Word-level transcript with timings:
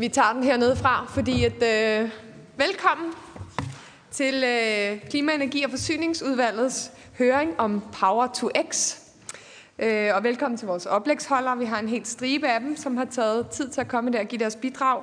Vi 0.00 0.08
tager 0.08 0.32
den 0.32 0.44
hernede 0.44 0.76
fra, 0.76 1.06
fordi 1.08 1.44
at, 1.44 1.62
øh, 1.62 2.10
velkommen 2.56 3.12
til 4.10 4.34
øh, 4.34 5.00
Klima-, 5.10 5.34
Energi- 5.34 5.64
og 5.64 5.70
Forsyningsudvalgets 5.70 6.90
høring 7.18 7.60
om 7.60 7.82
Power 8.00 8.26
to 8.26 8.50
X. 8.70 8.96
Øh, 9.78 10.10
og 10.14 10.24
velkommen 10.24 10.58
til 10.58 10.68
vores 10.68 10.86
oplægsholdere. 10.86 11.58
Vi 11.58 11.64
har 11.64 11.78
en 11.78 11.88
helt 11.88 12.08
stribe 12.08 12.48
af 12.48 12.60
dem, 12.60 12.76
som 12.76 12.96
har 12.96 13.04
taget 13.04 13.48
tid 13.48 13.68
til 13.68 13.80
at 13.80 13.88
komme 13.88 14.12
der 14.12 14.20
og 14.20 14.26
give 14.26 14.38
deres 14.38 14.56
bidrag. 14.56 15.02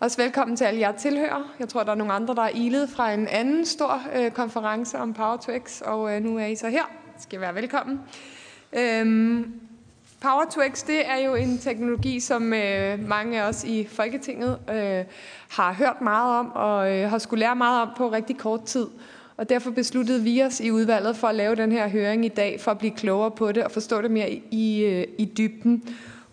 Også 0.00 0.16
velkommen 0.16 0.56
til 0.56 0.64
alle 0.64 0.80
jer 0.80 0.92
tilhører. 0.92 1.54
Jeg 1.58 1.68
tror, 1.68 1.82
der 1.82 1.90
er 1.90 1.96
nogle 1.96 2.12
andre, 2.12 2.34
der 2.34 2.42
er 2.42 2.50
ilet 2.54 2.90
fra 2.90 3.12
en 3.12 3.28
anden 3.28 3.66
stor 3.66 4.00
øh, 4.16 4.30
konference 4.30 4.98
om 4.98 5.14
Power 5.14 5.36
to 5.36 5.52
X, 5.66 5.80
og 5.80 6.16
øh, 6.16 6.22
nu 6.22 6.38
er 6.38 6.46
I 6.46 6.56
så 6.56 6.68
her. 6.68 6.84
I 7.18 7.22
skal 7.22 7.40
være 7.40 7.54
velkommen. 7.54 8.00
Øhm, 8.72 9.60
Power 10.20 10.44
to 10.54 10.60
X, 10.74 10.84
det 10.86 11.08
er 11.10 11.16
jo 11.16 11.34
en 11.34 11.58
teknologi, 11.58 12.20
som 12.20 12.52
øh, 12.52 13.08
mange 13.08 13.42
af 13.42 13.48
os 13.48 13.64
i 13.64 13.86
Folketinget 13.86 14.58
øh, 14.70 15.04
har 15.48 15.72
hørt 15.72 16.00
meget 16.00 16.38
om 16.38 16.52
og 16.54 16.92
øh, 16.92 17.10
har 17.10 17.18
skulle 17.18 17.40
lære 17.40 17.56
meget 17.56 17.82
om 17.82 17.88
på 17.96 18.08
rigtig 18.08 18.38
kort 18.38 18.64
tid. 18.64 18.86
Og 19.36 19.48
derfor 19.48 19.70
besluttede 19.70 20.22
vi 20.22 20.42
os 20.42 20.60
i 20.60 20.70
udvalget 20.70 21.16
for 21.16 21.28
at 21.28 21.34
lave 21.34 21.54
den 21.54 21.72
her 21.72 21.88
høring 21.88 22.24
i 22.24 22.28
dag, 22.28 22.60
for 22.60 22.70
at 22.70 22.78
blive 22.78 22.92
klogere 22.92 23.30
på 23.30 23.52
det 23.52 23.64
og 23.64 23.70
forstå 23.70 24.02
det 24.02 24.10
mere 24.10 24.30
i, 24.30 24.42
i, 24.50 25.04
i 25.18 25.24
dybden. 25.24 25.82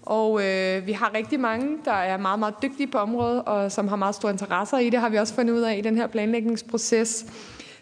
Og 0.01 0.45
øh, 0.45 0.87
vi 0.87 0.91
har 0.91 1.13
rigtig 1.13 1.39
mange, 1.39 1.77
der 1.85 1.91
er 1.91 2.17
meget, 2.17 2.39
meget 2.39 2.55
dygtige 2.61 2.87
på 2.87 2.97
området, 2.97 3.41
og 3.45 3.71
som 3.71 3.87
har 3.87 3.95
meget 3.95 4.15
store 4.15 4.31
interesser 4.31 4.77
i 4.77 4.89
det, 4.89 4.99
har 4.99 5.09
vi 5.09 5.17
også 5.17 5.33
fundet 5.33 5.53
ud 5.53 5.61
af 5.61 5.77
i 5.77 5.81
den 5.81 5.97
her 5.97 6.07
planlægningsproces. 6.07 7.25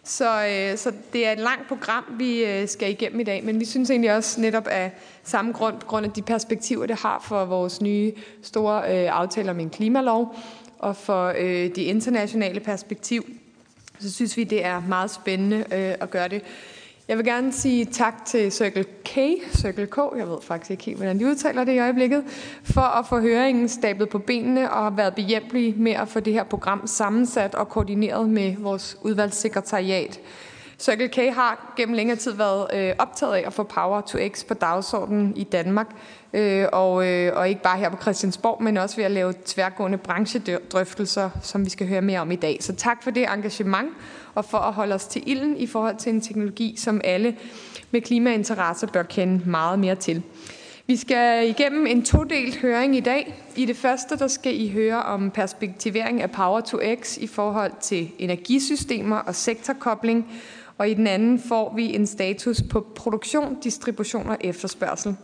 Så, 0.04 0.46
øh, 0.46 0.78
så 0.78 0.92
det 1.14 1.28
er 1.28 1.32
et 1.32 1.40
langt 1.40 1.68
program, 1.68 2.04
vi 2.10 2.46
øh, 2.46 2.68
skal 2.68 2.92
igennem 2.92 3.20
i 3.20 3.24
dag, 3.24 3.44
men 3.44 3.60
vi 3.60 3.66
synes 3.66 3.90
egentlig 3.90 4.16
også 4.16 4.42
netop 4.42 4.68
af 4.68 4.92
samme 5.24 5.52
grund, 5.52 5.80
grund 5.80 6.06
af 6.06 6.12
de 6.12 6.22
perspektiver, 6.22 6.86
det 6.86 6.96
har 7.00 7.26
for 7.28 7.46
vores 7.46 7.82
nye 7.82 8.12
store 8.42 8.82
øh, 8.82 9.20
aftale 9.20 9.52
om 9.52 9.60
en 9.60 9.70
klimalov, 9.70 10.36
og 10.80 10.96
for 10.96 11.34
øh, 11.38 11.46
det 11.46 11.78
internationale 11.78 12.60
perspektiv, 12.60 13.26
så 14.00 14.14
synes 14.14 14.38
vi, 14.38 14.44
det 14.44 14.66
er 14.66 14.82
meget 14.88 15.12
spændende 15.12 15.58
øh, 15.58 15.96
at 16.00 16.10
gøre 16.10 16.28
det. 16.28 16.42
Jeg 17.12 17.18
vil 17.18 17.26
gerne 17.26 17.54
sige 17.54 17.86
tak 17.86 18.26
til 18.26 18.52
Circle 18.52 18.84
K, 19.06 19.18
Circle 19.54 19.88
K, 19.88 19.98
jeg 20.18 20.28
ved 20.28 20.38
faktisk 20.42 20.72
ikke 20.72 20.84
helt, 20.84 20.98
hvordan 20.98 21.20
de 21.20 21.28
udtaler 21.28 21.64
det 21.64 21.74
i 21.74 21.80
øjeblikket, 21.80 22.24
for 22.64 22.82
at 22.82 23.06
få 23.08 23.20
høringen 23.20 23.70
stablet 23.70 24.10
på 24.10 24.20
benene 24.20 24.72
og 24.72 24.84
have 24.84 24.98
været 24.98 25.16
behjælpelige 25.16 25.74
med 25.78 25.92
at 25.92 26.08
få 26.08 26.20
det 26.20 26.34
her 26.34 26.44
program 26.44 26.88
sammensat 26.88 27.56
og 27.56 27.70
koordineret 27.70 28.30
med 28.30 28.56
vores 28.60 28.98
udvalgssekretariat. 29.02 30.20
Circle 30.80 31.08
K 31.08 31.16
har 31.16 31.74
gennem 31.78 31.96
længere 31.96 32.18
tid 32.18 32.32
været 32.32 32.68
øh, 32.74 32.96
optaget 33.00 33.36
af 33.36 33.44
at 33.46 33.54
få 33.54 33.64
Power 33.64 34.02
to 34.02 34.18
X 34.34 34.46
på 34.46 34.54
dagsordenen 34.54 35.34
i 35.36 35.44
Danmark, 35.44 35.88
øh, 36.34 36.66
og, 36.72 37.08
øh, 37.08 37.38
og 37.38 37.50
ikke 37.50 37.62
bare 37.62 37.78
her 37.78 37.90
på 37.90 37.98
Christiansborg, 38.02 38.64
men 38.64 38.78
også 38.78 38.96
ved 38.96 39.06
at 39.06 39.12
lave 39.12 39.34
tværgående 39.46 39.98
branchedrøftelser, 39.98 41.30
som 41.42 41.66
vi 41.66 41.70
skal 41.70 41.88
høre 41.88 42.02
mere 42.02 42.20
om 42.20 42.32
i 42.32 42.36
dag. 42.36 42.58
Så 42.62 42.76
tak 42.76 43.04
for 43.04 43.12
det 43.12 43.24
engagement, 43.34 43.90
og 44.36 44.46
for 44.46 44.58
at 44.58 44.74
holde 44.74 44.96
os 44.96 45.06
til 45.06 45.24
ilden 45.26 45.58
i 45.58 45.68
forhold 45.68 45.96
til 45.98 46.14
en 46.14 46.22
teknologi, 46.22 46.76
som 46.78 47.02
alle 47.04 47.36
med 47.92 48.02
klimainteresse 48.02 48.88
bør 48.88 49.04
kende 49.04 49.50
meget 49.50 49.80
mere 49.80 49.96
til. 49.96 50.24
Vi 50.88 50.96
skal 50.96 51.50
igennem 51.50 51.88
en 51.88 52.06
todelt 52.06 52.56
høring 52.56 52.96
i 52.96 53.00
dag. 53.00 53.36
I 53.56 53.66
det 53.66 53.78
første, 53.78 54.18
der 54.18 54.28
skal 54.28 54.62
I 54.62 54.70
høre 54.70 55.04
om 55.04 55.32
perspektivering 55.32 56.22
af 56.22 56.32
Power 56.32 56.62
to 56.62 56.80
X 57.02 57.18
i 57.18 57.28
forhold 57.28 57.72
til 57.82 58.12
energisystemer 58.20 59.16
og 59.16 59.36
sektorkobling, 59.36 60.28
og 60.78 60.90
i 60.90 60.94
den 60.94 61.08
anden 61.08 61.40
får 61.40 61.74
vi 61.76 61.96
en 61.96 62.08
status 62.08 62.62
på 62.70 62.88
produktion, 62.96 63.58
distribution 63.64 64.30
og 64.30 64.38
efterspørgsel. 64.42 65.16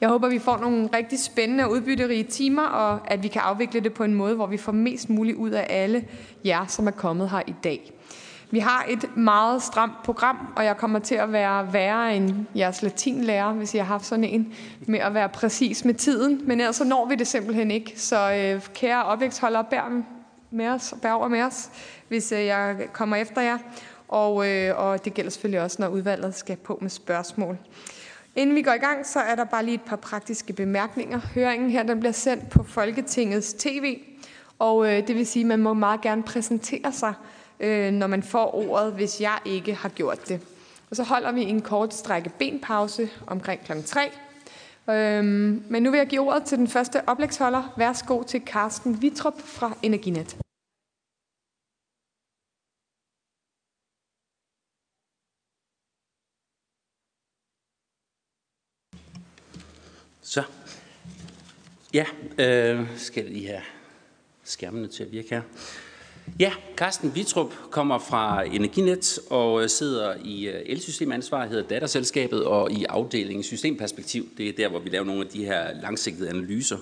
Jeg 0.00 0.08
håber, 0.08 0.28
vi 0.28 0.38
får 0.38 0.58
nogle 0.58 0.88
rigtig 0.94 1.18
spændende 1.18 1.64
og 1.64 1.70
udbytterige 1.70 2.24
timer, 2.24 2.62
og 2.62 2.98
at 3.12 3.22
vi 3.22 3.28
kan 3.28 3.40
afvikle 3.44 3.80
det 3.80 3.94
på 3.94 4.04
en 4.04 4.14
måde, 4.14 4.34
hvor 4.34 4.46
vi 4.46 4.56
får 4.56 4.72
mest 4.72 5.10
muligt 5.10 5.36
ud 5.36 5.50
af 5.50 5.66
alle 5.70 6.04
jer, 6.44 6.66
som 6.66 6.86
er 6.86 6.90
kommet 6.90 7.30
her 7.30 7.42
i 7.46 7.54
dag. 7.64 7.92
Vi 8.52 8.58
har 8.58 8.84
et 8.88 9.16
meget 9.16 9.62
stramt 9.62 10.02
program, 10.04 10.52
og 10.56 10.64
jeg 10.64 10.76
kommer 10.76 10.98
til 10.98 11.14
at 11.14 11.32
være 11.32 11.72
værre 11.72 12.16
end 12.16 12.46
jeres 12.56 12.82
latinlærer, 12.82 13.52
hvis 13.52 13.74
jeg 13.74 13.86
har 13.86 13.94
haft 13.94 14.06
sådan 14.06 14.24
en, 14.24 14.54
med 14.86 14.98
at 14.98 15.14
være 15.14 15.28
præcis 15.28 15.84
med 15.84 15.94
tiden. 15.94 16.40
Men 16.44 16.60
ellers 16.60 16.76
så 16.76 16.84
når 16.84 17.06
vi 17.06 17.14
det 17.14 17.26
simpelthen 17.26 17.70
ikke. 17.70 17.92
Så 17.96 18.32
øh, 18.34 18.62
kære 18.74 19.04
opvækstholdere, 19.04 19.64
bær 19.64 20.02
med 20.50 20.68
os, 20.68 20.94
bær 21.02 21.12
over 21.12 21.28
med 21.28 21.42
os, 21.42 21.70
hvis 22.08 22.32
øh, 22.32 22.46
jeg 22.46 22.76
kommer 22.92 23.16
efter 23.16 23.42
jer. 23.42 23.58
Og, 24.08 24.48
øh, 24.48 24.78
og 24.78 25.04
det 25.04 25.14
gælder 25.14 25.30
selvfølgelig 25.30 25.60
også, 25.60 25.76
når 25.80 25.88
udvalget 25.88 26.34
skal 26.34 26.56
på 26.56 26.78
med 26.80 26.90
spørgsmål. 26.90 27.58
Inden 28.36 28.56
vi 28.56 28.62
går 28.62 28.72
i 28.72 28.78
gang, 28.78 29.06
så 29.06 29.20
er 29.20 29.34
der 29.34 29.44
bare 29.44 29.64
lige 29.64 29.74
et 29.74 29.82
par 29.82 29.96
praktiske 29.96 30.52
bemærkninger. 30.52 31.20
Høringen 31.34 31.70
her 31.70 31.82
den 31.82 32.00
bliver 32.00 32.12
sendt 32.12 32.50
på 32.50 32.62
Folketingets 32.62 33.54
tv, 33.54 33.98
og 34.58 34.86
øh, 34.86 35.06
det 35.06 35.16
vil 35.16 35.26
sige, 35.26 35.42
at 35.42 35.46
man 35.48 35.58
må 35.58 35.74
meget 35.74 36.00
gerne 36.00 36.22
præsentere 36.22 36.92
sig, 36.92 37.14
øh, 37.62 37.92
når 37.92 38.06
man 38.06 38.22
får 38.22 38.54
ordet, 38.54 38.92
hvis 38.92 39.20
jeg 39.20 39.38
ikke 39.44 39.74
har 39.74 39.88
gjort 39.88 40.28
det. 40.28 40.40
Og 40.90 40.96
så 40.96 41.02
holder 41.02 41.32
vi 41.32 41.42
en 41.42 41.62
kort 41.62 41.94
strække 41.94 42.30
benpause 42.38 43.10
omkring 43.26 43.64
kl. 43.64 43.72
3. 43.86 44.10
Øhm, 44.90 45.64
men 45.70 45.82
nu 45.82 45.90
vil 45.90 45.98
jeg 45.98 46.06
give 46.06 46.20
ordet 46.20 46.44
til 46.44 46.58
den 46.58 46.68
første 46.68 47.08
oplægsholder. 47.08 47.74
Værsgo 47.76 48.22
til 48.22 48.42
Carsten 48.46 49.02
Vitrup 49.02 49.40
fra 49.40 49.76
Energinet. 49.82 50.36
Så. 60.22 60.42
Ja, 61.94 62.06
øh, 62.38 62.98
skal 62.98 63.30
vi 63.30 63.44
have 63.44 63.62
skærmene 64.42 64.88
til 64.88 65.04
at 65.04 65.12
virke 65.12 65.30
her. 65.30 65.42
Ja, 66.40 66.52
Carsten 66.76 67.14
Vitrup 67.14 67.52
kommer 67.70 67.98
fra 67.98 68.42
Energinet 68.42 69.18
og 69.30 69.62
øh, 69.62 69.68
sidder 69.68 70.14
i 70.24 70.48
øh, 70.48 70.62
elsystemansvar, 70.66 71.46
hedder 71.46 71.62
datterselskabet, 71.68 72.44
og 72.44 72.72
i 72.72 72.84
afdelingen 72.84 73.42
systemperspektiv. 73.42 74.28
Det 74.38 74.48
er 74.48 74.52
der, 74.52 74.68
hvor 74.68 74.78
vi 74.78 74.88
laver 74.88 75.04
nogle 75.04 75.20
af 75.20 75.26
de 75.26 75.44
her 75.44 75.80
langsigtede 75.82 76.28
analyser. 76.28 76.76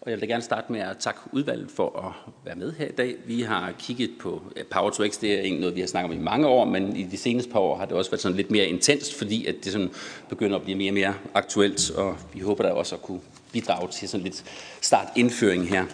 Og 0.00 0.10
jeg 0.10 0.20
vil 0.20 0.28
da 0.28 0.32
gerne 0.32 0.42
starte 0.42 0.72
med 0.72 0.80
at 0.80 0.96
takke 0.98 1.20
udvalget 1.32 1.70
for 1.70 2.06
at 2.06 2.32
være 2.44 2.54
med 2.54 2.72
her 2.72 2.86
i 2.86 2.92
dag. 2.92 3.14
Vi 3.26 3.42
har 3.42 3.72
kigget 3.78 4.10
på 4.20 4.42
Power 4.70 4.90
to 4.90 5.06
X, 5.08 5.18
det 5.20 5.32
er 5.32 5.40
egentlig 5.40 5.60
noget, 5.60 5.76
vi 5.76 5.80
har 5.80 5.88
snakket 5.88 6.10
om 6.10 6.20
i 6.20 6.24
mange 6.24 6.46
år, 6.46 6.64
men 6.64 6.96
i 6.96 7.02
de 7.02 7.16
seneste 7.16 7.50
par 7.50 7.60
år 7.60 7.76
har 7.76 7.84
det 7.84 7.96
også 7.96 8.10
været 8.10 8.20
sådan 8.20 8.36
lidt 8.36 8.50
mere 8.50 8.66
intenst, 8.66 9.18
fordi 9.18 9.46
at 9.46 9.54
det 9.64 9.72
sådan 9.72 9.90
begynder 10.28 10.56
at 10.56 10.62
blive 10.62 10.78
mere 10.78 10.90
og 10.90 10.94
mere 10.94 11.14
aktuelt, 11.34 11.90
og 11.90 12.16
vi 12.34 12.40
håber 12.40 12.64
da 12.64 12.70
også 12.70 12.94
at 12.94 13.02
kunne 13.02 13.20
bidrage 13.52 13.88
til 13.88 14.08
sådan 14.08 14.24
lidt 14.24 14.44
startindføring 14.80 15.68
her. 15.68 15.84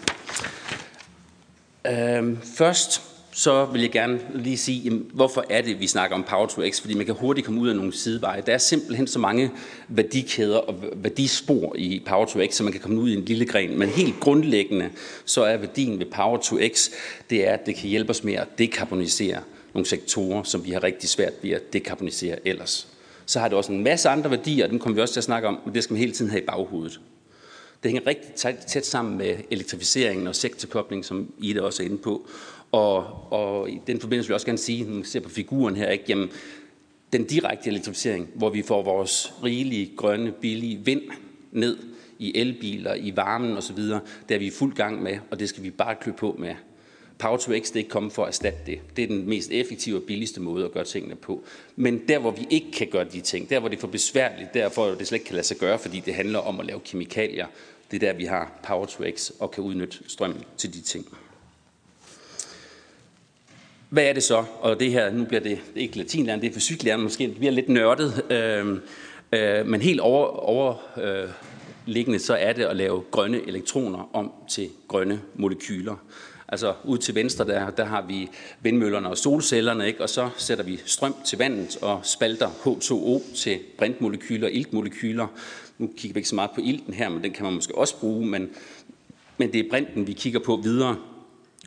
Øhm, 1.91 2.38
først 2.43 3.03
så 3.32 3.65
vil 3.65 3.81
jeg 3.81 3.91
gerne 3.91 4.21
lige 4.34 4.56
sige, 4.56 4.81
jamen, 4.81 5.10
hvorfor 5.15 5.44
er 5.50 5.62
det, 5.62 5.81
vi 5.81 5.87
snakker 5.87 6.16
om 6.16 6.25
Power 6.28 6.47
to 6.47 6.62
X? 6.71 6.81
Fordi 6.81 6.94
man 6.94 7.06
kan 7.06 7.15
hurtigt 7.15 7.44
komme 7.44 7.60
ud 7.60 7.69
af 7.69 7.76
nogle 7.76 7.93
sideveje. 7.93 8.43
Der 8.47 8.54
er 8.54 8.59
simpelthen 8.59 9.06
så 9.06 9.19
mange 9.19 9.50
værdikæder 9.88 10.59
og 10.59 10.75
værdispor 10.97 11.76
i 11.76 12.03
Power 12.06 12.25
to 12.25 12.41
X, 12.47 12.54
så 12.54 12.62
man 12.62 12.72
kan 12.72 12.81
komme 12.81 13.00
ud 13.00 13.10
i 13.10 13.15
en 13.15 13.25
lille 13.25 13.47
gren. 13.47 13.78
Men 13.78 13.88
helt 13.88 14.21
grundlæggende, 14.21 14.91
så 15.25 15.43
er 15.43 15.56
værdien 15.56 15.99
ved 15.99 16.06
Power 16.06 16.37
to 16.37 16.59
X, 16.75 16.91
det 17.31 17.49
er, 17.49 17.53
at 17.53 17.66
det 17.66 17.76
kan 17.76 17.88
hjælpe 17.88 18.10
os 18.10 18.25
med 18.25 18.34
at 18.34 18.49
dekarbonisere 18.59 19.41
nogle 19.75 19.87
sektorer, 19.87 20.43
som 20.43 20.65
vi 20.65 20.70
har 20.70 20.84
rigtig 20.84 21.09
svært 21.09 21.32
ved 21.43 21.50
at 21.50 21.72
dekarbonisere 21.72 22.37
ellers. 22.44 22.88
Så 23.26 23.41
har 23.41 23.49
det 23.49 23.59
også 23.59 23.72
en 23.72 23.84
masse 23.84 24.09
andre 24.09 24.31
værdier, 24.31 24.65
og 24.65 24.70
dem 24.70 24.78
kommer 24.78 24.94
vi 24.94 25.03
også 25.03 25.15
til 25.15 25.20
at 25.20 25.25
snakke 25.25 25.49
om, 25.49 25.59
men 25.65 25.75
det 25.75 25.84
skal 25.84 25.94
man 25.94 26.00
hele 26.00 26.12
tiden 26.12 26.31
have 26.31 26.43
i 26.43 26.47
baghovedet. 26.47 27.00
Det 27.83 27.91
hænger 27.91 28.06
rigtig 28.06 28.34
tæt, 28.66 28.87
sammen 28.87 29.19
med 29.19 29.37
elektrificeringen 29.50 30.27
og 30.27 30.37
sektorkobling, 30.37 31.05
som 31.05 31.33
Ida 31.38 31.61
også 31.61 31.82
er 31.82 31.87
inde 31.87 31.99
på. 31.99 32.29
Og, 32.73 33.06
og 33.32 33.70
i 33.70 33.81
den 33.87 34.00
forbindelse 34.00 34.29
vil 34.29 34.32
jeg 34.32 34.37
også 34.37 34.47
gerne 34.47 34.58
sige, 34.58 34.85
når 34.85 34.94
man 34.94 35.05
ser 35.05 35.20
på 35.20 35.29
figuren 35.29 35.76
her, 35.76 35.91
ikke, 35.91 36.05
jamen, 36.08 36.31
den 37.12 37.25
direkte 37.25 37.70
elektrificering, 37.70 38.29
hvor 38.35 38.50
vi 38.50 38.62
får 38.62 38.82
vores 38.82 39.32
rigelige, 39.44 39.93
grønne, 39.97 40.32
billige 40.32 40.81
vind 40.85 41.02
ned 41.52 41.76
i 42.19 42.38
elbiler, 42.38 42.94
i 42.94 43.17
varmen 43.17 43.56
osv., 43.56 43.76
det 44.29 44.35
er 44.35 44.38
vi 44.38 44.47
i 44.47 44.50
fuld 44.50 44.75
gang 44.75 45.02
med, 45.02 45.19
og 45.31 45.41
det 45.41 45.49
skal 45.49 45.62
vi 45.62 45.70
bare 45.70 45.94
klø 46.00 46.12
på 46.12 46.37
med. 46.38 46.55
Power 47.19 47.37
to 47.37 47.52
X, 47.52 47.67
det 47.67 47.73
er 47.73 47.76
ikke 47.76 47.91
kommet 47.91 48.12
for 48.12 48.23
at 48.23 48.29
erstatte 48.29 48.58
det. 48.67 48.81
Det 48.97 49.02
er 49.02 49.06
den 49.06 49.29
mest 49.29 49.50
effektive 49.50 49.97
og 49.97 50.02
billigste 50.02 50.41
måde 50.41 50.64
at 50.64 50.73
gøre 50.73 50.85
tingene 50.85 51.14
på. 51.14 51.44
Men 51.76 52.02
der, 52.08 52.19
hvor 52.19 52.31
vi 52.31 52.47
ikke 52.50 52.73
kan 52.73 52.87
gøre 52.87 53.05
de 53.05 53.20
ting, 53.20 53.50
der, 53.50 53.61
hvor 53.61 53.69
det 53.69 53.76
er 53.76 53.81
for 53.81 53.88
besværligt, 53.88 54.55
derfor 54.55 54.87
det 54.94 55.06
slet 55.06 55.17
ikke 55.17 55.26
kan 55.26 55.35
lade 55.35 55.47
sig 55.47 55.56
gøre, 55.56 55.79
fordi 55.79 56.00
det 56.00 56.14
handler 56.14 56.38
om 56.38 56.61
at 56.61 56.67
lave 56.67 56.81
kemikalier, 56.81 57.47
det 57.90 58.02
er 58.02 58.12
der, 58.12 58.19
vi 58.19 58.25
har 58.25 58.52
Power 58.62 58.87
to 58.87 59.05
X 59.17 59.31
og 59.40 59.50
kan 59.50 59.64
udnytte 59.64 59.99
strømmen 60.06 60.44
til 60.56 60.75
de 60.75 60.81
ting. 60.81 61.06
Hvad 63.88 64.05
er 64.05 64.12
det 64.12 64.23
så? 64.23 64.44
Og 64.61 64.81
det 64.81 64.93
her, 64.93 65.12
nu 65.12 65.25
bliver 65.25 65.40
det, 65.40 65.61
det 65.75 65.81
er 65.81 65.81
ikke 65.81 65.99
latinlæren, 65.99 66.40
det 66.40 66.50
er 66.50 66.55
fysiklæreren 66.55 67.02
måske, 67.02 67.25
det 67.25 67.37
bliver 67.37 67.52
lidt 67.52 67.69
nørdet. 67.69 68.25
Øh, 68.31 68.79
øh, 69.32 69.67
men 69.67 69.81
helt 69.81 70.00
over, 70.00 70.26
overliggende 70.26 72.17
øh, 72.17 72.20
så 72.20 72.35
er 72.35 72.52
det 72.52 72.64
at 72.64 72.76
lave 72.76 73.02
grønne 73.11 73.49
elektroner 73.49 74.11
om 74.12 74.32
til 74.49 74.69
grønne 74.88 75.20
molekyler. 75.35 75.96
Altså 76.49 76.75
ud 76.85 76.99
til 76.99 77.14
venstre, 77.14 77.46
der, 77.46 77.70
der 77.70 77.85
har 77.85 78.02
vi 78.02 78.31
vindmøllerne 78.61 79.08
og 79.08 79.19
solcellerne, 79.19 79.87
ikke? 79.87 80.02
og 80.02 80.08
så 80.08 80.31
sætter 80.37 80.64
vi 80.64 80.81
strøm 80.87 81.14
til 81.25 81.38
vandet 81.38 81.76
og 81.82 82.00
spalter 82.02 82.49
H2O 82.49 83.37
til 83.37 83.58
brintmolekyler 83.79 84.46
og 84.46 84.52
iltmolekyler. 84.52 85.26
Nu 85.78 85.90
kigger 85.96 86.14
vi 86.14 86.19
ikke 86.19 86.28
så 86.28 86.34
meget 86.34 86.50
på 86.54 86.60
ilten 86.60 86.94
her, 86.94 87.08
men 87.08 87.22
den 87.22 87.32
kan 87.32 87.44
man 87.44 87.54
måske 87.54 87.78
også 87.78 87.96
bruge, 87.96 88.26
men 88.26 88.50
men 89.38 89.52
det 89.52 89.66
er 89.66 89.70
brinten, 89.70 90.06
vi 90.06 90.12
kigger 90.12 90.40
på 90.40 90.56
videre. 90.56 90.96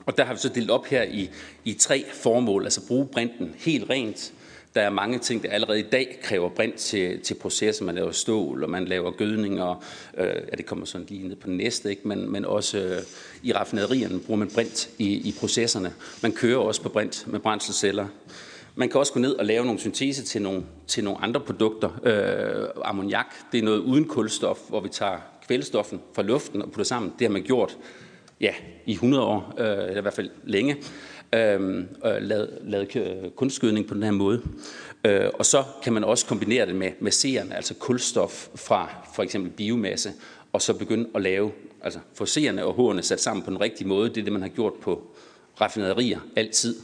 Og 0.05 0.17
der 0.17 0.23
har 0.25 0.33
vi 0.33 0.39
så 0.39 0.49
delt 0.49 0.69
op 0.69 0.85
her 0.85 1.03
i, 1.03 1.29
i 1.65 1.73
tre 1.73 2.05
formål, 2.13 2.63
altså 2.63 2.87
bruge 2.87 3.07
brinten 3.07 3.55
helt 3.57 3.89
rent. 3.89 4.33
Der 4.75 4.81
er 4.81 4.89
mange 4.89 5.19
ting, 5.19 5.43
der 5.43 5.49
allerede 5.49 5.79
i 5.79 5.89
dag 5.91 6.19
kræver 6.23 6.49
brint 6.49 6.75
til, 6.75 7.19
til 7.19 7.33
processer. 7.33 7.85
Man 7.85 7.95
laver 7.95 8.11
stål, 8.11 8.63
og 8.63 8.69
man 8.69 8.85
laver 8.85 9.11
gødning, 9.11 9.61
og 9.61 9.83
øh, 10.17 10.25
ja, 10.25 10.55
det 10.57 10.65
kommer 10.65 10.85
sådan 10.85 11.07
lige 11.09 11.27
ned 11.27 11.35
på 11.35 11.47
den 11.47 11.57
næste, 11.57 11.89
ikke? 11.89 12.07
Men, 12.07 12.31
men 12.31 12.45
også 12.45 12.77
øh, 12.77 13.01
i 13.43 13.53
raffinaderierne 13.53 14.19
bruger 14.19 14.37
man 14.37 14.49
brint 14.53 14.89
i, 14.97 15.29
i 15.29 15.35
processerne. 15.39 15.93
Man 16.21 16.31
kører 16.31 16.57
også 16.59 16.81
på 16.81 16.89
brint 16.89 17.27
med 17.27 17.39
brændselsceller. 17.39 18.07
Man 18.75 18.89
kan 18.89 18.99
også 18.99 19.13
gå 19.13 19.19
ned 19.19 19.33
og 19.33 19.45
lave 19.45 19.65
nogle 19.65 19.79
syntese 19.79 20.23
til 20.23 20.41
nogle, 20.41 20.63
til 20.87 21.03
nogle 21.03 21.21
andre 21.21 21.39
produkter. 21.39 21.89
Øh, 22.03 22.67
ammoniak, 22.83 23.35
det 23.51 23.57
er 23.57 23.63
noget 23.63 23.79
uden 23.79 24.05
kulstof, 24.05 24.59
hvor 24.69 24.79
vi 24.79 24.89
tager 24.89 25.17
kvælstoffen 25.47 26.01
fra 26.13 26.21
luften 26.21 26.61
og 26.61 26.67
putter 26.67 26.83
sammen. 26.83 27.13
Det 27.19 27.27
har 27.27 27.31
man 27.31 27.43
gjort 27.43 27.77
ja, 28.41 28.53
i 28.85 28.91
100 28.91 29.23
år, 29.23 29.53
øh, 29.57 29.65
eller 29.67 29.97
i 29.97 30.01
hvert 30.01 30.13
fald 30.13 30.29
længe, 30.43 30.77
øhm, 31.35 31.87
øh, 32.05 32.21
lavet, 32.21 32.57
lavet 32.61 33.31
kunstgødning 33.35 33.87
på 33.87 33.93
den 33.93 34.03
her 34.03 34.11
måde. 34.11 34.41
Øh, 35.05 35.29
og 35.33 35.45
så 35.45 35.63
kan 35.83 35.93
man 35.93 36.03
også 36.03 36.25
kombinere 36.25 36.65
det 36.65 36.75
med, 36.75 36.91
med 36.99 37.11
seerne, 37.11 37.55
altså 37.55 37.73
kulstof 37.73 38.47
fra 38.55 38.89
for 39.15 39.23
eksempel 39.23 39.51
biomasse, 39.51 40.11
og 40.53 40.61
så 40.61 40.73
begynde 40.73 41.09
at 41.15 41.21
lave, 41.21 41.51
altså 41.83 41.99
få 42.13 42.25
seerne 42.25 42.65
og 42.65 42.73
hårene 42.73 43.01
sat 43.01 43.21
sammen 43.21 43.43
på 43.43 43.51
den 43.51 43.61
rigtige 43.61 43.87
måde. 43.87 44.09
Det 44.09 44.17
er 44.17 44.23
det, 44.23 44.33
man 44.33 44.41
har 44.41 44.49
gjort 44.49 44.73
på 44.73 45.01
raffinaderier 45.61 46.19
altid. 46.35 46.75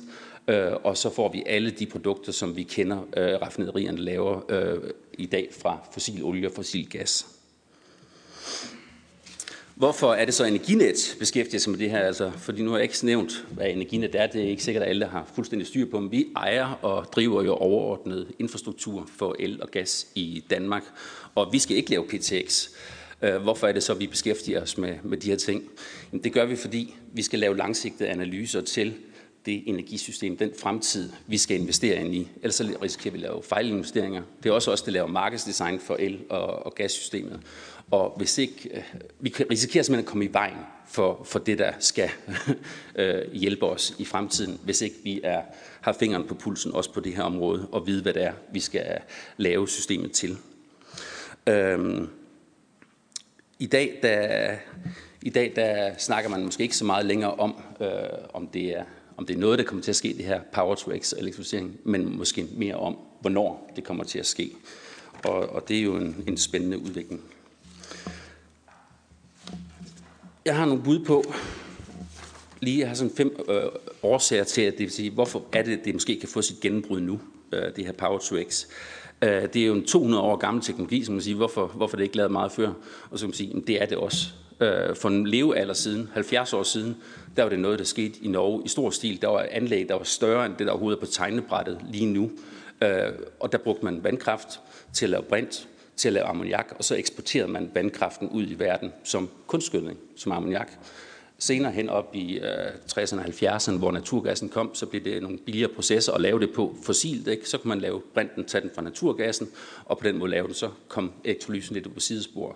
Øh, 0.47 0.71
og 0.83 0.97
så 0.97 1.09
får 1.09 1.31
vi 1.31 1.43
alle 1.45 1.71
de 1.71 1.85
produkter, 1.85 2.31
som 2.31 2.55
vi 2.55 2.63
kender, 2.63 2.97
øh, 3.17 3.41
raffinaderierne 3.41 3.97
laver 3.97 4.41
øh, 4.49 4.89
i 5.17 5.25
dag 5.25 5.49
fra 5.61 5.87
fossil 5.91 6.23
olie 6.23 6.47
og 6.47 6.53
fossil 6.53 6.89
gas. 6.89 7.27
Hvorfor 9.75 10.13
er 10.13 10.25
det 10.25 10.33
så 10.33 10.45
Energinet 10.45 11.15
beskæftiger 11.19 11.59
sig 11.59 11.71
med 11.71 11.79
det 11.79 11.89
her? 11.89 11.99
Altså, 11.99 12.31
fordi 12.37 12.63
nu 12.63 12.69
har 12.69 12.77
jeg 12.77 12.83
ikke 12.83 13.05
nævnt, 13.05 13.45
hvad 13.51 13.67
Energinet 13.67 14.15
er. 14.15 14.27
Det 14.27 14.43
er 14.43 14.49
ikke 14.49 14.63
sikkert, 14.63 14.83
at 14.83 14.89
alle 14.89 15.05
har 15.05 15.31
fuldstændig 15.35 15.67
styr 15.67 15.85
på, 15.91 15.99
men 15.99 16.11
vi 16.11 16.25
ejer 16.35 16.79
og 16.81 17.05
driver 17.11 17.43
jo 17.43 17.53
overordnet 17.53 18.27
infrastruktur 18.39 19.09
for 19.17 19.35
el 19.39 19.61
og 19.61 19.71
gas 19.71 20.07
i 20.15 20.43
Danmark. 20.49 20.83
Og 21.35 21.49
vi 21.51 21.59
skal 21.59 21.77
ikke 21.77 21.89
lave 21.89 22.07
PTX. 22.07 22.69
Øh, 23.21 23.35
hvorfor 23.35 23.67
er 23.67 23.71
det 23.71 23.83
så, 23.83 23.93
at 23.93 23.99
vi 23.99 24.07
beskæftiger 24.07 24.61
os 24.61 24.77
med, 24.77 24.95
med 25.03 25.17
de 25.17 25.29
her 25.29 25.37
ting? 25.37 25.63
Det 26.23 26.33
gør 26.33 26.45
vi, 26.45 26.55
fordi 26.55 26.95
vi 27.13 27.21
skal 27.21 27.39
lave 27.39 27.57
langsigtede 27.57 28.09
analyser 28.09 28.61
til 28.61 28.93
det 29.47 29.63
energisystem, 29.65 30.37
den 30.37 30.51
fremtid, 30.59 31.09
vi 31.27 31.37
skal 31.37 31.59
investere 31.59 32.01
ind 32.05 32.15
i. 32.15 32.29
Ellers 32.35 32.55
så 32.55 32.77
risikerer 32.81 33.11
vi 33.11 33.17
at 33.17 33.21
lave 33.21 33.43
fejlinvesteringer. 33.43 34.23
Det 34.43 34.49
er 34.49 34.53
også 34.53 34.71
os, 34.71 34.81
der 34.81 34.91
laver 34.91 35.07
markedsdesign 35.07 35.79
for 35.79 35.95
el- 35.99 36.25
og, 36.29 36.65
og 36.65 36.75
gassystemet. 36.75 37.39
Og 37.91 38.13
hvis 38.17 38.37
ikke, 38.37 38.69
øh, 38.73 38.83
vi 39.19 39.33
risikerer 39.51 39.83
simpelthen 39.83 40.05
at 40.05 40.09
komme 40.09 40.25
i 40.25 40.33
vejen 40.33 40.57
for, 40.87 41.23
for 41.23 41.39
det, 41.39 41.57
der 41.57 41.73
skal 41.79 42.09
øh, 42.95 43.33
hjælpe 43.33 43.65
os 43.65 43.95
i 43.99 44.05
fremtiden, 44.05 44.59
hvis 44.63 44.81
ikke 44.81 44.95
vi 45.03 45.19
er, 45.23 45.41
har 45.81 45.93
fingeren 45.93 46.27
på 46.27 46.35
pulsen 46.35 46.73
også 46.73 46.93
på 46.93 46.99
det 46.99 47.15
her 47.15 47.23
område, 47.23 47.67
og 47.71 47.87
vide, 47.87 48.01
hvad 48.01 48.13
det 48.13 48.23
er, 48.23 48.33
vi 48.51 48.59
skal 48.59 48.85
øh, 48.91 48.99
lave 49.37 49.67
systemet 49.67 50.11
til. 50.11 50.37
Øhm, 51.47 52.09
I 53.59 53.65
dag, 53.65 53.99
der, 54.03 54.55
i 55.21 55.29
dag 55.29 55.53
der 55.55 55.93
snakker 55.97 56.29
man 56.29 56.45
måske 56.45 56.63
ikke 56.63 56.77
så 56.77 56.85
meget 56.85 57.05
længere 57.05 57.33
om, 57.33 57.61
øh, 57.81 57.87
om 58.33 58.47
det 58.47 58.77
er 58.77 58.83
om 59.17 59.25
det 59.25 59.35
er 59.35 59.39
noget, 59.39 59.59
der 59.59 59.65
kommer 59.65 59.83
til 59.83 59.91
at 59.91 59.95
ske, 59.95 60.13
det 60.17 60.25
her 60.25 60.41
power 60.53 60.75
to 60.75 60.91
x 60.97 61.13
elektrificering, 61.17 61.79
men 61.83 62.17
måske 62.17 62.47
mere 62.51 62.75
om, 62.75 62.97
hvornår 63.21 63.71
det 63.75 63.83
kommer 63.83 64.03
til 64.03 64.19
at 64.19 64.25
ske. 64.25 64.51
Og, 65.23 65.49
og 65.49 65.67
det 65.67 65.77
er 65.77 65.81
jo 65.81 65.95
en, 65.95 66.23
en 66.27 66.37
spændende 66.37 66.77
udvikling. 66.77 67.21
Jeg 70.45 70.55
har 70.55 70.65
nogle 70.65 70.83
bud 70.83 71.05
på, 71.05 71.33
lige 72.59 72.79
jeg 72.79 72.87
har 72.87 72.95
sådan 72.95 73.13
fem 73.17 73.35
øh, 73.49 73.63
årsager 74.03 74.43
til, 74.43 74.61
at 74.61 74.73
det 74.73 74.79
vil 74.79 74.91
sige, 74.91 75.11
hvorfor 75.11 75.45
er 75.53 75.63
det, 75.63 75.77
at 75.77 75.85
det 75.85 75.93
måske 75.93 76.19
kan 76.19 76.29
få 76.29 76.41
sit 76.41 76.59
gennembrud 76.59 76.99
nu, 76.99 77.19
øh, 77.53 77.75
det 77.75 77.85
her 77.85 77.91
Power 77.91 78.17
to 78.17 78.35
X. 78.49 78.65
Øh, 79.21 79.29
det 79.29 79.55
er 79.55 79.65
jo 79.65 79.73
en 79.73 79.85
200 79.85 80.23
år 80.23 80.35
gammel 80.35 80.63
teknologi, 80.63 81.03
som 81.03 81.13
man 81.13 81.21
siger, 81.21 81.35
hvorfor, 81.35 81.67
hvorfor 81.67 81.97
det 81.97 82.03
ikke 82.03 82.17
lavet 82.17 82.31
meget 82.31 82.51
før? 82.51 82.67
Og 83.09 83.19
så 83.19 83.23
kan 83.23 83.27
man 83.27 83.33
sige, 83.33 83.63
det 83.67 83.81
er 83.81 83.85
det 83.85 83.97
også. 83.97 84.27
Øh, 84.59 84.95
for 84.95 85.09
en 85.09 85.27
levealder 85.27 85.73
siden, 85.73 86.09
70 86.13 86.53
år 86.53 86.63
siden, 86.63 86.97
der 87.35 87.43
var 87.43 87.49
det 87.49 87.59
noget, 87.59 87.79
der 87.79 87.85
skete 87.85 88.19
i 88.21 88.27
Norge 88.27 88.61
i 88.65 88.67
stor 88.67 88.89
stil. 88.89 89.21
Der 89.21 89.27
var 89.27 89.47
anlæg, 89.51 89.89
der 89.89 89.95
var 89.95 90.03
større 90.03 90.45
end 90.45 90.53
det, 90.59 90.67
der 90.67 90.73
overhovedet 90.73 90.97
er 90.97 91.05
på 91.05 91.11
tegnebrættet 91.11 91.81
lige 91.91 92.05
nu. 92.05 92.31
Øh, 92.81 93.11
og 93.39 93.51
der 93.51 93.57
brugte 93.57 93.85
man 93.85 94.03
vandkraft 94.03 94.59
til 94.93 95.05
at 95.05 95.09
lave 95.09 95.23
brint, 95.23 95.67
til 95.95 96.09
at 96.09 96.13
lave 96.13 96.25
ammoniak, 96.25 96.75
og 96.77 96.83
så 96.83 96.95
eksporterede 96.95 97.51
man 97.51 97.71
vandkraften 97.73 98.29
ud 98.29 98.43
i 98.47 98.59
verden 98.59 98.93
som 99.03 99.29
kunstgødning, 99.47 99.99
som 100.15 100.31
ammoniak. 100.31 100.71
Senere 101.39 101.71
hen 101.71 101.89
op 101.89 102.15
i 102.15 102.39
øh, 102.39 102.67
60'erne 102.91 103.19
og 103.19 103.25
70'erne, 103.25 103.77
hvor 103.77 103.91
naturgassen 103.91 104.49
kom, 104.49 104.75
så 104.75 104.85
blev 104.85 105.03
det 105.03 105.21
nogle 105.21 105.37
billigere 105.37 105.71
processer 105.71 106.13
at 106.13 106.21
lave 106.21 106.39
det 106.39 106.53
på 106.53 106.75
fossilt. 106.83 107.27
Ikke? 107.27 107.49
Så 107.49 107.57
kunne 107.57 107.69
man 107.69 107.79
lave 107.79 108.01
brinten, 108.13 108.45
tage 108.45 108.61
den 108.61 108.71
fra 108.75 108.81
naturgassen, 108.81 109.49
og 109.85 109.97
på 109.97 110.07
den 110.07 110.17
måde 110.17 110.31
lave 110.31 110.47
den, 110.47 110.53
så 110.53 110.69
kom 110.87 111.11
elektrolysen 111.23 111.73
lidt 111.73 111.93
på 111.93 111.99
sidespor. 111.99 112.55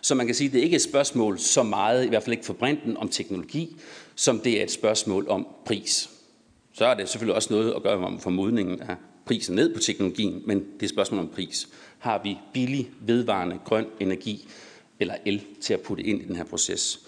Så 0.00 0.14
man 0.14 0.26
kan 0.26 0.34
sige, 0.34 0.46
at 0.46 0.52
det 0.52 0.60
ikke 0.60 0.74
er 0.74 0.78
et 0.78 0.82
spørgsmål 0.82 1.38
så 1.38 1.62
meget, 1.62 2.04
i 2.04 2.08
hvert 2.08 2.22
fald 2.22 2.32
ikke 2.32 2.46
for 2.46 2.52
brinten, 2.52 2.96
om 2.96 3.08
teknologi, 3.08 3.76
som 4.14 4.40
det 4.40 4.58
er 4.60 4.62
et 4.62 4.70
spørgsmål 4.70 5.26
om 5.28 5.46
pris. 5.66 6.10
Så 6.72 6.84
er 6.84 6.94
det 6.94 7.08
selvfølgelig 7.08 7.34
også 7.34 7.52
noget 7.52 7.72
at 7.72 7.82
gøre 7.82 7.96
om 7.96 8.20
formodningen 8.20 8.80
af 8.80 8.96
prisen 9.24 9.54
ned 9.54 9.74
på 9.74 9.80
teknologien, 9.80 10.42
men 10.46 10.58
det 10.58 10.80
er 10.80 10.84
et 10.84 10.90
spørgsmål 10.90 11.20
om 11.20 11.28
pris. 11.28 11.68
Har 11.98 12.20
vi 12.24 12.38
billig, 12.52 12.90
vedvarende, 13.00 13.58
grøn 13.64 13.86
energi 14.00 14.48
eller 15.00 15.14
el 15.24 15.44
til 15.60 15.74
at 15.74 15.80
putte 15.80 16.04
ind 16.04 16.22
i 16.22 16.24
den 16.24 16.36
her 16.36 16.44
proces? 16.44 17.00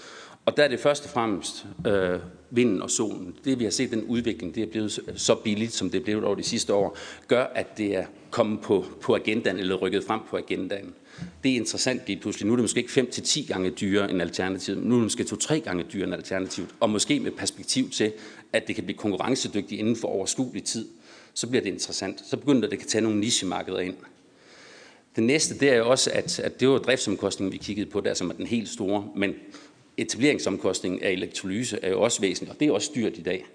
Og 0.46 0.56
der 0.56 0.62
er 0.62 0.68
det 0.68 0.80
først 0.80 1.04
og 1.04 1.10
fremmest 1.10 1.66
øh, 1.86 2.20
vinden 2.50 2.82
og 2.82 2.90
solen. 2.90 3.34
Det 3.44 3.58
vi 3.58 3.64
har 3.64 3.70
set, 3.70 3.90
den 3.90 4.04
udvikling, 4.04 4.54
det 4.54 4.62
er 4.62 4.66
blevet 4.66 5.00
så 5.16 5.34
billigt, 5.34 5.72
som 5.72 5.90
det 5.90 6.00
er 6.00 6.04
blevet 6.04 6.24
over 6.24 6.34
de 6.34 6.42
sidste 6.42 6.74
år, 6.74 6.96
gør, 7.28 7.44
at 7.44 7.78
det 7.78 7.96
er 7.96 8.04
kommet 8.30 8.60
på, 8.60 8.84
på 9.00 9.14
agendaen, 9.14 9.58
eller 9.58 9.76
rykket 9.76 10.04
frem 10.04 10.20
på 10.30 10.36
agendaen. 10.36 10.94
Det 11.42 11.52
er 11.52 11.56
interessant 11.56 12.02
lige 12.06 12.20
pludselig. 12.20 12.46
Nu 12.46 12.52
er 12.52 12.56
det 12.56 12.62
måske 12.62 12.80
ikke 12.80 12.92
5 12.92 13.10
til 13.10 13.22
10 13.22 13.42
gange 13.42 13.70
dyrere 13.70 14.10
end 14.10 14.22
alternativet. 14.22 14.82
Nu 14.82 14.94
er 14.94 14.98
det 14.98 15.02
måske 15.02 15.22
2-3 15.22 15.54
gange 15.54 15.84
dyrere 15.92 16.06
end 16.06 16.14
alternativet. 16.14 16.68
Og 16.80 16.90
måske 16.90 17.20
med 17.20 17.30
perspektiv 17.30 17.90
til, 17.90 18.12
at 18.52 18.66
det 18.66 18.74
kan 18.74 18.84
blive 18.84 18.96
konkurrencedygtigt 18.96 19.78
inden 19.78 19.96
for 19.96 20.08
overskuelig 20.08 20.64
tid. 20.64 20.88
Så 21.34 21.46
bliver 21.46 21.62
det 21.62 21.70
interessant. 21.70 22.22
Så 22.30 22.36
begynder 22.36 22.60
det, 22.60 22.66
at 22.66 22.70
det 22.70 22.78
kan 22.78 22.88
tage 22.88 23.02
nogle 23.02 23.20
nichemarkeder 23.20 23.78
ind. 23.78 23.96
Det 25.16 25.24
næste, 25.24 25.58
det 25.58 25.68
er 25.70 25.76
jo 25.76 25.90
også, 25.90 26.10
at, 26.14 26.40
at 26.40 26.60
det 26.60 26.68
var 26.68 26.78
driftsomkostningen, 26.78 27.52
vi 27.52 27.58
kiggede 27.58 27.90
på 27.90 28.00
der, 28.00 28.14
som 28.14 28.30
er 28.30 28.34
den 28.34 28.46
helt 28.46 28.68
store. 28.68 29.08
Men 29.16 29.34
etableringsomkostningen 29.96 31.02
af 31.02 31.10
elektrolyse 31.10 31.78
er 31.82 31.90
jo 31.90 32.00
også 32.02 32.20
væsentlig, 32.20 32.52
og 32.52 32.60
det 32.60 32.68
er 32.68 32.72
også 32.72 32.90
dyrt 32.94 33.18
i 33.18 33.22
dag. 33.22 33.46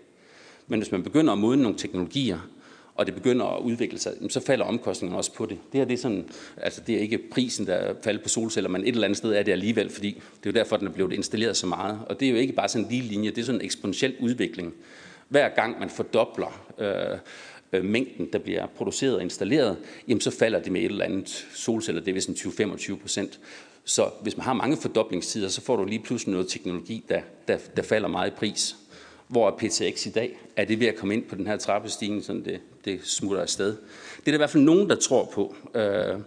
Men 0.67 0.79
hvis 0.79 0.91
man 0.91 1.03
begynder 1.03 1.33
at 1.33 1.39
modne 1.39 1.63
nogle 1.63 1.77
teknologier, 1.77 2.39
og 2.95 3.05
det 3.05 3.15
begynder 3.15 3.45
at 3.45 3.61
udvikle 3.61 3.99
sig, 3.99 4.13
så 4.29 4.39
falder 4.39 4.65
omkostningerne 4.65 5.17
også 5.17 5.33
på 5.33 5.45
det. 5.45 5.57
Det 5.71 5.79
her 5.79 5.85
det 5.85 5.93
er, 5.93 5.97
sådan, 5.97 6.29
altså 6.57 6.81
det 6.87 6.95
er 6.95 6.99
ikke 6.99 7.17
prisen, 7.31 7.67
der 7.67 7.93
falder 8.03 8.23
på 8.23 8.29
solceller, 8.29 8.69
men 8.69 8.81
et 8.81 8.87
eller 8.87 9.03
andet 9.03 9.17
sted 9.17 9.31
er 9.31 9.43
det 9.43 9.51
alligevel, 9.51 9.89
fordi 9.89 10.07
det 10.11 10.49
er 10.49 10.51
jo 10.51 10.51
derfor, 10.51 10.77
den 10.77 10.87
er 10.87 10.91
blevet 10.91 11.13
installeret 11.13 11.57
så 11.57 11.67
meget. 11.67 11.99
Og 12.09 12.19
det 12.19 12.25
er 12.25 12.31
jo 12.31 12.37
ikke 12.37 12.53
bare 12.53 12.69
sådan 12.69 12.85
en 12.85 12.91
lige 12.91 13.01
linje, 13.01 13.29
det 13.29 13.37
er 13.37 13.45
sådan 13.45 13.61
en 13.61 13.65
eksponentiel 13.65 14.15
udvikling. 14.19 14.73
Hver 15.29 15.49
gang 15.49 15.79
man 15.79 15.89
fordobler 15.89 16.67
øh, 16.77 17.17
øh, 17.73 17.85
mængden, 17.85 18.29
der 18.33 18.39
bliver 18.39 18.65
produceret 18.65 19.15
og 19.15 19.21
installeret, 19.21 19.77
jamen 20.07 20.21
så 20.21 20.31
falder 20.31 20.59
det 20.59 20.71
med 20.71 20.81
et 20.81 20.85
eller 20.85 21.05
andet 21.05 21.47
solceller, 21.53 22.01
det 22.01 22.09
er 22.11 22.13
vist 22.13 22.29
20-25 22.29 22.95
procent. 22.95 23.39
Så 23.85 24.09
hvis 24.21 24.37
man 24.37 24.43
har 24.43 24.53
mange 24.53 24.77
fordoblingstider, 24.77 25.47
så 25.47 25.61
får 25.61 25.75
du 25.75 25.85
lige 25.85 26.03
pludselig 26.03 26.31
noget 26.31 26.47
teknologi, 26.47 27.05
der, 27.09 27.21
der, 27.47 27.57
der 27.75 27.83
falder 27.83 28.07
meget 28.07 28.27
i 28.31 28.33
pris. 28.33 28.75
Hvor 29.27 29.47
er 29.47 29.51
PTX 29.51 30.05
i 30.05 30.09
dag? 30.09 30.39
Er 30.55 30.65
det 30.65 30.79
ved 30.79 30.87
at 30.87 30.95
komme 30.95 31.13
ind 31.13 31.23
på 31.23 31.35
den 31.35 31.47
her 31.47 31.57
trappestigning, 31.57 32.23
så 32.23 32.33
det, 32.33 32.59
det 32.85 32.99
smutter 33.03 33.41
afsted? 33.41 33.67
Det 33.67 33.77
er 34.17 34.31
der 34.31 34.33
i 34.33 34.37
hvert 34.37 34.49
fald 34.49 34.63
nogen, 34.63 34.89
der 34.89 34.95
tror 34.95 35.25
på. 35.33 35.55
Øh, 35.75 36.19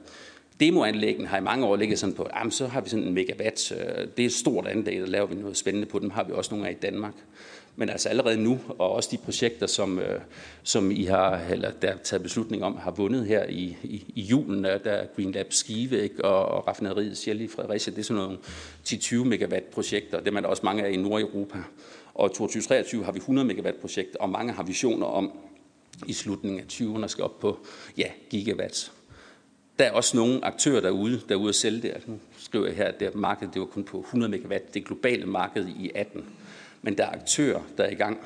demoanlæggene 0.60 1.28
har 1.28 1.38
i 1.38 1.40
mange 1.40 1.66
år 1.66 1.76
ligget 1.76 1.98
sådan 1.98 2.14
på, 2.14 2.26
jamen, 2.36 2.50
så 2.50 2.66
har 2.66 2.80
vi 2.80 2.88
sådan 2.88 3.04
en 3.04 3.14
megawatt. 3.14 3.72
Øh, 3.72 4.06
det 4.16 4.22
er 4.22 4.26
et 4.26 4.32
stort 4.32 4.66
anlæg, 4.66 5.00
der 5.00 5.06
laver 5.06 5.26
vi 5.26 5.34
noget 5.34 5.56
spændende 5.56 5.86
på. 5.86 5.98
Dem 5.98 6.10
har 6.10 6.24
vi 6.24 6.32
også 6.32 6.54
nogle 6.54 6.68
af 6.68 6.72
i 6.72 6.76
Danmark. 6.82 7.14
Men 7.76 7.88
altså 7.88 8.08
allerede 8.08 8.36
nu, 8.36 8.58
og 8.68 8.92
også 8.92 9.08
de 9.12 9.16
projekter, 9.16 9.66
som, 9.66 9.98
øh, 9.98 10.20
som 10.62 10.90
I 10.90 11.04
har, 11.04 11.40
eller 11.50 11.70
der 11.70 11.88
er 11.88 11.96
taget 11.96 12.22
beslutning 12.22 12.64
om, 12.64 12.76
har 12.76 12.90
vundet 12.90 13.26
her 13.26 13.44
i, 13.44 13.76
i, 13.82 14.04
i 14.14 14.20
julen, 14.20 14.64
der 14.64 14.78
er 14.84 15.06
Green 15.16 15.32
Lab 15.32 15.52
Skive 15.52 16.02
ikke, 16.02 16.24
og, 16.24 16.44
og 16.44 16.68
raffinaderiet 16.68 17.18
Sjæl 17.18 17.40
i 17.40 17.48
Fredericia, 17.48 17.90
det 17.94 17.98
er 17.98 18.04
sådan 18.04 18.22
nogle 18.22 18.38
10-20 18.88 19.16
megawatt 19.16 19.70
projekter. 19.70 20.18
Det 20.18 20.28
er 20.28 20.32
man 20.32 20.46
også 20.46 20.62
mange 20.64 20.84
af 20.84 20.90
i 20.90 20.96
Nordeuropa. 20.96 21.58
Og 22.18 22.32
2023 22.32 23.04
har 23.04 23.12
vi 23.12 23.18
100 23.18 23.46
megawatt 23.46 23.80
projekt, 23.80 24.16
og 24.16 24.30
mange 24.30 24.52
har 24.52 24.62
visioner 24.62 25.06
om 25.06 25.32
i 26.06 26.12
slutningen 26.12 26.60
af 26.60 26.64
20'erne 26.72 27.06
skal 27.06 27.24
op 27.24 27.40
på 27.40 27.58
ja, 27.98 28.06
gigawatts. 28.30 28.92
Der 29.78 29.84
er 29.84 29.92
også 29.92 30.16
nogle 30.16 30.44
aktører 30.44 30.80
derude, 30.80 31.20
der 31.28 31.34
er 31.34 31.38
ude 31.38 31.48
at 31.48 31.54
sælge 31.54 31.82
det. 31.82 31.88
Altså, 31.88 32.10
nu 32.10 32.18
skriver 32.38 32.66
jeg 32.66 32.76
her, 32.76 32.84
at 32.84 33.00
det 33.00 33.14
marked 33.14 33.48
det 33.54 33.60
var 33.60 33.66
kun 33.66 33.84
på 33.84 34.00
100 34.00 34.30
megawatt, 34.30 34.74
det 34.74 34.84
globale 34.84 35.26
marked 35.26 35.68
i 35.68 35.90
18. 35.94 36.24
Men 36.82 36.98
der 36.98 37.04
er 37.04 37.10
aktører, 37.10 37.60
der 37.76 37.84
er 37.84 37.90
i 37.90 37.94
gang. 37.94 38.18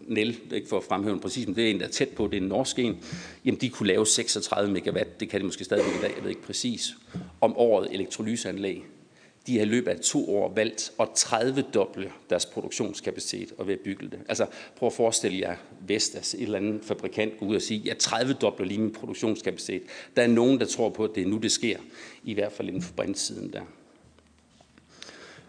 Nel, 0.00 0.38
ikke 0.52 0.68
for 0.68 0.76
at 0.76 0.84
fremhæve 0.84 1.12
den 1.12 1.20
præcis, 1.20 1.46
men 1.46 1.56
det 1.56 1.66
er 1.66 1.70
en, 1.70 1.80
der 1.80 1.86
er 1.86 1.90
tæt 1.90 2.08
på, 2.08 2.26
det 2.26 2.36
er 2.36 2.40
en 2.40 2.48
norsk 2.48 2.78
en. 2.78 3.04
Jamen, 3.44 3.60
de 3.60 3.70
kunne 3.70 3.86
lave 3.86 4.06
36 4.06 4.72
megawatt, 4.72 5.20
det 5.20 5.28
kan 5.28 5.40
de 5.40 5.46
måske 5.46 5.64
stadigvæk 5.64 5.94
i 5.94 6.02
dag, 6.02 6.12
jeg 6.16 6.22
ved 6.22 6.30
ikke 6.30 6.42
præcis, 6.42 6.94
om 7.40 7.56
året 7.56 7.88
elektrolyseanlæg 7.94 8.84
de 9.46 9.56
har 9.56 9.64
i 9.64 9.68
løbet 9.68 9.90
af 9.90 10.00
to 10.00 10.36
år 10.36 10.52
valgt 10.54 10.92
at 11.00 11.08
30-doble 11.18 12.12
deres 12.30 12.46
produktionskapacitet 12.46 13.52
og 13.58 13.66
ved 13.66 13.74
at 13.74 13.80
bygge 13.80 14.08
det. 14.10 14.18
Altså 14.28 14.46
prøv 14.76 14.86
at 14.86 14.92
forestille 14.92 15.38
jer 15.38 15.56
Vestas, 15.86 16.34
et 16.34 16.42
eller 16.42 16.58
andet 16.58 16.84
fabrikant, 16.84 17.38
gå 17.38 17.46
ud 17.46 17.54
og 17.54 17.62
sige, 17.62 17.82
jeg 17.84 17.96
30-dobler 18.02 18.66
lige 18.66 18.80
min 18.80 18.92
produktionskapacitet. 18.92 19.82
Der 20.16 20.22
er 20.22 20.26
nogen, 20.26 20.60
der 20.60 20.66
tror 20.66 20.88
på, 20.88 21.04
at 21.04 21.10
det 21.14 21.22
er 21.22 21.26
nu, 21.26 21.36
det 21.36 21.52
sker. 21.52 21.78
I 22.24 22.34
hvert 22.34 22.52
fald 22.52 22.68
inden 22.68 22.82
for 22.82 22.92
brindsiden 22.92 23.52
der. 23.52 23.62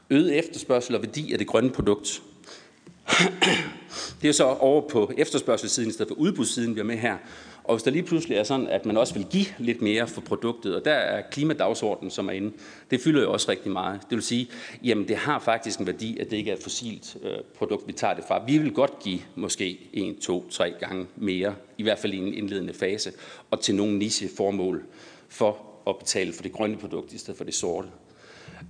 Øget 0.10 0.40
efterspørgsel 0.40 0.96
og 0.96 1.04
værdi 1.04 1.32
af 1.32 1.38
det 1.38 1.48
grønne 1.48 1.70
produkt. 1.70 2.22
det 4.22 4.30
er 4.30 4.34
så 4.34 4.44
over 4.44 4.90
på 4.90 5.12
efterspørgselssiden 5.18 5.90
i 5.90 5.94
stedet 5.94 6.08
for 6.08 6.16
udbudssiden, 6.16 6.76
vi 6.76 6.80
er 6.80 6.84
med 6.84 6.98
her. 6.98 7.18
Og 7.64 7.76
hvis 7.76 7.84
der 7.84 7.92
lige 7.92 8.04
pludselig 8.04 8.38
er 8.38 8.44
sådan, 8.44 8.68
at 8.68 8.86
man 8.86 8.98
også 8.98 9.14
vil 9.14 9.26
give 9.30 9.46
lidt 9.60 9.82
mere 9.82 10.08
for 10.08 10.22
produktet, 10.22 10.76
og 10.76 10.86
der 10.86 10.94
er 10.94 11.22
klimadagsordenen, 11.32 12.12
som 12.12 12.28
er 12.28 12.32
inde, 12.32 12.52
det 12.92 13.02
fylder 13.02 13.22
jo 13.22 13.32
også 13.32 13.52
rigtig 13.52 13.72
meget. 13.72 14.02
Det 14.02 14.16
vil 14.16 14.24
sige, 14.24 14.50
jamen 14.84 15.08
det 15.08 15.16
har 15.16 15.40
faktisk 15.40 15.80
en 15.80 15.88
værdi, 15.88 16.20
at 16.20 16.32
det 16.32 16.38
ikke 16.38 16.52
er 16.52 16.56
et 16.56 16.64
fossilt 16.64 17.18
øh, 17.24 17.38
produkt, 17.58 17.88
vi 17.88 17.94
tager 17.94 18.14
det 18.14 18.24
fra. 18.28 18.44
Vi 18.48 18.58
vil 18.58 18.74
godt 18.74 19.00
give 19.00 19.20
måske 19.36 19.80
en, 19.94 20.20
to, 20.20 20.50
tre 20.50 20.74
gange 20.80 21.08
mere, 21.16 21.56
i 21.78 21.84
hvert 21.84 22.00
fald 22.00 22.14
i 22.14 22.18
en 22.18 22.34
indledende 22.34 22.74
fase, 22.74 23.12
og 23.52 23.62
til 23.62 23.76
nogle 23.76 23.98
niche-formål 23.98 24.84
for 25.30 25.58
at 25.88 25.96
betale 26.00 26.34
for 26.34 26.44
det 26.44 26.52
grønne 26.52 26.78
produkt 26.78 27.14
i 27.14 27.18
stedet 27.18 27.38
for 27.38 27.44
det 27.44 27.54
sorte. 27.54 27.88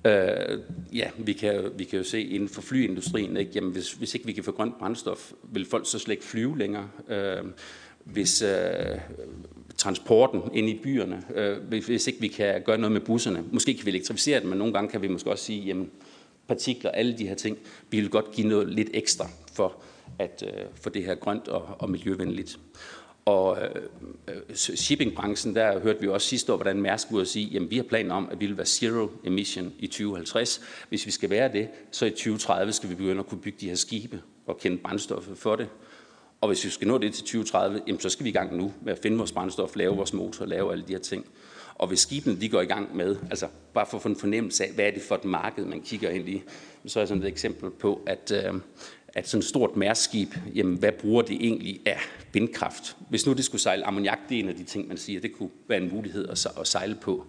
Øh, 0.06 0.60
ja, 0.94 1.10
vi 1.18 1.34
kan, 1.34 1.72
vi 1.76 1.84
kan 1.84 1.98
jo 1.98 2.04
se 2.04 2.22
inden 2.22 2.50
for 2.50 2.62
flyindustrien, 2.62 3.38
ikke? 3.38 3.52
Jamen, 3.56 3.72
hvis, 3.72 3.94
hvis 3.94 4.16
ikke 4.16 4.26
vi 4.26 4.34
kan 4.34 4.44
få 4.44 4.52
grønt 4.52 4.80
brændstof, 4.80 5.32
vil 5.44 5.66
folk 5.66 5.90
så 5.90 6.00
slet 6.00 6.14
ikke 6.14 6.26
flyve 6.26 6.58
længere. 6.58 6.90
Øh, 7.10 7.44
hvis 8.06 8.42
øh, 8.42 9.00
transporten 9.78 10.42
ind 10.54 10.70
i 10.70 10.80
byerne, 10.84 11.24
øh, 11.36 11.58
hvis 11.86 12.08
ikke 12.08 12.22
vi 12.22 12.28
kan 12.28 12.62
gøre 12.66 12.78
noget 12.78 12.92
med 12.92 13.02
busserne. 13.02 13.44
Måske 13.52 13.74
kan 13.74 13.86
vi 13.86 13.92
elektrificere 13.92 14.40
dem, 14.40 14.50
men 14.50 14.58
nogle 14.58 14.74
gange 14.74 14.90
kan 14.90 15.02
vi 15.02 15.08
måske 15.08 15.30
også 15.30 15.46
sige, 15.46 15.62
jamen 15.62 15.90
partikler, 16.48 16.92
alle 16.92 17.18
de 17.18 17.28
her 17.28 17.36
ting, 17.36 17.58
vi 17.90 18.00
vil 18.00 18.10
godt 18.10 18.32
give 18.32 18.48
noget 18.48 18.70
lidt 18.70 18.90
ekstra 18.94 19.28
for 19.54 19.76
at 20.20 20.44
øh, 20.48 20.64
for 20.82 20.90
det 20.90 21.04
her 21.04 21.16
grønt 21.16 21.48
og, 21.48 21.76
og 21.80 21.90
miljøvenligt. 21.90 22.60
Og 23.26 23.58
øh, 23.62 23.82
øh 24.28 24.56
shippingbranchen, 24.56 25.56
der 25.56 25.80
hørte 25.80 26.02
vi 26.02 26.08
også 26.08 26.28
sidste 26.28 26.54
år, 26.54 26.58
hvordan 26.58 26.82
Mærsk 26.82 27.12
ud 27.12 27.22
at 27.22 27.28
sige, 27.28 27.46
jamen 27.46 27.72
vi 27.72 27.76
har 27.76 27.84
planer 27.84 28.16
om, 28.16 28.30
at 28.32 28.40
vi 28.40 28.46
vil 28.46 28.58
være 28.58 28.66
zero 28.66 29.10
emission 29.26 29.74
i 29.80 29.88
2050. 29.88 30.62
Hvis 30.90 31.06
vi 31.06 31.12
skal 31.12 31.30
være 31.30 31.54
det, 31.54 31.70
så 31.92 32.06
i 32.06 32.10
2030 32.10 32.74
skal 32.74 32.90
vi 32.90 32.96
begynde 32.96 33.20
at 33.20 33.28
kunne 33.28 33.42
bygge 33.42 33.58
de 33.62 33.70
her 33.70 33.76
skibe 33.76 34.22
og 34.48 34.58
kende 34.58 34.78
brændstoffet 34.78 35.38
for 35.38 35.56
det. 35.56 35.70
Og 36.42 36.48
hvis 36.48 36.66
vi 36.66 36.70
skal 36.70 36.88
nå 36.88 36.98
det 36.98 37.14
til 37.14 37.24
2030, 37.24 37.82
jamen, 37.88 38.00
så 38.00 38.10
skal 38.10 38.24
vi 38.24 38.30
i 38.30 38.34
gang 38.34 38.58
nu 38.58 38.74
med 38.82 38.94
at 38.94 39.00
finde 39.00 39.18
vores 39.18 39.32
brændstof, 39.32 39.76
lave 39.76 39.96
vores 39.96 40.14
motor, 40.14 40.46
lave 40.46 40.72
alle 40.72 40.84
de 40.88 40.94
her 40.94 41.00
ting. 41.00 41.26
Og 41.76 41.88
hvis 41.88 42.00
skibene 42.00 42.42
de 42.42 42.50
går 42.50 42.62
i 42.62 42.66
gang 42.66 42.96
med, 42.96 43.16
altså 43.30 43.48
bare 43.74 43.86
for 43.86 43.98
at 43.98 44.04
få 44.04 44.10
en 44.10 44.16
fornemmelse 44.16 44.64
af, 44.64 44.72
hvad 44.72 44.86
er 44.86 44.92
det 44.92 45.02
for 45.02 45.16
et 45.16 45.26
marked, 45.26 45.66
man 45.66 45.82
kigger 45.82 46.10
ind 46.10 46.30
i, 46.30 46.44
så 46.86 47.00
er 47.00 47.06
sådan 47.06 47.24
et 47.24 47.28
eksempel 47.28 47.70
på, 47.70 48.02
at, 48.08 48.32
øh, 48.32 48.54
at 49.08 49.28
sådan 49.28 49.40
et 49.40 49.46
stort 49.46 49.78
mærskib, 49.78 50.36
jamen 50.56 50.78
hvad 50.78 50.92
bruger 50.92 51.22
det 51.22 51.36
egentlig 51.36 51.82
af 51.86 52.00
vindkraft? 52.34 52.98
Hvis 53.10 53.26
nu 53.26 53.34
det 53.34 53.46
skulle 53.46 53.62
sejle 53.62 53.88
ammoniak, 53.88 54.20
det 54.30 54.36
er 54.36 54.44
en 54.44 54.50
af 54.50 54.56
de 54.56 54.64
ting, 54.64 54.88
man 54.88 54.98
siger, 54.98 55.22
det 55.22 55.34
kunne 55.34 55.50
være 55.68 55.82
en 55.82 55.94
mulighed 55.94 56.28
at, 56.30 56.48
at 56.60 56.68
sejle 56.68 56.96
på. 56.96 57.26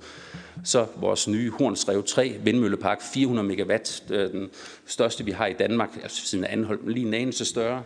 Så 0.65 0.87
vores 0.97 1.29
nye 1.29 1.51
Hornsrev 1.51 2.05
3 2.05 2.37
vindmøllepark, 2.45 3.03
400 3.03 3.49
megawatt, 3.49 4.05
øh, 4.11 4.33
den 4.33 4.51
største 4.87 5.25
vi 5.25 5.31
har 5.31 5.47
i 5.47 5.53
Danmark, 5.53 5.91
altså 6.03 6.27
siden 6.27 6.45
af 6.45 6.53
Anholm, 6.53 6.89
lige 6.89 7.07
en 7.07 7.15
anelse 7.15 7.45
større, 7.45 7.83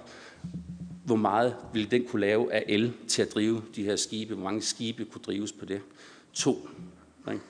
hvor 1.07 1.17
meget 1.17 1.57
ville 1.73 1.89
den 1.91 2.05
kunne 2.05 2.21
lave 2.21 2.53
af 2.53 2.65
el 2.69 2.93
til 3.09 3.23
at 3.23 3.35
drive 3.35 3.63
de 3.77 3.85
her 3.85 3.97
skibe? 3.97 4.35
Hvor 4.35 4.45
mange 4.45 4.63
skibe 4.63 5.05
kunne 5.05 5.23
drives 5.23 5.53
på 5.53 5.65
det? 5.65 5.81
To. 6.33 6.69
Ikke? 7.29 7.41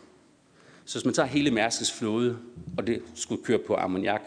Så 0.84 0.98
hvis 0.98 1.04
man 1.04 1.14
tager 1.14 1.26
hele 1.26 1.50
Mærskes 1.50 1.92
flåde, 1.92 2.38
og 2.78 2.86
det 2.86 3.02
skulle 3.14 3.44
køre 3.44 3.58
på 3.58 3.76
ammoniak, 3.76 4.22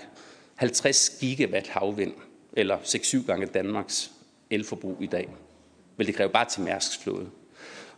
50 0.56 1.18
gigawatt 1.20 1.68
havvind, 1.68 2.14
eller 2.54 2.78
6-7 2.78 3.26
gange 3.26 3.46
Danmarks 3.46 4.12
elforbrug 4.50 4.98
i 5.02 5.06
dag, 5.06 5.30
vil 5.98 6.08
det 6.08 6.16
kræve 6.16 6.30
bare 6.30 6.50
til 6.50 6.62
Mærskes 6.62 6.98
flåde. 6.98 7.30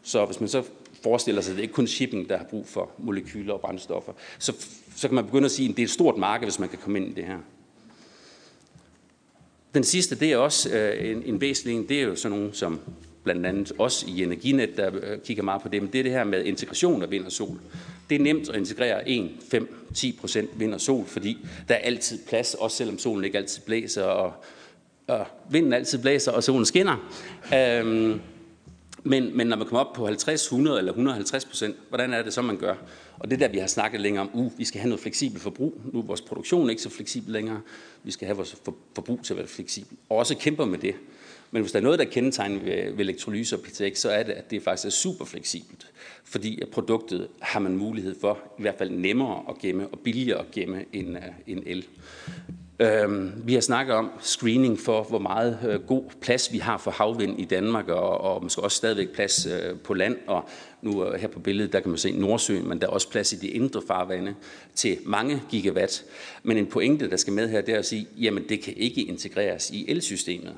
Så 0.02 0.26
hvis 0.26 0.40
man 0.40 0.50
så 0.50 0.64
forestiller 1.04 1.42
sig, 1.42 1.52
at 1.52 1.56
det 1.56 1.64
ikke 1.64 1.74
kun 1.74 1.88
shipping, 1.88 2.30
der 2.30 2.38
har 2.38 2.46
brug 2.46 2.68
for 2.68 2.92
molekyler 2.98 3.54
og 3.54 3.62
brændstoffer, 3.62 4.14
så, 4.40 4.54
så 4.96 5.08
kan 5.08 5.16
man 5.16 5.26
begynde 5.26 5.46
at 5.46 5.52
sige, 5.52 5.70
at 5.70 5.76
det 5.76 5.84
er 5.84 5.88
et 5.88 5.92
stort 5.92 6.18
marked, 6.18 6.46
hvis 6.46 6.60
man 6.60 6.70
kan 6.70 6.80
komme 6.80 7.00
ind 7.00 7.08
i 7.08 7.14
det 7.14 7.26
her. 7.26 7.40
Den 9.74 9.84
sidste, 9.84 10.16
det 10.16 10.32
er 10.32 10.38
også 10.38 10.70
øh, 10.70 11.12
en, 11.12 11.24
en 11.26 11.42
væsentlig 11.42 11.76
en, 11.76 11.90
det 11.90 12.00
er 12.00 12.04
jo 12.04 12.16
sådan 12.16 12.38
nogle 12.38 12.54
som 12.54 12.80
blandt 13.24 13.46
andet 13.46 13.72
os 13.80 14.06
i 14.08 14.24
Energinet, 14.24 14.78
der 14.78 14.92
øh, 14.94 15.20
kigger 15.26 15.44
meget 15.44 15.62
på 15.62 15.70
det, 15.70 15.82
men 15.82 15.92
det 15.92 16.00
er 16.00 16.04
det 16.04 16.12
her 16.12 16.24
med 16.24 16.44
integration 16.46 17.04
af 17.04 17.12
vind 17.12 17.26
og 17.26 17.32
sol. 17.32 17.60
Det 18.10 18.16
er 18.16 18.20
nemt 18.20 18.50
at 18.50 18.56
integrere 18.56 19.10
1, 19.10 19.32
5, 19.52 19.88
10 19.94 20.18
procent 20.20 20.50
vind 20.60 20.74
og 20.74 20.82
sol, 20.82 21.06
fordi 21.06 21.38
der 21.68 21.76
er 21.76 21.80
altid 21.80 22.20
plads, 22.28 22.54
også 22.54 22.78
selvom 22.78 23.00
solen 23.00 23.24
ikke 23.24 23.38
altid 23.38 23.62
blæser, 23.62 24.04
og, 24.04 24.34
og 25.08 25.26
vinden 25.50 25.74
altid 25.74 25.98
blæser, 25.98 26.32
og 26.32 26.44
solen 26.44 26.66
skinner. 26.66 27.12
Øhm, 27.54 28.22
men, 29.04 29.38
men 29.38 29.48
når 29.48 29.58
man 29.58 29.68
kommer 29.68 29.80
op 29.80 29.94
på 29.94 30.06
50, 30.06 30.44
100 30.44 30.78
eller 30.78 30.92
150 30.92 31.46
procent, 31.46 31.76
hvordan 31.90 32.14
er 32.14 32.22
det 32.24 32.34
så, 32.34 32.42
man 32.42 32.58
gør? 32.58 32.76
Og 33.22 33.32
det 33.32 33.40
der, 33.40 33.48
vi 33.48 33.58
har 33.58 33.68
snakket 33.68 34.02
længere 34.02 34.22
om, 34.22 34.30
uh, 34.34 34.60
vi 34.60 34.66
skal 34.66 34.82
have 34.82 34.90
noget 34.90 35.02
fleksibelt 35.02 35.44
forbrug. 35.44 35.82
Nu 35.94 36.00
er 36.00 36.04
vores 36.04 36.22
produktion 36.22 36.70
ikke 36.70 36.82
så 36.82 36.90
fleksibel 36.90 37.34
længere. 37.34 37.62
Vi 38.04 38.12
skal 38.12 38.26
have 38.26 38.36
vores 38.36 38.56
forbrug 38.96 39.24
til 39.24 39.34
at 39.34 39.38
være 39.38 39.48
fleksibel. 39.48 39.98
Og 40.10 40.18
også 40.18 40.38
kæmper 40.38 40.66
med 40.66 40.78
det. 40.80 40.96
Men 41.52 41.62
hvis 41.62 41.72
der 41.72 41.80
er 41.80 41.84
noget, 41.84 42.00
der 42.00 42.06
kendetegner 42.06 42.60
ved, 42.60 42.92
ved 42.92 43.00
elektrolyse 43.00 43.56
og 43.56 43.62
PTX, 43.62 43.98
så 43.98 44.10
er 44.10 44.24
det, 44.24 44.32
at 44.32 44.52
det 44.52 44.64
faktisk 44.64 44.86
er 44.86 44.90
super 44.90 45.26
fleksibelt. 45.26 45.88
Fordi 46.24 46.62
at 46.62 46.70
produktet 46.70 47.28
har 47.40 47.60
man 47.60 47.78
mulighed 47.78 48.16
for, 48.22 48.40
i 48.60 48.62
hvert 48.62 48.76
fald 48.78 48.90
nemmere 48.90 49.44
at 49.50 49.58
gemme 49.58 49.88
og 49.88 50.00
billigere 50.00 50.40
at 50.40 50.52
gemme 50.52 50.86
end, 50.94 51.18
uh, 51.18 51.24
end 51.48 51.64
el. 51.66 51.88
Øh, 52.82 53.48
vi 53.48 53.54
har 53.54 53.62
snakket 53.62 53.96
om 53.96 54.12
screening 54.20 54.80
for, 54.80 55.04
hvor 55.04 55.20
meget 55.20 55.60
øh, 55.68 55.82
god 55.88 56.04
plads 56.22 56.54
vi 56.54 56.58
har 56.58 56.78
for 56.78 56.92
havvind 56.92 57.40
i 57.40 57.46
Danmark, 57.46 57.88
og, 57.88 58.22
og 58.22 58.44
måske 58.44 58.62
også 58.62 58.78
stadigvæk 58.78 59.10
plads 59.10 59.46
øh, 59.46 59.80
på 59.80 59.94
land. 59.94 60.18
Og 60.28 60.50
nu 60.82 61.06
øh, 61.06 61.20
her 61.20 61.28
på 61.28 61.40
billedet, 61.40 61.74
der 61.74 61.80
kan 61.80 61.90
man 61.90 61.98
se 61.98 62.12
Nordsøen, 62.12 62.70
men 62.70 62.82
der 62.82 62.88
er 62.88 62.92
også 62.92 63.10
plads 63.10 63.34
i 63.34 63.36
de 63.36 63.48
indre 63.48 63.82
farvande 63.88 64.36
til 64.76 64.98
mange 65.06 65.42
gigawatt. 65.50 66.06
Men 66.44 66.58
en 66.58 66.66
pointe, 66.66 67.10
der 67.10 67.18
skal 67.18 67.34
med 67.34 67.50
her, 67.50 67.62
det 67.62 67.74
er 67.74 67.80
at 67.80 67.86
sige, 67.86 68.08
jamen 68.20 68.50
det 68.50 68.62
kan 68.62 68.74
ikke 68.78 69.02
integreres 69.02 69.70
i 69.70 69.86
elsystemet. 69.92 70.58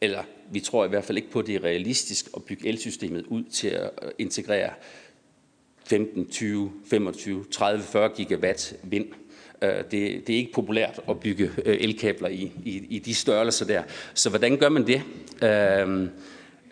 Eller 0.00 0.22
vi 0.50 0.60
tror 0.60 0.84
i 0.84 0.88
hvert 0.88 1.04
fald 1.04 1.18
ikke 1.18 1.30
på, 1.30 1.38
at 1.38 1.46
det 1.46 1.54
er 1.54 1.64
realistisk 1.64 2.28
at 2.36 2.42
bygge 2.42 2.68
elsystemet 2.68 3.26
ud 3.26 3.44
til 3.44 3.68
at 3.68 3.90
øh, 4.02 4.10
integrere 4.18 4.70
15, 5.86 6.26
20, 6.26 6.72
25, 6.90 7.44
30, 7.50 7.82
40 7.82 8.08
gigawatt 8.08 8.74
vind 8.82 9.06
Øh, 9.62 9.70
det, 9.70 10.26
det 10.26 10.30
er 10.30 10.36
ikke 10.36 10.52
populært 10.52 11.00
at 11.08 11.20
bygge 11.20 11.50
øh, 11.64 11.76
elkabler 11.80 12.28
i, 12.28 12.52
i, 12.64 12.86
i 12.88 12.98
de 12.98 13.14
størrelser 13.14 13.66
der. 13.66 13.82
Så 14.14 14.28
hvordan 14.28 14.56
gør 14.56 14.68
man 14.68 14.86
det? 14.86 15.02
Øh, 15.42 16.02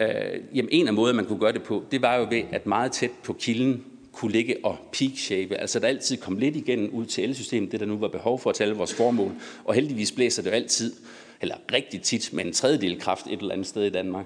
øh, 0.00 0.40
jamen 0.54 0.68
en 0.72 0.88
af 0.88 0.94
måder, 0.94 1.14
man 1.14 1.24
kunne 1.24 1.38
gøre 1.38 1.52
det 1.52 1.62
på, 1.62 1.84
det 1.90 2.02
var 2.02 2.16
jo 2.16 2.26
ved, 2.30 2.42
at 2.52 2.66
meget 2.66 2.92
tæt 2.92 3.10
på 3.24 3.32
kilden 3.32 3.84
kunne 4.12 4.32
ligge 4.32 4.56
og 4.62 4.76
peak 4.92 5.10
shape. 5.16 5.56
Altså 5.56 5.78
der 5.78 5.88
altid 5.88 6.16
kom 6.16 6.38
lidt 6.38 6.56
igen 6.56 6.90
ud 6.90 7.06
til 7.06 7.24
elsystemet, 7.24 7.72
det 7.72 7.80
der 7.80 7.86
nu 7.86 7.96
var 7.96 8.08
behov 8.08 8.38
for 8.38 8.50
at 8.50 8.56
tale 8.56 8.74
vores 8.74 8.94
formål. 8.94 9.32
Og 9.64 9.74
heldigvis 9.74 10.12
blæser 10.12 10.42
det 10.42 10.50
jo 10.50 10.54
altid, 10.54 10.92
eller 11.40 11.56
rigtig 11.72 12.02
tit, 12.02 12.32
med 12.32 12.44
en 12.44 12.52
tredjedel 12.52 13.00
kraft 13.00 13.26
et 13.26 13.40
eller 13.40 13.52
andet 13.52 13.66
sted 13.66 13.84
i 13.84 13.90
Danmark. 13.90 14.24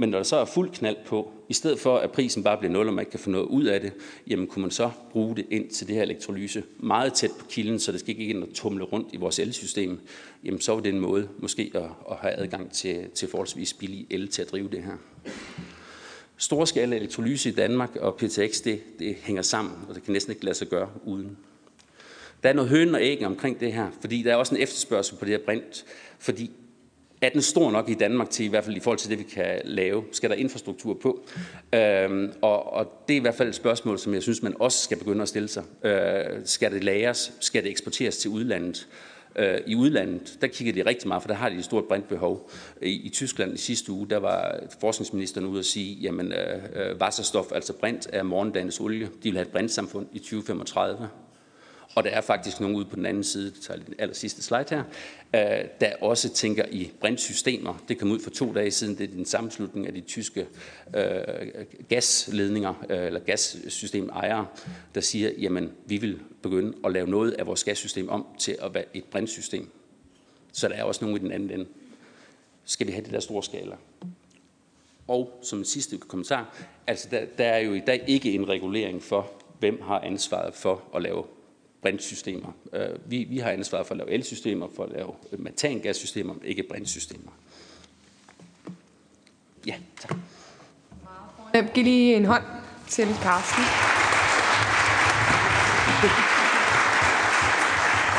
Men 0.00 0.08
når 0.08 0.18
der 0.18 0.22
så 0.22 0.36
er 0.36 0.44
fuld 0.44 0.70
knald 0.70 0.96
på, 1.06 1.32
i 1.48 1.54
stedet 1.54 1.78
for 1.78 1.98
at 1.98 2.12
prisen 2.12 2.42
bare 2.42 2.58
bliver 2.58 2.72
nul, 2.72 2.88
og 2.88 2.94
man 2.94 3.02
ikke 3.02 3.10
kan 3.10 3.20
få 3.20 3.30
noget 3.30 3.46
ud 3.46 3.64
af 3.64 3.80
det, 3.80 3.92
jamen 4.26 4.46
kunne 4.46 4.62
man 4.62 4.70
så 4.70 4.90
bruge 5.10 5.36
det 5.36 5.46
ind 5.50 5.70
til 5.70 5.86
det 5.86 5.94
her 5.94 6.02
elektrolyse 6.02 6.62
meget 6.78 7.12
tæt 7.14 7.30
på 7.38 7.46
kilden, 7.46 7.78
så 7.78 7.92
det 7.92 8.00
skal 8.00 8.10
ikke 8.10 8.24
ind 8.24 8.42
og 8.42 8.48
tumle 8.54 8.84
rundt 8.84 9.08
i 9.12 9.16
vores 9.16 9.38
elsystem, 9.38 10.00
jamen 10.44 10.60
så 10.60 10.74
var 10.74 10.80
det 10.80 10.94
en 10.94 11.00
måde 11.00 11.28
måske 11.38 11.70
at, 11.74 11.82
at 12.10 12.16
have 12.20 12.34
adgang 12.34 12.72
til, 12.72 13.10
til 13.14 13.28
forholdsvis 13.28 13.74
billig 13.74 14.06
el 14.10 14.28
til 14.28 14.42
at 14.42 14.50
drive 14.50 14.68
det 14.68 14.82
her. 14.82 14.96
Storskala 16.36 16.96
elektrolyse 16.96 17.48
i 17.48 17.52
Danmark 17.52 17.96
og 17.96 18.16
PTX, 18.16 18.60
det, 18.60 18.98
det 18.98 19.16
hænger 19.22 19.42
sammen, 19.42 19.74
og 19.88 19.94
det 19.94 20.02
kan 20.02 20.12
næsten 20.12 20.32
ikke 20.32 20.44
lade 20.44 20.56
sig 20.56 20.68
gøre 20.68 20.88
uden. 21.04 21.36
Der 22.42 22.48
er 22.48 22.52
noget 22.52 22.70
høn 22.70 22.94
og 22.94 23.02
æg 23.02 23.26
omkring 23.26 23.60
det 23.60 23.72
her, 23.72 23.90
fordi 24.00 24.22
der 24.22 24.32
er 24.32 24.36
også 24.36 24.54
en 24.54 24.60
efterspørgsel 24.60 25.16
på 25.16 25.24
det 25.24 25.30
her 25.32 25.44
brint, 25.44 25.84
fordi 26.18 26.50
er 27.22 27.28
den 27.28 27.42
stor 27.42 27.70
nok 27.70 27.88
i 27.88 27.94
Danmark 27.94 28.30
til, 28.30 28.44
i 28.44 28.48
hvert 28.48 28.64
fald 28.64 28.76
i 28.76 28.80
forhold 28.80 28.98
til 28.98 29.10
det, 29.10 29.18
vi 29.18 29.24
kan 29.24 29.60
lave? 29.64 30.04
Skal 30.12 30.30
der 30.30 30.36
infrastruktur 30.36 30.94
på? 31.02 31.24
Øhm, 31.74 32.32
og, 32.42 32.72
og 32.72 33.04
det 33.08 33.14
er 33.14 33.18
i 33.18 33.20
hvert 33.20 33.34
fald 33.34 33.48
et 33.48 33.54
spørgsmål, 33.54 33.98
som 33.98 34.14
jeg 34.14 34.22
synes, 34.22 34.42
man 34.42 34.54
også 34.60 34.84
skal 34.84 34.98
begynde 34.98 35.22
at 35.22 35.28
stille 35.28 35.48
sig. 35.48 35.62
Øh, 35.82 36.24
skal 36.44 36.72
det 36.72 36.84
lagres? 36.84 37.32
Skal 37.40 37.62
det 37.62 37.70
eksporteres 37.70 38.18
til 38.18 38.30
udlandet? 38.30 38.88
Øh, 39.36 39.58
I 39.66 39.74
udlandet, 39.74 40.38
der 40.40 40.46
kigger 40.46 40.72
de 40.72 40.88
rigtig 40.88 41.08
meget, 41.08 41.22
for 41.22 41.28
der 41.28 41.34
har 41.34 41.48
de 41.48 41.56
et 41.56 41.64
stort 41.64 41.84
brintbehov. 41.84 42.50
I, 42.82 42.90
I 42.90 43.08
Tyskland 43.08 43.54
i 43.54 43.58
sidste 43.58 43.92
uge, 43.92 44.06
der 44.10 44.16
var 44.16 44.60
forskningsministeren 44.80 45.46
ude 45.46 45.58
at 45.58 45.64
sige, 45.64 45.94
jamen 45.94 46.32
øh, 46.32 46.62
øh, 46.74 46.96
wasserstof, 46.96 47.52
altså 47.52 47.72
brint, 47.72 48.08
er 48.12 48.22
morgendagens 48.22 48.80
olie. 48.80 49.06
De 49.06 49.10
vil 49.22 49.32
have 49.32 49.46
et 49.46 49.52
brintsamfund 49.52 50.06
i 50.12 50.18
2035. 50.18 51.08
Og 51.94 52.04
der 52.04 52.10
er 52.10 52.20
faktisk 52.20 52.60
nogen 52.60 52.76
ude 52.76 52.84
på 52.84 52.96
den 52.96 53.06
anden 53.06 53.24
side, 53.24 53.50
det 53.50 53.60
tager 53.60 53.80
den 53.80 53.94
aller 53.98 54.14
sidste 54.14 54.42
slide 54.42 54.64
her, 54.70 54.84
øh, 55.34 55.68
der 55.80 55.92
også 56.00 56.28
tænker 56.28 56.64
i 56.70 56.90
brintsystemer. 57.00 57.84
Det 57.88 57.98
kom 57.98 58.10
ud 58.10 58.20
for 58.20 58.30
to 58.30 58.52
dage 58.52 58.70
siden, 58.70 58.98
det 58.98 59.10
er 59.10 59.14
den 59.14 59.24
sammenslutning 59.24 59.86
af 59.86 59.94
de 59.94 60.00
tyske 60.00 60.46
øh, 60.96 61.04
gasledninger, 61.88 62.86
øh, 62.90 63.06
eller 63.06 63.20
gassystemejere, 63.20 64.46
der 64.94 65.00
siger, 65.00 65.30
jamen 65.38 65.72
vi 65.86 65.96
vil 65.96 66.20
begynde 66.42 66.76
at 66.84 66.92
lave 66.92 67.06
noget 67.06 67.32
af 67.32 67.46
vores 67.46 67.64
gassystem 67.64 68.08
om 68.08 68.26
til 68.38 68.56
at 68.62 68.74
være 68.74 68.84
et 68.94 69.04
brintsystem. 69.04 69.70
Så 70.52 70.68
der 70.68 70.74
er 70.74 70.84
også 70.84 71.04
nogen 71.04 71.16
i 71.16 71.20
den 71.20 71.32
anden 71.32 71.50
ende. 71.50 71.66
Skal 72.64 72.86
vi 72.86 72.92
have 72.92 73.04
det 73.04 73.12
der 73.12 73.20
store 73.20 73.42
skala? 73.42 73.76
Og 75.08 75.38
som 75.42 75.58
en 75.58 75.64
sidste 75.64 75.98
kommentar, 75.98 76.56
altså 76.86 77.08
der, 77.10 77.24
der 77.38 77.44
er 77.44 77.58
jo 77.58 77.74
i 77.74 77.80
dag 77.86 78.04
ikke 78.06 78.32
en 78.32 78.48
regulering 78.48 79.02
for, 79.02 79.30
hvem 79.58 79.82
har 79.82 80.00
ansvaret 80.00 80.54
for 80.54 80.82
at 80.94 81.02
lave 81.02 81.24
brintsystemer. 81.82 82.52
Øh, 82.72 82.88
vi, 83.06 83.26
vi 83.30 83.38
har 83.38 83.50
ansvaret 83.50 83.86
for 83.86 83.94
at 83.94 83.98
lave 83.98 84.10
elsystemer, 84.10 84.68
for 84.76 84.82
at 84.82 84.90
lave 84.92 85.12
metangassystemer, 85.38 86.34
ikke 86.44 86.62
brintsystemer. 86.62 87.30
Ja, 89.66 89.74
tak. 90.00 90.16
Giv 91.74 91.84
lige 91.84 92.14
en 92.14 92.24
hånd 92.24 92.42
til 92.88 93.08
Carsten. 93.22 93.64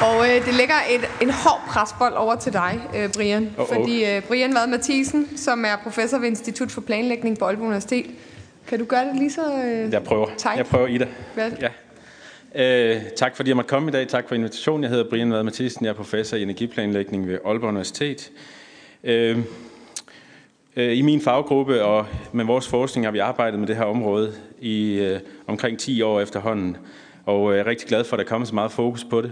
Og 0.01 0.29
øh, 0.29 0.45
det 0.45 0.53
lægger 0.53 0.75
et, 0.89 1.01
en 1.21 1.29
hård 1.29 1.61
presbold 1.67 2.13
over 2.13 2.35
til 2.35 2.53
dig, 2.53 2.81
øh, 2.95 3.13
Brian. 3.13 3.53
Oh, 3.57 3.61
oh. 3.61 3.67
Fordi 3.75 4.05
øh, 4.05 4.21
Brian 4.21 4.53
Vad 4.53 4.67
Mathisen, 4.67 5.37
som 5.37 5.65
er 5.65 5.75
professor 5.83 6.17
ved 6.17 6.27
Institut 6.27 6.71
for 6.71 6.81
Planlægning 6.81 7.39
på 7.39 7.45
Aalborg 7.45 7.65
Universitet, 7.65 8.05
kan 8.67 8.79
du 8.79 8.85
gøre 8.85 9.05
det 9.05 9.15
lige 9.15 9.31
så 9.31 9.53
øh, 9.53 9.93
Jeg 9.93 10.03
prøver. 10.03 10.27
tight? 10.37 10.57
Jeg 10.57 10.65
prøver, 10.65 10.87
Ida. 10.87 11.07
Vel? 11.35 11.57
Ja. 11.61 11.69
Øh, 12.55 13.01
tak 13.15 13.35
fordi 13.35 13.49
jeg 13.49 13.55
måtte 13.55 13.69
komme 13.69 13.89
i 13.89 13.91
dag. 13.91 14.07
Tak 14.07 14.27
for 14.27 14.35
invitationen. 14.35 14.83
Jeg 14.83 14.89
hedder 14.89 15.09
Brian 15.09 15.31
Vad 15.31 15.43
Mathisen. 15.43 15.85
Jeg 15.85 15.91
er 15.91 15.95
professor 15.95 16.37
i 16.37 16.41
energiplanlægning 16.41 17.27
ved 17.27 17.37
Aalborg 17.45 17.69
Universitet. 17.69 18.31
Øh, 19.03 19.37
øh, 20.75 20.97
I 20.97 21.01
min 21.01 21.21
faggruppe 21.21 21.83
og 21.83 22.05
med 22.31 22.45
vores 22.45 22.67
forskning 22.67 23.05
har 23.05 23.11
vi 23.11 23.19
arbejdet 23.19 23.59
med 23.59 23.67
det 23.67 23.75
her 23.75 23.83
område 23.83 24.33
i 24.61 24.93
øh, 24.93 25.19
omkring 25.47 25.79
10 25.79 26.01
år 26.01 26.21
efterhånden. 26.21 26.77
Og 27.25 27.51
jeg 27.51 27.59
er 27.59 27.67
rigtig 27.67 27.87
glad 27.87 28.03
for, 28.03 28.15
at 28.15 28.19
der 28.19 28.29
kommer 28.29 28.47
så 28.47 28.55
meget 28.55 28.71
fokus 28.71 29.03
på 29.03 29.21
det. 29.21 29.31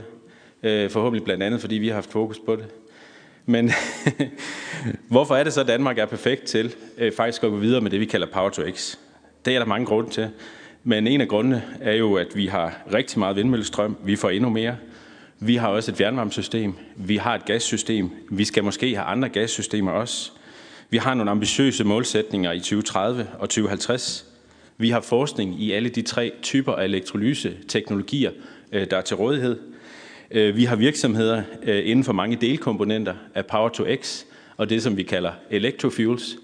Øh, 0.64 0.90
forhåbentlig 0.90 1.24
blandt 1.24 1.44
andet, 1.44 1.62
fordi 1.62 1.76
vi 1.76 1.88
har 1.88 1.96
haft 1.96 2.12
fokus 2.12 2.40
på 2.46 2.56
det. 2.56 2.66
Men 3.46 3.72
hvorfor 5.14 5.36
er 5.36 5.44
det 5.44 5.54
så, 5.54 5.62
at 5.62 5.68
Danmark 5.68 5.98
er 5.98 6.06
perfekt 6.06 6.44
til 6.44 6.76
øh, 6.98 7.12
faktisk 7.12 7.44
at 7.44 7.50
gå 7.50 7.58
videre 7.58 7.82
med 7.82 7.92
det, 7.92 8.00
vi 8.00 8.06
kalder 8.06 8.28
Power 8.34 8.50
to 8.50 8.62
X? 8.72 8.98
Det 9.46 9.56
er 9.56 9.60
der 9.60 9.66
mange 9.66 9.86
grunde 9.86 10.10
til. 10.10 10.30
Men 10.90 11.08
en 11.08 11.22
af 11.22 11.28
grundene 11.28 11.64
er 11.82 11.94
jo, 11.94 12.14
at 12.14 12.28
vi 12.36 12.46
har 12.46 12.82
rigtig 12.94 13.20
meget 13.20 13.36
vindmøllestrøm. 13.36 13.98
Vi 14.04 14.16
får 14.16 14.30
endnu 14.30 14.50
mere. 14.50 14.78
Vi 15.40 15.56
har 15.56 15.68
også 15.68 15.92
et 15.92 15.98
fjernvarmesystem. 15.98 16.74
Vi 16.96 17.18
har 17.18 17.36
et 17.36 17.46
gassystem. 17.46 18.10
Vi 18.32 18.46
skal 18.46 18.64
måske 18.64 18.96
have 18.96 19.06
andre 19.06 19.30
gassystemer 19.30 19.92
også. 19.92 20.32
Vi 20.90 20.98
har 20.98 21.14
nogle 21.14 21.32
ambitiøse 21.32 21.84
målsætninger 21.84 22.52
i 22.52 22.60
2030 22.60 23.28
og 23.40 23.50
2050. 23.50 24.26
Vi 24.78 24.90
har 24.90 25.02
forskning 25.02 25.62
i 25.62 25.72
alle 25.72 25.90
de 25.90 26.02
tre 26.02 26.32
typer 26.42 26.74
af 26.74 26.86
elektrolyse-teknologier, 26.86 28.32
øh, 28.72 28.90
der 28.90 28.98
er 28.98 29.02
til 29.02 29.16
rådighed. 29.16 29.60
Øh, 30.32 30.56
vi 30.56 30.64
har 30.64 30.76
virksomheder 30.76 31.44
øh, 31.64 31.90
inden 31.90 32.06
for 32.06 32.14
mange 32.14 32.38
delkomponenter 32.42 33.14
af 33.36 33.46
Power 33.46 33.70
to 33.70 33.86
X, 34.02 34.24
og 34.58 34.70
det 34.70 34.84
som 34.84 34.98
vi 34.98 35.04
kalder 35.04 35.32
electrofuels. 35.52 36.38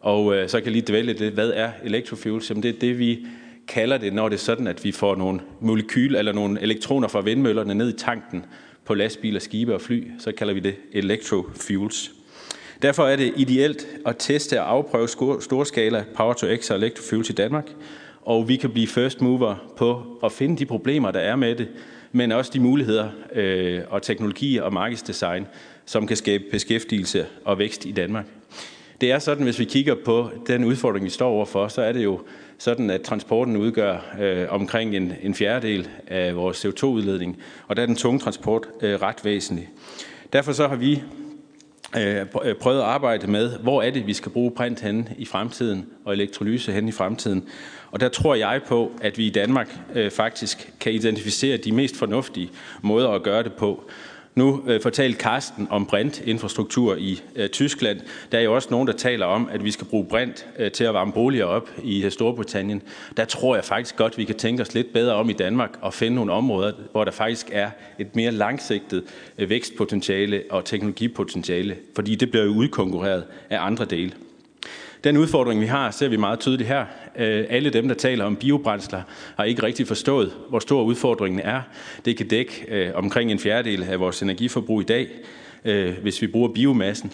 Og 0.00 0.50
så 0.50 0.58
kan 0.58 0.64
jeg 0.64 0.72
lige 0.72 0.84
dvæle 0.88 1.12
lidt, 1.12 1.34
hvad 1.34 1.50
er 1.54 1.70
electrofuels? 1.84 2.50
Jamen 2.50 2.62
det 2.62 2.68
er 2.68 2.78
det, 2.80 2.98
vi 2.98 3.26
kalder 3.68 3.98
det, 3.98 4.12
når 4.12 4.28
det 4.28 4.36
er 4.36 4.40
sådan, 4.40 4.66
at 4.66 4.84
vi 4.84 4.92
får 4.92 5.16
nogle 5.16 5.40
molekyler 5.60 6.18
eller 6.18 6.32
nogle 6.32 6.60
elektroner 6.60 7.08
fra 7.08 7.20
vindmøllerne 7.20 7.74
ned 7.74 7.88
i 7.88 7.96
tanken 7.98 8.44
på 8.84 8.94
lastbiler, 8.94 9.40
skibe 9.40 9.74
og 9.74 9.80
fly, 9.80 10.10
så 10.18 10.32
kalder 10.32 10.54
vi 10.54 10.60
det 10.60 10.76
electrofuels. 10.92 12.12
Derfor 12.82 13.06
er 13.06 13.16
det 13.16 13.32
ideelt 13.36 13.86
at 14.06 14.16
teste 14.18 14.60
og 14.62 14.70
afprøve 14.70 15.08
storskala 15.40 16.04
Power 16.14 16.32
to 16.32 16.46
X 16.56 16.70
og 16.70 16.76
electrofuels 16.76 17.30
i 17.30 17.32
Danmark, 17.32 17.70
og 18.22 18.48
vi 18.48 18.56
kan 18.56 18.70
blive 18.70 18.86
first 18.86 19.20
mover 19.20 19.74
på 19.76 20.02
at 20.24 20.32
finde 20.32 20.56
de 20.56 20.66
problemer, 20.66 21.10
der 21.10 21.20
er 21.20 21.36
med 21.36 21.54
det, 21.54 21.68
men 22.12 22.32
også 22.32 22.50
de 22.54 22.60
muligheder 22.60 23.08
øh, 23.34 23.80
og 23.88 24.02
teknologier 24.02 24.62
og 24.62 24.72
markedsdesign, 24.72 25.46
som 25.84 26.06
kan 26.06 26.16
skabe 26.16 26.44
beskæftigelse 26.50 27.26
og 27.44 27.58
vækst 27.58 27.86
i 27.86 27.92
Danmark. 27.92 28.26
Det 29.00 29.12
er 29.12 29.18
sådan, 29.18 29.44
hvis 29.44 29.58
vi 29.58 29.64
kigger 29.64 29.94
på 30.04 30.30
den 30.46 30.64
udfordring, 30.64 31.04
vi 31.04 31.10
står 31.10 31.28
overfor, 31.28 31.68
så 31.68 31.82
er 31.82 31.92
det 31.92 32.04
jo 32.04 32.20
sådan, 32.58 32.90
at 32.90 33.02
transporten 33.02 33.56
udgør 33.56 34.16
øh, 34.20 34.46
omkring 34.48 34.96
en, 34.96 35.12
en 35.22 35.34
fjerdedel 35.34 35.88
af 36.06 36.36
vores 36.36 36.64
CO2-udledning, 36.64 37.36
og 37.68 37.76
der 37.76 37.82
er 37.82 37.86
den 37.86 37.96
tunge 37.96 38.20
transport 38.20 38.66
øh, 38.80 39.02
ret 39.02 39.24
væsentlig. 39.24 39.68
Derfor 40.32 40.52
så 40.52 40.68
har 40.68 40.76
vi 40.76 41.02
øh, 41.96 42.26
øh 42.44 42.54
prøvet 42.54 42.78
at 42.78 42.84
arbejde 42.84 43.26
med, 43.26 43.58
hvor 43.58 43.82
er 43.82 43.90
det, 43.90 44.06
vi 44.06 44.12
skal 44.12 44.32
bruge 44.32 44.50
print 44.50 44.80
hen 44.80 45.08
i 45.18 45.24
fremtiden, 45.24 45.86
og 46.04 46.12
elektrolyse 46.12 46.72
hen 46.72 46.88
i 46.88 46.92
fremtiden. 46.92 47.48
Og 47.90 48.00
der 48.00 48.08
tror 48.08 48.34
jeg 48.34 48.60
på, 48.66 48.92
at 49.00 49.18
vi 49.18 49.26
i 49.26 49.30
Danmark 49.30 49.78
øh, 49.94 50.10
faktisk 50.10 50.72
kan 50.80 50.92
identificere 50.92 51.56
de 51.56 51.72
mest 51.72 51.96
fornuftige 51.96 52.50
måder 52.82 53.08
at 53.08 53.22
gøre 53.22 53.42
det 53.42 53.52
på. 53.52 53.90
Nu 54.34 54.62
øh, 54.66 54.80
fortalte 54.82 55.18
Karsten 55.18 55.66
om 55.70 55.86
brintinfrastruktur 55.86 56.96
i 56.96 57.22
øh, 57.36 57.48
Tyskland. 57.48 58.00
Der 58.32 58.38
er 58.38 58.42
jo 58.42 58.54
også 58.54 58.68
nogen, 58.70 58.88
der 58.88 58.92
taler 58.92 59.26
om, 59.26 59.48
at 59.52 59.64
vi 59.64 59.70
skal 59.70 59.86
bruge 59.86 60.04
brint 60.04 60.46
øh, 60.58 60.72
til 60.72 60.84
at 60.84 60.94
varme 60.94 61.12
boliger 61.12 61.44
op 61.44 61.70
i 61.82 62.04
øh, 62.04 62.10
Storbritannien. 62.10 62.82
Der 63.16 63.24
tror 63.24 63.54
jeg 63.54 63.64
faktisk 63.64 63.96
godt, 63.96 64.18
vi 64.18 64.24
kan 64.24 64.36
tænke 64.36 64.62
os 64.62 64.74
lidt 64.74 64.92
bedre 64.92 65.14
om 65.14 65.30
i 65.30 65.32
Danmark 65.32 65.78
og 65.80 65.94
finde 65.94 66.14
nogle 66.14 66.32
områder, 66.32 66.72
hvor 66.92 67.04
der 67.04 67.12
faktisk 67.12 67.48
er 67.52 67.70
et 67.98 68.16
mere 68.16 68.30
langsigtet 68.30 69.04
øh, 69.38 69.50
vækstpotentiale 69.50 70.42
og 70.50 70.64
teknologipotentiale, 70.64 71.76
fordi 71.94 72.14
det 72.14 72.30
bliver 72.30 72.44
jo 72.44 72.50
udkonkurreret 72.50 73.24
af 73.50 73.66
andre 73.66 73.84
dele. 73.84 74.12
Den 75.04 75.16
udfordring, 75.16 75.60
vi 75.60 75.66
har, 75.66 75.90
ser 75.90 76.08
vi 76.08 76.16
meget 76.16 76.40
tydeligt 76.40 76.68
her. 76.68 76.84
Øh, 77.18 77.44
alle 77.48 77.70
dem, 77.70 77.88
der 77.88 77.94
taler 77.94 78.24
om 78.24 78.36
biobrændsler, 78.36 79.02
har 79.36 79.44
ikke 79.44 79.62
rigtig 79.62 79.86
forstået, 79.86 80.32
hvor 80.48 80.58
stor 80.58 80.82
udfordringen 80.82 81.40
er. 81.40 81.60
Det 82.04 82.16
kan 82.16 82.28
dække 82.28 82.64
øh, 82.68 82.90
omkring 82.94 83.30
en 83.30 83.38
fjerdedel 83.38 83.82
af 83.82 84.00
vores 84.00 84.22
energiforbrug 84.22 84.80
i 84.80 84.84
dag, 84.84 85.08
øh, 85.64 85.98
hvis 86.02 86.22
vi 86.22 86.26
bruger 86.26 86.48
biomassen. 86.48 87.12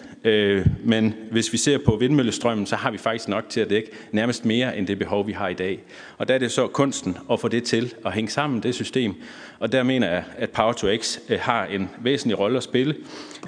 Men 0.83 1.13
hvis 1.31 1.53
vi 1.53 1.57
ser 1.57 1.77
på 1.85 1.95
vindmøllestrømmen, 1.95 2.65
så 2.65 2.75
har 2.75 2.91
vi 2.91 2.97
faktisk 2.97 3.27
nok 3.27 3.49
til 3.49 3.61
at 3.61 3.69
dække 3.69 3.89
nærmest 4.11 4.45
mere 4.45 4.77
end 4.77 4.87
det 4.87 4.99
behov, 4.99 5.27
vi 5.27 5.31
har 5.31 5.47
i 5.47 5.53
dag. 5.53 5.79
Og 6.17 6.27
der 6.27 6.33
er 6.33 6.39
det 6.39 6.51
så 6.51 6.67
kunsten 6.67 7.17
at 7.31 7.39
få 7.39 7.47
det 7.47 7.63
til 7.63 7.93
at 8.05 8.13
hænge 8.13 8.29
sammen, 8.29 8.63
det 8.63 8.75
system. 8.75 9.15
Og 9.59 9.71
der 9.71 9.83
mener 9.83 10.09
jeg, 10.09 10.23
at 10.37 10.49
Power 10.49 10.73
to 10.73 10.87
X 10.97 11.19
har 11.39 11.65
en 11.65 11.89
væsentlig 12.01 12.39
rolle 12.39 12.57
at 12.57 12.63
spille. 12.63 12.95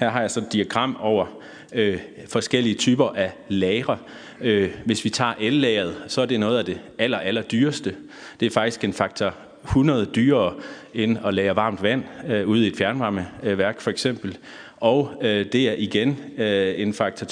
Her 0.00 0.10
har 0.10 0.20
jeg 0.20 0.30
så 0.30 0.40
et 0.40 0.52
diagram 0.52 0.96
over 1.00 1.26
øh, 1.74 1.98
forskellige 2.28 2.74
typer 2.74 3.08
af 3.08 3.32
lagre. 3.48 3.98
Øh, 4.40 4.70
hvis 4.84 5.04
vi 5.04 5.10
tager 5.10 5.34
el-lageret, 5.40 5.96
så 6.08 6.20
er 6.22 6.26
det 6.26 6.40
noget 6.40 6.58
af 6.58 6.64
det 6.64 6.80
aller, 6.98 7.18
aller 7.18 7.42
dyreste. 7.42 7.94
Det 8.40 8.46
er 8.46 8.50
faktisk 8.50 8.84
en 8.84 8.92
faktor 8.92 9.34
100 9.64 10.06
dyrere 10.06 10.54
end 10.94 11.18
at 11.26 11.34
lære 11.34 11.56
varmt 11.56 11.82
vand 11.82 12.02
øh, 12.28 12.48
ude 12.48 12.64
i 12.64 12.66
et 12.66 12.76
fjernvarmeværk 12.76 13.80
for 13.80 13.90
eksempel. 13.90 14.38
Og 14.76 15.12
øh, 15.22 15.46
det 15.52 15.68
er 15.68 15.74
igen 15.78 16.20
øh, 16.38 16.80
en 16.80 16.94
faktor 16.94 17.26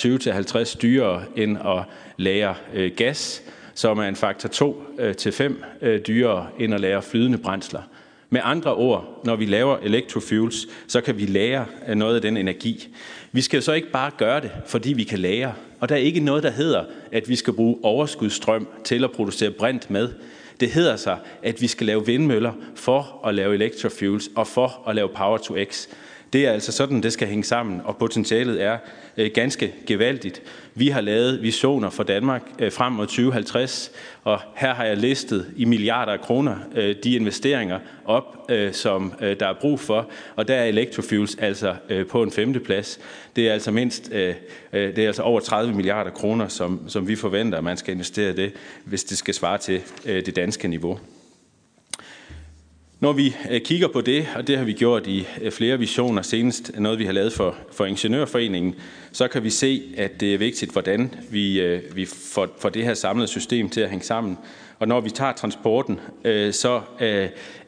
20-50 0.64 0.78
dyrere 0.82 1.22
end 1.36 1.58
at 1.58 1.84
lære 2.16 2.54
øh, 2.74 2.92
gas, 2.96 3.42
som 3.74 3.98
er 3.98 4.02
en 4.02 4.16
faktor 4.16 4.48
2-5 4.48 5.42
øh, 5.42 5.54
øh, 5.82 6.00
dyrere 6.06 6.46
end 6.58 6.74
at 6.74 6.80
lære 6.80 7.02
flydende 7.02 7.38
brændsler. 7.38 7.82
Med 8.30 8.40
andre 8.44 8.74
ord, 8.74 9.20
når 9.24 9.36
vi 9.36 9.46
laver 9.46 9.76
electrofuels, 9.82 10.66
så 10.86 11.00
kan 11.00 11.18
vi 11.18 11.26
lære 11.26 11.66
øh, 11.88 11.94
noget 11.94 12.14
af 12.14 12.22
den 12.22 12.36
energi. 12.36 12.88
Vi 13.34 13.40
skal 13.40 13.56
jo 13.56 13.62
så 13.62 13.72
ikke 13.72 13.90
bare 13.90 14.10
gøre 14.18 14.40
det, 14.40 14.50
fordi 14.66 14.92
vi 14.92 15.04
kan 15.04 15.18
lære. 15.18 15.54
Og 15.80 15.88
der 15.88 15.94
er 15.94 15.98
ikke 15.98 16.20
noget, 16.20 16.42
der 16.42 16.50
hedder, 16.50 16.84
at 17.12 17.28
vi 17.28 17.36
skal 17.36 17.52
bruge 17.52 17.78
overskudsstrøm 17.82 18.68
til 18.84 19.04
at 19.04 19.12
producere 19.12 19.50
brint 19.50 19.90
med. 19.90 20.08
Det 20.60 20.70
hedder 20.70 20.96
sig, 20.96 21.18
at 21.42 21.60
vi 21.60 21.66
skal 21.66 21.86
lave 21.86 22.06
vindmøller 22.06 22.52
for 22.74 23.20
at 23.26 23.34
lave 23.34 23.54
electrofuels 23.54 24.28
og 24.36 24.46
for 24.46 24.88
at 24.88 24.94
lave 24.94 25.08
power 25.08 25.38
to 25.38 25.56
x. 25.64 25.88
Det 26.32 26.46
er 26.46 26.52
altså 26.52 26.72
sådan, 26.72 27.02
det 27.02 27.12
skal 27.12 27.28
hænge 27.28 27.44
sammen, 27.44 27.80
og 27.84 27.96
potentialet 27.96 28.62
er 28.62 28.78
øh, 29.16 29.30
ganske 29.34 29.74
gevaldigt. 29.86 30.42
Vi 30.74 30.88
har 30.88 31.00
lavet 31.00 31.42
visioner 31.42 31.90
for 31.90 32.02
Danmark 32.02 32.42
øh, 32.58 32.72
frem 32.72 32.92
mod 32.92 33.06
2050, 33.06 33.92
og 34.24 34.40
her 34.56 34.74
har 34.74 34.84
jeg 34.84 34.96
listet 34.96 35.46
i 35.56 35.64
milliarder 35.64 36.12
af 36.12 36.20
kroner 36.20 36.56
øh, 36.74 36.96
de 37.04 37.14
investeringer 37.14 37.78
op, 38.04 38.50
øh, 38.50 38.72
som 38.72 39.14
øh, 39.20 39.40
der 39.40 39.46
er 39.46 39.54
brug 39.60 39.80
for, 39.80 40.10
og 40.36 40.48
der 40.48 40.54
er 40.54 40.64
electrofuels 40.64 41.34
altså 41.34 41.74
øh, 41.88 42.06
på 42.06 42.22
en 42.22 42.32
femteplads. 42.32 43.00
Det 43.36 43.48
er 43.48 43.52
altså 43.52 43.70
mindst 43.70 44.10
øh, 44.12 44.34
øh, 44.72 44.96
det 44.96 44.98
er 44.98 45.06
altså 45.06 45.22
over 45.22 45.40
30 45.40 45.74
milliarder 45.74 46.10
kroner, 46.10 46.48
som, 46.48 46.80
som 46.88 47.08
vi 47.08 47.16
forventer, 47.16 47.58
at 47.58 47.64
man 47.64 47.76
skal 47.76 47.94
investere 47.94 48.36
det, 48.36 48.52
hvis 48.84 49.04
det 49.04 49.18
skal 49.18 49.34
svare 49.34 49.58
til 49.58 49.80
øh, 50.06 50.26
det 50.26 50.36
danske 50.36 50.68
niveau. 50.68 50.98
Når 53.02 53.12
vi 53.12 53.36
øh, 53.50 53.60
kigger 53.60 53.88
på 53.88 54.00
det, 54.00 54.28
og 54.36 54.46
det 54.46 54.58
har 54.58 54.64
vi 54.64 54.72
gjort 54.72 55.06
i 55.06 55.26
øh, 55.40 55.52
flere 55.52 55.78
visioner, 55.78 56.22
senest 56.22 56.72
noget 56.78 56.98
vi 56.98 57.04
har 57.04 57.12
lavet 57.12 57.32
for, 57.32 57.56
for 57.72 57.84
Ingeniørforeningen, 57.84 58.74
så 59.12 59.28
kan 59.28 59.44
vi 59.44 59.50
se, 59.50 59.82
at 59.96 60.20
det 60.20 60.34
er 60.34 60.38
vigtigt, 60.38 60.72
hvordan 60.72 61.14
vi, 61.30 61.60
øh, 61.60 61.96
vi 61.96 62.04
får, 62.04 62.48
får 62.58 62.68
det 62.68 62.84
her 62.84 62.94
samlede 62.94 63.28
system 63.28 63.68
til 63.68 63.80
at 63.80 63.90
hænge 63.90 64.04
sammen. 64.04 64.38
Og 64.78 64.88
når 64.88 65.00
vi 65.00 65.10
tager 65.10 65.32
transporten, 65.32 66.00
så 66.52 66.80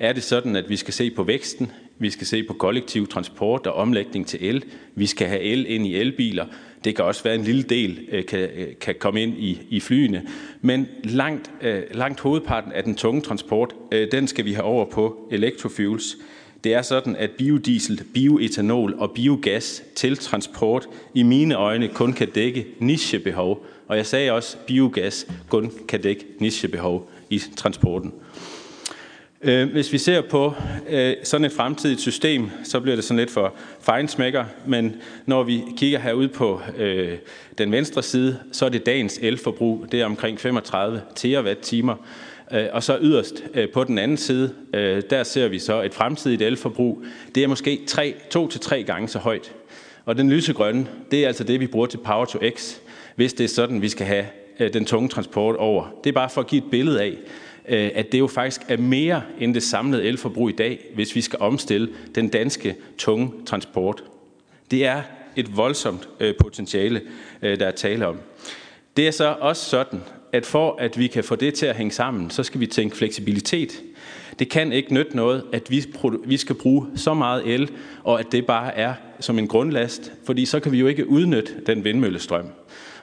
er 0.00 0.12
det 0.12 0.22
sådan, 0.22 0.56
at 0.56 0.68
vi 0.68 0.76
skal 0.76 0.94
se 0.94 1.10
på 1.10 1.22
væksten, 1.22 1.72
vi 1.98 2.10
skal 2.10 2.26
se 2.26 2.42
på 2.42 2.52
kollektiv 2.52 3.08
transport 3.08 3.66
og 3.66 3.74
omlægning 3.74 4.26
til 4.26 4.44
el. 4.44 4.64
Vi 4.94 5.06
skal 5.06 5.28
have 5.28 5.40
el 5.40 5.66
ind 5.68 5.86
i 5.86 5.96
elbiler. 5.96 6.46
Det 6.84 6.96
kan 6.96 7.04
også 7.04 7.22
være 7.22 7.34
en 7.34 7.44
lille 7.44 7.62
del 7.62 8.08
øh, 8.12 8.26
kan, 8.26 8.38
øh, 8.38 8.66
kan 8.80 8.94
komme 8.98 9.22
ind 9.22 9.34
i, 9.38 9.60
i 9.70 9.80
flyene. 9.80 10.26
Men 10.60 10.88
langt, 11.04 11.50
øh, 11.62 11.82
langt 11.90 12.20
hovedparten 12.20 12.72
af 12.72 12.84
den 12.84 12.94
tunge 12.94 13.20
transport, 13.20 13.74
den 14.12 14.26
skal 14.26 14.44
vi 14.44 14.52
have 14.52 14.64
over 14.64 14.84
på 14.90 15.28
electrofuels. 15.30 16.16
Det 16.64 16.74
er 16.74 16.82
sådan, 16.82 17.16
at 17.16 17.30
biodiesel, 17.30 18.04
bioetanol 18.14 18.94
og 18.98 19.10
biogas 19.10 19.82
til 19.94 20.16
transport 20.16 20.88
i 21.14 21.22
mine 21.22 21.54
øjne 21.54 21.88
kun 21.88 22.12
kan 22.12 22.30
dække 22.30 22.66
nichebehov. 22.78 23.66
Og 23.88 23.96
jeg 23.96 24.06
sagde 24.06 24.32
også, 24.32 24.56
at 24.60 24.66
biogas 24.66 25.26
kun 25.48 25.72
kan 25.88 26.00
dække 26.00 26.24
nichebehov 26.38 27.10
i 27.30 27.42
transporten. 27.56 28.12
Øh, 29.46 29.72
hvis 29.72 29.92
vi 29.92 29.98
ser 29.98 30.20
på 30.20 30.54
øh, 30.88 31.14
sådan 31.22 31.44
et 31.44 31.52
fremtidigt 31.52 32.00
system, 32.00 32.50
så 32.62 32.80
bliver 32.80 32.96
det 32.96 33.04
sådan 33.04 33.18
lidt 33.18 33.30
for 33.30 33.54
fejnsmækker, 33.80 34.44
men 34.66 34.96
når 35.26 35.42
vi 35.42 35.62
kigger 35.76 35.98
herude 35.98 36.28
på 36.28 36.60
øh, 36.76 37.18
den 37.58 37.72
venstre 37.72 38.02
side, 38.02 38.38
så 38.52 38.64
er 38.64 38.68
det 38.68 38.86
dagens 38.86 39.18
elforbrug, 39.22 39.86
det 39.92 40.00
er 40.00 40.06
omkring 40.06 40.40
35 40.40 41.02
terawatt-timer. 41.14 41.94
Øh, 42.52 42.66
og 42.72 42.82
så 42.82 42.98
yderst 43.00 43.44
på 43.72 43.84
den 43.84 43.98
anden 43.98 44.16
side, 44.16 44.54
der 45.10 45.22
ser 45.22 45.48
vi 45.48 45.58
så 45.58 45.82
et 45.82 45.94
fremtidigt 45.94 46.42
elforbrug. 46.42 47.04
Det 47.34 47.42
er 47.42 47.48
måske 47.48 47.80
3, 47.86 48.14
2 48.30 48.48
til 48.48 48.60
tre 48.60 48.82
gange 48.82 49.08
så 49.08 49.18
højt. 49.18 49.52
Og 50.04 50.16
den 50.16 50.30
lysegrønne, 50.30 50.86
det 51.10 51.22
er 51.22 51.26
altså 51.26 51.44
det, 51.44 51.60
vi 51.60 51.66
bruger 51.66 51.86
til 51.86 51.98
Power 51.98 52.24
to 52.24 52.38
X, 52.56 52.76
hvis 53.16 53.32
det 53.32 53.44
er 53.44 53.48
sådan, 53.48 53.82
vi 53.82 53.88
skal 53.88 54.06
have 54.06 54.24
den 54.72 54.84
tunge 54.84 55.08
transport 55.08 55.56
over. 55.56 55.94
Det 56.04 56.10
er 56.10 56.14
bare 56.14 56.30
for 56.30 56.40
at 56.40 56.46
give 56.46 56.64
et 56.64 56.70
billede 56.70 57.02
af, 57.02 57.16
Øh, 57.68 57.90
at 57.94 58.12
det 58.12 58.18
jo 58.18 58.26
faktisk 58.26 58.60
er 58.68 58.76
mere 58.76 59.22
end 59.40 59.54
det 59.54 59.62
samlede 59.62 60.04
elforbrug 60.04 60.48
i 60.48 60.52
dag, 60.52 60.84
hvis 60.94 61.16
vi 61.16 61.20
skal 61.20 61.38
omstille 61.38 61.88
den 62.14 62.28
danske 62.28 62.76
tunge 62.98 63.30
transport. 63.46 64.04
Det 64.70 64.86
er 64.86 65.02
et 65.36 65.56
voldsomt 65.56 66.08
øh, 66.20 66.34
potentiale, 66.40 67.00
øh, 67.42 67.60
der 67.60 67.66
er 67.66 67.70
tale 67.70 68.06
om. 68.06 68.16
Det 68.96 69.06
er 69.06 69.10
så 69.10 69.36
også 69.40 69.64
sådan, 69.64 70.00
at 70.32 70.46
for 70.46 70.76
at 70.78 70.98
vi 70.98 71.06
kan 71.06 71.24
få 71.24 71.36
det 71.36 71.54
til 71.54 71.66
at 71.66 71.76
hænge 71.76 71.92
sammen, 71.92 72.30
så 72.30 72.42
skal 72.42 72.60
vi 72.60 72.66
tænke 72.66 72.96
fleksibilitet. 72.96 73.82
Det 74.38 74.48
kan 74.48 74.72
ikke 74.72 74.94
nytte 74.94 75.16
noget, 75.16 75.44
at 75.52 75.70
vi, 75.70 75.84
vi 76.24 76.36
skal 76.36 76.54
bruge 76.54 76.86
så 76.96 77.14
meget 77.14 77.54
el, 77.54 77.70
og 78.04 78.20
at 78.20 78.26
det 78.32 78.46
bare 78.46 78.76
er 78.76 78.94
som 79.20 79.38
en 79.38 79.48
grundlast, 79.48 80.12
fordi 80.24 80.44
så 80.44 80.60
kan 80.60 80.72
vi 80.72 80.78
jo 80.78 80.86
ikke 80.86 81.08
udnytte 81.08 81.52
den 81.66 81.84
vindmøllestrøm. 81.84 82.46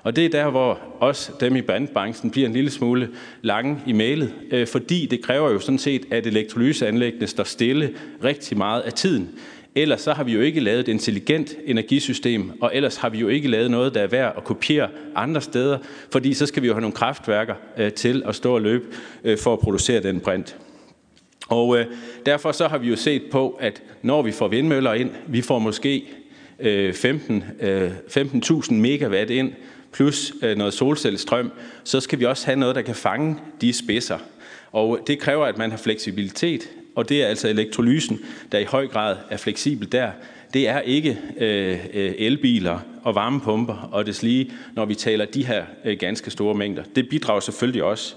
Og 0.04 0.16
det 0.16 0.26
er 0.26 0.30
der, 0.30 0.50
hvor 0.50 0.80
også 1.00 1.32
dem 1.40 1.56
i 1.56 1.62
bandbranchen 1.62 2.32
bliver 2.32 2.48
en 2.48 2.54
lille 2.54 2.70
smule 2.70 3.10
lange 3.42 3.80
i 3.88 3.94
mailet, 3.94 4.34
øh, 4.52 4.68
fordi 4.68 5.06
det 5.06 5.22
kræver 5.22 5.52
jo 5.52 5.60
sådan 5.60 5.80
set, 5.80 6.06
at 6.12 6.28
elektrolyseanlæggene 6.28 7.28
står 7.28 7.44
stille 7.44 7.94
rigtig 8.24 8.58
meget 8.58 8.82
af 8.82 8.94
tiden. 8.94 9.30
Ellers 9.76 10.02
så 10.02 10.14
har 10.14 10.24
vi 10.24 10.34
jo 10.34 10.42
ikke 10.42 10.60
lavet 10.60 10.80
et 10.80 10.88
intelligent 10.88 11.56
energisystem, 11.66 12.52
og 12.62 12.72
ellers 12.74 12.98
har 12.98 13.10
vi 13.10 13.18
jo 13.18 13.28
ikke 13.28 13.48
lavet 13.48 13.72
noget, 13.72 13.94
der 13.94 14.02
er 14.02 14.08
værd 14.08 14.34
at 14.38 14.44
kopiere 14.44 14.90
andre 15.16 15.42
steder, 15.42 15.78
fordi 16.12 16.34
så 16.34 16.46
skal 16.46 16.64
vi 16.64 16.68
jo 16.68 16.74
have 16.74 16.82
nogle 16.82 16.96
kraftværker 16.96 17.56
øh, 17.78 17.92
til 17.92 18.24
at 18.26 18.36
stå 18.36 18.54
og 18.56 18.62
løbe 18.62 18.86
øh, 19.24 19.38
for 19.38 19.54
at 19.54 19.60
producere 19.60 20.04
den 20.04 20.20
brint. 20.20 20.58
Og 21.50 21.80
øh, 21.80 21.86
derfor 22.26 22.52
så 22.52 22.68
har 22.68 22.78
vi 22.78 22.90
jo 22.90 22.96
set 22.96 23.24
på, 23.32 23.58
at 23.60 23.84
når 24.02 24.22
vi 24.22 24.32
får 24.32 24.48
vindmøller 24.48 24.94
ind, 24.94 25.10
vi 25.28 25.42
får 25.42 25.60
måske 25.60 26.04
øh, 26.60 26.94
15, 26.94 27.44
øh, 27.60 27.92
15.000 27.92 28.74
megawatt 28.74 29.30
ind, 29.30 29.54
plus 29.92 30.34
øh, 30.42 30.58
noget 30.58 30.74
solcellestrøm, 30.74 31.52
så 31.84 32.00
skal 32.00 32.20
vi 32.20 32.26
også 32.26 32.46
have 32.46 32.60
noget, 32.60 32.76
der 32.76 32.82
kan 32.82 32.96
fange 32.96 33.38
de 33.62 33.74
spidser. 33.74 34.18
Og 34.72 35.00
det 35.08 35.20
kræver, 35.20 35.46
at 35.46 35.58
man 35.58 35.72
har 35.72 35.78
fleksibilitet, 35.78 36.70
og 36.96 37.10
det 37.10 37.24
er 37.24 37.28
altså 37.28 37.48
elektrolysen, 37.48 38.20
der 38.52 38.60
i 38.60 38.64
høj 38.64 38.88
grad 38.88 39.18
er 39.30 39.38
fleksibel 39.38 39.92
der. 39.92 40.12
Det 40.54 40.68
er 40.68 40.80
ikke 40.80 41.20
øh, 41.38 41.80
øh 41.94 42.14
elbiler 42.18 42.80
og 43.04 43.16
varmepumper 43.16 43.90
og 43.92 44.06
det 44.06 44.24
lige, 44.24 44.52
når 44.74 44.86
vi 44.86 44.96
taler 44.96 45.26
de 45.26 45.46
her 45.46 45.66
øh, 45.86 45.98
ganske 45.98 46.32
store 46.32 46.56
mængder. 46.56 46.84
Det 46.96 47.10
bidrager 47.10 47.40
selvfølgelig 47.40 47.84
også, 47.84 48.16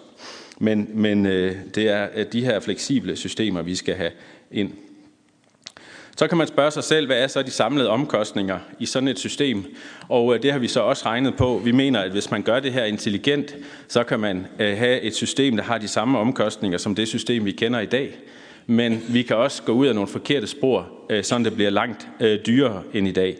men, 0.58 0.88
men 0.94 1.26
øh, 1.26 1.56
det 1.74 1.88
er 1.88 2.24
de 2.24 2.44
her 2.44 2.60
fleksible 2.60 3.16
systemer, 3.16 3.62
vi 3.62 3.74
skal 3.74 3.94
have 3.94 4.10
ind. 4.50 4.72
Så 6.16 6.26
kan 6.26 6.38
man 6.38 6.46
spørge 6.46 6.70
sig 6.70 6.84
selv, 6.84 7.06
hvad 7.06 7.22
er 7.22 7.26
så 7.26 7.42
de 7.42 7.50
samlede 7.50 7.90
omkostninger 7.90 8.58
i 8.78 8.86
sådan 8.86 9.08
et 9.08 9.18
system? 9.18 9.64
Og 10.08 10.34
øh, 10.34 10.42
det 10.42 10.52
har 10.52 10.58
vi 10.58 10.68
så 10.68 10.80
også 10.80 11.06
regnet 11.06 11.36
på. 11.36 11.60
Vi 11.64 11.72
mener, 11.72 12.00
at 12.00 12.10
hvis 12.10 12.30
man 12.30 12.42
gør 12.42 12.60
det 12.60 12.72
her 12.72 12.84
intelligent, 12.84 13.56
så 13.88 14.04
kan 14.04 14.20
man 14.20 14.46
øh, 14.58 14.78
have 14.78 15.00
et 15.00 15.14
system, 15.14 15.56
der 15.56 15.62
har 15.64 15.78
de 15.78 15.88
samme 15.88 16.18
omkostninger 16.18 16.78
som 16.78 16.94
det 16.94 17.08
system, 17.08 17.44
vi 17.44 17.52
kender 17.52 17.80
i 17.80 17.86
dag. 17.86 18.18
Men 18.66 19.02
vi 19.08 19.22
kan 19.22 19.36
også 19.36 19.62
gå 19.62 19.72
ud 19.72 19.86
af 19.86 19.94
nogle 19.94 20.08
forkerte 20.08 20.46
spor, 20.46 20.88
øh, 21.10 21.24
sådan 21.24 21.44
så 21.44 21.50
det 21.50 21.56
bliver 21.56 21.70
langt 21.70 22.08
dyrere 22.46 22.82
end 22.92 23.08
i 23.08 23.12
dag. 23.12 23.36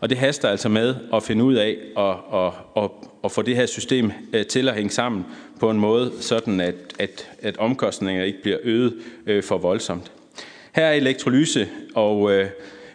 Og 0.00 0.10
det 0.10 0.18
haster 0.18 0.48
altså 0.48 0.68
med 0.68 0.94
at 1.14 1.22
finde 1.22 1.44
ud 1.44 1.54
af 1.54 1.76
og, 1.96 2.32
og, 2.32 2.54
og, 2.74 3.10
og 3.22 3.32
få 3.32 3.42
det 3.42 3.56
her 3.56 3.66
system 3.66 4.12
til 4.48 4.68
at 4.68 4.74
hænge 4.74 4.90
sammen 4.90 5.26
på 5.60 5.70
en 5.70 5.80
måde, 5.80 6.12
sådan 6.20 6.60
at, 6.60 6.74
at, 6.98 7.30
at 7.42 7.56
omkostningerne 7.56 8.26
ikke 8.26 8.42
bliver 8.42 8.58
øget 8.62 8.94
for 9.44 9.58
voldsomt. 9.58 10.12
Her 10.76 10.84
er 10.84 10.92
elektrolyse, 10.92 11.68
og 11.94 12.32
øh, 12.32 12.48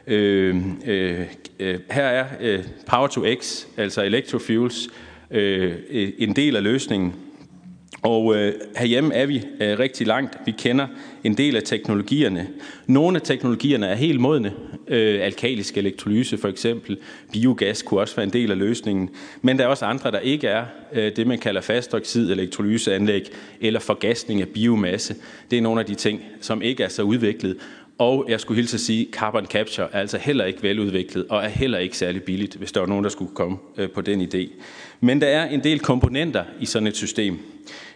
øh, 0.07 0.55
øh, 0.85 1.19
øh, 1.59 1.79
her 1.91 2.03
er 2.03 2.25
øh, 2.41 2.63
Power 2.87 3.07
to 3.07 3.25
X, 3.41 3.65
altså 3.77 4.03
electrofuels, 4.03 4.89
øh, 5.31 5.75
øh 5.89 6.11
en 6.17 6.35
del 6.35 6.55
af 6.55 6.63
løsningen. 6.63 7.13
Og 8.01 8.35
øh, 8.35 8.53
herhjemme 8.77 9.13
er 9.13 9.25
vi 9.25 9.43
øh, 9.59 9.79
rigtig 9.79 10.07
langt. 10.07 10.37
Vi 10.45 10.51
kender 10.51 10.87
en 11.23 11.37
del 11.37 11.55
af 11.55 11.63
teknologierne. 11.63 12.47
Nogle 12.87 13.17
af 13.17 13.21
teknologierne 13.21 13.87
er 13.87 13.95
helt 13.95 14.19
modne. 14.19 14.53
Øh, 14.87 15.23
alkalisk 15.23 15.77
elektrolyse 15.77 16.37
for 16.37 16.47
eksempel. 16.47 16.97
Biogas 17.33 17.81
kunne 17.81 17.99
også 17.99 18.15
være 18.15 18.23
en 18.23 18.33
del 18.33 18.51
af 18.51 18.57
løsningen. 18.57 19.09
Men 19.41 19.57
der 19.57 19.63
er 19.63 19.67
også 19.67 19.85
andre, 19.85 20.11
der 20.11 20.19
ikke 20.19 20.47
er. 20.47 20.65
Øh, 20.93 21.15
det 21.15 21.27
man 21.27 21.39
kalder 21.39 21.61
fastoxid 21.61 22.31
elektrolyseanlæg 22.31 23.29
eller 23.61 23.79
forgasning 23.79 24.41
af 24.41 24.47
biomasse. 24.47 25.15
Det 25.51 25.57
er 25.57 25.61
nogle 25.61 25.79
af 25.81 25.85
de 25.85 25.95
ting, 25.95 26.21
som 26.41 26.61
ikke 26.61 26.83
er 26.83 26.89
så 26.89 27.03
udviklet. 27.03 27.57
Og 27.97 28.25
jeg 28.29 28.39
skulle 28.39 28.55
hilse 28.55 28.75
at 28.75 28.81
sige, 28.81 29.07
carbon 29.11 29.45
capture 29.45 29.87
er 29.91 29.99
altså 29.99 30.17
heller 30.17 30.45
ikke 30.45 30.63
veludviklet, 30.63 31.25
og 31.29 31.43
er 31.43 31.47
heller 31.47 31.77
ikke 31.77 31.97
særlig 31.97 32.23
billigt, 32.23 32.55
hvis 32.55 32.71
der 32.71 32.79
var 32.79 32.87
nogen, 32.87 33.03
der 33.03 33.09
skulle 33.09 33.35
komme 33.35 33.57
øh, 33.77 33.89
på 33.89 34.01
den 34.01 34.21
idé. 34.21 34.49
Men 34.99 35.21
der 35.21 35.27
er 35.27 35.49
en 35.49 35.63
del 35.63 35.79
komponenter 35.79 36.43
i 36.59 36.65
sådan 36.65 36.87
et 36.87 36.97
system. 36.97 37.39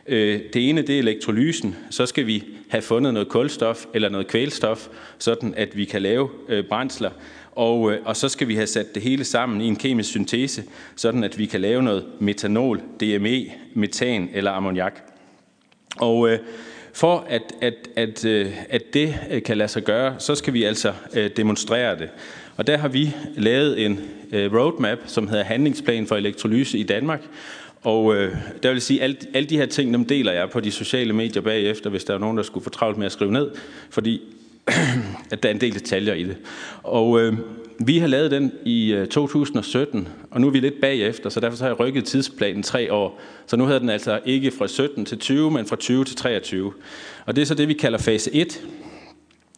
Øh, 0.08 0.40
det 0.54 0.70
ene 0.70 0.82
det 0.82 0.96
er 0.96 1.00
elektrolysen. 1.00 1.76
Så 1.90 2.06
skal 2.06 2.28
vi 2.28 2.44
have 2.70 2.82
fundet 2.82 3.14
noget 3.14 3.30
kulstof 3.30 3.86
eller 3.94 4.10
noget 4.10 4.28
kvælstof, 4.28 4.88
sådan 5.18 5.54
at 5.58 5.78
vi 5.78 5.86
kan 5.86 6.02
lave 6.02 6.30
øh, 6.50 6.64
brændsler. 6.70 7.12
Og, 7.52 7.92
øh, 7.92 8.00
og 8.06 8.16
så 8.16 8.30
skal 8.30 8.48
vi 8.48 8.56
have 8.56 8.68
sat 8.68 8.96
det 8.96 9.04
hele 9.04 9.24
sammen 9.24 9.62
i 9.62 9.66
en 9.68 9.76
kemisk 9.76 10.10
syntese, 10.10 10.64
sådan 10.96 11.24
at 11.24 11.38
vi 11.38 11.46
kan 11.46 11.62
lave 11.62 11.84
noget 11.84 12.06
metanol, 12.20 12.82
DME, 13.00 13.46
metan 13.74 14.30
eller 14.34 14.52
ammoniak. 14.52 15.02
Og 15.98 16.30
øh, 16.30 16.40
for 16.94 17.26
at, 17.30 17.54
at, 17.62 17.74
at, 17.96 18.26
at 18.70 18.94
det 18.94 19.16
kan 19.46 19.58
lade 19.58 19.70
sig 19.70 19.84
gøre, 19.84 20.16
så 20.20 20.36
skal 20.36 20.54
vi 20.54 20.64
altså 20.64 20.94
demonstrere 21.38 22.00
det. 22.00 22.10
Og 22.58 22.68
der 22.68 22.78
har 22.78 22.88
vi 22.88 23.16
lavet 23.38 23.86
en 23.86 24.00
roadmap, 24.34 25.00
som 25.06 25.28
hedder 25.28 25.44
Handlingsplan 25.44 26.08
for 26.08 26.16
elektrolyse 26.16 26.78
i 26.78 26.84
Danmark. 26.84 27.22
Og 27.86 28.16
øh, 28.16 28.36
der 28.64 28.72
vil 28.72 28.82
sige, 28.82 29.04
at 29.04 29.28
alle 29.34 29.50
de 29.50 29.58
her 29.58 29.66
ting, 29.66 29.94
dem 29.94 30.06
deler 30.06 30.32
jeg 30.32 30.50
på 30.50 30.60
de 30.60 30.72
sociale 30.72 31.14
medier 31.14 31.42
bagefter, 31.42 31.90
hvis 31.90 32.04
der 32.04 32.14
er 32.14 32.18
nogen, 32.18 32.38
der 32.38 32.44
skulle 32.44 32.64
få 32.64 32.70
travlt 32.70 32.98
med 32.98 33.06
at 33.06 33.12
skrive 33.12 33.32
ned, 33.32 33.52
fordi 33.90 34.22
at 35.32 35.44
der 35.44 35.50
er 35.50 35.54
en 35.54 35.62
del 35.62 35.74
detaljer 35.74 36.14
i 36.14 36.24
det. 36.24 36.38
Og 36.84 37.22
øh, 37.22 37.38
vi 37.80 37.98
har 37.98 38.08
lavet 38.08 38.32
den 38.32 38.52
i 38.66 38.94
øh, 38.94 39.08
2017, 39.08 40.08
og 40.32 40.42
nu 40.42 40.48
er 40.48 40.52
vi 40.52 40.60
lidt 40.60 40.82
bagefter, 40.82 41.30
så 41.30 41.40
derfor 41.40 41.58
så 41.58 41.64
har 41.64 41.70
jeg 41.70 41.80
rykket 41.80 42.06
tidsplanen 42.06 42.64
tre 42.64 42.94
år. 42.94 43.22
Så 43.48 43.58
nu 43.58 43.66
hedder 43.66 43.80
den 43.80 43.90
altså 43.90 44.20
ikke 44.26 44.52
fra 44.52 44.68
17 44.68 45.06
til 45.06 45.20
20, 45.20 45.52
men 45.52 45.66
fra 45.66 45.76
20 45.76 46.06
til 46.06 46.16
23. 46.16 46.74
Og 47.26 47.36
det 47.36 47.42
er 47.42 47.46
så 47.46 47.56
det, 47.56 47.68
vi 47.68 47.74
kalder 47.74 47.98
fase 47.98 48.36
1. 48.36 48.62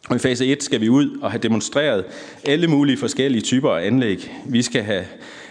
Og 0.08 0.16
i 0.16 0.18
fase 0.18 0.46
1 0.46 0.62
skal 0.62 0.80
vi 0.80 0.88
ud 0.88 1.18
og 1.22 1.30
have 1.30 1.40
demonstreret 1.42 2.04
alle 2.44 2.66
mulige 2.66 2.96
forskellige 2.96 3.42
typer 3.42 3.70
af 3.70 3.86
anlæg. 3.86 4.32
Vi 4.46 4.62
skal 4.62 4.82
have 4.82 5.04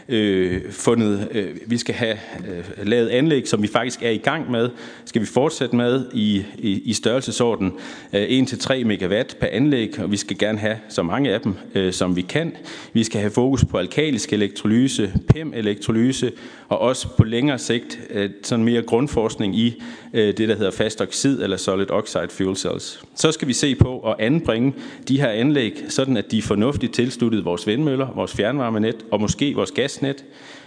øh, 0.09 0.71
fundet, 0.71 1.27
øh, 1.31 1.55
vi 1.65 1.77
skal 1.77 1.95
have 1.95 2.17
øh, 2.47 2.87
lavet 2.87 3.09
anlæg, 3.09 3.47
som 3.47 3.61
vi 3.61 3.67
faktisk 3.67 4.03
er 4.03 4.09
i 4.09 4.17
gang 4.17 4.51
med, 4.51 4.69
skal 5.05 5.21
vi 5.21 5.25
fortsætte 5.25 5.75
med 5.75 6.05
i, 6.13 6.45
i, 6.57 6.81
i 6.85 6.93
størrelsesorden 6.93 7.73
øh, 8.13 8.23
1-3 8.23 8.83
megawatt 8.83 9.39
per 9.39 9.47
anlæg, 9.51 9.99
og 9.99 10.11
vi 10.11 10.17
skal 10.17 10.37
gerne 10.37 10.57
have 10.57 10.77
så 10.89 11.03
mange 11.03 11.33
af 11.33 11.41
dem, 11.41 11.53
øh, 11.75 11.93
som 11.93 12.15
vi 12.15 12.21
kan. 12.21 12.55
Vi 12.93 13.03
skal 13.03 13.21
have 13.21 13.31
fokus 13.31 13.65
på 13.65 13.77
alkalisk 13.77 14.33
elektrolyse, 14.33 15.13
PEM-elektrolyse, 15.27 16.31
og 16.69 16.79
også 16.79 17.07
på 17.17 17.23
længere 17.23 17.59
sigt 17.59 17.99
øh, 18.09 18.29
sådan 18.43 18.65
mere 18.65 18.81
grundforskning 18.81 19.55
i 19.55 19.83
øh, 20.13 20.37
det, 20.37 20.49
der 20.49 20.55
hedder 20.55 20.71
fast 20.71 21.01
oxid 21.01 21.43
eller 21.43 21.57
solid 21.57 21.91
oxide 21.91 22.27
fuel 22.29 22.55
cells. 22.55 23.03
Så 23.15 23.31
skal 23.31 23.47
vi 23.47 23.53
se 23.53 23.75
på 23.75 23.99
at 23.99 24.15
anbringe 24.19 24.73
de 25.07 25.19
her 25.19 25.29
anlæg, 25.29 25.83
sådan 25.89 26.17
at 26.17 26.31
de 26.31 26.37
er 26.37 26.41
fornuftigt 26.41 26.93
tilsluttet 26.93 27.45
vores 27.45 27.67
vindmøller, 27.67 28.07
vores 28.15 28.33
fjernvarmenet 28.33 29.05
og 29.11 29.21
måske 29.21 29.55
vores 29.55 29.71
gasnet. 29.71 30.25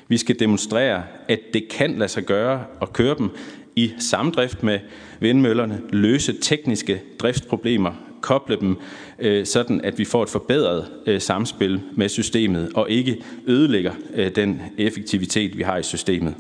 Vi 0.09 0.17
skal 0.17 0.39
demonstrere, 0.39 1.03
at 1.29 1.41
det 1.55 1.69
kan 1.69 1.99
lade 1.99 2.09
sig 2.09 2.25
gøre 2.25 2.65
at 2.83 2.93
køre 2.93 3.15
dem 3.19 3.31
i 3.77 3.93
samdrift 3.99 4.63
med 4.63 4.79
vindmøllerne, 5.21 5.81
løse 5.91 6.33
tekniske 6.41 7.03
driftsproblemer, 7.19 7.93
koble 8.21 8.57
dem 8.61 8.77
øh, 9.19 9.47
sådan, 9.47 9.81
at 9.81 9.99
vi 9.99 10.05
får 10.05 10.23
et 10.23 10.29
forbedret 10.29 10.87
øh, 11.07 11.21
samspil 11.21 11.81
med 11.93 12.09
systemet 12.09 12.73
og 12.75 12.91
ikke 12.91 13.23
ødelægger 13.47 13.93
øh, 14.15 14.37
den 14.37 14.63
effektivitet, 14.79 15.59
vi 15.59 15.63
har 15.63 15.77
i 15.77 15.83
systemet. 15.83 16.35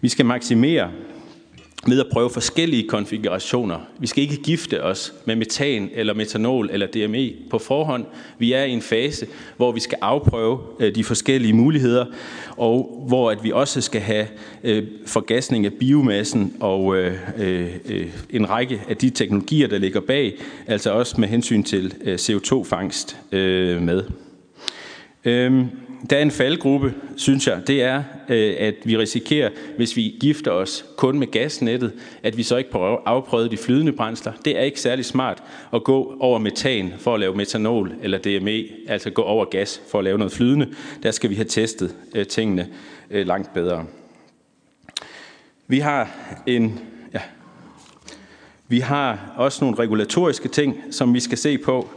Vi 0.00 0.08
skal 0.08 0.26
maksimere 0.26 0.90
med 1.88 2.00
at 2.00 2.06
prøve 2.12 2.30
forskellige 2.30 2.88
konfigurationer. 2.88 3.78
Vi 3.98 4.06
skal 4.06 4.22
ikke 4.22 4.36
gifte 4.36 4.82
os 4.82 5.14
med 5.24 5.36
metan 5.36 5.90
eller 5.94 6.14
metanol 6.14 6.70
eller 6.72 6.86
DME 6.86 7.32
på 7.50 7.58
forhånd. 7.58 8.04
Vi 8.38 8.52
er 8.52 8.64
i 8.64 8.70
en 8.70 8.82
fase, 8.82 9.26
hvor 9.56 9.72
vi 9.72 9.80
skal 9.80 9.98
afprøve 10.00 10.58
øh, 10.80 10.94
de 10.94 11.04
forskellige 11.04 11.52
muligheder, 11.52 12.04
og 12.56 13.04
hvor 13.08 13.30
at 13.30 13.44
vi 13.44 13.52
også 13.52 13.80
skal 13.80 14.00
have 14.00 14.26
øh, 14.64 14.84
forgasning 15.06 15.66
af 15.66 15.72
biomassen 15.72 16.54
og 16.60 16.96
øh, 16.96 17.16
en 18.30 18.50
række 18.50 18.82
af 18.88 18.96
de 18.96 19.10
teknologier, 19.10 19.68
der 19.68 19.78
ligger 19.78 20.00
bag, 20.00 20.34
altså 20.66 20.90
også 20.90 21.20
med 21.20 21.28
hensyn 21.28 21.62
til 21.62 21.94
CO2-fangst 22.06 23.16
med. 23.32 24.02
Øhm, 25.24 25.68
der 26.10 26.16
er 26.16 26.22
en 26.22 26.30
faldgruppe, 26.30 26.94
synes 27.16 27.46
jeg, 27.46 27.62
det 27.66 27.82
er, 27.82 28.02
øh, 28.28 28.54
at 28.58 28.74
vi 28.84 28.96
risikerer, 28.96 29.50
hvis 29.76 29.96
vi 29.96 30.16
gifter 30.20 30.50
os 30.50 30.84
kun 30.96 31.18
med 31.18 31.26
gasnettet, 31.26 31.92
at 32.22 32.36
vi 32.36 32.42
så 32.42 32.56
ikke 32.56 32.70
prøver 32.70 32.98
afprøve 33.06 33.48
de 33.48 33.56
flydende 33.56 33.92
brændsler. 33.92 34.32
Det 34.44 34.58
er 34.58 34.62
ikke 34.62 34.80
særlig 34.80 35.04
smart 35.04 35.42
at 35.74 35.84
gå 35.84 36.16
over 36.20 36.38
metan 36.38 36.92
for 36.98 37.14
at 37.14 37.20
lave 37.20 37.34
metanol 37.34 37.92
eller 38.02 38.18
DME, 38.18 38.68
altså 38.88 39.10
gå 39.10 39.22
over 39.22 39.44
gas 39.44 39.82
for 39.90 39.98
at 39.98 40.04
lave 40.04 40.18
noget 40.18 40.32
flydende. 40.32 40.74
Der 41.02 41.10
skal 41.10 41.30
vi 41.30 41.34
have 41.34 41.48
testet 41.48 41.94
øh, 42.14 42.26
tingene 42.26 42.68
øh, 43.10 43.26
langt 43.26 43.54
bedre. 43.54 43.84
Vi 45.68 45.78
har 45.78 46.10
en 46.46 46.80
ja, 47.14 47.20
vi 48.68 48.80
har 48.80 49.32
også 49.36 49.64
nogle 49.64 49.78
regulatoriske 49.78 50.48
ting, 50.48 50.76
som 50.90 51.14
vi 51.14 51.20
skal 51.20 51.38
se 51.38 51.58
på. 51.58 51.88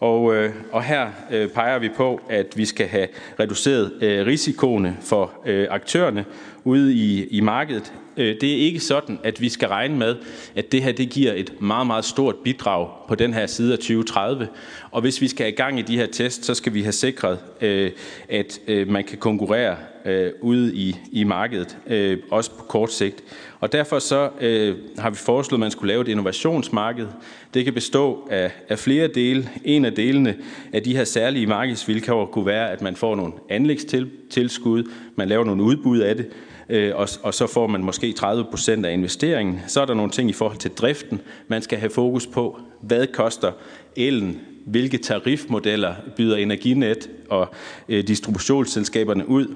Og, 0.00 0.34
øh, 0.34 0.54
og 0.72 0.82
her 0.82 1.08
øh, 1.30 1.48
peger 1.48 1.78
vi 1.78 1.88
på, 1.88 2.20
at 2.28 2.46
vi 2.56 2.64
skal 2.64 2.86
have 2.86 3.08
reduceret 3.40 3.92
øh, 4.02 4.26
risikoene 4.26 4.96
for 5.00 5.32
øh, 5.46 5.66
aktørerne 5.70 6.24
ude 6.64 6.94
i, 6.94 7.26
i 7.26 7.40
markedet. 7.40 7.92
Øh, 8.16 8.36
det 8.40 8.52
er 8.52 8.56
ikke 8.56 8.80
sådan, 8.80 9.18
at 9.24 9.40
vi 9.40 9.48
skal 9.48 9.68
regne 9.68 9.96
med, 9.96 10.16
at 10.54 10.72
det 10.72 10.82
her 10.82 10.92
det 10.92 11.10
giver 11.10 11.32
et 11.32 11.60
meget, 11.60 11.86
meget 11.86 12.04
stort 12.04 12.34
bidrag 12.44 12.88
på 13.08 13.14
den 13.14 13.34
her 13.34 13.46
side 13.46 13.72
af 13.72 13.78
2030. 13.78 14.48
Og 14.90 15.00
hvis 15.00 15.20
vi 15.20 15.28
skal 15.28 15.44
have 15.44 15.52
i 15.52 15.56
gang 15.56 15.78
i 15.78 15.82
de 15.82 15.96
her 15.96 16.06
tests, 16.06 16.46
så 16.46 16.54
skal 16.54 16.74
vi 16.74 16.82
have 16.82 16.92
sikret, 16.92 17.38
øh, 17.60 17.90
at 18.28 18.60
øh, 18.66 18.88
man 18.88 19.04
kan 19.04 19.18
konkurrere 19.18 19.76
øh, 20.04 20.32
ude 20.40 20.74
i, 20.74 20.96
i 21.12 21.24
markedet, 21.24 21.76
øh, 21.86 22.18
også 22.30 22.50
på 22.50 22.64
kort 22.64 22.92
sigt. 22.92 23.24
Og 23.66 23.72
derfor 23.72 23.98
så 23.98 24.30
øh, 24.40 24.76
har 24.98 25.10
vi 25.10 25.16
foreslået, 25.16 25.58
at 25.58 25.60
man 25.60 25.70
skulle 25.70 25.88
lave 25.88 26.02
et 26.02 26.08
innovationsmarked. 26.08 27.06
Det 27.54 27.64
kan 27.64 27.74
bestå 27.74 28.28
af, 28.30 28.50
af 28.68 28.78
flere 28.78 29.08
dele. 29.08 29.50
En 29.64 29.84
af 29.84 29.92
delene 29.92 30.36
af 30.72 30.82
de 30.82 30.96
her 30.96 31.04
særlige 31.04 31.46
markedsvilkår 31.46 32.26
kunne 32.26 32.46
være, 32.46 32.70
at 32.70 32.82
man 32.82 32.96
får 32.96 33.14
nogle 33.14 33.32
anlægstilskud, 33.50 34.90
man 35.16 35.28
laver 35.28 35.44
nogle 35.44 35.62
udbud 35.62 35.98
af 35.98 36.16
det, 36.16 36.28
øh, 36.68 36.92
og, 36.94 37.08
og 37.22 37.34
så 37.34 37.46
får 37.46 37.66
man 37.66 37.84
måske 37.84 38.12
30 38.12 38.44
procent 38.44 38.86
af 38.86 38.92
investeringen. 38.92 39.60
Så 39.66 39.80
er 39.80 39.84
der 39.84 39.94
nogle 39.94 40.10
ting 40.10 40.30
i 40.30 40.32
forhold 40.32 40.58
til 40.58 40.70
driften, 40.70 41.20
man 41.48 41.62
skal 41.62 41.78
have 41.78 41.90
fokus 41.90 42.26
på. 42.26 42.60
Hvad 42.80 43.06
koster 43.06 43.52
elen? 43.96 44.40
Hvilke 44.66 44.98
tarifmodeller 44.98 45.94
byder 46.16 46.36
Energinet 46.36 47.10
og 47.30 47.54
øh, 47.88 48.08
distributionsselskaberne 48.08 49.28
ud? 49.28 49.46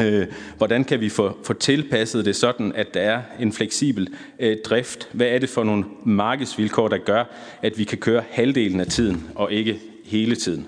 Øh, 0.00 0.26
hvordan 0.56 0.84
kan 0.84 1.00
vi 1.00 1.08
få, 1.08 1.38
få 1.44 1.52
tilpasset 1.52 2.24
det 2.24 2.36
sådan, 2.36 2.72
at 2.74 2.94
der 2.94 3.00
er 3.00 3.22
en 3.40 3.52
fleksibel 3.52 4.08
øh, 4.38 4.56
drift? 4.64 5.08
Hvad 5.12 5.26
er 5.26 5.38
det 5.38 5.48
for 5.48 5.64
nogle 5.64 5.84
markedsvilkår, 6.04 6.88
der 6.88 6.98
gør, 6.98 7.24
at 7.62 7.78
vi 7.78 7.84
kan 7.84 7.98
køre 7.98 8.22
halvdelen 8.30 8.80
af 8.80 8.86
tiden 8.86 9.26
og 9.34 9.52
ikke 9.52 9.80
hele 10.04 10.36
tiden? 10.36 10.66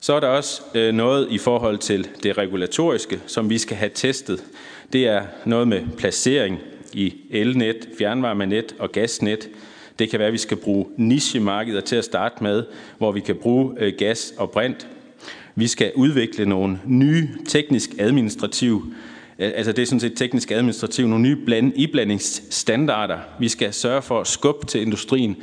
Så 0.00 0.14
er 0.14 0.20
der 0.20 0.28
også 0.28 0.62
øh, 0.74 0.94
noget 0.94 1.28
i 1.30 1.38
forhold 1.38 1.78
til 1.78 2.08
det 2.22 2.38
regulatoriske, 2.38 3.20
som 3.26 3.50
vi 3.50 3.58
skal 3.58 3.76
have 3.76 3.90
testet. 3.94 4.44
Det 4.92 5.06
er 5.06 5.22
noget 5.44 5.68
med 5.68 5.82
placering 5.98 6.58
i 6.92 7.14
elnet, 7.30 7.88
fjernvarmenet 7.98 8.74
og 8.78 8.92
gasnet. 8.92 9.48
Det 9.98 10.10
kan 10.10 10.18
være, 10.18 10.28
at 10.28 10.32
vi 10.32 10.38
skal 10.38 10.56
bruge 10.56 10.86
nichemarkeder 10.96 11.80
til 11.80 11.96
at 11.96 12.04
starte 12.04 12.42
med, 12.42 12.64
hvor 12.98 13.12
vi 13.12 13.20
kan 13.20 13.36
bruge 13.36 13.74
øh, 13.78 13.92
gas 13.98 14.34
og 14.36 14.50
brint 14.50 14.88
vi 15.54 15.66
skal 15.66 15.92
udvikle 15.94 16.46
nogle 16.46 16.80
nye 16.86 17.28
teknisk 17.48 17.90
administrative 17.98 18.82
Altså 19.38 19.72
det 19.72 19.82
er 19.82 19.86
sådan 19.86 20.00
set 20.00 20.16
teknisk 20.16 20.50
administrativ, 20.50 21.06
nogle 21.06 21.22
nye 21.22 21.36
bland, 21.36 21.72
iblandingsstandarder. 21.76 23.18
Vi 23.38 23.48
skal 23.48 23.72
sørge 23.72 24.02
for 24.02 24.20
at 24.20 24.26
skubbe 24.26 24.66
til 24.66 24.82
industrien. 24.82 25.36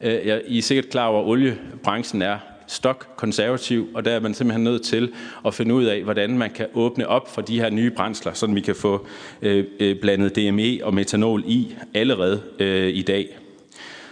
Øh, 0.00 0.40
I 0.46 0.58
er 0.58 0.62
sikkert 0.62 0.88
klar 0.88 1.06
over, 1.06 1.22
at 1.22 1.28
oliebranchen 1.28 2.22
er 2.22 2.38
stok 2.66 3.06
konservativ, 3.16 3.88
og 3.94 4.04
der 4.04 4.10
er 4.10 4.20
man 4.20 4.34
simpelthen 4.34 4.64
nødt 4.64 4.82
til 4.82 5.12
at 5.46 5.54
finde 5.54 5.74
ud 5.74 5.84
af, 5.84 6.02
hvordan 6.02 6.38
man 6.38 6.50
kan 6.50 6.66
åbne 6.74 7.08
op 7.08 7.34
for 7.34 7.42
de 7.42 7.60
her 7.60 7.70
nye 7.70 7.90
brændsler, 7.90 8.32
så 8.32 8.46
vi 8.46 8.60
kan 8.60 8.74
få 8.74 9.06
øh, 9.42 9.64
øh 9.80 10.00
blandet 10.00 10.36
DME 10.36 10.78
og 10.82 10.94
metanol 10.94 11.44
i 11.46 11.74
allerede 11.94 12.42
øh, 12.58 12.88
i 12.88 13.02
dag. 13.02 13.38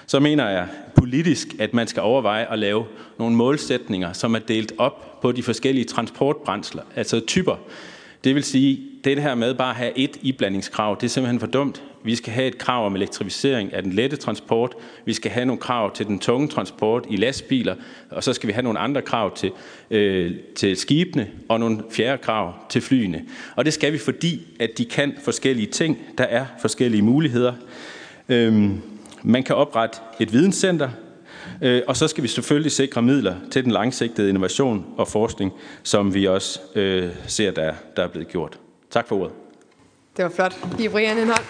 Så 0.07 0.21
mener 0.21 0.49
jeg 0.49 0.69
politisk, 0.95 1.49
at 1.59 1.75
man 1.75 1.87
skal 1.87 2.03
overveje 2.03 2.53
at 2.53 2.59
lave 2.59 2.85
nogle 3.19 3.37
målsætninger, 3.37 4.13
som 4.13 4.35
er 4.35 4.39
delt 4.39 4.73
op 4.79 5.06
på 5.23 5.33
de 5.33 5.43
forskellige 5.43 5.85
transportbrændsler, 5.85 6.83
altså 6.97 7.21
typer. 7.21 7.57
Det 8.25 8.35
vil 8.35 8.45
sige, 8.45 8.81
det 9.05 9.23
her 9.23 9.35
med 9.35 9.55
bare 9.55 9.71
at 9.71 9.77
have 9.77 9.99
et 9.99 10.17
iblandingskrav, 10.23 10.97
det 11.01 11.07
er 11.07 11.11
simpelthen 11.11 11.41
for 11.41 11.47
dumt. 11.47 11.83
Vi 12.05 12.15
skal 12.15 12.33
have 12.33 12.47
et 12.47 12.59
krav 12.59 12.87
om 12.87 12.97
elektrificering 12.97 13.73
af 13.73 13.83
den 13.83 13.93
lette 13.93 14.17
transport. 14.17 14.75
Vi 15.05 15.13
skal 15.13 15.31
have 15.31 15.47
nogle 15.47 15.61
krav 15.61 15.95
til 15.95 16.07
den 16.07 16.19
tunge 16.19 16.49
transport 16.49 17.07
i 17.11 17.17
lastbiler. 17.17 17.75
Og 18.11 18.25
så 18.25 18.33
skal 18.33 18.47
vi 18.47 18.53
have 18.53 18.63
nogle 18.63 18.79
andre 18.79 19.03
krav 19.03 19.37
til, 19.37 19.53
øh, 19.91 20.33
til 20.57 20.77
skibene 20.77 21.31
og 21.49 21.61
nogle 21.61 21.83
fjerde 21.91 22.23
krav 22.23 22.55
til 22.69 22.83
flyene. 22.83 23.25
Og 23.57 23.65
det 23.65 23.73
skal 23.73 23.93
vi, 23.93 23.99
fordi 23.99 24.47
at 24.61 24.71
de 24.79 24.85
kan 24.85 25.15
forskellige 25.25 25.67
ting. 25.67 25.99
Der 26.19 26.25
er 26.25 26.47
forskellige 26.61 27.03
muligheder. 27.03 27.53
Øhm, 28.29 28.81
man 29.23 29.43
kan 29.43 29.57
oprette 29.57 29.99
et 30.21 30.33
videnscenter, 30.33 30.89
og 31.87 31.97
så 31.97 32.09
skal 32.09 32.23
vi 32.23 32.29
selvfølgelig 32.29 32.73
sikre 32.73 33.03
midler 33.03 33.35
til 33.51 33.65
den 33.65 33.73
langsigtede 33.73 34.29
innovation 34.29 34.85
og 34.97 35.09
forskning, 35.09 35.53
som 35.83 36.15
vi 36.15 36.27
også 36.27 36.61
øh, 36.75 37.11
ser, 37.27 37.51
der, 37.51 37.75
der 37.97 38.03
er 38.03 38.09
blevet 38.09 38.29
gjort. 38.29 38.59
Tak 38.91 39.09
for 39.09 39.17
ordet. 39.17 39.33
Det 40.17 40.25
var 40.25 40.31
flot. 40.31 40.57
Giv 40.79 40.91
Brian 40.91 41.19
en 41.19 41.27
hånd. 41.29 41.45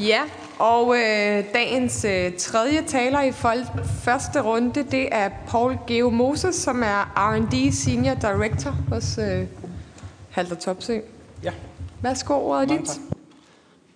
Ja, 0.00 0.22
og 0.58 0.96
øh, 0.96 1.44
dagens 1.54 2.04
øh, 2.04 2.32
tredje 2.38 2.82
taler 2.86 3.22
i 3.22 3.32
første 4.04 4.40
runde, 4.40 4.82
det 4.82 5.08
er 5.12 5.30
Paul 5.48 5.78
Geo 5.86 6.10
Moses, 6.10 6.54
som 6.54 6.82
er 6.82 7.12
R&D 7.16 7.72
Senior 7.72 8.14
Director 8.14 8.70
hos 8.70 9.18
øh, 9.18 9.46
Halter 10.30 10.56
Topsø. 10.56 10.98
Ja. 11.42 11.52
Værsgo, 12.02 12.34
ordet 12.34 12.68
dit. 12.68 13.17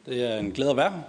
Det 0.07 0.23
er 0.23 0.39
en 0.39 0.53
glæde 0.53 0.71
at 0.71 0.77
være 0.77 0.91
her. 0.91 1.03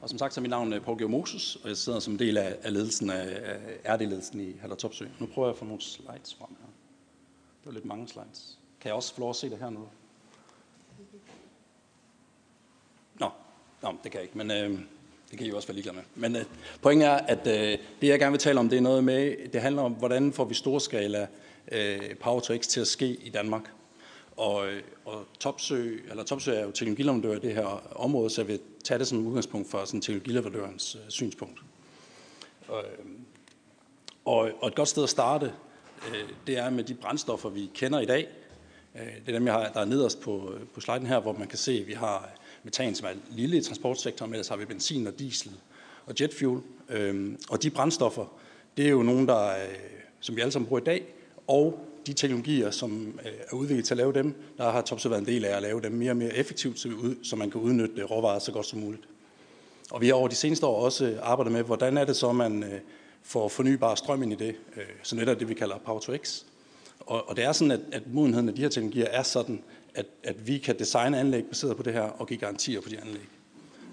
Og 0.00 0.08
som 0.08 0.18
sagt 0.18 0.34
så 0.34 0.40
er 0.40 0.42
mit 0.42 0.50
navn 0.50 0.72
øh, 0.72 0.80
Paul 0.80 0.98
Paul 0.98 1.10
Moses, 1.10 1.56
og 1.56 1.68
jeg 1.68 1.76
sidder 1.76 1.98
som 1.98 2.18
del 2.18 2.36
af, 2.36 2.56
af 2.62 2.72
ledelsen 2.72 3.10
af, 3.10 3.40
af 3.84 3.96
RD-ledelsen 3.96 4.40
i 4.40 4.56
Haller 4.60 4.76
Topsø. 4.76 5.06
Nu 5.18 5.26
prøver 5.26 5.48
jeg 5.48 5.52
at 5.52 5.58
få 5.58 5.64
nogle 5.64 5.82
slides 5.82 6.34
frem 6.34 6.48
her. 6.60 6.66
Det 7.60 7.66
var 7.66 7.72
lidt 7.72 7.84
mange 7.84 8.08
slides. 8.08 8.58
Kan 8.80 8.88
jeg 8.88 8.94
også 8.94 9.14
få 9.14 9.20
lov 9.20 9.30
at 9.30 9.36
se 9.36 9.50
det 9.50 9.58
her 9.58 9.70
nu? 9.70 9.88
Nå, 13.20 13.30
Nå 13.82 13.94
det 14.02 14.12
kan 14.12 14.14
jeg 14.14 14.22
ikke, 14.22 14.38
men 14.38 14.50
øh, 14.50 14.80
det 15.30 15.38
kan 15.38 15.46
I 15.46 15.50
også 15.50 15.68
være 15.68 15.74
ligeglade 15.74 15.96
med. 15.96 16.04
Men 16.14 16.36
øh, 16.36 16.44
pointen 16.82 17.08
er, 17.08 17.14
at 17.14 17.46
øh, 17.46 17.78
det 18.00 18.08
jeg 18.08 18.18
gerne 18.18 18.32
vil 18.32 18.40
tale 18.40 18.60
om, 18.60 18.68
det 18.68 18.76
er 18.76 18.80
noget 18.80 19.04
med, 19.04 19.48
det 19.52 19.60
handler 19.60 19.82
om, 19.82 19.92
hvordan 19.92 20.32
får 20.32 20.44
vi 20.44 20.54
storskala 20.54 21.26
øh, 21.72 22.16
Power 22.16 22.40
to 22.40 22.56
X 22.56 22.66
til 22.66 22.80
at 22.80 22.86
ske 22.86 23.08
i 23.08 23.30
Danmark. 23.30 23.70
Og, 24.36 24.68
øh, 24.68 24.82
og 25.04 25.24
Topsø, 25.40 25.96
eller 26.10 26.24
Topsø 26.24 26.52
er 26.52 26.64
jo 26.64 26.70
teknologileverandør 26.70 27.36
i 27.36 27.38
det 27.38 27.54
her 27.54 27.96
område, 27.96 28.30
så 28.30 28.40
jeg 28.40 28.48
vil 28.48 28.60
tage 28.84 28.98
det 28.98 29.06
som 29.06 29.26
udgangspunkt 29.26 29.70
for 29.70 29.84
sådan 29.84 30.00
teknologileverandørens 30.00 30.94
øh, 30.94 31.00
synspunkt. 31.08 31.60
Og, 32.68 32.84
øh, 32.84 33.06
Og, 34.24 34.50
og 34.60 34.68
et 34.68 34.74
godt 34.74 34.88
sted 34.88 35.02
at 35.02 35.08
starte, 35.08 35.52
øh, 36.08 36.28
det 36.46 36.58
er 36.58 36.70
med 36.70 36.84
de 36.84 36.94
brændstoffer, 36.94 37.48
vi 37.48 37.70
kender 37.74 38.00
i 38.00 38.06
dag. 38.06 38.28
Øh, 38.94 39.06
det 39.06 39.28
er 39.28 39.32
dem, 39.32 39.46
jeg 39.46 39.54
har, 39.54 39.72
der 39.72 39.80
er 39.80 39.84
nederst 39.84 40.20
på, 40.20 40.54
øh, 40.54 40.60
på 40.74 40.80
sliden 40.80 41.06
her, 41.06 41.20
hvor 41.20 41.32
man 41.32 41.48
kan 41.48 41.58
se, 41.58 41.72
at 41.72 41.86
vi 41.86 41.92
har 41.92 42.30
metan, 42.64 42.94
som 42.94 43.06
er 43.06 43.12
lille 43.30 43.56
i 43.56 43.60
transportsektoren, 43.60 44.30
men 44.30 44.34
ellers 44.34 44.48
har 44.48 44.56
vi 44.56 44.64
benzin 44.64 45.06
og 45.06 45.18
diesel 45.18 45.52
og 46.06 46.14
jetfuel. 46.20 46.60
Øh, 46.88 47.34
og 47.50 47.62
de 47.62 47.70
brændstoffer, 47.70 48.26
det 48.76 48.86
er 48.86 48.90
jo 48.90 49.02
nogen, 49.02 49.28
der, 49.28 49.54
som 50.20 50.36
vi 50.36 50.40
alle 50.40 50.52
sammen 50.52 50.68
bruger 50.68 50.80
i 50.80 50.84
dag, 50.84 51.14
og 51.46 51.80
de 52.06 52.12
teknologier, 52.12 52.70
som 52.70 53.20
øh, 53.24 53.32
er 53.50 53.54
udviklet 53.54 53.84
til 53.84 53.94
at 53.94 53.98
lave 53.98 54.12
dem, 54.12 54.34
der 54.58 54.70
har 54.70 54.82
Topsø 54.82 55.08
været 55.08 55.20
en 55.20 55.26
del 55.26 55.44
af 55.44 55.56
at 55.56 55.62
lave 55.62 55.80
dem 55.80 55.92
mere 55.92 56.10
og 56.10 56.16
mere 56.16 56.34
effektivt, 56.34 56.86
så 57.22 57.36
man 57.36 57.50
kan 57.50 57.60
udnytte 57.60 58.00
øh, 58.00 58.10
råvarer 58.10 58.38
så 58.38 58.52
godt 58.52 58.66
som 58.66 58.78
muligt. 58.78 59.02
Og 59.90 60.00
vi 60.00 60.06
har 60.06 60.14
over 60.14 60.28
de 60.28 60.34
seneste 60.34 60.66
år 60.66 60.84
også 60.84 61.06
øh, 61.06 61.18
arbejdet 61.22 61.52
med, 61.52 61.62
hvordan 61.62 61.96
er 61.96 62.04
det 62.04 62.16
så, 62.16 62.32
man 62.32 62.64
får 63.22 63.48
fornybar 63.48 63.94
strøm 63.94 64.22
ind 64.22 64.32
i 64.32 64.36
det, 64.36 64.54
så 65.02 65.16
netop 65.16 65.40
det, 65.40 65.48
vi 65.48 65.54
kalder 65.54 65.78
Power 65.78 66.00
to 66.00 66.16
X. 66.16 66.42
Og, 67.00 67.28
og 67.28 67.36
det 67.36 67.44
er 67.44 67.52
sådan, 67.52 67.70
at, 67.70 67.80
at 67.92 68.02
modenheden 68.12 68.48
af 68.48 68.54
de 68.54 68.62
her 68.62 68.68
teknologier 68.68 69.06
er 69.06 69.22
sådan, 69.22 69.62
at, 69.94 70.06
at 70.22 70.46
vi 70.46 70.58
kan 70.58 70.78
designe 70.78 71.18
anlæg 71.18 71.44
baseret 71.44 71.76
på 71.76 71.82
det 71.82 71.92
her 71.92 72.02
og 72.02 72.26
give 72.26 72.38
garantier 72.38 72.80
på 72.80 72.88
de 72.88 73.00
anlæg. 73.00 73.28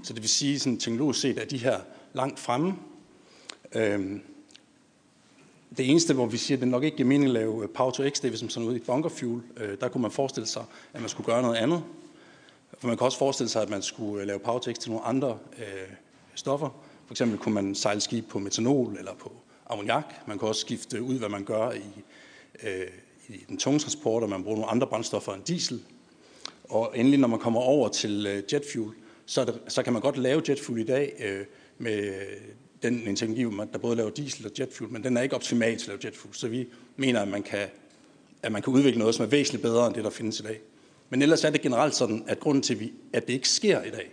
Så 0.04 0.14
det 0.14 0.22
vil 0.22 0.30
sige, 0.30 0.60
sådan 0.60 0.78
teknologisk 0.78 1.22
set 1.22 1.38
er 1.38 1.46
de 1.46 1.58
her 1.58 1.80
langt 2.14 2.40
fremme. 2.40 2.76
Øhm, 3.76 4.22
det 5.78 5.90
eneste, 5.90 6.14
hvor 6.14 6.26
vi 6.26 6.38
siger, 6.38 6.58
at 6.58 6.62
det 6.62 6.68
nok 6.68 6.84
ikke 6.84 6.98
giver 6.98 7.10
mening 7.10 7.26
at 7.26 7.34
lave 7.34 7.64
øh, 7.64 7.70
Power 7.70 7.92
to 7.92 8.10
X, 8.10 8.14
det 8.14 8.26
er 8.26 8.30
hvis 8.30 8.42
man 8.42 8.50
sådan 8.50 8.70
ud 8.70 8.76
i 8.76 8.80
bunker 8.80 9.10
fuel. 9.10 9.42
Øh, 9.58 9.78
der 9.82 9.88
kunne 9.88 10.02
man 10.02 10.12
forestille 10.12 10.48
sig, 10.48 10.66
at 10.94 11.02
man 11.02 11.10
skulle 11.10 11.26
gøre 11.26 11.42
noget 11.42 11.56
andet. 11.56 11.84
For 12.80 12.88
man 12.88 12.98
kan 12.98 13.06
også 13.06 13.18
forestille 13.18 13.50
sig, 13.50 13.62
at 13.62 13.70
man 13.70 13.82
skulle 13.82 14.22
øh, 14.22 14.28
lave 14.28 14.40
Power 14.40 14.60
to 14.60 14.72
X 14.72 14.76
til 14.76 14.92
nogle 14.92 15.06
andre 15.06 15.38
øh, 15.58 15.94
stoffer. 16.36 16.70
For 17.06 17.14
eksempel 17.14 17.38
kunne 17.40 17.56
man 17.56 17.76
sejle 17.76 18.02
skib 18.02 18.30
på 18.30 18.40
metanol 18.40 18.96
eller 18.98 19.14
på 19.14 19.32
ammoniak. 19.70 20.28
Man 20.28 20.40
kan 20.40 20.48
også 20.48 20.62
skifte 20.62 21.02
ud, 21.02 21.20
hvad 21.20 21.30
man 21.30 21.44
gør 21.44 21.72
i, 21.72 22.04
øh, 22.64 22.88
i 23.30 23.46
den 23.48 23.58
tunge 23.58 23.80
transport, 23.80 24.24
og 24.24 24.30
man 24.30 24.44
bruger 24.44 24.58
nogle 24.58 24.72
andre 24.72 24.88
brændstoffer 24.88 25.34
end 25.34 25.44
diesel. 25.44 25.84
Og 26.64 26.92
endelig, 26.96 27.20
når 27.20 27.28
man 27.28 27.40
kommer 27.40 27.60
over 27.60 27.90
til 27.90 28.26
øh, 28.28 28.44
jetfuel, 28.54 28.92
så, 29.26 29.46
det, 29.46 29.60
så 29.68 29.84
kan 29.84 29.94
man 29.94 30.02
godt 30.02 30.18
lave 30.18 30.42
jetfuel 30.50 30.82
i 30.82 30.86
dag 30.86 31.14
øh, 31.20 31.46
med 31.78 32.14
den 32.84 33.08
en 33.08 33.16
teknologi, 33.16 33.68
der 33.74 33.80
både 33.80 33.96
laver 33.96 34.10
diesel 34.10 34.46
og 34.46 34.52
jetfuel, 34.60 34.92
men 34.92 35.04
den 35.04 35.18
er 35.18 35.22
ikke 35.22 35.36
optimal 35.36 35.78
til 35.78 35.84
at 35.84 35.88
lave 35.88 36.00
jetfuel. 36.06 36.36
Så 36.36 36.48
vi 36.48 36.68
mener, 36.98 37.22
at 37.22 37.28
man 37.28 37.44
kan, 37.44 37.68
at 38.44 38.52
man 38.52 38.62
kan 38.62 38.74
udvikle 38.74 39.00
noget, 39.00 39.16
som 39.16 39.26
er 39.26 39.30
væsentligt 39.30 39.62
bedre 39.62 39.88
end 39.88 39.96
det, 39.96 40.04
der 40.04 40.10
findes 40.10 40.40
i 40.40 40.44
dag. 40.44 40.60
Men 41.10 41.22
ellers 41.22 41.44
er 41.44 41.50
det 41.50 41.62
generelt 41.62 41.96
sådan, 41.96 42.24
at 42.28 42.40
grunden 42.40 42.64
til, 42.64 42.92
at 43.14 43.28
det 43.28 43.34
ikke 43.34 43.50
sker 43.50 43.84
i 43.84 43.90
dag, 43.90 44.12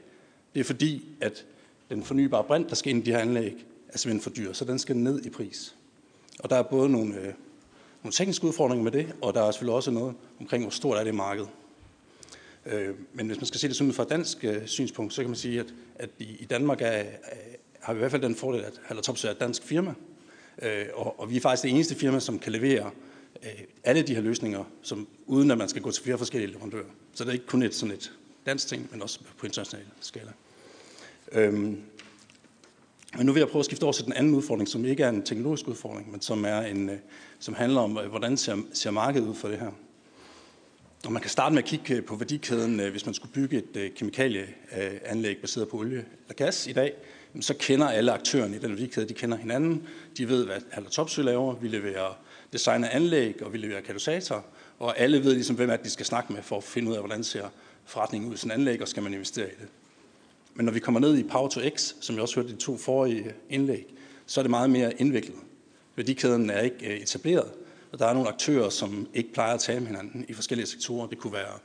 det 0.54 0.60
er 0.60 0.64
fordi, 0.64 1.04
at 1.20 1.44
den 1.90 2.02
fornybare 2.02 2.44
brint, 2.44 2.68
der 2.68 2.74
skal 2.74 2.90
ind 2.90 3.02
i 3.02 3.10
de 3.10 3.10
her 3.10 3.18
anlæg, 3.18 3.66
er 3.88 3.98
simpelthen 3.98 4.20
for 4.20 4.30
dyr, 4.30 4.52
så 4.52 4.64
den 4.64 4.78
skal 4.78 4.96
ned 4.96 5.26
i 5.26 5.30
pris. 5.30 5.74
Og 6.38 6.50
der 6.50 6.56
er 6.56 6.62
både 6.62 6.88
nogle, 6.88 7.14
øh, 7.14 7.32
nogle 8.02 8.12
tekniske 8.12 8.46
udfordringer 8.46 8.84
med 8.84 8.92
det, 8.92 9.14
og 9.22 9.34
der 9.34 9.42
er 9.42 9.50
selvfølgelig 9.50 9.74
også 9.74 9.90
noget 9.90 10.14
omkring, 10.40 10.64
hvor 10.64 10.70
stort 10.70 10.98
er 10.98 11.04
det 11.04 11.14
marked. 11.14 11.46
Øh, 12.66 12.94
men 13.12 13.26
hvis 13.26 13.36
man 13.36 13.46
skal 13.46 13.60
se 13.60 13.68
det 13.68 13.76
sådan 13.76 13.92
fra 13.92 14.02
et 14.02 14.10
dansk 14.10 14.44
øh, 14.44 14.66
synspunkt, 14.66 15.14
så 15.14 15.22
kan 15.22 15.30
man 15.30 15.36
sige, 15.36 15.60
at, 15.60 15.66
at 15.94 16.10
i, 16.18 16.36
i 16.38 16.44
Danmark 16.44 16.82
er, 16.82 17.04
har 17.80 17.92
vi 17.92 17.98
i 17.98 18.00
hvert 18.00 18.10
fald 18.10 18.22
den 18.22 18.34
fordel, 18.34 18.64
at 18.64 18.80
Hallertops 18.84 19.24
er 19.24 19.30
et 19.30 19.40
dansk 19.40 19.62
firma, 19.62 19.94
øh, 20.62 20.86
og, 20.94 21.20
og 21.20 21.30
vi 21.30 21.36
er 21.36 21.40
faktisk 21.40 21.62
det 21.62 21.70
eneste 21.70 21.94
firma, 21.94 22.20
som 22.20 22.38
kan 22.38 22.52
levere 22.52 22.90
øh, 23.42 23.50
alle 23.84 24.02
de 24.02 24.14
her 24.14 24.22
løsninger, 24.22 24.64
som, 24.82 25.08
uden 25.26 25.50
at 25.50 25.58
man 25.58 25.68
skal 25.68 25.82
gå 25.82 25.90
til 25.90 26.02
flere 26.02 26.18
forskellige 26.18 26.50
leverandører. 26.52 26.90
Så 27.14 27.24
det 27.24 27.28
er 27.28 27.34
ikke 27.34 27.46
kun 27.46 27.62
et, 27.62 27.74
sådan 27.74 27.94
et 27.94 28.12
dansk 28.46 28.68
ting, 28.68 28.88
men 28.90 29.02
også 29.02 29.20
på 29.38 29.46
international 29.46 29.86
skala. 30.00 30.32
Øhm, 31.32 31.82
men 33.16 33.26
nu 33.26 33.32
vil 33.32 33.40
jeg 33.40 33.48
prøve 33.48 33.60
at 33.60 33.66
skifte 33.66 33.84
over 33.84 33.92
til 33.92 34.04
den 34.04 34.12
anden 34.12 34.34
udfordring, 34.34 34.68
som 34.68 34.84
ikke 34.84 35.02
er 35.02 35.08
en 35.08 35.22
teknologisk 35.22 35.68
udfordring, 35.68 36.10
men 36.10 36.20
som, 36.20 36.44
er 36.44 36.60
en, 36.60 36.90
øh, 36.90 36.98
som 37.38 37.54
handler 37.54 37.80
om, 37.80 37.98
øh, 37.98 38.06
hvordan 38.08 38.36
ser, 38.36 38.56
ser 38.72 38.90
markedet 38.90 39.28
ud 39.28 39.34
for 39.34 39.48
det 39.48 39.58
her. 39.58 39.70
Og 41.04 41.12
man 41.12 41.22
kan 41.22 41.30
starte 41.30 41.54
med 41.54 41.62
at 41.62 41.68
kigge 41.68 41.94
øh, 41.94 42.04
på 42.04 42.16
værdikæden, 42.16 42.80
øh, 42.80 42.90
hvis 42.90 43.06
man 43.06 43.14
skulle 43.14 43.32
bygge 43.32 43.62
et 43.74 43.94
kemikalieanlæg 43.94 45.38
baseret 45.40 45.68
på 45.68 45.76
olie 45.76 45.98
eller 45.98 46.34
gas 46.34 46.66
i 46.66 46.72
dag, 46.72 46.94
så 47.40 47.54
kender 47.54 47.88
alle 47.88 48.12
aktørerne 48.12 48.56
i 48.56 48.58
den 48.58 48.70
værdikæde, 48.70 49.08
de 49.08 49.14
kender 49.14 49.36
hinanden. 49.36 49.86
De 50.16 50.28
ved, 50.28 50.44
hvad 50.44 50.56
Haller 50.70 50.90
Topsø 50.90 51.22
laver. 51.22 51.54
Vi 51.54 51.68
leverer 51.68 52.18
design 52.52 52.84
af 52.84 52.96
anlæg, 52.96 53.42
og 53.42 53.52
vi 53.52 53.58
leverer 53.58 53.80
katalysatorer. 53.80 54.40
Og 54.78 54.98
alle 54.98 55.24
ved 55.24 55.34
ligesom, 55.34 55.56
hvem 55.56 55.70
er 55.70 55.76
det, 55.76 55.84
de 55.84 55.90
skal 55.90 56.06
snakke 56.06 56.32
med 56.32 56.42
for 56.42 56.56
at 56.56 56.64
finde 56.64 56.88
ud 56.90 56.94
af, 56.94 57.00
hvordan 57.00 57.24
ser 57.24 57.48
forretningen 57.84 58.30
ud 58.30 58.34
i 58.34 58.38
sådan 58.38 58.50
anlæg, 58.50 58.82
og 58.82 58.88
skal 58.88 59.02
man 59.02 59.14
investere 59.14 59.46
i 59.46 59.54
det. 59.60 59.68
Men 60.54 60.64
når 60.64 60.72
vi 60.72 60.80
kommer 60.80 61.00
ned 61.00 61.18
i 61.18 61.22
Power 61.22 61.48
to 61.48 61.60
X, 61.76 61.94
som 62.00 62.14
jeg 62.14 62.22
også 62.22 62.34
hørte 62.34 62.48
i 62.48 62.52
de 62.52 62.58
to 62.58 62.76
forrige 62.76 63.34
indlæg, 63.50 63.94
så 64.26 64.40
er 64.40 64.42
det 64.42 64.50
meget 64.50 64.70
mere 64.70 65.00
indviklet. 65.00 65.36
Værdikæden 65.96 66.50
er 66.50 66.60
ikke 66.60 66.94
øh, 66.94 67.00
etableret, 67.00 67.50
og 67.92 67.98
der 67.98 68.06
er 68.06 68.14
nogle 68.14 68.28
aktører, 68.28 68.68
som 68.68 69.08
ikke 69.14 69.32
plejer 69.32 69.54
at 69.54 69.60
tale 69.60 69.80
med 69.80 69.88
hinanden 69.88 70.24
i 70.28 70.32
forskellige 70.32 70.66
sektorer. 70.66 71.06
Det 71.06 71.18
kunne 71.18 71.32
være 71.32 71.58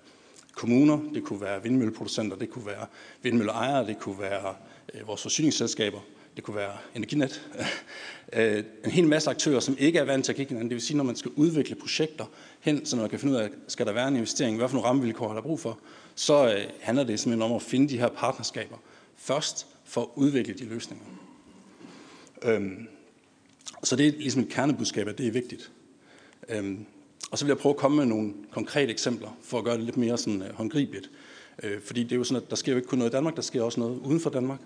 kommuner, 0.55 0.99
det 1.13 1.23
kunne 1.23 1.41
være 1.41 1.63
vindmølleproducenter, 1.63 2.37
det 2.37 2.49
kunne 2.49 2.65
være 2.65 2.85
vindmølleejere, 3.21 3.87
det 3.87 3.99
kunne 3.99 4.19
være 4.19 4.49
øh, 4.49 4.74
Øh, 4.93 5.07
vores 5.07 5.21
forsyningsselskaber, 5.21 5.99
det 6.35 6.43
kunne 6.43 6.55
være 6.55 6.77
Energinet. 6.95 7.41
Øh, 8.33 8.63
en 8.85 8.91
hel 8.91 9.07
masse 9.07 9.29
aktører, 9.29 9.59
som 9.59 9.75
ikke 9.79 9.99
er 9.99 10.03
vant 10.03 10.25
til 10.25 10.31
at 10.31 10.35
kigge 10.35 10.49
hinanden. 10.49 10.69
Det 10.69 10.75
vil 10.75 10.81
sige, 10.81 10.97
når 10.97 11.03
man 11.03 11.15
skal 11.15 11.31
udvikle 11.35 11.75
projekter 11.75 12.25
hen, 12.59 12.85
så 12.85 12.95
man 12.95 13.09
kan 13.09 13.19
finde 13.19 13.33
ud 13.33 13.39
af, 13.39 13.49
skal 13.67 13.85
der 13.85 13.93
være 13.93 14.07
en 14.07 14.15
investering, 14.15 14.57
hvad 14.57 14.67
for 14.69 14.75
nogle 14.75 14.89
rammevilkår 14.89 15.27
har 15.27 15.35
der 15.35 15.41
brug 15.41 15.59
for, 15.59 15.79
så 16.15 16.53
øh, 16.53 16.63
handler 16.79 17.03
det 17.03 17.19
simpelthen 17.19 17.51
om 17.51 17.55
at 17.55 17.61
finde 17.61 17.89
de 17.89 17.97
her 17.97 18.09
partnerskaber 18.09 18.77
først 19.15 19.67
for 19.83 20.01
at 20.01 20.07
udvikle 20.15 20.53
de 20.53 20.65
løsninger. 20.65 21.05
Øhm, 22.43 22.87
så 23.83 23.95
det 23.95 24.07
er 24.07 24.11
ligesom 24.11 24.41
et 24.41 24.49
kernebudskab, 24.49 25.07
at 25.07 25.17
det 25.17 25.27
er 25.27 25.31
vigtigt. 25.31 25.71
Øhm, 26.49 26.85
og 27.31 27.37
så 27.37 27.45
vil 27.45 27.49
jeg 27.49 27.57
prøve 27.57 27.73
at 27.73 27.77
komme 27.77 27.97
med 27.97 28.05
nogle 28.05 28.33
konkrete 28.51 28.91
eksempler, 28.91 29.37
for 29.41 29.57
at 29.57 29.63
gøre 29.63 29.77
det 29.77 29.83
lidt 29.83 29.97
mere 29.97 30.17
sådan, 30.17 30.43
håndgribeligt. 30.53 31.09
Fordi 31.85 32.03
det 32.03 32.11
er 32.11 32.15
jo 32.15 32.23
sådan, 32.23 32.43
at 32.43 32.49
der 32.49 32.55
sker 32.55 32.71
jo 32.71 32.77
ikke 32.77 32.87
kun 32.87 32.99
noget 32.99 33.11
i 33.11 33.15
Danmark, 33.15 33.35
der 33.35 33.41
sker 33.41 33.63
også 33.63 33.79
noget 33.79 33.99
uden 33.99 34.19
for 34.19 34.29
Danmark. 34.29 34.59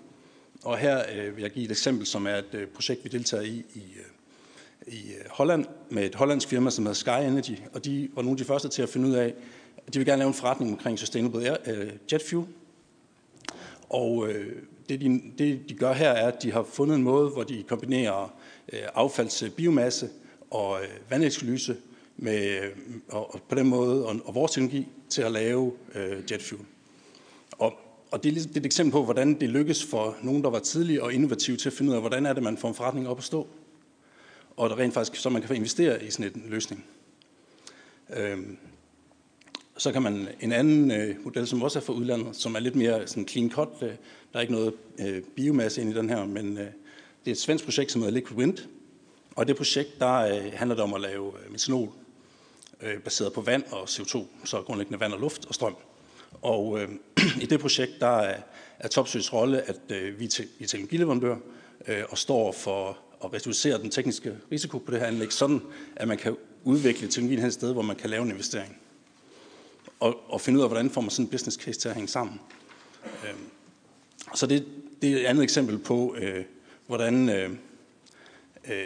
Og 0.64 0.78
her 0.78 1.02
øh, 1.14 1.36
vil 1.36 1.42
jeg 1.42 1.50
give 1.50 1.64
et 1.64 1.70
eksempel, 1.70 2.06
som 2.06 2.26
er 2.26 2.36
et 2.36 2.54
øh, 2.54 2.66
projekt, 2.66 3.04
vi 3.04 3.08
deltager 3.08 3.42
i 3.42 3.64
i, 3.74 3.82
øh, 3.96 4.94
i 4.94 5.12
øh, 5.12 5.24
Holland, 5.30 5.66
med 5.90 6.06
et 6.06 6.14
hollandsk 6.14 6.48
firma, 6.48 6.70
som 6.70 6.84
hedder 6.84 6.94
Sky 6.94 7.08
Energy. 7.08 7.58
Og 7.72 7.84
de 7.84 8.08
var 8.14 8.22
nogle 8.22 8.34
af 8.34 8.38
de 8.38 8.44
første 8.44 8.68
til 8.68 8.82
at 8.82 8.88
finde 8.88 9.08
ud 9.08 9.14
af, 9.14 9.34
at 9.86 9.94
de 9.94 9.98
vil 9.98 10.06
gerne 10.06 10.18
lave 10.18 10.28
en 10.28 10.34
forretning 10.34 10.72
omkring 10.72 10.98
sustainable 10.98 11.48
air, 11.48 11.56
øh, 11.66 11.90
jet 12.12 12.22
fuel. 12.22 12.46
Og 13.88 14.28
øh, 14.28 14.56
det, 14.88 15.00
de, 15.00 15.22
det, 15.38 15.68
de 15.68 15.74
gør 15.74 15.92
her, 15.92 16.10
er, 16.10 16.28
at 16.28 16.42
de 16.42 16.52
har 16.52 16.62
fundet 16.62 16.96
en 16.96 17.02
måde, 17.02 17.30
hvor 17.30 17.42
de 17.42 17.64
kombinerer 17.68 18.34
øh, 18.72 18.80
affaldsbiomasse 18.94 20.06
øh, 20.06 20.12
og 20.50 20.82
øh, 20.82 20.88
vandekskelyse 21.10 21.76
med, 22.16 22.60
øh, 22.60 22.70
og, 23.08 23.34
og, 23.34 23.40
på 23.48 23.54
den 23.54 23.68
måde, 23.68 24.06
og, 24.06 24.16
og 24.24 24.34
vores 24.34 24.52
teknologi 24.52 24.88
til 25.08 25.22
at 25.22 25.32
lave 25.32 25.72
øh, 25.94 26.32
jet 26.32 26.42
fuel. 26.42 26.62
Og, 27.58 27.74
og 28.10 28.22
det, 28.22 28.28
er, 28.28 28.32
ligesom, 28.32 28.48
det 28.48 28.56
er 28.56 28.60
et 28.60 28.66
eksempel 28.66 28.92
på, 28.92 29.04
hvordan 29.04 29.40
det 29.40 29.48
lykkes 29.48 29.84
for 29.84 30.16
nogen, 30.22 30.42
der 30.42 30.50
var 30.50 30.58
tidlige 30.58 31.02
og 31.02 31.12
innovative 31.12 31.56
til 31.56 31.68
at 31.68 31.72
finde 31.72 31.90
ud 31.90 31.94
af, 31.94 32.02
hvordan 32.02 32.26
er 32.26 32.32
det, 32.32 32.42
man 32.42 32.56
får 32.56 32.68
en 32.68 32.74
forretning 32.74 33.08
op 33.08 33.18
at 33.18 33.24
stå. 33.24 33.46
Og 34.56 34.70
der 34.70 34.78
rent 34.78 34.94
faktisk, 34.94 35.22
så 35.22 35.28
man 35.30 35.42
kan 35.42 35.56
investere 35.56 36.04
i 36.04 36.10
sådan 36.10 36.32
en 36.34 36.50
løsning. 36.50 36.84
Øhm, 38.16 38.58
så 39.76 39.92
kan 39.92 40.02
man 40.02 40.28
en 40.40 40.52
anden 40.52 40.90
øh, 40.90 41.16
model, 41.24 41.46
som 41.46 41.62
også 41.62 41.78
er 41.78 41.82
fra 41.82 41.92
udlandet, 41.92 42.36
som 42.36 42.54
er 42.54 42.58
lidt 42.58 42.76
mere 42.76 43.06
sådan 43.06 43.28
clean 43.28 43.50
cut. 43.50 43.68
Øh, 43.82 43.88
der 43.88 44.38
er 44.38 44.40
ikke 44.40 44.52
noget 44.52 44.74
øh, 45.00 45.22
biomasse 45.22 45.80
ind 45.80 45.90
i 45.90 45.94
den 45.94 46.08
her, 46.08 46.24
men 46.24 46.58
øh, 46.58 46.64
det 47.24 47.26
er 47.26 47.30
et 47.30 47.38
svensk 47.38 47.64
projekt, 47.64 47.92
som 47.92 48.02
hedder 48.02 48.14
Liquid 48.14 48.38
Wind. 48.38 48.58
Og 49.36 49.48
det 49.48 49.56
projekt, 49.56 50.00
der 50.00 50.14
øh, 50.14 50.52
handler 50.52 50.74
det 50.74 50.84
om 50.84 50.94
at 50.94 51.00
lave 51.00 51.32
øh, 51.44 51.52
metanol 51.52 51.88
øh, 52.80 52.98
baseret 52.98 53.32
på 53.32 53.40
vand 53.40 53.64
og 53.70 53.82
CO2, 53.82 54.24
så 54.44 54.62
grundlæggende 54.62 55.00
vand 55.00 55.12
og 55.12 55.20
luft 55.20 55.46
og 55.46 55.54
strøm. 55.54 55.76
Og 56.42 56.80
øh, 56.80 56.88
i 57.42 57.46
det 57.46 57.60
projekt, 57.60 57.92
der 58.00 58.18
er, 58.18 58.40
er 58.78 58.88
Topsøs 58.88 59.32
rolle, 59.32 59.62
at 59.62 59.80
øh, 59.88 60.20
vi 60.20 60.24
er 60.24 60.66
teknologileverandør 60.66 61.36
øh, 61.88 62.02
og 62.08 62.18
står 62.18 62.52
for 62.52 62.98
at 63.24 63.32
reducere 63.32 63.78
den 63.78 63.90
tekniske 63.90 64.36
risiko 64.52 64.78
på 64.78 64.90
det 64.90 65.00
her 65.00 65.06
anlæg, 65.06 65.32
sådan 65.32 65.60
at 65.96 66.08
man 66.08 66.18
kan 66.18 66.36
udvikle 66.64 67.08
teknologien 67.08 67.46
et 67.46 67.52
sted, 67.52 67.72
hvor 67.72 67.82
man 67.82 67.96
kan 67.96 68.10
lave 68.10 68.22
en 68.22 68.30
investering 68.30 68.76
og, 70.00 70.20
og 70.28 70.40
finde 70.40 70.58
ud 70.58 70.62
af, 70.62 70.68
hvordan 70.68 70.90
får 70.90 71.00
man 71.00 71.10
sådan 71.10 71.24
en 71.24 71.30
business 71.30 71.56
case 71.56 71.80
til 71.80 71.88
at 71.88 71.94
hænge 71.94 72.08
sammen. 72.08 72.40
Øh, 73.04 73.34
så 74.34 74.46
det, 74.46 74.66
det 75.02 75.12
er 75.12 75.16
et 75.16 75.24
andet 75.24 75.42
eksempel 75.42 75.78
på, 75.78 76.16
øh, 76.18 76.44
hvordan 76.86 77.28
øh, 77.28 77.50
øh, 78.70 78.84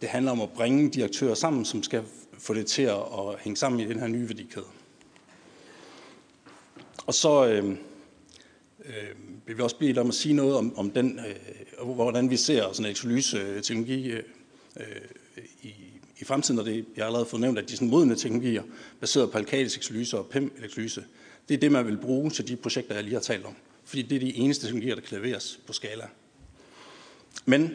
det 0.00 0.08
handler 0.08 0.32
om 0.32 0.40
at 0.40 0.50
bringe 0.50 0.90
de 0.90 1.04
aktører 1.04 1.34
sammen, 1.34 1.64
som 1.64 1.82
skal 1.82 2.02
få 2.38 2.54
det 2.54 2.66
til 2.66 2.82
at 2.82 3.38
hænge 3.40 3.56
sammen 3.56 3.80
i 3.80 3.84
den 3.84 4.00
her 4.00 4.08
nye 4.08 4.28
værdikæde. 4.28 4.64
Og 7.06 7.14
så 7.14 7.46
øh, 7.46 7.70
øh, 8.84 9.10
vil 9.46 9.56
vi 9.56 9.62
også 9.62 9.76
blive 9.76 10.00
om 10.00 10.08
at 10.08 10.14
sige 10.14 10.34
noget 10.34 10.56
om, 10.56 10.78
om 10.78 10.90
den, 10.90 11.20
øh, 11.78 11.88
hvordan 11.88 12.30
vi 12.30 12.36
ser 12.36 12.62
sådan 12.62 12.78
en 12.78 12.84
elektrolyse-teknologi 12.84 14.10
øh, 14.10 14.22
øh, 14.76 14.86
i, 15.62 15.74
i 16.18 16.24
fremtiden, 16.24 16.60
og 16.60 16.66
det, 16.66 16.74
jeg 16.96 17.02
har 17.02 17.06
allerede 17.06 17.26
fået 17.26 17.40
nævnt, 17.40 17.58
at 17.58 17.68
de 17.68 17.76
sådan 17.76 17.88
modne 17.88 18.16
teknologier, 18.16 18.62
baseret 19.00 19.30
på 19.30 19.38
alkalisk 19.38 19.76
elektrolyse 19.76 20.18
og 20.18 20.26
PEM-elektrolyse, 20.26 21.04
det 21.48 21.54
er 21.54 21.58
det, 21.58 21.72
man 21.72 21.86
vil 21.86 21.96
bruge 21.96 22.30
til 22.30 22.48
de 22.48 22.56
projekter, 22.56 22.94
jeg 22.94 23.04
lige 23.04 23.14
har 23.14 23.20
talt 23.20 23.44
om. 23.44 23.54
Fordi 23.84 24.02
det 24.02 24.16
er 24.16 24.20
de 24.20 24.36
eneste 24.36 24.66
teknologier, 24.66 24.94
der 24.94 25.02
kan 25.02 25.18
leveres 25.18 25.60
på 25.66 25.72
skala. 25.72 26.04
Men 27.44 27.70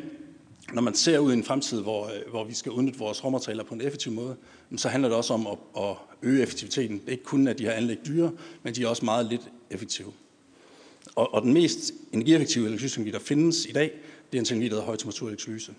når 0.73 0.81
man 0.81 0.95
ser 0.95 1.19
ud 1.19 1.31
i 1.31 1.33
en 1.33 1.43
fremtid, 1.43 1.81
hvor, 1.81 2.05
øh, 2.05 2.29
hvor 2.29 2.43
vi 2.43 2.53
skal 2.53 2.71
udnytte 2.71 2.99
vores 2.99 3.23
råmaterialer 3.23 3.63
på 3.63 3.73
en 3.73 3.81
effektiv 3.81 4.11
måde, 4.11 4.35
så 4.77 4.89
handler 4.89 5.09
det 5.09 5.17
også 5.17 5.33
om 5.33 5.47
at, 5.47 5.57
at 5.77 5.95
øge 6.21 6.41
effektiviteten. 6.41 6.99
Det 6.99 7.07
er 7.07 7.11
ikke 7.11 7.23
kun, 7.23 7.47
at 7.47 7.57
de 7.57 7.63
her 7.63 7.71
anlæg 7.71 7.97
dyre, 8.07 8.31
men 8.63 8.75
de 8.75 8.83
er 8.83 8.87
også 8.87 9.05
meget 9.05 9.25
lidt 9.25 9.41
effektive. 9.69 10.13
Og, 11.15 11.33
og 11.33 11.41
den 11.41 11.53
mest 11.53 11.91
energieffektive 12.13 12.65
elektrolyseteknologi, 12.65 13.11
der 13.11 13.25
findes 13.25 13.65
i 13.65 13.71
dag, 13.71 13.91
det 14.31 14.37
er 14.37 14.41
en 14.41 14.45
teknologi, 14.45 14.69
der 14.69 14.75
hedder 14.75 14.85
højtemperaturelektrolyse. 14.85 15.73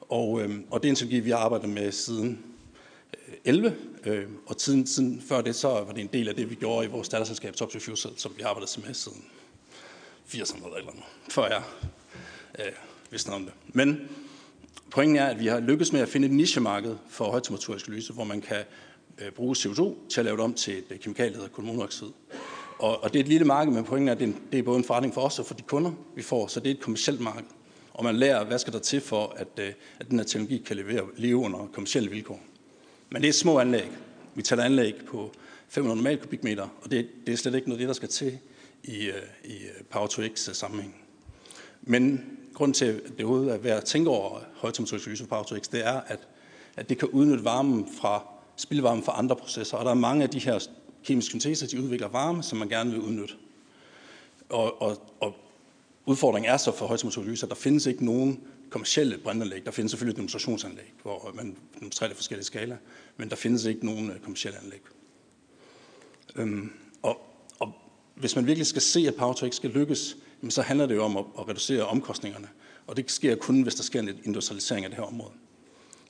Og, 0.00 0.42
øh, 0.42 0.60
og 0.70 0.82
det 0.82 0.88
er 0.88 0.90
en 0.90 0.96
teknologi, 0.96 1.20
vi 1.20 1.30
har 1.30 1.38
arbejdet 1.38 1.68
med 1.68 1.92
siden 1.92 2.44
øh, 3.28 3.34
11, 3.44 3.76
øh, 4.04 4.26
og 4.46 4.56
tiden, 4.56 4.86
siden 4.86 5.22
før 5.28 5.40
det, 5.40 5.56
så 5.56 5.68
var 5.68 5.92
det 5.92 6.00
en 6.00 6.10
del 6.12 6.28
af 6.28 6.34
det, 6.34 6.50
vi 6.50 6.54
gjorde 6.54 6.86
i 6.86 6.90
vores 6.90 7.08
datterselskab 7.08 7.56
Top 7.56 7.72
Fuel 7.72 7.96
som 7.96 8.32
vi 8.36 8.42
har 8.42 8.48
arbejdet 8.48 8.84
med 8.86 8.94
siden 8.94 9.24
80'erne 10.28 10.76
eller 10.76 10.92
noget, 10.92 11.04
før 11.28 11.46
jeg 11.46 11.62
øh, 12.58 12.72
vidste 13.10 13.28
om 13.28 13.44
det. 13.44 13.52
Men 13.68 14.00
pointen 14.90 15.16
er, 15.16 15.26
at 15.26 15.40
vi 15.40 15.46
har 15.46 15.60
lykkes 15.60 15.92
med 15.92 16.00
at 16.00 16.08
finde 16.08 16.26
et 16.26 16.34
nichemarked 16.34 16.96
for 17.08 17.24
højtemperaturelektrolyse, 17.24 18.06
lyse, 18.06 18.12
hvor 18.12 18.24
man 18.24 18.40
kan 18.40 18.64
øh, 19.18 19.30
bruge 19.30 19.56
CO2 19.56 20.08
til 20.08 20.20
at 20.20 20.24
lave 20.24 20.36
det 20.36 20.44
om 20.44 20.54
til 20.54 20.78
et 20.78 20.84
øh, 20.90 20.98
kemikalie, 20.98 21.32
der 21.32 21.36
hedder 21.36 21.52
kulmonoxid. 21.52 22.06
Og, 22.78 23.04
og 23.04 23.12
det 23.12 23.18
er 23.18 23.22
et 23.22 23.28
lille 23.28 23.46
marked, 23.46 23.72
men 23.72 23.84
pointen 23.84 24.08
er, 24.08 24.12
at 24.12 24.20
det 24.20 24.28
er, 24.28 24.32
det 24.52 24.58
er 24.58 24.62
både 24.62 24.78
en 24.78 24.84
forretning 24.84 25.14
for 25.14 25.20
os 25.20 25.38
og 25.38 25.46
for 25.46 25.54
de 25.54 25.62
kunder, 25.62 25.92
vi 26.16 26.22
får, 26.22 26.46
så 26.46 26.60
det 26.60 26.70
er 26.70 26.74
et 26.74 26.80
kommersielt 26.80 27.20
marked. 27.20 27.48
Og 27.92 28.04
man 28.04 28.16
lærer, 28.16 28.44
hvad 28.44 28.58
skal 28.58 28.72
der 28.72 28.78
til 28.78 29.00
for, 29.00 29.34
at, 29.36 29.48
øh, 29.60 29.72
at 30.00 30.10
den 30.10 30.18
her 30.18 30.26
teknologi 30.26 30.62
kan 30.66 30.76
levere, 30.76 31.06
leve 31.16 31.36
under 31.36 31.68
kommersielle 31.72 32.10
vilkår. 32.10 32.40
Men 33.10 33.22
det 33.22 33.28
er 33.28 33.32
små 33.32 33.58
anlæg. 33.58 33.90
Vi 34.34 34.42
taler 34.42 34.64
anlæg 34.64 34.94
på 35.06 35.32
500 35.68 35.96
normal 35.96 36.18
kubikmeter, 36.18 36.68
og 36.82 36.90
det, 36.90 37.08
det 37.26 37.32
er 37.32 37.36
slet 37.36 37.54
ikke 37.54 37.68
noget 37.68 37.80
det, 37.80 37.88
der 37.88 37.94
skal 37.94 38.08
til 38.08 38.38
i, 38.84 39.06
øh, 39.06 39.14
i 39.44 39.52
øh, 39.52 39.84
Power 39.90 40.06
to 40.06 40.22
X 40.34 40.48
sammenhæng. 40.52 40.96
Men 41.82 42.33
grund 42.54 42.74
til, 42.74 42.84
at 42.84 43.12
det 43.18 43.24
overhovedet 43.24 43.54
er 43.54 43.58
værd 43.58 43.76
at 43.76 43.84
tænke 43.84 44.10
over 44.10 44.40
højtemperaturlyse 44.54 45.24
på 45.24 45.28
Power 45.28 45.42
det 45.42 45.86
er, 45.86 46.00
at, 46.00 46.28
at 46.76 46.88
det 46.88 46.98
kan 46.98 47.08
udnytte 47.08 47.44
varmen 47.44 47.88
fra 48.00 48.26
spildvarme 48.56 49.02
fra 49.02 49.18
andre 49.18 49.36
processer. 49.36 49.76
Og 49.76 49.84
der 49.84 49.90
er 49.90 49.94
mange 49.94 50.22
af 50.22 50.30
de 50.30 50.38
her 50.38 50.66
kemiske 51.04 51.30
synteser, 51.30 51.66
de 51.66 51.80
udvikler 51.80 52.08
varme, 52.08 52.42
som 52.42 52.58
man 52.58 52.68
gerne 52.68 52.90
vil 52.90 53.00
udnytte. 53.00 53.34
Og, 54.48 54.82
og, 54.82 55.02
og 55.20 55.36
udfordringen 56.06 56.52
er 56.52 56.56
så 56.56 56.72
for 56.72 56.86
højtemperaturlyse, 56.86 57.46
at 57.46 57.50
der 57.50 57.56
findes 57.56 57.86
ikke 57.86 58.04
nogen 58.04 58.40
kommersielle 58.70 59.18
brændanlæg. 59.18 59.64
Der 59.64 59.70
findes 59.70 59.90
selvfølgelig 59.90 60.12
et 60.12 60.16
demonstrationsanlæg, 60.16 60.92
hvor 61.02 61.30
man 61.34 61.56
demonstrerer 61.78 62.08
det 62.08 62.16
forskellige 62.16 62.46
skala, 62.46 62.76
men 63.16 63.30
der 63.30 63.36
findes 63.36 63.64
ikke 63.64 63.86
nogen 63.86 64.10
øh, 64.10 64.20
kommersielle 64.20 64.58
anlæg. 64.58 64.80
Øhm, 66.36 66.72
og, 67.02 67.20
og 67.58 67.72
hvis 68.14 68.36
man 68.36 68.46
virkelig 68.46 68.66
skal 68.66 68.82
se, 68.82 69.04
at 69.08 69.14
Power 69.14 69.48
skal 69.50 69.70
lykkes, 69.70 70.16
så 70.50 70.62
handler 70.62 70.86
det 70.86 70.94
jo 70.94 71.04
om 71.04 71.16
at, 71.16 71.24
at 71.38 71.48
reducere 71.48 71.86
omkostningerne. 71.86 72.48
Og 72.86 72.96
det 72.96 73.10
sker 73.10 73.34
kun, 73.34 73.62
hvis 73.62 73.74
der 73.74 73.82
sker 73.82 74.00
en 74.00 74.10
industrialisering 74.24 74.84
af 74.84 74.90
det 74.90 74.98
her 74.98 75.06
område. 75.06 75.32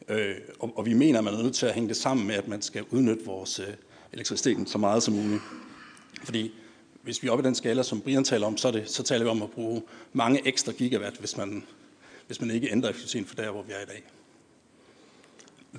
Øh, 0.09 0.37
og, 0.61 0.73
og 0.77 0.87
vi 0.87 0.95
mener, 0.95 1.19
at 1.19 1.25
man 1.25 1.35
er 1.35 1.43
nødt 1.43 1.55
til 1.55 1.67
at 1.67 1.75
hænge 1.75 1.89
det 1.89 1.97
sammen 1.97 2.27
med, 2.27 2.35
at 2.35 2.49
man 2.49 2.63
skal 2.63 2.85
udnytte 2.91 3.25
vores 3.25 3.59
øh, 3.59 3.67
elektricitet 4.13 4.69
så 4.69 4.79
meget 4.79 5.03
som 5.03 5.15
muligt. 5.15 5.43
Fordi 6.25 6.53
hvis 7.03 7.23
vi 7.23 7.29
er 7.29 7.33
oppe 7.33 7.43
i 7.43 7.47
den 7.47 7.55
skala, 7.55 7.83
som 7.83 8.01
Brian 8.01 8.25
taler 8.25 8.47
om, 8.47 8.57
så, 8.57 8.71
det, 8.71 8.91
så 8.91 9.03
taler 9.03 9.25
vi 9.25 9.31
om 9.31 9.43
at 9.43 9.51
bruge 9.51 9.83
mange 10.13 10.47
ekstra 10.49 10.73
gigawatt, 10.73 11.19
hvis 11.19 11.37
man, 11.37 11.65
hvis 12.27 12.41
man 12.41 12.51
ikke 12.51 12.73
ændrer 12.73 12.91
effektiviteten 12.91 13.27
for 13.27 13.35
der, 13.35 13.51
hvor 13.51 13.63
vi 13.63 13.73
er 13.73 13.83
i 13.83 13.87
dag. 13.87 14.05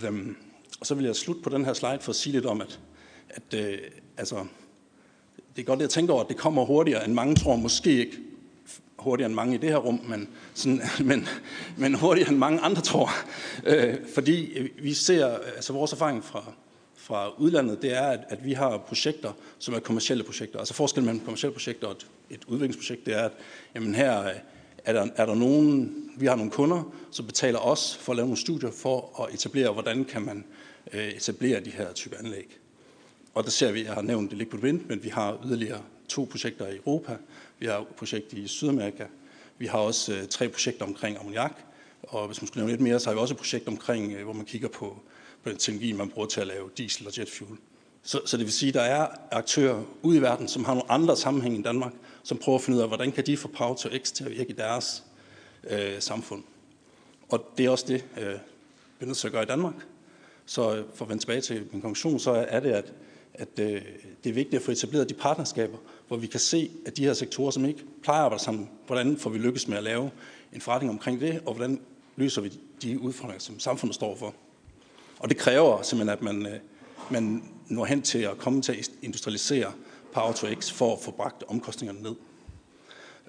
Øhm, 0.07 0.35
og 0.79 0.85
så 0.85 0.95
vil 0.95 1.05
jeg 1.05 1.15
slutte 1.15 1.41
på 1.41 1.49
den 1.49 1.65
her 1.65 1.73
slide 1.73 1.99
for 2.01 2.09
at 2.09 2.15
sige 2.15 2.33
lidt 2.33 2.45
om, 2.45 2.61
at, 2.61 2.79
at 3.29 3.53
øh, 3.53 3.77
altså, 4.17 4.45
det 5.55 5.61
er 5.61 5.65
godt 5.65 5.81
at 5.81 5.89
tænke 5.89 6.13
over, 6.13 6.23
at 6.23 6.29
det 6.29 6.37
kommer 6.37 6.65
hurtigere, 6.65 7.05
end 7.05 7.13
mange 7.13 7.35
tror. 7.35 7.55
Måske 7.55 7.91
ikke 7.91 8.17
hurtigere 9.05 9.25
end 9.25 9.35
mange 9.35 9.55
i 9.55 9.57
det 9.57 9.69
her 9.69 9.77
rum, 9.77 10.01
men, 10.07 10.27
sådan, 10.53 10.81
men, 11.09 11.27
men 11.77 11.93
hurtigere 11.93 12.29
end 12.29 12.37
mange 12.37 12.59
andre 12.59 12.81
tror. 12.81 13.09
Øh, 13.65 13.95
fordi 14.13 14.69
vi 14.81 14.93
ser, 14.93 15.37
altså 15.55 15.73
vores 15.73 15.93
erfaring 15.93 16.23
fra, 16.23 16.43
fra 16.95 17.29
udlandet, 17.37 17.81
det 17.81 17.97
er, 17.97 18.07
at, 18.07 18.19
at 18.29 18.45
vi 18.45 18.53
har 18.53 18.77
projekter, 18.77 19.31
som 19.59 19.73
er 19.73 19.79
kommersielle 19.79 20.23
projekter. 20.23 20.59
Altså 20.59 20.73
forskellen 20.73 21.05
mellem 21.05 21.25
kommersielle 21.25 21.53
projekter 21.53 21.87
og 21.87 21.93
et, 21.93 22.07
et 22.29 22.45
udviklingsprojekt, 22.47 23.05
det 23.05 23.13
er, 23.13 23.23
at 23.23 23.31
jamen 23.75 23.95
her 23.95 24.23
øh, 24.23 24.33
er 24.85 24.93
der, 24.93 25.07
er 25.15 25.25
der 25.25 25.35
nogen, 25.35 25.95
vi 26.17 26.25
har 26.25 26.35
nogle 26.35 26.51
kunder, 26.51 26.93
som 27.11 27.25
betaler 27.25 27.59
os 27.59 27.97
for 27.97 28.11
at 28.11 28.15
lave 28.15 28.27
nogle 28.27 28.41
studier 28.41 28.71
for 28.71 29.23
at 29.23 29.33
etablere, 29.33 29.73
hvordan 29.73 30.05
kan 30.05 30.21
man 30.21 30.45
øh, 30.93 31.07
etablere 31.07 31.59
de 31.59 31.69
her 31.69 31.93
type 31.93 32.15
anlæg. 32.19 32.57
Og 33.33 33.43
der 33.43 33.49
ser 33.49 33.71
vi, 33.71 33.85
jeg 33.85 33.93
har 33.93 34.01
nævnt 34.01 34.29
det 34.29 34.37
Liquid 34.37 34.63
Wind, 34.63 34.81
men 34.87 35.03
vi 35.03 35.09
har 35.09 35.37
yderligere 35.45 35.81
to 36.07 36.27
projekter 36.31 36.67
i 36.67 36.75
Europa, 36.75 37.17
vi 37.59 37.65
har 37.65 37.79
et 37.79 37.87
projekt 37.87 38.33
i 38.33 38.47
Sydamerika, 38.47 39.05
vi 39.57 39.65
har 39.65 39.79
også 39.79 40.13
øh, 40.13 40.27
tre 40.27 40.49
projekter 40.49 40.85
omkring 40.85 41.17
ammoniak, 41.17 41.59
og 42.03 42.27
hvis 42.27 42.41
man 42.41 42.47
skulle 42.47 42.61
nævne 42.65 42.71
lidt 42.71 42.81
mere, 42.81 42.99
så 42.99 43.09
har 43.09 43.15
vi 43.15 43.19
også 43.19 43.33
et 43.33 43.37
projekt 43.37 43.67
omkring, 43.67 44.13
øh, 44.13 44.23
hvor 44.23 44.33
man 44.33 44.45
kigger 44.45 44.67
på, 44.67 44.99
på 45.43 45.49
den 45.49 45.57
teknologi, 45.57 45.91
man 45.91 46.09
bruger 46.09 46.27
til 46.27 46.41
at 46.41 46.47
lave 46.47 46.69
diesel 46.77 47.07
og 47.07 47.19
jetfuel. 47.19 47.57
Så, 48.03 48.21
så 48.25 48.37
det 48.37 48.45
vil 48.45 48.53
sige, 48.53 48.67
at 48.67 48.73
der 48.73 48.81
er 48.81 49.07
aktører 49.31 49.83
ude 50.01 50.17
i 50.17 50.21
verden, 50.21 50.47
som 50.47 50.65
har 50.65 50.73
nogle 50.73 50.91
andre 50.91 51.17
sammenhæng 51.17 51.59
i 51.59 51.61
Danmark, 51.61 51.93
som 52.23 52.37
prøver 52.37 52.57
at 52.57 52.63
finde 52.63 52.77
ud 52.77 52.81
af, 52.81 52.87
hvordan 52.87 53.11
kan 53.11 53.25
de 53.25 53.37
få 53.37 53.47
Power 53.47 53.75
to 53.75 53.89
X 54.03 54.11
til 54.11 54.23
at 54.23 54.31
virke 54.31 54.49
i 54.49 54.53
deres 54.53 55.03
øh, 55.69 55.99
samfund. 55.99 56.43
Og 57.29 57.51
det 57.57 57.65
er 57.65 57.69
også 57.69 57.85
det, 57.87 58.05
øh, 58.17 58.33
vi 58.99 59.01
er 59.01 59.05
nødt 59.05 59.17
til 59.17 59.27
at 59.27 59.33
gøre 59.33 59.43
i 59.43 59.45
Danmark. 59.45 59.73
Så 60.45 60.75
øh, 60.75 60.85
for 60.93 61.05
at 61.05 61.09
vende 61.09 61.21
tilbage 61.21 61.41
til 61.41 61.67
min 61.71 61.81
konklusion, 61.81 62.19
så 62.19 62.31
er 62.31 62.59
det, 62.59 62.71
at, 62.71 62.93
at 63.33 63.59
øh, 63.59 63.81
det 64.23 64.29
er 64.29 64.33
vigtigt 64.33 64.53
at 64.53 64.61
få 64.61 64.71
etableret 64.71 65.09
de 65.09 65.13
partnerskaber, 65.13 65.77
hvor 66.07 66.17
vi 66.17 66.27
kan 66.27 66.39
se, 66.39 66.71
at 66.85 66.97
de 66.97 67.03
her 67.03 67.13
sektorer, 67.13 67.51
som 67.51 67.65
ikke 67.65 67.83
plejer 68.03 68.19
at 68.19 68.25
arbejde 68.25 68.43
sammen, 68.43 68.69
hvordan 68.87 69.17
får 69.17 69.29
vi 69.29 69.37
lykkes 69.37 69.67
med 69.67 69.77
at 69.77 69.83
lave 69.83 70.11
en 70.53 70.61
forretning 70.61 70.91
omkring 70.91 71.21
det, 71.21 71.41
og 71.45 71.53
hvordan 71.53 71.79
løser 72.15 72.41
vi 72.41 72.59
de 72.81 72.99
udfordringer, 72.99 73.39
som 73.39 73.59
samfundet 73.59 73.95
står 73.95 74.15
for. 74.15 74.35
Og 75.19 75.29
det 75.29 75.37
kræver 75.37 75.81
simpelthen, 75.81 76.09
at 76.09 76.21
man, 76.21 76.45
øh, 76.45 76.59
man 77.11 77.43
når 77.67 77.85
hen 77.85 78.01
til 78.01 78.19
at 78.19 78.37
komme 78.37 78.61
til 78.61 78.71
at 78.71 78.91
industrialisere 79.01 79.73
Power 80.13 80.33
to 80.33 80.47
X 80.53 80.71
for 80.71 80.93
at 80.93 81.01
få 81.01 81.11
bragt 81.11 81.43
omkostningerne 81.47 82.01
ned. 82.01 82.15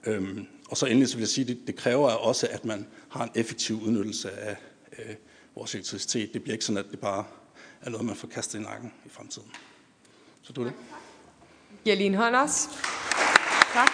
Øhm, 0.07 0.47
og 0.70 0.77
så 0.77 0.87
endelig 0.87 1.09
så 1.09 1.16
vil 1.16 1.22
jeg 1.22 1.29
sige, 1.29 1.43
at 1.43 1.49
det, 1.49 1.66
det 1.66 1.77
kræver 1.77 2.11
også, 2.11 2.49
at 2.51 2.64
man 2.64 2.87
har 3.09 3.24
en 3.24 3.31
effektiv 3.35 3.83
udnyttelse 3.83 4.31
af 4.31 4.57
øh, 4.99 5.14
vores 5.55 5.74
elektricitet. 5.74 6.35
Det 6.35 6.43
bliver 6.43 6.55
ikke 6.55 6.64
sådan, 6.64 6.85
at 6.85 6.91
det 6.91 6.99
bare 6.99 7.24
er 7.81 7.91
noget, 7.91 8.07
man 8.07 8.16
får 8.16 8.29
kastet 8.29 8.59
i 8.59 8.62
nakken 8.62 8.93
i 9.07 9.09
fremtiden. 9.09 9.49
Så 10.43 10.53
du 10.53 10.61
er 10.61 10.64
det. 10.64 10.74
Giver 11.87 11.97
lige 11.97 12.07
en 12.07 12.14
hånd 12.14 12.37
også. 12.37 12.68
Tak. 13.72 13.91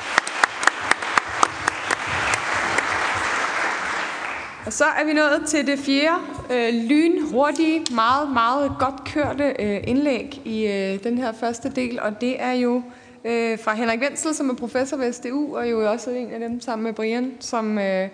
Og 4.66 4.72
så 4.72 4.84
er 4.84 5.04
vi 5.04 5.12
nået 5.12 5.42
til 5.46 5.66
det 5.66 5.78
fjerde 5.78 6.22
øh, 6.50 6.74
lynhurtige, 6.74 7.84
meget, 7.94 8.32
meget 8.32 8.72
godt 8.78 9.04
kørte 9.04 9.54
øh, 9.58 9.80
indlæg 9.86 10.42
i 10.44 10.66
øh, 10.66 11.04
den 11.04 11.18
her 11.18 11.32
første 11.32 11.70
del, 11.70 12.00
og 12.00 12.20
det 12.20 12.42
er 12.42 12.52
jo 12.52 12.82
øh, 13.24 13.58
fra 13.58 13.74
Henrik 13.74 14.00
Wenzel, 14.00 14.34
som 14.34 14.50
er 14.50 14.54
professor 14.54 14.96
ved 14.96 15.12
SDU, 15.12 15.56
og 15.56 15.70
jo 15.70 15.90
også 15.90 16.10
en 16.10 16.30
af 16.30 16.40
dem 16.40 16.60
sammen 16.60 16.84
med 16.84 16.92
Brian, 16.92 17.32
som 17.40 17.78
øh, 17.78 18.08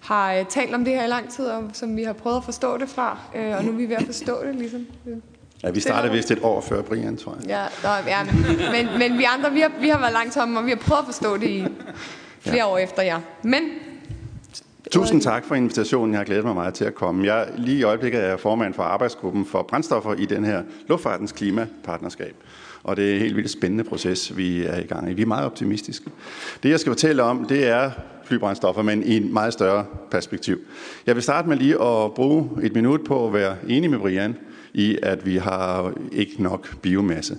har 0.00 0.34
øh, 0.34 0.46
talt 0.46 0.74
om 0.74 0.84
det 0.84 0.94
her 0.94 1.04
i 1.04 1.08
lang 1.08 1.30
tid, 1.30 1.46
og 1.46 1.70
som 1.72 1.96
vi 1.96 2.02
har 2.02 2.12
prøvet 2.12 2.36
at 2.36 2.44
forstå 2.44 2.78
det 2.78 2.88
fra, 2.88 3.18
øh, 3.36 3.56
og 3.56 3.64
nu 3.64 3.72
er 3.72 3.76
vi 3.76 3.88
ved 3.88 3.96
at 3.96 4.06
forstå 4.06 4.44
det 4.46 4.54
ligesom. 4.54 4.86
Ja, 5.64 5.70
vi 5.70 5.80
startede 5.80 6.12
vist 6.12 6.30
et 6.30 6.38
år 6.42 6.60
før 6.60 6.82
Brian, 6.82 7.16
tror 7.16 7.36
jeg. 7.40 7.48
Ja, 7.48 7.88
der, 7.88 7.96
ja 8.06 8.24
men, 8.72 8.98
men 8.98 9.18
vi 9.18 9.24
andre, 9.24 9.52
vi 9.52 9.60
har, 9.60 9.70
vi 9.80 9.88
har 9.88 9.98
været 9.98 10.12
langt 10.12 10.36
om, 10.36 10.56
og 10.56 10.64
vi 10.64 10.70
har 10.70 10.76
prøvet 10.76 11.00
at 11.00 11.06
forstå 11.06 11.36
det 11.36 11.48
i 11.48 11.64
flere 12.40 12.56
ja. 12.56 12.68
år 12.68 12.78
efter 12.78 13.02
jer. 13.02 13.20
Men 13.42 13.62
Tusind 14.90 15.20
tak 15.20 15.44
for 15.44 15.54
invitationen. 15.54 16.12
Jeg 16.12 16.18
har 16.18 16.24
glædet 16.24 16.44
mig 16.44 16.54
meget 16.54 16.74
til 16.74 16.84
at 16.84 16.94
komme. 16.94 17.26
Jeg 17.26 17.48
lige 17.56 17.78
i 17.78 17.82
øjeblikket 17.82 18.20
er 18.20 18.26
jeg 18.26 18.40
formand 18.40 18.74
for 18.74 18.82
arbejdsgruppen 18.82 19.46
for 19.46 19.62
brændstoffer 19.62 20.14
i 20.14 20.24
den 20.24 20.44
her 20.44 20.62
luftfartens 20.88 21.32
klimapartnerskab. 21.32 22.34
Og 22.82 22.96
det 22.96 23.10
er 23.10 23.14
en 23.14 23.20
helt 23.20 23.36
vildt 23.36 23.50
spændende 23.50 23.84
proces, 23.84 24.36
vi 24.36 24.64
er 24.64 24.78
i 24.78 24.86
gang 24.86 25.10
i. 25.10 25.12
Vi 25.12 25.22
er 25.22 25.26
meget 25.26 25.46
optimistiske. 25.46 26.10
Det, 26.62 26.70
jeg 26.70 26.80
skal 26.80 26.90
fortælle 26.90 27.22
om, 27.22 27.44
det 27.44 27.68
er 27.68 27.90
flybrændstoffer, 28.24 28.82
men 28.82 29.02
i 29.02 29.16
en 29.16 29.32
meget 29.32 29.52
større 29.52 29.84
perspektiv. 30.10 30.58
Jeg 31.06 31.14
vil 31.14 31.22
starte 31.22 31.48
med 31.48 31.56
lige 31.56 31.82
at 31.82 32.14
bruge 32.14 32.50
et 32.62 32.74
minut 32.74 33.04
på 33.04 33.26
at 33.26 33.32
være 33.32 33.56
enig 33.68 33.90
med 33.90 33.98
Brian 33.98 34.36
i, 34.74 34.98
at 35.02 35.26
vi 35.26 35.36
har 35.36 35.92
ikke 36.12 36.42
nok 36.42 36.76
biomasse. 36.82 37.36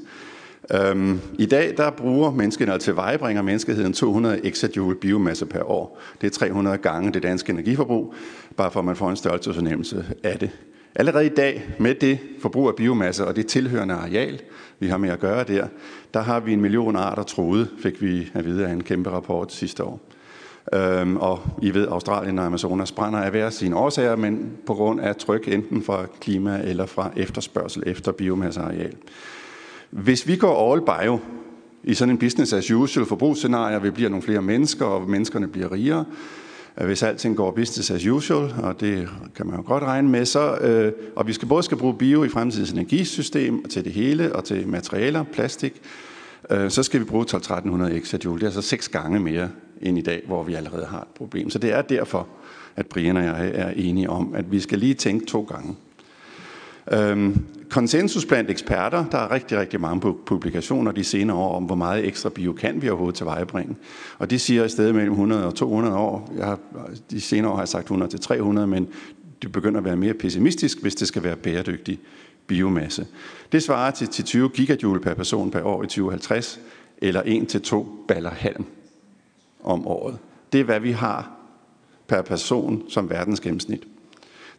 Øhm, 0.71 1.19
I 1.39 1.45
dag 1.45 1.73
der 1.77 1.89
bruger 1.89 2.31
menneskene, 2.31 2.73
altså 2.73 2.93
vejbringer 2.93 3.41
menneskeheden 3.41 3.93
200 3.93 4.45
exajoule 4.45 4.95
biomasse 4.95 5.45
per 5.45 5.63
år. 5.63 6.01
Det 6.21 6.27
er 6.27 6.31
300 6.31 6.77
gange 6.77 7.13
det 7.13 7.23
danske 7.23 7.49
energiforbrug, 7.49 8.13
bare 8.57 8.71
for 8.71 8.79
at 8.79 8.85
man 8.85 8.95
får 8.95 9.09
en 9.09 9.15
størrelsesfornemmelse 9.15 10.05
af 10.23 10.39
det. 10.39 10.49
Allerede 10.95 11.25
i 11.25 11.29
dag 11.29 11.63
med 11.79 11.95
det 11.95 12.19
forbrug 12.41 12.67
af 12.67 12.75
biomasse 12.75 13.27
og 13.27 13.35
det 13.35 13.47
tilhørende 13.47 13.93
areal, 13.93 14.41
vi 14.79 14.87
har 14.87 14.97
med 14.97 15.09
at 15.09 15.19
gøre 15.19 15.43
der, 15.43 15.67
der 16.13 16.21
har 16.21 16.39
vi 16.39 16.53
en 16.53 16.61
million 16.61 16.95
arter 16.95 17.23
troet, 17.23 17.69
fik 17.79 18.01
vi 18.01 18.31
at 18.33 18.45
vide 18.45 18.67
af 18.67 18.71
en 18.71 18.83
kæmpe 18.83 19.09
rapport 19.09 19.53
sidste 19.53 19.83
år. 19.83 20.01
Øhm, 20.73 21.17
og 21.17 21.41
I 21.61 21.73
ved, 21.73 21.87
Australien 21.87 22.39
og 22.39 22.45
Amazonas 22.45 22.91
brænder 22.91 23.19
af 23.19 23.31
hver 23.31 23.49
sine 23.49 23.75
årsager, 23.75 24.15
men 24.15 24.51
på 24.65 24.73
grund 24.73 25.01
af 25.01 25.15
tryk 25.15 25.47
enten 25.47 25.83
fra 25.83 26.05
klima 26.21 26.61
eller 26.63 26.85
fra 26.85 27.11
efterspørgsel 27.15 27.83
efter 27.85 28.11
biomasseareal. 28.11 28.93
Hvis 29.89 30.27
vi 30.27 30.35
går 30.35 30.73
all 30.73 30.81
bio 30.81 31.19
i 31.83 31.93
sådan 31.93 32.13
en 32.13 32.17
business 32.17 32.53
as 32.53 32.71
usual 32.71 33.05
forbrugsscenarie, 33.05 33.81
vi 33.81 33.89
bliver 33.89 34.09
nogle 34.09 34.23
flere 34.23 34.41
mennesker, 34.41 34.85
og 34.85 35.09
menneskerne 35.09 35.47
bliver 35.47 35.71
rigere, 35.71 36.05
øh, 36.81 36.85
Hvis 36.85 37.03
alting 37.03 37.35
går 37.35 37.51
business 37.51 37.91
as 37.91 38.05
usual, 38.05 38.53
og 38.63 38.79
det 38.79 39.09
kan 39.35 39.47
man 39.47 39.55
jo 39.55 39.63
godt 39.65 39.83
regne 39.83 40.09
med, 40.09 40.25
så, 40.25 40.55
øh, 40.55 40.91
og 41.15 41.27
vi 41.27 41.33
skal 41.33 41.47
både 41.47 41.63
skal 41.63 41.77
bruge 41.77 41.97
bio 41.97 42.23
i 42.23 42.29
fremtidens 42.29 42.71
energisystem 42.71 43.63
til 43.63 43.85
det 43.85 43.91
hele, 43.91 44.35
og 44.35 44.43
til 44.43 44.67
materialer, 44.67 45.23
plastik, 45.23 45.81
øh, 46.49 46.71
så 46.71 46.83
skal 46.83 46.99
vi 46.99 47.05
bruge 47.05 47.25
12-1300 47.25 47.83
exajoule. 47.91 48.39
Det 48.39 48.43
er 48.43 48.47
altså 48.47 48.61
seks 48.61 48.89
gange 48.89 49.19
mere 49.19 49.49
end 49.81 49.97
i 49.97 50.01
dag, 50.01 50.23
hvor 50.27 50.43
vi 50.43 50.53
allerede 50.53 50.85
har 50.85 51.01
et 51.01 51.07
problem. 51.15 51.49
Så 51.49 51.59
det 51.59 51.73
er 51.73 51.81
derfor, 51.81 52.27
at 52.75 52.85
Brian 52.85 53.17
og 53.17 53.23
jeg 53.23 53.51
er 53.53 53.69
enige 53.69 54.09
om, 54.09 54.35
at 54.35 54.51
vi 54.51 54.59
skal 54.59 54.79
lige 54.79 54.93
tænke 54.93 55.25
to 55.25 55.43
gange. 55.43 55.75
Øhm, 56.91 57.45
konsensus 57.69 58.25
blandt 58.25 58.51
eksperter, 58.51 59.05
der 59.11 59.17
er 59.17 59.31
rigtig, 59.31 59.57
rigtig 59.57 59.81
mange 59.81 60.13
publikationer 60.25 60.91
de 60.91 61.03
senere 61.03 61.37
år 61.37 61.55
om, 61.55 61.63
hvor 61.63 61.75
meget 61.75 62.07
ekstra 62.07 62.29
bio 62.29 62.53
kan 62.53 62.81
vi 62.81 62.89
overhovedet 62.89 63.15
til 63.15 63.25
vejebringe. 63.25 63.75
Og 64.19 64.29
de 64.29 64.39
siger 64.39 64.65
i 64.65 64.69
stedet 64.69 64.95
mellem 64.95 65.11
100 65.11 65.45
og 65.45 65.55
200 65.55 65.95
år. 65.95 66.33
Jeg 66.37 66.45
har, 66.45 66.59
de 67.11 67.21
senere 67.21 67.51
år 67.51 67.55
har 67.55 67.61
jeg 67.61 67.67
sagt 67.67 67.83
100 67.83 68.11
til 68.11 68.19
300, 68.19 68.67
men 68.67 68.87
det 69.41 69.51
begynder 69.51 69.79
at 69.79 69.85
være 69.85 69.95
mere 69.95 70.13
pessimistisk, 70.13 70.81
hvis 70.81 70.95
det 70.95 71.07
skal 71.07 71.23
være 71.23 71.35
bæredygtig 71.35 71.99
biomasse. 72.47 73.07
Det 73.51 73.63
svarer 73.63 73.91
til, 73.91 74.07
til 74.07 74.25
20 74.25 74.49
gigajoule 74.49 74.99
per 74.99 75.13
person 75.13 75.51
per 75.51 75.63
år 75.63 75.83
i 75.83 75.87
2050, 75.87 76.59
eller 76.97 77.21
1 77.25 77.47
til 77.47 77.61
2 77.61 78.05
baller 78.07 78.29
halm 78.29 78.65
om 79.65 79.87
året. 79.87 80.17
Det 80.53 80.59
er, 80.59 80.63
hvad 80.63 80.79
vi 80.79 80.91
har 80.91 81.31
per 82.07 82.21
person 82.21 82.83
som 82.89 83.09
verdens 83.09 83.39
gennemsnit. 83.39 83.87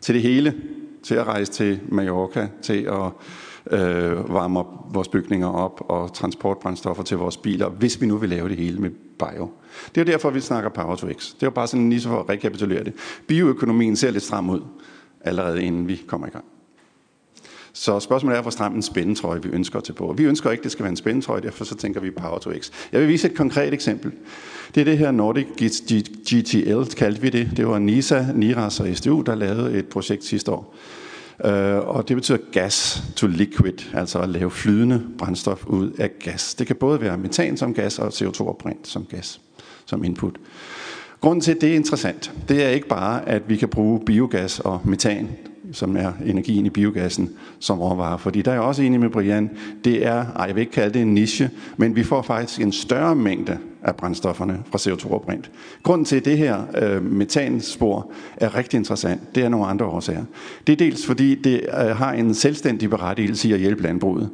Til 0.00 0.14
det 0.14 0.22
hele, 0.22 0.54
til 1.02 1.14
at 1.14 1.26
rejse 1.26 1.52
til 1.52 1.80
Mallorca, 1.88 2.48
til 2.62 2.82
at 2.82 3.12
øh, 3.70 4.34
varme 4.34 4.58
op 4.58 4.66
vores 4.94 5.08
bygninger 5.08 5.48
op 5.48 5.80
og 5.88 6.14
transportbrændstoffer 6.14 7.02
til 7.02 7.16
vores 7.16 7.36
biler, 7.36 7.68
hvis 7.68 8.00
vi 8.00 8.06
nu 8.06 8.16
vil 8.16 8.28
lave 8.28 8.48
det 8.48 8.56
hele 8.56 8.78
med 8.78 8.90
bio. 9.18 9.50
Det 9.94 10.00
er 10.00 10.04
derfor, 10.04 10.30
vi 10.30 10.40
snakker 10.40 10.70
Power 10.70 10.96
to 10.96 11.12
X. 11.12 11.34
Det 11.34 11.42
er 11.42 11.46
jo 11.46 11.50
bare 11.50 11.66
sådan 11.66 11.90
lige 11.90 12.00
så 12.00 12.08
for 12.08 12.20
at 12.20 12.28
rekapitulere 12.28 12.84
det. 12.84 12.92
Bioøkonomien 13.26 13.96
ser 13.96 14.10
lidt 14.10 14.22
stram 14.22 14.50
ud, 14.50 14.60
allerede 15.20 15.62
inden 15.62 15.88
vi 15.88 16.02
kommer 16.06 16.26
i 16.26 16.30
gang. 16.30 16.44
Så 17.78 18.00
spørgsmålet 18.00 18.38
er, 18.38 18.42
hvor 18.42 18.50
stram 18.50 18.74
en 18.74 18.82
spændetrøje 18.82 19.42
vi 19.42 19.48
ønsker 19.48 19.80
til 19.80 19.92
på. 19.92 20.14
Vi 20.18 20.24
ønsker 20.24 20.50
ikke, 20.50 20.60
at 20.60 20.64
det 20.64 20.72
skal 20.72 20.82
være 20.82 20.90
en 20.90 20.96
spændetrøje, 20.96 21.40
derfor 21.40 21.64
så 21.64 21.74
tænker 21.74 22.00
vi 22.00 22.10
Power 22.10 22.38
to 22.38 22.50
X. 22.60 22.70
Jeg 22.92 23.00
vil 23.00 23.08
vise 23.08 23.28
et 23.28 23.36
konkret 23.36 23.74
eksempel. 23.74 24.12
Det 24.74 24.80
er 24.80 24.84
det 24.84 24.98
her 24.98 25.10
Nordic 25.10 25.46
GTL, 26.32 26.94
kaldte 26.96 27.22
vi 27.22 27.30
det. 27.30 27.50
Det 27.56 27.66
var 27.66 27.78
NISA, 27.78 28.26
NIRAS 28.34 28.80
og 28.80 28.88
SDU, 28.94 29.20
der 29.20 29.34
lavede 29.34 29.78
et 29.78 29.86
projekt 29.86 30.24
sidste 30.24 30.50
år. 30.50 30.74
Uh, 31.44 31.50
og 31.96 32.08
det 32.08 32.16
betyder 32.16 32.38
gas 32.52 33.02
to 33.16 33.26
liquid, 33.26 33.94
altså 33.94 34.18
at 34.18 34.28
lave 34.28 34.50
flydende 34.50 35.02
brændstof 35.18 35.66
ud 35.66 35.90
af 35.90 36.10
gas. 36.18 36.54
Det 36.54 36.66
kan 36.66 36.76
både 36.76 37.00
være 37.00 37.18
metan 37.18 37.56
som 37.56 37.74
gas 37.74 37.98
og 37.98 38.08
CO2-opbrændt 38.08 38.88
som 38.88 39.04
gas, 39.04 39.40
som 39.86 40.04
input. 40.04 40.34
Grunden 41.20 41.40
til, 41.40 41.52
at 41.54 41.60
det 41.60 41.70
er 41.70 41.74
interessant, 41.74 42.32
det 42.48 42.64
er 42.64 42.68
ikke 42.68 42.88
bare, 42.88 43.28
at 43.28 43.42
vi 43.48 43.56
kan 43.56 43.68
bruge 43.68 44.00
biogas 44.06 44.60
og 44.60 44.80
metan 44.84 45.28
som 45.76 45.96
er 45.96 46.12
energien 46.26 46.66
i 46.66 46.70
biogassen, 46.70 47.30
som 47.58 47.80
råvarer. 47.80 48.16
Fordi 48.16 48.42
der 48.42 48.50
er 48.50 48.54
jeg 48.54 48.62
også 48.62 48.82
enig 48.82 49.00
med 49.00 49.10
Brian, 49.10 49.50
det 49.84 50.06
er, 50.06 50.26
ej, 50.36 50.44
jeg 50.46 50.54
vil 50.54 50.60
ikke 50.60 50.72
kalde 50.72 50.94
det 50.94 51.02
en 51.02 51.14
niche, 51.14 51.50
men 51.76 51.96
vi 51.96 52.02
får 52.02 52.22
faktisk 52.22 52.60
en 52.60 52.72
større 52.72 53.16
mængde 53.16 53.58
af 53.82 53.96
brændstofferne 53.96 54.62
fra 54.70 54.78
CO2-opbrændt. 54.78 55.50
Grunden 55.82 56.04
til, 56.04 56.16
at 56.16 56.24
det 56.24 56.38
her 56.38 56.62
øh, 56.82 57.04
metanspor 57.12 58.12
er 58.36 58.56
rigtig 58.56 58.78
interessant, 58.78 59.34
det 59.34 59.44
er 59.44 59.48
nogle 59.48 59.66
andre 59.66 59.86
årsager. 59.86 60.24
Det 60.66 60.72
er 60.72 60.76
dels 60.76 61.06
fordi, 61.06 61.34
det 61.34 61.60
øh, 61.62 61.96
har 61.96 62.12
en 62.12 62.34
selvstændig 62.34 62.90
berettigelse 62.90 63.48
i 63.48 63.52
at 63.52 63.58
hjælpe 63.58 63.82
landbruget. 63.82 64.30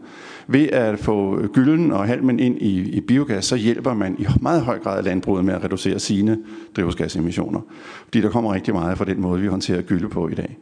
Ved 0.47 0.68
at 0.68 0.99
få 0.99 1.47
gylden 1.47 1.93
og 1.93 2.07
halmen 2.07 2.40
ind 2.40 2.62
i, 2.62 2.90
i 2.90 3.01
biogas, 3.01 3.45
så 3.45 3.57
hjælper 3.57 3.95
man 3.95 4.16
i 4.18 4.26
meget 4.40 4.62
høj 4.62 4.78
grad 4.78 5.03
landbruget 5.03 5.45
med 5.45 5.55
at 5.55 5.64
reducere 5.64 5.99
sine 5.99 6.38
drivhusgasemissioner. 6.76 7.61
Fordi 8.05 8.20
der 8.20 8.30
kommer 8.30 8.55
rigtig 8.55 8.74
meget 8.74 8.99
fra 8.99 9.05
den 9.05 9.20
måde, 9.20 9.40
vi 9.40 9.47
håndterer 9.47 9.82
gylde 9.82 10.09
på 10.09 10.28
i 10.28 10.34
dag. 10.34 10.59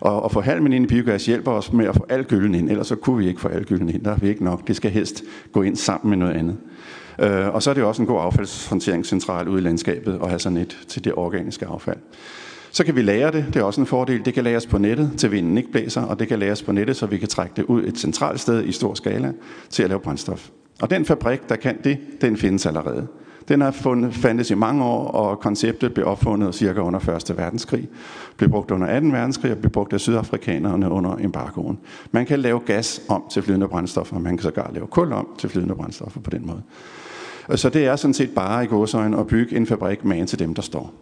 Og 0.00 0.24
at 0.24 0.32
få 0.32 0.40
halmen 0.40 0.72
ind 0.72 0.84
i 0.84 0.88
biogas 0.88 1.26
hjælper 1.26 1.52
os 1.52 1.72
med 1.72 1.86
at 1.86 1.94
få 1.94 2.06
al 2.08 2.24
gylden 2.24 2.54
ind, 2.54 2.70
ellers 2.70 2.86
så 2.86 2.96
kunne 2.96 3.18
vi 3.18 3.28
ikke 3.28 3.40
få 3.40 3.48
al 3.48 3.64
gylden 3.64 3.88
ind. 3.88 4.04
Der 4.04 4.10
er 4.10 4.16
vi 4.16 4.28
ikke 4.28 4.44
nok. 4.44 4.68
Det 4.68 4.76
skal 4.76 4.90
helst 4.90 5.24
gå 5.52 5.62
ind 5.62 5.76
sammen 5.76 6.10
med 6.10 6.18
noget 6.18 6.34
andet. 6.34 6.56
Øh, 7.18 7.54
og 7.54 7.62
så 7.62 7.70
er 7.70 7.74
det 7.74 7.84
også 7.84 8.02
en 8.02 8.08
god 8.08 8.20
affaldshåndteringscentral 8.20 9.48
ude 9.48 9.60
i 9.60 9.64
landskabet 9.64 10.18
at 10.22 10.28
have 10.28 10.38
sådan 10.38 10.58
et 10.58 10.78
til 10.88 11.04
det 11.04 11.12
organiske 11.16 11.66
affald. 11.66 11.98
Så 12.70 12.84
kan 12.84 12.96
vi 12.96 13.02
lære 13.02 13.32
det. 13.32 13.46
Det 13.48 13.56
er 13.56 13.64
også 13.64 13.80
en 13.80 13.86
fordel. 13.86 14.24
Det 14.24 14.34
kan 14.34 14.44
læres 14.44 14.66
på 14.66 14.78
nettet, 14.78 15.12
til 15.16 15.32
vinden 15.32 15.58
ikke 15.58 15.72
blæser, 15.72 16.02
og 16.02 16.18
det 16.18 16.28
kan 16.28 16.38
læres 16.38 16.62
på 16.62 16.72
nettet, 16.72 16.96
så 16.96 17.06
vi 17.06 17.18
kan 17.18 17.28
trække 17.28 17.52
det 17.56 17.64
ud 17.64 17.84
et 17.84 17.98
centralt 17.98 18.40
sted 18.40 18.64
i 18.64 18.72
stor 18.72 18.94
skala 18.94 19.32
til 19.70 19.82
at 19.82 19.88
lave 19.88 20.00
brændstof. 20.00 20.48
Og 20.82 20.90
den 20.90 21.04
fabrik, 21.04 21.48
der 21.48 21.56
kan 21.56 21.78
det, 21.84 21.98
den 22.20 22.36
findes 22.36 22.66
allerede. 22.66 23.06
Den 23.48 23.60
har 23.60 23.70
fundet, 23.70 24.14
fandtes 24.14 24.50
i 24.50 24.54
mange 24.54 24.84
år, 24.84 25.06
og 25.06 25.40
konceptet 25.40 25.94
blev 25.94 26.06
opfundet 26.06 26.54
cirka 26.54 26.80
under 26.80 27.08
1. 27.30 27.38
verdenskrig. 27.38 27.88
Blev 28.36 28.50
brugt 28.50 28.70
under 28.70 29.00
2. 29.00 29.06
verdenskrig 29.06 29.52
og 29.52 29.58
blev 29.58 29.70
brugt 29.70 29.92
af 29.92 30.00
sydafrikanerne 30.00 30.90
under 30.90 31.16
embargoen. 31.20 31.78
Man 32.12 32.26
kan 32.26 32.40
lave 32.40 32.60
gas 32.66 33.00
om 33.08 33.24
til 33.30 33.42
flydende 33.42 33.68
brændstoffer, 33.68 34.18
man 34.18 34.36
kan 34.36 34.42
sågar 34.42 34.70
lave 34.74 34.86
kul 34.86 35.12
om 35.12 35.28
til 35.38 35.50
flydende 35.50 35.74
brændstoffer 35.74 36.20
på 36.20 36.30
den 36.30 36.46
måde. 36.46 36.62
Så 37.56 37.68
det 37.68 37.86
er 37.86 37.96
sådan 37.96 38.14
set 38.14 38.30
bare 38.34 38.64
i 38.64 38.66
gåsøjne 38.66 39.18
at 39.18 39.26
bygge 39.26 39.56
en 39.56 39.66
fabrik 39.66 40.04
med 40.04 40.26
til 40.26 40.38
dem, 40.38 40.54
der 40.54 40.62
står. 40.62 40.92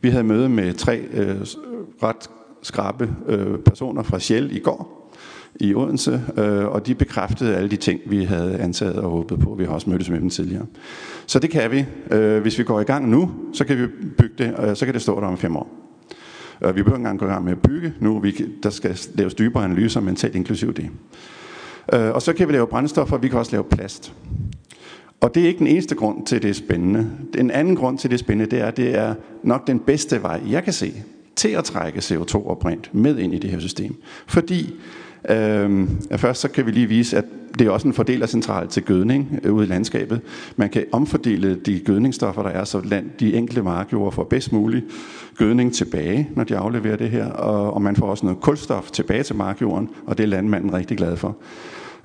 Vi 0.00 0.08
havde 0.08 0.24
møde 0.24 0.48
med 0.48 0.74
tre 0.74 0.98
øh, 0.98 1.40
ret 2.02 2.30
skrabe 2.62 3.10
øh, 3.26 3.58
personer 3.58 4.02
fra 4.02 4.18
Shell 4.18 4.56
i 4.56 4.58
går 4.58 5.07
i 5.60 5.74
Odense, 5.74 6.22
øh, 6.36 6.66
og 6.66 6.86
de 6.86 6.94
bekræftede 6.94 7.56
alle 7.56 7.70
de 7.70 7.76
ting, 7.76 8.00
vi 8.06 8.24
havde 8.24 8.58
antaget 8.58 8.96
og 8.96 9.10
håbet 9.10 9.40
på. 9.40 9.54
Vi 9.54 9.64
har 9.64 9.72
også 9.72 9.90
mødtes 9.90 10.10
med 10.10 10.20
dem 10.20 10.30
tidligere. 10.30 10.66
Så 11.26 11.38
det 11.38 11.50
kan 11.50 11.70
vi. 11.70 11.84
Øh, 12.10 12.42
hvis 12.42 12.58
vi 12.58 12.64
går 12.64 12.80
i 12.80 12.84
gang 12.84 13.08
nu, 13.08 13.30
så 13.52 13.64
kan 13.64 13.78
vi 13.78 13.86
bygge 14.18 14.34
det, 14.38 14.54
og 14.54 14.76
så 14.76 14.84
kan 14.84 14.94
det 14.94 15.02
stå 15.02 15.20
der 15.20 15.26
om 15.26 15.38
fem 15.38 15.56
år. 15.56 15.68
Øh, 16.64 16.76
vi 16.76 16.82
behøver 16.82 16.96
engang 16.96 17.18
gå 17.18 17.26
i 17.26 17.28
gang 17.28 17.44
med 17.44 17.52
at 17.52 17.62
bygge 17.62 17.92
nu. 18.00 18.20
Vi, 18.20 18.44
der 18.62 18.70
skal 18.70 18.98
laves 19.14 19.34
dybere 19.34 19.64
analyser, 19.64 20.00
mentalt 20.00 20.34
inklusiv 20.34 20.74
det. 20.74 20.90
Øh, 21.94 22.10
og 22.10 22.22
så 22.22 22.32
kan 22.32 22.48
vi 22.48 22.52
lave 22.52 22.66
brændstoffer, 22.66 23.16
og 23.16 23.22
vi 23.22 23.28
kan 23.28 23.38
også 23.38 23.52
lave 23.52 23.64
plast. 23.64 24.12
Og 25.20 25.34
det 25.34 25.42
er 25.42 25.46
ikke 25.46 25.58
den 25.58 25.66
eneste 25.66 25.94
grund 25.94 26.26
til, 26.26 26.36
at 26.36 26.42
det 26.42 26.50
er 26.50 26.54
spændende. 26.54 27.10
Den 27.34 27.50
anden 27.50 27.76
grund 27.76 27.98
til, 27.98 28.08
at 28.08 28.10
det 28.10 28.16
er 28.16 28.24
spændende, 28.24 28.50
det 28.50 28.60
er, 28.60 28.66
at 28.66 28.76
det 28.76 28.94
er 28.94 29.14
nok 29.42 29.66
den 29.66 29.78
bedste 29.78 30.22
vej, 30.22 30.40
jeg 30.50 30.64
kan 30.64 30.72
se, 30.72 30.92
til 31.36 31.48
at 31.48 31.64
trække 31.64 31.98
CO2 31.98 32.48
oprindt 32.48 32.94
med 32.94 33.18
ind 33.18 33.34
i 33.34 33.38
det 33.38 33.50
her 33.50 33.58
system. 33.58 33.94
Fordi 34.26 34.74
Øhm, 35.30 35.88
først 36.16 36.40
så 36.40 36.48
kan 36.48 36.66
vi 36.66 36.70
lige 36.70 36.86
vise, 36.86 37.16
at 37.16 37.24
det 37.58 37.66
er 37.66 37.70
også 37.70 37.88
en 37.88 37.94
fordelercentral 37.94 38.68
til 38.68 38.82
gødning 38.82 39.40
øh, 39.44 39.54
ude 39.54 39.66
i 39.66 39.68
landskabet. 39.68 40.20
Man 40.56 40.70
kan 40.70 40.84
omfordele 40.92 41.54
de 41.54 41.80
gødningsstoffer, 41.80 42.42
der 42.42 42.50
er, 42.50 42.64
så 42.64 42.80
land, 42.84 43.10
de 43.20 43.34
enkelte 43.34 43.62
markjord 43.62 44.12
får 44.12 44.24
bedst 44.24 44.52
mulig 44.52 44.82
gødning 45.36 45.74
tilbage, 45.74 46.28
når 46.36 46.44
de 46.44 46.56
afleverer 46.56 46.96
det 46.96 47.10
her. 47.10 47.26
Og, 47.26 47.74
og 47.74 47.82
man 47.82 47.96
får 47.96 48.06
også 48.06 48.26
noget 48.26 48.40
kulstof 48.40 48.90
tilbage 48.90 49.22
til 49.22 49.36
markjorden, 49.36 49.88
og 50.06 50.18
det 50.18 50.24
er 50.24 50.28
landmanden 50.28 50.74
rigtig 50.74 50.96
glad 50.96 51.16
for. 51.16 51.36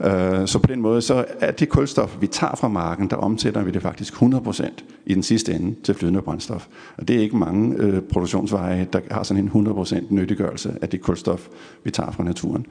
Øh, 0.02 0.48
så 0.48 0.60
på 0.60 0.68
den 0.68 0.82
måde, 0.82 1.02
så 1.02 1.26
er 1.40 1.52
det 1.52 1.70
kulstof, 1.70 2.18
vi 2.22 2.28
tager 2.28 2.56
fra 2.56 2.68
marken, 2.68 3.10
der 3.10 3.16
omsætter 3.16 3.64
vi 3.64 3.72
det 3.72 3.82
faktisk 3.82 4.14
100% 4.14 4.70
i 5.06 5.14
den 5.14 5.24
sidste 5.24 5.54
ende 5.54 5.76
til 5.84 5.96
flydende 5.96 6.22
brændstof. 6.22 6.68
Og 6.98 7.08
det 7.08 7.16
er 7.16 7.20
ikke 7.20 7.38
mange 7.38 7.76
øh, 7.78 8.02
produktionsveje, 8.02 8.88
der 8.94 9.00
har 9.12 9.24
sådan 9.24 9.52
en 9.56 9.68
100% 9.68 9.96
nyttiggørelse 10.10 10.74
af 10.82 10.90
det 10.90 11.02
kulstof, 11.02 11.48
vi 11.84 11.92
tager 11.92 12.12
fra 12.12 12.24
naturen. 12.24 12.66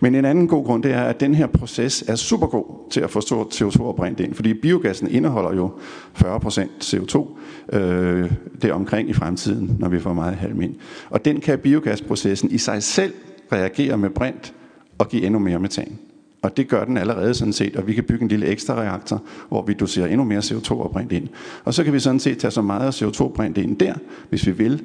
Men 0.00 0.14
en 0.14 0.24
anden 0.24 0.48
god 0.48 0.64
grund, 0.64 0.82
det 0.82 0.92
er, 0.92 1.02
at 1.02 1.20
den 1.20 1.34
her 1.34 1.46
proces 1.46 2.04
er 2.08 2.14
super 2.14 2.46
god 2.46 2.64
til 2.90 3.00
at 3.00 3.10
få 3.10 3.20
CO2 3.20 3.82
opbrændt 3.82 4.20
ind, 4.20 4.34
fordi 4.34 4.54
biogassen 4.54 5.08
indeholder 5.08 5.54
jo 5.54 5.70
40% 6.18 6.60
CO2 6.82 7.38
øh, 7.76 8.32
der 8.62 8.72
omkring 8.72 9.10
i 9.10 9.12
fremtiden, 9.12 9.76
når 9.78 9.88
vi 9.88 10.00
får 10.00 10.12
meget 10.12 10.34
halm 10.34 10.60
ind. 10.60 10.74
Og 11.10 11.24
den 11.24 11.40
kan 11.40 11.58
biogasprocessen 11.58 12.50
i 12.50 12.58
sig 12.58 12.82
selv 12.82 13.12
reagere 13.52 13.98
med 13.98 14.10
brint 14.10 14.54
og 14.98 15.08
give 15.08 15.22
endnu 15.22 15.38
mere 15.38 15.58
metan. 15.58 15.98
Og 16.42 16.56
det 16.56 16.68
gør 16.68 16.84
den 16.84 16.96
allerede 16.96 17.34
sådan 17.34 17.52
set, 17.52 17.76
og 17.76 17.86
vi 17.86 17.94
kan 17.94 18.04
bygge 18.04 18.22
en 18.22 18.28
lille 18.28 18.46
ekstra 18.46 18.74
reaktor, 18.74 19.22
hvor 19.48 19.62
vi 19.62 19.72
doserer 19.72 20.06
endnu 20.06 20.24
mere 20.24 20.38
CO2 20.38 20.70
og 20.70 20.90
brint 20.90 21.12
ind. 21.12 21.28
Og 21.64 21.74
så 21.74 21.84
kan 21.84 21.92
vi 21.92 22.00
sådan 22.00 22.20
set 22.20 22.38
tage 22.38 22.50
så 22.50 22.62
meget 22.62 23.02
CO2 23.02 23.28
brint 23.28 23.58
ind 23.58 23.76
der, 23.76 23.94
hvis 24.28 24.46
vi 24.46 24.52
vil. 24.52 24.82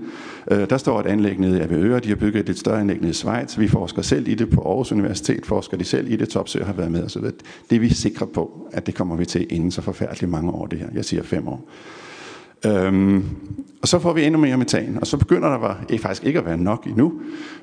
Øh, 0.51 0.70
der 0.70 0.78
står 0.78 0.99
et 0.99 1.06
anlæg 1.06 1.39
nede 1.39 1.58
i 1.58 1.62
Avedøre, 1.62 1.99
de 1.99 2.10
har 2.10 2.16
bygget 2.16 2.39
et 2.39 2.47
lidt 2.47 2.60
større 2.60 2.80
anlæg 2.80 2.97
nede 2.97 3.10
i 3.10 3.14
Schweiz. 3.14 3.60
Vi 3.60 3.68
forsker 3.68 4.01
selv 4.01 4.28
i 4.28 4.36
det 4.36 4.49
på 4.49 4.62
Aarhus 4.62 4.91
Universitet, 4.91 5.45
forsker 5.45 5.78
de 5.78 5.84
selv 5.84 6.12
i 6.12 6.16
det, 6.16 6.30
Topsø 6.30 6.64
har 6.64 6.74
været 6.74 6.91
med 6.91 7.04
osv. 7.04 7.24
Det 7.70 7.76
er 7.76 7.80
vi 7.80 7.93
sikre 7.93 8.28
på, 8.28 8.70
at 8.72 8.86
det 8.86 8.95
kommer 8.95 9.16
vi 9.16 9.26
til 9.26 9.47
inden 9.49 9.72
så 9.72 9.82
forfærdeligt 9.82 10.32
mange 10.32 10.51
år 10.51 10.66
det 10.66 10.80
her. 10.80 10.88
Jeg 10.93 11.06
siger 11.06 11.24
fem 11.24 11.47
år. 11.47 11.70
Øhm, 12.66 13.26
og 13.82 13.88
så 13.88 13.99
får 13.99 14.14
vi 14.14 14.24
endnu 14.24 14.39
mere 14.39 14.57
metan, 14.57 14.97
og 15.01 15.07
så 15.07 15.18
begynder 15.18 15.49
der 15.49 15.57
var, 15.57 15.86
eh, 15.89 15.99
faktisk 15.99 16.24
ikke 16.24 16.39
at 16.39 16.45
være 16.45 16.57
nok 16.57 16.86
endnu, 16.86 17.14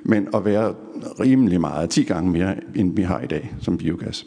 men 0.03 0.28
at 0.34 0.44
være 0.44 0.74
rimelig 1.20 1.61
meget, 1.61 1.90
10 1.90 2.03
gange 2.03 2.30
mere, 2.30 2.55
end 2.74 2.96
vi 2.96 3.03
har 3.03 3.20
i 3.20 3.26
dag 3.26 3.55
som 3.61 3.78
biogas. 3.78 4.26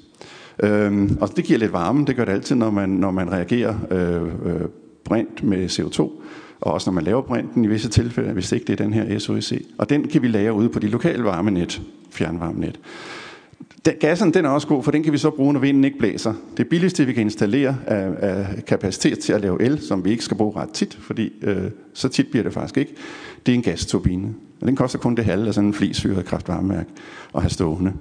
Øhm, 0.64 1.18
og 1.22 1.36
det 1.36 1.44
giver 1.44 1.60
lidt 1.60 1.74
varme, 1.74 2.06
det 2.06 2.16
gør 2.16 2.26
det 2.26 2.32
altid, 2.32 2.56
når 2.56 2.72
man, 2.72 2.90
når 2.90 3.12
man 3.12 3.32
reagerer 3.32 3.76
øh, 3.92 4.24
øh, 4.24 4.68
brint 5.06 5.44
med 5.44 5.66
CO2, 5.70 6.02
og 6.62 6.74
også 6.74 6.90
når 6.90 6.94
man 6.94 7.04
laver 7.04 7.22
brinten 7.22 7.66
i 7.66 7.68
visse 7.68 7.90
tilfælde, 7.90 8.34
hvis 8.34 8.52
ikke 8.52 8.66
det 8.66 8.80
er 8.80 8.84
den 8.84 8.94
her 8.94 9.20
SOEC. 9.20 9.66
Og 9.78 9.90
den 9.90 10.08
kan 10.08 10.22
vi 10.22 10.28
lagre 10.28 10.54
ude 10.54 10.70
på 10.70 10.80
de 10.80 10.88
lokale 10.88 11.24
varmenet, 11.24 11.82
fjernvarmenet. 12.12 12.80
Den, 13.86 13.94
gassen 14.00 14.34
den 14.34 14.46
er 14.46 14.50
også 14.50 14.68
god, 14.68 14.84
for 14.84 14.92
den 14.92 15.04
kan 15.04 15.14
vi 15.14 15.18
så 15.18 15.30
bruge, 15.30 15.54
når 15.54 15.60
vinden 15.60 15.84
ikke 15.84 15.98
blæser. 15.98 16.34
Det 16.58 16.70
billigste, 16.70 17.06
vi 17.06 17.14
kan 17.14 17.24
installere 17.24 17.78
er, 17.86 18.12
er 18.12 18.46
kapacitet 18.68 19.20
til 19.20 19.34
at 19.34 19.42
lave 19.42 19.62
el, 19.62 19.82
som 19.82 20.06
vi 20.06 20.12
ikke 20.12 20.24
skal 20.24 20.38
bruge 20.38 20.56
ret 20.56 20.70
tit, 20.70 20.98
fordi 21.02 21.34
øh, 21.42 21.72
så 21.94 22.08
tit 22.10 22.28
bliver 22.28 22.44
det 22.44 22.54
faktisk 22.54 22.78
ikke, 22.78 22.94
det 23.46 23.52
er 23.52 23.56
en 23.56 23.62
gasturbine. 23.62 24.34
Og 24.62 24.68
den 24.68 24.76
koster 24.76 25.00
kun 25.00 25.16
det 25.16 25.26
halve 25.26 25.48
af 25.48 25.54
sådan 25.54 25.68
en 25.68 25.74
flisyret 25.74 26.26
kraftvarmeværk 26.26 26.88
at 27.36 27.42
have 27.42 27.50
stående. 27.50 27.94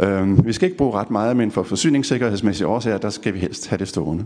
Øh, 0.00 0.46
vi 0.46 0.52
skal 0.52 0.66
ikke 0.66 0.78
bruge 0.78 0.92
ret 0.92 1.10
meget, 1.10 1.36
men 1.36 1.50
for 1.50 1.62
forsyningssikkerhedsmæssige 1.62 2.66
årsager, 2.66 2.98
der 2.98 3.10
skal 3.10 3.34
vi 3.34 3.38
helst 3.38 3.68
have 3.68 3.78
det 3.78 3.88
stående. 3.88 4.24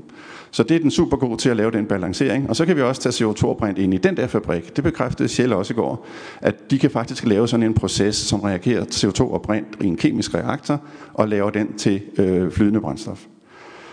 Så 0.51 0.63
det 0.63 0.75
er 0.75 0.81
den 0.81 0.91
super 0.91 1.17
god 1.17 1.39
til 1.39 1.51
at 1.51 1.57
lave 1.57 1.71
den 1.71 1.87
balancering. 1.87 2.49
Og 2.49 2.57
så 2.57 2.67
kan 2.67 2.77
vi 2.77 2.83
også 2.83 3.03
tage 3.03 3.31
CO2-brint 3.31 3.79
ind 3.79 3.95
i 3.95 3.97
den 3.97 4.17
der 4.17 4.27
fabrik. 4.27 4.77
Det 4.77 4.85
bekræftede 4.85 5.29
Shell 5.29 5.53
også 5.53 5.73
i 5.73 5.77
går, 5.77 6.07
at 6.41 6.71
de 6.71 6.79
kan 6.79 6.91
faktisk 6.91 7.27
lave 7.27 7.49
sådan 7.49 7.67
en 7.67 7.75
proces, 7.75 8.17
som 8.17 8.41
reagerer 8.41 8.85
CO2 8.85 9.21
og 9.21 9.43
brint 9.43 9.67
i 9.81 9.87
en 9.87 9.97
kemisk 9.97 10.35
reaktor, 10.35 10.81
og 11.15 11.29
laver 11.29 11.51
den 11.51 11.73
til 11.73 12.01
øh, 12.19 12.51
flydende 12.51 12.81
brændstof. 12.81 13.25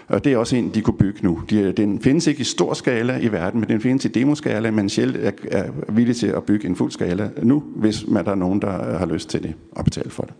Og 0.08 0.24
det 0.24 0.34
er 0.34 0.38
også 0.38 0.56
en, 0.56 0.70
de 0.70 0.82
kunne 0.82 0.98
bygge 0.98 1.20
nu. 1.24 1.42
De, 1.50 1.72
den 1.72 2.02
findes 2.02 2.28
ikke 2.28 2.42
i 2.42 2.44
stor 2.44 2.74
skala 2.74 3.18
i 3.18 3.32
verden, 3.32 3.60
men 3.60 3.70
den 3.70 3.82
findes 3.82 4.06
i 4.06 4.08
demoskala, 4.08 4.72
men 4.72 4.90
Shell 4.90 5.18
er, 5.22 5.32
er 5.52 5.70
villig 5.90 6.16
til 6.16 6.28
at 6.28 6.44
bygge 6.44 6.68
en 6.68 6.76
fuld 6.76 6.92
skala 6.92 7.30
nu, 7.44 7.64
hvis 7.76 8.08
man 8.08 8.26
der 8.26 8.32
er 8.32 8.36
nogen, 8.36 8.62
der 8.62 8.98
har 8.98 9.06
lyst 9.06 9.30
til 9.30 9.44
det 9.44 9.54
og 9.72 9.86
betale 9.86 10.10
for 10.10 10.24
det. 10.24 10.34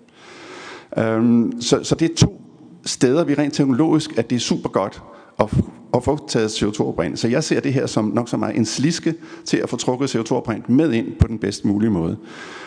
Øhm, 0.98 1.62
så, 1.62 1.84
så 1.84 1.96
det 1.96 2.12
er 2.12 2.16
to 2.16 2.42
steder, 2.86 3.24
vi 3.24 3.34
rent 3.34 3.54
teknologisk, 3.54 4.18
at 4.18 4.30
det 4.30 4.36
er 4.36 4.40
super 4.40 4.70
godt 4.70 5.02
at, 5.40 5.54
at 5.94 6.04
få 6.04 6.28
taget 6.28 6.64
CO2-oprindelse. 6.64 7.22
Så 7.22 7.28
jeg 7.28 7.44
ser 7.44 7.60
det 7.60 7.74
her 7.74 7.86
som 7.86 8.06
nok 8.06 8.30
så 8.30 8.38
meget 8.38 8.56
en 8.56 8.66
sliske 8.66 9.14
til 9.46 9.58
at 9.58 9.70
få 9.70 9.78
trukket 9.78 10.16
CO2-oprindelse 10.16 10.72
med 10.72 10.94
ind 10.94 11.08
på 11.20 11.28
den 11.28 11.40
bedst 11.40 11.66
mulige 11.66 11.90
måde. 11.90 12.18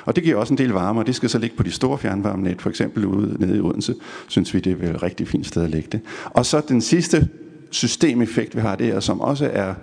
Og 0.05 0.16
det 0.16 0.24
giver 0.24 0.37
også 0.37 0.55
en 0.55 0.59
del 0.59 0.70
varme, 0.70 1.01
og 1.01 1.07
det 1.07 1.14
skal 1.14 1.29
så 1.29 1.39
ligge 1.39 1.57
på 1.57 1.62
de 1.62 1.70
store 1.70 1.99
fjernvarmenet, 1.99 2.62
for 2.62 2.70
eksempel 2.70 3.07
ude 3.07 3.37
nede 3.39 3.57
i 3.57 3.61
Odense, 3.61 3.95
synes 4.29 4.55
vi, 4.55 4.61
det 4.61 4.83
er 4.83 4.95
et 4.95 5.03
rigtig 5.03 5.29
fint 5.29 5.47
sted 5.47 5.62
at 5.62 5.70
lægge 5.70 5.89
det. 5.93 6.01
Og 6.24 6.47
så 6.47 6.61
den 6.68 6.81
sidste 6.81 7.29
systemeffekt, 7.70 8.57
vi 8.57 8.61
har 8.61 8.76
der, 8.76 9.01
som 9.01 9.20
også 9.20 9.51
er 9.53 9.74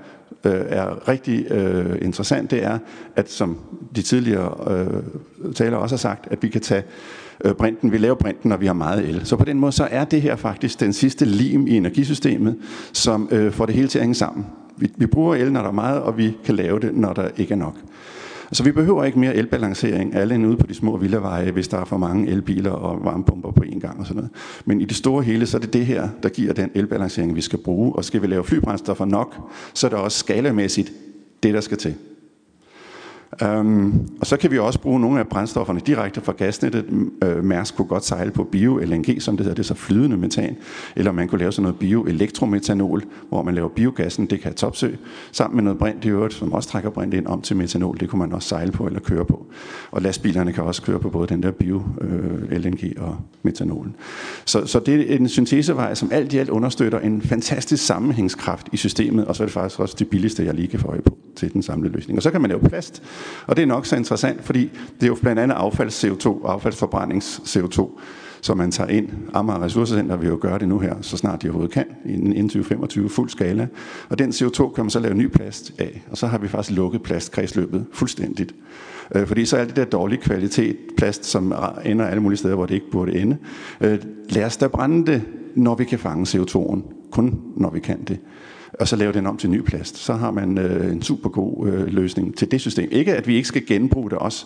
øh, 0.46 0.66
er 0.68 1.08
rigtig 1.08 1.52
øh, 1.52 1.98
interessant, 2.02 2.52
det 2.52 2.64
er, 2.64 2.80
at 3.16 3.32
som 3.32 3.58
de 3.96 4.02
tidligere 4.02 4.78
øh, 4.78 5.54
talere 5.54 5.80
også 5.80 5.96
har 5.96 6.00
sagt, 6.00 6.28
at 6.32 6.44
vi 6.44 6.50
kan 6.50 6.62
tage 6.62 6.84
øh, 7.46 7.54
brinten, 7.54 7.92
vi 7.92 7.98
laver 7.98 8.16
brinten, 8.16 8.50
når 8.50 8.58
vi 8.58 8.66
har 8.66 8.74
meget 8.74 9.10
el. 9.10 9.26
Så 9.26 9.36
på 9.36 9.46
den 9.46 9.60
måde, 9.60 9.72
så 9.72 9.88
er 9.92 10.06
det 10.06 10.22
her 10.22 10.36
faktisk 10.36 10.80
den 10.80 10.94
sidste 10.94 11.26
lim 11.26 11.68
i 11.68 11.78
energisystemet, 11.78 12.56
som 12.94 13.30
øh, 13.32 13.52
får 13.52 13.66
det 13.66 13.76
hele 13.76 13.88
til 13.88 14.00
at 14.00 14.04
hænge 14.04 14.16
sammen. 14.16 14.46
Vi, 14.78 14.92
vi 14.98 15.06
bruger 15.06 15.36
el, 15.36 15.52
når 15.52 15.62
der 15.62 15.68
er 15.68 15.74
meget, 15.74 16.02
og 16.02 16.18
vi 16.18 16.38
kan 16.46 16.56
lave 16.56 16.80
det, 16.80 16.96
når 16.96 17.14
der 17.14 17.28
ikke 17.38 17.52
er 17.52 17.58
nok. 17.58 17.76
Så 18.52 18.64
vi 18.64 18.72
behøver 18.72 19.04
ikke 19.04 19.20
mere 19.20 19.36
elbalancering, 19.36 20.16
alle 20.16 20.36
end 20.36 20.48
ude 20.48 20.58
på 20.58 20.68
de 20.68 20.74
små 20.74 20.98
villaveje, 20.98 21.52
hvis 21.52 21.68
der 21.68 21.78
er 21.78 21.86
for 21.86 21.98
mange 21.98 22.32
elbiler 22.32 22.72
og 22.72 23.06
varmepumper 23.06 23.52
på 23.52 23.64
én 23.64 23.80
gang 23.80 24.00
og 24.00 24.06
sådan 24.06 24.16
noget. 24.16 24.32
Men 24.66 24.82
i 24.82 24.86
det 24.86 24.96
store 24.96 25.24
hele, 25.24 25.46
så 25.46 25.58
er 25.58 25.62
det 25.62 25.74
det 25.74 25.86
her, 25.86 26.10
der 26.24 26.30
giver 26.30 26.54
den 26.54 26.72
elbalancering, 26.74 27.36
vi 27.36 27.42
skal 27.42 27.60
bruge. 27.60 27.96
Og 27.96 28.06
skal 28.06 28.22
vi 28.22 28.28
lave 28.28 28.44
flybrændstoffer 28.44 29.06
nok, 29.06 29.36
så 29.74 29.88
er 29.88 29.90
det 29.90 30.00
også 30.00 30.20
skalamæssigt 30.20 30.92
det, 31.44 31.54
der 31.54 31.62
skal 31.62 31.78
til. 31.78 31.96
Um, 33.44 34.10
og 34.20 34.28
så 34.28 34.38
kan 34.38 34.52
vi 34.52 34.60
også 34.60 34.80
bruge 34.80 35.00
nogle 35.00 35.20
af 35.20 35.28
brændstofferne 35.28 35.80
direkte 35.80 36.22
fra 36.22 36.34
gasnettet. 36.38 36.86
Uh, 37.26 37.44
Mærsk 37.44 37.76
kunne 37.76 37.88
godt 37.88 38.06
sejle 38.06 38.32
på 38.32 38.44
bio-LNG, 38.44 39.20
som 39.20 39.38
det 39.38 39.46
hedder, 39.46 39.56
det 39.56 39.64
er 39.64 39.68
så 39.68 39.74
flydende 39.74 40.18
metan. 40.18 40.56
Eller 40.96 41.12
man 41.12 41.28
kunne 41.28 41.40
lave 41.40 41.52
sådan 41.52 41.64
noget 41.64 41.80
bioelektrometanol, 41.80 43.04
hvor 43.30 43.44
man 43.44 43.56
laver 43.56 43.70
biogassen, 43.70 44.26
det 44.26 44.42
kan 44.42 44.54
topsø, 44.54 44.90
sammen 45.32 45.56
med 45.56 45.64
noget 45.64 45.80
brint 45.80 46.06
i 46.06 46.10
øvrigt, 46.10 46.34
som 46.34 46.54
også 46.54 46.70
trækker 46.70 46.90
brint 46.90 47.14
ind 47.14 47.28
om 47.28 47.42
til 47.42 47.56
metanol. 47.56 47.98
Det 48.00 48.10
kunne 48.10 48.20
man 48.20 48.34
også 48.34 48.50
sejle 48.50 48.72
på 48.72 48.86
eller 48.86 49.00
køre 49.00 49.26
på. 49.26 49.46
Og 49.92 50.02
lastbilerne 50.02 50.54
kan 50.54 50.64
også 50.64 50.82
køre 50.82 51.00
på 51.00 51.10
både 51.10 51.28
den 51.28 51.44
der 51.44 51.52
bio-LNG 51.52 52.84
øh, 52.84 53.02
uh, 53.02 53.08
og 53.08 53.18
metanolen. 53.44 53.96
Så, 54.46 54.66
så 54.66 54.80
det 54.80 55.14
er 55.14 55.18
en 55.18 55.30
syntesevej, 55.30 55.96
som 55.96 56.10
alt 56.12 56.34
i 56.34 56.38
alt 56.38 56.50
understøtter 56.50 57.00
en 57.00 57.22
fantastisk 57.22 57.86
sammenhængskraft 57.86 58.68
i 58.72 58.78
systemet, 58.78 59.26
og 59.26 59.36
så 59.36 59.44
er 59.44 59.46
det 59.46 59.54
faktisk 59.54 59.80
også 59.80 59.96
det 60.00 60.08
billigste, 60.08 60.46
jeg 60.46 60.54
lige 60.54 60.68
kan 60.68 60.80
få 60.80 60.88
øje 60.88 61.02
på 61.02 61.18
til 61.36 61.54
den 61.54 61.64
samlede 61.64 61.94
løsning. 61.94 62.20
Og 62.20 62.24
så 62.24 62.32
kan 62.32 62.42
man 62.42 62.50
lave 62.50 62.62
plast, 62.62 63.04
og 63.48 63.56
det 63.56 63.62
er 63.62 63.66
nok 63.66 63.86
så 63.86 63.96
interessant, 63.96 64.44
fordi 64.44 64.72
det 64.96 65.04
er 65.04 65.08
jo 65.08 65.18
blandt 65.22 65.42
andet 65.42 65.56
affalds-CO2, 65.56 66.48
affaldsforbrændings-CO2, 66.48 68.00
som 68.42 68.58
man 68.58 68.72
tager 68.72 68.90
ind. 68.90 69.10
Amager 69.34 69.62
Ressourcecenter 69.62 70.16
vil 70.16 70.28
jo 70.28 70.38
gøre 70.42 70.60
det 70.60 70.68
nu 70.68 70.80
her, 70.80 70.96
så 71.02 71.18
snart 71.18 71.42
de 71.42 71.48
overhovedet 71.48 71.74
kan, 71.74 71.86
inden 72.06 72.50
2025 72.50 73.10
fuld 73.10 73.30
skala. 73.30 73.68
Og 74.10 74.20
den 74.20 74.30
CO2 74.30 74.74
kan 74.74 74.84
man 74.84 74.90
så 74.90 75.00
lave 75.00 75.14
ny 75.14 75.28
plast 75.28 75.74
af, 75.80 76.04
og 76.12 76.18
så 76.18 76.28
har 76.28 76.38
vi 76.38 76.48
faktisk 76.48 76.78
lukket 76.78 77.04
plastkredsløbet 77.04 77.86
fuldstændigt. 77.94 78.56
Øh, 79.16 79.28
fordi 79.28 79.46
så 79.46 79.58
er 79.58 79.66
det 79.66 79.76
der 79.76 79.86
dårlige 79.86 80.22
kvalitet 80.22 80.78
plast, 80.98 81.26
som 81.26 81.54
ender 81.86 82.06
alle 82.06 82.22
mulige 82.22 82.38
steder, 82.38 82.56
hvor 82.56 82.66
det 82.66 82.74
ikke 82.74 82.92
burde 82.92 83.16
ende. 83.16 83.38
Øh, 83.82 84.00
lad 84.30 84.46
os 84.46 84.58
da 84.58 84.68
brænde 84.68 85.12
det, 85.12 85.22
når 85.56 85.76
vi 85.76 85.84
kan 85.84 86.00
fange 86.00 86.40
CO2'en. 86.40 87.10
Kun 87.12 87.42
når 87.58 87.70
vi 87.70 87.80
kan 87.80 88.04
det 88.04 88.20
og 88.80 88.88
så 88.88 88.96
lave 88.96 89.14
den 89.14 89.28
om 89.28 89.38
til 89.38 89.50
ny 89.50 89.62
plast. 89.62 89.98
Så 89.98 90.14
har 90.14 90.32
man 90.32 90.58
øh, 90.58 90.92
en 90.92 91.02
super 91.02 91.30
god 91.30 91.68
øh, 91.68 91.88
løsning 91.88 92.38
til 92.38 92.52
det 92.52 92.62
system. 92.62 92.90
Ikke 92.92 93.16
at 93.16 93.28
vi 93.28 93.36
ikke 93.36 93.48
skal 93.48 93.66
genbruge 93.66 94.10
det 94.10 94.18
også, 94.18 94.46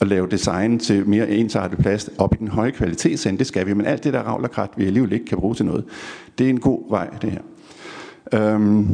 og 0.00 0.06
lave 0.06 0.28
design 0.30 0.78
til 0.78 1.08
mere 1.08 1.30
ensartet 1.30 1.78
plast 1.78 2.10
op 2.18 2.34
i 2.34 2.36
den 2.38 2.48
høje 2.48 2.70
kvalitetsende, 2.70 3.38
det 3.38 3.46
skal 3.46 3.66
vi, 3.66 3.74
men 3.74 3.86
alt 3.86 4.04
det 4.04 4.12
der 4.12 4.20
ravlerkrat, 4.20 4.70
vi 4.76 4.86
alligevel 4.86 5.12
ikke 5.12 5.26
kan 5.26 5.38
bruge 5.38 5.54
til 5.54 5.66
noget, 5.66 5.84
det 6.38 6.46
er 6.46 6.50
en 6.50 6.60
god 6.60 6.90
vej, 6.90 7.08
det 7.22 7.30
her. 7.30 7.40
Øhm, 8.32 8.88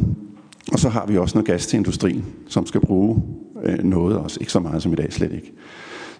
og 0.71 0.79
så 0.79 0.89
har 0.89 1.05
vi 1.05 1.17
også 1.17 1.37
noget 1.37 1.47
gas 1.47 1.67
til 1.67 1.77
industrien, 1.77 2.25
som 2.47 2.65
skal 2.65 2.81
bruge 2.81 3.23
øh, 3.63 3.83
noget 3.83 4.17
også, 4.17 4.37
ikke 4.39 4.51
så 4.51 4.59
meget 4.59 4.83
som 4.83 4.93
i 4.93 4.95
dag, 4.95 5.13
slet 5.13 5.31
ikke. 5.31 5.53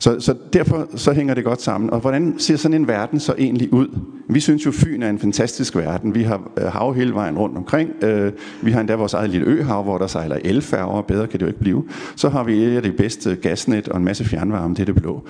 Så, 0.02 0.20
så 0.20 0.36
derfor 0.54 0.88
så 0.96 1.14
hænger 1.14 1.34
det 1.34 1.44
godt 1.44 1.62
sammen. 1.62 1.90
Og 1.90 2.00
hvordan 2.00 2.36
ser 2.38 2.56
sådan 2.56 2.82
en 2.82 2.88
verden 2.88 3.20
så 3.20 3.36
egentlig 3.38 3.74
ud? 3.74 3.88
Vi 4.30 4.40
synes 4.40 4.66
jo, 4.66 4.72
Fyn 4.72 5.02
er 5.02 5.10
en 5.10 5.20
fantastisk 5.20 5.76
verden. 5.76 6.16
Vi 6.16 6.24
har 6.24 6.52
øh, 6.58 6.66
hav 6.66 6.94
hele 6.94 7.14
vejen 7.14 7.38
rundt 7.38 7.58
omkring. 7.58 7.90
Øh, 8.04 8.32
vi 8.62 8.72
har 8.72 8.80
endda 8.80 8.96
vores 8.96 9.14
eget 9.14 9.30
lille 9.30 9.48
øhav, 9.48 9.84
hvor 9.84 9.98
der 9.98 10.08
sejler 10.08 10.38
elfærger. 10.44 11.02
Bedre 11.02 11.28
kan 11.28 11.40
det 11.40 11.42
jo 11.42 11.48
ikke 11.48 11.60
blive. 11.60 11.84
Så 12.16 12.30
har 12.30 12.44
vi 12.44 12.64
et 12.64 12.76
af 12.76 12.84
de 12.84 12.92
bedste 12.92 13.36
gasnet 13.36 13.88
og 13.88 13.98
en 13.98 14.06
masse 14.06 14.26
fjernvarme. 14.26 14.76
Det 14.76 14.82
er 14.82 14.86
det 14.86 14.96
blå. 14.96 15.24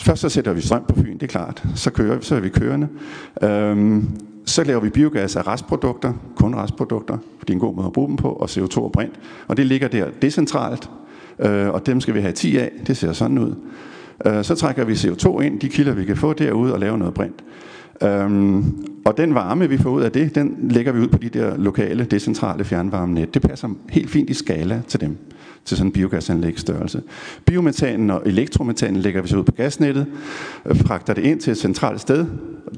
Først 0.00 0.20
så 0.20 0.28
sætter 0.28 0.52
vi 0.52 0.60
strøm 0.60 0.84
på 0.88 0.94
Fyn, 0.94 1.14
det 1.14 1.22
er 1.22 1.26
klart. 1.26 1.64
Så 1.74 1.90
kører 1.90 2.16
vi, 2.16 2.24
så 2.24 2.36
er 2.36 2.40
vi 2.40 2.48
kørende. 2.48 2.88
Øhm, 3.42 4.08
så 4.46 4.64
laver 4.64 4.80
vi 4.80 4.88
biogas 4.90 5.36
af 5.36 5.46
restprodukter, 5.46 6.12
kun 6.36 6.54
restprodukter, 6.54 7.18
for 7.38 7.44
det 7.44 7.50
er 7.50 7.54
en 7.54 7.60
god 7.60 7.74
måde 7.74 7.86
at 7.86 7.92
bruge 7.92 8.08
dem 8.08 8.16
på, 8.16 8.28
og 8.28 8.48
CO2 8.50 8.78
og 8.78 8.92
brint. 8.92 9.20
Og 9.48 9.56
det 9.56 9.66
ligger 9.66 9.88
der 9.88 10.06
decentralt, 10.22 10.90
øh, 11.40 11.68
og 11.68 11.86
dem 11.86 12.00
skal 12.00 12.14
vi 12.14 12.20
have 12.20 12.32
10 12.32 12.56
af. 12.56 12.70
Det 12.86 12.96
ser 12.96 13.12
sådan 13.12 13.38
ud. 13.38 13.54
Øh, 14.26 14.44
så 14.44 14.54
trækker 14.54 14.84
vi 14.84 14.92
CO2 14.92 15.40
ind, 15.40 15.60
de 15.60 15.68
kilder 15.68 15.92
vi 15.92 16.04
kan 16.04 16.16
få 16.16 16.32
derude, 16.32 16.72
og 16.74 16.80
laver 16.80 16.96
noget 16.96 17.14
brint. 17.14 17.44
Øhm, 18.02 18.86
og 19.04 19.16
den 19.16 19.34
varme, 19.34 19.68
vi 19.68 19.78
får 19.78 19.90
ud 19.90 20.02
af 20.02 20.12
det, 20.12 20.34
den 20.34 20.56
lægger 20.70 20.92
vi 20.92 21.00
ud 21.00 21.08
på 21.08 21.18
de 21.18 21.28
der 21.28 21.56
lokale, 21.56 22.04
decentrale 22.04 22.64
fjernvarmenet. 22.64 23.34
Det 23.34 23.42
passer 23.42 23.68
helt 23.90 24.10
fint 24.10 24.30
i 24.30 24.34
skala 24.34 24.82
til 24.88 25.00
dem, 25.00 25.16
til 25.64 25.76
sådan 25.76 25.88
en 25.88 25.92
biogasanlægsstørrelse. 25.92 27.02
Biometanen 27.44 28.10
og 28.10 28.22
elektrometanen 28.26 28.96
lægger 28.96 29.22
vi 29.22 29.28
så 29.28 29.36
ud 29.36 29.44
på 29.44 29.52
gasnettet, 29.52 30.06
fragter 30.74 31.14
det 31.14 31.22
ind 31.22 31.40
til 31.40 31.50
et 31.50 31.56
centralt 31.56 32.00
sted. 32.00 32.26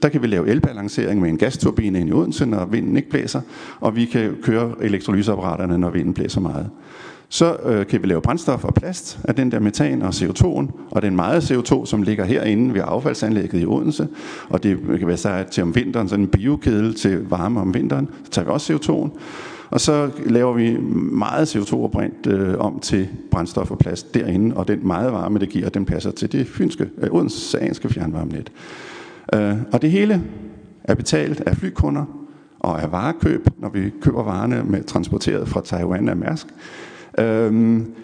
Der 0.03 0.09
kan 0.09 0.23
vi 0.23 0.27
lave 0.27 0.49
elbalancering 0.49 1.21
med 1.21 1.29
en 1.29 1.39
gasturbine 1.39 2.01
ind 2.01 2.09
i 2.09 2.13
Odense, 2.13 2.47
når 2.47 2.65
vinden 2.65 2.97
ikke 2.97 3.11
blæser, 3.11 3.41
og 3.81 3.97
vi 3.97 4.05
kan 4.05 4.37
køre 4.43 4.73
elektrolyseapparaterne, 4.81 5.79
når 5.79 5.91
vinden 5.91 6.15
blæser 6.15 6.41
meget 6.41 6.71
så 7.33 7.57
øh, 7.65 7.87
kan 7.87 8.03
vi 8.03 8.07
lave 8.07 8.23
brændstof 8.23 8.65
og 8.65 8.75
plast 8.75 9.21
af 9.25 9.35
den 9.35 9.53
der 9.53 9.61
metan 9.61 10.03
og 10.03 10.09
CO2'en, 10.09 10.71
og 10.91 11.03
den 11.03 11.17
meget 11.17 11.51
CO2, 11.51 11.87
som 11.87 12.03
ligger 12.03 12.25
herinde 12.25 12.75
ved 12.75 12.81
affaldsanlægget 12.85 13.63
i 13.63 13.67
Odense, 13.67 14.09
og 14.49 14.63
det 14.63 14.79
øh, 14.89 14.99
kan 14.99 15.09
være 15.09 15.17
så 15.17 15.45
til 15.51 15.63
om 15.63 15.75
vinteren, 15.75 16.09
sådan 16.09 16.25
en 16.25 16.29
biokedel 16.29 16.95
til 16.95 17.29
varme 17.29 17.61
om 17.61 17.75
vinteren, 17.75 18.09
så 18.25 18.31
tager 18.31 18.45
vi 18.45 18.51
også 18.51 18.73
CO2'en, 18.73 19.19
og 19.71 19.81
så 19.81 20.11
laver 20.27 20.53
vi 20.53 20.77
meget 21.13 21.57
CO2-oprint 21.57 22.27
øh, 22.27 22.59
om 22.59 22.81
til 22.81 23.09
brændstof 23.31 23.71
og 23.71 23.79
plast 23.79 24.15
derinde, 24.15 24.57
og 24.57 24.69
den 24.69 24.87
meget 24.87 25.13
varme, 25.13 25.39
det 25.39 25.49
giver, 25.49 25.69
den 25.69 25.85
passer 25.85 26.11
til 26.11 26.33
det 26.33 26.47
fynske, 26.47 26.89
øh, 26.99 27.11
odenseanske 27.11 27.89
fjernvarmenet. 27.89 28.53
Øh, 29.35 29.55
og 29.73 29.83
det 29.83 29.91
hele 29.91 30.23
er 30.85 30.95
betalt 30.95 31.41
af 31.41 31.57
flykunder 31.57 32.05
og 32.61 32.83
af 32.83 32.93
varekøb, 32.93 33.47
når 33.59 33.69
vi 33.69 33.91
køber 34.01 34.23
varerne 34.23 34.65
med 34.65 34.85
transporteret 34.85 35.49
fra 35.49 35.61
Taiwan 35.61 36.09
af 36.09 36.17
Mærsk. 36.17 36.47
Øhm, 37.19 37.95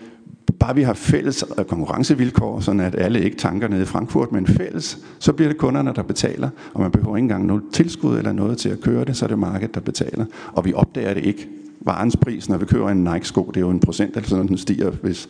bare 0.59 0.75
vi 0.75 0.83
har 0.83 0.93
fælles 0.93 1.45
øh, 1.59 1.65
konkurrencevilkår, 1.65 2.61
sådan 2.61 2.81
at 2.81 2.95
alle 2.99 3.23
ikke 3.23 3.37
tanker 3.37 3.69
nede 3.69 3.83
i 3.83 3.85
Frankfurt, 3.85 4.33
men 4.33 4.47
fælles, 4.47 4.99
så 5.19 5.33
bliver 5.33 5.49
det 5.49 5.59
kunderne, 5.59 5.93
der 5.95 6.03
betaler, 6.03 6.51
og 6.75 6.81
man 6.81 6.91
behøver 6.91 7.17
ikke 7.17 7.25
engang 7.25 7.47
noget 7.47 7.63
tilskud 7.73 8.19
eller 8.19 8.33
noget 8.33 8.59
til 8.59 8.69
at 8.69 8.81
køre 8.81 9.05
det, 9.05 9.17
så 9.17 9.25
er 9.25 9.29
det 9.29 9.39
markedet, 9.39 9.75
der 9.75 9.81
betaler. 9.81 10.25
Og 10.53 10.65
vi 10.65 10.73
opdager 10.73 11.15
det 11.15 11.25
ikke. 11.25 11.49
Varens 11.81 12.17
pris, 12.17 12.49
når 12.49 12.57
vi 12.57 12.67
kører 12.67 12.89
en 12.89 13.05
Nike-sko, 13.05 13.45
det 13.45 13.57
er 13.57 13.61
jo 13.61 13.71
en 13.71 13.81
procent, 13.81 14.17
eller 14.17 14.29
sådan, 14.29 14.49
den 14.49 14.59
stiger, 14.59 14.91
hvis, 14.91 15.29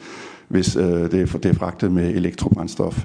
hvis 0.49 0.77
øh, 0.77 0.83
det, 0.85 1.15
er, 1.15 1.39
det 1.39 1.47
er 1.47 1.55
fragtet 1.55 1.93
med 1.93 2.15
elektrobrændstof. 2.15 3.05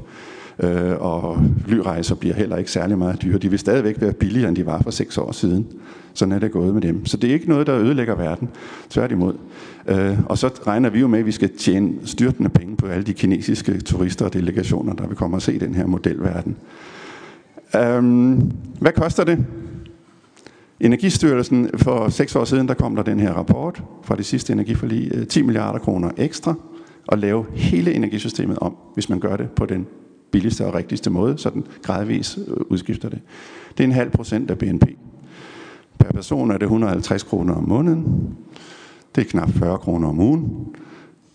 Øh, 0.59 1.01
og 1.01 1.39
flyrejser 1.67 2.15
bliver 2.15 2.35
heller 2.35 2.57
ikke 2.57 2.71
særlig 2.71 2.97
meget 2.97 3.21
dyre. 3.21 3.37
De 3.37 3.49
vil 3.49 3.59
stadigvæk 3.59 4.01
være 4.01 4.13
billigere, 4.13 4.47
end 4.47 4.55
de 4.55 4.65
var 4.65 4.81
for 4.81 4.91
seks 4.91 5.17
år 5.17 5.31
siden. 5.31 5.67
Sådan 6.13 6.31
er 6.31 6.39
det 6.39 6.51
gået 6.51 6.73
med 6.73 6.81
dem. 6.81 7.05
Så 7.05 7.17
det 7.17 7.29
er 7.29 7.33
ikke 7.33 7.49
noget, 7.49 7.67
der 7.67 7.75
ødelægger 7.75 8.15
verden. 8.15 8.49
Tværtimod. 8.89 9.33
Øh, 9.87 10.17
og 10.25 10.37
så 10.37 10.47
regner 10.67 10.89
vi 10.89 10.99
jo 10.99 11.07
med, 11.07 11.19
at 11.19 11.25
vi 11.25 11.31
skal 11.31 11.49
tjene 11.57 11.93
styrtende 12.05 12.49
penge 12.49 12.75
på 12.75 12.87
alle 12.87 13.03
de 13.03 13.13
kinesiske 13.13 13.81
turister 13.81 14.25
og 14.25 14.33
delegationer, 14.33 14.93
der 14.93 15.07
vil 15.07 15.17
komme 15.17 15.37
og 15.37 15.41
se 15.41 15.59
den 15.59 15.75
her 15.75 15.85
modelverden. 15.85 16.55
Øhm, 17.75 18.51
hvad 18.79 18.91
koster 18.91 19.23
det? 19.23 19.45
Energistyrelsen 20.79 21.69
for 21.77 22.09
seks 22.09 22.35
år 22.35 22.43
siden, 22.43 22.67
der 22.67 22.73
kom 22.73 22.95
der 22.95 23.03
den 23.03 23.19
her 23.19 23.33
rapport 23.33 23.83
fra 24.03 24.15
det 24.15 24.25
sidste 24.25 24.53
energiforlig, 24.53 25.11
øh, 25.13 25.27
10 25.27 25.41
milliarder 25.41 25.79
kroner 25.79 26.11
ekstra 26.17 26.53
at 27.11 27.19
lave 27.19 27.45
hele 27.53 27.93
energisystemet 27.93 28.59
om, 28.59 28.75
hvis 28.93 29.09
man 29.09 29.19
gør 29.19 29.35
det 29.35 29.51
på 29.51 29.65
den 29.65 29.87
billigste 30.33 30.65
og 30.65 30.73
rigtigste 30.73 31.09
måde, 31.09 31.37
så 31.37 31.49
den 31.49 31.67
gradvis 31.81 32.39
øh, 32.47 32.57
udskifter 32.69 33.09
det. 33.09 33.19
Det 33.77 33.83
er 33.83 33.87
en 33.87 33.93
halv 33.93 34.09
procent 34.09 34.51
af 34.51 34.57
BNP. 34.57 34.85
Per 35.99 36.11
person 36.11 36.51
er 36.51 36.57
det 36.57 36.63
150 36.63 37.23
kroner 37.23 37.53
om 37.53 37.63
måneden. 37.63 38.35
Det 39.15 39.21
er 39.25 39.29
knap 39.29 39.49
40 39.49 39.77
kroner 39.77 40.09
om 40.09 40.19
ugen. 40.19 40.67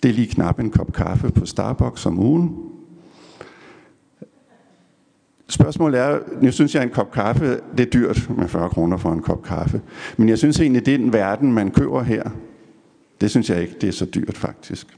Det 0.03 0.09
er 0.09 0.13
lige 0.13 0.27
knap 0.27 0.61
en 0.61 0.71
kop 0.71 0.93
kaffe 0.93 1.31
på 1.31 1.47
Starbucks 1.47 2.07
om 2.07 2.19
ugen. 2.19 2.57
Spørgsmålet 5.49 6.01
er, 6.01 6.19
nu 6.43 6.53
synes 6.53 6.75
jeg, 6.75 6.83
at 6.83 6.89
en 6.89 6.95
kop 6.95 7.11
kaffe, 7.11 7.61
det 7.77 7.87
er 7.87 7.91
dyrt 7.91 8.31
med 8.39 8.49
40 8.49 8.71
kroner 8.71 8.97
for 8.97 9.13
en 9.13 9.23
kop 9.23 9.43
kaffe. 9.43 9.81
Men 10.17 10.29
jeg 10.29 10.39
synes 10.39 10.61
egentlig, 10.61 10.87
det 10.87 10.95
er 10.95 10.99
den 10.99 11.13
verden, 11.13 11.53
man 11.53 11.71
køber 11.71 12.03
her. 12.03 12.31
Det 13.21 13.31
synes 13.31 13.51
jeg 13.51 13.63
ikke, 13.63 13.75
det 13.81 13.89
er 13.89 13.93
så 13.93 14.05
dyrt 14.05 14.37
faktisk. 14.37 14.98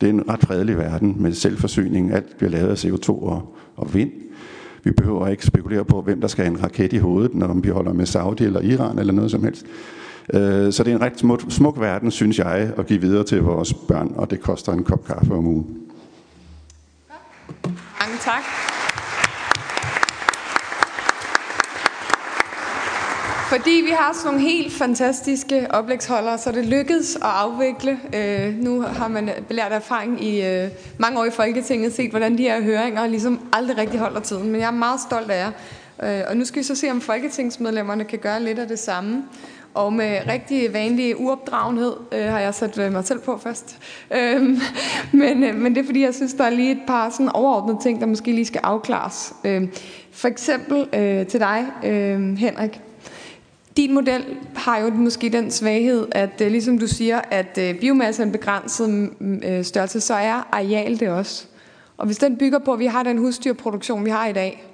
Det 0.00 0.06
er 0.06 0.10
en 0.10 0.28
ret 0.28 0.40
fredelig 0.40 0.78
verden 0.78 1.16
med 1.18 1.32
selvforsyning. 1.32 2.12
Alt 2.12 2.36
bliver 2.36 2.50
lavet 2.50 2.68
af 2.68 2.84
CO2 2.84 3.08
og, 3.08 3.56
og 3.76 3.94
vind. 3.94 4.10
Vi 4.84 4.90
behøver 4.90 5.28
ikke 5.28 5.46
spekulere 5.46 5.84
på, 5.84 6.00
hvem 6.00 6.20
der 6.20 6.28
skal 6.28 6.44
have 6.44 6.54
en 6.54 6.62
raket 6.62 6.92
i 6.92 6.96
hovedet, 6.96 7.34
når 7.34 7.54
vi 7.54 7.68
holder 7.68 7.92
med 7.92 8.06
Saudi 8.06 8.44
eller 8.44 8.60
Iran 8.60 8.98
eller 8.98 9.12
noget 9.12 9.30
som 9.30 9.44
helst. 9.44 9.66
Øh, 10.34 10.72
så 10.72 10.84
det 10.84 10.90
er 10.90 10.96
en 10.96 11.02
ret 11.02 11.18
smuk, 11.18 11.42
smuk 11.48 11.80
verden, 11.80 12.10
synes 12.10 12.38
jeg, 12.38 12.72
at 12.78 12.86
give 12.86 13.00
videre 13.00 13.24
til 13.24 13.42
vores 13.42 13.74
børn, 13.74 14.12
og 14.16 14.30
det 14.30 14.40
koster 14.40 14.72
en 14.72 14.84
kop 14.84 15.04
kaffe 15.06 15.34
om 15.34 15.46
ugen. 15.46 15.66
Mange 18.00 18.18
tak. 18.20 18.67
Fordi 23.48 23.70
vi 23.70 23.90
har 23.90 24.12
sådan 24.12 24.34
nogle 24.34 24.50
helt 24.50 24.72
fantastiske 24.72 25.66
oplægsholdere, 25.70 26.38
så 26.38 26.52
det 26.52 26.66
lykkedes 26.66 27.16
at 27.16 27.22
afvikle. 27.22 27.98
Øh, 28.14 28.54
nu 28.54 28.80
har 28.80 29.08
man 29.08 29.30
belært 29.48 29.72
erfaring 29.72 30.24
i 30.24 30.46
øh, 30.46 30.68
mange 30.98 31.20
år 31.20 31.24
i 31.24 31.30
Folketinget, 31.30 31.94
set 31.94 32.10
hvordan 32.10 32.38
de 32.38 32.42
her 32.42 32.62
høringer 32.62 33.06
ligesom 33.06 33.40
aldrig 33.52 33.78
rigtig 33.78 34.00
holder 34.00 34.20
tiden. 34.20 34.52
Men 34.52 34.60
jeg 34.60 34.66
er 34.66 34.70
meget 34.70 35.00
stolt 35.00 35.30
af 35.30 35.44
jer. 35.44 35.50
Øh, 36.20 36.24
og 36.28 36.36
nu 36.36 36.44
skal 36.44 36.58
vi 36.58 36.64
så 36.64 36.74
se, 36.74 36.90
om 36.90 37.00
folketingsmedlemmerne 37.00 38.04
kan 38.04 38.18
gøre 38.18 38.42
lidt 38.42 38.58
af 38.58 38.68
det 38.68 38.78
samme. 38.78 39.22
Og 39.74 39.92
med 39.92 40.18
rigtig 40.28 40.72
vanlig 40.72 41.20
uopdragenhed 41.20 41.92
øh, 42.12 42.24
har 42.24 42.40
jeg 42.40 42.54
sat 42.54 42.78
øh, 42.78 42.92
mig 42.92 43.04
selv 43.04 43.18
på 43.18 43.38
først. 43.42 43.78
Øhm, 44.10 44.58
men, 45.12 45.44
øh, 45.44 45.54
men 45.54 45.74
det 45.74 45.80
er 45.80 45.86
fordi, 45.86 46.02
jeg 46.04 46.14
synes, 46.14 46.34
der 46.34 46.44
er 46.44 46.50
lige 46.50 46.72
et 46.72 46.82
par 46.86 47.10
sådan 47.10 47.28
overordnede 47.28 47.78
ting, 47.82 48.00
der 48.00 48.06
måske 48.06 48.32
lige 48.32 48.46
skal 48.46 48.60
afklares. 48.64 49.32
Øhm, 49.44 49.70
for 50.12 50.28
eksempel 50.28 50.86
øh, 50.92 51.26
til 51.26 51.40
dig, 51.40 51.66
øh, 51.84 52.38
Henrik. 52.38 52.80
Din 53.78 53.94
model 53.94 54.24
har 54.54 54.78
jo 54.78 54.90
måske 54.90 55.28
den 55.28 55.50
svaghed, 55.50 56.06
at 56.12 56.40
øh, 56.40 56.50
ligesom 56.50 56.78
du 56.78 56.86
siger, 56.86 57.20
at 57.30 57.58
øh, 57.58 57.80
biomasse 57.80 58.22
er 58.22 58.26
en 58.26 58.32
begrænset 58.32 58.90
mm, 58.90 59.16
mm, 59.18 59.42
øh, 59.44 59.64
størrelse, 59.64 60.00
så 60.00 60.14
er 60.14 60.48
areal 60.52 61.00
det 61.00 61.08
også. 61.08 61.46
Og 61.96 62.06
hvis 62.06 62.18
den 62.18 62.36
bygger 62.36 62.58
på, 62.58 62.72
at 62.72 62.78
vi 62.78 62.86
har 62.86 63.02
den 63.02 63.18
husdyrproduktion, 63.18 64.04
vi 64.04 64.10
har 64.10 64.26
i 64.26 64.32
dag, 64.32 64.64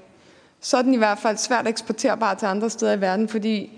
så 0.61 0.77
er 0.77 0.83
den 0.83 0.95
i 0.95 0.97
hvert 0.97 1.19
fald 1.19 1.37
svært 1.37 1.69
eksporterbar 1.69 2.35
til 2.35 2.47
andre 2.47 2.71
steder 2.71 2.93
i 2.93 3.01
verden, 3.01 3.29
fordi 3.29 3.71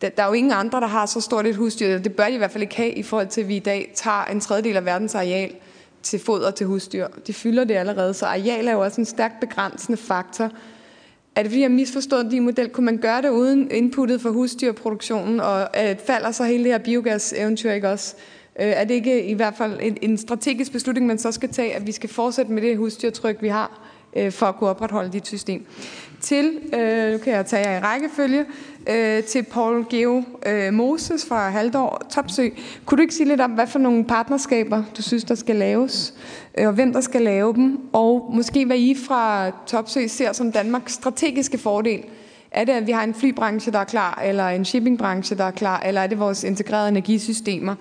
der 0.00 0.10
er 0.16 0.26
jo 0.26 0.32
ingen 0.32 0.52
andre, 0.52 0.80
der 0.80 0.86
har 0.86 1.06
så 1.06 1.20
stort 1.20 1.46
et 1.46 1.56
husdyr. 1.56 1.98
Det 1.98 2.16
bør 2.16 2.24
de 2.24 2.34
i 2.34 2.38
hvert 2.38 2.50
fald 2.50 2.62
ikke 2.62 2.76
have, 2.76 2.92
i 2.92 3.02
forhold 3.02 3.28
til, 3.28 3.40
at 3.40 3.48
vi 3.48 3.56
i 3.56 3.58
dag 3.58 3.92
tager 3.94 4.24
en 4.24 4.40
tredjedel 4.40 4.76
af 4.76 4.84
verdens 4.84 5.14
areal 5.14 5.52
til 6.02 6.20
foder 6.20 6.50
til 6.50 6.66
husdyr. 6.66 7.06
De 7.26 7.32
fylder 7.32 7.64
det 7.64 7.74
allerede, 7.74 8.14
så 8.14 8.26
areal 8.26 8.68
er 8.68 8.72
jo 8.72 8.80
også 8.80 9.00
en 9.00 9.04
stærkt 9.04 9.40
begrænsende 9.40 9.96
faktor 9.96 10.50
er 11.34 11.42
det 11.42 11.50
fordi, 11.50 11.60
jeg 11.60 11.70
har 11.70 11.74
misforstået 11.74 12.30
din 12.30 12.42
model? 12.42 12.68
Kunne 12.68 12.84
man 12.84 12.96
gøre 12.96 13.22
det 13.22 13.28
uden 13.28 13.70
inputtet 13.70 14.20
for 14.20 14.30
husdyrproduktionen, 14.30 15.40
og 15.40 15.60
øh, 15.60 15.96
falder 16.06 16.30
så 16.30 16.44
hele 16.44 16.64
det 16.64 16.72
her 16.72 16.78
biogas-eventyr 16.78 17.70
ikke 17.70 17.88
også? 17.88 18.14
Øh, 18.60 18.66
er 18.66 18.84
det 18.84 18.94
ikke 18.94 19.24
i 19.24 19.34
hvert 19.34 19.54
fald 19.58 19.78
en, 19.82 19.98
en 20.02 20.18
strategisk 20.18 20.72
beslutning, 20.72 21.06
man 21.06 21.18
så 21.18 21.32
skal 21.32 21.48
tage, 21.48 21.74
at 21.74 21.86
vi 21.86 21.92
skal 21.92 22.08
fortsætte 22.08 22.52
med 22.52 22.62
det 22.62 22.76
husdyrtryk, 22.76 23.42
vi 23.42 23.48
har, 23.48 23.80
øh, 24.16 24.32
for 24.32 24.46
at 24.46 24.56
kunne 24.56 24.70
opretholde 24.70 25.12
dit 25.12 25.26
system? 25.26 25.66
Til, 26.20 26.58
øh, 26.74 27.12
nu 27.12 27.18
kan 27.18 27.32
jeg 27.32 27.46
tage 27.46 27.68
jer 27.68 27.78
i 27.78 27.80
rækkefølge, 27.80 28.44
øh, 28.86 29.24
til 29.24 29.42
Paul 29.42 29.86
Geo 29.90 30.22
øh, 30.46 30.72
Moses 30.72 31.26
fra 31.26 31.50
Haldor 31.50 32.02
Topsø. 32.10 32.48
Kunne 32.84 32.96
du 32.96 33.02
ikke 33.02 33.14
sige 33.14 33.28
lidt 33.28 33.40
om, 33.40 33.50
hvad 33.50 33.66
for 33.66 33.78
nogle 33.78 34.04
partnerskaber, 34.04 34.82
du 34.96 35.02
synes, 35.02 35.24
der 35.24 35.34
skal 35.34 35.56
laves, 35.56 36.14
øh, 36.58 36.66
og 36.66 36.72
hvem 36.72 36.92
der 36.92 37.00
skal 37.00 37.22
lave 37.22 37.54
dem, 37.54 37.80
og 37.92 38.30
måske 38.34 38.66
hvad 38.66 38.78
I 38.78 38.96
fra 39.06 39.50
Topsø 39.66 40.06
ser 40.06 40.32
som 40.32 40.52
Danmarks 40.52 40.92
strategiske 40.92 41.58
fordel? 41.58 42.02
Er 42.50 42.64
det, 42.64 42.72
at 42.72 42.86
vi 42.86 42.92
har 42.92 43.04
en 43.04 43.14
flybranche, 43.14 43.72
der 43.72 43.78
er 43.78 43.84
klar, 43.84 44.22
eller 44.24 44.48
en 44.48 44.64
shippingbranche, 44.64 45.36
der 45.36 45.44
er 45.44 45.50
klar, 45.50 45.80
eller 45.80 46.00
er 46.00 46.06
det 46.06 46.18
vores 46.18 46.44
integrerede 46.44 46.88
energisystemer? 46.88 47.74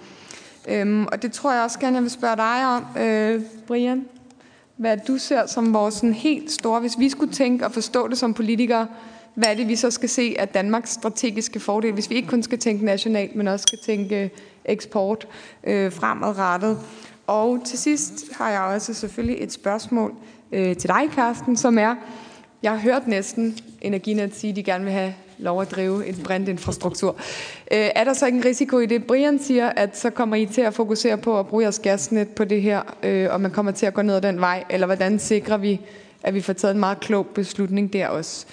Øhm, 0.67 1.05
og 1.11 1.21
det 1.21 1.31
tror 1.31 1.53
jeg 1.53 1.63
også 1.63 1.79
gerne, 1.79 1.95
jeg 1.95 2.03
vil 2.03 2.11
spørge 2.11 2.35
dig 2.35 2.65
om, 2.65 3.01
øh, 3.01 3.41
Brian. 3.67 4.05
Hvad 4.77 4.97
du 5.07 5.17
ser 5.17 5.47
som 5.47 5.73
vores 5.73 5.93
sådan 5.93 6.13
helt 6.13 6.51
store, 6.51 6.79
hvis 6.79 6.99
vi 6.99 7.09
skulle 7.09 7.33
tænke 7.33 7.65
og 7.65 7.71
forstå 7.71 8.07
det 8.07 8.17
som 8.17 8.33
politikere, 8.33 8.87
hvad 9.39 9.49
er 9.49 9.53
det, 9.53 9.67
vi 9.67 9.75
så 9.75 9.91
skal 9.91 10.09
se 10.09 10.35
af 10.39 10.47
Danmarks 10.47 10.89
strategiske 10.89 11.59
fordel, 11.59 11.93
hvis 11.93 12.09
vi 12.09 12.15
ikke 12.15 12.27
kun 12.27 12.43
skal 12.43 12.59
tænke 12.59 12.85
nationalt, 12.85 13.35
men 13.35 13.47
også 13.47 13.63
skal 13.67 13.79
tænke 13.85 14.23
øh, 14.23 14.29
eksport 14.65 15.27
øh, 15.63 15.91
fremadrettet. 15.91 16.79
Og 17.27 17.61
til 17.65 17.79
sidst 17.79 18.33
har 18.33 18.51
jeg 18.51 18.61
også 18.61 18.93
selvfølgelig 18.93 19.43
et 19.43 19.51
spørgsmål 19.51 20.13
øh, 20.51 20.75
til 20.75 20.89
dig, 20.89 21.01
Karsten, 21.15 21.57
som 21.57 21.77
er, 21.77 21.95
jeg 22.63 22.71
har 22.71 22.79
hørt 22.79 23.07
næsten 23.07 23.57
Energinet 23.81 24.35
sige, 24.35 24.51
at 24.51 24.55
de 24.55 24.63
gerne 24.63 24.83
vil 24.83 24.93
have 24.93 25.13
lov 25.37 25.61
at 25.61 25.71
drive 25.71 26.07
en 26.07 26.15
brintinfrastruktur. 26.23 27.15
Øh, 27.71 27.89
er 27.95 28.03
der 28.03 28.13
så 28.13 28.25
ikke 28.25 28.37
en 28.37 28.45
risiko 28.45 28.79
i 28.79 28.85
det, 28.85 29.03
Brian 29.03 29.39
siger, 29.39 29.69
at 29.69 29.97
så 29.97 30.09
kommer 30.09 30.35
I 30.35 30.45
til 30.45 30.61
at 30.61 30.73
fokusere 30.73 31.17
på 31.17 31.39
at 31.39 31.47
bruge 31.47 31.63
jeres 31.63 31.79
gasnet 31.79 32.29
på 32.29 32.43
det 32.43 32.61
her, 32.61 32.81
øh, 33.03 33.33
og 33.33 33.41
man 33.41 33.51
kommer 33.51 33.71
til 33.71 33.85
at 33.85 33.93
gå 33.93 34.01
ned 34.01 34.15
ad 34.15 34.21
den 34.21 34.39
vej, 34.39 34.63
eller 34.69 34.85
hvordan 34.85 35.19
sikrer 35.19 35.57
vi, 35.57 35.81
at 36.23 36.33
vi 36.33 36.41
får 36.41 36.53
taget 36.53 36.73
en 36.73 36.79
meget 36.79 36.99
klog 36.99 37.27
beslutning 37.27 37.93
der 37.93 38.07
også? 38.07 38.45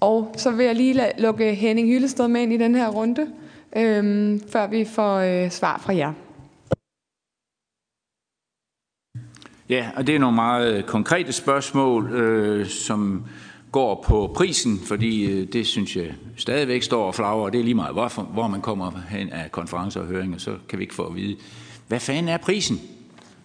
Og 0.00 0.34
så 0.36 0.50
vil 0.50 0.66
jeg 0.66 0.74
lige 0.74 1.10
lukke 1.18 1.54
Henning 1.54 1.88
Hyllested 1.88 2.28
med 2.28 2.40
ind 2.40 2.52
i 2.52 2.56
den 2.56 2.74
her 2.74 2.88
runde, 2.88 3.26
øh, 3.76 4.40
før 4.52 4.66
vi 4.66 4.84
får 4.84 5.16
øh, 5.16 5.50
svar 5.50 5.78
fra 5.78 5.96
jer. 5.96 6.12
Ja, 9.68 9.90
og 9.96 10.06
det 10.06 10.14
er 10.14 10.18
nogle 10.18 10.34
meget 10.34 10.74
øh, 10.74 10.82
konkrete 10.82 11.32
spørgsmål, 11.32 12.12
øh, 12.12 12.66
som 12.66 13.24
går 13.72 14.04
på 14.06 14.32
prisen, 14.34 14.78
fordi 14.78 15.30
øh, 15.32 15.52
det 15.52 15.66
synes 15.66 15.96
jeg 15.96 16.14
stadigvæk 16.36 16.82
står 16.82 17.06
og 17.06 17.14
flager, 17.14 17.44
og 17.44 17.52
det 17.52 17.60
er 17.60 17.64
lige 17.64 17.74
meget, 17.74 17.94
hvor, 17.94 18.22
hvor 18.22 18.48
man 18.48 18.60
kommer 18.60 18.92
hen 19.08 19.28
af 19.28 19.52
konferencer 19.52 20.00
og 20.00 20.06
høringer, 20.06 20.38
så 20.38 20.56
kan 20.68 20.78
vi 20.78 20.84
ikke 20.84 20.94
få 20.94 21.06
at 21.06 21.16
vide, 21.16 21.36
hvad 21.88 22.00
fanden 22.00 22.28
er 22.28 22.36
prisen 22.36 22.80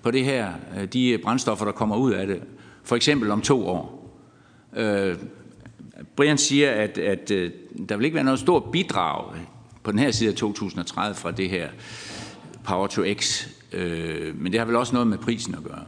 på 0.04 0.12
det 0.12 0.26
her, 0.26 0.54
øh, 0.78 0.86
de 0.86 1.20
brændstoffer, 1.24 1.66
der 1.66 1.72
kommer 1.72 1.95
ud 1.95 2.12
af 2.12 2.28
det, 2.28 2.41
for 2.84 2.95
eksempel 2.95 3.32
om 3.32 3.41
to 3.41 3.68
år. 3.68 4.10
Øh, 4.76 5.16
Brian 6.16 6.38
siger, 6.38 6.72
at, 6.72 6.97
at 6.97 7.32
øh, 7.32 7.51
der 7.89 7.97
vil 7.97 8.06
ikke 8.06 8.16
være 8.16 8.24
noget 8.24 8.39
stort 8.39 8.64
bidrag 8.72 9.36
på 9.84 9.91
den 9.91 9.99
her 9.99 10.12
side 10.12 10.30
af 10.30 10.36
2030 10.36 11.16
fra 11.16 11.32
det 11.32 11.49
her 11.49 11.70
Power 12.64 12.88
to 12.88 13.04
X, 13.14 13.47
øh, 13.74 14.41
men 14.41 14.51
det 14.51 14.60
har 14.60 14.66
vel 14.66 14.76
også 14.76 14.93
noget 14.93 15.08
med 15.08 15.18
prisen 15.18 15.56
at 15.56 15.64
gøre. 15.64 15.84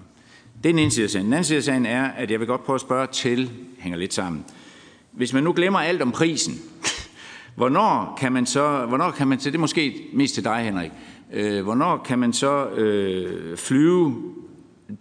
Det 0.64 0.70
er 0.70 0.74
den 0.74 0.80
ene 0.80 0.92
side 0.92 1.04
af 1.04 1.10
sagen. 1.10 1.26
Den 1.26 1.34
anden 1.34 1.44
side 1.44 1.58
af 1.58 1.64
sagen 1.64 1.86
er, 1.86 2.06
at 2.06 2.32
jeg 2.32 2.40
vil 2.40 2.48
godt 2.48 2.64
prøve 2.64 2.76
at 2.76 2.82
spørge 2.82 3.08
til, 3.08 3.52
hænger 3.80 4.00
lidt 4.00 4.14
sammen, 4.14 4.46
hvis 5.12 5.34
man 5.34 5.44
nu 5.44 5.54
glemmer 5.54 5.80
alt 5.80 6.02
om 6.02 6.12
prisen, 6.12 6.54
hvornår 7.56 8.18
kan 8.20 8.32
man 8.32 8.46
så, 8.46 8.86
hvornår 8.86 9.12
kan 9.12 9.28
man, 9.28 9.40
så 9.40 9.50
det 9.50 9.56
er 9.56 9.60
måske 9.60 10.08
mest 10.14 10.34
til 10.34 10.44
dig, 10.44 10.64
Henrik, 10.64 10.92
øh, 11.34 11.64
hvornår 11.64 11.98
kan 11.98 12.20
man 12.20 12.34
så 12.34 12.70
øh, 12.70 13.58
flyve 13.58 14.24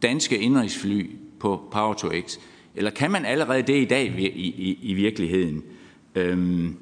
danske 0.02 0.38
indrigsfly 0.38 1.10
på 1.40 1.68
Power 1.72 1.94
to 1.94 2.08
X? 2.26 2.38
Eller 2.74 2.90
kan 2.90 3.10
man 3.10 3.24
allerede 3.26 3.62
det 3.62 3.82
i 3.82 3.84
dag 3.84 4.04
i, 4.18 4.26
i, 4.26 4.78
i 4.82 4.94
virkeligheden? 4.94 5.62
Øhm, 6.14 6.76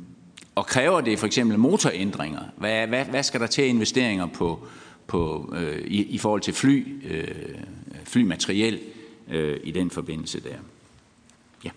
og 0.55 0.67
kræver 0.67 1.01
det 1.01 1.19
for 1.19 1.27
eksempel 1.27 1.59
motorændringer? 1.59 2.41
Hvad, 2.57 2.87
hvad, 2.87 3.05
hvad 3.05 3.23
skal 3.23 3.41
der 3.41 3.47
til 3.47 3.67
investeringer 3.67 4.27
på, 4.27 4.59
på, 5.07 5.55
øh, 5.57 5.79
i, 5.87 6.03
i 6.03 6.19
forhold 6.19 6.41
til 6.41 6.55
fly, 6.55 6.87
øh, 7.11 7.25
flymateriel 8.05 8.81
øh, 9.31 9.61
i 9.65 9.71
den 9.71 9.91
forbindelse 9.91 10.41
der? 10.41 10.57
Ja. 11.65 11.71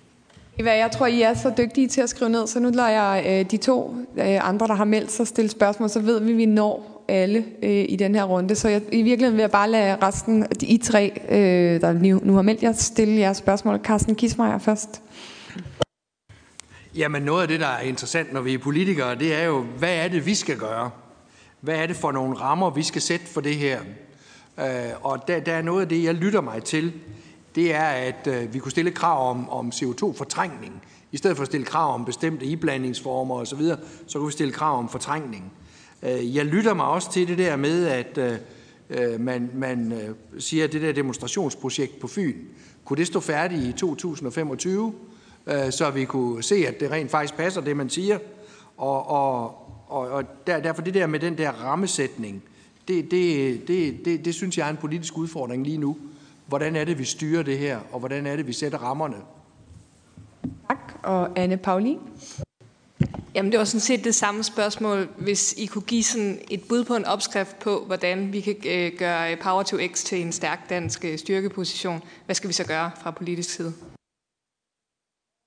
Eva, 0.60 0.72
jeg 0.72 0.92
tror, 0.92 1.06
I 1.06 1.22
er 1.22 1.34
så 1.34 1.54
dygtige 1.58 1.88
til 1.88 2.02
at 2.02 2.10
skrive 2.10 2.30
ned, 2.32 2.48
så 2.48 2.60
nu 2.60 2.70
lader 2.70 2.90
jeg 2.90 3.26
øh, 3.28 3.52
de 3.52 3.58
to 3.58 3.96
øh, 4.18 4.50
andre, 4.50 4.68
der 4.68 4.74
har 4.74 4.86
meldt 4.86 5.12
sig, 5.12 5.28
stille 5.28 5.52
spørgsmål, 5.52 5.90
så 5.90 6.00
ved 6.00 6.20
vi, 6.22 6.32
at 6.32 6.38
vi 6.38 6.46
når 6.46 6.95
alle 7.08 7.46
øh, 7.64 7.86
i 7.90 7.96
den 7.96 8.16
her 8.16 8.24
runde. 8.24 8.56
Så 8.56 8.70
jeg, 8.70 8.82
i 8.92 9.02
virkeligheden 9.02 9.38
vil 9.38 9.44
jeg 9.44 9.52
bare 9.52 9.70
lade 9.70 9.98
resten, 10.02 10.46
de 10.62 10.66
I 10.66 10.78
tre, 10.78 11.12
øh, 11.30 11.82
der 11.82 11.94
nu, 11.94 12.20
nu 12.24 12.34
har 12.34 12.42
meldt 12.42 12.64
jer, 12.64 12.74
stille 12.74 13.20
jeres 13.20 13.38
spørgsmål. 13.38 13.80
Carsten 13.84 14.16
Kismeier 14.16 14.58
først. 14.58 15.02
Jamen 16.96 17.22
noget 17.22 17.42
af 17.42 17.48
det, 17.48 17.60
der 17.60 17.68
er 17.68 17.82
interessant, 17.82 18.34
når 18.34 18.42
vi 18.42 18.54
er 18.54 18.58
politikere, 18.58 19.16
det 19.16 19.36
er 19.36 19.44
jo, 19.44 19.62
hvad 19.62 19.96
er 19.96 20.08
det, 20.08 20.26
vi 20.26 20.36
skal 20.36 20.58
gøre? 20.58 20.92
Hvad 21.62 21.76
er 21.76 21.86
det 21.86 21.96
for 21.96 22.12
nogle 22.12 22.36
rammer, 22.36 22.70
vi 22.70 22.84
skal 22.84 23.02
sætte 23.02 23.26
for 23.26 23.42
det 23.42 23.56
her? 23.56 23.80
Øh, 24.60 24.66
og 25.02 25.28
der, 25.28 25.40
der 25.40 25.54
er 25.54 25.62
noget 25.62 25.82
af 25.82 25.90
det, 25.90 26.04
jeg 26.04 26.14
lytter 26.14 26.42
mig 26.42 26.64
til, 26.64 26.94
det 27.56 27.76
er, 27.76 27.84
at 27.84 28.28
øh, 28.28 28.54
vi 28.54 28.60
kunne 28.60 28.72
stille 28.72 28.92
krav 28.92 29.30
om, 29.30 29.50
om 29.50 29.72
CO2-fortrængning 29.76 30.84
I 31.12 31.18
stedet 31.18 31.38
for 31.38 31.42
at 31.42 31.48
stille 31.48 31.66
krav 31.66 31.94
om 31.94 32.06
bestemte 32.06 32.46
iblandingsformer 32.46 33.36
osv., 33.36 33.62
så, 33.62 33.78
så 34.08 34.18
kunne 34.18 34.28
vi 34.28 34.32
stille 34.32 34.54
krav 34.54 34.78
om 34.78 34.90
fortrængning. 34.90 35.44
Øh, 35.44 35.65
Øh, 36.04 36.36
jeg 36.36 36.46
lytter 36.46 36.74
mig 36.74 36.86
også 36.86 37.12
til 37.12 37.28
det 37.28 37.38
der 37.38 37.56
med, 37.56 37.88
at 37.88 38.18
øh, 38.18 38.38
øh, 38.90 39.20
man, 39.20 39.50
man 39.54 39.94
siger, 40.40 40.64
at 40.64 40.74
det 40.74 40.82
der 40.82 40.92
demonstrationsprojekt 40.92 42.00
på 42.00 42.08
Fyn, 42.08 42.36
kunne 42.86 42.98
det 42.98 43.08
stå 43.08 43.20
færdigt 43.20 43.64
i 43.64 43.72
2025, 43.72 44.94
så 45.70 45.92
vi 45.94 46.06
kunne 46.06 46.44
se, 46.44 46.56
at 46.68 46.80
det 46.80 46.92
rent 46.92 47.12
faktisk 47.12 47.38
passer, 47.38 47.62
det 47.62 47.78
man 47.78 47.90
siger. 47.90 48.20
Og, 48.78 49.10
og, 49.10 49.44
og, 49.88 50.10
og 50.10 50.24
der, 50.48 50.60
derfor 50.60 50.82
det 50.82 50.94
der 50.94 51.08
med 51.08 51.20
den 51.20 51.38
der 51.38 51.52
rammesætning, 51.52 52.44
det, 52.88 53.12
det, 53.12 53.68
det, 53.68 54.06
det, 54.06 54.26
det 54.26 54.36
synes 54.36 54.58
jeg 54.58 54.66
er 54.66 54.70
en 54.70 54.78
politisk 54.78 55.18
udfordring 55.18 55.66
lige 55.66 55.78
nu. 55.78 55.98
Hvordan 56.48 56.76
er 56.76 56.86
det, 56.86 57.00
vi 57.00 57.04
styrer 57.04 57.44
det 57.44 57.58
her, 57.58 57.80
og 57.92 58.00
hvordan 58.00 58.26
er 58.26 58.36
det, 58.36 58.48
vi 58.48 58.54
sætter 58.54 58.78
rammerne? 58.78 59.16
Tak. 60.70 61.00
Og 61.04 61.40
Anne 61.40 61.58
Paulin? 61.58 62.00
Jamen, 63.36 63.52
det 63.52 63.60
var 63.60 63.66
sådan 63.66 63.80
set 63.80 64.04
det 64.04 64.16
samme 64.16 64.44
spørgsmål. 64.44 65.08
Hvis 65.18 65.54
I 65.58 65.66
kunne 65.66 65.82
give 65.82 66.04
sådan 66.04 66.40
et 66.52 66.62
bud 66.70 66.84
på 66.84 66.96
en 66.96 67.06
opskrift 67.06 67.60
på, 67.60 67.84
hvordan 67.88 68.34
vi 68.34 68.42
kan 68.42 68.56
øh, 68.66 68.92
gøre 68.98 69.36
Power 69.36 69.64
to 69.64 69.78
X 69.94 70.04
til 70.04 70.22
en 70.22 70.32
stærk 70.32 70.70
dansk 70.70 71.06
øh, 71.06 71.18
styrkeposition, 71.18 72.02
hvad 72.26 72.36
skal 72.36 72.48
vi 72.48 72.54
så 72.54 72.64
gøre 72.64 72.92
fra 73.02 73.12
politisk 73.12 73.50
side? 73.50 73.74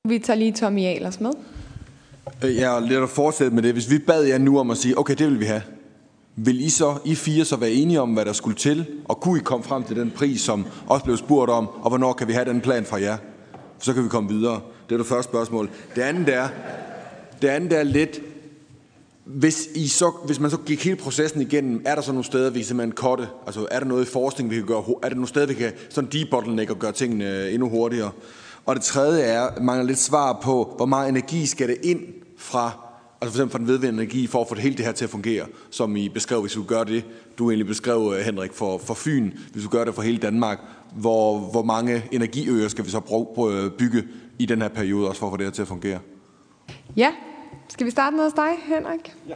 Vi 0.08 0.18
tager 0.18 0.38
lige 0.38 0.52
Tommy 0.52 0.84
Ahlers 0.84 1.20
med. 1.20 1.30
Øh, 2.44 2.56
jeg 2.56 2.76
er 2.76 2.80
lidt 2.80 3.02
at 3.02 3.08
fortsætte 3.08 3.54
med 3.54 3.62
det. 3.62 3.72
Hvis 3.72 3.90
vi 3.90 3.98
bad 3.98 4.22
jer 4.22 4.38
nu 4.38 4.58
om 4.58 4.70
at 4.70 4.76
sige, 4.76 4.98
okay, 4.98 5.14
det 5.14 5.26
vil 5.26 5.40
vi 5.40 5.44
have. 5.44 5.62
Vil 6.36 6.60
I 6.60 6.70
så, 6.70 6.98
I 7.04 7.14
fire 7.14 7.44
så 7.44 7.56
være 7.56 7.70
enige 7.70 8.00
om, 8.00 8.12
hvad 8.12 8.24
der 8.24 8.32
skulle 8.32 8.56
til? 8.56 8.86
Og 9.04 9.20
kunne 9.20 9.40
I 9.40 9.42
komme 9.42 9.64
frem 9.64 9.84
til 9.84 9.96
den 9.96 10.10
pris, 10.10 10.40
som 10.40 10.66
også 10.86 11.04
blev 11.04 11.16
spurgt 11.16 11.50
om? 11.50 11.68
Og 11.68 11.88
hvornår 11.88 12.12
kan 12.12 12.28
vi 12.28 12.32
have 12.32 12.44
den 12.44 12.60
plan 12.60 12.84
fra 12.84 13.00
jer? 13.00 13.16
Så 13.78 13.94
kan 13.94 14.04
vi 14.04 14.08
komme 14.08 14.28
videre. 14.28 14.60
Det 14.88 14.94
er 14.94 14.98
det 14.98 15.06
første 15.06 15.30
spørgsmål. 15.30 15.70
Det 15.94 16.02
andet 16.02 16.34
er, 16.34 16.48
det 17.42 17.48
andet 17.48 17.78
er 17.78 17.82
lidt, 17.82 18.20
hvis, 19.24 19.68
I 19.74 19.88
så, 19.88 20.12
hvis 20.26 20.40
man 20.40 20.50
så 20.50 20.56
gik 20.66 20.84
hele 20.84 20.96
processen 20.96 21.40
igennem, 21.40 21.82
er 21.84 21.94
der 21.94 22.02
så 22.02 22.12
nogle 22.12 22.24
steder, 22.24 22.50
vi 22.50 22.62
simpelthen 22.62 22.92
kotte? 22.92 23.28
Altså 23.46 23.66
er 23.70 23.78
der 23.78 23.86
noget 23.86 24.06
i 24.06 24.10
forskning, 24.10 24.50
vi 24.50 24.56
kan 24.56 24.66
gøre? 24.66 24.84
Er 25.02 25.08
der 25.08 25.14
nogle 25.14 25.28
steder, 25.28 25.46
vi 25.46 25.54
kan 25.54 25.72
sådan 25.90 26.10
debottleneck 26.12 26.70
og 26.70 26.78
gøre 26.78 26.92
tingene 26.92 27.50
endnu 27.50 27.68
hurtigere? 27.68 28.10
Og 28.66 28.76
det 28.76 28.84
tredje 28.84 29.22
er, 29.22 29.60
mangler 29.60 29.86
lidt 29.86 29.98
svar 29.98 30.40
på, 30.42 30.74
hvor 30.76 30.86
meget 30.86 31.08
energi 31.08 31.46
skal 31.46 31.68
det 31.68 31.76
ind 31.82 32.00
fra, 32.36 32.64
altså 33.20 33.36
for 33.36 33.42
eksempel 33.42 33.52
fra 33.52 33.58
den 33.58 33.66
vedvendende 33.66 34.02
energi, 34.02 34.26
for 34.26 34.40
at 34.40 34.48
få 34.48 34.54
det 34.54 34.62
hele 34.62 34.76
det 34.76 34.84
her 34.84 34.92
til 34.92 35.04
at 35.04 35.10
fungere, 35.10 35.46
som 35.70 35.96
I 35.96 36.08
beskrev, 36.08 36.40
hvis 36.40 36.52
du 36.52 36.62
gør 36.62 36.84
det, 36.84 37.04
du 37.38 37.50
egentlig 37.50 37.66
beskrev, 37.66 38.14
øh, 38.16 38.24
Henrik, 38.24 38.52
for, 38.52 38.78
for 38.78 38.94
Fyn, 38.94 39.30
hvis 39.52 39.64
du 39.64 39.68
gør 39.70 39.84
det 39.84 39.94
for 39.94 40.02
hele 40.02 40.18
Danmark, 40.18 40.58
hvor, 40.94 41.38
hvor 41.38 41.62
mange 41.62 42.04
energiøer 42.12 42.68
skal 42.68 42.84
vi 42.84 42.90
så 42.90 43.00
bruge, 43.00 43.54
øh, 43.54 43.70
bygge 43.70 44.04
i 44.38 44.46
den 44.46 44.62
her 44.62 44.68
periode, 44.68 45.08
også 45.08 45.18
for 45.18 45.26
at 45.26 45.32
få 45.32 45.36
det 45.36 45.46
her 45.46 45.52
til 45.52 45.62
at 45.62 45.68
fungere? 45.68 45.98
Ja, 46.96 47.12
skal 47.68 47.86
vi 47.86 47.90
starte 47.90 48.16
med 48.16 48.24
hos 48.24 48.32
dig, 48.32 48.50
Henrik? 48.66 49.14
Ja. 49.28 49.34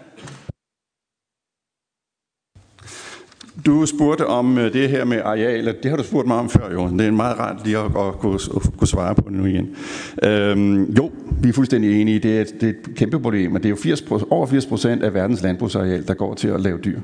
Du 3.66 3.86
spurgte 3.86 4.26
om 4.26 4.58
øh, 4.58 4.72
det 4.72 4.88
her 4.88 5.04
med 5.04 5.20
arealer. 5.24 5.72
Det 5.82 5.90
har 5.90 5.96
du 5.96 6.02
spurgt 6.04 6.26
mig 6.26 6.36
om 6.36 6.50
før, 6.50 6.72
jo. 6.72 6.88
Det 6.88 7.06
er 7.06 7.10
meget 7.10 7.38
rart 7.38 7.64
lige 7.64 7.78
at, 7.78 7.84
at, 7.84 8.14
kunne, 8.18 8.34
at 8.34 8.78
kunne 8.78 8.88
svare 8.88 9.14
på 9.14 9.22
det 9.28 9.32
nu 9.32 9.46
igen. 9.46 9.76
Øhm, 10.22 10.92
jo, 10.92 11.10
vi 11.42 11.48
er 11.48 11.52
fuldstændig 11.52 12.00
enige. 12.00 12.18
Det 12.18 12.40
er, 12.40 12.44
det 12.44 12.62
er 12.62 12.68
et 12.68 12.96
kæmpe 12.96 13.20
problem, 13.20 13.54
og 13.54 13.62
det 13.62 13.66
er 13.66 13.70
jo 13.70 13.76
80, 13.76 14.02
over 14.30 14.46
80 14.46 14.66
procent 14.66 15.02
af 15.02 15.14
verdens 15.14 15.42
landbrugsareal, 15.42 16.06
der 16.08 16.14
går 16.14 16.34
til 16.34 16.48
at 16.48 16.60
lave 16.60 16.78
dyr. 16.78 17.00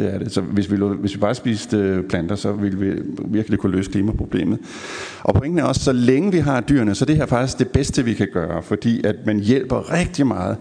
Det 0.00 0.14
er 0.14 0.18
det. 0.18 0.32
Så 0.32 0.40
hvis 0.40 0.72
vi, 0.72 0.76
hvis 1.00 1.14
vi 1.14 1.20
bare 1.20 1.34
spiste 1.34 1.76
øh, 1.76 2.04
planter, 2.04 2.34
så 2.34 2.52
ville 2.52 2.78
vi 2.78 3.02
virkelig 3.24 3.58
kunne 3.58 3.72
løse 3.76 3.90
klimaproblemet. 3.90 4.58
Og 5.22 5.34
pointen 5.34 5.58
er 5.58 5.64
også, 5.64 5.84
så 5.84 5.92
længe 5.92 6.32
vi 6.32 6.38
har 6.38 6.60
dyrene, 6.60 6.94
så 6.94 7.04
det 7.04 7.16
her 7.16 7.22
er 7.22 7.26
faktisk 7.26 7.58
det 7.58 7.68
bedste, 7.68 8.04
vi 8.04 8.14
kan 8.14 8.28
gøre, 8.32 8.62
fordi 8.62 9.04
at 9.04 9.16
man 9.26 9.40
hjælper 9.40 9.92
rigtig 9.92 10.26
meget, 10.26 10.56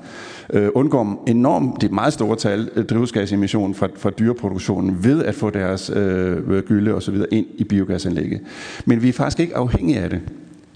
øh, 0.54 0.70
undgår 0.76 1.24
enormt, 1.28 1.82
det 1.82 1.92
meget 1.92 2.14
store 2.14 2.36
tal, 2.36 2.70
øh, 2.76 2.86
drivhusgasemission 2.86 3.76
fra, 3.76 3.88
fra 3.98 4.10
dyreproduktionen, 4.10 5.04
ved 5.04 5.24
at 5.26 5.36
få 5.36 5.50
deres 5.50 5.92
øh, 5.96 6.38
øh, 6.48 6.64
gylde 6.64 6.96
og 6.96 7.04
så 7.04 7.12
videre 7.12 7.28
ind 7.34 7.46
i 7.58 7.64
biogasanlægget. 7.64 8.42
Men 8.86 9.02
vi 9.02 9.10
er 9.10 9.14
faktisk 9.14 9.40
ikke 9.40 9.56
afhængige 9.56 10.00
af 10.00 10.10
det. 10.10 10.20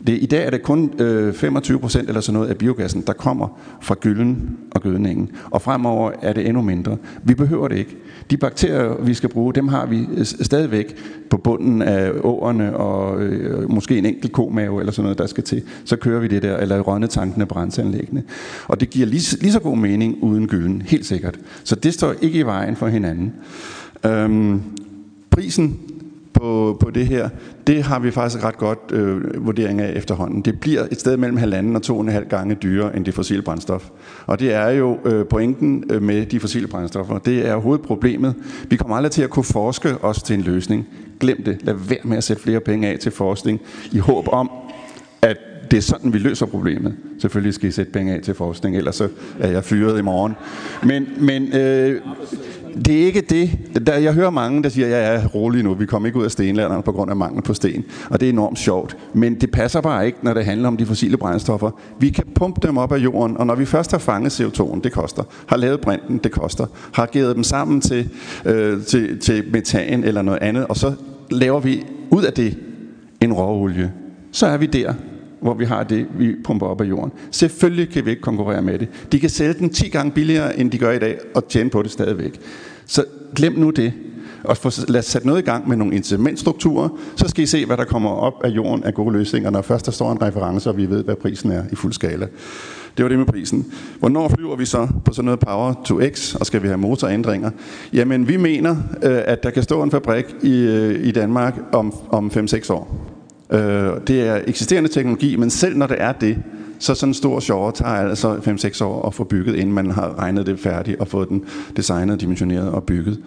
Det, 0.08 0.18
I 0.22 0.26
dag 0.26 0.46
er 0.46 0.50
det 0.50 0.64
kun 0.64 0.92
øh, 1.00 1.34
25 1.34 1.80
procent 1.80 2.08
eller 2.08 2.22
sådan 2.22 2.34
noget 2.34 2.50
af 2.50 2.58
biogassen, 2.58 3.04
der 3.08 3.14
kommer 3.14 3.60
fra 3.82 3.96
gylden 4.00 4.58
og 4.72 4.82
gødningen. 4.82 5.30
Og 5.52 5.62
fremover 5.62 6.12
er 6.22 6.34
det 6.34 6.48
endnu 6.48 6.62
mindre. 6.62 6.98
Vi 7.24 7.34
behøver 7.34 7.68
det 7.68 7.78
ikke. 7.78 7.98
De 8.32 8.38
bakterier, 8.38 9.04
vi 9.04 9.14
skal 9.14 9.30
bruge, 9.30 9.54
dem 9.54 9.68
har 9.68 9.86
vi 9.86 10.08
stadigvæk 10.24 10.96
på 11.30 11.38
bunden 11.38 11.82
af 11.82 12.12
åerne 12.24 12.78
og 12.78 13.22
øh, 13.22 13.72
måske 13.72 13.98
en 13.98 14.06
enkelt 14.06 14.32
komave 14.32 14.80
eller 14.80 14.92
sådan 14.92 15.04
noget, 15.04 15.18
der 15.18 15.26
skal 15.26 15.44
til. 15.44 15.64
Så 15.86 15.96
kører 15.96 16.20
vi 16.20 16.28
det 16.28 16.42
der, 16.42 16.58
eller 16.58 16.76
i 16.76 16.80
rønnetankene 16.80 17.46
brændsanlæggene. 17.46 18.24
Og 18.68 18.80
det 18.80 18.90
giver 18.90 19.08
lige, 19.08 19.38
lige 19.42 19.52
så 19.52 19.60
god 19.60 19.78
mening 19.78 20.18
uden 20.24 20.48
gylden, 20.48 20.82
helt 20.82 21.06
sikkert. 21.06 21.40
Så 21.64 21.76
det 21.76 21.94
står 21.94 22.14
ikke 22.22 22.40
i 22.40 22.44
vejen 22.46 22.76
for 22.76 22.88
hinanden. 22.88 23.34
Øhm, 24.06 24.62
prisen 25.30 25.80
på, 26.34 26.78
på 26.80 26.90
det 26.90 27.08
her, 27.08 27.30
det 27.68 27.84
har 27.84 28.00
vi 28.00 28.12
faktisk 28.12 28.44
ret 28.44 28.58
godt 28.58 28.80
øh, 28.92 29.46
vurdering 29.46 29.82
af 29.82 29.94
efterhånden. 29.96 30.42
Det 30.42 30.60
bliver 30.60 30.88
et 30.92 31.00
sted 31.00 31.18
mellem 31.18 31.38
halvanden 31.38 31.76
og 31.76 31.82
to 31.82 31.96
og 31.96 32.02
en 32.02 32.10
halv 32.10 32.28
gange 32.28 32.56
dyrere 32.56 32.96
end 32.96 33.06
det 33.06 33.14
fossile 33.14 33.42
brændstof. 33.42 33.90
Og 34.26 34.40
det 34.40 34.54
er 34.54 34.70
jo 34.70 34.98
øh, 35.06 35.26
pointen 35.26 35.84
øh, 35.90 36.02
med 36.02 36.26
de 36.26 36.40
fossile 36.40 36.68
brændstoffer. 36.68 37.18
Det 37.18 37.48
er 37.48 37.56
hovedproblemet. 37.56 38.36
Vi 38.70 38.76
kommer 38.76 38.96
aldrig 38.96 39.12
til 39.12 39.22
at 39.22 39.30
kunne 39.30 39.44
forske 39.44 39.98
os 40.02 40.24
til 40.24 40.34
en 40.34 40.42
løsning. 40.42 40.88
Glem 41.20 41.44
det. 41.44 41.58
Lad 41.62 41.74
være 41.74 42.00
med 42.04 42.18
at 42.18 42.24
sætte 42.24 42.44
flere 42.44 42.60
penge 42.60 42.88
af 42.88 43.00
til 43.00 43.12
forskning 43.12 43.60
i 43.92 43.98
håb 43.98 44.28
om, 44.32 44.52
at 45.22 45.38
det 45.72 45.78
er 45.78 45.82
sådan, 45.82 46.14
vi 46.14 46.18
løser 46.18 46.46
problemet. 46.46 46.96
Selvfølgelig 47.20 47.54
skal 47.54 47.70
I 47.70 47.72
sætte 47.72 47.92
penge 47.92 48.14
af 48.14 48.22
til 48.22 48.34
forskning, 48.34 48.78
ellers 48.78 48.96
så 48.96 49.08
er 49.40 49.52
jeg 49.52 49.64
fyret 49.64 50.00
i 50.00 50.02
morgen. 50.02 50.34
Men, 50.84 51.08
men 51.18 51.54
øh, 51.54 52.02
det 52.86 53.02
er 53.02 53.06
ikke 53.06 53.22
det. 53.22 53.60
Der, 53.88 53.98
jeg 53.98 54.14
hører 54.14 54.30
mange, 54.30 54.64
der 54.64 54.70
siger, 54.70 54.88
ja, 54.88 54.98
jeg 54.98 55.16
er 55.16 55.28
rolig 55.28 55.64
nu, 55.64 55.74
vi 55.74 55.86
kommer 55.86 56.08
ikke 56.08 56.20
ud 56.20 56.26
af 56.26 56.32
stenlanderne 56.32 56.84
på 56.84 56.92
grund 56.92 57.12
af 57.12 57.18
mangel 57.18 57.42
på 57.42 57.54
sten. 57.54 57.86
Og 58.10 58.20
det 58.20 58.26
er 58.26 58.34
enormt 58.34 58.60
sjovt. 58.60 58.98
Men 59.14 59.36
det 59.36 59.52
passer 59.52 59.82
bare 59.82 60.06
ikke, 60.06 60.18
når 60.22 60.34
det 60.34 60.46
handler 60.46 60.68
om 60.68 60.78
de 60.78 60.86
fossile 60.86 61.18
brændstoffer. 61.18 61.72
Vi 62.00 62.10
kan 62.10 62.24
pumpe 62.36 62.68
dem 62.68 62.78
op 62.78 62.92
af 62.92 62.98
jorden, 62.98 63.38
og 63.38 63.48
når 63.48 63.56
vi 63.56 63.66
først 63.66 63.92
har 63.92 63.98
fanget 63.98 64.42
CO2'en, 64.42 64.82
det 64.82 64.92
koster. 64.92 65.24
Har 65.46 65.58
lavet 65.58 65.82
brinten, 65.82 66.18
det 66.18 66.32
koster. 66.32 66.66
Har 66.94 67.06
givet 67.06 67.36
dem 67.36 67.44
sammen 67.44 67.82
til, 67.82 68.10
øh, 68.46 68.84
til, 68.84 69.20
til 69.20 69.44
metan 69.52 70.04
eller 70.04 70.22
noget 70.22 70.40
andet, 70.42 70.68
og 70.68 70.78
så 70.78 70.94
laver 71.32 71.60
vi 71.60 71.86
ud 72.10 72.24
af 72.24 72.34
det 72.34 72.58
en 73.22 73.34
råolie. 73.34 73.92
Så 74.32 74.48
er 74.48 74.58
vi 74.58 74.66
der, 74.66 74.94
hvor 75.44 75.54
vi 75.54 75.66
har 75.66 75.84
det, 75.84 76.08
vi 76.18 76.36
pumper 76.44 76.68
op 76.68 76.82
af 76.82 76.86
jorden. 76.86 77.12
Selvfølgelig 77.32 77.90
kan 77.90 78.06
vi 78.06 78.10
ikke 78.10 78.22
konkurrere 78.22 78.62
med 78.62 78.80
det. 78.80 78.88
De 79.12 79.20
kan 79.20 79.30
sælge 79.30 79.54
den 79.54 79.70
10 79.70 79.90
gange 79.90 80.12
billigere, 80.12 80.60
end 80.60 80.72
de 80.72 80.78
gør 80.78 80.92
i 80.92 81.00
dag, 81.00 81.18
og 81.36 81.48
tjene 81.48 81.70
på 81.70 81.82
det 81.82 81.92
stadigvæk. 81.92 82.40
Så 82.86 83.06
glem 83.36 83.54
nu 83.54 83.70
det. 83.70 83.94
Og 84.44 84.58
få, 84.58 84.72
lad 84.88 85.00
os 85.00 85.06
sætte 85.06 85.28
noget 85.28 85.42
i 85.42 85.46
gang 85.46 85.70
med 85.70 85.78
nogle 85.78 85.96
incitamentstrukturer, 85.96 86.90
så 87.16 87.28
skal 87.28 87.44
I 87.44 87.48
se, 87.48 87.66
hvad 87.66 87.78
der 87.78 87.84
kommer 87.84 88.10
op 88.10 88.34
af 88.44 88.50
jorden 88.50 88.84
af 88.84 88.94
gode 88.94 89.14
løsninger, 89.14 89.50
når 89.50 89.62
først 89.62 89.86
der 89.86 89.92
står 89.92 90.12
en 90.12 90.22
reference, 90.22 90.70
og 90.70 90.78
vi 90.78 90.90
ved, 90.90 91.04
hvad 91.04 91.16
prisen 91.16 91.52
er 91.52 91.64
i 91.72 91.76
fuld 91.76 91.94
skala. 91.94 92.28
Det 92.98 93.04
var 93.04 93.10
det 93.10 93.18
med 93.18 93.26
prisen. 93.26 93.74
Hvornår 94.00 94.28
flyver 94.28 94.56
vi 94.56 94.66
så 94.66 94.88
på 95.06 95.14
sådan 95.14 95.26
noget 95.26 95.40
Power 95.40 95.74
to 95.86 96.00
X, 96.14 96.36
og 96.36 96.46
skal 96.46 96.64
vi 96.64 96.68
have 96.68 96.78
motorændringer? 96.78 97.52
Jamen, 97.94 98.28
vi 98.28 98.38
mener, 98.38 98.76
øh, 99.04 99.22
at 99.26 99.44
der 99.44 99.50
kan 99.50 99.64
stå 99.64 99.84
en 99.84 99.92
fabrik 99.92 100.26
i, 100.42 100.60
øh, 100.60 101.08
i 101.08 101.12
Danmark 101.12 101.60
om, 101.72 101.94
om 102.10 102.32
5-6 102.34 102.74
år. 102.74 103.13
Øh, 103.52 103.92
det 104.08 104.22
er 104.22 104.42
eksisterende 104.48 104.90
teknologi, 104.90 105.36
men 105.36 105.50
selv 105.50 105.78
når 105.78 105.88
det 105.88 105.98
er 106.00 106.12
det, 106.12 106.38
så 106.80 106.96
sådan 106.96 107.10
en 107.10 107.14
stor 107.14 107.40
sjov 107.40 107.74
tager 107.74 107.92
altså 107.92 108.36
5-6 108.36 108.84
år 108.84 109.08
at 109.08 109.14
få 109.14 109.24
bygget, 109.24 109.56
inden 109.56 109.74
man 109.74 109.92
har 109.92 110.20
regnet 110.20 110.46
det 110.46 110.60
færdigt 110.60 111.00
og 111.00 111.08
fået 111.08 111.30
den 111.30 111.44
designet, 111.78 112.22
dimensioneret 112.22 112.70
og 112.70 112.84
bygget. 112.84 113.20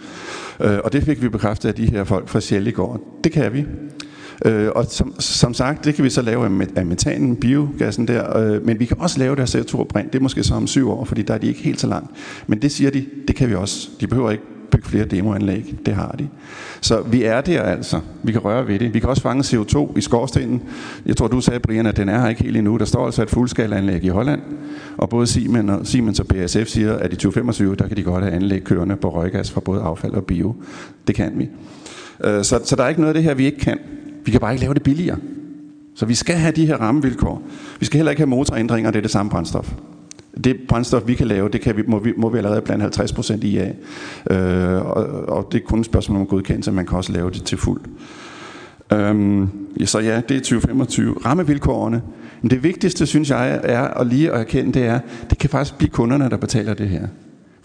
Øh, 0.60 0.78
og 0.84 0.92
det 0.92 1.02
fik 1.02 1.22
vi 1.22 1.28
bekræftet 1.28 1.68
af 1.68 1.74
de 1.74 1.86
her 1.86 2.04
folk 2.04 2.28
fra 2.28 2.40
Shell 2.40 2.66
i 2.66 2.70
går. 2.70 3.20
Det 3.24 3.32
kan 3.32 3.52
vi. 3.52 3.64
Øh, 4.44 4.68
og 4.74 4.84
som, 4.84 5.20
som 5.20 5.54
sagt, 5.54 5.84
det 5.84 5.94
kan 5.94 6.04
vi 6.04 6.10
så 6.10 6.22
lave 6.22 6.44
af 6.76 6.86
metanen, 6.86 7.36
biogassen 7.36 8.08
der, 8.08 8.38
øh, 8.38 8.66
men 8.66 8.80
vi 8.80 8.84
kan 8.84 8.96
også 9.00 9.18
lave 9.18 9.36
det 9.36 9.54
af 9.54 9.60
CO2 9.60 9.84
brint. 9.84 10.12
Det 10.12 10.18
er 10.18 10.22
måske 10.22 10.44
så 10.44 10.54
om 10.54 10.66
syv 10.66 10.90
år, 10.90 11.04
fordi 11.04 11.22
der 11.22 11.34
er 11.34 11.38
de 11.38 11.46
ikke 11.46 11.60
helt 11.60 11.80
så 11.80 11.86
langt. 11.86 12.10
Men 12.46 12.62
det 12.62 12.72
siger 12.72 12.90
de, 12.90 13.06
det 13.28 13.36
kan 13.36 13.48
vi 13.48 13.54
også. 13.54 13.88
De 14.00 14.06
behøver 14.06 14.30
ikke 14.30 14.44
bygge 14.70 14.88
flere 14.88 15.04
demoanlæg. 15.04 15.74
Det 15.86 15.94
har 15.94 16.14
de. 16.18 16.28
Så 16.80 17.00
vi 17.00 17.22
er 17.22 17.40
der 17.40 17.62
altså. 17.62 18.00
Vi 18.22 18.32
kan 18.32 18.44
røre 18.44 18.68
ved 18.68 18.78
det. 18.78 18.94
Vi 18.94 18.98
kan 18.98 19.08
også 19.08 19.22
fange 19.22 19.42
CO2 19.42 19.98
i 19.98 20.00
skorstenen. 20.00 20.62
Jeg 21.06 21.16
tror, 21.16 21.28
du 21.28 21.40
sagde, 21.40 21.60
Brian, 21.60 21.86
at 21.86 21.96
den 21.96 22.08
er 22.08 22.20
her 22.20 22.28
ikke 22.28 22.42
helt 22.42 22.56
endnu. 22.56 22.76
Der 22.76 22.84
står 22.84 23.06
altså 23.06 23.22
et 23.22 23.30
fuldskalaanlæg 23.30 24.04
i 24.04 24.08
Holland. 24.08 24.40
Og 24.96 25.08
både 25.08 25.26
Siemens 25.26 25.70
og, 25.70 25.86
Siemens 25.86 26.20
og 26.20 26.26
BASF 26.26 26.66
siger, 26.66 26.92
at 26.92 27.12
i 27.12 27.16
2025, 27.16 27.76
der 27.76 27.88
kan 27.88 27.96
de 27.96 28.02
godt 28.02 28.24
have 28.24 28.34
anlæg 28.34 28.64
kørende 28.64 28.96
på 28.96 29.10
røggas 29.10 29.50
fra 29.50 29.60
både 29.60 29.80
affald 29.80 30.12
og 30.12 30.24
bio. 30.24 30.54
Det 31.06 31.14
kan 31.14 31.32
vi. 31.36 31.48
Øh, 32.24 32.44
så, 32.44 32.60
så 32.64 32.76
der 32.76 32.84
er 32.84 32.88
ikke 32.88 33.00
noget 33.00 33.14
af 33.14 33.14
det 33.14 33.22
her, 33.22 33.34
vi 33.34 33.46
ikke 33.46 33.58
kan. 33.58 33.78
Vi 34.24 34.30
kan 34.30 34.40
bare 34.40 34.52
ikke 34.52 34.62
lave 34.62 34.74
det 34.74 34.82
billigere. 34.82 35.18
Så 35.94 36.06
vi 36.06 36.14
skal 36.14 36.36
have 36.36 36.52
de 36.52 36.66
her 36.66 36.76
rammevilkår. 36.76 37.42
Vi 37.80 37.86
skal 37.86 37.98
heller 37.98 38.10
ikke 38.10 38.20
have 38.20 38.26
motorændringer, 38.26 38.90
det 38.90 38.98
er 38.98 39.02
det 39.02 39.10
samme 39.10 39.30
brændstof 39.30 39.72
det 40.44 40.56
brændstof, 40.68 41.02
vi 41.06 41.14
kan 41.14 41.26
lave, 41.26 41.48
det 41.48 41.60
kan 41.60 41.76
vi, 41.76 41.82
må, 41.86 41.98
vi, 41.98 42.12
må 42.16 42.28
vi 42.28 42.38
allerede 42.38 42.60
blande 42.60 42.82
50 42.82 43.12
procent 43.12 43.44
i 43.44 43.58
af. 43.58 43.76
Øh, 44.30 44.86
og, 44.86 45.06
og 45.28 45.48
det 45.52 45.62
er 45.62 45.66
kun 45.66 45.80
et 45.80 45.86
spørgsmål 45.86 46.20
om 46.20 46.26
godkendelse, 46.26 46.72
man 46.72 46.86
kan 46.86 46.96
også 46.96 47.12
lave 47.12 47.30
det 47.30 47.42
til 47.42 47.58
fuld. 47.58 47.80
Øhm, 48.92 49.48
så 49.84 49.98
ja, 49.98 50.20
det 50.28 50.36
er 50.36 50.40
2025. 50.40 51.14
Rammevilkårene. 51.24 52.02
Men 52.42 52.50
det 52.50 52.62
vigtigste, 52.62 53.06
synes 53.06 53.30
jeg, 53.30 53.60
er 53.62 53.82
at 53.82 54.06
lige 54.06 54.32
at 54.32 54.40
erkende, 54.40 54.72
det 54.72 54.86
er, 54.86 55.00
det 55.30 55.38
kan 55.38 55.50
faktisk 55.50 55.78
blive 55.78 55.90
kunderne, 55.90 56.30
der 56.30 56.36
betaler 56.36 56.74
det 56.74 56.88
her. 56.88 57.06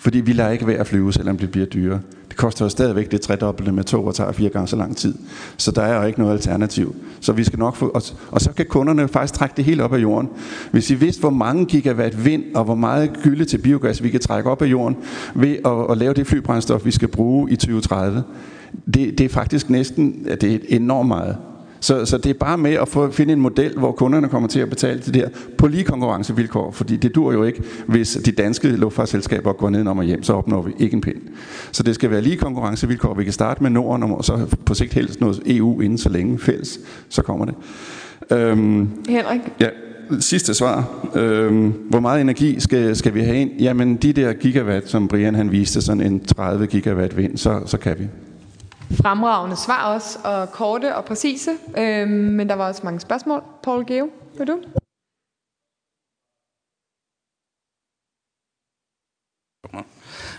Fordi 0.02 0.20
vi 0.20 0.34
lader 0.34 0.50
ikke 0.50 0.68
være 0.68 0.78
at 0.78 0.88
flyve, 0.88 1.14
selvom 1.14 1.38
det 1.38 1.52
bliver 1.52 1.66
dyrere. 1.66 2.00
Det 2.30 2.38
koster 2.38 2.66
jo 2.66 2.70
stadigvæk 2.70 3.12
det 3.12 3.22
tredobbelte 3.22 3.72
med 3.72 3.84
tog 3.84 4.06
og 4.06 4.16
tager 4.16 4.32
fire 4.32 4.50
gange 4.50 4.68
så 4.68 4.76
lang 4.76 4.98
tid. 4.98 5.16
Så 5.58 5.72
der 5.72 5.82
er 5.82 6.02
jo 6.02 6.08
ikke 6.08 6.20
noget 6.20 6.34
alternativ. 6.34 6.96
Så 7.20 7.34
vi 7.34 7.44
skal 7.44 7.60
nok 7.60 7.76
få, 7.76 7.88
og, 7.88 8.02
og 8.32 8.42
så 8.42 8.54
kan 8.54 8.66
kunderne 8.66 9.08
faktisk 9.08 9.34
trække 9.34 9.54
det 9.58 9.66
helt 9.66 9.82
op 9.82 9.94
af 9.94 9.98
jorden. 9.98 10.30
Hvis 10.72 10.92
I 10.92 10.96
vidste, 10.96 11.20
hvor 11.20 11.30
mange 11.30 11.66
gigawatt 11.66 12.26
vind 12.26 12.44
og 12.56 12.64
hvor 12.64 12.76
meget 12.76 13.20
gylde 13.24 13.46
til 13.46 13.58
biogas 13.58 14.04
vi 14.04 14.10
kan 14.10 14.20
trække 14.20 14.50
op 14.50 14.62
af 14.62 14.66
jorden 14.66 14.98
ved 15.36 15.58
at, 15.66 15.92
at 15.92 15.98
lave 15.98 16.14
det 16.14 16.28
flybrændstof, 16.28 16.86
vi 16.86 16.92
skal 16.92 17.08
bruge 17.08 17.52
i 17.52 17.56
2030, 17.56 18.24
det, 18.94 19.18
det 19.18 19.22
er 19.22 19.30
faktisk 19.30 19.70
næsten 19.70 20.28
det 20.42 20.54
er 20.54 20.60
enormt 20.68 21.08
meget. 21.08 21.38
Så, 21.82 22.06
så 22.06 22.18
det 22.18 22.30
er 22.30 22.34
bare 22.34 22.58
med 22.58 22.72
at 22.72 22.88
få, 22.88 23.12
finde 23.12 23.34
en 23.34 23.40
model, 23.40 23.78
hvor 23.78 23.92
kunderne 23.92 24.30
kommer 24.30 24.50
til 24.50 24.60
at 24.60 24.70
betale 24.70 25.00
det 25.00 25.14
der 25.14 25.30
på 25.58 25.68
lige 25.68 25.84
konkurrencevilkår, 25.84 26.72
fordi 26.72 26.96
det 26.98 27.16
dur 27.16 27.34
jo 27.34 27.44
ikke, 27.44 27.64
hvis 27.88 28.18
de 28.26 28.32
danske 28.32 28.68
luftfartsselskaber 28.68 29.54
går 29.54 29.70
ned 29.70 29.88
og 29.88 30.04
hjem, 30.04 30.24
så 30.24 30.34
opnår 30.34 30.62
vi 30.62 30.72
ikke 30.80 30.94
en 30.94 31.02
pind. 31.02 31.18
Så 31.72 31.84
det 31.84 31.96
skal 31.96 32.12
være 32.12 32.22
lige 32.22 32.38
konkurrencevilkår. 32.38 33.14
Vi 33.14 33.24
kan 33.24 33.34
starte 33.34 33.64
med 33.64 33.72
Norden, 33.72 34.04
og 34.04 34.26
så 34.26 34.56
på 34.66 34.74
sigt 34.74 34.94
helst 34.94 35.22
noget 35.22 35.42
EU 35.46 35.82
inden 35.82 35.98
så 35.98 36.10
længe 36.10 36.40
fælles, 36.40 36.80
så 37.10 37.22
kommer 37.22 37.46
det. 37.46 37.56
Øhm, 38.32 38.90
Henrik? 39.10 39.42
Ja, 39.60 39.68
sidste 40.20 40.54
svar. 40.54 41.08
Øhm, 41.16 41.74
hvor 41.90 42.00
meget 42.00 42.22
energi 42.22 42.60
skal, 42.60 42.96
skal 42.96 43.14
vi 43.14 43.22
have 43.22 43.38
ind? 43.38 43.52
Jamen 43.60 43.96
de 43.96 44.14
der 44.14 44.34
gigawatt, 44.34 44.90
som 44.90 45.08
Brian 45.08 45.36
han 45.36 45.52
viste, 45.52 45.82
sådan 45.82 46.02
en 46.02 46.20
30 46.20 46.68
gigawatt 46.68 47.18
vind, 47.18 47.38
så, 47.38 47.62
så 47.66 47.78
kan 47.78 47.96
vi 48.00 48.08
fremragende 48.92 49.56
svar 49.56 49.94
også, 49.94 50.20
og 50.24 50.52
korte 50.52 50.96
og 50.96 51.06
præcise. 51.06 51.52
Øh, 51.78 52.08
men 52.10 52.50
der 52.50 52.56
var 52.56 52.68
også 52.68 52.82
mange 52.84 53.00
spørgsmål. 53.00 53.44
Paul 53.64 53.86
Geo, 53.86 54.10
vil 54.38 54.48
du? 54.48 54.60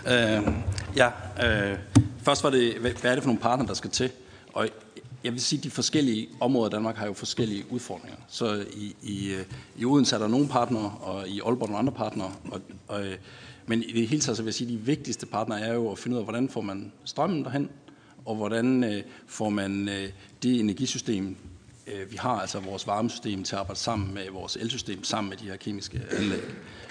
Øh, 0.07 0.53
ja, 0.95 1.11
øh, 1.43 1.77
først 2.17 2.43
var 2.43 2.49
det, 2.49 2.77
hvad 2.77 2.91
er 3.03 3.15
det 3.15 3.23
for 3.23 3.29
nogle 3.29 3.41
partner, 3.41 3.65
der 3.65 3.73
skal 3.73 3.89
til? 3.89 4.11
Og 4.53 4.67
jeg 5.23 5.31
vil 5.31 5.41
sige, 5.41 5.59
at 5.59 5.63
de 5.63 5.71
forskellige 5.71 6.27
områder 6.39 6.69
i 6.69 6.71
Danmark 6.71 6.95
har 6.95 7.05
jo 7.05 7.13
forskellige 7.13 7.65
udfordringer. 7.71 8.17
Så 8.27 8.65
i, 8.73 8.95
i, 9.01 9.33
øh, 9.33 9.45
i 9.75 9.85
Odense 9.85 10.15
er 10.15 10.19
der 10.19 10.27
nogle 10.27 10.47
partnere, 10.47 10.91
og 11.01 11.27
i 11.27 11.39
Aalborg 11.39 11.69
nogle 11.69 11.79
andre 11.79 11.93
partnere. 11.93 12.31
Og, 12.51 12.61
og, 12.87 13.05
øh, 13.05 13.17
men 13.65 13.83
i 13.83 13.91
det 13.91 14.07
hele 14.07 14.21
taget 14.21 14.37
så 14.37 14.43
vil 14.43 14.47
jeg 14.47 14.53
sige, 14.53 14.67
at 14.67 14.79
de 14.79 14.85
vigtigste 14.85 15.25
partnere 15.25 15.61
er 15.61 15.73
jo 15.73 15.91
at 15.91 15.97
finde 15.97 16.15
ud 16.15 16.19
af, 16.19 16.25
hvordan 16.25 16.49
får 16.49 16.61
man 16.61 16.91
strømmen 17.05 17.43
derhen, 17.43 17.69
og 18.25 18.35
hvordan 18.35 18.83
øh, 18.83 19.03
får 19.27 19.49
man 19.49 19.89
øh, 19.89 20.09
det 20.43 20.59
energisystem, 20.59 21.35
øh, 21.87 22.11
vi 22.11 22.15
har, 22.17 22.39
altså 22.39 22.59
vores 22.59 22.87
varmesystem, 22.87 23.43
til 23.43 23.55
at 23.55 23.59
arbejde 23.59 23.79
sammen 23.79 24.13
med 24.13 24.29
vores 24.31 24.55
elsystem, 24.55 25.03
sammen 25.03 25.29
med 25.29 25.37
de 25.37 25.45
her 25.45 25.55
kemiske 25.55 26.01
anlæg. 26.11 26.41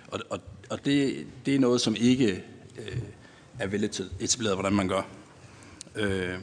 Og, 0.09 0.21
og, 0.31 0.41
og 0.71 0.85
det, 0.85 1.27
det 1.47 1.55
er 1.55 1.59
noget, 1.59 1.81
som 1.81 1.97
ikke 2.01 2.45
øh, 2.79 2.99
er 3.59 3.67
etableret, 4.21 4.57
hvordan 4.57 4.73
man 4.73 4.89
gør. 4.89 5.03
Øh, 5.97 6.39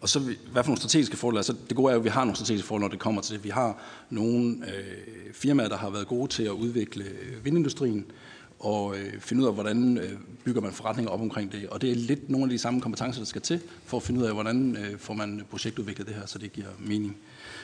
og 0.00 0.08
så 0.08 0.20
hvad 0.20 0.64
for 0.64 0.68
nogle 0.70 0.78
strategiske 0.78 1.16
forhold? 1.16 1.36
Altså, 1.36 1.54
det 1.68 1.76
gode 1.76 1.90
er 1.90 1.94
jo, 1.94 2.00
at 2.00 2.04
vi 2.04 2.08
har 2.08 2.24
nogle 2.24 2.36
strategiske 2.36 2.66
forhold, 2.66 2.82
når 2.82 2.88
det 2.88 2.98
kommer 2.98 3.22
til 3.22 3.34
det. 3.34 3.44
Vi 3.44 3.48
har 3.48 3.82
nogle 4.10 4.56
øh, 4.66 5.32
firmaer, 5.32 5.68
der 5.68 5.76
har 5.76 5.90
været 5.90 6.06
gode 6.06 6.30
til 6.30 6.42
at 6.42 6.50
udvikle 6.50 7.04
vindindustrien, 7.44 8.06
og 8.62 8.96
øh, 8.96 9.20
finde 9.20 9.42
ud 9.42 9.48
af, 9.48 9.54
hvordan 9.54 9.98
øh, 9.98 10.10
bygger 10.44 10.60
man 10.60 10.72
forretninger 10.72 11.10
op 11.10 11.20
omkring 11.20 11.52
det. 11.52 11.68
Og 11.68 11.82
det 11.82 11.90
er 11.90 11.94
lidt 11.94 12.30
nogle 12.30 12.44
af 12.44 12.50
de 12.50 12.58
samme 12.58 12.80
kompetencer, 12.80 13.20
der 13.20 13.26
skal 13.26 13.40
til, 13.40 13.60
for 13.84 13.96
at 13.96 14.02
finde 14.02 14.20
ud 14.20 14.26
af, 14.26 14.32
hvordan 14.32 14.76
øh, 14.76 14.98
får 14.98 15.14
man 15.14 15.42
projektudviklet 15.50 16.06
det 16.06 16.14
her, 16.14 16.26
så 16.26 16.38
det 16.38 16.52
giver 16.52 16.66
mening. 16.78 17.16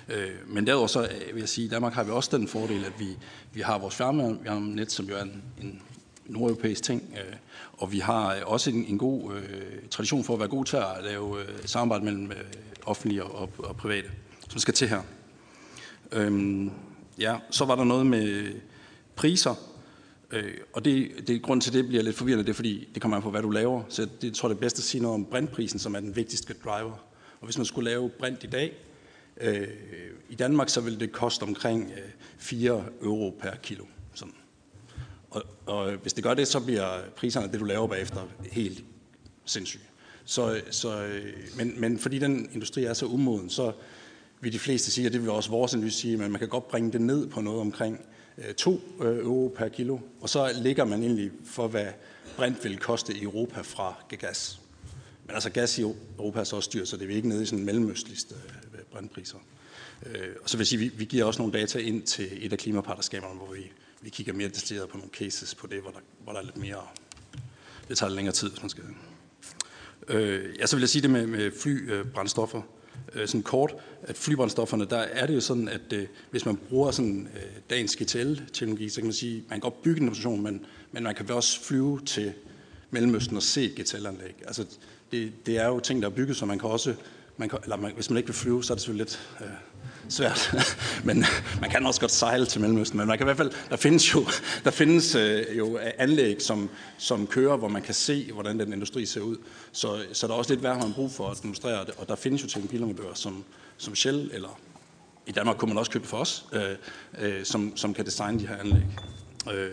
Øh, 0.09 0.30
men 0.46 0.66
derudover 0.66 0.86
så 0.86 1.03
øh, 1.03 1.34
vil 1.34 1.40
jeg 1.40 1.49
sige, 1.49 1.64
at 1.64 1.70
i 1.70 1.74
Danmark 1.74 1.92
har 1.92 2.05
vi 2.05 2.11
også 2.11 2.36
den 2.36 2.49
fordel, 2.49 2.84
at 2.84 2.92
vi, 2.99 3.16
vi 3.53 3.61
har 3.61 3.78
vores 3.78 3.94
fjernvarmenet, 3.94 4.92
som 4.92 5.07
jo 5.07 5.16
er 5.16 5.22
en, 5.22 5.42
en 5.62 5.82
nordeuropæisk 6.26 6.82
ting, 6.82 7.03
øh, 7.12 7.36
og 7.72 7.92
vi 7.92 7.99
har 7.99 8.34
øh, 8.34 8.40
også 8.44 8.70
en, 8.70 8.84
en 8.84 8.99
god 8.99 9.34
øh, 9.34 9.42
tradition 9.90 10.24
for 10.24 10.32
at 10.34 10.40
være 10.40 10.49
god 10.49 10.64
til 10.64 10.76
at 10.76 11.05
lave 11.05 11.40
øh, 11.40 11.49
samarbejde 11.64 12.05
mellem 12.05 12.30
øh, 12.30 12.44
offentlige 12.86 13.24
og, 13.24 13.51
og 13.59 13.76
private, 13.76 14.09
som 14.49 14.59
skal 14.59 14.74
til 14.74 14.88
her. 14.88 15.03
Øhm, 16.12 16.70
ja, 17.18 17.36
så 17.51 17.64
var 17.64 17.76
der 17.76 17.84
noget 17.84 18.07
med 18.07 18.53
priser, 19.16 19.55
Øh, 20.33 20.55
og 20.72 20.85
det, 20.85 21.11
det 21.29 21.43
grunden 21.43 21.61
til, 21.61 21.72
det 21.72 21.89
bliver 21.89 22.03
lidt 22.03 22.16
forvirrende, 22.16 22.45
det 22.45 22.51
er 22.51 22.55
fordi, 22.55 22.89
det 22.95 23.03
kommer 23.03 23.16
an 23.16 23.22
på, 23.22 23.31
hvad 23.31 23.43
du 23.43 23.51
laver. 23.51 23.83
Så 23.89 24.09
det 24.22 24.35
tror 24.35 24.49
jeg, 24.49 24.51
det 24.51 24.59
er 24.59 24.64
bedst 24.64 24.79
at 24.79 24.85
sige 24.85 25.03
noget 25.03 25.14
om 25.14 25.24
brintprisen, 25.24 25.79
som 25.79 25.95
er 25.95 26.01
den 26.01 26.16
vigtigste 26.16 26.55
driver. 26.64 27.05
Og 27.41 27.45
hvis 27.45 27.59
man 27.59 27.64
skulle 27.64 27.91
lave 27.91 28.09
brint 28.09 28.45
i 28.45 28.47
dag, 28.47 28.72
øh, 29.41 29.68
i 30.29 30.35
Danmark, 30.35 30.68
så 30.68 30.81
ville 30.81 31.01
det 31.01 31.12
koste 31.12 31.43
omkring 31.43 31.93
øh, 31.93 32.11
4 32.39 32.85
euro 33.03 33.39
per 33.41 33.51
kilo. 33.62 33.85
Sådan. 34.14 34.35
Og, 35.31 35.43
og 35.66 35.93
hvis 35.93 36.12
det 36.12 36.24
gør 36.24 36.35
det, 36.35 36.49
så 36.49 36.61
bliver 36.61 37.01
priserne 37.16 37.47
af 37.47 37.53
det, 37.53 37.61
du 37.61 37.64
laver 37.64 37.87
bagefter, 37.87 38.29
helt 38.53 38.85
sindssygt. 39.45 39.83
Så, 40.24 40.61
så, 40.70 41.05
øh, 41.05 41.35
men, 41.57 41.81
men 41.81 41.99
fordi 41.99 42.18
den 42.18 42.51
industri 42.55 42.85
er 42.85 42.93
så 42.93 43.07
umoden, 43.07 43.51
så 43.51 43.72
vil 44.41 44.53
de 44.53 44.59
fleste 44.59 44.91
sige, 44.91 45.09
og 45.09 45.12
det 45.12 45.22
vil 45.22 45.31
også 45.31 45.51
vores 45.51 45.72
industri 45.72 46.01
sige, 46.01 46.16
men 46.16 46.31
man 46.31 46.39
kan 46.39 46.49
godt 46.49 46.68
bringe 46.68 46.93
det 46.93 47.01
ned 47.01 47.26
på 47.26 47.41
noget 47.41 47.61
omkring 47.61 48.01
Øh, 48.39 48.55
2 48.55 48.80
øh, 49.01 49.18
euro 49.18 49.55
per 49.57 49.68
kilo, 49.68 49.99
og 50.20 50.28
så 50.28 50.53
ligger 50.62 50.84
man 50.84 51.03
egentlig 51.03 51.30
for, 51.45 51.68
hvad 51.68 51.86
brint 52.36 52.64
vil 52.64 52.78
koste 52.78 53.14
i 53.14 53.22
Europa 53.22 53.61
fra 53.61 53.95
gas. 54.18 54.61
Men 55.26 55.34
altså 55.34 55.51
gas 55.51 55.78
i 55.78 55.82
Europa 55.82 56.41
er 56.41 56.45
så 56.45 56.57
også 56.57 56.70
dyrt, 56.72 56.89
så 56.89 56.97
det 56.97 57.11
er 57.11 57.16
ikke 57.16 57.28
nede 57.28 57.43
i 57.43 57.47
sådan 57.47 57.59
en 57.59 57.66
mellemøstligste 57.66 58.34
øh, 58.74 58.80
brintpriser. 58.93 59.39
Og 60.43 60.51
så 60.51 60.57
vil 60.57 60.61
jeg 60.61 60.66
sige, 60.66 60.78
vi, 60.78 60.89
vi 60.89 61.05
giver 61.05 61.24
også 61.24 61.43
nogle 61.43 61.61
data 61.61 61.78
ind 61.78 62.03
til 62.03 62.47
et 62.47 62.53
af 62.53 62.59
klimapartnerskaberne, 62.59 63.34
hvor 63.34 63.55
vi, 63.55 63.72
vi 64.01 64.11
kigger 64.11 64.32
mere 64.32 64.49
detaljeret 64.49 64.89
på 64.89 64.97
nogle 64.97 65.12
cases 65.12 65.55
på 65.55 65.66
det, 65.66 65.80
hvor 65.80 65.91
der, 65.91 65.99
hvor 66.24 66.32
der 66.32 66.41
er 66.41 66.45
lidt 66.45 66.57
mere... 66.57 66.82
Det 67.89 67.99
tager 67.99 68.11
lidt 68.11 68.16
længere 68.16 68.34
tid, 68.34 68.51
hvis 68.51 68.62
man 68.62 68.70
skal... 68.70 68.84
Øh, 70.09 70.59
ja, 70.59 70.66
så 70.66 70.76
vil 70.76 70.82
jeg 70.82 70.89
sige 70.89 71.03
det 71.03 71.11
med, 71.11 71.26
med 71.26 71.51
flybrændstoffer 71.62 72.62
øh, 73.14 73.28
sådan 73.28 73.42
kort, 73.42 73.74
at 74.03 74.16
flybrændstofferne, 74.16 74.84
der 74.84 74.96
er 74.99 75.26
det 75.26 75.34
jo 75.34 75.40
sådan, 75.40 75.68
at 75.68 75.92
øh, 75.92 76.07
hvis 76.30 76.46
man 76.46 76.57
bruger 76.57 76.90
sådan 76.90 77.28
øh, 77.34 77.51
dagens 77.70 77.96
GTL-teknologi, 77.96 78.88
så 78.88 78.96
kan 78.96 79.05
man 79.05 79.12
sige, 79.12 79.34
man 79.49 79.51
kan 79.51 79.61
godt 79.61 79.82
bygge 79.82 79.96
en 79.96 80.03
demonstration, 80.03 80.42
men, 80.42 80.64
men 80.92 81.03
man 81.03 81.14
kan 81.14 81.30
også 81.30 81.61
flyve 81.61 82.01
til 82.07 82.32
Mellemøsten 82.90 83.36
og 83.36 83.42
se 83.42 83.64
et 83.64 83.74
GTL-anlæg. 83.74 84.34
Altså, 84.46 84.64
det, 85.12 85.32
det 85.46 85.59
er 85.59 85.66
jo 85.66 85.80
ting, 85.80 86.03
der 86.03 86.09
er 86.09 86.12
bygget, 86.12 86.36
så 86.36 86.46
man 86.46 86.59
kan 86.59 86.70
også, 86.70 86.94
man 87.36 87.49
kan, 87.49 87.59
eller 87.62 87.76
man, 87.76 87.92
hvis 87.94 88.11
man 88.11 88.16
ikke 88.16 88.26
vil 88.26 88.34
flyve, 88.34 88.64
så 88.64 88.72
er 88.72 88.74
det 88.74 88.82
selvfølgelig 88.82 89.07
lidt 89.07 89.36
øh, 89.40 89.57
svært. 90.09 90.55
men 91.05 91.24
man 91.61 91.70
kan 91.70 91.87
også 91.87 92.01
godt 92.01 92.12
sejle 92.12 92.47
til 92.47 92.61
Mellemøsten. 92.61 92.99
Men 92.99 93.09
man 93.09 93.18
kan 93.18 93.24
i 93.24 93.29
hvert 93.29 93.37
fald, 93.37 93.53
der 93.70 93.76
findes 93.76 94.14
jo, 94.14 94.26
der 94.64 94.70
findes, 94.70 95.14
øh, 95.14 95.59
jo 95.59 95.79
øh, 95.79 95.91
anlæg, 95.99 96.43
som, 96.43 96.70
som 96.99 97.26
kører, 97.26 97.57
hvor 97.57 97.68
man 97.68 97.83
kan 97.83 97.95
se, 97.95 98.33
hvordan 98.33 98.59
den 98.59 98.72
industri 98.72 99.07
ser 99.07 99.20
ud. 99.20 99.37
Så, 99.72 99.99
så 100.12 100.26
der 100.26 100.33
er 100.33 100.39
også 100.39 100.53
lidt 100.53 100.62
værd, 100.62 100.83
man 100.83 100.93
brug 100.95 101.12
for 101.12 101.29
at 101.29 101.43
demonstrere 101.43 101.85
det. 101.85 101.95
Og 101.99 102.09
der 102.09 102.16
findes 102.16 102.43
jo 102.43 102.49
teknologileverandører 102.49 103.14
som, 103.14 103.45
som 103.76 103.95
Shell, 103.95 104.31
eller 104.35 104.59
i 105.26 105.33
Danmark 105.33 105.57
kunne 105.57 105.68
man 105.68 105.79
også 105.79 105.91
købe 105.91 106.07
for 106.07 106.16
os, 106.16 106.47
øh, 106.53 106.62
øh, 107.18 107.45
som, 107.45 107.76
som 107.76 107.95
kan 107.95 108.05
designe 108.05 108.41
de 108.41 108.47
her 108.47 108.57
anlæg. 108.57 108.83
Øh, 109.53 109.70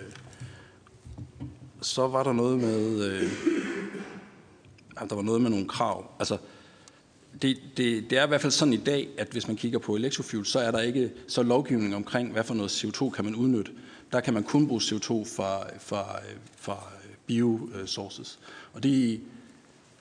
så 1.82 2.08
var 2.08 2.24
der 2.24 2.34
noget 2.34 2.58
med... 2.60 3.03
Øh, 3.03 3.32
der 5.10 5.16
var 5.16 5.22
noget 5.22 5.41
med 5.41 5.49
nogle 5.49 5.68
krav. 5.68 6.12
Altså, 6.20 6.38
det, 7.42 7.58
det, 7.78 8.10
det 8.10 8.18
er 8.18 8.26
i 8.26 8.28
hvert 8.28 8.42
fald 8.42 8.52
sådan 8.52 8.74
i 8.74 8.78
dag, 8.78 9.08
at 9.18 9.28
hvis 9.32 9.48
man 9.48 9.58
kigger 9.58 9.80
på 9.80 9.96
electrofuel, 9.96 10.46
så 10.46 10.60
er 10.60 10.72
der 10.72 10.80
ikke 10.80 11.12
så 11.28 11.44
lovgivning 11.44 11.96
omkring, 11.96 12.32
hvad 12.32 12.44
for 12.44 12.54
noget 12.54 12.84
CO2 12.84 13.10
kan 13.10 13.26
man 13.26 13.36
udnytte. 13.36 13.72
Der 14.12 14.20
kan 14.20 14.34
man 14.34 14.44
kun 14.44 14.68
bruge 14.68 14.82
CO2 14.82 15.10
fra, 15.36 15.68
fra, 15.80 16.20
fra 16.58 16.88
biosources. 17.28 18.40
Og 18.74 18.84
det, 18.84 19.22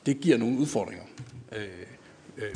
det 0.07 0.21
giver 0.21 0.39
nogle 0.39 0.59
udfordringer. 0.59 1.05
Øh, 1.57 1.65
øh, 2.37 2.55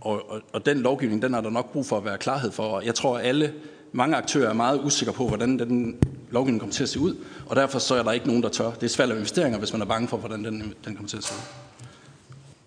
og, 0.00 0.30
og, 0.30 0.40
og 0.52 0.66
den 0.66 0.78
lovgivning, 0.78 1.22
den 1.22 1.34
er 1.34 1.40
der 1.40 1.50
nok 1.50 1.72
brug 1.72 1.86
for 1.86 1.96
at 1.96 2.04
være 2.04 2.18
klarhed 2.18 2.50
for. 2.50 2.62
Og 2.62 2.86
jeg 2.86 2.94
tror, 2.94 3.18
at 3.18 3.26
alle, 3.26 3.54
mange 3.92 4.16
aktører 4.16 4.50
er 4.50 4.54
meget 4.54 4.80
usikre 4.84 5.12
på, 5.12 5.28
hvordan 5.28 5.58
den 5.58 5.98
lovgivning 6.30 6.60
kommer 6.60 6.74
til 6.74 6.82
at 6.82 6.88
se 6.88 7.00
ud. 7.00 7.16
Og 7.46 7.56
derfor 7.56 7.78
så 7.78 7.94
er 7.94 8.02
der 8.02 8.12
ikke 8.12 8.26
nogen, 8.26 8.42
der 8.42 8.48
tør. 8.48 8.70
Det 8.70 8.82
er 8.82 8.88
svært 8.88 9.10
at 9.10 9.16
investeringer, 9.16 9.58
hvis 9.58 9.72
man 9.72 9.82
er 9.82 9.86
bange 9.86 10.08
for, 10.08 10.16
hvordan 10.16 10.44
den, 10.44 10.74
den 10.84 10.94
kommer 10.94 11.08
til 11.08 11.16
at 11.16 11.24
se 11.24 11.34
ud 11.34 11.69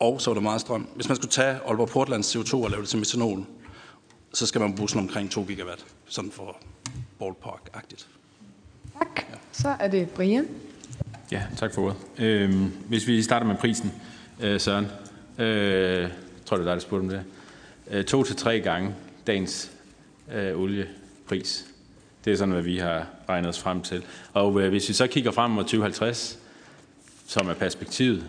og 0.04 0.22
så 0.22 0.30
var 0.30 0.34
der 0.34 0.42
meget 0.42 0.62
strøm. 0.62 0.88
Hvis 0.96 1.08
man 1.08 1.16
skulle 1.16 1.32
tage 1.32 1.60
Aalborg 1.68 1.90
Portlands 1.90 2.36
CO2 2.36 2.56
og 2.64 2.70
lave 2.70 2.82
det 2.82 2.90
til 2.90 3.00
metanol, 3.00 3.46
så 4.34 4.46
skal 4.46 4.62
man 4.62 4.76
bruge 4.76 4.90
sådan 4.90 5.02
omkring 5.02 5.32
2 5.32 5.44
gigawatt, 5.44 5.86
sådan 6.06 6.32
for 6.32 6.58
ballpark-agtigt. 7.20 8.08
Tak. 8.98 9.26
Ja. 9.30 9.38
Så 9.52 9.76
er 9.80 9.88
det 9.88 10.10
Brian. 10.10 10.48
Ja, 11.32 11.44
tak 11.58 11.74
for 11.74 11.82
ordet. 11.82 11.98
Øhm, 12.18 12.72
hvis 12.88 13.08
vi 13.08 13.22
starter 13.22 13.48
med 13.48 13.56
prisen, 13.56 13.92
øh, 14.40 14.60
Søren. 14.60 14.88
Øh, 15.38 16.02
jeg 16.02 16.12
tror, 16.46 16.58
det 16.58 16.64
er 16.64 16.70
dig, 16.70 16.76
der 16.76 16.80
spurgte 16.80 17.04
om 17.04 17.10
det. 17.10 17.24
Øh, 17.92 18.06
to 18.06 18.24
til 18.24 18.36
tre 18.36 18.60
gange 18.60 18.96
dagens 19.28 19.72
øh, 20.34 20.60
oliepris. 20.60 21.66
Det 22.26 22.34
er 22.34 22.38
sådan, 22.38 22.54
hvad 22.54 22.64
vi 22.64 22.78
har 22.78 23.08
regnet 23.30 23.50
os 23.50 23.60
frem 23.60 23.82
til. 23.82 24.04
Og 24.34 24.62
øh, 24.62 24.70
hvis 24.70 24.90
vi 24.90 24.94
så 24.94 25.08
kigger 25.08 25.32
frem 25.32 25.52
mod 25.52 25.64
2050, 25.64 26.40
som 27.28 27.48
er 27.50 27.54
perspektivet, 27.54 28.24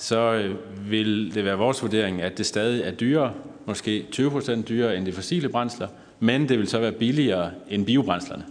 så 0.00 0.32
øh, 0.34 0.56
vil 0.90 1.34
det 1.34 1.44
være 1.44 1.58
vores 1.58 1.82
vurdering, 1.82 2.22
at 2.22 2.38
det 2.38 2.46
stadig 2.46 2.82
er 2.82 2.90
dyrere, 2.90 3.34
måske 3.66 4.06
20% 4.16 4.62
dyrere 4.62 4.96
end 4.96 5.06
de 5.06 5.12
fossile 5.12 5.48
brændsler, 5.48 5.88
men 6.20 6.48
det 6.48 6.58
vil 6.58 6.68
så 6.68 6.78
være 6.78 6.92
billigere 6.92 7.50
end 7.68 7.86
biobrændslerne. 7.86 8.44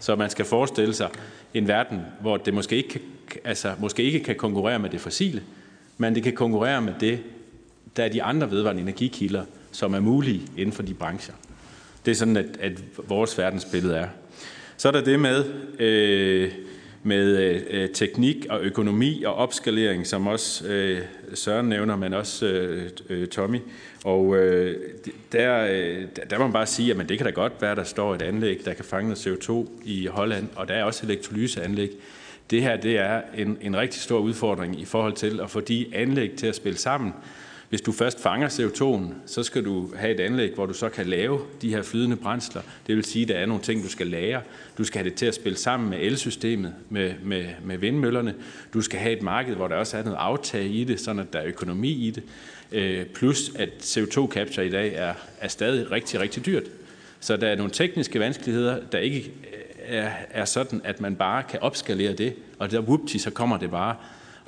Så 0.00 0.16
man 0.16 0.30
skal 0.30 0.44
forestille 0.44 0.94
sig 0.94 1.08
en 1.54 1.68
verden, 1.68 2.00
hvor 2.20 2.36
det 2.36 2.54
måske 2.54 2.76
ikke 2.76 2.88
kan, 2.88 3.00
altså, 3.44 3.72
måske 3.78 4.02
ikke 4.02 4.20
kan 4.20 4.36
konkurrere 4.36 4.78
med 4.78 4.90
det 4.90 5.00
fossile, 5.00 5.42
men 5.98 6.14
det 6.14 6.22
kan 6.22 6.32
konkurrere 6.32 6.82
med 6.82 6.92
det, 7.00 7.18
der 7.96 8.04
er 8.04 8.08
de 8.08 8.22
andre 8.22 8.50
vedvarende 8.50 8.82
energikilder, 8.82 9.44
som 9.72 9.94
er 9.94 10.00
mulige 10.00 10.42
inden 10.56 10.72
for 10.72 10.82
de 10.82 10.94
brancher. 10.94 11.34
Det 12.04 12.10
er 12.10 12.14
sådan, 12.14 12.36
at, 12.36 12.56
at 12.60 12.72
vores 13.08 13.38
verdensbillede 13.38 13.96
er. 13.96 14.08
Så 14.76 14.88
er 14.88 14.92
der 14.92 15.04
det 15.04 15.20
med, 15.20 15.44
øh, 15.78 16.52
med 17.08 17.62
øh, 17.70 17.88
teknik 17.90 18.46
og 18.50 18.60
økonomi 18.60 19.22
og 19.22 19.34
opskalering, 19.34 20.06
som 20.06 20.26
også 20.26 20.68
øh, 20.68 21.00
Søren 21.34 21.68
nævner, 21.68 21.96
men 21.96 22.14
også 22.14 22.46
øh, 22.46 22.90
øh 23.08 23.28
Tommy. 23.28 23.58
Og 24.04 24.36
øh, 24.36 24.76
der, 25.32 25.66
øh, 25.70 26.02
der 26.30 26.38
må 26.38 26.44
man 26.44 26.52
bare 26.52 26.66
sige, 26.66 26.94
at 26.94 27.08
det 27.08 27.18
kan 27.18 27.26
da 27.26 27.30
godt 27.32 27.52
være, 27.60 27.70
at 27.70 27.76
der 27.76 27.84
står 27.84 28.14
et 28.14 28.22
anlæg, 28.22 28.60
der 28.64 28.74
kan 28.74 28.84
fange 28.84 29.08
noget 29.08 29.26
CO2 29.26 29.70
i 29.84 30.06
Holland, 30.06 30.48
og 30.56 30.68
der 30.68 30.74
er 30.74 30.84
også 30.84 31.06
elektrolyseanlæg. 31.06 31.90
Det 32.50 32.62
her 32.62 32.76
det 32.76 32.98
er 32.98 33.22
en, 33.36 33.58
en 33.60 33.76
rigtig 33.76 34.00
stor 34.00 34.18
udfordring 34.18 34.80
i 34.80 34.84
forhold 34.84 35.12
til 35.12 35.40
at 35.40 35.50
få 35.50 35.60
de 35.60 35.86
anlæg 35.92 36.32
til 36.36 36.46
at 36.46 36.54
spille 36.54 36.78
sammen, 36.78 37.14
hvis 37.68 37.80
du 37.80 37.92
først 37.92 38.22
fanger 38.22 38.48
CO2'en, 38.48 39.14
så 39.26 39.42
skal 39.42 39.64
du 39.64 39.90
have 39.96 40.14
et 40.14 40.20
anlæg, 40.20 40.54
hvor 40.54 40.66
du 40.66 40.74
så 40.74 40.88
kan 40.88 41.06
lave 41.06 41.40
de 41.62 41.68
her 41.68 41.82
flydende 41.82 42.16
brændsler. 42.16 42.62
Det 42.86 42.96
vil 42.96 43.04
sige, 43.04 43.22
at 43.22 43.28
der 43.28 43.34
er 43.34 43.46
nogle 43.46 43.62
ting, 43.62 43.82
du 43.82 43.88
skal 43.88 44.06
lære. 44.06 44.40
Du 44.78 44.84
skal 44.84 44.98
have 44.98 45.10
det 45.10 45.18
til 45.18 45.26
at 45.26 45.34
spille 45.34 45.58
sammen 45.58 45.90
med 45.90 45.98
elsystemet, 45.98 46.74
med, 46.88 47.14
med, 47.22 47.46
med 47.64 47.78
vindmøllerne. 47.78 48.34
Du 48.74 48.80
skal 48.80 48.98
have 48.98 49.16
et 49.16 49.22
marked, 49.22 49.54
hvor 49.54 49.68
der 49.68 49.76
også 49.76 49.96
er 49.96 50.02
noget 50.02 50.16
aftag 50.16 50.64
i 50.64 50.84
det, 50.84 51.00
sådan 51.00 51.20
at 51.20 51.32
der 51.32 51.38
er 51.38 51.46
økonomi 51.46 51.90
i 51.90 52.10
det. 52.10 52.22
Øh, 52.72 53.06
plus 53.06 53.50
at 53.54 53.68
CO2-capture 53.80 54.60
i 54.60 54.70
dag 54.70 54.94
er, 54.94 55.14
er 55.40 55.48
stadig 55.48 55.90
rigtig, 55.90 56.20
rigtig 56.20 56.46
dyrt. 56.46 56.64
Så 57.20 57.36
der 57.36 57.48
er 57.48 57.56
nogle 57.56 57.72
tekniske 57.72 58.20
vanskeligheder, 58.20 58.80
der 58.92 58.98
ikke 58.98 59.32
øh, 59.52 59.96
er, 59.96 60.10
er 60.30 60.44
sådan, 60.44 60.80
at 60.84 61.00
man 61.00 61.16
bare 61.16 61.42
kan 61.42 61.60
opskalere 61.60 62.12
det, 62.12 62.34
og 62.58 62.70
der 62.70 62.80
whoopty, 62.80 63.16
så 63.16 63.30
kommer 63.30 63.56
det 63.56 63.70
bare. 63.70 63.96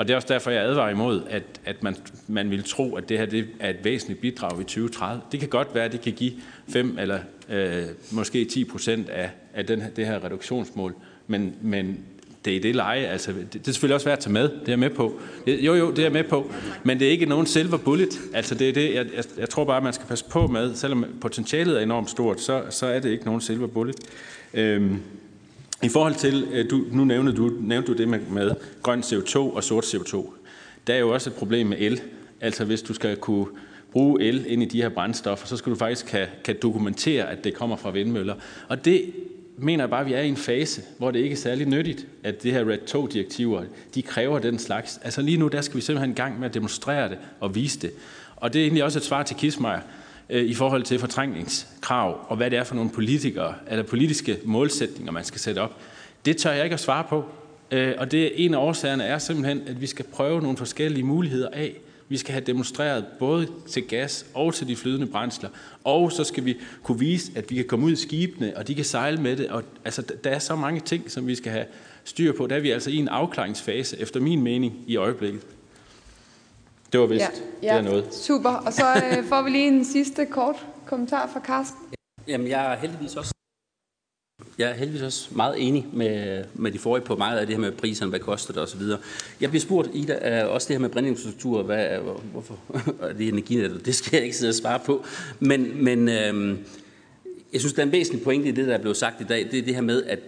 Og 0.01 0.09
det 0.09 0.13
er 0.13 0.17
også 0.17 0.29
derfor, 0.29 0.51
jeg 0.51 0.63
advarer 0.63 0.91
imod, 0.91 1.23
at, 1.31 1.43
at 1.65 1.83
man, 1.83 1.97
man 2.29 2.51
vil 2.51 2.65
tro, 2.65 2.97
at 2.97 3.09
det 3.09 3.19
her 3.19 3.27
det 3.27 3.47
er 3.61 3.71
et 3.71 3.85
væsentligt 3.85 4.21
bidrag 4.21 4.61
i 4.61 4.65
2030. 4.65 5.23
Det 5.33 5.41
kan 5.41 5.49
godt 5.49 5.75
være, 5.75 5.85
at 5.85 5.93
det 5.93 6.01
kan 6.01 6.13
give 6.13 6.33
5 6.69 6.99
eller 6.99 7.19
øh, 7.49 7.83
måske 8.11 8.45
10 8.45 8.65
procent 8.65 9.09
af, 9.09 9.31
af 9.55 9.67
den, 9.67 9.83
det 9.97 10.07
her 10.07 10.25
reduktionsmål, 10.25 10.95
men, 11.27 11.55
men 11.63 11.99
det 12.45 12.57
er 12.57 12.61
det 12.61 12.75
leje. 12.75 13.07
Altså, 13.07 13.33
det, 13.33 13.53
det 13.53 13.69
er 13.69 13.73
selvfølgelig 13.73 13.95
også 13.95 14.07
værd 14.07 14.19
at 14.19 14.23
tage 14.23 14.33
med, 14.33 14.43
det 14.43 14.69
er 14.69 14.73
jeg 14.73 14.79
med 14.79 14.91
på. 14.91 15.21
Det, 15.47 15.61
jo, 15.61 15.75
jo, 15.75 15.91
det 15.91 15.99
er 15.99 16.03
jeg 16.03 16.13
med 16.13 16.25
på, 16.25 16.53
men 16.85 17.01
det 17.01 17.07
er 17.07 17.11
ikke 17.11 17.27
nogen 17.27 17.47
silver 17.47 17.79
bullet. 17.79 18.21
Altså, 18.35 18.55
det 18.55 18.69
er 18.69 18.73
det, 18.73 18.95
jeg, 18.95 19.07
jeg, 19.17 19.25
jeg 19.39 19.51
tror 19.51 19.65
bare, 19.65 19.77
at 19.77 19.83
man 19.83 19.93
skal 19.93 20.07
passe 20.07 20.25
på 20.31 20.47
med, 20.47 20.75
selvom 20.75 21.05
potentialet 21.21 21.79
er 21.79 21.83
enormt 21.83 22.11
stort, 22.11 22.41
så, 22.41 22.63
så 22.71 22.87
er 22.87 23.01
det 23.01 23.11
ikke 23.11 23.25
nogen 23.25 23.41
silver 23.41 23.67
bullet. 23.67 23.97
Øhm, 24.55 25.03
i 25.83 25.89
forhold 25.89 26.15
til, 26.15 26.49
øh, 26.53 26.71
du, 26.71 26.85
nu 26.93 27.05
nævnte 27.05 27.33
du, 27.33 27.53
nævnte 27.61 27.93
du 27.93 27.99
det 27.99 28.09
med, 28.09 28.21
med 28.31 28.51
grøn 28.83 29.01
CO2 29.01 29.37
og 29.37 29.65
sort 29.65 29.85
CO2. 29.85 30.31
Der 30.87 30.95
er 30.95 30.99
jo 30.99 31.15
også 31.15 31.31
et 31.31 31.37
problem 31.37 31.67
med 31.67 31.77
el. 31.81 32.01
Altså 32.41 32.65
hvis 32.65 32.83
du 32.83 32.95
skal 32.95 33.17
kunne 33.17 33.47
bruge 33.93 34.23
el 34.23 34.45
ind 34.49 34.63
i 34.63 34.67
de 34.67 34.83
her 34.83 34.89
brændstoffer, 34.89 35.47
så 35.47 35.57
skal 35.57 35.73
du 35.73 35.77
faktisk 35.77 36.07
kan, 36.07 36.27
kan 36.45 36.57
dokumentere, 36.63 37.31
at 37.31 37.45
det 37.45 37.55
kommer 37.55 37.77
fra 37.77 37.91
vindmøller. 37.91 38.35
Og 38.69 38.85
det 38.85 39.13
mener 39.57 39.85
jeg 39.85 39.91
bare, 39.91 40.01
at 40.01 40.07
vi 40.07 40.13
er 40.13 40.21
i 40.21 40.29
en 40.29 40.37
fase, 40.37 40.83
hvor 40.99 41.11
det 41.11 41.19
ikke 41.19 41.33
er 41.33 41.37
særlig 41.37 41.67
nyttigt, 41.67 42.07
at 42.23 42.43
det 42.43 42.53
her 42.53 42.69
Red 42.69 42.79
2-direktiver, 42.95 43.63
de 43.95 44.03
kræver 44.03 44.39
den 44.39 44.59
slags. 44.59 45.01
Altså 45.03 45.23
lige 45.23 45.37
nu, 45.37 45.49
der 45.49 45.61
skal 45.61 45.77
vi 45.77 45.81
simpelthen 45.81 46.11
i 46.11 46.15
gang 46.15 46.39
med 46.39 46.49
at 46.49 46.55
demonstrere 46.55 47.09
det 47.09 47.19
og 47.41 47.55
vise 47.55 47.81
det. 47.81 47.91
Og 48.37 48.53
det 48.53 48.59
er 48.61 48.65
egentlig 48.65 48.85
også 48.85 48.99
et 48.99 49.05
svar 49.05 49.23
til 49.23 49.37
Kismeier 49.37 49.81
Øh, 50.31 50.45
i 50.45 50.55
forhold 50.55 50.83
til 50.83 50.99
fortrængningskrav, 50.99 52.27
og 52.29 52.37
hvad 52.37 52.51
det 52.51 52.59
er 52.59 52.65
for 52.65 52.75
nogle 52.75 52.91
politikere, 52.91 53.55
eller 53.71 53.83
politiske 53.83 54.39
målsætninger, 54.45 55.13
man 55.13 55.25
skal 55.25 55.41
sætte 55.41 55.59
op. 55.59 55.77
Det 56.25 56.37
tør 56.37 56.53
jeg 56.53 56.65
ikke 56.65 56.75
at 56.75 56.81
svare 56.81 57.05
på. 57.09 57.25
Øh, 57.71 57.95
og 57.99 58.11
det 58.11 58.25
er 58.25 58.31
en 58.35 58.55
af 58.55 58.59
årsagerne 58.59 59.05
er 59.05 59.19
simpelthen, 59.19 59.63
at 59.67 59.81
vi 59.81 59.87
skal 59.87 60.05
prøve 60.05 60.41
nogle 60.41 60.57
forskellige 60.57 61.05
muligheder 61.05 61.49
af. 61.53 61.81
Vi 62.09 62.17
skal 62.17 62.33
have 62.33 62.45
demonstreret 62.45 63.05
både 63.19 63.49
til 63.69 63.83
gas 63.83 64.27
og 64.35 64.55
til 64.55 64.69
de 64.69 64.77
flydende 64.77 65.07
brændsler. 65.07 65.49
Og 65.85 66.13
så 66.13 66.25
skal 66.25 66.45
vi 66.45 66.57
kunne 66.83 66.99
vise, 66.99 67.33
at 67.37 67.51
vi 67.51 67.55
kan 67.55 67.65
komme 67.65 67.87
ud 67.87 67.93
i 67.93 67.97
skibene, 67.97 68.57
og 68.57 68.69
de 68.69 68.75
kan 68.75 68.85
sejle 68.85 69.21
med 69.21 69.37
det. 69.37 69.49
Og, 69.49 69.63
altså, 69.85 70.03
der 70.25 70.31
er 70.31 70.39
så 70.39 70.57
mange 70.57 70.81
ting, 70.81 71.11
som 71.11 71.27
vi 71.27 71.35
skal 71.35 71.53
have 71.53 71.65
styr 72.05 72.33
på. 72.33 72.47
Der 72.47 72.57
er 72.57 72.61
vi 72.61 72.71
altså 72.71 72.91
i 72.91 72.97
en 72.97 73.09
afklaringsfase, 73.09 74.01
efter 74.01 74.21
min 74.21 74.43
mening, 74.43 74.85
i 74.87 74.97
øjeblikket. 74.97 75.43
Det 76.93 77.01
var 77.01 77.07
vist, 77.07 77.21
ja, 77.21 77.29
ja, 77.63 77.79
det 77.79 77.87
er 77.87 77.91
noget. 77.91 78.15
Super, 78.15 78.51
og 78.51 78.73
så 78.73 78.85
øh, 78.85 79.25
får 79.31 79.43
vi 79.43 79.51
lige 79.51 79.69
en 79.69 79.85
sidste 79.85 80.27
kort 80.27 80.67
kommentar 80.87 81.31
fra 81.33 81.41
Carsten. 81.41 81.79
Jamen, 82.29 82.49
jeg 82.49 82.73
er 82.73 82.77
heldigvis 82.77 83.17
også 83.17 83.35
jeg 84.59 84.71
er 84.71 84.75
heldigvis 84.75 85.03
også 85.03 85.29
meget 85.31 85.55
enig 85.59 85.87
med, 85.93 86.45
med 86.55 86.73
de 86.73 86.79
forrige 86.79 87.05
på 87.05 87.17
meget 87.17 87.39
af 87.39 87.47
det 87.47 87.57
her 87.57 87.61
med 87.61 87.73
priserne, 87.73 88.09
hvad 88.09 88.21
koster 88.21 88.53
det 88.53 88.63
osv. 88.63 88.81
Jeg 89.41 89.51
bliver 89.51 89.61
spurgt, 89.61 89.91
Ida, 89.95 90.45
også 90.45 90.69
det 90.69 90.75
her 90.75 90.81
med 90.81 90.89
brændinfrastruktur, 90.89 91.63
hvad, 91.63 91.99
hvorfor 92.33 92.59
er 93.09 93.13
det 93.13 93.29
energinet, 93.29 93.87
det 93.87 93.95
skal 93.95 94.17
jeg 94.17 94.25
ikke 94.25 94.37
sidde 94.37 94.51
og 94.51 94.55
svare 94.55 94.79
på. 94.79 95.05
Men, 95.39 95.85
men 95.85 96.09
øh, 96.09 96.59
jeg 97.53 97.61
synes, 97.61 97.73
der 97.73 97.83
er 97.83 97.87
en 97.87 97.93
væsentlig 97.93 98.23
pointe 98.23 98.49
i 98.49 98.53
det, 98.53 98.67
der 98.67 98.75
er 98.75 98.81
blevet 98.81 98.97
sagt 98.97 99.21
i 99.21 99.25
dag, 99.25 99.49
det 99.51 99.59
er 99.59 99.63
det 99.63 99.75
her 99.75 99.83
med, 99.83 100.03
at 100.03 100.19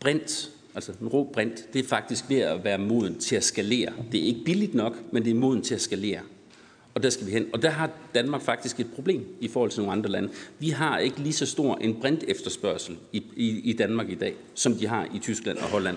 brint 0.00 0.50
altså 0.76 0.92
en 1.02 1.08
rå 1.08 1.30
brint, 1.32 1.72
det 1.72 1.84
er 1.84 1.88
faktisk 1.88 2.24
ved 2.28 2.38
at 2.38 2.64
være 2.64 2.78
moden 2.78 3.18
til 3.18 3.36
at 3.36 3.44
skalere. 3.44 3.92
Det 4.12 4.20
er 4.20 4.24
ikke 4.24 4.44
billigt 4.44 4.74
nok, 4.74 5.12
men 5.12 5.24
det 5.24 5.30
er 5.30 5.34
moden 5.34 5.62
til 5.62 5.74
at 5.74 5.80
skalere. 5.80 6.20
Og 6.94 7.02
der 7.02 7.10
skal 7.10 7.26
vi 7.26 7.32
hen. 7.32 7.46
Og 7.52 7.62
der 7.62 7.70
har 7.70 7.90
Danmark 8.14 8.42
faktisk 8.42 8.80
et 8.80 8.86
problem 8.94 9.24
i 9.40 9.48
forhold 9.48 9.70
til 9.70 9.80
nogle 9.80 9.92
andre 9.92 10.10
lande. 10.10 10.28
Vi 10.58 10.68
har 10.68 10.98
ikke 10.98 11.20
lige 11.20 11.32
så 11.32 11.46
stor 11.46 11.76
en 11.76 11.94
brint 11.94 12.24
efterspørgsel 12.28 12.96
i, 13.12 13.22
i, 13.36 13.70
i 13.70 13.72
Danmark 13.72 14.10
i 14.10 14.14
dag, 14.14 14.34
som 14.54 14.74
de 14.74 14.86
har 14.86 15.08
i 15.14 15.18
Tyskland 15.18 15.58
og 15.58 15.64
Holland. 15.64 15.96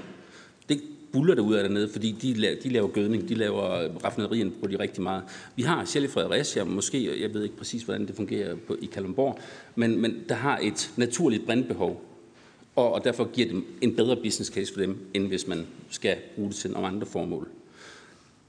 Det 0.70 0.82
buller 1.12 1.36
der 1.36 1.42
ud 1.42 1.54
af 1.54 1.64
dernede, 1.64 1.90
fordi 1.90 2.12
de 2.12 2.34
laver, 2.34 2.56
de 2.64 2.70
laver 2.70 2.88
gødning, 2.88 3.30
de 3.30 3.36
laver 3.36 3.88
raffinerien 4.06 4.54
på 4.62 4.68
de 4.68 4.80
rigtig 4.80 5.04
meget. 5.04 5.24
Vi 5.56 5.64
har 5.64 5.86
selv 5.86 6.06
i 6.06 6.08
Fredericia, 6.08 6.64
måske, 6.64 7.22
jeg 7.22 7.34
ved 7.34 7.44
ikke 7.44 7.58
præcis, 7.58 7.84
hvordan 7.84 8.08
det 8.08 8.16
fungerer 8.16 8.56
på, 8.56 8.76
i 8.82 8.86
Kalundborg, 8.86 9.40
men, 9.76 10.02
men 10.02 10.16
der 10.30 10.36
har 10.36 10.60
et 10.62 10.92
naturligt 10.98 11.46
brintbehov, 11.46 12.09
og, 12.76 12.94
og 12.94 13.04
derfor 13.04 13.30
giver 13.34 13.48
det 13.48 13.64
en 13.82 13.96
bedre 13.96 14.16
business 14.16 14.52
case 14.52 14.74
for 14.74 14.80
dem, 14.80 14.98
end 15.14 15.28
hvis 15.28 15.48
man 15.48 15.68
skal 15.90 16.18
bruge 16.36 16.50
det 16.50 16.56
til 16.56 16.72
nogle 16.72 16.88
andre 16.88 17.08
formål. 17.08 17.48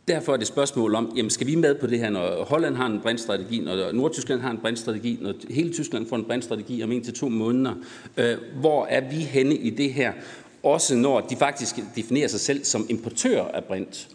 Derfor 0.08 0.32
er 0.32 0.36
det 0.36 0.42
et 0.42 0.48
spørgsmål 0.48 0.94
om, 0.94 1.12
jamen 1.16 1.30
skal 1.30 1.46
vi 1.46 1.54
med 1.54 1.74
på 1.74 1.86
det 1.86 1.98
her, 1.98 2.10
når 2.10 2.44
Holland 2.44 2.74
har 2.74 2.86
en 2.86 3.00
brændstrategi, 3.00 3.60
når 3.60 3.92
Nordtyskland 3.92 4.40
har 4.40 4.50
en 4.50 4.58
brændstrategi, 4.58 5.18
når 5.20 5.34
hele 5.50 5.72
Tyskland 5.72 6.06
får 6.06 6.16
en 6.16 6.24
brændstrategi 6.24 6.82
om 6.82 6.92
en 6.92 7.04
til 7.04 7.14
to 7.14 7.28
måneder. 7.28 7.74
Øh, 8.16 8.36
hvor 8.60 8.86
er 8.86 9.10
vi 9.10 9.16
henne 9.16 9.54
i 9.54 9.70
det 9.70 9.92
her? 9.92 10.12
Også 10.62 10.96
når 10.96 11.20
de 11.20 11.36
faktisk 11.36 11.76
definerer 11.96 12.28
sig 12.28 12.40
selv 12.40 12.64
som 12.64 12.86
importør 12.88 13.42
af 13.42 13.64
brint. 13.64 14.08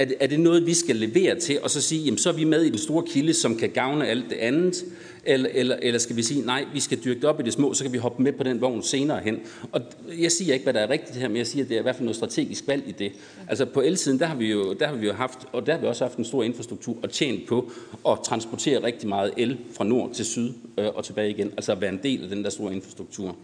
Er 0.00 0.04
det, 0.04 0.16
er 0.20 0.26
det 0.26 0.40
noget, 0.40 0.66
vi 0.66 0.74
skal 0.74 0.96
levere 0.96 1.38
til, 1.38 1.58
og 1.62 1.70
så 1.70 1.80
sige, 1.80 2.02
jamen 2.04 2.18
så 2.18 2.28
er 2.28 2.32
vi 2.32 2.44
med 2.44 2.62
i 2.62 2.70
den 2.70 2.78
store 2.78 3.04
kilde, 3.06 3.34
som 3.34 3.56
kan 3.56 3.70
gavne 3.70 4.06
alt 4.06 4.24
det 4.30 4.36
andet? 4.36 4.84
Eller, 5.24 5.48
eller, 5.52 5.76
eller 5.82 5.98
skal 6.00 6.16
vi 6.16 6.22
sige, 6.22 6.46
nej, 6.46 6.64
vi 6.72 6.80
skal 6.80 6.98
dyrke 7.04 7.20
det 7.20 7.28
op 7.28 7.40
i 7.40 7.42
det 7.42 7.52
små, 7.52 7.74
så 7.74 7.84
kan 7.84 7.92
vi 7.92 7.98
hoppe 7.98 8.22
med 8.22 8.32
på 8.32 8.42
den 8.42 8.60
vogn 8.60 8.82
senere 8.82 9.20
hen. 9.20 9.38
Og 9.72 9.80
jeg 10.18 10.32
siger 10.32 10.52
ikke, 10.54 10.62
hvad 10.62 10.74
der 10.74 10.80
er 10.80 10.90
rigtigt 10.90 11.16
her, 11.16 11.28
men 11.28 11.36
jeg 11.36 11.46
siger, 11.46 11.64
at 11.64 11.68
det 11.68 11.74
er 11.74 11.78
i 11.78 11.82
hvert 11.82 11.94
fald 11.94 12.04
noget 12.04 12.16
strategisk 12.16 12.66
valg 12.66 12.88
i 12.88 12.92
det. 12.92 13.12
Altså 13.48 13.64
på 13.64 13.80
elsiden, 13.80 14.18
der 14.18 14.26
har 14.26 14.36
vi 14.36 14.50
jo, 14.50 14.72
der 14.72 14.86
har 14.86 14.94
vi 14.94 15.06
jo 15.06 15.12
haft, 15.12 15.38
og 15.52 15.66
der 15.66 15.72
har 15.72 15.80
vi 15.80 15.86
også 15.86 16.04
haft 16.04 16.18
en 16.18 16.24
stor 16.24 16.42
infrastruktur 16.42 16.96
og 17.02 17.10
tjent 17.10 17.48
på 17.48 17.70
at 18.08 18.18
transportere 18.24 18.82
rigtig 18.82 19.08
meget 19.08 19.32
el 19.36 19.58
fra 19.76 19.84
nord 19.84 20.12
til 20.14 20.24
syd 20.24 20.52
øh, 20.78 20.88
og 20.94 21.04
tilbage 21.04 21.30
igen. 21.30 21.46
Altså 21.46 21.72
at 21.72 21.80
være 21.80 21.92
en 21.92 22.00
del 22.02 22.22
af 22.22 22.28
den 22.28 22.44
der 22.44 22.50
store 22.50 22.72
infrastruktur. 22.74 23.36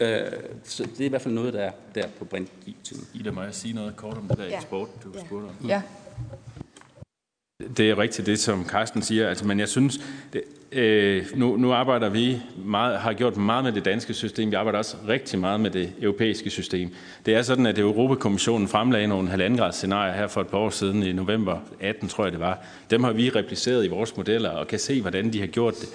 Øh, 0.00 0.18
så 0.64 0.82
det 0.82 1.00
er 1.00 1.04
i 1.04 1.08
hvert 1.08 1.22
fald 1.22 1.34
noget, 1.34 1.52
der 1.52 1.60
er 1.60 1.72
der 1.94 2.04
på 2.18 2.24
brint. 2.24 2.48
Ida, 3.14 3.30
må 3.30 3.42
jeg 3.42 3.54
sige 3.54 3.74
noget 3.74 3.96
kort 3.96 4.18
om 4.18 4.28
det 4.28 4.38
der 4.38 4.44
ja. 4.44 4.56
eksport, 4.56 4.88
du 5.04 5.08
ja. 5.14 5.20
spurgte 5.20 5.44
om? 5.44 5.68
Ja. 5.68 5.82
Det 7.76 7.90
er 7.90 7.98
rigtigt, 7.98 8.26
det 8.26 8.38
som 8.38 8.68
Carsten 8.68 9.02
siger, 9.02 9.28
altså, 9.28 9.46
men 9.46 9.60
jeg 9.60 9.68
synes, 9.68 10.00
det, 10.32 10.42
øh, 10.72 11.26
nu, 11.34 11.56
nu 11.56 11.72
arbejder 11.72 12.08
vi 12.08 12.38
meget, 12.64 12.98
har 12.98 13.12
gjort 13.12 13.36
meget 13.36 13.64
med 13.64 13.72
det 13.72 13.84
danske 13.84 14.14
system, 14.14 14.50
vi 14.50 14.56
arbejder 14.56 14.78
også 14.78 14.96
rigtig 15.08 15.38
meget 15.38 15.60
med 15.60 15.70
det 15.70 15.92
europæiske 16.00 16.50
system. 16.50 16.90
Det 17.26 17.34
er 17.34 17.42
sådan, 17.42 17.66
at 17.66 17.78
Europakommissionen 17.78 18.68
fremlagde 18.68 19.06
nogle 19.06 19.28
halvandengrads 19.28 19.74
scenarier 19.74 20.12
her 20.12 20.26
for 20.26 20.40
et 20.40 20.46
par 20.46 20.58
år 20.58 20.70
siden, 20.70 21.02
i 21.02 21.12
november 21.12 21.58
18 21.80 22.08
tror 22.08 22.24
jeg 22.24 22.32
det 22.32 22.40
var. 22.40 22.58
Dem 22.90 23.04
har 23.04 23.12
vi 23.12 23.28
repliceret 23.28 23.84
i 23.84 23.88
vores 23.88 24.16
modeller 24.16 24.50
og 24.50 24.68
kan 24.68 24.78
se, 24.78 25.00
hvordan 25.00 25.32
de 25.32 25.40
har 25.40 25.46
gjort 25.46 25.74
det. 25.80 25.88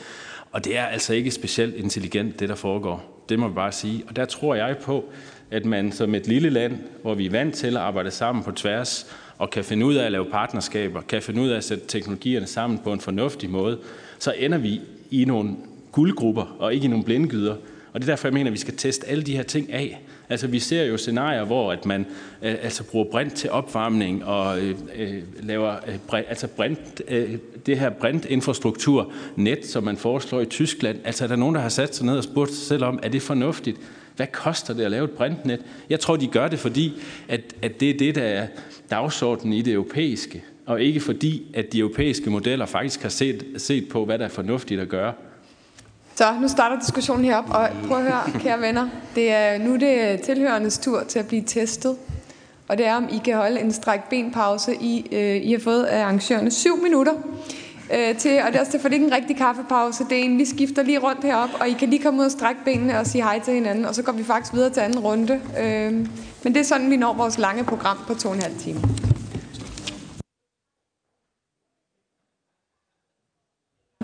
Og 0.51 0.65
det 0.65 0.77
er 0.77 0.85
altså 0.85 1.13
ikke 1.13 1.31
specielt 1.31 1.75
intelligent, 1.75 2.39
det 2.39 2.49
der 2.49 2.55
foregår. 2.55 3.23
Det 3.29 3.39
må 3.39 3.47
vi 3.47 3.53
bare 3.53 3.71
sige. 3.71 4.03
Og 4.07 4.15
der 4.15 4.25
tror 4.25 4.55
jeg 4.55 4.77
på, 4.77 5.09
at 5.51 5.65
man 5.65 5.91
som 5.91 6.15
et 6.15 6.27
lille 6.27 6.49
land, 6.49 6.77
hvor 7.01 7.15
vi 7.15 7.25
er 7.25 7.31
vant 7.31 7.55
til 7.55 7.67
at 7.67 7.83
arbejde 7.83 8.11
sammen 8.11 8.43
på 8.43 8.51
tværs, 8.51 9.15
og 9.37 9.49
kan 9.49 9.63
finde 9.63 9.85
ud 9.85 9.95
af 9.95 10.05
at 10.05 10.11
lave 10.11 10.25
partnerskaber, 10.25 11.01
kan 11.01 11.21
finde 11.21 11.41
ud 11.41 11.49
af 11.49 11.57
at 11.57 11.63
sætte 11.63 11.87
teknologierne 11.87 12.47
sammen 12.47 12.79
på 12.83 12.93
en 12.93 12.99
fornuftig 12.99 13.49
måde, 13.49 13.77
så 14.19 14.33
ender 14.37 14.57
vi 14.57 14.81
i 15.11 15.25
nogle 15.25 15.55
guldgrupper 15.91 16.55
og 16.59 16.73
ikke 16.73 16.85
i 16.85 16.87
nogle 16.87 17.05
blindgyder. 17.05 17.55
Og 17.93 18.01
det 18.01 18.09
er 18.09 18.11
derfor, 18.11 18.27
jeg 18.27 18.33
mener, 18.33 18.49
at 18.49 18.53
vi 18.53 18.57
skal 18.57 18.77
teste 18.77 19.07
alle 19.07 19.23
de 19.23 19.35
her 19.35 19.43
ting 19.43 19.73
af. 19.73 20.01
Altså, 20.29 20.47
vi 20.47 20.59
ser 20.59 20.83
jo 20.83 20.97
scenarier, 20.97 21.43
hvor 21.43 21.71
at 21.71 21.85
man 21.85 22.05
øh, 22.41 22.55
altså 22.61 22.83
bruger 22.83 23.05
brint 23.11 23.33
til 23.33 23.49
opvarmning 23.49 24.25
og 24.25 24.61
øh, 24.61 24.75
øh 24.95 25.23
laver 25.43 25.75
øh, 25.87 25.97
brint, 26.07 26.25
altså 26.29 26.47
brint, 26.47 27.01
øh, 27.07 27.37
det 27.65 27.79
her 27.79 27.89
brintinfrastruktur 27.89 29.11
net, 29.35 29.65
som 29.65 29.83
man 29.83 29.97
foreslår 29.97 30.41
i 30.41 30.45
Tyskland. 30.45 30.99
Altså, 31.03 31.23
er 31.23 31.27
der 31.27 31.35
nogen, 31.35 31.55
der 31.55 31.61
har 31.61 31.69
sat 31.69 31.95
sig 31.95 32.05
ned 32.05 32.17
og 32.17 32.23
spurgt 32.23 32.51
sig 32.51 32.67
selv 32.67 32.83
om, 32.83 32.99
er 33.03 33.09
det 33.09 33.21
fornuftigt? 33.21 33.77
Hvad 34.15 34.27
koster 34.27 34.73
det 34.73 34.83
at 34.83 34.91
lave 34.91 35.03
et 35.03 35.11
brintnet? 35.11 35.59
Jeg 35.89 35.99
tror, 35.99 36.15
de 36.15 36.27
gør 36.27 36.47
det, 36.47 36.59
fordi 36.59 36.93
at, 37.27 37.41
at 37.61 37.79
det 37.79 37.89
er 37.89 37.97
det, 37.97 38.15
der 38.15 38.23
er 38.23 38.47
dagsordenen 38.89 39.53
i 39.53 39.61
det 39.61 39.73
europæiske, 39.73 40.43
og 40.65 40.81
ikke 40.81 40.99
fordi, 40.99 41.43
at 41.53 41.73
de 41.73 41.79
europæiske 41.79 42.29
modeller 42.29 42.65
faktisk 42.65 43.01
har 43.01 43.09
set, 43.09 43.45
set 43.57 43.89
på, 43.89 44.05
hvad 44.05 44.19
der 44.19 44.25
er 44.25 44.29
fornuftigt 44.29 44.81
at 44.81 44.89
gøre. 44.89 45.13
Så 46.15 46.23
nu 46.41 46.47
starter 46.47 46.79
diskussionen 46.79 47.25
herop, 47.25 47.49
og 47.49 47.69
prøv 47.87 47.97
at 47.97 48.03
høre, 48.03 48.39
kære 48.39 48.61
venner. 48.61 48.89
Det 49.15 49.31
er, 49.31 49.57
nu 49.57 49.75
det 49.75 50.21
tilhørendes 50.21 50.77
tur 50.77 51.03
til 51.03 51.19
at 51.19 51.27
blive 51.27 51.43
testet. 51.45 51.95
Og 52.67 52.77
det 52.77 52.85
er, 52.85 52.95
om 52.95 53.07
I 53.11 53.17
kan 53.25 53.35
holde 53.35 53.59
en 53.59 53.71
stræk 53.71 53.99
benpause. 54.09 54.75
I, 54.81 55.07
øh, 55.11 55.35
I 55.35 55.51
har 55.51 55.59
fået 55.59 55.83
af 55.83 56.03
arrangørerne 56.03 56.51
syv 56.51 56.83
minutter 56.83 57.13
øh, 57.93 58.17
til, 58.17 58.41
og 58.41 58.47
det 58.47 58.55
er 58.55 58.59
også 58.59 58.71
derfor, 58.71 58.87
det 58.89 58.95
er 58.95 58.99
ikke 58.99 59.05
en 59.05 59.13
rigtig 59.13 59.37
kaffepause. 59.37 60.03
Det 60.03 60.19
er 60.19 60.23
en, 60.23 60.37
vi 60.37 60.45
skifter 60.45 60.83
lige 60.83 60.99
rundt 60.99 61.23
herop, 61.23 61.49
og 61.59 61.69
I 61.69 61.73
kan 61.73 61.89
lige 61.89 62.03
komme 62.03 62.19
ud 62.19 62.25
og 62.25 62.31
strække 62.31 62.61
benene 62.65 62.99
og 62.99 63.07
sige 63.07 63.23
hej 63.23 63.39
til 63.39 63.53
hinanden, 63.53 63.85
og 63.85 63.95
så 63.95 64.03
går 64.03 64.11
vi 64.11 64.23
faktisk 64.23 64.53
videre 64.53 64.69
til 64.69 64.81
anden 64.81 64.99
runde. 64.99 65.41
Øh, 65.59 65.93
men 66.43 66.53
det 66.53 66.57
er 66.57 66.63
sådan, 66.63 66.91
vi 66.91 66.97
når 66.97 67.13
vores 67.13 67.37
lange 67.37 67.63
program 67.63 67.97
på 68.07 68.13
to 68.13 68.29
og 68.29 68.35
en 68.35 68.41
halv 68.41 68.57
time. 68.57 68.79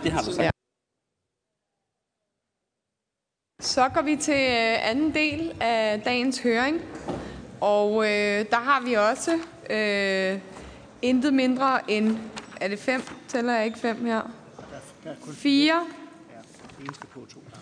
Det 0.03 0.11
har 0.11 0.21
du 0.21 0.31
sagt. 0.31 0.43
Ja. 0.43 0.49
Så 3.61 3.89
går 3.93 4.01
vi 4.01 4.15
til 4.15 4.33
øh, 4.33 4.89
anden 4.89 5.13
del 5.13 5.53
af 5.61 6.01
dagens 6.01 6.39
høring, 6.39 6.81
og 7.61 8.03
øh, 8.03 8.45
der 8.51 8.55
har 8.55 8.81
vi 8.81 8.93
også 8.93 9.39
øh, 9.69 10.39
intet 11.01 11.33
mindre 11.33 11.91
end, 11.91 12.17
er 12.61 12.67
det 12.67 12.79
fem? 12.79 13.03
Tæller 13.27 13.53
jeg 13.53 13.65
ikke 13.65 13.79
fem 13.79 14.05
her? 14.05 14.21
Fire? 15.33 15.85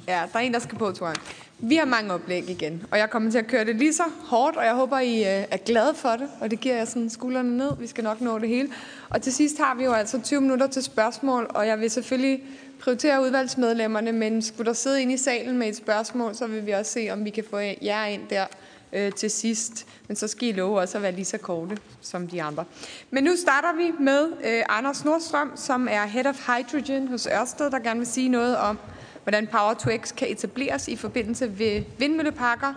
Ja, 0.08 0.24
der 0.34 0.40
er 0.40 0.44
en, 0.44 0.54
der 0.54 0.60
skal 0.60 0.78
på, 0.78 0.92
tror 0.92 1.08
jeg. 1.08 1.16
Vi 1.60 1.76
har 1.76 1.86
mange 1.86 2.14
oplæg 2.14 2.50
igen, 2.50 2.84
og 2.92 2.98
jeg 2.98 3.10
kommer 3.10 3.32
til 3.32 3.38
at 3.38 3.48
køre 3.48 3.66
det 3.66 3.76
lige 3.76 3.94
så 3.94 4.04
hårdt, 4.26 4.58
og 4.58 4.66
jeg 4.66 4.74
håber, 4.76 5.00
I 5.00 5.20
øh, 5.20 5.46
er 5.52 5.58
glade 5.58 5.94
for 5.94 6.10
det, 6.10 6.30
og 6.42 6.52
det 6.52 6.60
giver 6.60 6.76
jeg 6.76 6.88
sådan 6.88 7.10
skuldrene 7.10 7.58
ned. 7.58 7.78
Vi 7.80 7.88
skal 7.88 8.04
nok 8.04 8.22
nå 8.22 8.40
det 8.40 8.50
hele. 8.50 8.70
Og 9.10 9.22
til 9.22 9.34
sidst 9.34 9.58
har 9.58 9.76
vi 9.76 9.84
jo 9.84 9.94
altså 9.94 10.22
20 10.22 10.42
minutter 10.42 10.68
til 10.68 10.84
spørgsmål, 10.84 11.48
og 11.50 11.68
jeg 11.68 11.80
vil 11.80 11.90
selvfølgelig 11.90 12.44
prioritere 12.82 13.22
udvalgsmedlemmerne, 13.22 14.12
men 14.12 14.42
skulle 14.42 14.68
der 14.68 14.74
sidde 14.74 15.02
inde 15.02 15.14
i 15.14 15.18
salen 15.18 15.58
med 15.58 15.68
et 15.68 15.76
spørgsmål, 15.76 16.36
så 16.36 16.48
vil 16.48 16.66
vi 16.66 16.72
også 16.72 16.92
se, 16.92 17.10
om 17.12 17.26
vi 17.26 17.30
kan 17.30 17.44
få 17.50 17.58
jer 17.58 18.06
ind 18.06 18.22
der 18.30 18.46
øh, 18.94 19.14
til 19.14 19.32
sidst. 19.32 19.88
Men 20.08 20.16
så 20.16 20.28
skal 20.28 20.48
I 20.48 20.52
love 20.52 20.80
også 20.80 20.98
at 20.98 21.02
være 21.02 21.12
lige 21.12 21.26
så 21.26 21.38
korte 21.38 21.78
som 22.02 22.28
de 22.28 22.44
andre. 22.44 22.66
Men 23.12 23.24
nu 23.24 23.36
starter 23.36 23.76
vi 23.76 23.92
med 24.04 24.32
øh, 24.44 24.64
Anders 24.70 25.06
Nordstrøm, 25.06 25.52
som 25.56 25.88
er 25.92 26.06
Head 26.06 26.26
of 26.26 26.48
Hydrogen 26.48 27.08
hos 27.08 27.28
Ørsted, 27.28 27.72
der 27.72 27.80
gerne 27.80 28.00
vil 28.00 28.08
sige 28.08 28.30
noget 28.30 28.58
om, 28.58 28.80
hvordan 29.24 29.48
Power 29.48 29.74
to 29.74 29.90
X 29.98 30.16
kan 30.16 30.32
etableres 30.32 30.88
i 30.88 30.96
forbindelse 30.96 31.60
ved 31.60 31.84
vindmølleparker, 31.98 32.74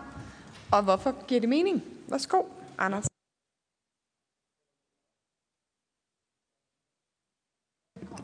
og 0.72 0.82
hvorfor 0.82 1.26
giver 1.26 1.40
det 1.40 1.48
mening? 1.48 1.82
Værsgo, 2.08 2.42
Anders. 2.78 3.06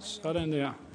Sådan 0.01 0.53
der. 0.53 0.88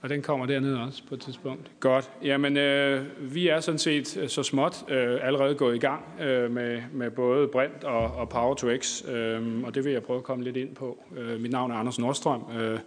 Og 0.00 0.08
den 0.08 0.22
kommer 0.22 0.46
dernede 0.46 0.80
også 0.80 1.02
på 1.08 1.14
et 1.14 1.20
tidspunkt. 1.20 1.70
Godt. 1.80 2.10
Jamen, 2.22 2.56
øh, 2.56 3.06
vi 3.20 3.48
er 3.48 3.60
sådan 3.60 3.78
set 3.78 4.16
øh, 4.16 4.28
så 4.28 4.42
småt 4.42 4.84
øh, 4.88 5.18
allerede 5.22 5.54
gået 5.54 5.76
i 5.76 5.78
gang 5.78 6.04
øh, 6.20 6.50
med, 6.50 6.82
med 6.92 7.10
både 7.10 7.48
Brint 7.48 7.84
og, 7.84 8.02
og 8.02 8.28
Power 8.28 8.54
to 8.54 8.76
X, 8.76 9.04
øh, 9.08 9.64
og 9.64 9.74
det 9.74 9.84
vil 9.84 9.92
jeg 9.92 10.02
prøve 10.02 10.16
at 10.16 10.24
komme 10.24 10.44
lidt 10.44 10.56
ind 10.56 10.74
på. 10.74 11.04
Øh, 11.16 11.40
mit 11.40 11.50
navn 11.50 11.70
er 11.70 11.74
Anders 11.74 11.98
Nordstrøm, 11.98 12.42
øh, 12.60 12.78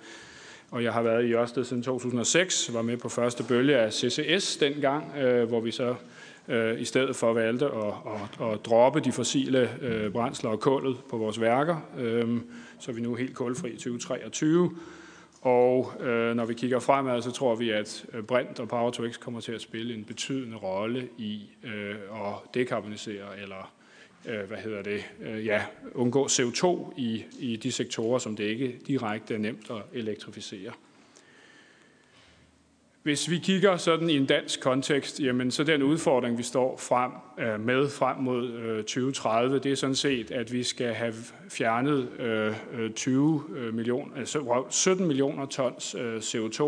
og 0.71 0.83
jeg 0.83 0.93
har 0.93 1.01
været 1.01 1.25
i 1.25 1.33
Ørsted 1.33 1.63
siden 1.63 1.83
2006, 1.83 2.73
var 2.73 2.81
med 2.81 2.97
på 2.97 3.09
første 3.09 3.43
bølge 3.43 3.77
af 3.77 3.93
CCS 3.93 4.57
dengang, 4.57 5.17
øh, 5.17 5.47
hvor 5.47 5.59
vi 5.59 5.71
så 5.71 5.95
øh, 6.47 6.81
i 6.81 6.85
stedet 6.85 7.15
for 7.15 7.33
valgte 7.33 7.65
at, 7.65 7.93
at, 8.41 8.47
at 8.47 8.65
droppe 8.65 8.99
de 8.99 9.11
fossile 9.11 9.69
øh, 9.81 10.11
brændsler 10.11 10.49
og 10.49 10.59
kullet 10.59 10.97
på 11.09 11.17
vores 11.17 11.41
værker, 11.41 11.77
øh, 11.99 12.37
så 12.79 12.91
vi 12.91 13.01
nu 13.01 13.15
helt 13.15 13.35
kulfri 13.35 13.69
i 13.69 13.75
2023. 13.75 14.71
Og 15.41 15.93
øh, 15.99 16.35
når 16.35 16.45
vi 16.45 16.53
kigger 16.53 16.79
fremad, 16.79 17.21
så 17.21 17.31
tror 17.31 17.55
vi, 17.55 17.69
at 17.69 18.05
øh, 18.13 18.23
brint 18.23 18.59
og 18.59 18.67
Power 18.67 18.91
to 18.91 19.09
X 19.09 19.19
kommer 19.19 19.39
til 19.39 19.51
at 19.51 19.61
spille 19.61 19.93
en 19.93 20.03
betydende 20.03 20.57
rolle 20.57 21.09
i 21.17 21.49
øh, 21.63 21.95
at 21.95 22.33
dekarbonisere 22.53 23.39
eller 23.41 23.73
øh, 24.25 24.47
hvad 24.47 24.57
hedder 24.57 24.81
det, 24.81 25.03
øh, 25.21 25.45
ja, 25.45 25.63
undgå 25.95 26.27
CO2 26.27 26.93
i, 26.97 27.25
i 27.39 27.55
de 27.55 27.71
sektorer, 27.71 28.19
som 28.19 28.35
det 28.35 28.43
ikke 28.43 28.79
direkte 28.87 29.33
er 29.33 29.37
nemt 29.37 29.69
at 29.69 29.81
elektrificere. 29.93 30.71
Hvis 33.03 33.29
vi 33.29 33.37
kigger 33.37 33.77
sådan 33.77 34.09
i 34.09 34.17
en 34.17 34.25
dansk 34.25 34.61
kontekst, 34.61 35.19
jamen 35.19 35.51
så 35.51 35.63
den 35.63 35.83
udfordring, 35.83 36.37
vi 36.37 36.43
står 36.43 36.77
frem 36.77 37.11
øh, 37.39 37.59
med 37.59 37.89
frem 37.89 38.17
mod 38.17 38.49
øh, 38.49 38.77
2030, 38.77 39.59
det 39.59 39.71
er 39.71 39.75
sådan 39.75 39.95
set, 39.95 40.31
at 40.31 40.53
vi 40.53 40.63
skal 40.63 40.93
have 40.93 41.13
fjernet 41.49 42.07
20 42.95 43.43
millioner, 43.73 44.15
altså 44.15 44.63
17 44.69 45.07
millioner 45.07 45.45
tons 45.45 45.95
øh, 45.99 46.17
CO2 46.17 46.63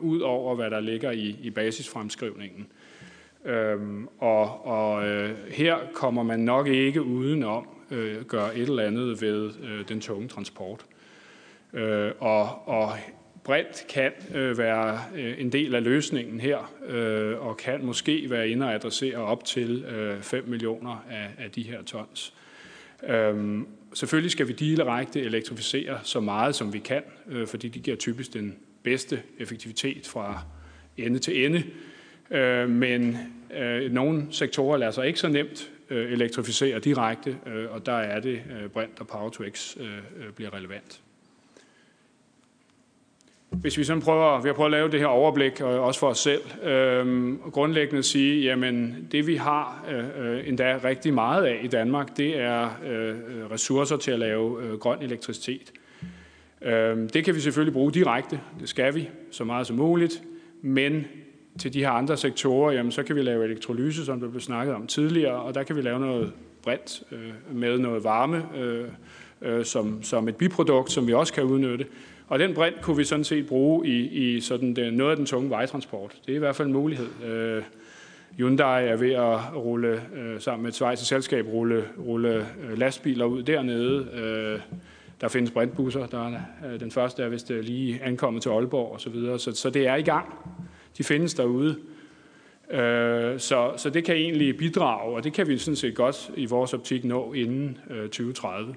ud 0.00 0.20
over, 0.20 0.54
hvad 0.54 0.70
der 0.70 0.80
ligger 0.80 1.10
i, 1.10 1.36
i 1.42 1.50
basisfremskrivningen. 1.50 2.66
Øhm, 3.44 4.08
og 4.18 4.66
og 4.66 5.04
her 5.48 5.76
kommer 5.94 6.22
man 6.22 6.40
nok 6.40 6.66
ikke 6.66 7.02
uden 7.02 7.42
om 7.44 7.68
gøre 8.28 8.56
et 8.56 8.68
eller 8.68 8.82
andet 8.82 9.22
ved 9.22 9.50
den 9.84 10.00
tunge 10.00 10.28
transport. 10.28 10.84
og, 12.20 12.68
og 12.68 12.92
brint 13.44 13.86
kan 13.88 14.12
øh, 14.34 14.58
være 14.58 15.00
øh, 15.14 15.34
en 15.38 15.52
del 15.52 15.74
af 15.74 15.84
løsningen 15.84 16.40
her, 16.40 16.72
øh, 16.88 17.46
og 17.46 17.56
kan 17.56 17.84
måske 17.84 18.30
være 18.30 18.48
inde 18.48 18.66
og 18.66 18.74
adressere 18.74 19.16
op 19.16 19.44
til 19.44 19.84
øh, 19.84 20.22
5 20.22 20.48
millioner 20.48 21.04
af, 21.10 21.44
af 21.44 21.50
de 21.50 21.62
her 21.62 21.82
tons. 21.82 22.34
Øhm, 23.08 23.66
selvfølgelig 23.94 24.30
skal 24.30 24.48
vi 24.48 24.52
direkte 24.52 25.20
elektrificere 25.20 25.98
så 26.02 26.20
meget, 26.20 26.54
som 26.54 26.72
vi 26.72 26.78
kan, 26.78 27.02
øh, 27.28 27.46
fordi 27.46 27.68
det 27.68 27.82
giver 27.82 27.96
typisk 27.96 28.32
den 28.32 28.56
bedste 28.82 29.22
effektivitet 29.38 30.06
fra 30.06 30.42
ende 30.96 31.18
til 31.18 31.44
ende. 31.44 31.62
Øh, 32.30 32.70
men 32.70 33.16
øh, 33.56 33.92
nogle 33.92 34.26
sektorer 34.30 34.76
lader 34.76 34.92
sig 34.92 35.06
ikke 35.06 35.18
så 35.18 35.28
nemt 35.28 35.70
øh, 35.90 36.12
elektrificere 36.12 36.78
direkte, 36.78 37.36
øh, 37.46 37.70
og 37.70 37.86
der 37.86 37.92
er 37.92 38.20
det 38.20 38.42
øh, 38.62 38.68
brint 38.70 39.00
og 39.00 39.06
Power 39.06 39.30
to 39.30 39.44
X 39.50 39.76
øh, 39.80 39.86
øh 39.86 40.32
bliver 40.32 40.54
relevant. 40.54 41.00
Hvis 43.60 43.78
vi 43.78 43.84
sådan 43.84 44.02
prøver, 44.02 44.40
vi 44.42 44.48
har 44.48 44.54
prøvet 44.54 44.68
at 44.68 44.78
lave 44.78 44.90
det 44.90 45.00
her 45.00 45.06
overblik, 45.06 45.60
og 45.60 45.80
også 45.80 46.00
for 46.00 46.08
os 46.08 46.18
selv, 46.18 46.40
øh, 46.64 47.34
grundlæggende 47.52 48.02
sige, 48.02 48.42
jamen 48.42 49.08
det 49.12 49.26
vi 49.26 49.36
har 49.36 49.84
øh, 49.90 50.26
øh, 50.26 50.48
endda 50.48 50.78
rigtig 50.84 51.14
meget 51.14 51.44
af 51.44 51.60
i 51.62 51.66
Danmark, 51.66 52.16
det 52.16 52.38
er 52.38 52.68
øh, 52.86 53.14
ressourcer 53.50 53.96
til 53.96 54.10
at 54.10 54.18
lave 54.18 54.62
øh, 54.62 54.78
grøn 54.78 55.02
elektricitet. 55.02 55.72
Øh, 56.62 56.96
det 57.14 57.24
kan 57.24 57.34
vi 57.34 57.40
selvfølgelig 57.40 57.72
bruge 57.72 57.92
direkte, 57.92 58.40
det 58.60 58.68
skal 58.68 58.94
vi, 58.94 59.08
så 59.30 59.44
meget 59.44 59.66
som 59.66 59.76
muligt, 59.76 60.22
men 60.62 61.04
til 61.58 61.74
de 61.74 61.78
her 61.78 61.90
andre 61.90 62.16
sektorer, 62.16 62.72
jamen 62.72 62.92
så 62.92 63.02
kan 63.02 63.16
vi 63.16 63.22
lave 63.22 63.44
elektrolyse, 63.44 64.04
som 64.04 64.20
der 64.20 64.28
blev 64.28 64.40
snakket 64.40 64.74
om 64.74 64.86
tidligere, 64.86 65.42
og 65.42 65.54
der 65.54 65.62
kan 65.62 65.76
vi 65.76 65.82
lave 65.82 66.00
noget 66.00 66.32
brint 66.62 67.02
øh, 67.12 67.56
med 67.56 67.78
noget 67.78 68.04
varme 68.04 68.42
øh, 68.56 68.88
øh, 69.42 69.64
som, 69.64 70.02
som 70.02 70.28
et 70.28 70.36
biprodukt, 70.36 70.92
som 70.92 71.06
vi 71.06 71.12
også 71.12 71.32
kan 71.32 71.42
udnytte. 71.42 71.86
Og 72.28 72.38
den 72.38 72.54
brint 72.54 72.80
kunne 72.80 72.96
vi 72.96 73.04
sådan 73.04 73.24
set 73.24 73.46
bruge 73.46 73.86
i, 73.86 74.06
i 74.06 74.40
sådan 74.40 74.76
den, 74.76 74.94
noget 74.94 75.10
af 75.10 75.16
den 75.16 75.26
tunge 75.26 75.50
vejtransport. 75.50 76.16
Det 76.26 76.32
er 76.32 76.36
i 76.36 76.38
hvert 76.38 76.56
fald 76.56 76.68
en 76.68 76.74
mulighed. 76.74 77.08
Øh, 77.24 77.62
Hyundai 78.36 78.86
er 78.86 78.96
ved 78.96 79.12
at 79.12 79.56
rulle, 79.56 80.02
øh, 80.14 80.40
sammen 80.40 80.62
med 80.62 80.70
et 80.70 80.74
svejsisk 80.74 81.08
selskab, 81.08 81.46
rulle, 81.46 81.84
rulle 81.98 82.46
øh, 82.62 82.78
lastbiler 82.78 83.24
ud 83.24 83.42
dernede. 83.42 84.08
Øh, 84.14 84.60
der 85.20 85.28
findes 85.28 85.50
brintbusser. 85.50 86.06
Der 86.06 86.28
er, 86.28 86.40
øh, 86.72 86.80
den 86.80 86.90
første 86.90 87.22
er 87.22 87.28
vist 87.28 87.50
øh, 87.50 87.64
lige 87.64 88.00
ankommet 88.02 88.42
til 88.42 88.48
Aalborg 88.48 88.94
osv. 88.94 89.02
Så, 89.02 89.10
videre. 89.10 89.38
så, 89.38 89.52
så 89.52 89.70
det 89.70 89.86
er 89.86 89.94
i 89.94 90.02
gang. 90.02 90.34
De 90.98 91.04
findes 91.04 91.34
derude. 91.34 91.76
Øh, 92.70 93.40
så, 93.40 93.72
så 93.76 93.90
det 93.90 94.04
kan 94.04 94.14
egentlig 94.14 94.56
bidrage, 94.56 95.16
og 95.16 95.24
det 95.24 95.32
kan 95.32 95.48
vi 95.48 95.58
sådan 95.58 95.76
set 95.76 95.94
godt 95.94 96.30
i 96.36 96.46
vores 96.46 96.74
optik 96.74 97.04
nå 97.04 97.32
inden 97.32 97.78
øh, 97.90 98.02
2030. 98.02 98.74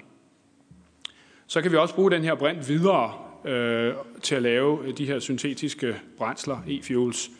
Så 1.46 1.62
kan 1.62 1.72
vi 1.72 1.76
også 1.76 1.94
bruge 1.94 2.10
den 2.10 2.22
her 2.22 2.34
brint 2.34 2.68
videre 2.68 3.12
øh, 3.46 3.94
til 4.22 4.34
at 4.34 4.42
lave 4.42 4.92
de 4.92 5.06
her 5.06 5.18
syntetiske 5.18 5.96
brændsler, 6.18 6.56
e-fuels. 6.66 7.30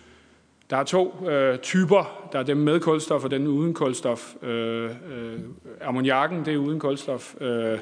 Der 0.71 0.77
er 0.77 0.85
to 0.85 1.29
øh, 1.29 1.59
typer. 1.59 2.29
Der 2.33 2.39
er 2.39 2.43
dem 2.43 2.57
med 2.57 2.81
kulstof 2.81 3.25
og 3.25 3.31
den 3.31 3.47
uden 3.47 3.75
kulstof. 3.75 4.35
Øh, 4.43 4.85
øh, 4.85 5.41
ammoniakken, 5.81 6.45
det 6.45 6.55
er 6.55 6.59
uden 6.59 6.81
kulstof. 6.81 7.35
Øh, 7.41 7.79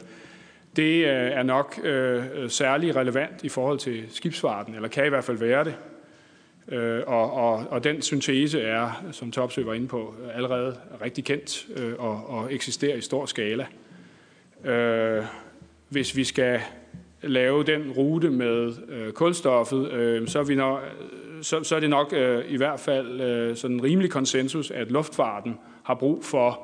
det 0.76 1.04
øh, 1.04 1.10
er 1.10 1.42
nok 1.42 1.80
øh, 1.84 2.24
særlig 2.48 2.96
relevant 2.96 3.44
i 3.44 3.48
forhold 3.48 3.78
til 3.78 4.04
skibsfarten, 4.10 4.74
eller 4.74 4.88
kan 4.88 5.06
i 5.06 5.08
hvert 5.08 5.24
fald 5.24 5.38
være 5.38 5.64
det. 5.64 5.74
Øh, 6.68 7.02
og, 7.06 7.32
og, 7.32 7.66
og 7.70 7.84
den 7.84 8.02
syntese 8.02 8.60
er, 8.60 9.04
som 9.12 9.32
Topsø 9.32 9.64
var 9.64 9.74
inde 9.74 9.88
på, 9.88 10.14
allerede 10.34 10.76
rigtig 11.02 11.24
kendt 11.24 11.66
øh, 11.76 11.94
og, 11.98 12.26
og 12.28 12.54
eksisterer 12.54 12.96
i 12.96 13.00
stor 13.00 13.26
skala. 13.26 13.66
Øh, 14.64 15.24
hvis 15.88 16.16
vi 16.16 16.24
skal 16.24 16.60
lave 17.26 17.62
den 17.62 17.90
rute 17.90 18.30
med 18.30 18.72
øh, 18.88 19.12
kulstoffet, 19.12 19.92
øh, 19.92 20.28
så, 20.28 20.38
er 20.38 20.44
vi 20.44 20.54
nok, 20.54 20.80
så, 21.42 21.64
så 21.64 21.76
er 21.76 21.80
det 21.80 21.90
nok 21.90 22.12
øh, 22.12 22.44
i 22.48 22.56
hvert 22.56 22.80
fald 22.80 23.20
øh, 23.20 23.56
sådan 23.56 23.76
en 23.76 23.82
rimelig 23.82 24.10
konsensus, 24.10 24.70
at 24.70 24.90
luftfarten 24.90 25.58
har 25.82 25.94
brug 25.94 26.24
for 26.24 26.60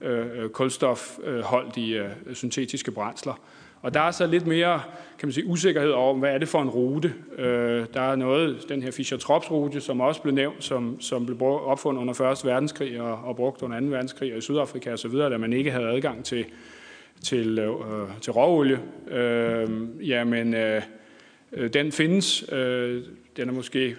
øh, 0.00 0.42
øh, 0.42 0.48
kulstofholdige 0.48 2.02
øh, 2.26 2.34
syntetiske 2.34 2.90
brændsler. 2.90 3.40
Og 3.82 3.94
der 3.94 4.00
er 4.00 4.10
så 4.10 4.26
lidt 4.26 4.46
mere 4.46 4.80
kan 5.18 5.26
man 5.26 5.32
sige, 5.32 5.46
usikkerhed 5.46 5.90
over, 5.90 6.14
hvad 6.14 6.34
er 6.34 6.38
det 6.38 6.48
for 6.48 6.62
en 6.62 6.68
rute. 6.68 7.14
Øh, 7.38 7.86
der 7.94 8.00
er 8.00 8.16
noget, 8.16 8.64
den 8.68 8.82
her 8.82 8.90
Fischer-Tropsch-rute, 8.90 9.80
som 9.80 10.00
også 10.00 10.22
blev 10.22 10.34
nævnt, 10.34 10.64
som, 10.64 11.00
som 11.00 11.26
blev 11.26 11.42
opfundet 11.42 12.00
under 12.00 12.30
1. 12.32 12.44
verdenskrig 12.44 13.00
og, 13.00 13.18
og 13.24 13.36
brugt 13.36 13.62
under 13.62 13.80
2. 13.80 13.86
verdenskrig 13.86 14.32
og 14.32 14.38
i 14.38 14.40
Sydafrika 14.40 14.92
osv., 14.92 15.12
da 15.12 15.36
man 15.36 15.52
ikke 15.52 15.70
havde 15.70 15.88
adgang 15.88 16.24
til, 16.24 16.44
til, 17.24 17.58
øh, 17.58 17.74
til 18.20 18.32
råolie. 18.32 18.80
Øh, 19.10 19.68
jamen, 20.08 20.54
øh, 20.54 20.82
den 21.72 21.92
findes. 21.92 22.52
Øh, 22.52 23.02
den 23.36 23.48
er 23.48 23.52
måske 23.52 23.96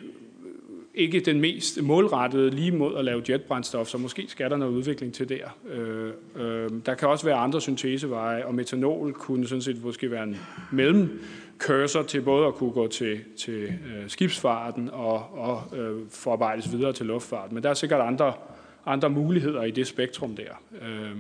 ikke 0.96 1.20
den 1.20 1.42
mest 1.42 1.82
målrettede 1.82 2.50
lige 2.50 2.72
mod 2.72 2.98
at 2.98 3.06
lave 3.06 3.24
jetbrændstof, 3.30 3.88
så 3.88 3.98
måske 3.98 4.26
skal 4.28 4.50
der 4.50 4.58
noget 4.58 4.72
udvikling 4.72 5.14
til 5.14 5.30
der. 5.30 5.58
Øh, 5.70 6.12
øh, 6.36 6.70
der 6.86 6.94
kan 6.94 7.08
også 7.08 7.26
være 7.26 7.36
andre 7.36 7.62
synteseveje, 7.62 8.46
og 8.46 8.56
metanol 8.56 9.14
kunne 9.14 9.48
sådan 9.48 9.62
set 9.62 9.84
måske 9.84 10.12
være 10.12 10.24
en 10.24 10.38
mellemcursor 10.72 12.02
til 12.04 12.22
både 12.22 12.48
at 12.48 12.56
kunne 12.56 12.72
gå 12.72 12.88
til, 12.88 13.20
til 13.38 13.64
øh, 13.64 14.08
skibsfarten 14.08 14.90
og, 14.90 15.30
og 15.34 15.78
øh, 15.78 16.02
forarbejdes 16.10 16.72
videre 16.72 16.94
til 16.94 17.06
luftfarten. 17.06 17.54
Men 17.54 17.64
der 17.64 17.70
er 17.70 17.74
sikkert 17.74 18.02
andre, 18.02 18.34
andre 18.86 19.10
muligheder 19.10 19.64
i 19.64 19.72
det 19.72 19.88
spektrum 19.88 20.36
der. 20.36 20.62
Øh, 20.82 21.18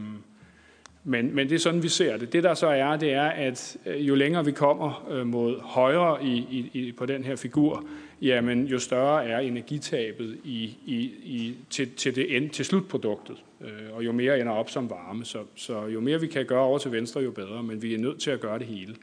men, 1.03 1.35
men 1.35 1.49
det 1.49 1.55
er 1.55 1.59
sådan, 1.59 1.83
vi 1.83 1.87
ser 1.87 2.17
det. 2.17 2.33
Det 2.33 2.43
der 2.43 2.53
så 2.53 2.67
er, 2.67 2.97
det 2.97 3.13
er, 3.13 3.27
at 3.27 3.77
øh, 3.85 4.07
jo 4.07 4.15
længere 4.15 4.45
vi 4.45 4.51
kommer 4.51 5.07
øh, 5.11 5.27
mod 5.27 5.59
højre 5.61 6.23
i, 6.23 6.69
i, 6.73 6.91
på 6.91 7.05
den 7.05 7.23
her 7.23 7.35
figur, 7.35 7.85
jamen 8.21 8.67
jo 8.67 8.79
større 8.79 9.25
er 9.25 9.39
energitabet 9.39 10.37
i, 10.43 10.77
i, 10.85 10.99
i, 11.23 11.55
til, 11.69 11.91
til, 11.91 12.15
det 12.15 12.35
end, 12.35 12.49
til 12.49 12.65
slutproduktet, 12.65 13.35
øh, 13.61 13.95
og 13.95 14.05
jo 14.05 14.11
mere 14.11 14.39
ender 14.39 14.53
op 14.53 14.69
som 14.69 14.89
varme. 14.89 15.25
Så, 15.25 15.39
så 15.55 15.85
jo 15.85 15.99
mere 15.99 16.21
vi 16.21 16.27
kan 16.27 16.45
gøre 16.45 16.63
over 16.63 16.77
til 16.77 16.91
venstre, 16.91 17.21
jo 17.21 17.31
bedre, 17.31 17.63
men 17.63 17.81
vi 17.81 17.93
er 17.93 17.97
nødt 17.97 18.19
til 18.19 18.31
at 18.31 18.39
gøre 18.39 18.59
det 18.59 18.67
hele. 18.67 18.95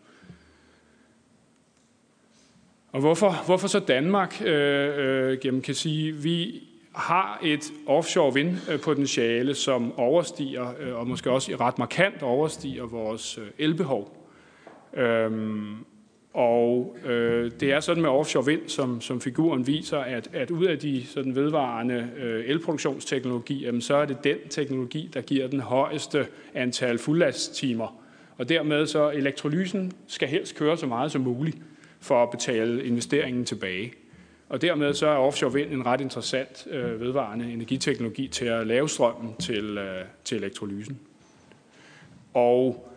Og 2.93 3.01
hvorfor, 3.01 3.45
hvorfor 3.47 3.69
så 3.69 3.79
Danmark? 3.79 4.43
Øh, 4.45 5.31
øh, 5.31 5.39
jamen 5.45 5.63
kan 5.63 5.75
sige, 5.75 6.13
vi 6.13 6.63
har 6.95 7.39
et 7.43 7.73
offshore 7.87 8.35
vindpotentiale, 8.35 9.55
som 9.55 9.99
overstiger, 9.99 10.73
øh, 10.81 10.95
og 10.95 11.07
måske 11.07 11.31
også 11.31 11.57
ret 11.61 11.79
markant 11.79 12.23
overstiger 12.23 12.87
vores 12.87 13.39
øh, 13.39 13.47
elbehov. 13.59 14.17
Øhm, 14.95 15.77
og 16.35 16.97
øh, 17.05 17.51
det 17.61 17.73
er 17.73 17.81
sådan 17.81 18.03
med 18.03 18.11
offshore 18.11 18.47
vind, 18.47 18.69
som, 18.69 19.01
som 19.01 19.21
figuren 19.21 19.67
viser, 19.67 19.99
at, 19.99 20.29
at 20.33 20.51
ud 20.51 20.65
af 20.65 20.79
de 20.79 21.07
sådan 21.07 21.35
vedvarende 21.35 22.11
øh, 22.17 22.45
elproduktionsteknologi, 22.47 23.65
jamen, 23.65 23.81
så 23.81 23.95
er 23.97 24.05
det 24.05 24.25
den 24.25 24.37
teknologi, 24.51 25.11
der 25.15 25.21
giver 25.21 25.49
den 25.49 25.61
højeste 25.61 26.27
antal 26.55 26.99
fuldlasttimer. 26.99 28.01
Og 28.39 28.49
dermed 28.49 28.87
så 28.87 29.11
elektrolysen 29.11 29.93
skal 30.07 30.29
helst 30.29 30.57
køre 30.57 30.77
så 30.77 30.87
meget 30.87 31.13
som 31.13 31.21
muligt 31.21 31.57
for 32.01 32.23
at 32.23 32.31
betale 32.31 32.85
investeringen 32.85 33.45
tilbage. 33.45 33.93
Og 34.51 34.63
dermed 34.63 34.95
så 34.95 35.07
er 35.07 35.17
offshore 35.17 35.53
vind 35.53 35.73
en 35.73 35.87
ret 35.87 36.01
interessant 36.01 36.67
øh, 36.71 37.01
vedvarende 37.01 37.53
energiteknologi 37.53 38.29
til 38.29 38.45
at 38.45 38.67
lave 38.67 38.89
strømmen 38.89 39.35
til, 39.39 39.79
øh, 39.79 40.05
til 40.25 40.39
elektrolysen. 40.39 40.99
Og 42.35 42.91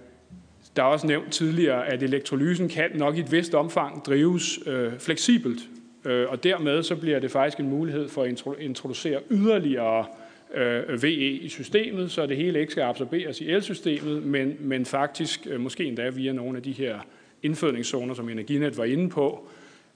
der 0.75 0.83
er 0.83 0.87
også 0.87 1.07
nævnt 1.07 1.31
tidligere, 1.31 1.87
at 1.87 2.03
elektrolysen 2.03 2.69
kan 2.69 2.91
nok 2.95 3.17
i 3.17 3.19
et 3.19 3.31
vist 3.31 3.53
omfang 3.53 4.05
drives 4.05 4.59
øh, 4.65 4.99
fleksibelt, 4.99 5.59
øh, 6.05 6.29
og 6.29 6.43
dermed 6.43 6.83
så 6.83 6.95
bliver 6.95 7.19
det 7.19 7.31
faktisk 7.31 7.59
en 7.59 7.69
mulighed 7.69 8.09
for 8.09 8.23
at 8.23 8.59
introducere 8.59 9.19
yderligere 9.31 10.05
øh, 10.53 11.03
VE 11.03 11.31
i 11.31 11.49
systemet, 11.49 12.11
så 12.11 12.25
det 12.25 12.37
hele 12.37 12.59
ikke 12.59 12.71
skal 12.71 12.83
absorberes 12.83 13.41
i 13.41 13.49
elsystemet, 13.49 14.23
men, 14.23 14.55
men 14.59 14.85
faktisk 14.85 15.47
øh, 15.49 15.59
måske 15.59 15.85
endda 15.85 16.09
via 16.09 16.31
nogle 16.31 16.57
af 16.57 16.63
de 16.63 16.71
her 16.71 16.99
indfødningszoner, 17.43 18.13
som 18.13 18.29
Energinet 18.29 18.77
var 18.77 18.85
inde 18.85 19.09
på, 19.09 19.47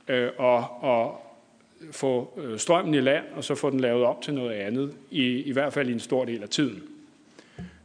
øh, 0.08 0.30
og, 0.38 0.84
og 0.84 1.27
få 1.92 2.40
øh, 2.44 2.60
strømmen 2.60 2.94
i 2.94 3.00
land, 3.00 3.26
og 3.36 3.44
så 3.44 3.56
få 3.56 3.70
den 3.70 3.80
lavet 3.80 4.04
op 4.04 4.22
til 4.22 4.34
noget 4.34 4.52
andet, 4.52 4.94
i, 5.12 5.42
i 5.42 5.52
hvert 5.52 5.74
fald 5.74 5.90
i 5.90 5.92
en 5.92 6.00
stor 6.00 6.26
del 6.26 6.44
af 6.44 6.50
tiden. 6.50 6.84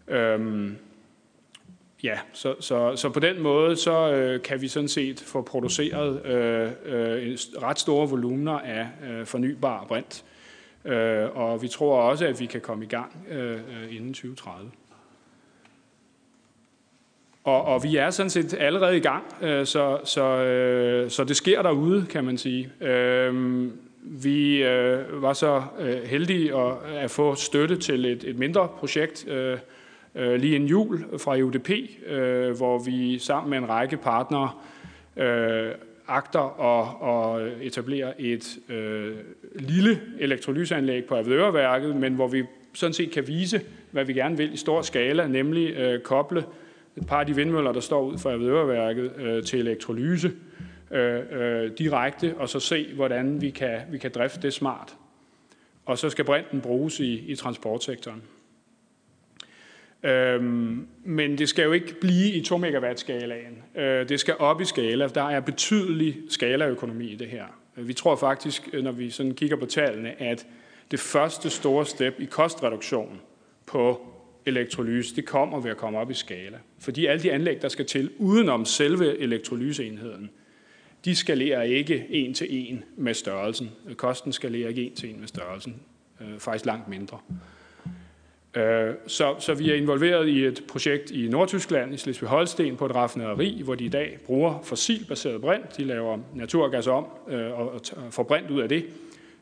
Øhm, 0.09 0.77
Ja, 2.02 2.19
så, 2.32 2.55
så, 2.60 2.97
så 2.97 3.09
på 3.09 3.20
den 3.20 3.43
måde 3.43 3.77
så 3.77 4.12
øh, 4.12 4.43
kan 4.43 4.60
vi 4.60 4.69
sådan 4.69 4.89
set 4.89 5.20
få 5.20 5.43
produceret 5.43 6.27
øh, 6.27 6.70
øh, 6.85 7.39
ret 7.62 7.78
store 7.78 8.09
volumener 8.09 8.59
af 8.59 8.89
øh, 9.10 9.27
fornybar 9.27 9.85
brint. 9.85 10.24
Øh, 10.85 11.36
og 11.36 11.62
vi 11.62 11.69
tror 11.69 12.01
også, 12.01 12.27
at 12.27 12.40
vi 12.40 12.47
kan 12.47 12.60
komme 12.60 12.85
i 12.85 12.89
gang 12.89 13.27
øh, 13.31 13.52
øh 13.52 13.97
inden 13.97 14.14
2030. 14.14 14.70
Og, 17.44 17.64
og 17.64 17.82
vi 17.85 17.97
er 17.97 18.10
sådan 18.10 18.31
set 18.31 18.55
allerede 18.59 18.97
i 18.97 19.01
gang, 19.01 19.24
øh, 19.43 19.66
så, 19.66 20.01
så, 20.05 20.24
øh, 20.24 21.10
så 21.10 21.24
det 21.24 21.36
sker 21.36 21.62
derude, 21.62 22.06
kan 22.06 22.24
man 22.24 22.39
sige. 22.39 22.73
Øh, 22.81 23.69
vi 24.03 24.62
øh, 24.62 25.23
var 25.23 25.33
så 25.33 25.62
øh, 25.81 26.03
heldige 26.03 26.57
at, 26.57 26.77
at 26.97 27.11
få 27.11 27.35
støtte 27.35 27.77
til 27.77 28.05
et, 28.05 28.24
et 28.24 28.39
mindre 28.39 28.69
projekt, 28.79 29.29
øh, 29.29 29.59
øh, 30.15 30.35
lige 30.35 30.57
en 30.57 30.66
jul 30.66 31.05
fra 31.19 31.37
UDP, 31.37 31.70
øh, 32.07 32.57
hvor 32.57 32.79
vi 32.79 33.19
sammen 33.19 33.51
med 33.51 33.59
en 33.59 33.69
række 33.69 33.97
partnere 33.97 34.51
øh, 35.16 35.70
agter 36.09 36.61
at, 36.61 37.43
at 37.43 37.53
etablere 37.62 38.20
et 38.20 38.59
øh, 38.69 39.16
lille 39.55 40.01
elektrolyseanlæg 40.19 41.05
på 41.05 41.15
Avedøreværket, 41.15 41.97
men 41.97 42.15
hvor 42.15 42.29
vi 42.29 42.45
sådan 42.74 42.95
set 42.95 43.11
kan 43.11 43.27
vise, 43.27 43.61
hvad 43.91 44.05
vi 44.05 44.12
gerne 44.12 44.37
vil 44.37 44.55
i 44.55 44.57
stor 44.57 44.83
skala, 44.83 45.27
nemlig 45.27 45.70
øh, 45.70 46.01
koble 46.01 46.45
et 46.97 47.07
par 47.07 47.20
af 47.20 47.27
de 47.27 47.37
vindmøller, 47.37 47.73
der 47.73 47.81
står 47.81 48.03
ud 48.03 48.19
for 48.19 48.31
Avedøreværket, 48.31 49.12
øh, 49.19 49.43
til 49.43 49.59
elektrolyse. 49.59 50.29
øh, 50.29 50.52
Øh, 50.93 51.23
øh, 51.31 51.70
direkte, 51.78 52.35
og 52.39 52.48
så 52.48 52.60
se, 52.60 52.94
hvordan 52.94 53.40
vi 53.40 53.51
kan, 53.51 53.81
vi 53.90 53.98
kan 53.98 54.10
drifte 54.14 54.43
det 54.43 54.52
smart. 54.52 54.97
Og 55.85 55.98
så 55.98 56.10
skal 56.10 56.24
brinten 56.24 56.60
bruges 56.60 57.01
i, 57.01 57.14
i 57.14 57.35
transportsektoren. 57.35 58.23
Øhm, 60.02 60.86
men 61.05 61.39
det 61.39 61.48
skal 61.48 61.64
jo 61.64 61.73
ikke 61.73 62.01
blive 62.01 62.32
i 62.32 62.43
2 62.44 62.56
megawatt 62.56 63.01
skalaen. 63.01 63.62
Øh, 63.74 64.09
det 64.09 64.20
skal 64.20 64.36
op 64.39 64.60
i 64.60 64.64
skala. 64.64 65.09
Der 65.09 65.23
er 65.23 65.40
betydelig 65.40 66.16
skalaøkonomi 66.28 67.06
i 67.06 67.16
det 67.16 67.28
her. 67.28 67.44
Vi 67.77 67.93
tror 67.93 68.16
faktisk, 68.16 68.69
øh, 68.73 68.85
når 68.85 68.93
vi 68.93 69.10
sådan 69.10 69.35
kigger 69.35 69.56
på 69.56 69.66
tallene, 69.66 70.23
at 70.23 70.47
det 70.90 71.01
første 71.01 71.51
store 71.51 71.86
step 71.86 72.14
i 72.19 72.24
kostreduktion 72.24 73.20
på 73.66 74.01
elektrolyse, 74.47 75.16
det 75.16 75.27
kommer 75.27 75.60
ved 75.60 75.70
at 75.70 75.77
komme 75.77 75.98
op 75.98 76.10
i 76.10 76.14
skala. 76.14 76.59
Fordi 76.78 77.06
alle 77.06 77.23
de 77.23 77.32
anlæg, 77.32 77.62
der 77.62 77.69
skal 77.69 77.86
til 77.86 78.10
udenom 78.19 78.64
selve 78.64 79.19
elektrolyseenheden, 79.19 80.31
de 81.05 81.15
skalerer 81.15 81.62
ikke 81.62 82.07
en 82.11 82.35
til 82.35 82.47
en 82.51 82.85
med 82.97 83.15
størrelsen. 83.15 83.70
Kosten 83.97 84.33
skalerer 84.33 84.69
ikke 84.69 84.83
en 84.87 84.95
til 84.95 85.11
en 85.11 85.20
med 85.20 85.29
størrelsen. 85.29 85.77
Øh, 86.20 86.39
faktisk 86.39 86.66
langt 86.66 86.89
mindre. 86.89 87.19
Øh, 88.57 88.95
så, 89.07 89.35
så 89.39 89.55
vi 89.55 89.70
er 89.70 89.74
involveret 89.74 90.29
i 90.29 90.45
et 90.45 90.65
projekt 90.69 91.11
i 91.11 91.29
Nordtyskland, 91.29 91.95
i 91.95 91.97
Slesvig-Holsten, 91.97 92.77
på 92.77 92.87
et 92.87 92.95
raffinaderi, 92.95 93.61
hvor 93.65 93.74
de 93.74 93.85
i 93.85 93.89
dag 93.89 94.19
bruger 94.27 94.61
fossilbaseret 94.62 95.41
brint. 95.41 95.77
De 95.77 95.85
laver 95.85 96.19
naturgas 96.35 96.87
om 96.87 97.07
øh, 97.29 97.61
og 97.61 97.81
får 98.11 98.23
brint 98.23 98.51
ud 98.51 98.61
af 98.61 98.69
det. 98.69 98.85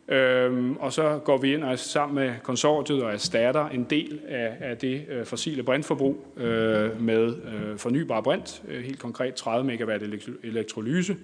Øhm, 0.08 0.76
og 0.76 0.92
så 0.92 1.20
går 1.24 1.36
vi 1.38 1.54
ind 1.54 1.64
og 1.64 1.78
sammen 1.78 2.14
med 2.14 2.34
konsortiet 2.42 3.02
og 3.02 3.12
erstatter 3.12 3.68
en 3.68 3.84
del 3.84 4.20
af, 4.28 4.56
af 4.60 4.76
det 4.76 5.04
øh, 5.08 5.24
fossile 5.24 5.62
brintforbrug 5.62 6.26
øh, 6.36 7.02
med 7.02 7.34
øh, 7.34 7.78
fornybar 7.78 8.20
brint. 8.20 8.62
Øh, 8.68 8.82
helt 8.82 8.98
konkret 8.98 9.34
30 9.34 9.66
megawatt 9.66 10.02
elektrolyse 10.42 11.16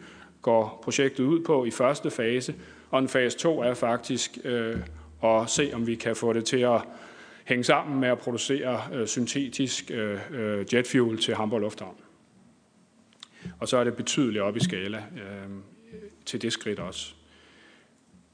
går 0.47 0.81
projektet 0.83 1.25
ud 1.25 1.45
på 1.45 1.65
i 1.65 1.71
første 1.71 2.11
fase. 2.11 2.55
Og 2.91 2.99
en 2.99 3.09
fase 3.09 3.39
2 3.39 3.63
er 3.63 3.75
faktisk 3.75 4.39
øh, 4.45 4.81
at 5.25 5.51
se, 5.51 5.71
om 5.75 5.87
vi 5.87 5.95
kan 5.95 6.17
få 6.17 6.33
det 6.33 6.45
til 6.45 6.57
at 6.57 6.81
hænge 7.45 7.65
sammen 7.65 8.01
med 8.01 8.09
at 8.09 8.19
producere 8.19 8.83
øh, 8.93 9.07
syntetisk 9.07 9.91
øh, 9.91 10.19
øh 10.31 10.75
jetfuel 10.75 11.19
til 11.19 11.35
Hamburg 11.35 11.61
Lufthavn. 11.61 11.97
Og 13.61 13.69
så 13.69 13.77
er 13.77 13.85
det 13.85 13.97
betydeligt 13.97 14.43
op 14.43 14.57
i 14.57 14.61
skala 14.61 14.99
øh, 14.99 15.51
til 16.27 16.43
det 16.43 16.53
skridt 16.53 16.79
også. 16.79 17.16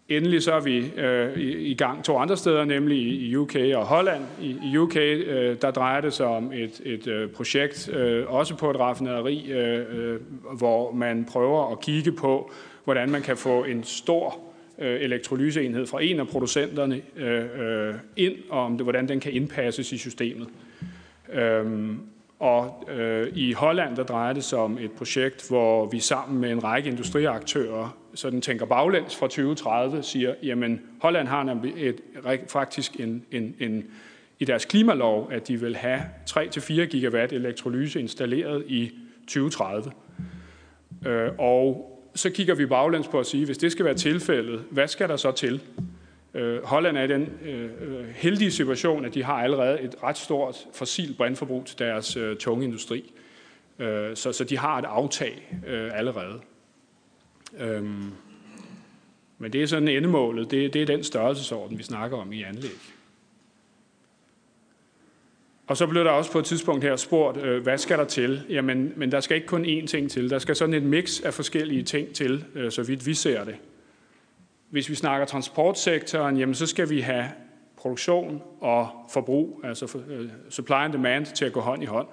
Endelig 0.08 0.42
så 0.42 0.52
er 0.52 0.60
vi 0.60 0.92
øh, 0.96 1.38
i, 1.38 1.52
i 1.52 1.74
gang 1.74 2.04
to 2.04 2.16
andre 2.16 2.36
steder, 2.36 2.64
nemlig 2.64 2.98
i 2.98 3.36
UK 3.36 3.56
og 3.74 3.86
Holland. 3.86 4.22
I, 4.40 4.56
i 4.72 4.76
UK 4.76 4.96
øh, 4.96 5.56
der 5.62 5.70
drejer 5.70 6.00
det 6.00 6.12
sig 6.12 6.26
om 6.26 6.52
et, 6.52 6.80
et 6.84 7.06
øh, 7.06 7.30
projekt, 7.30 7.88
øh, 7.92 8.32
også 8.32 8.56
på 8.56 8.70
et 8.70 8.80
raffinaderi, 8.80 9.52
øh, 9.52 9.84
øh, 9.98 10.20
hvor 10.58 10.92
man 10.92 11.24
prøver 11.24 11.72
at 11.72 11.80
kigge 11.80 12.12
på, 12.12 12.52
hvordan 12.84 13.10
man 13.10 13.22
kan 13.22 13.36
få 13.36 13.64
en 13.64 13.84
stor 13.84 14.38
øh, 14.78 15.00
elektrolyseenhed 15.00 15.86
fra 15.86 16.02
en 16.02 16.20
af 16.20 16.28
producenterne 16.28 17.00
øh, 17.16 17.44
øh 17.58 17.94
ind, 18.16 18.34
og 18.50 18.64
om 18.64 18.76
det, 18.76 18.84
hvordan 18.84 19.08
den 19.08 19.20
kan 19.20 19.32
indpasses 19.32 19.92
i 19.92 19.98
systemet. 19.98 20.48
Øhm, 21.32 22.00
og 22.42 22.88
øh, 22.88 23.28
i 23.34 23.52
Holland, 23.52 23.96
der 23.96 24.02
drejer 24.02 24.32
det 24.32 24.44
sig 24.44 24.58
om 24.58 24.78
et 24.78 24.92
projekt, 24.92 25.48
hvor 25.48 25.86
vi 25.86 26.00
sammen 26.00 26.40
med 26.40 26.50
en 26.50 26.64
række 26.64 26.90
industriaktører 26.90 27.96
sådan 28.14 28.40
tænker 28.40 28.66
baglæns 28.66 29.16
fra 29.16 29.26
2030, 29.26 30.02
siger, 30.02 30.34
jamen 30.42 30.80
Holland 31.02 31.28
har 31.28 31.60
et, 31.76 32.00
et, 32.26 32.40
faktisk 32.48 33.00
en, 33.00 33.24
en, 33.30 33.54
en, 33.60 33.84
i 34.38 34.44
deres 34.44 34.64
klimalov, 34.64 35.28
at 35.32 35.48
de 35.48 35.60
vil 35.60 35.76
have 35.76 36.00
3-4 36.30 36.84
gigawatt 36.84 37.32
elektrolyse 37.32 38.00
installeret 38.00 38.64
i 38.66 38.90
2030. 39.26 39.92
Øh, 41.06 41.30
og 41.38 41.88
så 42.14 42.30
kigger 42.30 42.54
vi 42.54 42.66
baglæns 42.66 43.08
på 43.08 43.18
at 43.18 43.26
sige, 43.26 43.46
hvis 43.46 43.58
det 43.58 43.72
skal 43.72 43.84
være 43.84 43.94
tilfældet, 43.94 44.64
hvad 44.70 44.88
skal 44.88 45.08
der 45.08 45.16
så 45.16 45.32
til? 45.32 45.60
Øh, 46.34 46.64
Holland 46.64 46.96
er 46.96 47.02
i 47.02 47.08
den 47.08 47.30
øh, 47.44 47.70
øh, 47.80 48.08
heldige 48.08 48.50
situation, 48.50 49.04
at 49.04 49.14
de 49.14 49.22
har 49.22 49.34
allerede 49.34 49.80
et 49.80 49.94
ret 50.02 50.18
stort 50.18 50.56
fossil 50.74 51.14
brændforbrug 51.14 51.66
til 51.66 51.78
deres 51.78 52.16
øh, 52.16 52.36
tunge 52.36 52.64
industri. 52.64 53.12
Øh, 53.78 54.16
så, 54.16 54.32
så 54.32 54.44
de 54.44 54.58
har 54.58 54.78
et 54.78 54.84
aftag 54.84 55.58
øh, 55.66 55.90
allerede. 55.98 56.40
Øh, 57.58 57.84
men 59.38 59.52
det 59.52 59.62
er 59.62 59.66
sådan 59.66 59.88
endemålet. 59.88 60.50
Det, 60.50 60.74
det 60.74 60.82
er 60.82 60.86
den 60.86 61.04
størrelsesorden, 61.04 61.78
vi 61.78 61.82
snakker 61.82 62.16
om 62.16 62.32
i 62.32 62.42
anlæg. 62.42 62.78
Og 65.66 65.76
så 65.76 65.86
blev 65.86 66.04
der 66.04 66.10
også 66.10 66.32
på 66.32 66.38
et 66.38 66.44
tidspunkt 66.44 66.84
her 66.84 66.96
spurgt, 66.96 67.36
øh, 67.36 67.62
hvad 67.62 67.78
skal 67.78 67.98
der 67.98 68.04
til? 68.04 68.42
Jamen, 68.48 68.92
men 68.96 69.12
der 69.12 69.20
skal 69.20 69.34
ikke 69.36 69.46
kun 69.46 69.64
én 69.64 69.86
ting 69.86 70.10
til. 70.10 70.30
Der 70.30 70.38
skal 70.38 70.56
sådan 70.56 70.74
et 70.74 70.82
mix 70.82 71.20
af 71.20 71.34
forskellige 71.34 71.82
ting 71.82 72.14
til, 72.14 72.44
øh, 72.54 72.70
så 72.70 72.82
vidt 72.82 73.06
vi 73.06 73.14
ser 73.14 73.44
det. 73.44 73.54
Hvis 74.72 74.88
vi 74.88 74.94
snakker 74.94 75.26
transportsektoren, 75.26 76.36
jamen 76.36 76.54
så 76.54 76.66
skal 76.66 76.90
vi 76.90 77.00
have 77.00 77.24
produktion 77.76 78.42
og 78.60 78.88
forbrug, 79.10 79.60
altså 79.64 79.98
øh, 80.08 80.28
supply 80.50 80.72
and 80.72 80.92
demand, 80.92 81.26
til 81.26 81.44
at 81.44 81.52
gå 81.52 81.60
hånd 81.60 81.82
i 81.82 81.86
hånd. 81.86 82.06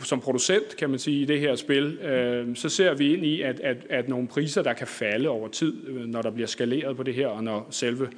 Som 0.00 0.20
producent, 0.20 0.76
kan 0.76 0.90
man 0.90 0.98
sige, 0.98 1.22
i 1.22 1.24
det 1.24 1.40
her 1.40 1.56
spil, 1.56 1.98
øh, 1.98 2.56
så 2.56 2.68
ser 2.68 2.94
vi 2.94 3.14
ind 3.14 3.24
i, 3.24 3.42
at, 3.42 3.60
at, 3.60 3.76
at 3.90 4.08
nogle 4.08 4.28
priser, 4.28 4.62
der 4.62 4.72
kan 4.72 4.86
falde 4.86 5.28
over 5.28 5.48
tid, 5.48 5.88
øh, 5.88 6.04
når 6.04 6.22
der 6.22 6.30
bliver 6.30 6.46
skaleret 6.46 6.96
på 6.96 7.02
det 7.02 7.14
her, 7.14 7.26
og 7.26 7.44
når 7.44 7.66
selve 7.70 8.10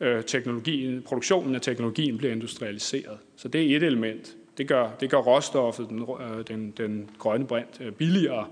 øh, 0.00 0.24
teknologien, 0.24 1.02
produktionen 1.02 1.54
af 1.54 1.60
teknologien 1.60 2.18
bliver 2.18 2.32
industrialiseret. 2.32 3.18
Så 3.36 3.48
det 3.48 3.72
er 3.72 3.76
et 3.76 3.82
element. 3.82 4.36
Det 4.58 4.68
gør, 4.68 4.90
det 5.00 5.10
gør 5.10 5.18
råstoffet, 5.18 5.88
den, 5.88 6.06
den, 6.48 6.70
den 6.76 7.10
grønne 7.18 7.46
brint, 7.46 7.80
billigere. 7.96 8.46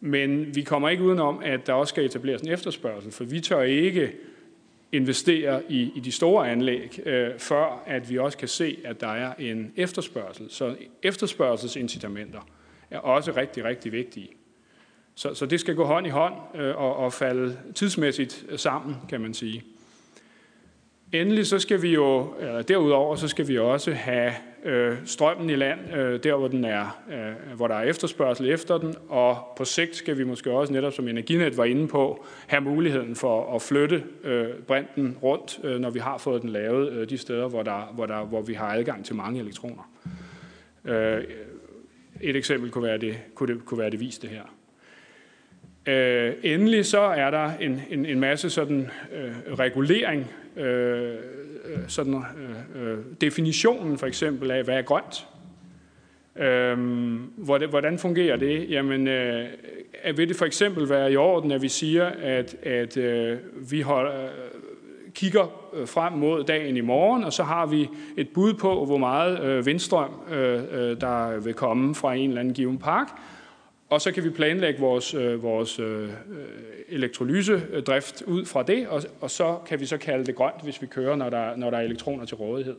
Men 0.00 0.54
vi 0.54 0.62
kommer 0.62 0.88
ikke 0.88 1.02
udenom, 1.02 1.40
at 1.44 1.66
der 1.66 1.72
også 1.72 1.90
skal 1.90 2.04
etableres 2.04 2.42
en 2.42 2.48
efterspørgsel, 2.48 3.12
for 3.12 3.24
vi 3.24 3.40
tør 3.40 3.62
ikke 3.62 4.12
investere 4.92 5.62
i, 5.68 5.92
i 5.96 6.00
de 6.00 6.12
store 6.12 6.50
anlæg, 6.50 7.00
øh, 7.06 7.38
før 7.38 7.82
at 7.86 8.10
vi 8.10 8.18
også 8.18 8.38
kan 8.38 8.48
se, 8.48 8.78
at 8.84 9.00
der 9.00 9.08
er 9.08 9.34
en 9.38 9.72
efterspørgsel. 9.76 10.46
Så 10.50 10.76
efterspørgselsincitamenter 11.02 12.48
er 12.90 12.98
også 12.98 13.32
rigtig, 13.36 13.64
rigtig 13.64 13.92
vigtige. 13.92 14.28
Så, 15.14 15.34
så 15.34 15.46
det 15.46 15.60
skal 15.60 15.74
gå 15.74 15.84
hånd 15.84 16.06
i 16.06 16.10
hånd 16.10 16.34
øh, 16.54 16.76
og, 16.76 16.96
og 16.96 17.12
falde 17.12 17.58
tidsmæssigt 17.74 18.46
sammen, 18.56 18.96
kan 19.08 19.20
man 19.20 19.34
sige. 19.34 19.64
Endelig 21.12 21.46
så 21.46 21.58
skal 21.58 21.82
vi 21.82 21.94
jo, 21.94 22.34
eller 22.40 22.62
derudover 22.62 23.16
så 23.16 23.28
skal 23.28 23.48
vi 23.48 23.58
også 23.58 23.92
have 23.92 24.32
øh, 24.64 24.96
strømmen 25.04 25.50
i 25.50 25.56
land, 25.56 25.94
øh, 25.94 26.22
der 26.22 26.36
hvor, 26.36 26.48
den 26.48 26.64
er, 26.64 27.02
øh, 27.12 27.56
hvor 27.56 27.68
der 27.68 27.74
er 27.74 27.82
efterspørgsel 27.82 28.50
efter 28.50 28.78
den, 28.78 28.94
og 29.08 29.38
på 29.56 29.64
sigt 29.64 29.96
skal 29.96 30.18
vi 30.18 30.24
måske 30.24 30.50
også, 30.50 30.72
netop 30.72 30.92
som 30.92 31.08
Energinet 31.08 31.56
var 31.56 31.64
inde 31.64 31.88
på, 31.88 32.24
have 32.46 32.60
muligheden 32.60 33.16
for 33.16 33.54
at 33.54 33.62
flytte 33.62 34.04
øh, 34.24 34.46
brinten 34.66 35.16
rundt, 35.22 35.60
øh, 35.64 35.80
når 35.80 35.90
vi 35.90 35.98
har 35.98 36.18
fået 36.18 36.42
den 36.42 36.50
lavet 36.50 36.92
øh, 36.92 37.10
de 37.10 37.18
steder, 37.18 37.48
hvor, 37.48 37.62
der, 37.62 37.92
hvor, 37.94 38.06
der, 38.06 38.24
hvor 38.24 38.42
vi 38.42 38.54
har 38.54 38.74
adgang 38.74 39.04
til 39.04 39.14
mange 39.14 39.40
elektroner. 39.40 39.90
Øh, 40.84 41.24
et 42.20 42.36
eksempel 42.36 42.70
kunne 42.70 42.84
være 42.84 42.98
det, 42.98 43.18
kunne 43.34 43.54
det, 43.54 43.64
kunne 43.64 43.78
være 43.78 43.90
det 43.90 44.00
viste 44.00 44.28
her. 44.28 44.42
Øh, 45.86 46.34
endelig 46.42 46.86
så 46.86 47.00
er 47.00 47.30
der 47.30 47.50
en, 47.60 47.82
en, 47.90 48.06
en 48.06 48.20
masse 48.20 48.50
sådan 48.50 48.90
øh, 49.12 49.58
regulering 49.58 50.26
Øh, 50.58 51.14
øh, 51.64 51.78
sådan, 51.88 52.14
øh, 52.14 52.92
øh, 52.92 52.98
definitionen 53.20 53.98
for 53.98 54.06
eksempel 54.06 54.50
af, 54.50 54.64
hvad 54.64 54.76
er 54.76 54.82
grønt. 54.82 55.26
Øh, 56.36 57.70
hvordan 57.70 57.98
fungerer 57.98 58.36
det? 58.36 58.70
Jamen, 58.70 59.08
øh, 59.08 59.44
øh, 60.04 60.18
vil 60.18 60.28
det 60.28 60.36
for 60.36 60.46
eksempel 60.46 60.88
være 60.88 61.12
i 61.12 61.16
orden, 61.16 61.50
at 61.50 61.62
vi 61.62 61.68
siger, 61.68 62.06
at, 62.06 62.56
at 62.62 62.96
øh, 62.96 63.38
vi 63.70 63.80
holder, 63.80 64.24
øh, 64.24 64.30
kigger 65.14 65.74
frem 65.86 66.12
mod 66.12 66.44
dagen 66.44 66.76
i 66.76 66.80
morgen, 66.80 67.24
og 67.24 67.32
så 67.32 67.42
har 67.42 67.66
vi 67.66 67.88
et 68.16 68.28
bud 68.28 68.54
på, 68.54 68.84
hvor 68.84 68.98
meget 68.98 69.42
øh, 69.44 69.66
vindstrøm, 69.66 70.10
øh, 70.30 70.36
der 71.00 71.40
vil 71.40 71.54
komme 71.54 71.94
fra 71.94 72.14
en 72.14 72.28
eller 72.28 72.40
anden 72.40 72.54
given 72.54 72.78
park, 72.78 73.08
og 73.90 74.00
så 74.00 74.12
kan 74.12 74.24
vi 74.24 74.30
planlægge 74.30 74.80
vores, 74.80 75.14
øh, 75.14 75.42
vores 75.42 75.78
øh, 75.78 76.02
øh, 76.02 76.08
elektrolysedrift 76.88 78.22
ud 78.22 78.44
fra 78.44 78.62
det, 78.62 78.88
og, 78.88 79.02
og 79.20 79.30
så 79.30 79.58
kan 79.66 79.80
vi 79.80 79.86
så 79.86 79.96
kalde 79.96 80.24
det 80.24 80.34
grønt, 80.34 80.62
hvis 80.62 80.82
vi 80.82 80.86
kører, 80.86 81.16
når 81.16 81.30
der, 81.30 81.56
når 81.56 81.70
der 81.70 81.78
er 81.78 81.82
elektroner 81.82 82.24
til 82.24 82.36
rådighed. 82.36 82.76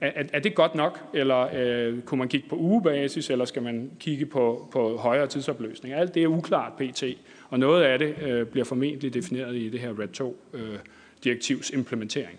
Er, 0.00 0.22
er 0.32 0.40
det 0.40 0.54
godt 0.54 0.74
nok, 0.74 1.00
eller 1.14 1.48
øh, 1.54 2.02
kunne 2.02 2.18
man 2.18 2.28
kigge 2.28 2.48
på 2.48 2.56
ugebasis, 2.56 3.30
eller 3.30 3.44
skal 3.44 3.62
man 3.62 3.90
kigge 4.00 4.26
på, 4.26 4.68
på 4.72 4.96
højere 4.96 5.26
tidsopløsning? 5.26 5.94
Alt 5.94 6.14
det 6.14 6.22
er 6.22 6.26
uklart 6.26 6.72
pt, 6.72 7.04
og 7.48 7.58
noget 7.58 7.82
af 7.82 7.98
det 7.98 8.14
øh, 8.22 8.46
bliver 8.46 8.64
formentlig 8.64 9.14
defineret 9.14 9.56
i 9.56 9.68
det 9.68 9.80
her 9.80 9.98
RED 9.98 10.20
2-direktivs 10.20 11.70
øh, 11.70 11.78
implementering. 11.78 12.38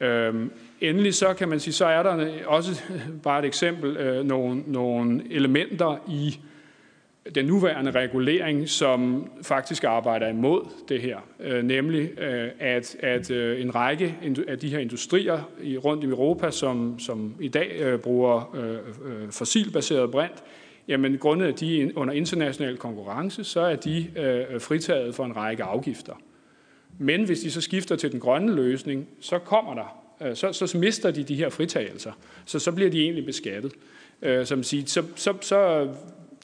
Øhm, 0.00 0.50
endelig 0.80 1.14
så 1.14 1.34
kan 1.34 1.48
man 1.48 1.60
sige, 1.60 1.74
så 1.74 1.86
er 1.86 2.02
der 2.02 2.46
også 2.46 2.82
bare 3.22 3.38
et 3.38 3.44
eksempel, 3.44 3.96
øh, 3.96 4.26
nogle, 4.26 4.62
nogle 4.66 5.22
elementer 5.30 5.96
i 6.08 6.38
den 7.34 7.46
nuværende 7.46 7.90
regulering, 7.90 8.68
som 8.68 9.30
faktisk 9.42 9.84
arbejder 9.84 10.28
imod 10.28 10.66
det 10.88 11.00
her, 11.00 11.18
øh, 11.40 11.64
nemlig 11.64 12.20
øh, 12.20 12.48
at, 12.60 12.96
at 13.00 13.30
øh, 13.30 13.60
en 13.60 13.74
række 13.74 14.16
af 14.48 14.58
de 14.58 14.68
her 14.68 14.78
industrier 14.78 15.50
i, 15.62 15.78
rundt 15.78 16.04
i 16.04 16.06
Europa, 16.06 16.50
som, 16.50 16.98
som 16.98 17.34
i 17.40 17.48
dag 17.48 17.80
øh, 17.80 17.98
bruger 17.98 18.56
øh, 18.56 19.22
øh 19.24 19.30
fossilbaseret 19.30 20.10
brint, 20.10 20.42
jamen 20.88 21.18
grundet 21.18 21.46
af 21.46 21.54
de 21.54 21.92
under 21.96 22.14
international 22.14 22.76
konkurrence, 22.76 23.44
så 23.44 23.60
er 23.60 23.76
de 23.76 24.06
øh, 24.16 24.60
fritaget 24.60 25.14
for 25.14 25.24
en 25.24 25.36
række 25.36 25.62
afgifter. 25.62 26.14
Men 26.98 27.24
hvis 27.24 27.40
de 27.40 27.50
så 27.50 27.60
skifter 27.60 27.96
til 27.96 28.12
den 28.12 28.20
grønne 28.20 28.54
løsning, 28.54 29.08
så 29.20 29.38
kommer 29.38 29.74
der, 29.74 30.02
øh, 30.28 30.36
så, 30.36 30.52
så 30.52 30.78
mister 30.78 31.10
de 31.10 31.22
de 31.22 31.34
her 31.34 31.48
fritagelser, 31.48 32.12
så 32.44 32.58
så 32.58 32.72
bliver 32.72 32.90
de 32.90 33.02
egentlig 33.02 33.26
beskattet. 33.26 33.72
Øh, 34.22 34.46
som 34.46 34.62
siger, 34.62 34.86
så, 34.86 35.04
så, 35.16 35.34
så 35.40 35.88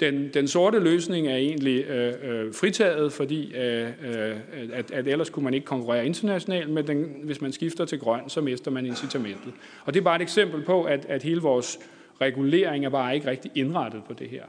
den, 0.00 0.30
den 0.34 0.48
sorte 0.48 0.78
løsning 0.78 1.26
er 1.26 1.36
egentlig 1.36 1.84
øh, 1.84 2.14
øh, 2.22 2.54
fritaget, 2.54 3.12
fordi 3.12 3.54
øh, 3.56 3.88
øh, 4.04 4.36
at, 4.72 4.90
at 4.90 5.08
ellers 5.08 5.30
kunne 5.30 5.44
man 5.44 5.54
ikke 5.54 5.66
konkurrere 5.66 6.06
internationalt, 6.06 6.70
men 6.70 6.86
den, 6.86 7.20
hvis 7.24 7.40
man 7.40 7.52
skifter 7.52 7.84
til 7.84 7.98
grøn, 7.98 8.28
så 8.28 8.40
mister 8.40 8.70
man 8.70 8.86
incitamentet. 8.86 9.52
Og 9.84 9.94
det 9.94 10.00
er 10.00 10.04
bare 10.04 10.16
et 10.16 10.22
eksempel 10.22 10.62
på, 10.62 10.84
at, 10.84 11.06
at 11.08 11.22
hele 11.22 11.40
vores 11.40 11.78
regulering 12.20 12.84
er 12.84 12.88
bare 12.88 13.14
ikke 13.14 13.30
rigtig 13.30 13.50
indrettet 13.54 14.02
på 14.04 14.12
det 14.12 14.28
her. 14.28 14.44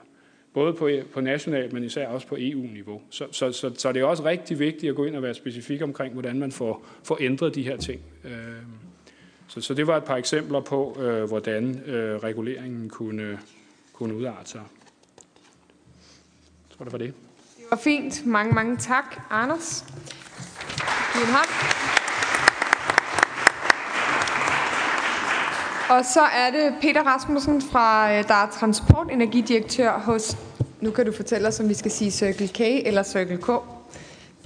Både 0.54 0.74
på, 0.74 0.90
på 1.14 1.22
nationalt, 1.22 1.74
men 1.74 1.84
især 1.84 2.08
også 2.08 2.28
på 2.28 2.36
EU-niveau. 2.40 3.02
Så, 3.10 3.26
så, 3.32 3.52
så, 3.52 3.72
så 3.78 3.92
det 3.92 4.00
er 4.00 4.06
også 4.06 4.26
rigtig 4.26 4.60
vigtigt 4.60 4.90
at 4.90 4.96
gå 4.96 5.06
ind 5.06 5.16
og 5.16 5.24
være 5.24 5.34
specifik 5.34 5.82
omkring, 5.82 6.14
hvordan 6.14 6.40
man 6.40 6.52
får, 6.52 6.86
får 7.04 7.18
ændret 7.22 7.56
de 7.56 7.64
her 7.64 7.78
ting. 7.78 8.02
Øh, 8.26 8.32
så, 9.48 9.62
så 9.62 9.74
det 9.74 9.88
var 9.88 9.98
et 9.98 10.04
par 10.04 10.16
eksempler 10.16 10.60
på, 10.60 10.98
øh, 11.02 11.24
hvordan 11.24 11.82
øh, 11.86 12.16
reguleringen 12.16 12.90
kunne, 12.90 13.40
kunne 13.94 14.16
udarte 14.16 14.50
sig 14.50 14.62
tror, 16.80 16.84
det 16.84 16.92
var 16.92 16.98
det. 16.98 17.14
Det 17.58 17.66
var 17.72 17.78
fint. 17.78 18.26
Mange, 18.26 18.54
mange 18.54 18.78
tak, 18.78 19.22
Anders. 19.30 19.86
Giv 21.14 21.22
en 21.22 21.28
hånd. 21.28 21.50
Og 25.90 26.06
så 26.06 26.22
er 26.22 26.52
det 26.52 26.76
Peter 26.82 27.04
Rasmussen 27.04 27.62
fra, 27.62 28.14
øh, 28.14 28.28
der 28.28 28.34
er 28.34 28.50
transportenergidirektør 28.50 30.00
hos, 30.00 30.38
nu 30.82 30.92
kan 30.92 31.06
du 31.06 31.12
fortælle 31.12 31.48
os, 31.48 31.60
om 31.60 31.70
vi 31.70 31.74
skal 31.74 31.92
sige 31.92 32.12
Circle 32.12 32.48
K 32.48 32.60
eller 32.60 33.04
Circle 33.04 33.38
K. 33.38 33.79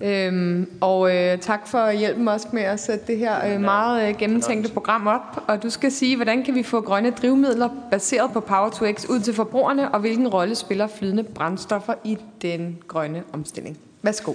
Øhm, 0.01 0.69
og 0.81 1.15
øh, 1.15 1.37
tak 1.39 1.67
for 1.67 1.91
hjælpen 1.91 2.27
også 2.27 2.47
med 2.53 2.61
at 2.61 2.79
sætte 2.79 3.07
det 3.07 3.17
her 3.17 3.53
øh, 3.53 3.61
meget 3.61 4.09
øh, 4.09 4.17
gennemtænkte 4.17 4.73
program 4.73 5.07
op. 5.07 5.43
Og 5.47 5.63
du 5.63 5.69
skal 5.69 5.91
sige, 5.91 6.15
hvordan 6.15 6.43
kan 6.43 6.55
vi 6.55 6.63
få 6.63 6.81
grønne 6.81 7.11
drivmidler 7.11 7.69
baseret 7.91 8.31
på 8.33 8.39
Power-to-X 8.39 9.05
ud 9.09 9.19
til 9.19 9.33
forbrugerne, 9.33 9.91
og 9.91 9.99
hvilken 9.99 10.27
rolle 10.27 10.55
spiller 10.55 10.87
flydende 10.87 11.23
brændstoffer 11.23 11.93
i 12.03 12.17
den 12.41 12.77
grønne 12.87 13.23
omstilling? 13.33 13.77
Værsgo. 14.01 14.33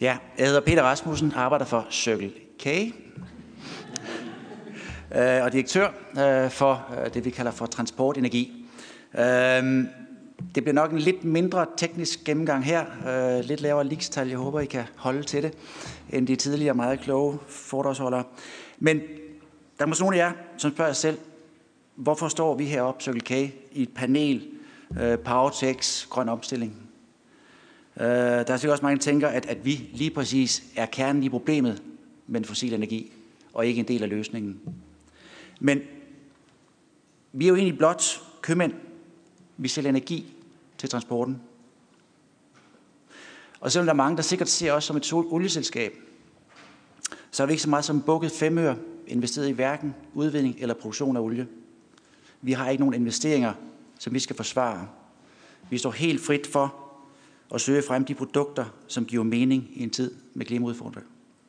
Ja, 0.00 0.16
jeg 0.38 0.46
hedder 0.46 0.60
Peter 0.60 0.82
Rasmussen, 0.82 1.32
arbejder 1.36 1.64
for 1.64 1.86
Circle 1.90 2.30
K, 2.58 2.66
øh, 5.16 5.44
og 5.44 5.52
direktør 5.52 5.88
øh, 6.18 6.50
for 6.50 6.86
øh, 7.04 7.14
det, 7.14 7.24
vi 7.24 7.30
kalder 7.30 7.50
for 7.50 7.66
transportenergi. 7.66 8.66
Øh, 9.18 9.84
det 10.54 10.62
bliver 10.62 10.74
nok 10.74 10.92
en 10.92 10.98
lidt 10.98 11.24
mindre 11.24 11.66
teknisk 11.76 12.24
gennemgang 12.24 12.64
her. 12.64 12.84
Øh, 13.38 13.44
lidt 13.44 13.60
lavere 13.60 13.84
ligestal. 13.84 14.28
Jeg 14.28 14.38
håber, 14.38 14.60
I 14.60 14.66
kan 14.66 14.84
holde 14.96 15.22
til 15.22 15.42
det, 15.42 15.54
end 16.10 16.26
de 16.26 16.36
tidligere 16.36 16.74
meget 16.74 17.00
kloge 17.00 17.38
fordragsholdere. 17.48 18.24
Men 18.78 19.00
der 19.78 19.84
er 19.84 19.86
måske 19.86 20.02
nogle 20.02 20.16
af 20.16 20.26
jer, 20.26 20.32
som 20.56 20.70
spørger 20.70 20.88
jer 20.88 20.94
selv, 20.94 21.18
hvorfor 21.94 22.28
står 22.28 22.54
vi 22.54 22.64
heroppe, 22.64 23.04
Circle 23.04 23.20
K, 23.20 23.30
i 23.72 23.82
et 23.82 23.94
panel, 23.94 24.46
øh, 25.00 25.18
Powertex, 25.18 26.06
grøn 26.06 26.28
omstilling? 26.28 26.76
Øh, 28.00 28.06
der 28.06 28.52
er 28.52 28.56
sikkert 28.56 28.72
også 28.72 28.82
mange, 28.82 28.96
der 28.96 29.02
tænker, 29.02 29.28
at, 29.28 29.46
at 29.46 29.64
vi 29.64 29.90
lige 29.92 30.10
præcis 30.10 30.62
er 30.76 30.86
kernen 30.86 31.22
i 31.22 31.28
problemet 31.28 31.82
med 32.26 32.40
den 32.40 32.44
fossile 32.44 32.76
energi, 32.76 33.12
og 33.52 33.66
ikke 33.66 33.78
en 33.78 33.88
del 33.88 34.02
af 34.02 34.08
løsningen. 34.08 34.60
Men 35.60 35.80
vi 37.32 37.44
er 37.44 37.48
jo 37.48 37.56
egentlig 37.56 37.78
blot 37.78 38.22
købmænd. 38.42 38.72
Vi 39.56 39.68
sælger 39.68 39.90
energi 39.90 40.33
til 40.84 40.90
transporten. 40.90 41.40
Og 43.60 43.72
selvom 43.72 43.86
der 43.86 43.92
er 43.92 43.96
mange, 43.96 44.16
der 44.16 44.22
sikkert 44.22 44.48
ser 44.48 44.72
os 44.72 44.84
som 44.84 44.96
et 44.96 45.12
olieselskab, 45.12 45.92
så 47.30 47.42
har 47.42 47.46
vi 47.46 47.52
ikke 47.52 47.62
så 47.62 47.70
meget 47.70 47.84
som 47.84 48.02
bukket 48.02 48.32
femøre 48.32 48.76
investeret 49.06 49.48
i 49.48 49.52
hverken 49.52 49.94
udvinding 50.14 50.56
eller 50.58 50.74
produktion 50.74 51.16
af 51.16 51.20
olie. 51.20 51.46
Vi 52.42 52.52
har 52.52 52.68
ikke 52.68 52.82
nogen 52.82 52.94
investeringer, 52.94 53.52
som 53.98 54.14
vi 54.14 54.18
skal 54.18 54.36
forsvare. 54.36 54.88
Vi 55.70 55.78
står 55.78 55.90
helt 55.90 56.20
frit 56.20 56.46
for 56.46 56.74
at 57.54 57.60
søge 57.60 57.82
frem 57.82 58.04
de 58.04 58.14
produkter, 58.14 58.64
som 58.88 59.04
giver 59.04 59.24
mening 59.24 59.70
i 59.74 59.82
en 59.82 59.90
tid 59.90 60.14
med 60.34 60.46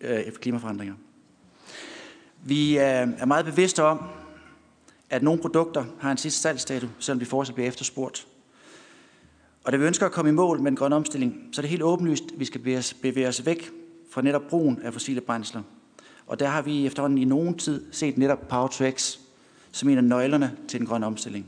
øh, 0.01 0.33
klimaforandringer. 0.33 0.95
Vi 2.43 2.77
øh, 2.77 2.83
er 2.83 3.25
meget 3.25 3.45
bevidste 3.45 3.83
om, 3.83 4.03
at 5.09 5.23
nogle 5.23 5.41
produkter 5.41 5.85
har 5.99 6.11
en 6.11 6.17
sidste 6.17 6.41
salgsdato, 6.41 6.87
selvom 6.99 7.19
de 7.19 7.25
fortsat 7.25 7.55
bliver 7.55 7.67
efterspurgt. 7.67 8.27
Og 9.65 9.71
da 9.71 9.77
vi 9.77 9.85
ønsker 9.85 10.05
at 10.05 10.11
komme 10.11 10.29
i 10.29 10.33
mål 10.33 10.61
med 10.61 10.71
en 10.71 10.77
grøn 10.77 10.93
omstilling, 10.93 11.49
så 11.51 11.61
er 11.61 11.63
det 11.63 11.69
helt 11.69 11.83
åbenlyst, 11.83 12.23
at 12.33 12.39
vi 12.39 12.45
skal 12.45 12.61
bevæge 13.01 13.27
os 13.27 13.45
væk 13.45 13.71
fra 14.11 14.21
netop 14.21 14.41
brugen 14.49 14.79
af 14.81 14.93
fossile 14.93 15.21
brændsler. 15.21 15.61
Og 16.27 16.39
der 16.39 16.47
har 16.47 16.61
vi 16.61 16.85
efterhånden 16.85 17.17
i 17.17 17.25
nogen 17.25 17.57
tid 17.57 17.85
set 17.91 18.17
netop 18.17 18.47
Power 18.47 18.67
to 18.67 18.91
X 18.91 19.17
som 19.71 19.89
en 19.89 19.97
af 19.97 20.03
nøglerne 20.03 20.57
til 20.67 20.79
den 20.79 20.87
grønne 20.87 21.05
omstilling. 21.05 21.45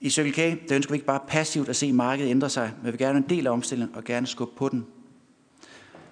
I 0.00 0.10
Circle 0.10 0.32
K 0.32 0.68
der 0.68 0.76
ønsker 0.76 0.92
vi 0.92 0.96
ikke 0.96 1.06
bare 1.06 1.20
passivt 1.28 1.68
at 1.68 1.76
se 1.76 1.92
markedet 1.92 2.30
ændre 2.30 2.50
sig, 2.50 2.72
men 2.76 2.86
vi 2.86 2.90
vil 2.90 2.98
gerne 2.98 3.18
en 3.18 3.28
del 3.28 3.46
af 3.46 3.50
omstillingen 3.50 3.96
og 3.96 4.04
gerne 4.04 4.26
skubbe 4.26 4.54
på 4.56 4.68
den. 4.68 4.86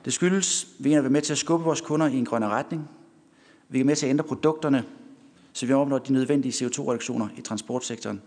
Det 0.04 0.12
skyldes, 0.12 0.68
at 0.78 0.84
vi 0.84 0.92
er 0.92 1.08
med 1.08 1.22
til 1.22 1.32
at 1.32 1.38
skubbe 1.38 1.64
vores 1.64 1.80
kunder 1.80 2.06
i 2.06 2.16
en 2.16 2.24
grønnere 2.24 2.50
retning. 2.50 2.88
Vi 3.68 3.80
er 3.80 3.84
med 3.84 3.96
til 3.96 4.06
at 4.06 4.10
ændre 4.10 4.24
produkterne, 4.24 4.84
så 5.52 5.66
vi 5.66 5.72
opnår 5.72 5.98
de 5.98 6.12
nødvendige 6.12 6.66
CO2-reduktioner 6.66 7.28
i 7.36 7.40
transportsektoren, 7.40 8.22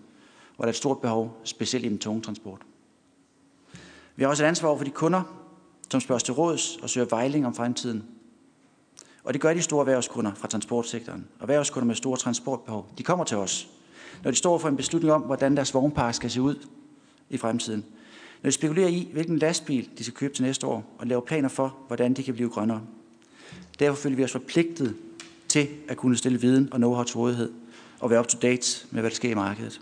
hvor 0.56 0.66
der 0.66 0.68
er 0.68 0.74
et 0.74 0.76
stort 0.76 1.00
behov, 1.00 1.42
specielt 1.44 1.86
i 1.86 1.90
den 1.90 2.00
tunge 2.00 2.22
transport. 2.22 2.62
Vi 4.16 4.24
har 4.24 4.30
også 4.30 4.44
et 4.44 4.48
ansvar 4.48 4.70
over 4.70 4.78
for 4.78 4.86
de 4.86 4.92
kunder, 4.92 5.22
som 5.90 6.02
spørger 6.02 6.20
til 6.20 6.34
råds 6.34 6.78
og 6.78 6.90
søger 6.90 7.08
vejling 7.10 7.46
om 7.46 7.56
fremtiden. 7.56 8.04
Og 9.24 9.34
det 9.34 9.42
gør 9.42 9.54
de 9.54 9.62
store 9.62 9.82
erhvervskunder 9.82 10.34
fra 10.34 10.48
transportsektoren. 10.48 11.28
Og 11.36 11.42
erhvervskunder 11.42 11.88
med 11.88 11.96
store 11.96 12.18
transportbehov, 12.18 12.88
de 12.98 13.04
kommer 13.04 13.26
til 13.26 13.38
os, 13.38 13.68
når 14.24 14.32
de 14.32 14.38
står 14.38 14.58
for 14.58 14.70
en 14.70 14.78
beslutning 14.78 15.14
om, 15.14 15.22
hvordan 15.22 15.56
deres 15.56 15.74
vognpark 15.74 16.14
skal 16.14 16.32
se 16.32 16.42
ud 16.42 16.68
i 17.30 17.38
fremtiden. 17.38 17.86
Når 18.44 18.48
de 18.48 18.52
spekulerer 18.52 18.88
i, 18.88 19.10
hvilken 19.14 19.38
lastbil 19.38 19.90
de 19.98 20.04
skal 20.04 20.14
købe 20.14 20.34
til 20.34 20.44
næste 20.44 20.68
år, 20.68 20.96
og 20.98 21.08
laver 21.08 21.22
planer 21.22 21.50
for, 21.50 21.78
hvordan 21.88 22.14
de 22.14 22.24
kan 22.24 22.34
blive 22.34 22.50
grønnere. 22.50 22.82
Derfor 23.80 23.96
føler 23.96 24.16
vi 24.16 24.24
os 24.24 24.32
forpligtet 24.32 24.96
til 25.48 25.68
at 25.88 25.98
kunne 25.98 26.18
stille 26.18 26.42
viden 26.42 26.74
og 26.74 26.78
know-how 26.80 27.04
til 27.04 27.18
rådighed, 27.18 27.54
og 28.00 28.10
være 28.10 28.20
up 28.20 28.28
to 28.28 28.38
date 28.42 28.86
med, 28.92 29.02
hvad 29.02 29.10
der 29.10 29.16
sker 29.16 29.30
i 29.30 29.34
markedet. 29.34 29.82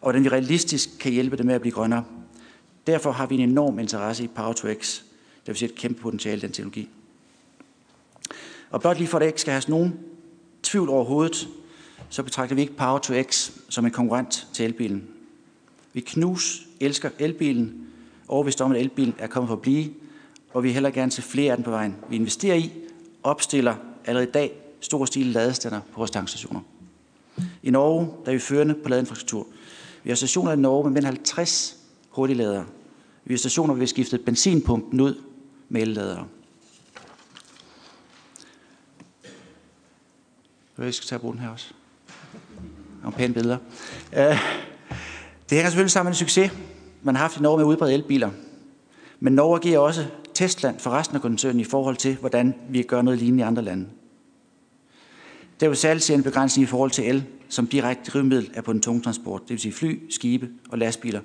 Og 0.00 0.02
hvordan 0.02 0.24
vi 0.24 0.28
realistisk 0.28 0.90
kan 1.00 1.12
hjælpe 1.12 1.36
dem 1.36 1.46
med 1.46 1.54
at 1.54 1.60
blive 1.60 1.72
grønnere. 1.72 2.04
Derfor 2.86 3.12
har 3.12 3.26
vi 3.26 3.34
en 3.34 3.50
enorm 3.50 3.78
interesse 3.78 4.24
i 4.24 4.26
Power 4.26 4.52
to 4.52 4.68
X, 4.74 5.00
der 5.46 5.52
vil 5.52 5.56
ser 5.56 5.66
et 5.66 5.74
kæmpe 5.74 6.00
potentiale 6.00 6.36
i 6.36 6.40
den 6.40 6.52
teknologi. 6.52 6.88
Og 8.70 8.80
blot 8.80 8.98
lige 8.98 9.08
for 9.08 9.18
at 9.18 9.20
det 9.20 9.26
ikke 9.26 9.40
skal 9.40 9.52
have 9.52 9.62
nogen 9.68 9.94
tvivl 10.62 10.88
overhovedet, 10.88 11.48
så 12.08 12.22
betragter 12.22 12.54
vi 12.54 12.60
ikke 12.60 12.76
Power 12.76 12.98
to 12.98 13.22
X 13.22 13.50
som 13.68 13.84
en 13.84 13.90
konkurrent 13.90 14.48
til 14.52 14.64
elbilen. 14.64 15.08
Vi 15.92 16.00
knus 16.00 16.66
elsker 16.80 17.10
elbilen, 17.18 17.86
overvist 18.28 18.60
om, 18.60 18.72
at 18.72 18.80
elbilen 18.80 19.14
er 19.18 19.26
kommet 19.26 19.48
for 19.48 19.56
at 19.56 19.62
blive, 19.62 19.90
og 20.52 20.62
vi 20.62 20.72
heller 20.72 20.90
gerne 20.90 21.10
til 21.10 21.22
flere 21.22 21.50
af 21.50 21.56
den 21.56 21.64
på 21.64 21.70
vejen. 21.70 21.96
Vi 22.10 22.16
investerer 22.16 22.56
i, 22.56 22.72
opstiller 23.22 23.74
allerede 24.04 24.28
i 24.28 24.32
dag 24.32 24.52
stor 24.80 25.04
stil 25.04 25.26
ladestander 25.26 25.80
på 25.80 25.96
vores 25.96 26.10
tankstationer. 26.10 26.60
I 27.62 27.70
Norge 27.70 28.06
der 28.24 28.30
er 28.30 28.32
vi 28.32 28.38
førende 28.38 28.74
på 28.74 28.88
ladeinfrastruktur. 28.88 29.46
Vi 30.08 30.10
har 30.10 30.16
stationer 30.16 30.52
i 30.52 30.56
Norge 30.56 30.84
med 30.84 30.92
mere 30.92 31.04
50 31.04 31.76
hurtigladere. 32.10 32.66
Vi 33.24 33.34
har 33.34 33.38
stationer, 33.38 33.66
hvor 33.66 33.74
vi 33.74 33.80
har 33.82 33.86
skiftet 33.86 34.24
benzinpumpen 34.24 35.00
ud 35.00 35.22
med 35.68 35.82
elladere. 35.82 36.26
Jeg 40.78 40.94
skal 40.94 41.06
tage 41.06 41.16
at 41.16 41.20
bruge 41.20 41.34
den 41.34 41.40
her 41.40 41.48
også. 41.48 41.72
Nogle 43.02 43.16
pæne 43.16 43.34
billeder. 43.34 43.58
Øh, 44.12 44.20
det 44.20 44.38
hænger 45.50 45.70
selvfølgelig 45.70 45.90
sammen 45.90 46.08
med 46.08 46.12
en 46.12 46.18
succes, 46.18 46.52
man 47.02 47.14
har 47.14 47.22
haft 47.22 47.36
i 47.36 47.40
Norge 47.40 47.58
med 47.58 47.64
at 47.64 47.68
udbrede 47.68 47.94
elbiler. 47.94 48.30
Men 49.20 49.32
Norge 49.32 49.60
giver 49.60 49.78
også 49.78 50.06
testland 50.34 50.78
for 50.78 50.90
resten 50.90 51.16
af 51.16 51.22
koncernen 51.22 51.60
i 51.60 51.64
forhold 51.64 51.96
til, 51.96 52.16
hvordan 52.16 52.54
vi 52.68 52.82
gør 52.82 53.02
noget 53.02 53.18
lignende 53.18 53.42
i 53.42 53.46
andre 53.46 53.62
lande. 53.62 53.88
Der 55.60 55.68
vil 55.68 55.76
særligt 55.76 56.04
se 56.04 56.14
en 56.14 56.22
begrænsning 56.22 56.62
i 56.62 56.66
forhold 56.66 56.90
til 56.90 57.08
el, 57.08 57.24
som 57.48 57.66
direkte 57.66 58.10
drivmiddel 58.10 58.50
er 58.54 58.60
på 58.60 58.72
den 58.72 58.80
tunge 58.80 59.02
transport, 59.02 59.42
det 59.42 59.50
vil 59.50 59.58
sige 59.58 59.72
fly, 59.72 60.10
skibe 60.10 60.48
og 60.68 60.78
lastbiler, 60.78 61.20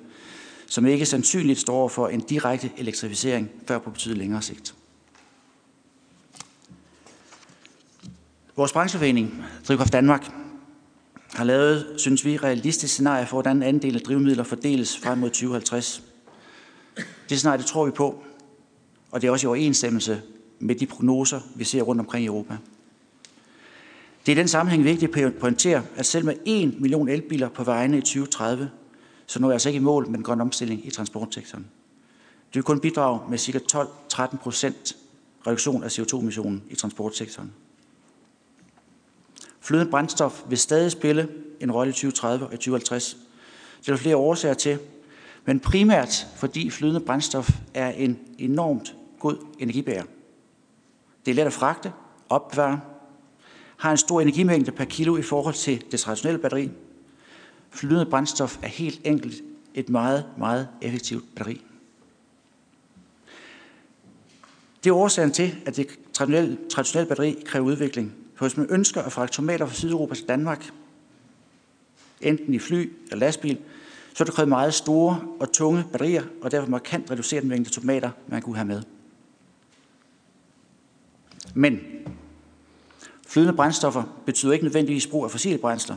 som 0.66 0.86
ikke 0.86 1.06
sandsynligt 1.06 1.60
står 1.60 1.88
for 1.88 2.08
en 2.08 2.20
direkte 2.20 2.70
elektrificering 2.76 3.50
før 3.68 3.78
på 3.78 3.90
betydeligt 3.90 4.18
længere 4.18 4.42
sigt. 4.42 4.74
Vores 8.56 8.72
brancheforening, 8.72 9.44
Drivkraft 9.68 9.92
Danmark, 9.92 10.30
har 11.32 11.44
lavet, 11.44 11.94
synes 11.96 12.24
vi, 12.24 12.36
realistisk 12.36 12.92
scenarie 12.92 13.26
for, 13.26 13.36
hvordan 13.36 13.62
andel 13.62 13.94
af 13.94 14.00
drivmidler 14.00 14.44
fordeles 14.44 14.98
frem 14.98 15.18
mod 15.18 15.30
2050. 15.30 16.02
Det 17.28 17.38
scenarie 17.38 17.58
det 17.58 17.66
tror 17.66 17.84
vi 17.84 17.90
på, 17.90 18.24
og 19.10 19.22
det 19.22 19.28
er 19.28 19.32
også 19.32 19.46
i 19.46 19.48
overensstemmelse 19.48 20.22
med 20.58 20.74
de 20.74 20.86
prognoser, 20.86 21.40
vi 21.56 21.64
ser 21.64 21.82
rundt 21.82 22.00
omkring 22.00 22.24
i 22.24 22.26
Europa. 22.26 22.56
Det 24.26 24.32
er 24.32 24.36
i 24.36 24.38
den 24.38 24.48
sammenhæng 24.48 24.84
vigtigt 24.84 25.16
at 25.16 25.34
pointere, 25.34 25.82
at 25.96 26.06
selv 26.06 26.24
med 26.24 26.34
1 26.44 26.80
million 26.80 27.08
elbiler 27.08 27.48
på 27.48 27.64
vejene 27.64 27.98
i 27.98 28.00
2030, 28.00 28.70
så 29.26 29.40
når 29.40 29.48
jeg 29.48 29.54
altså 29.54 29.68
ikke 29.68 29.76
i 29.76 29.82
mål 29.82 30.06
med 30.06 30.14
den 30.14 30.24
grønne 30.24 30.42
omstilling 30.42 30.86
i 30.86 30.90
transportsektoren. 30.90 31.66
Det 32.48 32.54
vil 32.54 32.62
kun 32.62 32.80
bidrage 32.80 33.20
med 33.30 33.38
ca. 33.38 33.58
12-13 34.12 34.36
procent 34.36 34.96
reduktion 35.46 35.84
af 35.84 35.98
CO2-emissionen 35.98 36.62
i 36.70 36.74
transportsektoren. 36.74 37.52
Flydende 39.60 39.90
brændstof 39.90 40.42
vil 40.48 40.58
stadig 40.58 40.92
spille 40.92 41.28
en 41.60 41.72
rolle 41.72 41.90
i 41.90 41.92
2030 41.92 42.46
og 42.46 42.50
2050. 42.50 43.16
Det 43.80 43.88
er 43.88 43.92
der 43.92 44.02
flere 44.02 44.16
årsager 44.16 44.54
til, 44.54 44.78
men 45.44 45.60
primært 45.60 46.26
fordi 46.36 46.70
flydende 46.70 47.00
brændstof 47.00 47.50
er 47.74 47.90
en 47.90 48.18
enormt 48.38 48.96
god 49.18 49.36
energibærer. 49.58 50.04
Det 51.24 51.30
er 51.30 51.34
let 51.34 51.46
at 51.46 51.52
fragte, 51.52 51.92
opbevare, 52.28 52.80
har 53.84 53.90
en 53.90 53.96
stor 53.96 54.20
energimængde 54.20 54.72
per 54.72 54.84
kilo 54.84 55.16
i 55.16 55.22
forhold 55.22 55.54
til 55.54 55.84
det 55.90 56.00
traditionelle 56.00 56.38
batteri. 56.38 56.70
Flydende 57.70 58.06
brændstof 58.06 58.58
er 58.62 58.68
helt 58.68 59.00
enkelt 59.04 59.42
et 59.74 59.88
meget, 59.88 60.24
meget 60.38 60.68
effektivt 60.82 61.34
batteri. 61.36 61.64
Det 64.84 64.90
er 64.90 64.94
årsagen 64.94 65.32
til, 65.32 65.56
at 65.66 65.76
det 65.76 65.86
traditionelle, 66.12 66.58
traditionelle 66.70 67.08
batteri 67.08 67.42
kræver 67.46 67.66
udvikling. 67.66 68.14
For 68.34 68.44
hvis 68.44 68.56
man 68.56 68.66
ønsker 68.70 69.02
at 69.02 69.12
fragte 69.12 69.36
tomater 69.36 69.66
fra 69.66 69.74
Sydeuropa 69.74 70.14
til 70.14 70.28
Danmark, 70.28 70.70
enten 72.20 72.54
i 72.54 72.58
fly 72.58 72.92
eller 73.04 73.16
lastbil, 73.16 73.58
så 74.14 74.22
er 74.22 74.24
det 74.24 74.34
krævet 74.34 74.48
meget 74.48 74.74
store 74.74 75.24
og 75.40 75.52
tunge 75.52 75.84
batterier, 75.92 76.22
og 76.42 76.50
derfor 76.50 76.68
markant 76.68 77.10
reducere 77.10 77.40
den 77.40 77.48
mængde 77.48 77.70
tomater, 77.70 78.10
man 78.28 78.42
kunne 78.42 78.56
have 78.56 78.66
med. 78.66 78.82
Men 81.54 81.93
flydende 83.34 83.52
brændstoffer 83.52 84.02
betyder 84.26 84.52
ikke 84.52 84.64
nødvendigvis 84.64 85.06
brug 85.06 85.24
af 85.24 85.30
fossile 85.30 85.58
brændsler. 85.58 85.96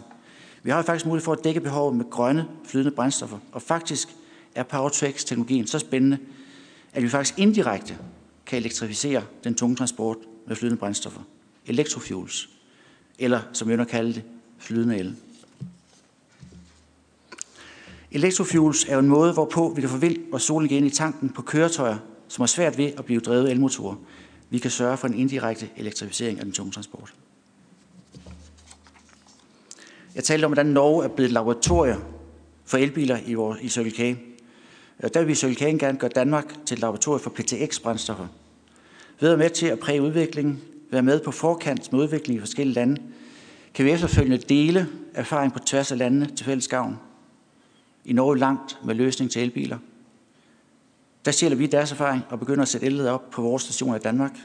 Vi 0.64 0.70
har 0.70 0.82
faktisk 0.82 1.06
mulighed 1.06 1.26
for 1.26 1.34
at 1.34 1.44
dække 1.44 1.62
behovet 1.62 1.96
med 1.96 2.10
grønne 2.10 2.48
flydende 2.66 2.92
brændstoffer, 2.92 3.38
og 3.52 3.62
faktisk 3.62 4.10
er 4.56 4.64
Power 4.64 4.90
to 4.90 5.08
teknologien 5.12 5.68
så 5.68 5.80
spændende, 5.80 6.18
at 6.94 7.04
vi 7.04 7.10
faktisk 7.10 7.40
indirekte 7.40 7.98
kan 8.46 8.60
elektrificere 8.60 9.24
den 9.44 9.56
tunge 9.56 9.76
transport 9.76 10.18
med 10.48 10.56
flydende 10.56 10.80
brændstoffer. 10.80 11.22
Electrofuels, 11.66 12.50
eller 13.20 13.42
som 13.54 13.68
vi 13.68 13.74
jeg 13.74 13.88
kalde 13.88 14.14
det, 14.14 14.24
flydende 14.60 14.98
el. 14.98 15.16
Electrofuels 18.12 18.86
er 18.86 18.94
jo 18.94 19.00
en 19.00 19.08
måde, 19.08 19.34
hvorpå 19.34 19.74
vi 19.76 19.82
kan 19.82 19.90
få 19.90 19.98
vind 19.98 20.18
og 20.34 20.42
sol 20.42 20.72
ind 20.72 20.86
i 20.86 20.90
tanken 20.90 21.30
på 21.30 21.42
køretøjer, 21.42 21.98
som 22.28 22.42
har 22.42 22.48
svært 22.48 22.78
ved 22.78 22.92
at 22.98 23.06
blive 23.06 23.20
drevet 23.20 23.52
elmotorer. 23.52 23.96
Vi 24.50 24.60
kan 24.60 24.72
sørge 24.72 24.98
for 24.98 25.08
en 25.08 25.14
indirekte 25.14 25.70
elektrificering 25.76 26.40
af 26.40 26.46
den 26.46 26.54
tunge 26.54 26.72
transport. 26.72 27.14
Jeg 30.18 30.26
talte 30.26 30.46
om, 30.46 30.52
hvordan 30.52 30.66
Norge 30.66 31.04
er 31.04 31.08
blevet 31.08 31.32
laboratorier 31.32 31.98
for 32.66 32.78
elbiler 32.78 33.18
i, 33.26 33.34
vores, 33.34 33.62
i 33.62 33.70
Circle 33.70 33.92
K. 33.92 34.00
Øh, 35.04 35.10
der 35.14 35.20
vil 35.20 35.28
vi 35.28 35.32
i 35.32 35.36
Circle 35.36 35.56
K 35.56 35.80
gerne 35.80 35.98
gøre 35.98 36.10
Danmark 36.16 36.66
til 36.66 36.76
et 36.76 36.82
laboratorium 36.82 37.20
for 37.20 37.30
PTX-brændstoffer. 37.30 38.28
Ved 39.20 39.30
at 39.30 39.40
være 39.40 39.46
med 39.48 39.50
til 39.50 39.66
at 39.66 39.80
præge 39.80 40.02
udviklingen, 40.02 40.62
være 40.92 41.02
med 41.02 41.20
på 41.20 41.32
forkant 41.32 41.94
med 41.94 42.00
udviklingen 42.00 42.38
i 42.38 42.40
forskellige 42.40 42.74
lande, 42.74 43.02
kan 43.74 43.86
vi 43.86 43.92
efterfølgende 43.92 44.38
dele 44.38 44.88
erfaring 45.14 45.54
på 45.54 45.60
tværs 45.60 45.92
af 45.92 45.98
landene 45.98 46.26
til 46.36 46.46
fælles 46.46 46.68
gavn. 46.68 46.98
I 48.06 48.14
Norge 48.14 48.38
langt 48.38 48.80
med 48.86 48.96
løsning 48.96 49.32
til 49.32 49.42
elbiler. 49.42 49.78
Der 51.26 51.32
stjæler 51.32 51.56
vi 51.56 51.66
deres 51.66 51.92
erfaring 51.92 52.22
og 52.30 52.40
begynder 52.40 52.62
at 52.62 52.68
sætte 52.68 52.86
elledet 52.86 53.10
op 53.10 53.30
på 53.30 53.42
vores 53.42 53.64
stationer 53.64 53.96
i 53.96 54.00
Danmark. 54.00 54.38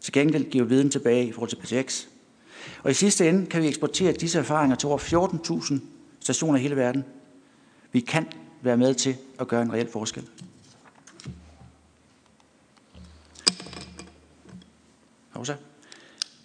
Til 0.00 0.12
gengæld 0.12 0.50
giver 0.50 0.64
vi 0.64 0.68
viden 0.68 0.90
tilbage 0.90 1.26
i 1.26 1.32
forhold 1.32 1.50
til 1.50 1.56
PTX. 1.56 2.06
Og 2.84 2.90
i 2.90 2.94
sidste 2.94 3.28
ende 3.28 3.46
kan 3.46 3.62
vi 3.62 3.68
eksportere 3.68 4.12
disse 4.12 4.38
erfaringer 4.38 4.76
til 4.76 4.88
over 4.88 4.98
14.000 5.68 5.74
stationer 6.20 6.58
i 6.58 6.62
hele 6.62 6.76
verden. 6.76 7.04
Vi 7.92 8.00
kan 8.00 8.26
være 8.62 8.76
med 8.76 8.94
til 8.94 9.16
at 9.38 9.48
gøre 9.48 9.62
en 9.62 9.72
reel 9.72 9.88
forskel. 9.88 10.28
Hovsa. 15.30 15.54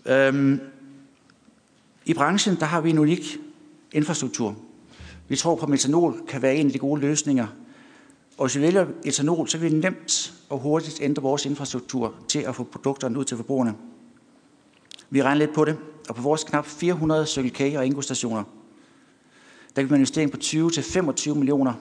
Øhm, 0.05 0.59
I 2.05 2.13
branchen 2.13 2.55
der 2.55 2.65
har 2.65 2.81
vi 2.81 2.89
en 2.89 2.99
unik 2.99 3.37
infrastruktur. 3.91 4.55
Vi 5.27 5.35
tror 5.35 5.55
på, 5.55 5.63
at 5.63 5.69
metanol 5.69 6.21
kan 6.27 6.41
være 6.41 6.55
en 6.55 6.65
af 6.65 6.73
de 6.73 6.79
gode 6.79 7.01
løsninger. 7.01 7.47
Og 8.37 8.45
hvis 8.45 8.57
vi 8.57 8.61
vælger 8.61 8.87
etanol, 9.05 9.47
så 9.47 9.57
kan 9.59 9.71
vi 9.71 9.75
nemt 9.75 10.33
og 10.49 10.59
hurtigt 10.59 11.01
ændre 11.01 11.23
vores 11.23 11.45
infrastruktur 11.45 12.15
til 12.27 12.39
at 12.39 12.55
få 12.55 12.63
produkterne 12.63 13.19
ud 13.19 13.25
til 13.25 13.37
forbrugerne. 13.37 13.75
Vi 15.09 15.23
regner 15.23 15.39
lidt 15.39 15.53
på 15.53 15.65
det, 15.65 15.77
og 16.09 16.15
på 16.15 16.21
vores 16.21 16.43
knap 16.43 16.65
400 16.65 17.25
Circle 17.25 17.49
K 17.49 17.77
og 17.77 17.85
Ingo-stationer, 17.85 18.43
der 19.75 19.81
kan 19.81 19.89
man 19.89 19.99
investering 19.99 20.31
på 20.31 20.37
20-25 20.37 21.33
millioner 21.33 21.73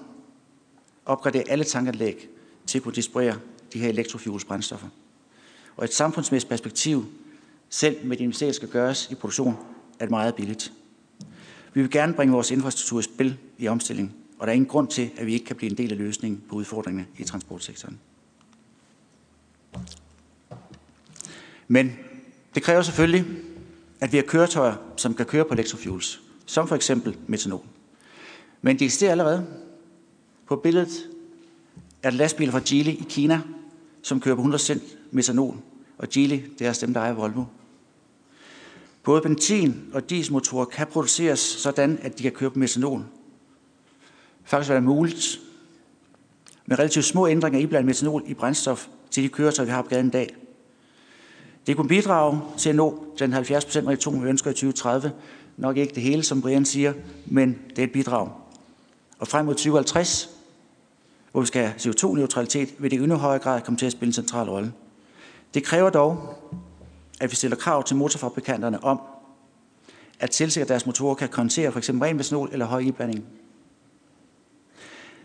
opgradere 1.06 1.44
alle 1.48 1.64
tankanlæg 1.64 2.28
til 2.66 2.78
at 2.78 2.82
kunne 2.82 2.94
distribuere 2.94 3.38
de 3.72 3.78
her 3.78 3.88
elektrofuels 3.88 4.44
brændstoffer. 4.44 4.88
Og 5.76 5.84
et 5.84 5.94
samfundsmæssigt 5.94 6.48
perspektiv, 6.48 7.06
selv 7.68 8.06
med 8.06 8.16
de 8.16 8.22
investeringer, 8.22 8.52
skal 8.52 8.68
gøres 8.68 9.10
i 9.10 9.14
produktion, 9.14 9.56
er 9.98 10.05
det 10.05 10.10
meget 10.10 10.34
billigt. 10.34 10.72
Vi 11.74 11.80
vil 11.80 11.90
gerne 11.90 12.14
bringe 12.14 12.32
vores 12.32 12.50
infrastruktur 12.50 13.00
i 13.00 13.02
spil 13.02 13.38
i 13.59 13.68
omstillingen, 13.68 14.14
og 14.38 14.46
der 14.46 14.52
er 14.52 14.55
ingen 14.55 14.68
grund 14.68 14.88
til, 14.88 15.10
at 15.16 15.26
vi 15.26 15.32
ikke 15.32 15.46
kan 15.46 15.56
blive 15.56 15.70
en 15.70 15.76
del 15.76 15.92
af 15.92 15.98
løsningen 15.98 16.42
på 16.48 16.56
udfordringerne 16.56 17.06
i 17.18 17.24
transportsektoren. 17.24 18.00
Men 21.68 21.98
det 22.55 22.62
kræver 22.62 22.82
selvfølgelig, 22.82 23.24
at 24.00 24.12
vi 24.12 24.16
har 24.16 24.24
køretøjer, 24.24 24.74
som 24.96 25.14
kan 25.14 25.26
køre 25.26 25.44
på 25.44 25.54
elektrofuels, 25.54 26.20
som 26.46 26.68
for 26.68 26.76
eksempel 26.76 27.16
metanol. 27.26 27.64
Men 28.62 28.78
det 28.78 28.84
eksisterer 28.84 29.10
allerede. 29.10 29.46
På 30.46 30.56
billedet 30.56 31.08
er 32.02 32.10
det 32.10 32.18
lastbiler 32.18 32.52
fra 32.52 32.60
Geely 32.66 32.90
i 32.90 33.06
Kina, 33.08 33.40
som 34.02 34.20
kører 34.20 34.36
på 34.36 34.42
100% 34.42 34.80
metanol. 35.10 35.56
Og 35.98 36.08
Geely, 36.08 36.40
det 36.58 36.66
er 36.66 36.78
dem, 36.80 36.94
der 36.94 37.00
ejer 37.00 37.12
Volvo. 37.12 37.44
Både 39.02 39.20
benzin- 39.20 39.90
og 39.92 40.10
dieselmotorer 40.10 40.64
kan 40.64 40.86
produceres 40.86 41.40
sådan, 41.40 41.98
at 42.02 42.18
de 42.18 42.22
kan 42.22 42.32
køre 42.32 42.50
på 42.50 42.58
metanol. 42.58 43.04
Faktisk 44.44 44.70
er 44.70 44.74
det 44.74 44.82
muligt 44.82 45.40
med 46.66 46.78
relativt 46.78 47.04
små 47.04 47.26
ændringer 47.26 47.60
i 47.60 47.66
blandt 47.66 47.86
metanol 47.86 48.22
i 48.26 48.34
brændstof 48.34 48.86
til 49.10 49.22
de 49.22 49.28
køretøjer, 49.28 49.66
vi 49.66 49.70
har 49.70 49.82
på 49.82 49.88
gaden 49.88 50.06
i 50.06 50.10
dag. 50.10 50.36
Det 51.69 51.77
kunne 51.77 51.89
bidrage 51.89 52.40
til 52.57 52.69
at 52.69 52.74
nå 52.74 53.05
den 53.19 53.35
70% 53.35 53.39
reduktion, 53.39 54.24
vi 54.24 54.28
ønsker 54.28 54.51
i 54.51 54.55
2030. 54.55 55.12
Nok 55.57 55.77
ikke 55.77 55.95
det 55.95 56.03
hele, 56.03 56.23
som 56.23 56.43
Brian 56.43 56.65
siger, 56.65 56.93
men 57.27 57.59
det 57.70 57.78
er 57.78 57.82
et 57.82 57.93
bidrag. 57.93 58.31
Og 59.19 59.28
frem 59.28 59.45
mod 59.45 59.55
2050, 59.55 60.31
hvor 61.32 61.40
vi 61.40 61.47
skal 61.47 61.62
have 61.62 61.74
CO2-neutralitet, 61.74 62.74
vil 62.78 62.90
det 62.90 62.97
i 62.97 63.03
endnu 63.03 63.16
højere 63.16 63.43
grad 63.43 63.61
komme 63.61 63.78
til 63.78 63.86
at 63.86 63.93
spille 63.93 64.09
en 64.09 64.12
central 64.12 64.49
rolle. 64.49 64.73
Det 65.55 65.65
kræver 65.65 65.90
dog, 65.90 66.35
at 67.20 67.31
vi 67.31 67.36
stiller 67.36 67.57
krav 67.57 67.85
til 67.85 67.97
motorfabrikanterne 67.97 68.85
om, 68.85 69.01
at 70.20 70.31
tilsikre 70.31 70.69
deres 70.69 70.86
motorer 70.86 71.15
kan 71.15 71.28
kontere 71.28 71.73
f.eks. 71.73 71.90
ren 71.90 72.16
metanol 72.16 72.49
eller 72.53 72.66
høj 72.66 72.81
iblanding. 72.81 73.24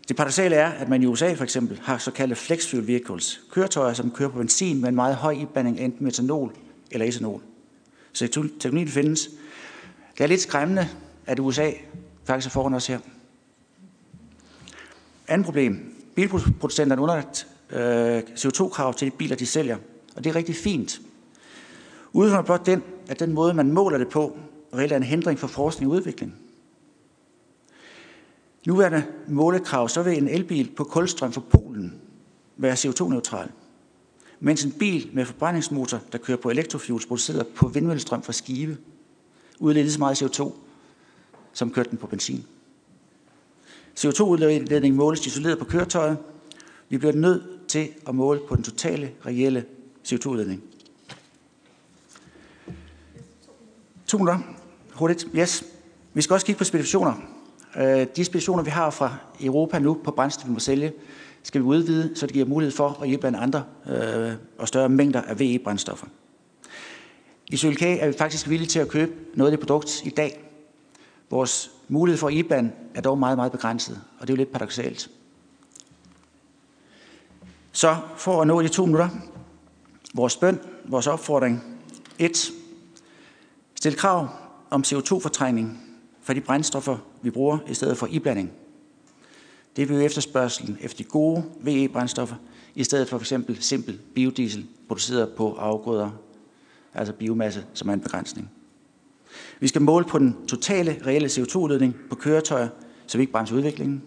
Det 0.07 0.15
paradoxale 0.15 0.55
er, 0.55 0.67
at 0.67 0.89
man 0.89 1.03
i 1.03 1.05
USA 1.05 1.33
for 1.33 1.43
eksempel 1.43 1.79
har 1.83 1.97
såkaldte 1.97 2.35
flex 2.35 2.69
fuel 2.69 2.87
vehicles, 2.87 3.41
køretøjer, 3.51 3.93
som 3.93 4.11
kører 4.11 4.29
på 4.29 4.37
benzin 4.37 4.81
med 4.81 4.89
en 4.89 4.95
meget 4.95 5.15
høj 5.15 5.31
iblanding 5.31 5.79
af 5.79 5.85
enten 5.85 6.05
metanol 6.05 6.53
eller 6.91 7.05
etanol. 7.05 7.41
Så 8.13 8.27
teknologien 8.27 8.87
findes. 8.87 9.29
Det 10.17 10.23
er 10.23 10.27
lidt 10.27 10.41
skræmmende, 10.41 10.87
at 11.25 11.39
USA 11.39 11.71
faktisk 12.25 12.47
er 12.47 12.51
foran 12.51 12.73
os 12.73 12.87
her. 12.87 12.99
Andet 15.27 15.45
problem. 15.45 15.95
Bilproducenterne 16.15 17.01
underlagt 17.01 17.47
øh, 17.69 18.19
CO2-krav 18.19 18.93
til 18.93 19.11
de 19.11 19.17
biler, 19.17 19.35
de 19.35 19.45
sælger. 19.45 19.77
Og 20.15 20.23
det 20.23 20.29
er 20.29 20.35
rigtig 20.35 20.55
fint. 20.55 21.01
Udfordringen 22.13 22.39
er 22.39 22.45
blot 22.45 22.65
den, 22.65 22.83
at 23.07 23.19
den 23.19 23.33
måde, 23.33 23.53
man 23.53 23.71
måler 23.71 23.97
det 23.97 24.09
på, 24.09 24.37
reelt 24.73 24.91
er 24.91 24.97
en 24.97 25.03
hindring 25.03 25.39
for 25.39 25.47
forskning 25.47 25.91
og 25.91 25.97
udvikling. 25.97 26.33
Nuværende 28.67 29.03
målekrav, 29.27 29.89
så 29.89 30.03
vil 30.03 30.17
en 30.17 30.27
elbil 30.27 30.71
på 30.75 30.83
kulstrøm 30.83 31.31
fra 31.31 31.41
Polen 31.49 32.01
være 32.57 32.73
CO2-neutral, 32.73 33.49
mens 34.39 34.63
en 34.63 34.71
bil 34.71 35.09
med 35.13 35.25
forbrændingsmotor, 35.25 35.99
der 36.11 36.17
kører 36.17 36.37
på 36.37 36.49
elektrofuels, 36.49 37.05
produceret 37.05 37.47
på 37.47 37.67
vindmøllestrøm 37.67 38.23
fra 38.23 38.33
Skive, 38.33 38.77
udleder 39.59 39.83
lige 39.83 39.93
så 39.93 39.99
meget 39.99 40.21
CO2, 40.21 40.51
som 41.53 41.71
kørte 41.71 41.89
den 41.89 41.97
på 41.97 42.07
benzin. 42.07 42.45
CO2-udledning 43.99 44.95
måles 44.95 45.27
isoleret 45.27 45.59
på 45.59 45.65
køretøjet. 45.65 46.17
Vi 46.89 46.97
bliver 46.97 47.13
nødt 47.13 47.67
til 47.67 47.89
at 48.07 48.15
måle 48.15 48.39
på 48.47 48.55
den 48.55 48.63
totale, 48.63 49.11
reelle 49.25 49.65
CO2-udledning. 50.07 50.61
To 54.07 54.17
minutter. 54.17 54.39
Hurtigt. 54.93 55.27
Yes. 55.35 55.63
Vi 56.13 56.21
skal 56.21 56.33
også 56.33 56.45
kigge 56.45 56.57
på 56.57 56.63
specifikationer. 56.63 57.32
Øh, 57.77 57.83
de 57.85 58.25
specifikationer, 58.25 58.63
vi 58.63 58.69
har 58.69 58.89
fra 58.89 59.15
Europa 59.41 59.79
nu 59.79 59.93
på 60.03 60.11
brændstof, 60.11 60.47
vi 60.47 60.53
må 60.53 60.59
sælge, 60.59 60.93
skal 61.43 61.61
vi 61.61 61.65
udvide, 61.65 62.15
så 62.15 62.25
det 62.25 62.33
giver 62.33 62.45
mulighed 62.45 62.71
for 62.75 62.99
at 63.01 63.07
hjælpe 63.07 63.27
andre 63.27 63.63
øh, 63.87 64.33
og 64.57 64.67
større 64.67 64.89
mængder 64.89 65.21
af 65.21 65.39
VE-brændstoffer. 65.39 66.07
I 67.47 67.57
Sølk 67.57 67.81
er 67.81 68.07
vi 68.07 68.13
faktisk 68.17 68.49
villige 68.49 68.67
til 68.67 68.79
at 68.79 68.87
købe 68.87 69.11
noget 69.33 69.51
af 69.51 69.57
det 69.57 69.67
produkt 69.67 70.05
i 70.05 70.09
dag. 70.09 70.49
Vores 71.29 71.71
mulighed 71.87 72.17
for 72.19 72.29
IBAN 72.29 72.73
er 72.95 73.01
dog 73.01 73.17
meget, 73.17 73.37
meget 73.37 73.51
begrænset, 73.51 74.01
og 74.19 74.27
det 74.27 74.33
er 74.33 74.35
jo 74.35 74.37
lidt 74.37 74.51
paradoxalt. 74.51 75.09
Så 77.71 77.97
for 78.17 78.41
at 78.41 78.47
nå 78.47 78.61
de 78.61 78.67
to 78.67 78.85
minutter, 78.85 79.09
vores 80.13 80.37
bøn, 80.37 80.59
vores 80.85 81.07
opfordring. 81.07 81.63
1. 82.19 82.51
Stil 83.75 83.95
krav 83.95 84.29
om 84.69 84.83
CO2-fortrængning 84.87 85.79
for 86.21 86.33
de 86.33 86.41
brændstoffer, 86.41 86.97
vi 87.23 87.29
bruger 87.29 87.57
i 87.67 87.73
stedet 87.73 87.97
for 87.97 88.07
iblanding. 88.11 88.51
Det 89.75 89.89
vil 89.89 89.95
jo 89.97 90.01
efterspørgselen 90.01 90.77
efter 90.81 90.97
de 90.97 91.03
gode 91.03 91.43
VE-brændstoffer, 91.61 92.35
i 92.75 92.83
stedet 92.83 93.09
for 93.09 93.17
f.eks. 93.17 93.33
simpel 93.59 93.99
biodiesel 94.15 94.65
produceret 94.87 95.29
på 95.37 95.53
afgrøder, 95.53 96.09
altså 96.93 97.13
biomasse, 97.13 97.65
som 97.73 97.89
er 97.89 97.93
en 97.93 97.99
begrænsning. 97.99 98.51
Vi 99.59 99.67
skal 99.67 99.81
måle 99.81 100.05
på 100.05 100.19
den 100.19 100.35
totale 100.47 101.01
reelle 101.05 101.27
CO2-udledning 101.27 101.95
på 102.09 102.15
køretøjer, 102.15 102.67
så 103.07 103.17
vi 103.17 103.21
ikke 103.21 103.31
bremser 103.31 103.55
udviklingen. 103.55 104.03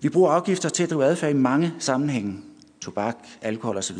Vi 0.00 0.08
bruger 0.08 0.30
afgifter 0.30 0.68
til 0.68 0.82
at 0.82 0.90
drive 0.90 1.04
adfærd 1.04 1.30
i 1.30 1.38
mange 1.38 1.74
sammenhænge. 1.78 2.36
Tobak, 2.80 3.16
alkohol 3.42 3.76
osv. 3.76 3.98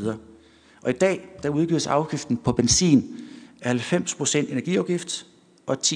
Og 0.83 0.91
i 0.91 0.93
dag 0.93 1.29
der 1.43 1.49
udgives 1.49 1.87
afgiften 1.87 2.37
på 2.37 2.53
benzin 2.53 3.17
af 3.61 3.93
90% 3.93 4.39
energiafgift 4.39 5.27
og 5.67 5.77
10% 5.87 5.93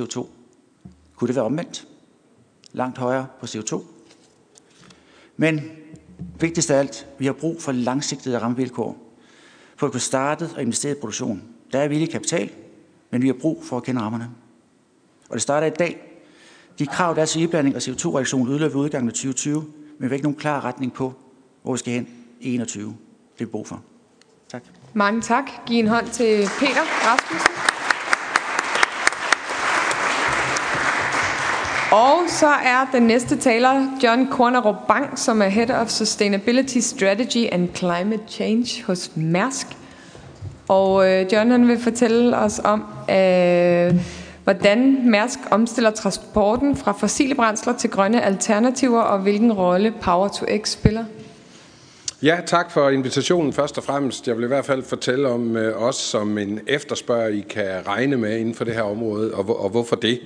CO2. 0.00 0.26
Kunne 1.16 1.28
det 1.28 1.36
være 1.36 1.44
omvendt? 1.44 1.88
Langt 2.72 2.98
højere 2.98 3.26
på 3.40 3.46
CO2. 3.46 3.82
Men 5.36 5.60
vigtigst 6.40 6.70
af 6.70 6.78
alt, 6.78 7.06
vi 7.18 7.26
har 7.26 7.32
brug 7.32 7.62
for 7.62 7.72
langsigtede 7.72 8.38
rammevilkår 8.38 9.06
for 9.76 9.86
at 9.86 9.92
kunne 9.92 10.00
starte 10.00 10.48
og 10.54 10.62
investere 10.62 10.92
i 10.92 11.00
produktion. 11.00 11.42
Der 11.72 11.78
er 11.78 11.88
villig 11.88 12.10
kapital, 12.10 12.50
men 13.10 13.22
vi 13.22 13.26
har 13.26 13.34
brug 13.34 13.64
for 13.64 13.76
at 13.76 13.82
kende 13.82 14.00
rammerne. 14.00 14.30
Og 15.28 15.34
det 15.34 15.42
starter 15.42 15.66
i 15.66 15.70
dag. 15.70 16.02
De 16.78 16.86
krav, 16.86 17.14
der 17.14 17.22
er 17.22 17.26
til 17.26 17.42
iblanding 17.42 17.76
og 17.76 17.82
CO2-reduktion, 17.82 18.48
udløber 18.48 18.74
ved 18.74 18.84
udgangen 18.84 19.08
af 19.08 19.14
2020, 19.14 19.60
men 19.62 19.70
vi 19.98 20.06
har 20.06 20.12
ikke 20.12 20.24
nogen 20.24 20.38
klar 20.38 20.64
retning 20.64 20.92
på, 20.92 21.14
hvor 21.62 21.72
vi 21.72 21.78
skal 21.78 21.92
hen 21.92 22.08
i 22.40 22.54
21. 22.54 22.96
Det 23.38 23.44
er 23.44 23.50
brug 23.50 23.66
for. 23.66 23.82
Tak. 24.48 24.62
Mange 24.94 25.20
tak. 25.20 25.44
Giv 25.66 25.78
en 25.78 25.88
hånd 25.88 26.08
til 26.08 26.48
Peter 26.58 26.82
Rasmussen. 26.82 27.75
Og 31.96 32.18
så 32.28 32.46
er 32.46 32.88
den 32.92 33.02
næste 33.02 33.36
taler 33.36 33.98
John 34.02 34.26
Kornerup 34.30 34.86
Bang, 34.88 35.18
som 35.18 35.42
er 35.42 35.46
Head 35.46 35.70
of 35.70 35.88
Sustainability 35.88 36.78
Strategy 36.78 37.46
and 37.52 37.68
Climate 37.74 38.22
Change 38.28 38.84
hos 38.86 39.10
Mærsk. 39.14 39.66
Og 40.68 41.08
øh, 41.08 41.32
John 41.32 41.50
han 41.50 41.68
vil 41.68 41.78
fortælle 41.80 42.36
os 42.36 42.60
om, 42.64 42.84
øh, 43.10 43.94
hvordan 44.44 45.10
Mærsk 45.10 45.38
omstiller 45.50 45.90
transporten 45.90 46.76
fra 46.76 46.92
fossile 46.92 47.34
brændsler 47.34 47.76
til 47.76 47.90
grønne 47.90 48.22
alternativer, 48.22 49.00
og 49.00 49.18
hvilken 49.18 49.52
rolle 49.52 49.94
Power 50.02 50.28
to 50.28 50.46
X 50.62 50.68
spiller? 50.68 51.04
Ja, 52.22 52.38
tak 52.46 52.70
for 52.70 52.90
invitationen 52.90 53.52
først 53.52 53.78
og 53.78 53.84
fremmest. 53.84 54.28
Jeg 54.28 54.36
vil 54.36 54.44
i 54.44 54.48
hvert 54.48 54.64
fald 54.64 54.82
fortælle 54.82 55.28
om 55.28 55.56
øh, 55.56 55.82
os 55.82 55.96
som 55.96 56.38
en 56.38 56.60
efterspørger, 56.66 57.28
I 57.28 57.44
kan 57.50 57.86
regne 57.86 58.16
med 58.16 58.38
inden 58.38 58.54
for 58.54 58.64
det 58.64 58.74
her 58.74 58.82
område, 58.82 59.34
og, 59.34 59.64
og 59.64 59.70
hvorfor 59.70 59.96
det. 59.96 60.20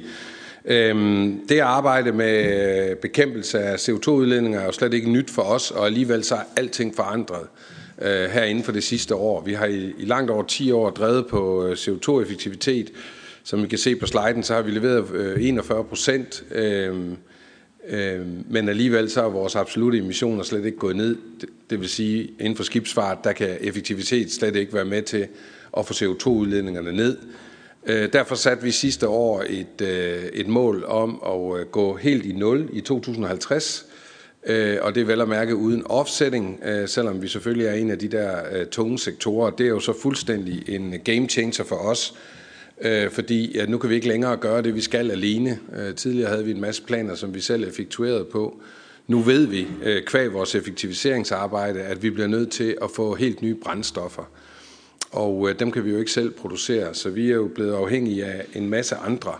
Øhm, 0.64 1.40
det 1.48 1.58
arbejde 1.58 2.12
med 2.12 2.90
øh, 2.90 2.96
bekæmpelse 2.96 3.58
af 3.58 3.76
CO2-udledninger 3.76 4.60
er 4.60 4.64
jo 4.64 4.72
slet 4.72 4.94
ikke 4.94 5.10
nyt 5.10 5.30
for 5.30 5.42
os, 5.42 5.70
og 5.70 5.86
alligevel 5.86 6.24
så 6.24 6.34
er 6.34 6.42
alting 6.56 6.96
forandret 6.96 7.46
øh, 8.02 8.30
her 8.30 8.44
inden 8.44 8.64
for 8.64 8.72
det 8.72 8.84
sidste 8.84 9.14
år. 9.14 9.42
Vi 9.44 9.52
har 9.52 9.66
i, 9.66 9.94
i 9.98 10.04
langt 10.04 10.30
over 10.30 10.42
10 10.42 10.72
år 10.72 10.90
drevet 10.90 11.26
på 11.26 11.66
øh, 11.66 11.72
CO2-effektivitet. 11.72 12.90
Som 13.44 13.64
I 13.64 13.66
kan 13.66 13.78
se 13.78 13.96
på 13.96 14.06
sliden, 14.06 14.42
så 14.42 14.54
har 14.54 14.62
vi 14.62 14.70
leveret 14.70 15.10
øh, 15.14 15.48
41 15.48 15.84
procent. 15.84 16.44
Øh, 16.50 16.94
Øh, 17.88 18.26
men 18.50 18.68
alligevel 18.68 19.10
så 19.10 19.22
er 19.24 19.28
vores 19.28 19.56
absolute 19.56 19.98
emissioner 19.98 20.42
slet 20.42 20.64
ikke 20.64 20.78
gået 20.78 20.96
ned. 20.96 21.16
Det, 21.40 21.48
det 21.70 21.80
vil 21.80 21.88
sige, 21.88 22.30
inden 22.38 22.56
for 22.56 22.62
skibsfart, 22.62 23.24
der 23.24 23.32
kan 23.32 23.56
effektivitet 23.60 24.32
slet 24.32 24.56
ikke 24.56 24.74
være 24.74 24.84
med 24.84 25.02
til 25.02 25.26
at 25.76 25.86
få 25.86 25.94
CO2-udledningerne 25.94 26.92
ned. 26.92 27.18
Øh, 27.86 28.12
derfor 28.12 28.34
satte 28.34 28.62
vi 28.62 28.70
sidste 28.70 29.08
år 29.08 29.44
et, 29.48 29.80
øh, 29.82 30.24
et 30.32 30.48
mål 30.48 30.84
om 30.86 31.22
at 31.26 31.60
øh, 31.60 31.66
gå 31.66 31.96
helt 31.96 32.26
i 32.26 32.32
nul 32.32 32.68
i 32.72 32.80
2050. 32.80 33.86
Og 34.80 34.94
det 34.94 35.00
er 35.00 35.04
vel 35.04 35.20
at 35.20 35.28
mærke 35.28 35.56
uden 35.56 35.86
offsetting, 35.86 36.60
selvom 36.86 37.22
vi 37.22 37.28
selvfølgelig 37.28 37.66
er 37.66 37.72
en 37.72 37.90
af 37.90 37.98
de 37.98 38.08
der 38.08 38.64
tunge 38.64 38.98
sektorer. 38.98 39.50
Det 39.50 39.66
er 39.66 39.70
jo 39.70 39.80
så 39.80 39.92
fuldstændig 40.02 40.68
en 40.68 40.94
game 41.04 41.28
changer 41.28 41.64
for 41.64 41.76
os, 41.76 42.14
fordi 43.10 43.60
nu 43.68 43.78
kan 43.78 43.90
vi 43.90 43.94
ikke 43.94 44.08
længere 44.08 44.36
gøre 44.36 44.62
det, 44.62 44.74
vi 44.74 44.80
skal 44.80 45.10
alene. 45.10 45.58
Tidligere 45.96 46.30
havde 46.30 46.44
vi 46.44 46.50
en 46.50 46.60
masse 46.60 46.82
planer, 46.82 47.14
som 47.14 47.34
vi 47.34 47.40
selv 47.40 47.68
effektuerede 47.68 48.24
på. 48.24 48.62
Nu 49.06 49.20
ved 49.20 49.46
vi, 49.46 49.66
kvæg 50.06 50.32
vores 50.32 50.54
effektiviseringsarbejde, 50.54 51.80
at 51.80 52.02
vi 52.02 52.10
bliver 52.10 52.28
nødt 52.28 52.50
til 52.50 52.76
at 52.82 52.90
få 52.90 53.14
helt 53.14 53.42
nye 53.42 53.54
brændstoffer. 53.54 54.24
Og 55.10 55.48
øh, 55.48 55.58
dem 55.58 55.70
kan 55.70 55.84
vi 55.84 55.90
jo 55.90 55.98
ikke 55.98 56.12
selv 56.12 56.30
producere, 56.30 56.94
så 56.94 57.10
vi 57.10 57.30
er 57.30 57.34
jo 57.34 57.50
blevet 57.54 57.74
afhængige 57.74 58.24
af 58.24 58.46
en 58.54 58.68
masse 58.68 58.96
andre. 58.96 59.34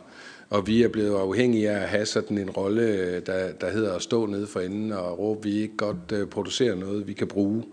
Og 0.51 0.67
vi 0.67 0.83
er 0.83 0.89
blevet 0.89 1.21
afhængige 1.21 1.71
af 1.71 1.83
at 1.83 1.89
have 1.89 2.07
sådan 2.07 2.39
en 2.39 2.51
rolle, 2.51 2.83
øh, 2.83 3.27
der, 3.27 3.53
der 3.53 3.71
hedder 3.71 3.95
at 3.95 4.03
stå 4.03 4.27
nede 4.27 4.47
for 4.47 4.61
enden 4.61 4.93
og 4.93 5.19
råbe, 5.19 5.43
vi 5.43 5.61
ikke 5.61 5.77
godt 5.77 6.13
øh, 6.13 6.27
producerer 6.27 6.75
noget, 6.75 7.09
vi 7.09 7.13
kan 7.13 7.27
bruge, 7.27 7.65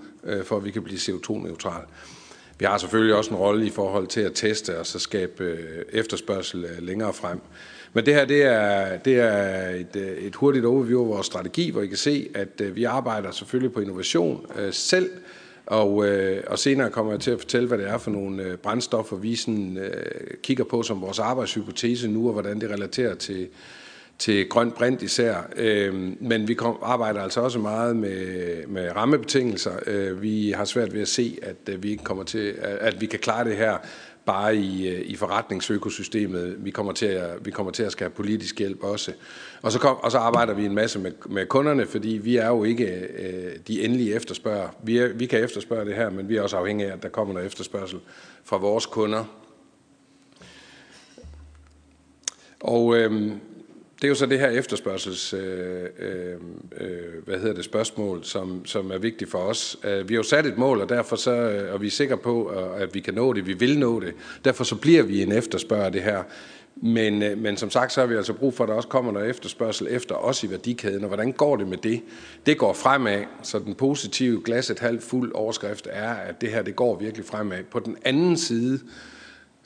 for 0.43 0.57
at 0.57 0.65
vi 0.65 0.71
kan 0.71 0.83
blive 0.83 0.97
CO2-neutral. 0.97 1.81
Vi 2.59 2.65
har 2.65 2.77
selvfølgelig 2.77 3.15
også 3.15 3.31
en 3.31 3.37
rolle 3.37 3.65
i 3.65 3.69
forhold 3.69 4.07
til 4.07 4.21
at 4.21 4.31
teste 4.35 4.79
og 4.79 4.85
så 4.85 4.99
skabe 4.99 5.57
efterspørgsel 5.93 6.65
længere 6.79 7.13
frem. 7.13 7.39
Men 7.93 8.05
det 8.05 8.13
her 8.13 8.25
det 8.25 8.43
er, 8.43 8.97
det 8.97 9.19
er 9.19 9.69
et, 9.69 9.95
et 10.19 10.35
hurtigt 10.35 10.65
overview 10.65 11.01
af 11.01 11.07
vores 11.07 11.25
strategi, 11.25 11.69
hvor 11.69 11.81
I 11.81 11.87
kan 11.87 11.97
se, 11.97 12.29
at 12.35 12.75
vi 12.75 12.83
arbejder 12.83 13.31
selvfølgelig 13.31 13.73
på 13.73 13.79
innovation 13.79 14.45
selv, 14.71 15.09
og, 15.67 16.07
øh, 16.07 16.43
og 16.47 16.59
senere 16.59 16.89
kommer 16.89 17.11
jeg 17.11 17.19
til 17.19 17.31
at 17.31 17.39
fortælle, 17.39 17.67
hvad 17.67 17.77
det 17.77 17.87
er 17.87 17.97
for 17.97 18.11
nogle 18.11 18.43
øh, 18.43 18.57
brændstoffer, 18.57 19.15
vi 19.15 19.35
sådan, 19.35 19.77
øh, 19.77 20.37
kigger 20.43 20.63
på 20.63 20.83
som 20.83 21.01
vores 21.01 21.19
arbejdshypotese 21.19 22.07
nu, 22.07 22.27
og 22.27 22.33
hvordan 22.33 22.61
det 22.61 22.69
relaterer 22.69 23.15
til, 23.15 23.47
til 24.19 24.49
grøn 24.49 24.71
brint 24.71 25.01
især. 25.01 25.35
Øh, 25.55 25.93
men 26.19 26.47
vi 26.47 26.53
kom, 26.53 26.77
arbejder 26.81 27.21
altså 27.21 27.41
også 27.41 27.59
meget 27.59 27.95
med, 27.95 28.67
med 28.67 28.95
rammebetingelser. 28.95 29.71
Øh, 29.87 30.21
vi 30.21 30.51
har 30.51 30.65
svært 30.65 30.93
ved 30.93 31.01
at 31.01 31.07
se, 31.07 31.37
at 31.41 31.55
at 31.65 31.83
vi 31.83 31.91
ikke 31.91 32.03
kommer 32.03 32.23
til, 32.23 32.55
at 32.61 33.01
vi 33.01 33.05
kan 33.05 33.19
klare 33.19 33.45
det 33.45 33.57
her 33.57 33.77
bare 34.27 34.55
i, 34.55 34.89
øh, 34.89 35.01
i 35.05 35.15
forretningsøkosystemet. 35.15 36.55
Vi 36.59 36.71
kommer 36.71 36.91
til 36.91 37.05
at, 37.05 37.45
vi 37.45 37.51
kommer 37.51 37.71
til 37.71 37.83
at 37.83 37.91
skal 37.91 38.05
have 38.05 38.15
politisk 38.15 38.59
hjælp 38.59 38.83
også. 38.83 39.11
Og 39.61 39.71
så, 39.71 39.79
kom, 39.79 39.97
og 39.97 40.11
så 40.11 40.17
arbejder 40.17 40.53
vi 40.53 40.65
en 40.65 40.75
masse 40.75 40.99
med, 40.99 41.11
med 41.25 41.45
kunderne, 41.45 41.85
fordi 41.85 42.09
vi 42.09 42.37
er 42.37 42.47
jo 42.47 42.63
ikke 42.63 42.85
øh, 43.17 43.55
de 43.67 43.83
endelige 43.83 44.15
efterspørger. 44.15 44.69
Vi, 44.83 44.97
er, 44.97 45.07
vi 45.13 45.25
kan 45.25 45.43
efterspørge 45.43 45.85
det 45.85 45.95
her, 45.95 46.09
men 46.09 46.29
vi 46.29 46.37
er 46.37 46.41
også 46.41 46.57
afhængige 46.57 46.89
af, 46.89 46.93
at 46.93 47.03
der 47.03 47.09
kommer 47.09 47.33
noget 47.33 47.47
efterspørgsel 47.47 47.99
fra 48.43 48.57
vores 48.57 48.85
kunder. 48.85 49.23
Og 52.59 52.97
øh, 52.97 53.31
det 54.01 54.03
er 54.03 54.07
jo 54.07 54.15
så 54.15 54.25
det 54.25 54.39
her 54.39 54.49
efterspørgsels, 54.49 55.33
øh, 55.33 55.83
øh, 55.99 56.35
hvad 57.25 57.39
hedder 57.39 57.53
det, 57.53 57.65
spørgsmål, 57.65 58.23
som, 58.23 58.65
som 58.65 58.91
er 58.91 58.97
vigtigt 58.97 59.31
for 59.31 59.37
os. 59.37 59.77
Øh, 59.83 60.09
vi 60.09 60.13
har 60.13 60.19
jo 60.19 60.23
sat 60.23 60.45
et 60.45 60.57
mål, 60.57 60.81
og 60.81 60.89
derfor 60.89 61.15
så, 61.15 61.31
øh, 61.31 61.73
og 61.73 61.81
vi 61.81 61.87
er 61.87 61.91
sikre 61.91 62.17
på, 62.17 62.53
øh, 62.53 62.81
at 62.81 62.95
vi 62.95 62.99
kan 62.99 63.13
nå 63.13 63.33
det, 63.33 63.47
vi 63.47 63.53
vil 63.53 63.79
nå 63.79 63.99
det. 63.99 64.13
Derfor 64.45 64.63
så 64.63 64.75
bliver 64.75 65.03
vi 65.03 65.21
en 65.21 65.31
efterspørger 65.31 65.89
det 65.89 66.03
her. 66.03 66.23
Men, 66.81 67.41
men 67.41 67.57
som 67.57 67.69
sagt, 67.69 67.93
så 67.93 67.99
har 67.99 68.07
vi 68.07 68.15
altså 68.15 68.33
brug 68.33 68.53
for, 68.53 68.63
at 68.63 68.67
der 68.67 68.73
også 68.73 68.87
kommer 68.87 69.11
noget 69.11 69.29
efterspørgsel 69.29 69.87
efter 69.89 70.15
os 70.15 70.43
i 70.43 70.49
værdikæden, 70.49 71.01
og 71.03 71.07
hvordan 71.07 71.31
går 71.31 71.55
det 71.55 71.67
med 71.67 71.77
det? 71.77 72.01
Det 72.45 72.57
går 72.57 72.73
fremad, 72.73 73.23
så 73.43 73.59
den 73.59 73.75
positive 73.75 74.41
glasset 74.45 74.79
halvt 74.79 75.03
fuld 75.03 75.31
overskrift 75.33 75.87
er, 75.91 76.09
at 76.13 76.41
det 76.41 76.49
her 76.49 76.61
det 76.61 76.75
går 76.75 76.99
virkelig 76.99 77.25
fremad. 77.25 77.63
På 77.71 77.79
den 77.79 77.97
anden 78.05 78.37
side, 78.37 78.79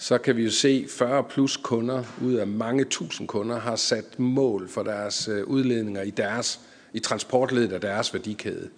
så 0.02 0.18
kan 0.18 0.38
vi 0.38 0.44
jo 0.44 0.52
se 0.52 0.86
40 0.90 1.24
plus 1.24 1.58
kunder 1.58 2.04
ud 2.24 2.34
af 2.34 2.48
mange 2.48 2.84
tusind 2.84 3.28
kunder 3.28 3.60
har 3.60 3.76
sat 3.76 4.20
mål 4.20 4.70
for 4.70 4.84
deres 4.84 5.28
øh, 5.28 5.44
udledninger 5.44 6.02
i, 6.02 6.10
deres, 6.10 6.60
i 6.94 7.00
transportledet 7.00 7.72
af 7.72 7.82
deres 7.82 8.14
værdikæde. 8.14 8.70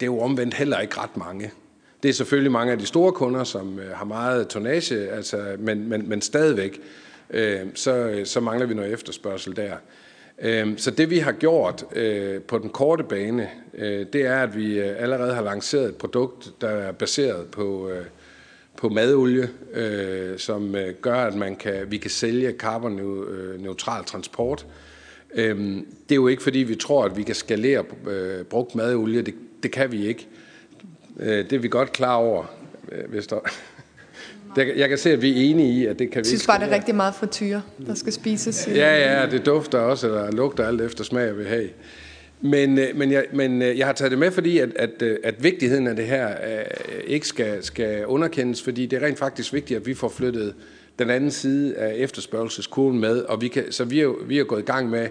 Det 0.00 0.06
er 0.06 0.10
jo 0.10 0.20
omvendt 0.20 0.54
heller 0.54 0.78
ikke 0.78 1.00
ret 1.00 1.16
mange. 1.16 1.52
Det 2.02 2.08
er 2.08 2.12
selvfølgelig 2.12 2.52
mange 2.52 2.72
af 2.72 2.78
de 2.78 2.86
store 2.86 3.12
kunder, 3.12 3.44
som 3.44 3.78
øh, 3.78 3.96
har 3.96 4.04
meget 4.04 4.48
tonnage, 4.48 5.10
altså, 5.10 5.56
men, 5.58 5.88
men, 5.88 6.08
men 6.08 6.22
stadigvæk, 6.22 6.80
øh, 7.30 7.60
så, 7.74 7.92
øh, 7.92 8.26
så 8.26 8.40
mangler 8.40 8.66
vi 8.66 8.74
noget 8.74 8.92
efterspørgsel 8.92 9.56
der. 9.56 9.76
Øh, 10.38 10.78
så 10.78 10.90
det 10.90 11.10
vi 11.10 11.18
har 11.18 11.32
gjort 11.32 11.84
øh, 11.92 12.42
på 12.42 12.58
den 12.58 12.70
korte 12.70 13.04
bane, 13.04 13.48
øh, 13.74 14.06
det 14.12 14.26
er, 14.26 14.42
at 14.42 14.56
vi 14.56 14.78
allerede 14.78 15.34
har 15.34 15.42
lanceret 15.42 15.88
et 15.88 15.96
produkt, 15.96 16.52
der 16.60 16.68
er 16.68 16.92
baseret 16.92 17.46
på... 17.50 17.88
Øh, 17.88 18.04
på 18.78 18.88
madolie, 18.88 19.50
øh, 19.74 20.38
som 20.38 20.74
øh, 20.74 20.94
gør, 21.02 21.14
at 21.14 21.34
man 21.34 21.56
kan, 21.56 21.74
vi 21.88 21.96
kan 21.96 22.10
sælge 22.10 22.52
karbonneutral 22.52 24.04
transport. 24.04 24.66
Øh, 25.34 25.56
det 26.08 26.10
er 26.10 26.14
jo 26.14 26.28
ikke, 26.28 26.42
fordi 26.42 26.58
vi 26.58 26.74
tror, 26.74 27.04
at 27.04 27.16
vi 27.16 27.22
kan 27.22 27.34
skalere 27.34 27.84
øh, 28.10 28.44
brugt 28.44 28.74
madolie. 28.74 29.22
Det, 29.22 29.34
det 29.62 29.70
kan 29.70 29.92
vi 29.92 30.06
ikke. 30.06 30.28
Øh, 31.20 31.28
det 31.28 31.52
er 31.52 31.58
vi 31.58 31.68
godt 31.68 31.92
klar 31.92 32.14
over, 32.14 32.44
øh, 32.92 33.10
hvis 33.10 33.26
der... 33.30 33.38
Jeg 34.56 34.88
kan 34.88 34.98
se, 34.98 35.12
at 35.12 35.22
vi 35.22 35.30
er 35.30 35.50
enige 35.50 35.72
i, 35.80 35.86
at 35.86 35.98
det 35.98 36.10
kan 36.10 36.20
vi 36.20 36.28
synes 36.28 36.46
bare, 36.46 36.60
det 36.60 36.68
er 36.68 36.74
rigtig 36.74 36.94
meget 36.94 37.14
frityre, 37.14 37.62
der 37.86 37.94
skal 37.94 38.12
spises. 38.12 38.68
Ja, 38.68 39.20
ja, 39.20 39.26
det 39.30 39.46
dufter 39.46 39.78
også, 39.78 40.06
eller 40.06 40.30
lugter 40.30 40.66
alt 40.66 40.80
efter 40.80 41.04
smag 41.04 41.30
og 41.30 41.36
behag. 41.36 41.74
Men, 42.40 42.78
øh, 42.78 42.96
men, 42.96 43.12
jeg, 43.12 43.26
men 43.32 43.62
øh, 43.62 43.78
jeg 43.78 43.86
har 43.86 43.92
taget 43.92 44.10
det 44.10 44.18
med, 44.18 44.30
fordi 44.30 44.58
at, 44.58 44.76
at, 44.76 45.02
øh, 45.02 45.18
at 45.24 45.42
vigtigheden 45.42 45.86
af 45.86 45.96
det 45.96 46.06
her 46.06 46.34
ikke 47.06 47.26
skal, 47.26 47.64
skal 47.64 48.06
underkendes, 48.06 48.62
fordi 48.62 48.86
det 48.86 49.02
er 49.02 49.06
rent 49.06 49.18
faktisk 49.18 49.52
vigtigt, 49.52 49.80
at 49.80 49.86
vi 49.86 49.94
får 49.94 50.08
flyttet 50.08 50.54
den 50.98 51.10
anden 51.10 51.30
side 51.30 51.76
af 51.76 51.94
efterspørgelseskurven 51.96 53.00
med, 53.00 53.22
og 53.22 53.40
vi 53.40 53.48
kan, 53.48 53.72
så 53.72 53.84
vi 53.84 54.00
er, 54.00 54.24
vi 54.26 54.38
er 54.38 54.44
gået 54.44 54.60
i 54.60 54.64
gang 54.64 54.90
med 54.90 55.08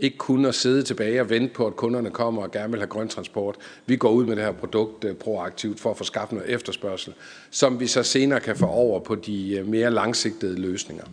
ikke 0.00 0.18
kun 0.18 0.44
at 0.44 0.54
sidde 0.54 0.82
tilbage 0.82 1.20
og 1.20 1.30
vente 1.30 1.54
på, 1.54 1.66
at 1.66 1.76
kunderne 1.76 2.10
kommer 2.10 2.42
og 2.42 2.50
gerne 2.50 2.70
vil 2.70 2.80
have 2.80 2.88
grøn 2.88 3.08
transport. 3.08 3.56
Vi 3.86 3.96
går 3.96 4.10
ud 4.10 4.26
med 4.26 4.36
det 4.36 4.44
her 4.44 4.52
produkt 4.52 5.18
proaktivt 5.18 5.80
for 5.80 5.90
at 5.90 5.96
få 5.96 6.04
skabt 6.04 6.32
noget 6.32 6.50
efterspørgsel, 6.50 7.14
som 7.50 7.80
vi 7.80 7.86
så 7.86 8.02
senere 8.02 8.40
kan 8.40 8.56
få 8.56 8.66
over 8.66 9.00
på 9.00 9.14
de 9.14 9.64
mere 9.66 9.90
langsigtede 9.90 10.60
løsninger. 10.60 11.04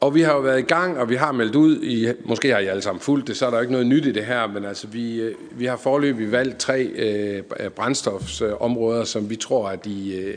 Og 0.00 0.14
vi 0.14 0.20
har 0.20 0.34
jo 0.34 0.40
været 0.40 0.58
i 0.58 0.62
gang, 0.62 0.98
og 0.98 1.10
vi 1.10 1.14
har 1.14 1.32
meldt 1.32 1.54
ud, 1.54 1.82
i, 1.82 2.08
måske 2.24 2.52
har 2.52 2.58
I 2.58 2.66
alle 2.66 2.82
sammen 2.82 3.00
fulgt 3.00 3.28
det, 3.28 3.36
så 3.36 3.46
er 3.46 3.50
der 3.50 3.60
ikke 3.60 3.72
noget 3.72 3.86
nyt 3.86 4.06
i 4.06 4.12
det 4.12 4.24
her, 4.24 4.46
men 4.46 4.64
altså 4.64 4.86
vi, 4.86 5.20
øh, 5.20 5.34
vi 5.50 5.64
har 5.64 5.76
forløbig 5.76 6.32
valgt 6.32 6.58
tre 6.58 6.82
øh, 6.82 7.42
brændstofsområder, 7.76 9.04
som 9.04 9.30
vi 9.30 9.36
tror 9.36 9.70
er 9.70 9.76
de, 9.76 10.16
øh, 10.16 10.34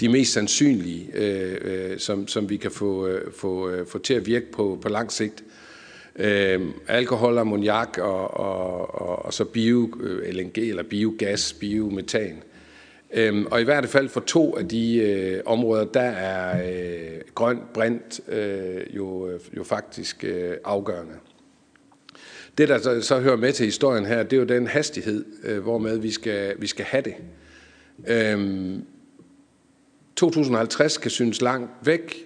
de 0.00 0.08
mest 0.08 0.32
sandsynlige, 0.32 1.10
øh, 1.14 1.56
øh, 1.60 1.98
som, 1.98 2.28
som 2.28 2.50
vi 2.50 2.56
kan 2.56 2.70
få, 2.70 3.06
øh, 3.06 3.32
få, 3.32 3.68
øh, 3.68 3.86
få 3.86 3.98
til 3.98 4.14
at 4.14 4.26
virke 4.26 4.52
på, 4.52 4.78
på 4.82 4.88
lang 4.88 5.12
sigt. 5.12 5.44
Øh, 6.16 6.60
alkohol, 6.88 7.38
ammoniak 7.38 7.98
og, 7.98 8.40
og, 8.40 8.94
og, 9.02 9.24
og 9.24 9.34
så 9.34 9.44
bio-LNG 9.44 10.58
øh, 10.58 10.68
eller 10.68 10.82
biogas, 10.82 11.52
biometan. 11.52 12.42
Øhm, 13.12 13.46
og 13.46 13.60
i 13.60 13.64
hvert 13.64 13.88
fald 13.88 14.08
for 14.08 14.20
to 14.20 14.56
af 14.56 14.68
de 14.68 14.96
øh, 14.96 15.42
områder, 15.46 15.84
der 15.84 16.00
er 16.00 16.70
øh, 16.72 17.20
grøn 17.34 17.60
brint 17.74 18.20
øh, 18.28 18.96
jo, 18.96 19.28
øh, 19.28 19.40
jo 19.56 19.64
faktisk 19.64 20.24
øh, 20.24 20.56
afgørende. 20.64 21.14
Det, 22.58 22.68
der 22.68 22.78
så, 22.78 23.02
så 23.02 23.20
hører 23.20 23.36
med 23.36 23.52
til 23.52 23.64
historien 23.64 24.06
her, 24.06 24.22
det 24.22 24.32
er 24.32 24.36
jo 24.36 24.44
den 24.44 24.66
hastighed, 24.66 25.24
øh, 25.44 25.58
hvormed 25.58 25.98
vi 25.98 26.10
skal, 26.10 26.54
vi 26.58 26.66
skal 26.66 26.84
have 26.84 27.02
det. 27.02 27.14
Øhm, 28.08 28.84
2050 30.16 30.98
kan 30.98 31.10
synes 31.10 31.42
langt 31.42 31.70
væk, 31.82 32.16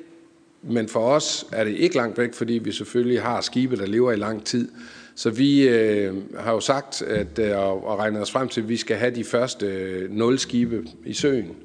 men 0.63 0.89
for 0.89 1.01
os 1.01 1.47
er 1.53 1.65
det 1.65 1.77
ikke 1.77 1.97
langt 1.97 2.19
væk, 2.19 2.35
fordi 2.35 2.53
vi 2.53 2.73
selvfølgelig 2.73 3.23
har 3.23 3.41
skibe, 3.41 3.77
der 3.77 3.87
lever 3.87 4.13
i 4.13 4.17
lang 4.17 4.45
tid. 4.45 4.69
Så 5.17 5.31
vi 5.31 5.69
øh, 5.69 6.15
har 6.39 6.53
jo 6.53 6.61
sagt 6.61 7.03
at, 7.03 7.39
øh, 7.39 7.59
og 7.59 7.99
regnet 7.99 8.23
os 8.23 8.31
frem 8.31 8.49
til, 8.49 8.61
at 8.61 8.69
vi 8.69 8.77
skal 8.77 8.97
have 8.97 9.15
de 9.15 9.25
første 9.25 9.67
øh, 9.67 10.11
nul 10.11 10.39
skibe 10.39 10.85
i 11.05 11.13
søen 11.13 11.57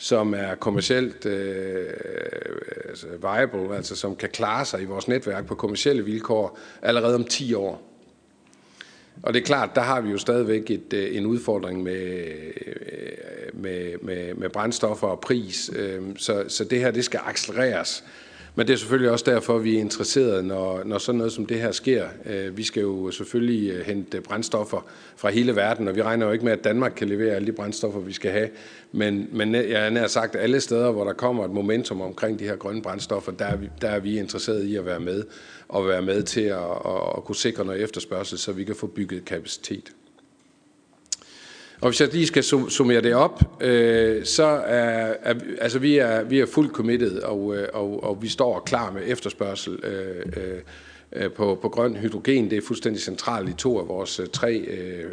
som 0.00 0.34
er 0.34 0.54
kommercielt 0.54 1.26
øh, 1.26 1.86
altså 2.88 3.06
viable, 3.20 3.76
altså 3.76 3.96
som 3.96 4.16
kan 4.16 4.28
klare 4.28 4.64
sig 4.64 4.82
i 4.82 4.84
vores 4.84 5.08
netværk 5.08 5.46
på 5.46 5.54
kommercielle 5.54 6.04
vilkår 6.04 6.58
allerede 6.82 7.14
om 7.14 7.24
10 7.24 7.54
år. 7.54 7.82
Og 9.22 9.34
det 9.34 9.40
er 9.40 9.44
klart, 9.44 9.74
der 9.74 9.80
har 9.80 10.00
vi 10.00 10.10
jo 10.10 10.18
stadigvæk 10.18 10.70
et, 10.70 10.92
øh, 10.92 11.16
en 11.16 11.26
udfordring 11.26 11.82
med, 11.82 12.26
øh, 12.66 13.62
med, 13.62 13.94
med, 14.02 14.34
med 14.34 14.50
brændstoffer 14.50 15.08
og 15.08 15.20
pris. 15.20 15.70
Øh, 15.76 16.02
så, 16.16 16.44
så 16.48 16.64
det 16.64 16.78
her, 16.78 16.90
det 16.90 17.04
skal 17.04 17.20
accelereres. 17.24 18.04
Men 18.60 18.66
det 18.66 18.72
er 18.72 18.78
selvfølgelig 18.78 19.10
også 19.10 19.24
derfor, 19.28 19.58
vi 19.58 19.76
er 19.76 19.80
interesserede, 19.80 20.42
når, 20.42 20.84
når 20.84 20.98
sådan 20.98 21.18
noget 21.18 21.32
som 21.32 21.46
det 21.46 21.60
her 21.60 21.72
sker. 21.72 22.06
Øh, 22.26 22.56
vi 22.56 22.62
skal 22.62 22.80
jo 22.80 23.10
selvfølgelig 23.10 23.70
øh, 23.70 23.86
hente 23.86 24.20
brændstoffer 24.20 24.86
fra 25.16 25.30
hele 25.30 25.56
verden, 25.56 25.88
og 25.88 25.96
vi 25.96 26.02
regner 26.02 26.26
jo 26.26 26.32
ikke 26.32 26.44
med, 26.44 26.52
at 26.52 26.64
Danmark 26.64 26.92
kan 26.96 27.08
levere 27.08 27.34
alle 27.34 27.46
de 27.46 27.52
brændstoffer, 27.52 28.00
vi 28.00 28.12
skal 28.12 28.30
have. 28.30 28.48
Men, 28.92 29.28
men 29.32 29.54
jeg 29.54 29.86
er 29.86 29.90
nær 29.90 30.06
sagt, 30.06 30.36
alle 30.36 30.60
steder, 30.60 30.90
hvor 30.90 31.04
der 31.04 31.12
kommer 31.12 31.44
et 31.44 31.50
momentum 31.50 32.00
omkring 32.00 32.38
de 32.38 32.44
her 32.44 32.56
grønne 32.56 32.82
brændstoffer, 32.82 33.32
der 33.32 33.44
er 33.44 33.56
vi, 33.56 33.68
der 33.80 33.88
er 33.88 34.00
vi 34.00 34.18
interesserede 34.18 34.68
i 34.68 34.76
at 34.76 34.86
være 34.86 35.00
med 35.00 35.24
og 35.68 35.88
være 35.88 36.02
med 36.02 36.22
til 36.22 36.40
at, 36.40 36.58
at, 36.86 37.16
at 37.16 37.24
kunne 37.24 37.36
sikre 37.36 37.64
noget 37.64 37.82
efterspørgsel, 37.82 38.38
så 38.38 38.52
vi 38.52 38.64
kan 38.64 38.76
få 38.76 38.86
bygget 38.86 39.24
kapacitet. 39.24 39.92
Og 41.80 41.88
hvis 41.88 42.00
jeg 42.00 42.08
lige 42.12 42.26
skal 42.26 42.44
summere 42.68 43.00
det 43.00 43.14
op, 43.14 43.62
øh, 43.62 44.24
så 44.24 44.44
er, 44.44 45.14
er 45.22 45.34
altså 45.60 45.78
vi 45.78 45.98
er 45.98 46.22
vi 46.22 46.40
er 46.40 46.46
fuldt 46.46 46.72
committed, 46.72 47.18
og, 47.18 47.56
øh, 47.56 47.68
og, 47.72 48.04
og 48.04 48.22
vi 48.22 48.28
står 48.28 48.60
klar 48.60 48.92
med 48.92 49.02
efterspørgsel 49.06 49.78
øh, 49.84 50.26
øh, 50.36 50.58
øh, 51.12 51.32
på, 51.32 51.58
på 51.62 51.68
grøn 51.68 51.96
hydrogen. 51.96 52.50
Det 52.50 52.58
er 52.58 52.62
fuldstændig 52.66 53.02
centralt 53.02 53.48
i 53.48 53.52
to 53.52 53.78
af 53.78 53.88
vores 53.88 54.20
øh, 54.20 54.26
tre 54.26 54.56
øh, 54.56 55.04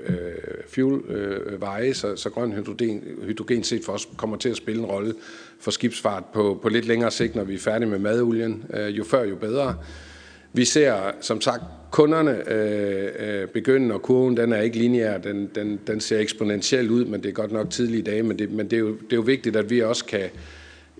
fuel-veje, 0.69 1.87
øh, 1.87 1.95
så, 1.95 2.15
så 2.15 2.29
grøn 2.29 2.51
hydrogen, 2.51 3.03
hydrogen 3.23 3.63
set 3.63 3.85
for 3.85 3.93
os 3.93 4.09
kommer 4.17 4.37
til 4.37 4.49
at 4.49 4.57
spille 4.57 4.81
en 4.81 4.87
rolle 4.87 5.13
for 5.59 5.71
skibsfart 5.71 6.23
på, 6.33 6.59
på 6.61 6.69
lidt 6.69 6.85
længere 6.85 7.11
sigt, 7.11 7.35
når 7.35 7.43
vi 7.43 7.55
er 7.55 7.59
færdige 7.59 7.89
med 7.89 7.99
madolien. 7.99 8.65
Øh, 8.73 8.97
jo 8.97 9.03
før, 9.03 9.23
jo 9.23 9.35
bedre. 9.35 9.75
Vi 10.57 10.65
ser 10.65 11.11
som 11.21 11.41
sagt 11.41 11.63
kunderne 11.91 12.51
øh, 12.51 13.09
øh, 13.19 13.47
begynde, 13.47 13.95
og 13.95 14.01
kurven 14.01 14.37
den 14.37 14.53
er 14.53 14.61
ikke 14.61 14.77
lineær, 14.77 15.17
den, 15.17 15.49
den, 15.55 15.79
den 15.87 15.99
ser 15.99 16.19
eksponentielt 16.19 16.91
ud, 16.91 17.05
men 17.05 17.23
det 17.23 17.29
er 17.29 17.33
godt 17.33 17.51
nok 17.51 17.69
tidlige 17.69 18.01
dage, 18.01 18.23
men 18.23 18.39
det, 18.39 18.51
men 18.51 18.65
det, 18.65 18.73
er, 18.73 18.79
jo, 18.79 18.87
det 18.87 19.11
er 19.11 19.15
jo 19.15 19.21
vigtigt, 19.21 19.55
at 19.55 19.69
vi 19.69 19.81
også 19.81 20.05
kan, 20.05 20.29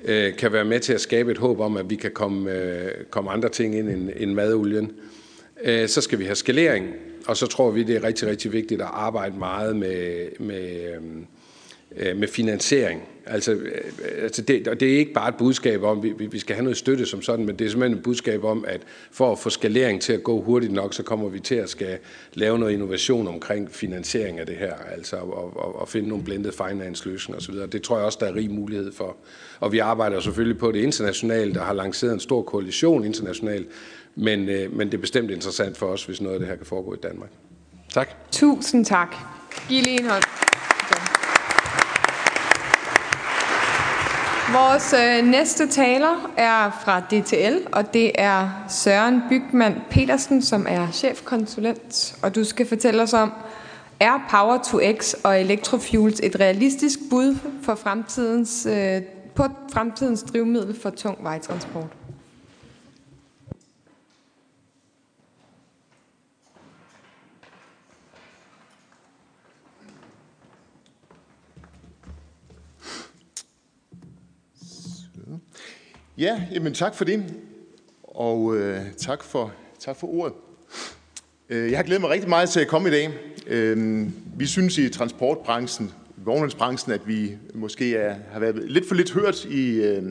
øh, 0.05 0.35
kan 0.35 0.53
være 0.53 0.65
med 0.65 0.79
til 0.79 0.93
at 0.93 1.01
skabe 1.01 1.31
et 1.31 1.37
håb 1.37 1.59
om, 1.59 1.77
at 1.77 1.89
vi 1.89 1.95
kan 1.95 2.11
komme, 2.11 2.51
øh, 2.51 2.91
komme 3.09 3.31
andre 3.31 3.49
ting 3.49 3.75
ind 3.75 3.89
end, 3.89 4.09
end 4.17 4.33
madolien. 4.33 4.91
Øh, 5.63 5.87
så 5.87 6.01
skal 6.01 6.19
vi 6.19 6.23
have 6.23 6.35
skalering, 6.35 6.93
og 7.27 7.37
så 7.37 7.47
tror 7.47 7.71
vi, 7.71 7.83
det 7.83 7.95
er 7.95 8.03
rigtig, 8.03 8.27
rigtig 8.27 8.53
vigtigt 8.53 8.81
at 8.81 8.87
arbejde 8.91 9.37
meget 9.37 9.75
med, 9.75 10.27
med, 10.39 10.93
øh, 10.93 11.01
Øh, 11.99 12.17
med 12.17 12.27
finansiering. 12.27 13.01
Altså, 13.25 13.51
øh, 13.51 13.81
altså 14.21 14.41
det, 14.41 14.67
og 14.67 14.79
det 14.79 14.93
er 14.93 14.97
ikke 14.97 15.13
bare 15.13 15.29
et 15.29 15.35
budskab 15.35 15.83
om, 15.83 15.97
at 15.97 16.03
vi, 16.03 16.25
vi 16.25 16.39
skal 16.39 16.55
have 16.55 16.63
noget 16.63 16.77
støtte 16.77 17.05
som 17.05 17.21
sådan, 17.21 17.45
men 17.45 17.59
det 17.59 17.65
er 17.65 17.69
simpelthen 17.69 17.97
et 17.97 18.03
budskab 18.03 18.43
om, 18.43 18.65
at 18.67 18.81
for 19.11 19.31
at 19.31 19.39
få 19.39 19.49
skalering 19.49 20.01
til 20.01 20.13
at 20.13 20.23
gå 20.23 20.41
hurtigt 20.41 20.73
nok, 20.73 20.93
så 20.93 21.03
kommer 21.03 21.29
vi 21.29 21.39
til 21.39 21.55
at 21.55 21.69
skal 21.69 21.97
lave 22.33 22.59
noget 22.59 22.73
innovation 22.73 23.27
omkring 23.27 23.71
finansiering 23.71 24.39
af 24.39 24.45
det 24.45 24.55
her, 24.55 24.73
altså 24.91 25.15
og, 25.15 25.57
og, 25.57 25.81
og 25.81 25.87
finde 25.87 26.09
nogle 26.09 26.23
blended 26.23 26.51
finance 26.51 27.09
løsninger 27.09 27.37
osv. 27.37 27.55
Det 27.55 27.81
tror 27.81 27.97
jeg 27.97 28.05
også, 28.05 28.17
der 28.21 28.27
er 28.27 28.35
rig 28.35 28.51
mulighed 28.51 28.91
for. 28.91 29.17
Og 29.59 29.71
vi 29.71 29.79
arbejder 29.79 30.19
selvfølgelig 30.19 30.57
på 30.57 30.71
det 30.71 30.79
internationalt, 30.79 31.55
der 31.55 31.63
har 31.63 31.73
lanceret 31.73 32.13
en 32.13 32.19
stor 32.19 32.41
koalition 32.41 33.05
internationalt, 33.05 33.67
men, 34.15 34.49
øh, 34.49 34.75
men 34.75 34.87
det 34.87 34.97
er 34.97 35.01
bestemt 35.01 35.31
interessant 35.31 35.77
for 35.77 35.85
os, 35.85 36.05
hvis 36.05 36.21
noget 36.21 36.33
af 36.33 36.39
det 36.39 36.49
her 36.49 36.55
kan 36.55 36.65
foregå 36.65 36.93
i 36.93 36.97
Danmark. 37.03 37.29
Tak. 37.93 38.09
Tusind 38.31 38.85
tak. 38.85 39.15
Giv 39.69 39.81
lige 39.81 39.99
en 39.99 40.05
hånd. 40.05 40.23
Vores 44.53 44.93
øh, 44.93 45.31
næste 45.31 45.67
taler 45.67 46.31
er 46.37 46.79
fra 46.83 46.99
DTL, 46.99 47.67
og 47.71 47.93
det 47.93 48.11
er 48.15 48.49
Søren 48.69 49.21
Bygman 49.29 49.75
Petersen, 49.89 50.41
som 50.41 50.65
er 50.69 50.91
chefkonsulent. 50.91 52.17
Og 52.23 52.35
du 52.35 52.43
skal 52.43 52.67
fortælle 52.67 53.01
os 53.01 53.13
om, 53.13 53.33
er 53.99 54.27
Power 54.29 54.57
to 54.57 54.79
X 54.99 55.13
og 55.13 55.41
Electrofuels 55.41 56.19
et 56.23 56.39
realistisk 56.39 56.99
bud 57.09 57.37
for 57.63 57.75
fremtidens, 57.75 58.65
øh, 58.65 59.01
på 59.35 59.43
fremtidens 59.73 60.23
drivmiddel 60.23 60.81
for 60.81 60.89
tung 60.89 61.23
vejtransport? 61.23 62.06
Ja, 76.17 76.41
jamen 76.51 76.73
tak 76.73 76.95
for 76.95 77.05
det, 77.05 77.23
og 78.03 78.57
øh, 78.57 78.81
tak, 78.97 79.23
for, 79.23 79.53
tak 79.79 79.95
for 79.95 80.07
ordet. 80.07 80.33
Øh, 81.49 81.71
jeg 81.71 81.77
har 81.77 81.83
glædet 81.83 82.01
mig 82.01 82.09
rigtig 82.09 82.29
meget 82.29 82.49
til 82.49 82.59
at 82.59 82.67
komme 82.67 82.89
i 82.89 82.91
dag. 82.91 83.09
Øhm, 83.47 84.13
vi 84.37 84.45
synes 84.45 84.77
i 84.77 84.89
transportbranchen, 84.89 85.91
vognmandsbranchen, 86.15 86.93
at 86.93 87.07
vi 87.07 87.31
måske 87.53 87.95
er, 87.95 88.15
har 88.31 88.39
været 88.39 88.71
lidt 88.71 88.87
for 88.87 88.95
lidt 88.95 89.11
hørt 89.11 89.45
i, 89.45 89.69
øh, 89.69 90.03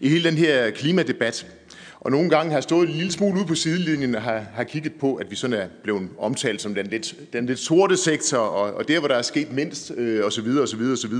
i 0.00 0.08
hele 0.08 0.24
den 0.28 0.38
her 0.38 0.70
klimadebat. 0.70 1.46
Og 2.00 2.10
nogle 2.10 2.30
gange 2.30 2.52
har 2.52 2.60
stået 2.60 2.88
en 2.88 2.94
lille 2.94 3.12
smule 3.12 3.38
ude 3.38 3.46
på 3.46 3.54
sidelinjen 3.54 4.14
og 4.14 4.22
har, 4.22 4.44
har 4.54 4.64
kigget 4.64 4.92
på, 5.00 5.14
at 5.14 5.30
vi 5.30 5.36
sådan 5.36 5.56
er 5.56 5.66
blevet 5.82 6.08
omtalt 6.18 6.62
som 6.62 6.74
den 6.74 6.86
lidt, 6.86 7.14
den 7.32 7.46
lidt 7.46 7.58
sorte 7.58 7.96
sektor, 7.96 8.38
og, 8.38 8.74
og 8.74 8.88
der, 8.88 8.98
hvor 8.98 9.08
der 9.08 9.14
er 9.14 9.22
sket 9.22 9.52
mindst, 9.52 9.92
øh, 9.96 10.24
osv. 10.24 10.48
osv. 10.62 10.80
osv. 10.92 11.14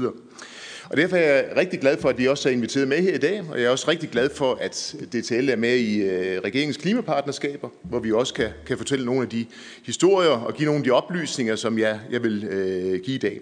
Og 0.90 0.96
derfor 0.96 1.16
er 1.16 1.34
jeg 1.34 1.56
rigtig 1.56 1.80
glad 1.80 1.96
for, 1.98 2.08
at 2.08 2.18
de 2.18 2.30
også 2.30 2.48
er 2.48 2.52
inviteret 2.52 2.88
med 2.88 3.02
her 3.02 3.14
i 3.14 3.18
dag, 3.18 3.42
og 3.50 3.58
jeg 3.58 3.66
er 3.66 3.70
også 3.70 3.90
rigtig 3.90 4.10
glad 4.10 4.30
for, 4.34 4.58
at 4.60 4.94
DTL 5.12 5.48
er 5.48 5.56
med 5.56 5.76
i 5.76 6.02
øh, 6.02 6.40
regeringens 6.44 6.76
klimapartnerskaber, 6.76 7.68
hvor 7.82 7.98
vi 7.98 8.12
også 8.12 8.34
kan, 8.34 8.48
kan 8.66 8.78
fortælle 8.78 9.04
nogle 9.06 9.22
af 9.22 9.28
de 9.28 9.46
historier 9.86 10.30
og 10.30 10.54
give 10.54 10.66
nogle 10.66 10.78
af 10.78 10.84
de 10.84 10.90
oplysninger, 10.90 11.56
som 11.56 11.78
jeg, 11.78 12.00
jeg 12.10 12.22
vil 12.22 12.44
øh, 12.44 13.00
give 13.00 13.14
i 13.14 13.18
dag. 13.18 13.40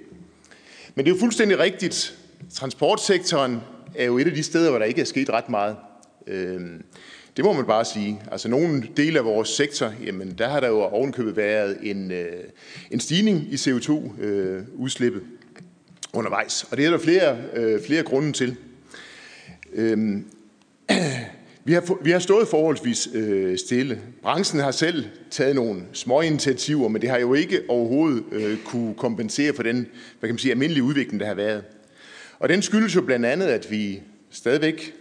Men 0.95 1.05
det 1.05 1.11
er 1.11 1.15
jo 1.15 1.21
fuldstændig 1.21 1.59
rigtigt. 1.59 2.19
Transportsektoren 2.55 3.61
er 3.95 4.05
jo 4.05 4.19
et 4.19 4.27
af 4.27 4.33
de 4.33 4.43
steder, 4.43 4.71
hvor 4.71 4.79
der 4.79 4.87
ikke 4.87 5.01
er 5.01 5.05
sket 5.05 5.31
ret 5.31 5.49
meget. 5.49 5.77
Øh, 6.27 6.61
det 7.37 7.45
må 7.45 7.53
man 7.53 7.65
bare 7.65 7.85
sige. 7.85 8.23
Altså 8.33 8.49
nogle 8.49 8.83
dele 8.97 9.19
af 9.19 9.25
vores 9.25 9.49
sektor, 9.49 9.93
jamen 10.05 10.35
der 10.39 10.49
har 10.49 10.61
der 10.61 10.69
jo 10.69 10.81
ovenkøbet 10.81 11.37
været 11.37 11.79
en, 11.83 12.11
øh, 12.11 12.27
en 12.91 13.01
stigning 13.01 13.47
i 13.51 13.55
CO2-udslippet. 13.55 15.23
Øh, 15.23 15.40
undervejs. 16.13 16.67
Og 16.71 16.77
det 16.77 16.87
er 16.87 16.91
der 16.91 16.99
flere, 16.99 17.39
øh, 17.55 17.83
flere 17.87 18.03
grunde 18.03 18.33
til. 18.33 18.57
Øhm, 19.73 20.25
vi, 21.65 21.73
har, 21.73 22.03
vi 22.03 22.11
har 22.11 22.19
stået 22.19 22.49
forholdsvis 22.49 23.09
øh, 23.15 23.59
stille. 23.59 24.01
Branchen 24.23 24.61
har 24.61 24.71
selv 24.71 25.05
taget 25.31 25.55
nogle 25.55 25.83
små 25.93 26.21
initiativer, 26.21 26.89
men 26.89 27.03
det 27.03 27.11
har 27.11 27.19
jo 27.19 27.35
ikke 27.35 27.61
overhovedet 27.69 28.25
øh, 28.33 28.59
kunne 28.65 28.95
kompensere 28.95 29.55
for 29.55 29.63
den 29.63 29.87
hvad 30.19 30.29
kan 30.29 30.35
man 30.35 30.39
sige, 30.39 30.53
almindelige 30.53 30.85
udvikling, 30.85 31.21
der 31.21 31.27
har 31.27 31.35
været. 31.35 31.65
Og 32.39 32.49
den 32.49 32.63
skyldes 32.63 32.97
jo 32.97 33.01
blandt 33.01 33.27
andet, 33.27 33.47
at 33.47 33.71
vi 33.71 34.03
stadigvæk 34.31 34.95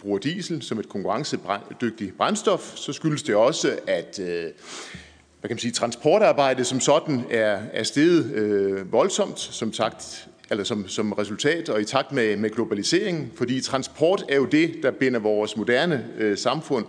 bruger 0.00 0.18
diesel 0.18 0.62
som 0.62 0.78
et 0.78 0.88
konkurrencedygtigt 0.88 2.16
brændstof. 2.16 2.76
Så 2.76 2.92
skyldes 2.92 3.22
det 3.22 3.34
også, 3.34 3.78
at 3.86 4.18
øh, 4.18 4.42
hvad 5.40 5.48
kan 5.48 5.54
man 5.54 5.58
sige, 5.58 5.72
transportarbejde 5.72 6.64
som 6.64 6.80
sådan 6.80 7.24
er, 7.30 7.60
er 7.72 7.82
steget 7.82 8.32
øh, 8.32 8.92
voldsomt. 8.92 9.40
Som 9.40 9.72
sagt, 9.72 10.28
som, 10.64 10.88
som 10.88 11.12
resultat 11.12 11.68
og 11.68 11.80
i 11.80 11.84
takt 11.84 12.12
med, 12.12 12.36
med 12.36 12.50
globaliseringen, 12.50 13.32
fordi 13.34 13.60
transport 13.60 14.24
er 14.28 14.36
jo 14.36 14.44
det, 14.44 14.74
der 14.82 14.90
binder 14.90 15.20
vores 15.20 15.56
moderne 15.56 16.06
øh, 16.18 16.38
samfund 16.38 16.84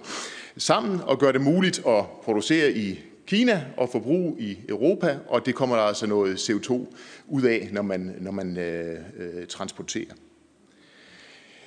sammen 0.58 1.00
og 1.04 1.20
gør 1.20 1.32
det 1.32 1.42
muligt 1.42 1.82
at 1.88 2.06
producere 2.24 2.72
i 2.72 3.00
Kina 3.28 3.64
og 3.78 3.90
forbruge 3.90 4.36
i 4.40 4.58
Europa, 4.70 5.18
og 5.28 5.46
det 5.46 5.56
kommer 5.56 5.76
der 5.76 5.84
altså 5.84 6.08
noget 6.08 6.50
CO2 6.50 6.96
ud 7.28 7.44
af, 7.44 7.70
når 7.72 7.82
man, 7.82 8.16
når 8.20 8.32
man 8.32 8.58
øh, 8.58 8.98
øh, 9.20 9.48
transporterer. 9.48 10.14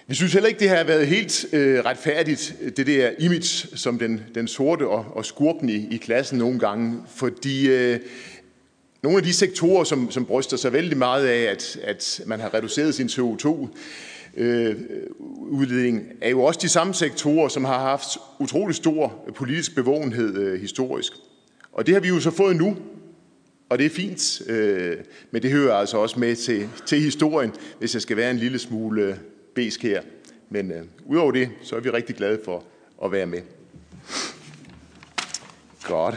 Vi 0.08 0.14
synes 0.14 0.32
heller 0.32 0.48
ikke, 0.48 0.60
det 0.60 0.68
har 0.68 0.84
været 0.84 1.06
helt 1.06 1.46
øh, 1.52 1.84
retfærdigt, 1.84 2.56
det 2.76 2.86
der 2.86 3.10
image 3.18 3.76
som 3.76 3.98
den, 3.98 4.20
den 4.34 4.48
sorte 4.48 4.88
og, 4.88 5.06
og 5.10 5.24
skurken 5.24 5.68
i, 5.68 5.94
i 5.94 5.96
klassen 5.96 6.38
nogle 6.38 6.58
gange, 6.58 7.02
fordi 7.08 7.68
øh, 7.68 8.00
nogle 9.06 9.18
af 9.18 9.24
de 9.24 9.32
sektorer, 9.32 9.84
som, 9.84 10.10
som 10.10 10.24
bryster 10.24 10.56
sig 10.56 10.72
vældig 10.72 10.98
meget 10.98 11.26
af, 11.26 11.42
at, 11.42 11.78
at 11.82 12.20
man 12.26 12.40
har 12.40 12.54
reduceret 12.54 12.94
sin 12.94 13.06
CO2, 13.06 13.68
øh, 14.36 14.76
udledning, 15.28 16.02
er 16.20 16.30
jo 16.30 16.42
også 16.42 16.60
de 16.62 16.68
samme 16.68 16.94
sektorer, 16.94 17.48
som 17.48 17.64
har 17.64 17.78
haft 17.78 18.18
utrolig 18.38 18.76
stor 18.76 19.30
politisk 19.34 19.74
bevågenhed 19.74 20.38
øh, 20.38 20.60
historisk. 20.60 21.12
Og 21.72 21.86
det 21.86 21.94
har 21.94 22.00
vi 22.00 22.08
jo 22.08 22.20
så 22.20 22.30
fået 22.30 22.56
nu, 22.56 22.76
og 23.68 23.78
det 23.78 23.86
er 23.86 23.90
fint, 23.90 24.42
øh, 24.46 24.96
men 25.30 25.42
det 25.42 25.50
hører 25.50 25.74
altså 25.74 25.98
også 25.98 26.18
med 26.18 26.36
til, 26.36 26.68
til 26.86 27.00
historien, 27.00 27.52
hvis 27.78 27.94
jeg 27.94 28.02
skal 28.02 28.16
være 28.16 28.30
en 28.30 28.38
lille 28.38 28.58
smule 28.58 29.02
øh, 29.02 29.14
besk 29.54 29.82
her. 29.82 30.02
Men 30.50 30.70
øh, 30.70 30.84
udover 31.04 31.32
det, 31.32 31.48
så 31.62 31.76
er 31.76 31.80
vi 31.80 31.90
rigtig 31.90 32.16
glade 32.16 32.40
for 32.44 32.64
at 33.04 33.12
være 33.12 33.26
med. 33.26 33.40
Godt. 35.82 36.14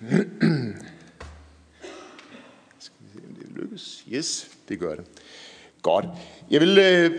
lykkes? 3.60 3.99
Yes, 4.12 4.50
det 4.68 4.78
gør 4.78 4.94
det. 4.94 5.04
Godt. 5.82 6.04
Jeg 6.50 6.60
vil 6.60 6.78
øh, 6.78 7.10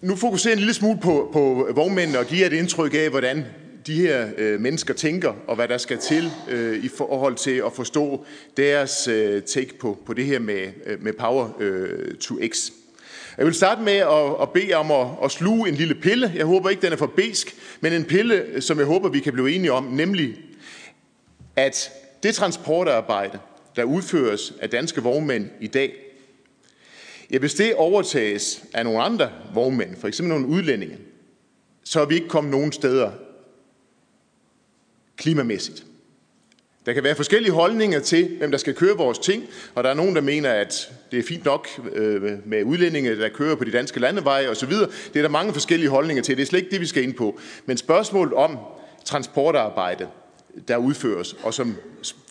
nu 0.00 0.16
fokusere 0.16 0.52
en 0.52 0.58
lille 0.58 0.74
smule 0.74 0.98
på, 1.02 1.30
på 1.32 1.68
vognmændene 1.74 2.18
og 2.18 2.26
give 2.26 2.40
jer 2.40 2.46
et 2.46 2.52
indtryk 2.52 2.94
af, 2.94 3.10
hvordan 3.10 3.44
de 3.86 3.94
her 3.94 4.28
øh, 4.36 4.60
mennesker 4.60 4.94
tænker, 4.94 5.32
og 5.46 5.56
hvad 5.56 5.68
der 5.68 5.78
skal 5.78 5.98
til 5.98 6.30
øh, 6.50 6.84
i 6.84 6.88
forhold 6.88 7.34
til 7.34 7.62
at 7.66 7.72
forstå 7.72 8.24
deres 8.56 9.08
øh, 9.08 9.42
take 9.42 9.78
på, 9.78 9.98
på 10.06 10.14
det 10.14 10.24
her 10.24 10.38
med, 10.38 10.68
øh, 10.86 11.02
med 11.02 11.12
Power 11.12 11.48
øh, 11.60 12.14
to 12.14 12.34
X. 12.48 12.70
Jeg 13.38 13.46
vil 13.46 13.54
starte 13.54 13.82
med 13.82 13.96
at, 13.96 14.42
at 14.42 14.50
bede 14.54 14.74
om 14.74 14.90
at, 14.90 15.06
at 15.24 15.30
sluge 15.30 15.68
en 15.68 15.74
lille 15.74 15.94
pille. 15.94 16.32
Jeg 16.34 16.46
håber 16.46 16.70
ikke, 16.70 16.82
den 16.82 16.92
er 16.92 16.96
for 16.96 17.12
besk, 17.16 17.56
men 17.80 17.92
en 17.92 18.04
pille, 18.04 18.60
som 18.60 18.78
jeg 18.78 18.86
håber, 18.86 19.08
vi 19.08 19.20
kan 19.20 19.32
blive 19.32 19.54
enige 19.54 19.72
om, 19.72 19.84
nemlig 19.84 20.36
at 21.56 21.90
det 22.22 22.34
transportarbejde, 22.34 23.38
der 23.76 23.84
udføres 23.84 24.54
af 24.60 24.70
danske 24.70 25.02
vognmænd 25.02 25.48
i 25.60 25.66
dag, 25.66 26.05
ja, 27.30 27.38
hvis 27.38 27.54
det 27.54 27.74
overtages 27.74 28.64
af 28.74 28.84
nogle 28.84 29.02
andre 29.02 29.30
vognmænd, 29.54 29.96
for 29.96 30.08
eksempel 30.08 30.28
nogle 30.28 30.46
udlændinge, 30.46 30.98
så 31.84 32.00
er 32.00 32.06
vi 32.06 32.14
ikke 32.14 32.28
kommet 32.28 32.50
nogen 32.50 32.72
steder 32.72 33.10
klimamæssigt. 35.16 35.86
Der 36.86 36.92
kan 36.92 37.04
være 37.04 37.14
forskellige 37.14 37.52
holdninger 37.52 38.00
til, 38.00 38.36
hvem 38.38 38.50
der 38.50 38.58
skal 38.58 38.74
køre 38.74 38.96
vores 38.96 39.18
ting, 39.18 39.44
og 39.74 39.84
der 39.84 39.90
er 39.90 39.94
nogen, 39.94 40.14
der 40.14 40.20
mener, 40.20 40.50
at 40.50 40.92
det 41.10 41.18
er 41.18 41.22
fint 41.22 41.44
nok 41.44 41.68
øh, 41.92 42.48
med 42.48 42.64
udlændinge, 42.64 43.16
der 43.16 43.28
kører 43.28 43.56
på 43.56 43.64
de 43.64 43.70
danske 43.70 44.00
landeveje 44.00 44.48
osv. 44.48 44.70
Det 44.70 45.16
er 45.16 45.22
der 45.22 45.28
mange 45.28 45.52
forskellige 45.52 45.90
holdninger 45.90 46.22
til. 46.22 46.36
Det 46.36 46.42
er 46.42 46.46
slet 46.46 46.58
ikke 46.58 46.70
det, 46.70 46.80
vi 46.80 46.86
skal 46.86 47.02
ind 47.02 47.14
på. 47.14 47.38
Men 47.66 47.76
spørgsmålet 47.76 48.34
om 48.34 48.58
transportarbejde, 49.04 50.08
der 50.68 50.76
udføres, 50.76 51.36
og 51.42 51.54
som 51.54 51.74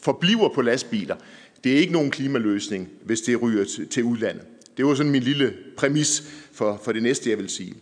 forbliver 0.02 0.50
på 0.50 0.62
lastbiler, 0.62 1.16
det 1.64 1.74
er 1.74 1.78
ikke 1.78 1.94
nogen 1.94 2.12
klimaløsning, 2.12 2.90
hvis 3.04 3.22
det 3.22 3.42
ryger 3.42 3.66
til 3.92 4.04
udlandet. 4.04 4.44
Det 4.78 4.86
var 4.86 4.96
sådan 4.96 5.12
min 5.12 5.24
lille 5.24 5.54
præmis 5.78 6.24
for, 6.54 6.82
for 6.84 6.92
det 6.92 7.04
næste, 7.04 7.30
jeg 7.30 7.38
vil 7.38 7.50
sige. 7.50 7.74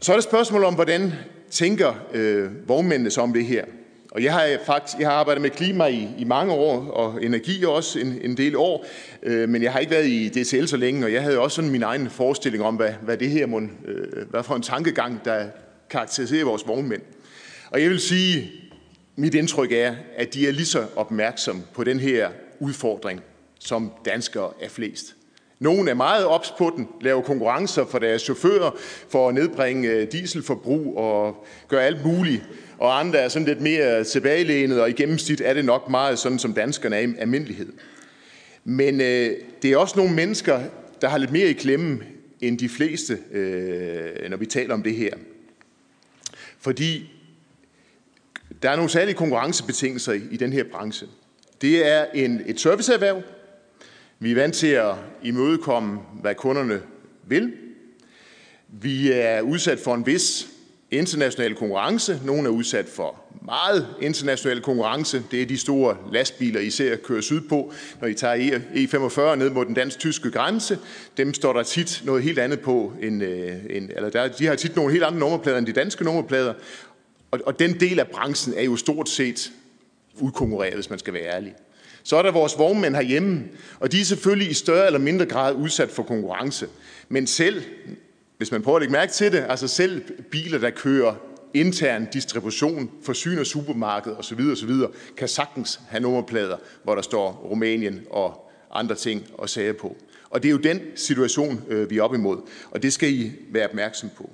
Så 0.00 0.12
er 0.12 0.16
det 0.16 0.24
spørgsmål 0.24 0.64
om, 0.64 0.74
hvordan 0.74 1.12
tænker 1.50 1.94
øh, 2.14 2.68
vognmændene 2.68 3.10
så 3.10 3.20
om 3.20 3.32
det 3.32 3.44
her? 3.44 3.64
Og 4.10 4.22
jeg 4.22 4.32
har 4.32 4.44
øh, 4.44 4.58
faktisk 4.66 4.98
jeg 4.98 5.08
har 5.08 5.14
arbejdet 5.14 5.42
med 5.42 5.50
klima 5.50 5.86
i, 5.86 6.08
i 6.18 6.24
mange 6.24 6.52
år, 6.52 6.86
og 6.90 7.24
energi 7.24 7.64
også 7.64 7.98
en, 7.98 8.18
en 8.22 8.36
del 8.36 8.56
år, 8.56 8.86
øh, 9.22 9.48
men 9.48 9.62
jeg 9.62 9.72
har 9.72 9.78
ikke 9.78 9.92
været 9.92 10.06
i 10.06 10.28
DTL 10.28 10.66
så 10.66 10.76
længe, 10.76 11.06
og 11.06 11.12
jeg 11.12 11.22
havde 11.22 11.38
også 11.38 11.54
sådan 11.54 11.70
min 11.70 11.82
egen 11.82 12.10
forestilling 12.10 12.64
om, 12.64 12.76
hvad, 12.76 12.92
hvad 13.02 13.16
det 13.16 13.30
her 13.30 13.46
må, 13.46 13.60
øh, 13.60 14.30
hvad 14.30 14.42
for 14.42 14.54
en 14.54 14.62
tankegang, 14.62 15.24
der 15.24 15.46
karakteriserer 15.90 16.44
vores 16.44 16.66
vognmænd. 16.66 17.02
Og 17.70 17.82
jeg 17.82 17.90
vil 17.90 18.00
sige, 18.00 18.52
mit 19.16 19.34
indtryk 19.34 19.72
er, 19.72 19.94
at 20.16 20.34
de 20.34 20.48
er 20.48 20.52
lige 20.52 20.66
så 20.66 20.86
opmærksomme 20.96 21.62
på 21.74 21.84
den 21.84 22.00
her 22.00 22.28
udfordring, 22.60 23.20
som 23.58 23.92
danskere 24.04 24.50
er 24.60 24.68
flest. 24.68 25.14
Nogle 25.58 25.90
er 25.90 25.94
meget 25.94 26.26
ops 26.26 26.54
på 26.58 26.72
den, 26.76 26.88
laver 27.00 27.22
konkurrencer 27.22 27.86
for 27.86 27.98
deres 27.98 28.22
chauffører 28.22 28.70
for 29.08 29.28
at 29.28 29.34
nedbringe 29.34 29.88
øh, 29.88 30.12
dieselforbrug 30.12 30.96
og 30.96 31.46
gøre 31.68 31.84
alt 31.84 32.04
muligt. 32.04 32.42
Og 32.78 33.00
andre 33.00 33.18
er 33.18 33.28
sådan 33.28 33.48
lidt 33.48 33.60
mere 33.60 34.04
tilbagelænet, 34.04 34.80
og 34.80 34.90
i 34.90 34.92
gennemsnit 34.92 35.40
er 35.40 35.54
det 35.54 35.64
nok 35.64 35.90
meget 35.90 36.18
sådan, 36.18 36.38
som 36.38 36.52
danskerne 36.52 36.96
er 36.96 37.00
i 37.00 37.14
almindelighed. 37.18 37.72
Men 38.64 39.00
øh, 39.00 39.36
det 39.62 39.72
er 39.72 39.76
også 39.76 39.94
nogle 39.96 40.14
mennesker, 40.14 40.60
der 41.00 41.08
har 41.08 41.18
lidt 41.18 41.32
mere 41.32 41.48
i 41.48 41.52
klemme 41.52 42.00
end 42.40 42.58
de 42.58 42.68
fleste, 42.68 43.18
øh, 43.32 44.30
når 44.30 44.36
vi 44.36 44.46
taler 44.46 44.74
om 44.74 44.82
det 44.82 44.94
her. 44.94 45.14
Fordi 46.58 47.10
der 48.62 48.70
er 48.70 48.76
nogle 48.76 48.90
særlige 48.90 49.14
konkurrencebetingelser 49.14 50.12
i, 50.12 50.20
i 50.30 50.36
den 50.36 50.52
her 50.52 50.64
branche. 50.72 51.06
Det 51.60 51.86
er 51.86 52.06
en, 52.14 52.42
et 52.46 52.60
serviceerhverv, 52.60 53.22
vi 54.18 54.30
er 54.30 54.34
vant 54.34 54.54
til 54.54 54.66
at 54.66 54.94
imødekomme, 55.22 55.98
hvad 56.20 56.34
kunderne 56.34 56.82
vil. 57.26 57.52
Vi 58.68 59.12
er 59.12 59.40
udsat 59.40 59.78
for 59.78 59.94
en 59.94 60.06
vis 60.06 60.48
international 60.90 61.54
konkurrence. 61.54 62.20
Nogle 62.24 62.48
er 62.48 62.52
udsat 62.52 62.86
for 62.88 63.20
meget 63.44 63.86
international 64.00 64.60
konkurrence. 64.60 65.22
Det 65.30 65.42
er 65.42 65.46
de 65.46 65.58
store 65.58 65.96
lastbiler, 66.12 66.60
I 66.60 66.70
ser 66.70 66.96
køre 66.96 67.22
sydpå, 67.22 67.72
når 68.00 68.08
I 68.08 68.14
tager 68.14 68.36
e- 68.36 68.76
E45 68.76 69.34
ned 69.34 69.50
mod 69.50 69.66
den 69.66 69.74
dansk-tyske 69.74 70.30
grænse. 70.30 70.78
Dem 71.16 71.34
står 71.34 71.52
der 71.52 71.62
tit 71.62 72.02
noget 72.04 72.22
helt 72.22 72.38
andet 72.38 72.60
på, 72.60 72.92
end, 73.02 73.22
øh, 73.22 73.52
end, 73.70 73.90
eller 73.96 74.10
der, 74.10 74.28
de 74.28 74.46
har 74.46 74.54
tit 74.54 74.76
nogle 74.76 74.92
helt 74.92 75.04
andre 75.04 75.18
nummerplader 75.18 75.58
end 75.58 75.66
de 75.66 75.72
danske 75.72 76.04
nummerplader. 76.04 76.54
Og, 77.30 77.40
og 77.46 77.58
den 77.58 77.80
del 77.80 78.00
af 78.00 78.08
branchen 78.08 78.54
er 78.56 78.62
jo 78.62 78.76
stort 78.76 79.08
set 79.08 79.52
udkonkurreret, 80.20 80.74
hvis 80.74 80.90
man 80.90 80.98
skal 80.98 81.14
være 81.14 81.24
ærlig. 81.26 81.54
Så 82.08 82.16
er 82.16 82.22
der 82.22 82.32
vores 82.32 82.58
vognmænd 82.58 82.94
herhjemme, 82.94 83.44
og 83.80 83.92
de 83.92 84.00
er 84.00 84.04
selvfølgelig 84.04 84.50
i 84.50 84.54
større 84.54 84.86
eller 84.86 84.98
mindre 84.98 85.26
grad 85.26 85.54
udsat 85.54 85.90
for 85.90 86.02
konkurrence. 86.02 86.66
Men 87.08 87.26
selv, 87.26 87.62
hvis 88.36 88.52
man 88.52 88.62
prøver 88.62 88.76
at 88.76 88.82
lægge 88.82 88.92
mærke 88.92 89.12
til 89.12 89.32
det, 89.32 89.44
altså 89.48 89.68
selv 89.68 90.02
biler, 90.30 90.58
der 90.58 90.70
kører 90.70 91.14
intern 91.54 92.08
distribution, 92.12 92.90
forsyner 93.02 93.44
supermarked 93.44 94.12
osv. 94.12 94.40
osv., 94.52 94.70
kan 95.16 95.28
sagtens 95.28 95.80
have 95.88 96.00
nummerplader, 96.00 96.56
hvor 96.84 96.94
der 96.94 97.02
står 97.02 97.32
Rumænien 97.50 98.00
og 98.10 98.50
andre 98.70 98.94
ting 98.94 99.26
og 99.34 99.48
sager 99.48 99.72
på. 99.72 99.96
Og 100.30 100.42
det 100.42 100.48
er 100.48 100.52
jo 100.52 100.58
den 100.58 100.80
situation, 100.94 101.64
øh, 101.68 101.90
vi 101.90 101.98
er 101.98 102.02
op 102.02 102.14
imod, 102.14 102.38
og 102.70 102.82
det 102.82 102.92
skal 102.92 103.12
I 103.12 103.32
være 103.50 103.68
opmærksom 103.68 104.10
på. 104.16 104.30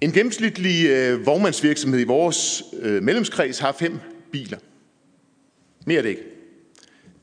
En 0.00 0.12
gennemsnitlig 0.12 0.86
øh, 0.88 1.26
vognmandsvirksomhed 1.26 2.00
i 2.00 2.04
vores 2.04 2.62
øh, 2.80 3.02
medlemskreds 3.02 3.58
har 3.58 3.72
fem 3.72 3.98
biler. 4.32 4.58
Mere 5.86 5.98
er 5.98 6.02
det 6.02 6.08
ikke. 6.08 6.22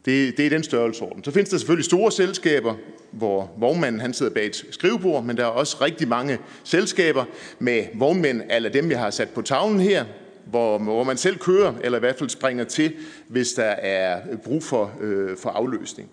Det, 0.06 0.38
det 0.38 0.46
er 0.46 0.50
den 0.50 0.64
størrelsesorden. 0.64 1.24
Så 1.24 1.32
findes 1.32 1.50
der 1.50 1.58
selvfølgelig 1.58 1.86
store 1.86 2.12
selskaber, 2.12 2.76
hvor 3.12 3.52
vognmanden 3.58 4.02
han 4.02 4.14
sidder 4.14 4.34
bag 4.34 4.46
et 4.46 4.66
skrivebord, 4.72 5.24
men 5.24 5.38
der 5.38 5.44
er 5.44 5.48
også 5.48 5.78
rigtig 5.82 6.08
mange 6.08 6.40
selskaber 6.64 7.26
med 7.60 7.86
vognmænd, 7.94 8.42
eller 8.50 8.70
dem, 8.70 8.92
jeg 8.92 9.00
har 9.00 9.10
sat 9.10 9.30
på 9.30 9.42
tavlen 9.42 9.80
her, 9.80 10.06
hvor, 10.46 10.78
hvor 10.78 11.04
man 11.04 11.18
selv 11.18 11.38
kører, 11.38 11.74
eller 11.84 11.98
i 11.98 12.00
hvert 12.00 12.18
fald 12.18 12.30
springer 12.30 12.64
til, 12.64 12.94
hvis 13.28 13.54
der 13.54 13.64
er 13.64 14.22
brug 14.44 14.64
for, 14.64 14.92
øh, 15.02 15.38
for 15.38 15.50
afløsning. 15.50 16.10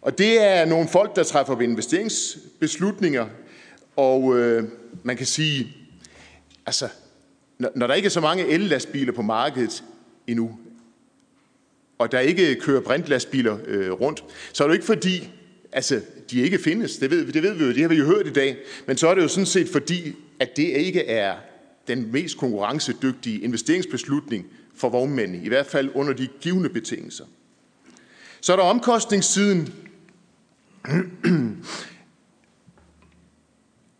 Og 0.00 0.18
det 0.18 0.42
er 0.42 0.64
nogle 0.64 0.88
folk, 0.88 1.16
der 1.16 1.22
træffer 1.22 1.60
investeringsbeslutninger, 1.60 3.26
og 3.96 4.38
øh, 4.38 4.64
man 5.02 5.16
kan 5.16 5.26
sige, 5.26 5.76
altså, 6.66 6.88
når, 7.58 7.70
når 7.74 7.86
der 7.86 7.94
ikke 7.94 8.06
er 8.06 8.10
så 8.10 8.20
mange 8.20 8.46
ellastbiler 8.46 9.12
på 9.12 9.22
markedet 9.22 9.84
endnu, 10.26 10.58
og 11.98 12.12
der 12.12 12.20
ikke 12.20 12.54
kører 12.54 12.80
brintlastbiler 12.80 13.58
øh, 13.66 13.90
rundt, 13.90 14.24
så 14.52 14.64
er 14.64 14.68
det 14.68 14.74
ikke 14.74 14.86
fordi, 14.86 15.30
altså, 15.72 16.00
de 16.30 16.40
ikke 16.40 16.58
findes. 16.58 16.96
Det 16.96 17.10
ved, 17.10 17.32
det 17.32 17.42
ved 17.42 17.54
vi 17.54 17.64
jo, 17.64 17.70
det 17.70 17.80
har 17.80 17.88
vi 17.88 17.96
jo 17.96 18.04
hørt 18.04 18.26
i 18.26 18.32
dag. 18.32 18.56
Men 18.86 18.96
så 18.96 19.08
er 19.08 19.14
det 19.14 19.22
jo 19.22 19.28
sådan 19.28 19.46
set 19.46 19.68
fordi, 19.68 20.14
at 20.40 20.56
det 20.56 20.62
ikke 20.62 21.06
er 21.06 21.34
den 21.88 22.12
mest 22.12 22.38
konkurrencedygtige 22.38 23.40
investeringsbeslutning 23.40 24.46
for 24.76 24.88
vognmændene, 24.88 25.44
i 25.44 25.48
hvert 25.48 25.66
fald 25.66 25.90
under 25.94 26.12
de 26.12 26.28
givende 26.40 26.68
betingelser. 26.68 27.24
Så 28.40 28.52
er 28.52 28.56
der 28.56 28.64
omkostningssiden. 28.64 29.74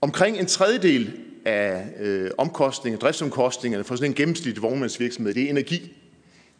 Omkring 0.00 0.38
en 0.38 0.46
tredjedel 0.46 1.12
af 1.44 1.86
øh, 2.00 2.30
omkostninger, 2.38 2.98
driftsomkostningerne 2.98 3.84
for 3.84 3.96
sådan 3.96 4.10
en 4.10 4.14
gennemsnitlig 4.14 4.62
vognmandsvirksomhed, 4.62 5.34
det 5.34 5.42
er 5.42 5.50
energi. 5.50 5.92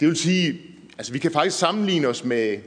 Det 0.00 0.08
vil 0.08 0.16
sige, 0.16 0.60
Altså, 0.98 1.12
vi 1.12 1.18
kan 1.18 1.30
faktisk 1.30 1.58
sammenligne 1.58 2.08
os 2.08 2.24
med 2.24 2.58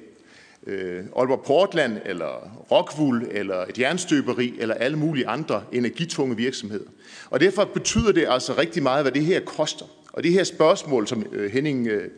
øh, 0.67 1.03
Aalborg 1.17 1.43
Portland, 1.45 1.97
eller 2.05 2.61
Rockwool, 2.71 3.27
eller 3.31 3.65
et 3.65 3.79
jernstøberi, 3.79 4.53
eller 4.59 4.75
alle 4.75 4.97
mulige 4.97 5.27
andre 5.27 5.63
energitunge 5.71 6.37
virksomheder. 6.37 6.85
Og 7.29 7.39
derfor 7.39 7.65
betyder 7.65 8.11
det 8.11 8.25
altså 8.29 8.53
rigtig 8.57 8.83
meget, 8.83 9.03
hvad 9.03 9.11
det 9.11 9.25
her 9.25 9.39
koster. 9.39 9.85
Og 10.13 10.23
det 10.23 10.31
her 10.31 10.43
spørgsmål, 10.43 11.07
som 11.07 11.25
øh, 11.31 11.51
Henning 11.51 11.87
øh, 11.87 12.09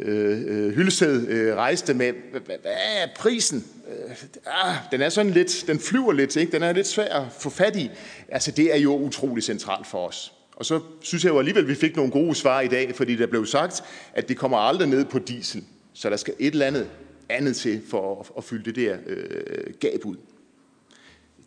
øh, 0.00 0.42
øh 0.46 0.74
Hyllested 0.74 1.28
øh, 1.28 1.56
rejste 1.56 1.94
med, 1.94 2.12
hvad 2.46 2.56
er 2.64 3.06
prisen? 3.16 3.64
Øh, 3.88 4.16
ah, 4.46 4.74
den 4.92 5.00
er 5.00 5.08
sådan 5.08 5.32
lidt, 5.32 5.64
den 5.66 5.80
flyver 5.80 6.12
lidt, 6.12 6.36
ikke? 6.36 6.52
den 6.52 6.62
er 6.62 6.72
lidt 6.72 6.86
svær 6.86 7.20
at 7.20 7.26
få 7.40 7.50
fat 7.50 7.76
i. 7.76 7.90
Altså, 8.28 8.50
det 8.50 8.74
er 8.74 8.78
jo 8.78 8.96
utrolig 8.96 9.44
centralt 9.44 9.86
for 9.86 10.08
os. 10.08 10.32
Og 10.58 10.66
så 10.66 10.80
synes 11.00 11.24
jeg 11.24 11.30
jo 11.30 11.38
alligevel, 11.38 11.62
at 11.62 11.68
vi 11.68 11.74
fik 11.74 11.96
nogle 11.96 12.12
gode 12.12 12.34
svar 12.34 12.60
i 12.60 12.68
dag, 12.68 12.94
fordi 12.94 13.16
der 13.16 13.26
blev 13.26 13.46
sagt, 13.46 13.82
at 14.12 14.28
det 14.28 14.36
kommer 14.36 14.58
aldrig 14.58 14.88
ned 14.88 15.04
på 15.04 15.18
diesel. 15.18 15.64
Så 15.92 16.10
der 16.10 16.16
skal 16.16 16.34
et 16.38 16.52
eller 16.52 16.66
andet 16.66 16.90
andet 17.28 17.56
til 17.56 17.82
for 17.88 18.20
at, 18.20 18.30
at 18.36 18.44
fylde 18.44 18.64
det 18.64 18.76
der 18.76 18.96
øh, 19.06 19.74
gab 19.80 20.04
ud. 20.04 20.16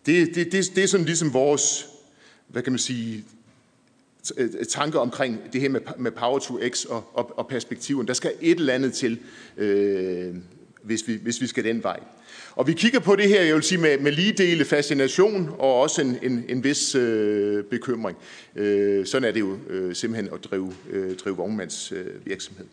Det, 0.05 0.35
det, 0.35 0.51
det, 0.51 0.75
det 0.75 0.83
er 0.83 0.87
sådan 0.87 1.05
ligesom 1.05 1.33
vores, 1.33 1.87
hvad 2.47 2.61
kan 2.61 2.73
man 2.73 2.79
sige, 2.79 3.25
øh, 4.37 4.65
tanker 4.65 4.99
omkring 4.99 5.39
det 5.53 5.61
her 5.61 5.69
med, 5.69 5.81
med 5.97 6.11
Power 6.11 6.39
to 6.39 6.59
X 6.69 6.85
og, 6.85 7.03
og, 7.13 7.37
og 7.37 7.47
perspektiven. 7.47 8.07
Der 8.07 8.13
skal 8.13 8.31
et 8.41 8.59
eller 8.59 8.73
andet 8.73 8.93
til, 8.93 9.19
øh, 9.57 10.35
hvis, 10.83 11.07
vi, 11.07 11.19
hvis 11.23 11.41
vi 11.41 11.47
skal 11.47 11.63
den 11.63 11.83
vej. 11.83 11.99
Og 12.55 12.67
vi 12.67 12.73
kigger 12.73 12.99
på 12.99 13.15
det 13.15 13.29
her, 13.29 13.41
jeg 13.41 13.55
vil 13.55 13.63
sige, 13.63 13.81
med, 13.81 13.97
med 13.97 14.11
lige 14.11 14.31
dele 14.31 14.65
fascination 14.65 15.55
og 15.59 15.79
også 15.81 16.01
en, 16.01 16.17
en, 16.21 16.45
en 16.49 16.63
vis 16.63 16.95
øh, 16.95 17.63
bekymring. 17.63 18.17
Øh, 18.55 19.05
sådan 19.05 19.27
er 19.27 19.31
det 19.31 19.39
jo 19.39 19.57
øh, 19.69 19.95
simpelthen 19.95 20.33
at 20.33 20.43
drive, 20.43 20.73
øh, 20.89 21.15
drive 21.17 21.37
vognmands 21.37 21.91
øh, 21.91 22.05
virksomhed. 22.25 22.65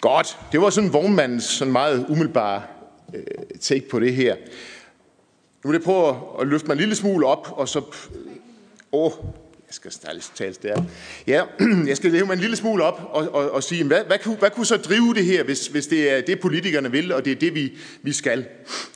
Godt, 0.00 0.38
det 0.52 0.60
var 0.60 0.70
sådan 0.70 0.92
vognmandens 0.92 1.44
sådan 1.44 1.72
meget 1.72 2.06
umiddelbare 2.08 2.62
øh, 3.14 3.24
take 3.60 3.88
på 3.88 4.00
det 4.00 4.14
her. 4.14 4.36
Nu 5.64 5.70
vil 5.70 5.76
jeg 5.76 5.84
prøve 5.84 6.16
at 6.40 6.46
løfte 6.46 6.66
mig 6.66 6.74
en 6.74 6.78
lille 6.78 6.94
smule 6.94 7.26
op, 7.26 7.48
og 7.52 7.68
så... 7.68 7.78
Åh, 8.92 9.04
oh, 9.06 9.12
jeg 9.68 9.74
skal 9.74 10.20
tale 10.34 10.54
der. 10.62 10.82
Ja, 11.26 11.42
jeg 11.88 11.96
skal 11.96 12.10
leve 12.10 12.26
mig 12.26 12.32
en 12.32 12.40
lille 12.40 12.56
smule 12.56 12.84
op 12.84 13.00
og, 13.12 13.28
og, 13.28 13.50
og 13.50 13.62
sige, 13.62 13.84
hvad, 13.84 14.04
hvad, 14.06 14.18
kunne, 14.18 14.36
hvad 14.36 14.50
kunne 14.50 14.66
så 14.66 14.76
drive 14.76 15.14
det 15.14 15.24
her, 15.24 15.44
hvis, 15.44 15.66
hvis 15.66 15.86
det 15.86 16.12
er 16.12 16.20
det, 16.20 16.40
politikerne 16.40 16.90
vil, 16.90 17.12
og 17.12 17.24
det 17.24 17.30
er 17.30 17.36
det, 17.36 17.54
vi, 17.54 17.72
vi 18.02 18.12
skal 18.12 18.46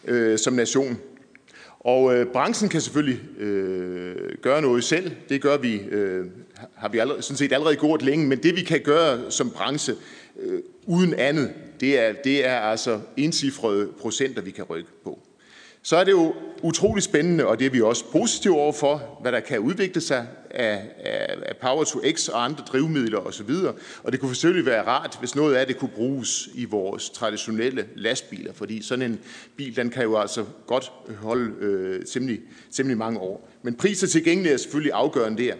øh, 0.05 0.39
som 0.39 0.53
nation? 0.53 0.99
Og 1.81 2.15
øh, 2.15 2.27
branchen 2.27 2.69
kan 2.69 2.81
selvfølgelig 2.81 3.41
øh, 3.41 4.17
gøre 4.43 4.63
noget 4.63 4.85
selv. 4.85 5.11
Det 5.29 5.43
gør 5.43 5.57
vi, 5.57 5.77
øh, 5.77 6.27
har 6.75 6.89
vi 6.89 6.99
allerede, 6.99 7.23
sådan 7.23 7.37
set 7.37 7.53
allerede 7.53 7.77
gjort 7.77 8.03
længe, 8.03 8.27
men 8.27 8.43
det 8.43 8.57
vi 8.57 8.63
kan 8.63 8.81
gøre 8.81 9.31
som 9.31 9.51
branche 9.51 9.95
øh, 10.41 10.61
uden 10.87 11.15
andet, 11.15 11.53
det 11.81 11.99
er, 11.99 12.13
det 12.25 12.47
er 12.47 12.59
altså 12.59 13.01
encifrede 13.17 13.89
procenter, 14.01 14.43
vi 14.43 14.51
kan 14.51 14.65
rykke 14.65 14.91
på 15.05 15.19
så 15.83 15.97
er 15.97 16.05
det 16.05 16.13
jo 16.13 16.35
utrolig 16.63 17.03
spændende, 17.03 17.47
og 17.47 17.59
det 17.59 17.67
er 17.67 17.71
vi 17.71 17.81
også 17.81 18.05
positive 18.13 18.55
overfor, 18.55 19.19
hvad 19.23 19.33
der 19.33 19.41
kan 19.41 19.59
udvikle 19.59 20.01
sig 20.01 20.27
af, 20.51 20.91
af, 20.99 21.37
af 21.43 21.57
Power 21.57 21.85
to 21.85 22.01
X 22.13 22.29
og 22.29 22.45
andre 22.45 22.65
drivmidler 22.65 23.19
osv. 23.19 23.51
Og 24.03 24.13
det 24.13 24.21
kunne 24.21 24.35
selvfølgelig 24.35 24.67
være 24.67 24.87
rart, 24.87 25.17
hvis 25.21 25.35
noget 25.35 25.55
af 25.55 25.67
det 25.67 25.79
kunne 25.79 25.91
bruges 25.95 26.49
i 26.55 26.65
vores 26.65 27.11
traditionelle 27.11 27.87
lastbiler, 27.97 28.53
fordi 28.53 28.83
sådan 28.83 29.11
en 29.13 29.21
bil, 29.57 29.77
den 29.77 29.91
kan 29.91 30.03
jo 30.03 30.19
altså 30.19 30.45
godt 30.67 30.93
holde 31.17 31.55
øh, 31.61 32.07
temmelig, 32.07 32.41
temmelig 32.73 32.99
mange 32.99 33.19
år. 33.19 33.49
Men 33.63 33.75
pris 33.75 34.03
og 34.03 34.09
tilgængelighed 34.09 34.55
er 34.55 34.63
selvfølgelig 34.63 34.93
afgørende 34.93 35.43
der. 35.43 35.55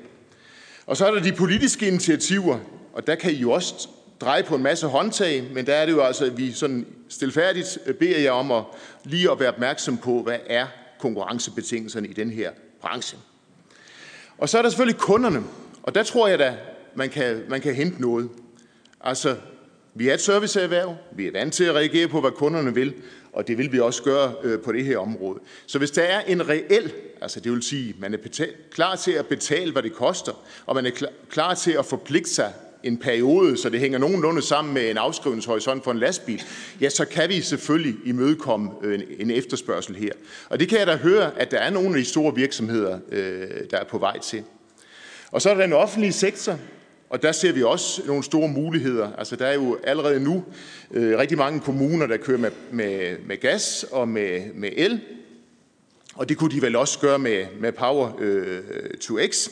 Og 0.87 0.97
så 0.97 1.07
er 1.07 1.15
der 1.15 1.23
de 1.23 1.33
politiske 1.33 1.89
initiativer, 1.89 2.59
og 2.93 3.07
der 3.07 3.15
kan 3.15 3.33
I 3.33 3.37
jo 3.37 3.51
også 3.51 3.89
dreje 4.23 4.43
på 4.43 4.55
en 4.55 4.63
masse 4.63 4.87
håndtag, 4.87 5.45
men 5.53 5.67
der 5.67 5.75
er 5.75 5.87
det 5.87 5.93
jo 5.93 6.03
altså, 6.03 6.25
at 6.25 6.39
vi 6.39 6.53
sådan 6.53 6.87
stilfærdigt 7.09 7.79
øh, 7.87 7.95
beder 7.95 8.19
jer 8.19 8.31
om 8.31 8.53
at 8.53 8.65
lige 9.05 9.31
at 9.31 9.41
være 9.41 9.49
opmærksom 9.49 9.97
på, 9.97 10.23
hvad 10.23 10.39
er 10.47 10.67
konkurrencebetingelserne 10.99 12.09
i 12.09 12.13
den 12.13 12.31
her 12.31 12.51
branche. 12.81 13.19
Og 14.39 14.49
så 14.49 14.59
er 14.59 14.63
der 14.63 14.69
selvfølgelig 14.69 15.01
kunderne, 15.01 15.43
og 15.83 15.95
der 15.95 16.03
tror 16.03 16.29
jeg 16.29 16.39
da, 16.39 16.57
man 16.95 17.11
kan, 17.11 17.43
man 17.49 17.61
kan 17.61 17.75
hente 17.75 18.03
noget. 18.03 18.29
Altså, 19.01 19.37
vi 19.95 20.09
er 20.09 20.15
et 20.15 20.21
serviceerhverv, 20.21 20.97
vi 21.13 21.27
er 21.27 21.33
vant 21.33 21.55
til 21.55 21.65
at 21.65 21.75
reagere 21.75 22.09
på, 22.09 22.21
hvad 22.21 22.31
kunderne 22.31 22.75
vil, 22.75 22.95
og 23.33 23.49
det 23.49 23.59
vil 23.59 23.73
vi 23.73 23.81
også 23.81 24.03
gøre 24.03 24.35
øh, 24.43 24.61
på 24.61 24.73
det 24.73 24.85
her 24.85 24.99
område. 24.99 25.41
Så 25.67 25.79
hvis 25.79 25.91
der 25.91 26.03
er 26.03 26.21
en 26.21 26.49
reel, 26.49 26.93
altså 27.21 27.41
det 27.41 27.53
vil 27.53 27.63
sige, 27.63 27.95
man 27.99 28.15
er 28.15 28.19
betal, 28.19 28.53
klar 28.71 28.97
til 28.97 29.13
at 29.13 29.27
betale, 29.27 29.73
hvad 29.73 29.83
det 29.83 29.93
koster, 29.93 30.33
og 30.67 30.75
man 30.75 30.87
er 30.87 30.91
klar, 30.91 31.11
klar 31.31 31.55
til 31.55 31.73
at 31.73 31.87
forpligte 31.87 32.31
sig 32.31 32.53
en 32.85 32.97
periode, 32.97 33.57
så 33.57 33.69
det 33.69 33.81
hænger 33.81 33.99
nogenlunde 33.99 34.43
sammen 34.43 34.75
med 34.75 34.91
en 34.91 34.97
afskrivningshorisont 34.97 35.85
for 35.85 35.91
en 35.91 35.99
lastbil, 35.99 36.43
ja, 36.81 36.89
så 36.89 37.05
kan 37.05 37.29
vi 37.29 37.41
selvfølgelig 37.41 37.95
imødekomme 38.05 38.71
en, 38.85 39.03
en 39.19 39.31
efterspørgsel 39.31 39.97
her. 39.97 40.13
Og 40.49 40.61
det 40.61 40.69
kan 40.69 40.79
jeg 40.79 40.87
da 40.87 40.97
høre, 40.97 41.41
at 41.41 41.51
der 41.51 41.59
er 41.59 41.71
nogle 41.71 41.89
af 41.89 41.95
de 41.95 42.05
store 42.05 42.35
virksomheder, 42.35 42.99
øh, 43.13 43.49
der 43.71 43.77
er 43.77 43.85
på 43.85 43.99
vej 43.99 44.19
til. 44.19 44.43
Og 45.31 45.43
så 45.43 45.51
er 45.51 45.55
der 45.55 45.63
den 45.63 45.73
offentlige 45.73 46.13
sektor, 46.13 46.59
og 47.11 47.23
der 47.23 47.33
ser 47.33 47.53
vi 47.53 47.63
også 47.63 48.03
nogle 48.07 48.23
store 48.23 48.49
muligheder. 48.49 49.13
Altså 49.19 49.37
der 49.37 49.47
er 49.47 49.55
jo 49.55 49.79
allerede 49.85 50.21
nu 50.21 50.45
øh, 50.91 51.19
rigtig 51.19 51.39
mange 51.39 51.61
kommuner, 51.61 52.07
der 52.07 52.17
kører 52.17 52.39
med, 52.39 52.51
med, 52.71 53.17
med 53.27 53.41
gas 53.41 53.87
og 53.91 54.09
med, 54.09 54.41
med 54.55 54.71
el, 54.77 55.01
og 56.15 56.29
det 56.29 56.37
kunne 56.37 56.51
de 56.51 56.63
vel 56.63 56.77
også 56.77 56.99
gøre 56.99 57.19
med, 57.19 57.47
med 57.61 57.73
Power 57.73 58.11
øh, 58.21 58.61
to 59.01 59.19
X. 59.31 59.49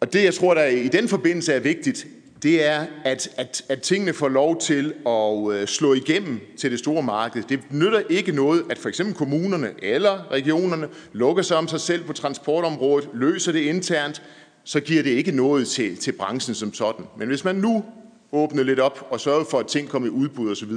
Og 0.00 0.12
det, 0.12 0.24
jeg 0.24 0.34
tror, 0.34 0.54
der 0.54 0.64
i 0.64 0.88
den 0.88 1.08
forbindelse 1.08 1.52
er 1.52 1.60
vigtigt, 1.60 2.06
det 2.42 2.64
er, 2.64 2.86
at, 3.04 3.28
at, 3.36 3.64
at 3.68 3.82
tingene 3.82 4.12
får 4.12 4.28
lov 4.28 4.60
til 4.60 4.94
at 5.06 5.52
øh, 5.52 5.66
slå 5.66 5.94
igennem 5.94 6.40
til 6.56 6.70
det 6.70 6.78
store 6.78 7.02
marked. 7.02 7.42
Det 7.42 7.60
nytter 7.70 8.02
ikke 8.10 8.32
noget, 8.32 8.64
at 8.70 8.78
for 8.78 8.88
eksempel 8.88 9.14
kommunerne 9.14 9.70
eller 9.78 10.32
regionerne 10.32 10.88
lukker 11.12 11.42
sig 11.42 11.56
om 11.56 11.68
sig 11.68 11.80
selv 11.80 12.04
på 12.04 12.12
transportområdet, 12.12 13.08
løser 13.14 13.52
det 13.52 13.60
internt, 13.60 14.22
så 14.64 14.80
giver 14.80 15.02
det 15.02 15.10
ikke 15.10 15.32
noget 15.32 15.68
til, 15.68 15.96
til 15.96 16.12
branchen 16.12 16.54
som 16.54 16.74
sådan. 16.74 17.04
Men 17.18 17.28
hvis 17.28 17.44
man 17.44 17.56
nu 17.56 17.84
åbner 18.32 18.62
lidt 18.62 18.80
op 18.80 19.06
og 19.10 19.20
sørger 19.20 19.44
for, 19.44 19.58
at 19.58 19.66
ting 19.66 19.88
kommer 19.88 20.08
i 20.08 20.10
udbud 20.10 20.50
osv., 20.50 20.72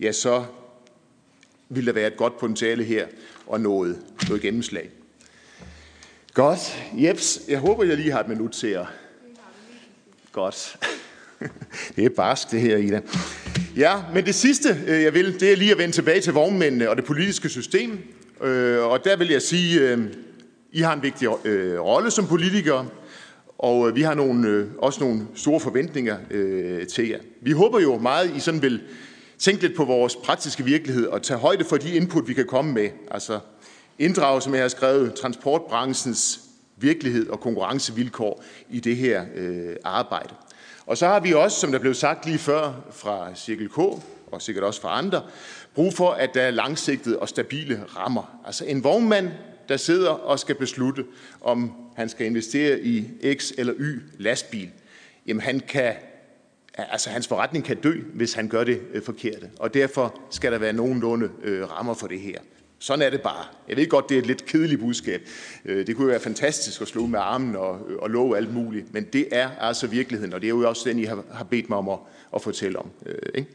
ja, 0.00 0.12
så 0.12 0.44
vil 1.68 1.86
der 1.86 1.92
være 1.92 2.06
et 2.06 2.16
godt 2.16 2.38
potentiale 2.38 2.84
her 2.84 3.06
og 3.46 3.60
noget, 3.60 3.98
noget 4.28 4.42
gennemslag. 4.42 4.90
Godt. 6.38 6.78
Jeps, 6.94 7.40
jeg 7.48 7.58
håber, 7.58 7.84
jeg 7.84 7.96
lige 7.96 8.12
har 8.12 8.20
et 8.20 8.28
minut 8.28 8.50
til 8.50 8.68
jer. 8.68 8.86
Godt. 10.32 10.76
Det 11.96 12.04
er 12.04 12.08
barsk, 12.08 12.50
det 12.50 12.60
her, 12.60 12.76
Ida. 12.76 13.00
Ja, 13.76 13.94
men 14.14 14.26
det 14.26 14.34
sidste, 14.34 14.68
øh, 14.86 15.02
jeg 15.02 15.14
vil, 15.14 15.40
det 15.40 15.52
er 15.52 15.56
lige 15.56 15.72
at 15.72 15.78
vende 15.78 15.94
tilbage 15.94 16.20
til 16.20 16.32
vognmændene 16.32 16.90
og 16.90 16.96
det 16.96 17.04
politiske 17.04 17.48
system. 17.48 17.98
Øh, 18.42 18.84
og 18.84 19.04
der 19.04 19.16
vil 19.16 19.28
jeg 19.28 19.42
sige, 19.42 19.80
øh, 19.80 19.98
I 20.72 20.80
har 20.80 20.92
en 20.92 21.02
vigtig 21.02 21.28
øh, 21.44 21.80
rolle 21.80 22.10
som 22.10 22.26
politikere, 22.26 22.88
og 23.58 23.94
vi 23.94 24.02
har 24.02 24.14
nogle, 24.14 24.68
også 24.78 25.00
nogle 25.00 25.26
store 25.34 25.60
forventninger 25.60 26.16
til 26.88 27.08
jer. 27.08 27.18
Vi 27.42 27.52
håber 27.52 27.80
jo 27.80 27.98
meget, 27.98 28.36
I 28.36 28.40
sådan 28.40 28.62
vil 28.62 28.82
tænke 29.38 29.62
lidt 29.62 29.76
på 29.76 29.84
vores 29.84 30.16
praktiske 30.16 30.64
virkelighed 30.64 31.06
og 31.06 31.22
tage 31.22 31.38
højde 31.38 31.64
for 31.64 31.76
de 31.76 31.94
input, 31.94 32.28
vi 32.28 32.34
kan 32.34 32.46
komme 32.46 32.72
med. 32.72 32.88
Altså 33.10 33.38
inddrage, 33.98 34.40
som 34.40 34.54
jeg 34.54 34.62
har 34.62 34.68
skrevet, 34.68 35.14
transportbranchens 35.14 36.40
virkelighed 36.76 37.28
og 37.28 37.40
konkurrencevilkår 37.40 38.44
i 38.70 38.80
det 38.80 38.96
her 38.96 39.24
øh, 39.34 39.76
arbejde. 39.84 40.34
Og 40.86 40.98
så 40.98 41.06
har 41.06 41.20
vi 41.20 41.32
også, 41.32 41.60
som 41.60 41.72
der 41.72 41.78
blev 41.78 41.94
sagt 41.94 42.26
lige 42.26 42.38
før 42.38 42.72
fra 42.90 43.34
Cirkel 43.34 43.68
K, 43.68 43.78
og 43.78 44.42
sikkert 44.42 44.64
også 44.64 44.80
fra 44.80 44.98
andre, 44.98 45.22
brug 45.74 45.94
for, 45.94 46.10
at 46.10 46.30
der 46.34 46.42
er 46.42 46.50
langsigtede 46.50 47.18
og 47.18 47.28
stabile 47.28 47.84
rammer. 47.96 48.40
Altså 48.46 48.64
en 48.64 48.84
vognmand, 48.84 49.30
der 49.68 49.76
sidder 49.76 50.10
og 50.10 50.38
skal 50.38 50.54
beslutte, 50.54 51.04
om 51.40 51.72
han 51.96 52.08
skal 52.08 52.26
investere 52.26 52.80
i 52.80 53.06
X 53.34 53.52
eller 53.58 53.74
Y 53.78 54.00
lastbil, 54.18 54.70
jamen 55.26 55.40
han 55.40 55.60
kan, 55.60 55.94
altså 56.74 57.10
hans 57.10 57.28
forretning 57.28 57.64
kan 57.64 57.76
dø, 57.76 57.94
hvis 58.14 58.32
han 58.32 58.48
gør 58.48 58.64
det 58.64 58.80
øh, 58.94 59.02
forkerte. 59.02 59.50
Og 59.58 59.74
derfor 59.74 60.20
skal 60.30 60.52
der 60.52 60.58
være 60.58 60.72
nogenlunde 60.72 61.30
øh, 61.44 61.70
rammer 61.70 61.94
for 61.94 62.06
det 62.06 62.20
her. 62.20 62.38
Sådan 62.78 63.02
er 63.02 63.10
det 63.10 63.20
bare. 63.20 63.44
Jeg 63.68 63.76
ved 63.76 63.88
godt, 63.88 64.08
det 64.08 64.14
er 64.14 64.18
et 64.18 64.26
lidt 64.26 64.46
kedeligt 64.46 64.80
budskab. 64.80 65.28
Øh, 65.64 65.86
det 65.86 65.96
kunne 65.96 66.04
jo 66.04 66.10
være 66.10 66.20
fantastisk 66.20 66.80
at 66.80 66.88
slå 66.88 67.06
med 67.06 67.18
armen 67.18 67.56
og, 67.56 67.80
og 67.98 68.10
love 68.10 68.36
alt 68.36 68.54
muligt, 68.54 68.94
men 68.94 69.04
det 69.04 69.28
er 69.32 69.50
altså 69.60 69.86
virkeligheden, 69.86 70.34
og 70.34 70.40
det 70.40 70.46
er 70.46 70.48
jo 70.48 70.68
også 70.68 70.88
den, 70.88 70.98
I 70.98 71.04
har, 71.04 71.24
har 71.32 71.44
bedt 71.44 71.68
mig 71.68 71.78
om 71.78 71.88
at, 71.88 71.98
at 72.34 72.42
fortælle 72.42 72.78
om. 72.78 72.90
Øh, 73.06 73.14
ikke? 73.34 73.48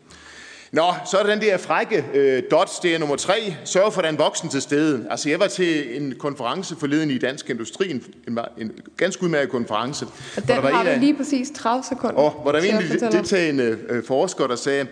Nå, 0.73 0.93
så 1.11 1.17
er 1.17 1.23
der 1.23 1.29
den 1.29 1.41
der 1.41 1.57
frække 1.57 2.05
øh, 2.13 2.43
dots, 2.51 2.79
det 2.79 2.95
er 2.95 2.99
nummer 2.99 3.15
tre. 3.15 3.55
Sørg 3.65 3.93
for, 3.93 4.01
at 4.01 4.03
der 4.03 4.09
er 4.09 4.13
en 4.13 4.19
voksen 4.19 4.49
til 4.49 4.61
stede. 4.61 5.07
Altså, 5.09 5.29
jeg 5.29 5.39
var 5.39 5.47
til 5.47 6.01
en 6.01 6.15
konference 6.19 6.75
forleden 6.75 7.11
i 7.11 7.17
Dansk 7.17 7.49
Industri, 7.49 7.91
en, 7.91 8.03
en, 8.27 8.39
en 8.57 8.71
ganske 8.97 9.23
udmærket 9.23 9.49
konference. 9.49 10.05
Og 10.37 10.47
den 10.47 10.55
har 10.55 10.83
du 10.83 10.99
lige 10.99 11.17
præcis 11.17 11.51
30 11.55 11.83
sekunder. 11.83 12.15
Og 12.15 12.31
hvor 12.31 12.51
der 12.51 12.71
var 12.71 12.79
en 12.79 13.11
deltagende 13.11 13.77
øh, 13.89 14.03
forsker, 14.03 14.47
der 14.47 14.55
sagde, 14.55 14.87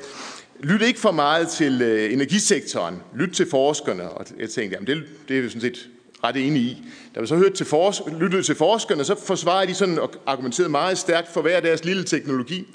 Lyt 0.64 0.82
ikke 0.82 1.00
for 1.00 1.12
meget 1.12 1.48
til 1.48 1.82
øh, 1.82 2.14
energisektoren. 2.14 2.96
Lyt 3.16 3.30
til 3.34 3.50
forskerne. 3.50 4.10
Og 4.10 4.26
jeg 4.40 4.50
tænkte, 4.50 4.76
jamen 4.76 4.88
det, 4.88 5.04
det 5.28 5.38
er 5.38 5.42
vi 5.42 5.48
sådan 5.50 5.62
set 5.62 5.90
ret 6.24 6.36
enige 6.36 6.66
i. 6.66 6.84
Da 7.16 7.22
vi 7.22 7.28
så 7.28 7.36
hørte 7.36 7.56
til 7.56 7.66
forsk- 7.66 8.20
lyttede 8.20 8.44
til 8.44 8.56
forskerne, 8.56 9.04
så 9.04 9.16
forsvarede 9.26 9.68
de 9.70 9.74
sådan 9.76 10.00
og 10.00 10.12
argumenterede 10.26 10.70
meget 10.72 10.98
stærkt 10.98 11.28
for 11.34 11.42
hver 11.42 11.60
deres 11.60 11.86
lille 11.86 12.04
teknologi. 12.04 12.68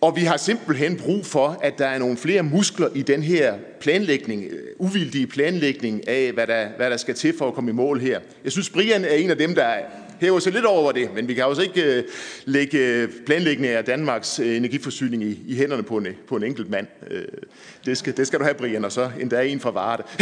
Og 0.00 0.16
vi 0.16 0.20
har 0.20 0.36
simpelthen 0.36 0.96
brug 0.96 1.26
for, 1.26 1.58
at 1.62 1.78
der 1.78 1.86
er 1.86 1.98
nogle 1.98 2.16
flere 2.16 2.42
muskler 2.42 2.88
i 2.94 3.02
den 3.02 3.22
her 3.22 3.54
planlægning, 3.80 4.44
øh, 4.44 4.58
uvildige 4.78 5.26
planlægning 5.26 6.08
af, 6.08 6.32
hvad 6.32 6.46
der, 6.46 6.68
hvad 6.76 6.90
der 6.90 6.96
skal 6.96 7.14
til 7.14 7.34
for 7.38 7.48
at 7.48 7.54
komme 7.54 7.70
i 7.70 7.74
mål 7.74 8.00
her. 8.00 8.20
Jeg 8.44 8.52
synes, 8.52 8.70
Brian 8.70 9.04
er 9.04 9.14
en 9.14 9.30
af 9.30 9.38
dem, 9.38 9.54
der 9.54 9.72
hæver 10.20 10.38
sig 10.38 10.52
lidt 10.52 10.64
over 10.64 10.92
det, 10.92 11.14
men 11.14 11.28
vi 11.28 11.34
kan 11.34 11.44
også 11.44 11.62
ikke 11.62 11.82
øh, 11.82 12.04
lægge 12.44 12.78
øh, 12.78 13.08
planlægning 13.26 13.72
af 13.72 13.84
Danmarks 13.84 14.38
øh, 14.38 14.56
energiforsyning 14.56 15.22
i, 15.22 15.42
i 15.46 15.56
hænderne 15.56 15.82
på 15.82 15.96
en, 15.96 16.06
øh, 16.06 16.14
på 16.28 16.36
en 16.36 16.42
enkelt 16.42 16.70
mand. 16.70 16.86
Øh, 17.10 17.24
det 17.84 17.98
skal, 17.98 18.16
det 18.16 18.26
skal 18.26 18.38
du 18.38 18.44
have, 18.44 18.54
Brian, 18.54 18.84
og 18.84 18.92
så 18.92 19.10
endda 19.20 19.42
en 19.42 19.60
fra 19.60 19.70
Varde. 19.70 20.02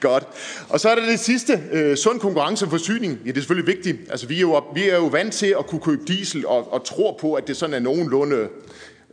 Godt. 0.00 0.24
Og 0.68 0.80
så 0.80 0.88
er 0.88 0.94
der 0.94 1.06
det 1.06 1.20
sidste. 1.20 1.62
Øh, 1.72 1.96
sund 1.96 2.20
konkurrence 2.20 2.64
og 2.64 2.70
forsyning. 2.70 3.18
Ja, 3.24 3.30
det 3.30 3.36
er 3.36 3.40
selvfølgelig 3.40 3.76
vigtigt. 3.76 4.10
Altså, 4.10 4.26
vi 4.26 4.36
er 4.36 4.40
jo, 4.40 4.64
vi 4.74 4.88
er 4.88 4.96
jo 4.96 5.06
vant 5.06 5.34
til 5.34 5.54
at 5.58 5.66
kunne 5.66 5.80
købe 5.80 6.02
diesel 6.08 6.46
og, 6.46 6.72
og 6.72 6.84
tror 6.84 7.18
på, 7.20 7.34
at 7.34 7.48
det 7.48 7.56
sådan 7.56 7.74
er 7.74 7.80
nogenlunde 7.80 8.48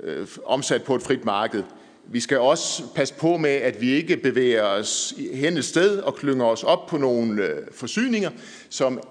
øh, 0.03 0.27
omsat 0.45 0.83
på 0.83 0.95
et 0.95 1.01
frit 1.01 1.25
marked. 1.25 1.63
Vi 2.07 2.19
skal 2.19 2.39
også 2.39 2.83
passe 2.95 3.13
på 3.13 3.37
med, 3.37 3.49
at 3.49 3.81
vi 3.81 3.91
ikke 3.91 4.17
bevæger 4.17 4.63
os 4.63 5.13
hen 5.33 5.57
et 5.57 5.65
sted 5.65 5.99
og 5.99 6.15
klynger 6.15 6.45
os 6.45 6.63
op 6.63 6.87
på 6.87 6.97
nogle 6.97 7.43
øh, 7.43 7.57
forsyninger, 7.71 8.29
som 8.69 9.01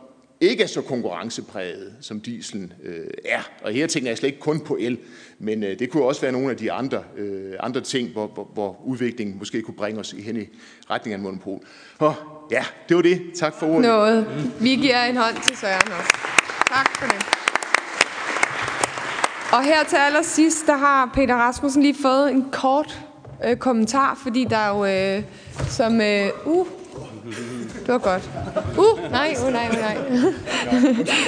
ikke 0.43 0.63
er 0.63 0.67
så 0.67 0.83
konkurrencepræget, 0.83 1.93
som 2.01 2.21
dieselen 2.21 2.73
øh, 2.85 3.07
er. 3.25 3.41
Og 3.63 3.73
her 3.73 3.87
tænker 3.87 4.11
jeg 4.11 4.19
slet 4.19 4.29
ikke 4.29 4.41
kun 4.41 4.61
på 4.61 4.77
el, 4.81 4.99
men 5.39 5.63
øh, 5.63 5.79
det 5.79 5.91
kunne 5.91 6.05
også 6.05 6.21
være 6.21 6.33
nogle 6.33 6.51
af 6.51 6.57
de 6.57 6.73
andre, 6.73 7.03
øh, 7.17 7.53
andre 7.61 7.81
ting, 7.81 8.09
hvor, 8.09 8.27
hvor, 8.27 8.51
hvor 8.55 8.81
udviklingen 8.85 9.39
måske 9.39 9.63
kunne 9.63 9.75
bringe 9.75 10.01
os 10.01 10.11
hen 10.11 10.37
i 10.37 10.49
retning 10.91 11.15
af 11.15 11.19
en 11.19 11.23
monopol. 11.23 11.61
Og 11.99 12.15
ja, 12.51 12.65
det 12.89 12.97
var 12.97 13.03
det. 13.03 13.23
Tak 13.35 13.55
for 13.59 13.67
ordet. 13.67 13.81
Noget. 13.81 14.27
Vi 14.61 14.69
giver 14.69 15.05
en 15.05 15.17
hånd 15.17 15.37
til 15.47 15.57
Søren 15.57 15.93
også. 15.99 16.13
Tak 16.69 16.97
for 16.97 17.07
det. 17.07 17.27
Og 19.53 19.65
her 19.65 19.85
til 19.85 19.97
allersidst, 19.97 20.67
der 20.67 20.77
har 20.77 21.11
Peter 21.15 21.35
Rasmussen 21.35 21.83
lige 21.83 21.97
fået 22.03 22.31
en 22.31 22.51
kort 22.53 23.01
øh, 23.45 23.57
kommentar, 23.57 24.21
fordi 24.23 24.45
der 24.51 24.57
er 24.57 24.69
jo 24.69 24.85
øh, 24.85 25.23
som... 25.69 26.01
Øh, 26.01 26.29
uh, 26.45 26.67
det 27.87 27.93
var 27.93 27.99
godt. 27.99 28.31
Uh, 28.79 29.11
nej, 29.11 29.35
uh, 29.47 29.53
nej, 29.53 29.69
uh, 29.73 29.79
nej. 29.79 29.97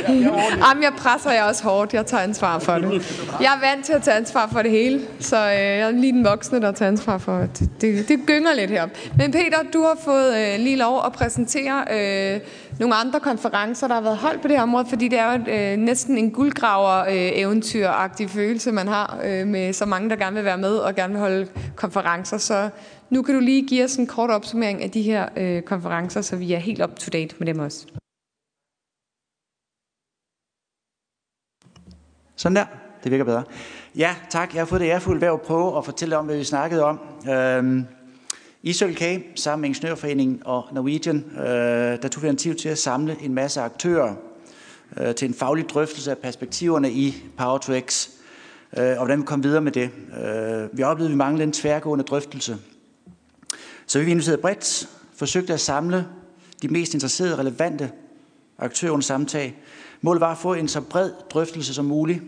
Jamen, 0.68 0.82
jeg 0.82 0.92
presser 0.98 1.30
jeg 1.30 1.44
også 1.44 1.64
hårdt. 1.64 1.94
Jeg 1.94 2.06
tager 2.06 2.22
ansvar 2.22 2.58
for 2.58 2.72
det. 2.72 3.20
Jeg 3.40 3.52
er 3.54 3.60
vant 3.70 3.84
til 3.84 3.92
at 3.92 4.02
tage 4.02 4.16
ansvar 4.16 4.48
for 4.52 4.62
det 4.62 4.70
hele, 4.70 5.00
så 5.20 5.36
øh, 5.36 5.52
jeg 5.52 5.80
er 5.80 5.90
lige 5.90 6.12
den 6.12 6.24
voksne, 6.24 6.60
der 6.60 6.72
tager 6.72 6.88
ansvar 6.88 7.18
for 7.18 7.38
det. 7.38 7.70
Det, 7.80 8.08
det 8.08 8.20
gynger 8.26 8.54
lidt 8.54 8.70
her. 8.70 8.88
Men 9.18 9.32
Peter, 9.32 9.58
du 9.72 9.82
har 9.82 9.98
fået 10.04 10.36
øh, 10.36 10.60
lige 10.60 10.76
lov 10.76 11.02
at 11.06 11.12
præsentere 11.12 11.84
øh, 11.90 12.40
nogle 12.80 12.94
andre 12.94 13.20
konferencer, 13.20 13.88
der 13.88 13.94
har 13.94 14.02
været 14.02 14.16
holdt 14.16 14.42
på 14.42 14.48
det 14.48 14.56
her 14.56 14.62
område, 14.62 14.86
fordi 14.88 15.08
det 15.08 15.18
er 15.18 15.32
jo 15.32 15.38
øh, 15.52 15.76
næsten 15.76 16.18
en 16.18 16.30
guldgraver-eventyr-agtig 16.30 18.28
følelse, 18.28 18.72
man 18.72 18.88
har 18.88 19.18
øh, 19.24 19.46
med 19.46 19.72
så 19.72 19.86
mange, 19.86 20.10
der 20.10 20.16
gerne 20.16 20.36
vil 20.36 20.44
være 20.44 20.58
med 20.58 20.74
og 20.74 20.94
gerne 20.94 21.12
vil 21.12 21.20
holde 21.20 21.46
konferencer. 21.76 22.38
Så 22.38 22.68
nu 23.10 23.22
kan 23.22 23.34
du 23.34 23.40
lige 23.40 23.66
give 23.68 23.84
os 23.84 23.96
en 23.96 24.06
kort 24.06 24.30
opsummering 24.30 24.82
af 24.82 24.90
de 24.90 25.02
her 25.02 25.28
øh, 25.36 25.62
konferencer, 25.62 26.20
så 26.20 26.36
vi 26.36 26.52
er 26.52 26.58
helt 26.58 26.82
up 26.82 26.96
to 26.96 27.10
date 27.12 27.36
med 27.38 27.46
dem 27.46 27.58
også. 27.58 27.86
Sådan 32.36 32.56
der. 32.56 32.66
Det 33.04 33.10
virker 33.10 33.24
bedre. 33.24 33.44
Ja, 33.96 34.16
tak. 34.30 34.54
Jeg 34.54 34.60
har 34.60 34.66
fået 34.66 34.80
det 34.80 34.86
ærefulde 34.86 35.20
værd 35.20 35.32
at 35.32 35.40
prøve 35.40 35.78
at 35.78 35.84
fortælle 35.84 36.16
om, 36.16 36.26
hvad 36.26 36.36
vi 36.36 36.44
snakkede 36.44 36.84
om. 36.84 37.00
Øhm, 37.30 37.86
I 38.62 38.72
K, 38.72 39.02
sammen 39.34 39.60
med 39.60 39.68
Ingeniørforeningen 39.68 40.42
og 40.44 40.64
Norwegian, 40.72 41.24
øh, 41.36 42.02
der 42.02 42.08
tog 42.08 42.22
vi 42.22 42.28
initiativ 42.28 42.54
til 42.54 42.68
at 42.68 42.78
samle 42.78 43.16
en 43.20 43.34
masse 43.34 43.60
aktører 43.60 44.14
øh, 44.96 45.14
til 45.14 45.28
en 45.28 45.34
faglig 45.34 45.68
drøftelse 45.68 46.10
af 46.10 46.18
perspektiverne 46.18 46.92
i 46.92 47.14
Power 47.36 47.58
to 47.58 47.80
X, 47.80 48.08
øh, 48.78 48.88
og 48.88 48.96
hvordan 48.96 49.18
vi 49.18 49.24
kom 49.24 49.44
videre 49.44 49.60
med 49.60 49.72
det. 49.72 49.90
Øh, 50.24 50.78
vi 50.78 50.82
oplevede, 50.82 51.08
at 51.08 51.12
vi 51.12 51.16
manglede 51.16 51.44
en 51.44 51.52
tværgående 51.52 52.04
drøftelse. 52.04 52.56
Så 53.86 53.98
vi 53.98 54.10
inviterede 54.10 54.40
bredt, 54.40 54.88
forsøgte 55.14 55.52
at 55.52 55.60
samle 55.60 56.06
de 56.62 56.68
mest 56.68 56.94
interesserede, 56.94 57.36
relevante 57.36 57.90
aktører 58.58 58.92
under 58.92 59.04
samtag. 59.04 59.56
Målet 60.00 60.20
var 60.20 60.32
at 60.32 60.38
få 60.38 60.54
en 60.54 60.68
så 60.68 60.80
bred 60.80 61.10
drøftelse 61.30 61.74
som 61.74 61.84
muligt, 61.84 62.22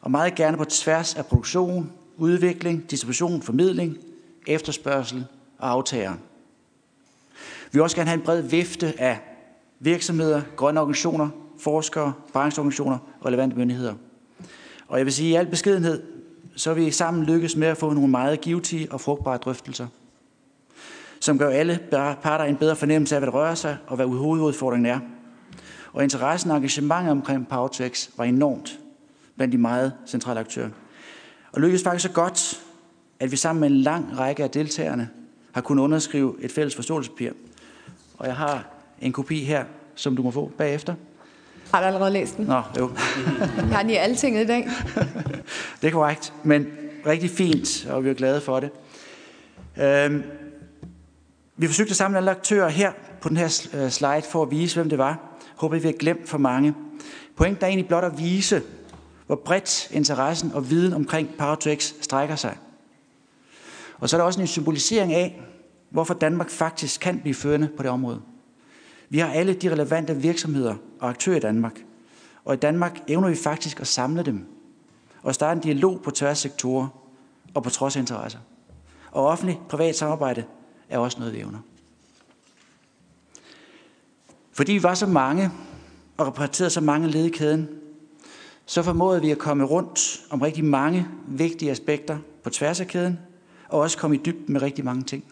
og 0.00 0.10
meget 0.10 0.34
gerne 0.34 0.56
på 0.56 0.64
tværs 0.64 1.14
af 1.14 1.26
produktion, 1.26 1.92
udvikling, 2.16 2.90
distribution, 2.90 3.42
formidling, 3.42 3.98
efterspørgsel 4.46 5.26
og 5.58 5.70
aftager. 5.70 6.12
Vi 7.64 7.70
vil 7.72 7.82
også 7.82 7.96
gerne 7.96 8.08
have 8.08 8.18
en 8.18 8.24
bred 8.24 8.42
vifte 8.42 9.00
af 9.00 9.18
virksomheder, 9.80 10.42
grønne 10.56 10.80
organisationer, 10.80 11.28
forskere, 11.58 12.12
brancheorganisationer 12.32 12.98
og 13.20 13.26
relevante 13.26 13.56
myndigheder. 13.56 13.94
Og 14.88 14.98
jeg 14.98 15.06
vil 15.06 15.12
sige, 15.12 15.30
i 15.30 15.34
al 15.34 15.46
beskedenhed, 15.46 16.02
så 16.56 16.74
vi 16.74 16.90
sammen 16.90 17.24
lykkes 17.24 17.56
med 17.56 17.68
at 17.68 17.76
få 17.76 17.92
nogle 17.92 18.10
meget 18.10 18.40
givetige 18.40 18.92
og 18.92 19.00
frugtbare 19.00 19.36
drøftelser, 19.36 19.86
som 21.24 21.38
gør 21.38 21.50
alle 21.50 21.78
parter 22.22 22.44
en 22.44 22.56
bedre 22.56 22.76
fornemmelse 22.76 23.14
af, 23.14 23.20
hvad 23.20 23.26
der 23.26 23.38
rører 23.38 23.54
sig 23.54 23.76
og 23.86 23.96
hvad 23.96 24.06
hovedudfordringen 24.06 24.92
er. 24.92 25.00
Og 25.92 26.02
interessen 26.02 26.50
og 26.50 26.56
engagementet 26.56 27.10
omkring 27.10 27.48
Powertex 27.48 28.08
var 28.16 28.24
enormt 28.24 28.78
blandt 29.36 29.52
de 29.52 29.58
meget 29.58 29.92
centrale 30.06 30.40
aktører. 30.40 30.68
Og 31.52 31.60
lykkedes 31.60 31.82
faktisk 31.82 32.02
så 32.02 32.12
godt, 32.12 32.60
at 33.20 33.30
vi 33.30 33.36
sammen 33.36 33.60
med 33.60 33.68
en 33.68 33.76
lang 33.76 34.18
række 34.18 34.42
af 34.42 34.50
deltagerne 34.50 35.08
har 35.52 35.60
kunnet 35.60 35.82
underskrive 35.82 36.34
et 36.40 36.52
fælles 36.52 36.74
forståelsespapir. 36.74 37.30
Og 38.18 38.26
jeg 38.26 38.36
har 38.36 38.66
en 39.00 39.12
kopi 39.12 39.44
her, 39.44 39.64
som 39.94 40.16
du 40.16 40.22
må 40.22 40.30
få 40.30 40.52
bagefter. 40.58 40.94
Har 41.72 41.80
du 41.80 41.86
allerede 41.86 42.12
læst 42.12 42.36
den? 42.36 42.44
Nå, 42.44 42.62
jo. 42.78 42.90
Jeg 43.38 43.48
har 43.72 43.82
den 43.82 43.90
i 43.90 43.94
alle 43.94 44.16
ting 44.16 44.40
i 44.40 44.46
dag. 44.46 44.68
det 45.82 45.88
er 45.88 45.92
korrekt, 45.92 46.32
men 46.42 46.66
rigtig 47.06 47.30
fint, 47.30 47.86
og 47.90 48.04
vi 48.04 48.10
er 48.10 48.14
glade 48.14 48.40
for 48.40 48.60
det. 48.60 48.70
Øhm, 49.82 50.22
vi 51.56 51.66
forsøgte 51.66 51.90
at 51.90 51.96
samle 51.96 52.18
alle 52.18 52.30
aktører 52.30 52.68
her 52.68 52.92
på 53.20 53.28
den 53.28 53.36
her 53.36 53.68
øh, 53.74 53.90
slide 53.90 54.22
for 54.30 54.42
at 54.42 54.50
vise, 54.50 54.76
hvem 54.76 54.88
det 54.88 54.98
var. 54.98 55.18
Håber, 55.56 55.78
vi 55.78 55.86
har 55.86 55.92
glemt 55.92 56.28
for 56.28 56.38
mange. 56.38 56.74
Pointen 57.36 57.64
er 57.64 57.68
egentlig 57.68 57.88
blot 57.88 58.04
at 58.04 58.18
vise, 58.18 58.62
hvor 59.26 59.36
bredt 59.36 59.88
interessen 59.90 60.52
og 60.52 60.70
viden 60.70 60.92
omkring 60.92 61.28
Power2X 61.40 62.02
strækker 62.02 62.36
sig. 62.36 62.56
Og 63.98 64.08
så 64.08 64.16
er 64.16 64.18
der 64.18 64.24
også 64.26 64.40
en 64.40 64.46
symbolisering 64.46 65.12
af, 65.12 65.42
hvorfor 65.90 66.14
Danmark 66.14 66.50
faktisk 66.50 67.00
kan 67.00 67.20
blive 67.20 67.34
førende 67.34 67.68
på 67.76 67.82
det 67.82 67.90
område. 67.90 68.20
Vi 69.08 69.18
har 69.18 69.32
alle 69.32 69.54
de 69.54 69.72
relevante 69.72 70.16
virksomheder 70.16 70.74
og 71.00 71.08
aktører 71.08 71.36
i 71.36 71.40
Danmark. 71.40 71.84
Og 72.44 72.54
i 72.54 72.56
Danmark 72.56 73.00
evner 73.08 73.28
vi 73.28 73.36
faktisk 73.36 73.80
at 73.80 73.86
samle 73.86 74.22
dem 74.22 74.46
og 75.22 75.34
starte 75.34 75.58
en 75.58 75.62
dialog 75.62 76.00
på 76.02 76.10
tværs 76.10 76.38
sektorer 76.38 76.88
og 77.54 77.62
på 77.62 77.70
trods 77.70 77.96
af 77.96 78.00
interesser. 78.00 78.38
Og 79.12 79.26
offentlig-privat 79.26 79.96
samarbejde 79.96 80.44
er 80.88 80.98
også 80.98 81.18
noget, 81.18 81.34
vi 81.34 81.38
evner. 81.38 81.58
Fordi 84.52 84.72
vi 84.72 84.82
var 84.82 84.94
så 84.94 85.06
mange 85.06 85.50
og 86.16 86.26
repræsenterede 86.26 86.70
så 86.70 86.80
mange 86.80 87.08
led 87.08 87.24
i 87.24 87.30
kæden, 87.30 87.68
så 88.66 88.82
formåede 88.82 89.20
vi 89.20 89.30
at 89.30 89.38
komme 89.38 89.64
rundt 89.64 90.26
om 90.30 90.40
rigtig 90.40 90.64
mange 90.64 91.08
vigtige 91.26 91.70
aspekter 91.70 92.18
på 92.42 92.50
tværs 92.50 92.80
af 92.80 92.86
kæden, 92.86 93.18
og 93.68 93.80
også 93.80 93.98
komme 93.98 94.16
i 94.16 94.20
dybden 94.24 94.52
med 94.52 94.62
rigtig 94.62 94.84
mange 94.84 95.02
ting. 95.02 95.24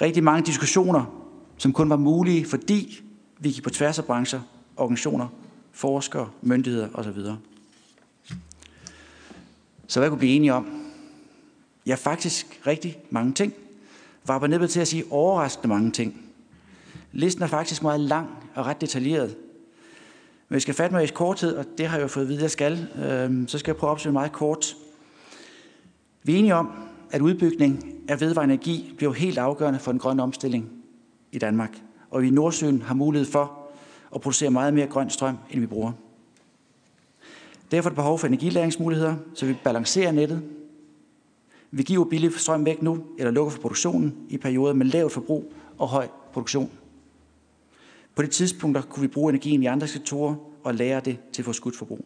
Rigtig 0.00 0.24
mange 0.24 0.46
diskussioner, 0.46 1.24
som 1.58 1.72
kun 1.72 1.90
var 1.90 1.96
mulige, 1.96 2.46
fordi 2.46 3.02
vi 3.38 3.50
gik 3.50 3.62
på 3.62 3.70
tværs 3.70 3.98
af 3.98 4.04
brancher, 4.04 4.40
organisationer, 4.76 5.28
forskere, 5.72 6.30
myndigheder 6.42 6.88
osv. 6.94 7.18
Så 9.86 10.00
hvad 10.00 10.08
kunne 10.08 10.18
blive 10.18 10.32
enige 10.32 10.54
om? 10.54 10.84
Ja, 11.86 11.94
faktisk 11.94 12.60
rigtig 12.66 12.98
mange 13.10 13.32
ting. 13.32 13.54
Var 14.26 14.38
på 14.38 14.46
nippet 14.46 14.70
til 14.70 14.80
at 14.80 14.88
sige 14.88 15.04
overraskende 15.10 15.68
mange 15.68 15.90
ting. 15.90 16.22
Listen 17.12 17.42
er 17.42 17.46
faktisk 17.46 17.82
meget 17.82 18.00
lang 18.00 18.28
og 18.54 18.66
ret 18.66 18.80
detaljeret. 18.80 19.36
Men 20.48 20.54
jeg 20.54 20.62
skal 20.62 20.74
fatte 20.74 20.94
mig 20.94 21.04
i 21.04 21.06
korthed, 21.06 21.56
og 21.56 21.64
det 21.78 21.86
har 21.86 21.96
jeg 21.96 22.02
jo 22.02 22.08
fået 22.08 22.24
at 22.24 22.28
vide, 22.28 22.38
at 22.38 22.42
jeg 22.42 22.50
skal. 22.50 22.88
Øh, 23.04 23.48
så 23.48 23.58
skal 23.58 23.70
jeg 23.72 23.76
prøve 23.76 23.90
at 23.90 23.92
opsøge 23.92 24.12
meget 24.12 24.32
kort. 24.32 24.76
Vi 26.22 26.34
er 26.34 26.38
enige 26.38 26.54
om, 26.54 26.70
at 27.10 27.20
udbygning 27.20 27.94
af 28.08 28.20
vedvarende 28.20 28.54
energi 28.54 28.94
bliver 28.96 29.12
helt 29.12 29.38
afgørende 29.38 29.78
for 29.78 29.92
den 29.92 29.98
grønne 29.98 30.22
omstilling 30.22 30.70
i 31.32 31.38
Danmark. 31.38 31.82
Og 32.10 32.22
vi 32.22 32.26
i 32.26 32.30
Nordsøen 32.30 32.82
har 32.82 32.94
mulighed 32.94 33.30
for 33.30 33.58
at 34.14 34.20
producere 34.20 34.50
meget 34.50 34.74
mere 34.74 34.86
grøn 34.86 35.10
strøm, 35.10 35.36
end 35.50 35.60
vi 35.60 35.66
bruger. 35.66 35.92
Derfor 37.70 37.88
er 37.88 37.90
der 37.90 37.96
behov 37.96 38.18
for 38.18 38.26
energilæringsmuligheder, 38.26 39.14
så 39.34 39.46
vi 39.46 39.56
balancerer 39.64 40.12
nettet. 40.12 40.42
Vi 41.76 41.82
giver 41.82 42.04
billig 42.04 42.32
strøm 42.34 42.64
væk 42.64 42.82
nu, 42.82 43.04
eller 43.18 43.30
lukker 43.30 43.50
for 43.50 43.60
produktionen 43.60 44.14
i 44.28 44.38
perioder 44.38 44.74
med 44.74 44.86
lavt 44.86 45.12
forbrug 45.12 45.52
og 45.78 45.88
høj 45.88 46.08
produktion. 46.32 46.70
På 48.14 48.22
de 48.22 48.26
tidspunkter 48.26 48.82
kunne 48.82 49.00
vi 49.00 49.08
bruge 49.08 49.30
energien 49.30 49.62
i 49.62 49.66
andre 49.66 49.88
sektorer 49.88 50.34
og 50.64 50.74
lære 50.74 51.00
det 51.00 51.18
til 51.32 51.44
forskudt 51.44 51.76
forbrug. 51.76 52.04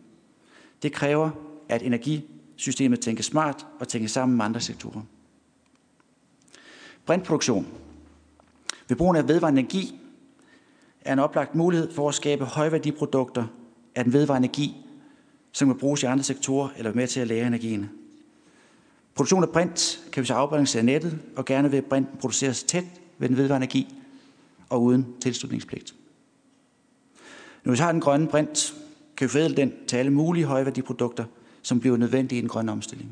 Det 0.82 0.92
kræver, 0.92 1.30
at 1.68 1.82
energisystemet 1.82 3.00
tænker 3.00 3.22
smart 3.22 3.66
og 3.80 3.88
tænker 3.88 4.08
sammen 4.08 4.36
med 4.36 4.44
andre 4.44 4.60
sektorer. 4.60 5.02
Brintproduktion. 7.06 7.66
Ved 8.88 8.96
brugen 8.96 9.16
af 9.16 9.28
vedvarende 9.28 9.60
energi 9.60 10.00
er 11.00 11.12
en 11.12 11.18
oplagt 11.18 11.54
mulighed 11.54 11.92
for 11.92 12.08
at 12.08 12.14
skabe 12.14 12.44
højværdiprodukter 12.44 13.46
af 13.94 14.04
den 14.04 14.12
vedvarende 14.12 14.46
energi, 14.46 14.76
som 15.52 15.68
kan 15.68 15.78
bruges 15.78 16.02
i 16.02 16.06
andre 16.06 16.24
sektorer 16.24 16.68
eller 16.76 16.94
med 16.94 17.06
til 17.06 17.20
at 17.20 17.28
lære 17.28 17.46
energien. 17.46 17.97
Produktion 19.18 19.42
af 19.42 19.48
brint 19.48 20.00
kan 20.12 20.20
vi 20.20 20.26
så 20.26 20.34
afbalancere 20.34 20.82
nettet, 20.82 21.18
og 21.36 21.44
gerne 21.44 21.70
vil 21.70 21.82
brinten 21.82 22.18
produceres 22.20 22.62
tæt 22.62 22.84
ved 23.18 23.28
den 23.28 23.36
vedvarende 23.36 23.64
energi 23.64 23.94
og 24.68 24.82
uden 24.82 25.06
tilslutningspligt. 25.20 25.94
Når 27.64 27.72
vi 27.72 27.78
har 27.78 27.92
den 27.92 28.00
grønne 28.00 28.28
brint, 28.28 28.74
kan 29.16 29.24
vi 29.24 29.28
forædle 29.28 29.56
den 29.56 29.72
til 29.86 29.96
alle 29.96 30.12
mulige 30.12 30.44
højværdiprodukter, 30.44 31.24
som 31.62 31.80
bliver 31.80 31.96
nødvendige 31.96 32.38
i 32.38 32.40
den 32.40 32.48
grønne 32.48 32.72
omstilling. 32.72 33.10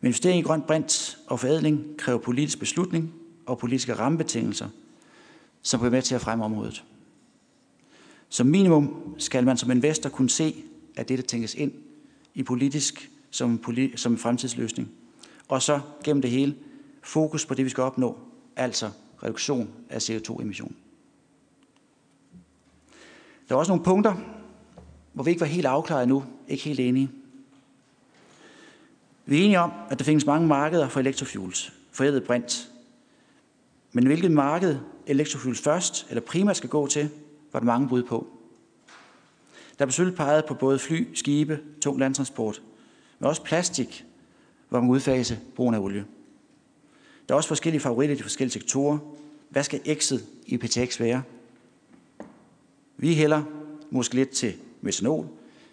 Men 0.00 0.06
investering 0.06 0.38
i 0.38 0.42
grøn 0.42 0.62
brint 0.62 1.18
og 1.26 1.40
forædling 1.40 1.84
kræver 1.98 2.18
politisk 2.18 2.58
beslutning 2.58 3.14
og 3.46 3.58
politiske 3.58 3.94
rammebetingelser, 3.94 4.68
som 5.62 5.80
bliver 5.80 5.90
med 5.90 6.02
til 6.02 6.14
at 6.14 6.20
fremme 6.20 6.44
området. 6.44 6.84
Som 8.28 8.46
minimum 8.46 9.14
skal 9.18 9.44
man 9.44 9.56
som 9.56 9.70
investor 9.70 10.10
kunne 10.10 10.30
se, 10.30 10.54
at 10.96 11.08
dette 11.08 11.24
tænkes 11.24 11.54
ind 11.54 11.72
i 12.34 12.42
politisk 12.42 13.10
som 13.34 13.50
en, 13.50 13.58
politi- 13.58 13.96
som 13.96 14.12
en 14.12 14.18
fremtidsløsning. 14.18 14.90
Og 15.48 15.62
så 15.62 15.80
gennem 16.04 16.22
det 16.22 16.30
hele 16.30 16.56
fokus 17.02 17.46
på 17.46 17.54
det, 17.54 17.64
vi 17.64 17.70
skal 17.70 17.82
opnå, 17.82 18.18
altså 18.56 18.90
reduktion 19.22 19.70
af 19.90 20.10
CO2-emission. 20.10 20.76
Der 23.48 23.54
er 23.54 23.58
også 23.58 23.72
nogle 23.72 23.84
punkter, 23.84 24.14
hvor 25.12 25.24
vi 25.24 25.30
ikke 25.30 25.40
var 25.40 25.46
helt 25.46 25.66
afklaret 25.66 26.08
nu, 26.08 26.24
ikke 26.48 26.64
helt 26.64 26.80
enige. 26.80 27.10
Vi 29.26 29.40
er 29.40 29.44
enige 29.44 29.60
om, 29.60 29.72
at 29.90 29.98
der 29.98 30.04
findes 30.04 30.26
mange 30.26 30.48
markeder 30.48 30.88
for 30.88 31.00
elektrofuels, 31.00 31.72
forædlet 31.92 32.24
brint. 32.24 32.70
Men 33.92 34.06
hvilket 34.06 34.30
marked 34.30 34.78
elektrofuels 35.06 35.60
først 35.60 36.06
eller 36.08 36.20
primært 36.20 36.56
skal 36.56 36.70
gå 36.70 36.86
til, 36.86 37.10
var 37.52 37.60
der 37.60 37.66
mange 37.66 37.88
bud 37.88 38.02
på. 38.02 38.26
Der 39.78 39.84
blev 39.84 39.92
selvfølgelig 39.92 40.16
peget 40.16 40.44
på 40.44 40.54
både 40.54 40.78
fly, 40.78 41.14
skibe, 41.14 41.60
tung 41.82 41.98
landtransport, 41.98 42.62
men 43.18 43.28
også 43.28 43.42
plastik, 43.42 44.04
hvor 44.68 44.80
man 44.80 44.90
udfase 44.90 45.38
brugen 45.56 45.74
af 45.74 45.78
olie. 45.78 46.04
Der 47.28 47.34
er 47.34 47.36
også 47.36 47.48
forskellige 47.48 47.80
favoritter 47.80 48.14
i 48.14 48.18
de 48.18 48.22
forskellige 48.22 48.52
sektorer. 48.52 48.98
Hvad 49.48 49.62
skal 49.62 49.80
X'et 49.80 50.22
i 50.46 50.56
PTX 50.56 51.00
være? 51.00 51.22
Vi 52.96 53.14
hælder 53.14 53.42
måske 53.90 54.14
lidt 54.14 54.30
til 54.30 54.54
metanol. 54.80 55.26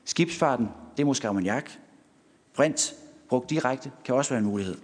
Skibsfarten, 0.05 0.68
det 0.97 1.03
er 1.03 1.05
måske 1.05 1.27
ammoniak. 1.27 1.72
Brint, 2.53 2.95
brugt 3.30 3.49
direkte, 3.49 3.91
kan 4.05 4.15
også 4.15 4.30
være 4.30 4.39
en 4.39 4.45
mulighed. 4.45 4.77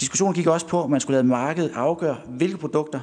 Diskussionen 0.00 0.34
gik 0.34 0.46
også 0.46 0.66
på, 0.66 0.82
om 0.82 0.90
man 0.90 1.00
skulle 1.00 1.14
lade 1.14 1.26
markedet 1.26 1.72
afgøre, 1.74 2.20
hvilke 2.28 2.56
produkter, 2.56 3.00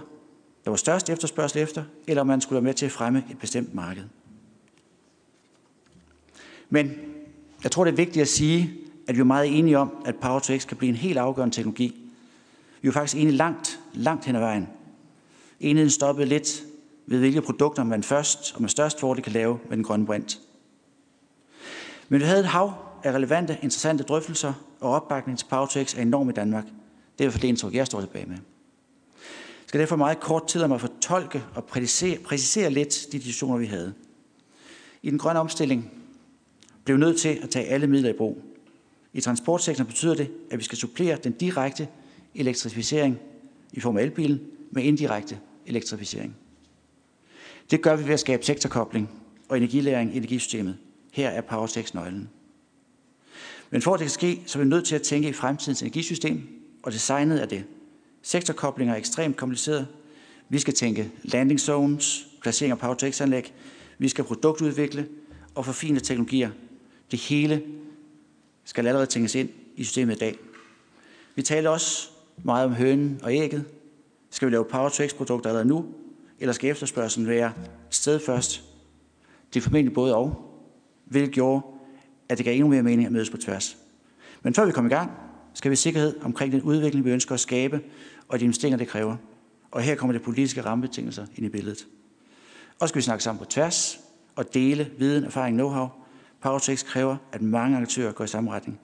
der 0.65 0.69
var 0.69 0.77
størst 0.77 1.09
efterspørgsel 1.09 1.61
efter, 1.61 1.83
eller 2.07 2.21
om 2.21 2.27
man 2.27 2.41
skulle 2.41 2.55
være 2.55 2.63
med 2.63 2.73
til 2.73 2.85
at 2.85 2.91
fremme 2.91 3.23
et 3.31 3.39
bestemt 3.39 3.73
marked. 3.73 4.03
Men 6.69 7.12
jeg 7.63 7.71
tror, 7.71 7.83
det 7.83 7.91
er 7.91 7.95
vigtigt 7.95 8.21
at 8.21 8.27
sige, 8.27 8.73
at 9.07 9.15
vi 9.15 9.19
er 9.19 9.25
meget 9.25 9.57
enige 9.59 9.77
om, 9.77 9.91
at 10.05 10.15
Power 10.15 10.39
to 10.39 10.57
X 10.57 10.67
kan 10.67 10.77
blive 10.77 10.89
en 10.89 10.95
helt 10.95 11.17
afgørende 11.17 11.55
teknologi. 11.55 11.99
Vi 12.81 12.87
er 12.87 12.91
faktisk 12.91 13.21
enige 13.21 13.35
langt, 13.35 13.79
langt 13.93 14.25
hen 14.25 14.35
ad 14.35 14.39
vejen. 14.39 14.67
Enheden 15.59 15.89
stoppede 15.89 16.27
lidt 16.27 16.63
ved, 17.05 17.19
hvilke 17.19 17.41
produkter 17.41 17.83
man 17.83 18.03
først 18.03 18.53
og 18.55 18.61
med 18.61 18.69
størst 18.69 18.99
fordel 18.99 19.23
kan 19.23 19.33
lave 19.33 19.59
med 19.69 19.77
den 19.77 19.83
grønne 19.83 20.05
brint. 20.05 20.39
Men 22.09 22.19
vi 22.19 22.25
havde 22.25 22.39
et 22.39 22.45
hav 22.45 22.73
af 23.03 23.11
relevante, 23.11 23.53
interessante 23.53 24.03
drøftelser, 24.03 24.53
og 24.79 24.91
opbakning 24.91 25.39
til 25.39 25.45
Power 25.45 25.65
to 25.65 25.83
X 25.83 25.95
er 25.97 26.01
enorm 26.01 26.29
i 26.29 26.33
Danmark. 26.33 26.65
Det 27.19 27.25
er 27.25 27.29
for 27.29 27.39
det 27.39 27.47
indtryk, 27.47 27.73
jeg 27.73 27.85
står 27.85 27.99
tilbage 27.99 28.25
med. 28.25 28.35
Jeg 28.35 29.67
skal 29.67 29.79
derfor 29.79 29.95
meget 29.95 30.19
kort 30.19 30.47
tid 30.47 30.67
mig 30.67 30.75
at 30.75 30.81
fortolke 30.81 31.43
og 31.55 31.63
præcisere, 31.63 32.17
præcisere 32.17 32.69
lidt 32.69 33.05
de 33.11 33.17
diskussioner, 33.17 33.57
vi 33.57 33.65
havde. 33.65 33.93
I 35.01 35.09
den 35.09 35.19
grønne 35.19 35.39
omstilling 35.39 35.91
blev 36.85 36.97
nødt 36.97 37.19
til 37.19 37.39
at 37.43 37.49
tage 37.49 37.65
alle 37.65 37.87
midler 37.87 38.09
i 38.09 38.13
brug. 38.13 38.41
I 39.13 39.21
transportsektoren 39.21 39.87
betyder 39.87 40.15
det, 40.15 40.31
at 40.51 40.59
vi 40.59 40.63
skal 40.63 40.77
supplere 40.77 41.17
den 41.23 41.31
direkte 41.31 41.87
elektrificering 42.35 43.19
i 43.73 43.79
form 43.79 43.97
af 43.97 44.03
elbilen 44.03 44.41
med 44.71 44.83
indirekte 44.83 45.39
elektrificering. 45.65 46.35
Det 47.71 47.81
gør 47.81 47.95
vi 47.95 48.03
ved 48.03 48.13
at 48.13 48.19
skabe 48.19 48.45
sektorkobling 48.45 49.09
og 49.49 49.57
energilæring 49.57 50.13
i 50.13 50.17
energisystemet. 50.17 50.77
Her 51.11 51.29
er 51.29 51.41
Powertex 51.41 51.93
nøglen. 51.93 52.29
Men 53.69 53.81
for 53.81 53.93
at 53.93 53.99
det 53.99 54.05
kan 54.05 54.11
ske, 54.11 54.41
så 54.45 54.59
er 54.59 54.63
vi 54.63 54.69
nødt 54.69 54.85
til 54.85 54.95
at 54.95 55.01
tænke 55.01 55.29
i 55.29 55.33
fremtidens 55.33 55.81
energisystem 55.81 56.41
og 56.83 56.91
designet 56.91 57.39
af 57.39 57.49
det. 57.49 57.63
Sektorkoblinger 58.21 58.93
er 58.93 58.97
ekstremt 58.97 59.37
kompliceret. 59.37 59.87
Vi 60.49 60.59
skal 60.59 60.73
tænke 60.73 61.11
landing 61.23 61.59
zones, 61.59 62.27
placering 62.41 62.71
af 62.71 62.79
Powertex-anlæg. 62.79 63.53
Vi 63.97 64.09
skal 64.09 64.23
produktudvikle 64.23 65.07
og 65.55 65.65
forfine 65.65 65.99
teknologier. 65.99 66.49
Det 67.13 67.21
hele 67.21 67.63
skal 68.63 68.87
allerede 68.87 69.05
tænkes 69.05 69.35
ind 69.35 69.49
i 69.75 69.83
systemet 69.83 70.15
i 70.15 70.19
dag. 70.19 70.37
Vi 71.35 71.41
taler 71.41 71.69
også 71.69 72.09
meget 72.43 72.65
om 72.65 72.73
hønen 72.73 73.19
og 73.23 73.33
ægget. 73.33 73.65
Skal 74.29 74.45
vi 74.45 74.51
lave 74.53 74.65
Power 74.65 74.89
to 74.89 75.07
X-produkter 75.07 75.49
allerede 75.49 75.67
nu, 75.67 75.85
eller 76.39 76.53
skal 76.53 76.69
efterspørgselen 76.69 77.27
være 77.27 77.53
sted 77.89 78.19
først? 78.19 78.63
Det 79.53 79.59
er 79.59 79.63
formentlig 79.63 79.93
både 79.93 80.15
og, 80.15 80.51
hvilket 81.05 81.31
gjorde, 81.31 81.61
at 82.29 82.37
det 82.37 82.45
gav 82.45 82.53
endnu 82.53 82.67
mere 82.67 82.83
mening 82.83 83.05
at 83.05 83.11
mødes 83.11 83.29
på 83.29 83.37
tværs. 83.37 83.77
Men 84.41 84.53
før 84.53 84.65
vi 84.65 84.71
kommer 84.71 84.91
i 84.91 84.93
gang, 84.93 85.11
skal 85.53 85.69
vi 85.69 85.73
have 85.73 85.77
sikkerhed 85.77 86.15
omkring 86.21 86.51
den 86.51 86.61
udvikling, 86.61 87.05
vi 87.05 87.11
ønsker 87.11 87.33
at 87.33 87.39
skabe, 87.39 87.81
og 88.27 88.39
de 88.39 88.45
investeringer, 88.45 88.77
det 88.77 88.87
kræver. 88.87 89.15
Og 89.71 89.81
her 89.81 89.95
kommer 89.95 90.13
det 90.13 90.21
politiske 90.21 90.61
rammebetingelser 90.61 91.25
ind 91.35 91.45
i 91.45 91.49
billedet. 91.49 91.87
Og 92.79 92.89
skal 92.89 92.99
vi 92.99 93.03
snakke 93.03 93.23
sammen 93.23 93.39
på 93.39 93.45
tværs 93.45 93.99
og 94.35 94.53
dele 94.53 94.91
viden, 94.97 95.23
erfaring, 95.23 95.61
know-how. 95.61 96.02
Powertex 96.43 96.85
kræver, 96.85 97.15
at 97.31 97.41
mange 97.41 97.77
aktører 97.77 98.11
går 98.11 98.23
i 98.23 98.27
samme 98.27 98.51
retning. 98.51 98.79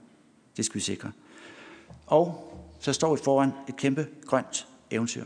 Det 0.57 0.65
skal 0.65 0.75
vi 0.75 0.79
sikre. 0.79 1.11
Og 2.07 2.53
så 2.79 2.93
står 2.93 3.15
vi 3.15 3.21
foran 3.23 3.51
et 3.69 3.75
kæmpe 3.75 4.07
grønt 4.25 4.67
eventyr. 4.91 5.23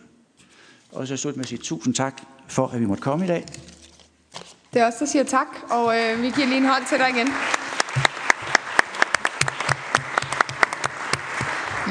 Og 0.92 1.08
så 1.08 1.18
slut 1.18 1.36
med 1.36 1.44
at 1.44 1.50
sige 1.50 1.60
tusind 1.60 1.94
tak 1.94 2.22
for, 2.48 2.68
at 2.68 2.80
vi 2.80 2.86
måtte 2.86 3.04
komme 3.04 3.26
i 3.26 3.28
dag. 3.28 3.46
Det 4.74 4.82
er 4.82 4.86
også 4.86 4.98
der 5.00 5.06
siger 5.06 5.24
tak, 5.24 5.48
og 5.70 6.00
øh, 6.00 6.22
vi 6.22 6.30
giver 6.30 6.48
lige 6.48 6.58
en 6.58 6.66
hånd 6.66 6.86
til 6.90 6.98
dig 6.98 7.10
igen. 7.10 7.28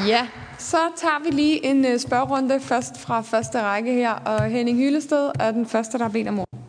Ja, 0.07 0.27
så 0.57 0.77
tager 0.95 1.23
vi 1.23 1.29
lige 1.29 1.65
en 1.65 1.85
øh, 1.85 1.99
spørgerunde 1.99 2.59
først 2.59 2.99
fra 2.99 3.21
første 3.21 3.61
række 3.61 3.93
her, 3.93 4.11
og 4.11 4.43
Henning 4.43 4.77
Hyllested 4.77 5.31
er 5.39 5.51
den 5.51 5.65
første, 5.65 5.97
der 5.97 6.03
har 6.03 6.11
bedt 6.11 6.27
om 6.27 6.39
ordet. 6.39 6.62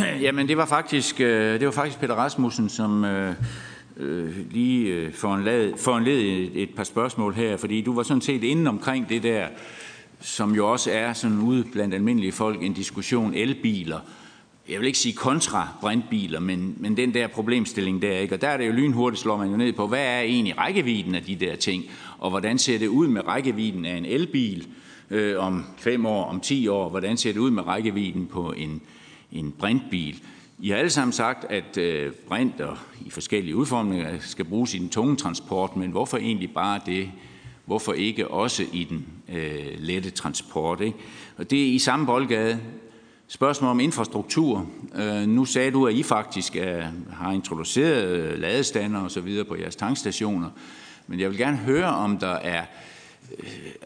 Jamen, 0.22 0.48
det 0.48 0.56
var 0.56 0.66
faktisk, 0.66 1.20
øh, 1.20 1.60
det 1.60 1.66
var 1.66 1.72
faktisk 1.72 2.00
Peter 2.00 2.14
Rasmussen, 2.14 2.68
som 2.68 3.04
øh, 3.04 3.34
øh 3.96 4.36
lige 4.50 4.86
øh, 4.86 5.12
foranled, 5.12 6.08
et, 6.08 6.62
et 6.62 6.70
par 6.76 6.84
spørgsmål 6.84 7.34
her, 7.34 7.56
fordi 7.56 7.82
du 7.82 7.94
var 7.94 8.02
sådan 8.02 8.20
set 8.20 8.44
inde 8.44 8.68
omkring 8.68 9.08
det 9.08 9.22
der, 9.22 9.46
som 10.20 10.54
jo 10.54 10.72
også 10.72 10.90
er 10.92 11.12
sådan 11.12 11.38
ude 11.38 11.64
blandt 11.72 11.94
almindelige 11.94 12.32
folk 12.32 12.62
en 12.62 12.72
diskussion 12.72 13.34
elbiler. 13.34 13.98
Jeg 14.68 14.80
vil 14.80 14.86
ikke 14.86 14.98
sige 14.98 15.14
kontra 15.14 15.68
brintbiler, 15.80 16.40
men, 16.40 16.74
men 16.78 16.96
den 16.96 17.14
der 17.14 17.26
problemstilling 17.26 18.02
der, 18.02 18.18
ikke? 18.18 18.34
Og 18.34 18.40
der 18.40 18.48
er 18.48 18.56
det 18.56 18.66
jo 18.66 18.72
lynhurtigt, 18.72 19.22
slår 19.22 19.36
man 19.36 19.50
jo 19.50 19.56
ned 19.56 19.72
på, 19.72 19.86
hvad 19.86 20.04
er 20.04 20.20
egentlig 20.20 20.58
rækkevidden 20.58 21.14
af 21.14 21.22
de 21.22 21.36
der 21.36 21.56
ting, 21.56 21.84
og 22.18 22.30
hvordan 22.30 22.58
ser 22.58 22.78
det 22.78 22.86
ud 22.86 23.08
med 23.08 23.26
rækkevidden 23.26 23.86
af 23.86 23.96
en 23.96 24.04
elbil 24.04 24.66
øh, 25.10 25.44
om 25.44 25.64
fem 25.78 26.06
år, 26.06 26.24
om 26.24 26.40
ti 26.40 26.68
år, 26.68 26.88
hvordan 26.88 27.16
ser 27.16 27.32
det 27.32 27.40
ud 27.40 27.50
med 27.50 27.66
rækkevidden 27.66 28.26
på 28.26 28.52
en, 28.52 28.82
en 29.32 29.52
brintbil. 29.58 30.22
I 30.58 30.68
har 30.68 30.76
alle 30.76 30.90
sammen 30.90 31.12
sagt, 31.12 31.44
at 31.44 31.76
øh, 31.76 32.12
brint 32.12 32.60
og 32.60 32.76
i 33.06 33.10
forskellige 33.10 33.56
udformninger 33.56 34.18
skal 34.20 34.44
bruges 34.44 34.74
i 34.74 34.78
den 34.78 34.88
tunge 34.88 35.16
transport, 35.16 35.76
men 35.76 35.90
hvorfor 35.90 36.16
egentlig 36.16 36.54
bare 36.54 36.80
det? 36.86 37.10
Hvorfor 37.64 37.92
ikke 37.92 38.28
også 38.28 38.64
i 38.72 38.84
den 38.84 39.06
øh, 39.28 39.66
lette 39.78 40.10
transport? 40.10 40.80
Ikke? 40.80 40.98
Og 41.36 41.50
det 41.50 41.62
er 41.62 41.72
i 41.72 41.78
samme 41.78 42.06
boldgade. 42.06 42.60
Spørgsmål 43.28 43.70
om 43.70 43.80
infrastruktur. 43.80 44.66
Øh, 44.94 45.26
nu 45.26 45.44
sagde 45.44 45.70
du, 45.70 45.86
at 45.86 45.94
I 45.94 46.02
faktisk 46.02 46.56
er, 46.56 46.88
har 47.12 47.32
introduceret 47.32 48.04
øh, 48.04 48.38
ladestander 48.38 49.00
og 49.00 49.10
så 49.10 49.20
videre 49.20 49.44
på 49.44 49.56
jeres 49.56 49.76
tankstationer. 49.76 50.50
Men 51.06 51.20
jeg 51.20 51.30
vil 51.30 51.38
gerne 51.38 51.56
høre, 51.56 51.88
om 51.88 52.18
der 52.18 52.34
er 52.34 52.60
øh, 52.60 52.89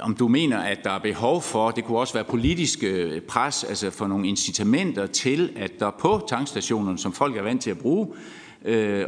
om 0.00 0.14
du 0.14 0.28
mener, 0.28 0.58
at 0.58 0.84
der 0.84 0.90
er 0.90 0.98
behov 0.98 1.42
for, 1.42 1.70
det 1.70 1.84
kunne 1.84 1.98
også 1.98 2.14
være 2.14 2.24
politisk 2.24 2.84
pres, 3.28 3.64
altså 3.64 3.90
for 3.90 4.06
nogle 4.06 4.28
incitamenter 4.28 5.06
til, 5.06 5.52
at 5.56 5.80
der 5.80 5.90
på 5.90 6.26
tankstationerne, 6.28 6.98
som 6.98 7.12
folk 7.12 7.36
er 7.36 7.42
vant 7.42 7.62
til 7.62 7.70
at 7.70 7.78
bruge, 7.78 8.08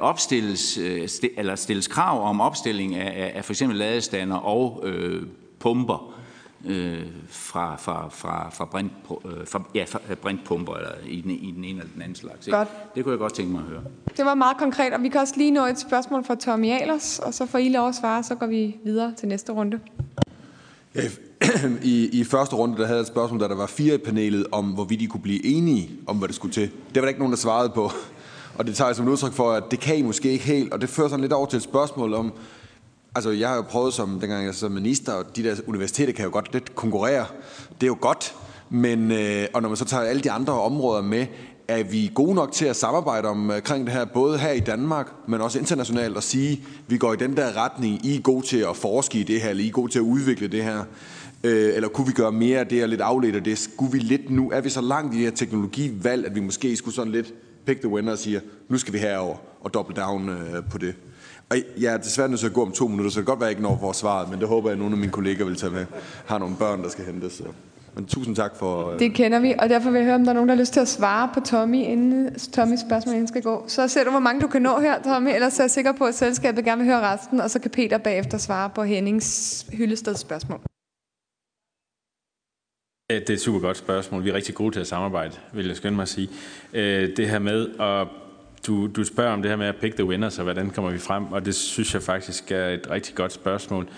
opstilles, 0.00 0.78
eller 1.36 1.56
stilles 1.56 1.88
krav 1.88 2.28
om 2.28 2.40
opstilling 2.40 2.94
af, 2.94 3.32
af 3.36 3.44
for 3.44 3.52
eksempel 3.52 3.78
ladestander 3.78 4.36
og 4.36 4.82
øh, 4.84 5.22
pumper 5.58 6.16
øh, 6.64 7.02
fra, 7.28 7.76
fra, 7.76 8.08
fra, 8.08 8.50
fra, 8.50 8.64
brint, 8.64 8.92
øh, 9.24 9.46
fra, 9.46 9.62
ja, 9.74 9.84
fra 9.88 10.00
øh, 10.10 10.16
brintpumper 10.16 10.74
eller 10.74 10.90
i 11.06 11.20
den, 11.20 11.30
i 11.30 11.50
den 11.50 11.64
ene 11.64 11.78
eller 11.78 11.92
den 11.94 12.02
anden 12.02 12.14
slags. 12.14 12.46
Ikke? 12.46 12.56
Godt. 12.56 12.68
Det 12.94 13.04
kunne 13.04 13.12
jeg 13.12 13.18
godt 13.18 13.34
tænke 13.34 13.52
mig 13.52 13.60
at 13.60 13.66
høre. 13.66 13.82
Det 14.16 14.24
var 14.24 14.34
meget 14.34 14.56
konkret, 14.56 14.92
og 14.92 15.02
vi 15.02 15.08
kan 15.08 15.20
også 15.20 15.34
lige 15.36 15.50
nå 15.50 15.66
et 15.66 15.78
spørgsmål 15.78 16.24
fra 16.24 16.34
Tommy 16.34 16.70
Alers, 16.70 17.18
og 17.18 17.34
så 17.34 17.46
får 17.46 17.58
I 17.58 17.68
lov 17.68 17.88
at 17.88 17.94
svare, 17.94 18.22
så 18.22 18.34
går 18.34 18.46
vi 18.46 18.76
videre 18.84 19.14
til 19.16 19.28
næste 19.28 19.52
runde. 19.52 19.80
I, 21.82 22.08
I 22.12 22.24
første 22.24 22.56
runde, 22.56 22.76
der 22.76 22.86
havde 22.86 22.96
jeg 22.96 23.02
et 23.02 23.08
spørgsmål, 23.08 23.40
da 23.40 23.48
der 23.48 23.54
var 23.54 23.66
fire 23.66 23.94
i 23.94 23.98
panelet, 23.98 24.46
om 24.52 24.64
hvorvidt 24.64 25.00
de 25.00 25.06
kunne 25.06 25.22
blive 25.22 25.46
enige 25.46 25.90
om, 26.06 26.16
hvad 26.16 26.28
det 26.28 26.36
skulle 26.36 26.54
til. 26.54 26.62
Det 26.62 26.94
var 26.94 27.00
der 27.00 27.08
ikke 27.08 27.20
nogen, 27.20 27.32
der 27.32 27.38
svarede 27.38 27.70
på. 27.70 27.90
Og 28.58 28.66
det 28.66 28.76
tager 28.76 28.88
jeg 28.88 28.96
som 28.96 29.06
et 29.06 29.10
udtryk 29.10 29.32
for, 29.32 29.52
at 29.52 29.64
det 29.70 29.80
kan 29.80 29.96
I 29.96 30.02
måske 30.02 30.30
ikke 30.30 30.44
helt, 30.44 30.72
og 30.72 30.80
det 30.80 30.88
fører 30.88 31.08
sådan 31.08 31.20
lidt 31.20 31.32
over 31.32 31.46
til 31.46 31.56
et 31.56 31.62
spørgsmål 31.62 32.14
om, 32.14 32.32
Altså, 33.16 33.30
jeg 33.30 33.48
har 33.48 33.56
jo 33.56 33.62
prøvet 33.62 33.94
som, 33.94 34.20
dengang 34.20 34.46
jeg 34.46 34.54
som 34.54 34.72
minister, 34.72 35.12
og 35.12 35.36
de 35.36 35.42
der 35.42 35.56
universiteter 35.66 36.12
kan 36.12 36.24
jo 36.24 36.30
godt 36.30 36.52
lidt 36.52 36.74
konkurrere. 36.74 37.26
Det 37.80 37.82
er 37.82 37.86
jo 37.86 37.96
godt, 38.00 38.34
men, 38.70 39.12
øh, 39.12 39.46
og 39.54 39.62
når 39.62 39.68
man 39.68 39.76
så 39.76 39.84
tager 39.84 40.02
alle 40.02 40.22
de 40.22 40.30
andre 40.30 40.52
områder 40.52 41.02
med, 41.02 41.26
er 41.68 41.82
vi 41.82 42.10
gode 42.14 42.34
nok 42.34 42.52
til 42.52 42.64
at 42.64 42.76
samarbejde 42.76 43.28
omkring 43.28 43.80
øh, 43.80 43.86
det 43.86 43.94
her, 43.94 44.04
både 44.04 44.38
her 44.38 44.52
i 44.52 44.60
Danmark, 44.60 45.12
men 45.28 45.40
også 45.40 45.58
internationalt, 45.58 46.16
og 46.16 46.22
sige, 46.22 46.52
at 46.52 46.58
vi 46.88 46.98
går 46.98 47.12
i 47.12 47.16
den 47.16 47.36
der 47.36 47.56
retning, 47.56 48.06
I 48.06 48.16
er 48.16 48.20
gode 48.20 48.46
til 48.46 48.58
at 48.58 48.76
forske 48.76 49.18
i 49.18 49.22
det 49.22 49.40
her, 49.40 49.50
eller 49.50 49.64
I 49.64 49.68
er 49.68 49.72
gode 49.72 49.92
til 49.92 49.98
at 49.98 50.02
udvikle 50.02 50.48
det 50.48 50.64
her, 50.64 50.84
øh, 51.44 51.74
eller 51.74 51.88
kunne 51.88 52.06
vi 52.06 52.12
gøre 52.12 52.32
mere 52.32 52.58
af 52.58 52.66
det 52.66 52.82
og 52.82 52.88
lidt 52.88 53.00
afledt 53.00 53.36
af 53.36 53.44
det? 53.44 53.58
Skulle 53.58 53.92
vi 53.92 53.98
lidt 53.98 54.30
nu, 54.30 54.50
er 54.50 54.60
vi 54.60 54.70
så 54.70 54.80
langt 54.80 55.14
i 55.14 55.16
det 55.16 55.24
her 55.24 55.36
teknologivalg, 55.36 56.26
at 56.26 56.34
vi 56.34 56.40
måske 56.40 56.76
skulle 56.76 56.94
sådan 56.94 57.12
lidt 57.12 57.34
pick 57.66 57.80
the 57.80 57.88
winner 57.88 58.12
og 58.12 58.18
sige, 58.18 58.40
nu 58.68 58.78
skal 58.78 58.92
vi 58.92 58.98
herover 58.98 59.36
og 59.60 59.74
double 59.74 59.96
down 59.96 60.28
øh, 60.28 60.64
på 60.70 60.78
det? 60.78 60.94
Og 61.50 61.56
jeg 61.78 61.94
er 61.94 61.96
desværre 61.96 62.28
nødt 62.28 62.40
til 62.40 62.46
at 62.46 62.52
gå 62.52 62.62
om 62.62 62.72
to 62.72 62.88
minutter, 62.88 63.10
så 63.10 63.20
det 63.20 63.26
kan 63.26 63.32
godt 63.32 63.40
være, 63.40 63.50
ikke 63.50 63.62
når 63.62 63.76
vores 63.76 63.96
svaret, 63.96 64.30
men 64.30 64.40
det 64.40 64.48
håber 64.48 64.68
jeg, 64.68 64.72
at 64.72 64.78
nogle 64.78 64.92
af 64.92 64.98
mine 64.98 65.12
kolleger 65.12 65.44
vil 65.44 65.56
tage 65.56 65.72
med. 65.72 65.86
Har 66.26 66.38
nogle 66.38 66.56
børn, 66.56 66.82
der 66.82 66.88
skal 66.88 67.04
hentes. 67.04 67.32
Så. 67.32 67.44
Men 67.96 68.06
tusind 68.06 68.36
tak 68.36 68.56
for... 68.56 68.90
Øh... 68.90 68.98
Det 68.98 69.14
kender 69.14 69.40
vi, 69.40 69.54
og 69.58 69.68
derfor 69.68 69.90
vil 69.90 69.98
jeg 69.98 70.04
høre, 70.04 70.14
om 70.14 70.22
der 70.24 70.30
er 70.30 70.34
nogen, 70.34 70.48
der 70.48 70.54
har 70.54 70.60
lyst 70.60 70.72
til 70.72 70.80
at 70.80 70.88
svare 70.88 71.30
på 71.34 71.40
Tommy, 71.40 71.76
inden 71.76 72.38
Tommys 72.38 72.80
spørgsmål 72.80 73.14
inden 73.14 73.28
skal 73.28 73.42
gå. 73.42 73.64
Så 73.68 73.88
ser 73.88 74.04
du, 74.04 74.10
hvor 74.10 74.20
mange 74.20 74.40
du 74.40 74.46
kan 74.46 74.62
nå 74.62 74.80
her, 74.80 75.02
Tommy, 75.02 75.28
ellers 75.34 75.58
er 75.58 75.62
jeg 75.62 75.70
sikker 75.70 75.92
på, 75.92 76.04
at 76.04 76.14
selskabet 76.14 76.64
gerne 76.64 76.82
vil 76.82 76.92
høre 76.92 77.12
resten, 77.12 77.40
og 77.40 77.50
så 77.50 77.58
kan 77.58 77.70
Peter 77.70 77.98
bagefter 77.98 78.38
svare 78.38 78.70
på 78.70 78.82
Hennings 78.82 79.66
Hyllesteds 79.72 80.18
spørgsmål. 80.18 80.60
Det 83.10 83.30
er 83.30 83.34
et 83.34 83.40
super 83.40 83.60
godt 83.60 83.76
spørgsmål. 83.76 84.24
Vi 84.24 84.30
er 84.30 84.34
rigtig 84.34 84.54
gode 84.54 84.74
til 84.74 84.80
at 84.80 84.86
samarbejde, 84.86 85.36
vil 85.52 85.66
jeg 85.66 85.76
skynde 85.76 85.96
mig 85.96 86.02
at 86.02 86.08
sige. 86.08 86.28
Øh, 86.72 87.16
det 87.16 87.28
her 87.28 87.38
med 87.38 87.68
at 87.80 88.08
du, 88.66 88.86
du 88.86 89.04
spørger 89.04 89.32
om 89.32 89.42
det 89.42 89.50
her 89.50 89.56
med 89.56 89.66
at 89.66 89.76
pick 89.80 89.94
the 89.94 90.04
winners, 90.04 90.38
og 90.38 90.44
hvordan 90.44 90.70
kommer 90.70 90.90
vi 90.90 90.98
frem, 90.98 91.32
og 91.32 91.44
det 91.44 91.54
synes 91.54 91.94
jeg 91.94 92.02
faktisk 92.02 92.52
er 92.52 92.68
et 92.68 92.90
rigtig 92.90 93.14
godt 93.14 93.32
spørgsmål. 93.32 93.88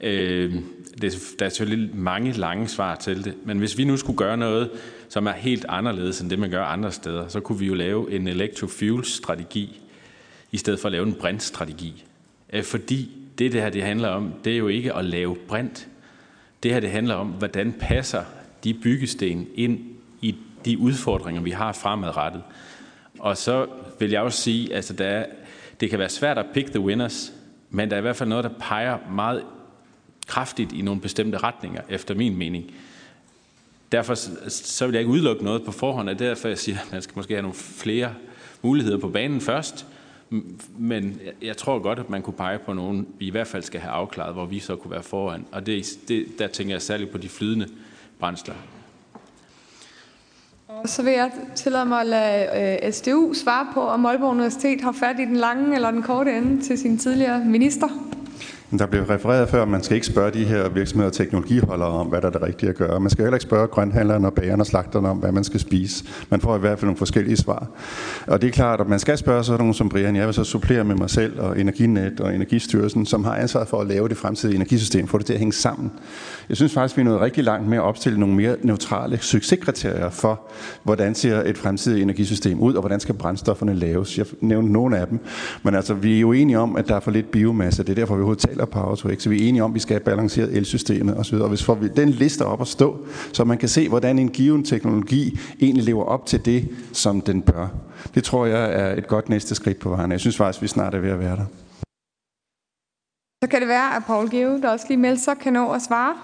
Øh, 0.00 0.54
det, 1.00 1.34
der 1.38 1.44
er 1.46 1.48
selvfølgelig 1.48 1.96
mange 1.96 2.32
lange 2.32 2.68
svar 2.68 2.94
til 2.94 3.24
det, 3.24 3.34
men 3.44 3.58
hvis 3.58 3.78
vi 3.78 3.84
nu 3.84 3.96
skulle 3.96 4.16
gøre 4.16 4.36
noget, 4.36 4.70
som 5.08 5.26
er 5.26 5.32
helt 5.32 5.66
anderledes 5.68 6.20
end 6.20 6.30
det, 6.30 6.38
man 6.38 6.50
gør 6.50 6.64
andre 6.64 6.92
steder, 6.92 7.28
så 7.28 7.40
kunne 7.40 7.58
vi 7.58 7.66
jo 7.66 7.74
lave 7.74 8.12
en 8.12 8.28
electrofuel-strategi, 8.28 9.80
i 10.52 10.56
stedet 10.56 10.80
for 10.80 10.88
at 10.88 10.92
lave 10.92 11.06
en 11.06 11.14
brintstrategi. 11.14 12.04
Øh, 12.52 12.64
fordi 12.64 13.10
det, 13.38 13.52
det 13.52 13.62
her 13.62 13.70
det 13.70 13.82
handler 13.82 14.08
om, 14.08 14.32
det 14.44 14.52
er 14.52 14.56
jo 14.56 14.68
ikke 14.68 14.94
at 14.94 15.04
lave 15.04 15.36
brint. 15.48 15.88
Det 16.62 16.72
her 16.72 16.80
det 16.80 16.90
handler 16.90 17.14
om, 17.14 17.26
hvordan 17.26 17.72
passer 17.80 18.24
de 18.64 18.74
byggesten 18.74 19.46
ind 19.54 19.80
i 20.20 20.36
de 20.64 20.78
udfordringer, 20.78 21.42
vi 21.42 21.50
har 21.50 21.72
fremadrettet. 21.72 22.42
Og 23.18 23.36
så 23.36 23.66
vil 23.98 24.10
jeg 24.10 24.22
også 24.22 24.42
sige, 24.42 24.70
at 24.70 24.76
altså, 24.76 24.92
der 24.92 25.06
er, 25.06 25.26
det 25.80 25.90
kan 25.90 25.98
være 25.98 26.08
svært 26.08 26.38
at 26.38 26.46
pick 26.54 26.70
the 26.70 26.80
winners, 26.80 27.32
men 27.70 27.90
der 27.90 27.96
er 27.96 27.98
i 27.98 28.02
hvert 28.02 28.16
fald 28.16 28.28
noget, 28.28 28.44
der 28.44 28.50
peger 28.60 28.98
meget 29.10 29.42
kraftigt 30.26 30.72
i 30.72 30.82
nogle 30.82 31.00
bestemte 31.00 31.38
retninger, 31.38 31.82
efter 31.88 32.14
min 32.14 32.36
mening. 32.36 32.74
Derfor 33.92 34.14
så 34.48 34.86
vil 34.86 34.92
jeg 34.92 35.00
ikke 35.00 35.12
udelukke 35.12 35.44
noget 35.44 35.64
på 35.64 35.72
forhånd, 35.72 36.08
og 36.08 36.18
derfor 36.18 36.48
jeg 36.48 36.58
siger, 36.58 36.78
at 36.78 36.92
man 36.92 37.02
skal 37.02 37.12
måske 37.16 37.34
have 37.34 37.42
nogle 37.42 37.54
flere 37.54 38.14
muligheder 38.62 38.98
på 38.98 39.08
banen 39.08 39.40
først. 39.40 39.86
Men 40.78 41.20
jeg 41.42 41.56
tror 41.56 41.78
godt, 41.78 41.98
at 41.98 42.10
man 42.10 42.22
kunne 42.22 42.34
pege 42.34 42.58
på 42.58 42.72
nogen, 42.72 43.06
vi 43.18 43.26
i 43.26 43.30
hvert 43.30 43.46
fald 43.46 43.62
skal 43.62 43.80
have 43.80 43.92
afklaret, 43.92 44.34
hvor 44.34 44.46
vi 44.46 44.58
så 44.58 44.76
kunne 44.76 44.90
være 44.90 45.02
foran. 45.02 45.46
Og 45.52 45.66
det, 45.66 45.98
det, 46.08 46.26
der 46.38 46.46
tænker 46.46 46.74
jeg 46.74 46.82
særligt 46.82 47.10
på 47.10 47.18
de 47.18 47.28
flydende 47.28 47.68
brændsler. 48.18 48.54
Så 50.84 51.02
vil 51.02 51.12
jeg 51.12 51.30
tillade 51.54 51.86
mig 51.86 52.00
at 52.00 52.06
lade 52.06 52.80
øh, 52.84 52.92
SDU 52.92 53.34
svare 53.34 53.66
på, 53.74 53.80
om 53.80 54.06
Aalborg 54.06 54.30
Universitet 54.30 54.80
har 54.80 54.92
fat 54.92 55.20
i 55.20 55.24
den 55.24 55.36
lange 55.36 55.74
eller 55.74 55.90
den 55.90 56.02
korte 56.02 56.36
ende 56.36 56.62
til 56.62 56.78
sin 56.78 56.98
tidligere 56.98 57.44
minister. 57.44 57.88
Der 58.70 58.86
blev 58.86 59.02
refereret 59.02 59.48
før, 59.48 59.62
at 59.62 59.68
man 59.68 59.82
skal 59.82 59.94
ikke 59.94 60.06
spørge 60.06 60.30
de 60.30 60.44
her 60.44 60.68
virksomheder 60.68 61.08
og 61.08 61.12
teknologiholdere 61.12 61.88
om, 61.88 62.06
hvad 62.06 62.20
der 62.20 62.26
er 62.26 62.32
det 62.32 62.42
rigtige 62.42 62.70
at 62.70 62.76
gøre. 62.76 63.00
Man 63.00 63.10
skal 63.10 63.24
heller 63.24 63.36
ikke 63.36 63.42
spørge 63.42 63.66
grønthandlerne 63.66 64.26
og 64.26 64.34
bagerne 64.34 64.62
og 64.62 64.66
slagterne 64.66 65.08
om, 65.08 65.16
hvad 65.16 65.32
man 65.32 65.44
skal 65.44 65.60
spise. 65.60 66.04
Man 66.30 66.40
får 66.40 66.56
i 66.56 66.58
hvert 66.58 66.78
fald 66.78 66.86
nogle 66.86 66.98
forskellige 66.98 67.36
svar. 67.36 67.66
Og 68.26 68.42
det 68.42 68.48
er 68.48 68.52
klart, 68.52 68.80
at 68.80 68.88
man 68.88 68.98
skal 68.98 69.18
spørge 69.18 69.44
sådan 69.44 69.58
nogen 69.58 69.74
som 69.74 69.88
Brian. 69.88 70.16
Jeg 70.16 70.26
vil 70.26 70.34
så 70.34 70.44
supplere 70.44 70.84
med 70.84 70.94
mig 70.94 71.10
selv 71.10 71.40
og 71.40 71.60
Energinet 71.60 72.20
og 72.20 72.34
Energistyrelsen, 72.34 73.06
som 73.06 73.24
har 73.24 73.34
ansvaret 73.36 73.68
for 73.68 73.80
at 73.80 73.86
lave 73.86 74.08
det 74.08 74.16
fremtidige 74.16 74.56
energisystem, 74.56 75.08
få 75.08 75.18
det 75.18 75.26
til 75.26 75.32
at 75.32 75.38
hænge 75.38 75.52
sammen. 75.52 75.92
Jeg 76.48 76.56
synes 76.56 76.72
faktisk, 76.72 76.96
vi 76.96 77.00
er 77.00 77.04
nået 77.04 77.20
rigtig 77.20 77.44
langt 77.44 77.68
med 77.68 77.78
at 77.78 77.82
opstille 77.82 78.20
nogle 78.20 78.34
mere 78.34 78.56
neutrale 78.62 79.18
succeskriterier 79.20 80.10
for, 80.10 80.40
hvordan 80.82 81.14
ser 81.14 81.42
et 81.42 81.58
fremtidigt 81.58 82.02
energisystem 82.02 82.60
ud, 82.60 82.74
og 82.74 82.80
hvordan 82.80 83.00
skal 83.00 83.14
brændstofferne 83.14 83.74
laves. 83.74 84.18
Jeg 84.18 84.26
nævnte 84.40 84.72
nogle 84.72 84.98
af 84.98 85.06
dem, 85.06 85.18
men 85.62 85.74
altså, 85.74 85.94
vi 85.94 86.16
er 86.16 86.20
jo 86.20 86.32
enige 86.32 86.58
om, 86.58 86.76
at 86.76 86.88
der 86.88 86.96
er 86.96 87.00
for 87.00 87.10
lidt 87.10 87.30
biomasse. 87.30 87.82
Det 87.82 87.90
er 87.90 87.94
derfor, 87.94 88.14
vi 88.14 88.20
overhovedet 88.20 88.42
taler 88.56 88.66
Power 88.66 88.94
to 88.94 89.14
X. 89.14 89.22
Så 89.22 89.28
vi 89.28 89.44
er 89.44 89.48
enige 89.48 89.62
om, 89.62 89.70
at 89.70 89.74
vi 89.74 89.80
skal 89.80 89.94
have 89.94 90.04
balanceret 90.04 90.56
elsystemet 90.56 91.16
osv. 91.16 91.34
Og 91.34 91.48
hvis 91.48 91.64
får 91.64 91.74
vi 91.74 91.88
den 91.88 92.10
liste 92.10 92.44
op 92.44 92.60
at 92.60 92.68
stå, 92.68 93.06
så 93.32 93.44
man 93.44 93.58
kan 93.58 93.68
se, 93.68 93.88
hvordan 93.88 94.18
en 94.18 94.28
given 94.28 94.64
teknologi 94.64 95.38
egentlig 95.60 95.84
lever 95.84 96.04
op 96.04 96.26
til 96.26 96.44
det, 96.44 96.68
som 96.92 97.20
den 97.20 97.42
bør. 97.42 97.68
Det 98.14 98.24
tror 98.24 98.46
jeg 98.46 98.72
er 98.72 98.96
et 98.96 99.06
godt 99.06 99.28
næste 99.28 99.54
skridt 99.54 99.78
på 99.78 99.88
vejen. 99.88 100.12
Jeg 100.12 100.20
synes 100.20 100.36
faktisk, 100.36 100.62
vi 100.62 100.68
snart 100.68 100.94
er 100.94 100.98
ved 100.98 101.10
at 101.10 101.18
være 101.18 101.36
der. 101.36 101.46
Så 103.44 103.50
kan 103.50 103.60
det 103.60 103.68
være, 103.68 103.96
at 103.96 104.02
Paul 104.06 104.30
Geo, 104.30 104.60
der 104.60 104.70
også 104.70 104.86
lige 104.88 104.98
melder 104.98 105.18
sig, 105.18 105.36
kan 105.38 105.52
nå 105.52 105.72
at 105.72 105.82
svare. 105.82 106.14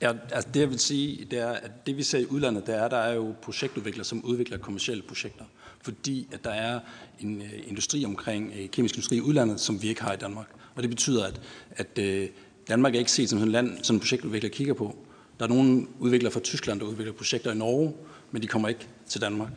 Ja, 0.00 0.12
altså 0.32 0.48
det 0.54 0.60
jeg 0.60 0.70
vil 0.70 0.78
sige, 0.78 1.24
det 1.30 1.38
er, 1.38 1.50
at 1.50 1.86
det 1.86 1.96
vi 1.96 2.02
ser 2.02 2.18
i 2.18 2.26
udlandet, 2.30 2.66
det 2.66 2.74
er, 2.74 2.88
der 2.88 2.96
er 2.96 3.14
jo 3.14 3.34
projektudviklere, 3.42 4.04
som 4.04 4.24
udvikler 4.24 4.58
kommersielle 4.58 5.02
projekter. 5.02 5.44
Fordi 5.82 6.28
at 6.32 6.44
der 6.44 6.50
er 6.50 6.80
en 7.20 7.36
uh, 7.36 7.68
industri 7.68 8.04
omkring, 8.04 8.48
uh, 8.48 8.70
kemisk 8.70 8.94
industri 8.94 9.16
i 9.16 9.20
udlandet, 9.20 9.60
som 9.60 9.82
vi 9.82 9.88
ikke 9.88 10.02
har 10.02 10.12
i 10.12 10.16
Danmark. 10.16 10.46
Og 10.74 10.82
det 10.82 10.90
betyder, 10.90 11.24
at, 11.24 11.40
at 11.76 11.98
uh, 11.98 12.28
Danmark 12.68 12.94
er 12.94 12.98
ikke 12.98 13.12
set 13.12 13.30
som 13.30 13.38
sådan 13.38 13.48
et 13.48 13.52
land, 13.52 13.78
som 13.84 13.98
projektudvikler 13.98 14.50
kigger 14.50 14.74
på. 14.74 14.96
Der 15.38 15.44
er 15.44 15.48
nogle 15.48 15.86
udviklere 15.98 16.32
fra 16.32 16.40
Tyskland, 16.40 16.80
der 16.80 16.86
udvikler 16.86 17.12
projekter 17.12 17.52
i 17.52 17.54
Norge, 17.54 17.92
men 18.32 18.42
de 18.42 18.46
kommer 18.46 18.68
ikke 18.68 18.86
til 19.08 19.20
Danmark. 19.20 19.48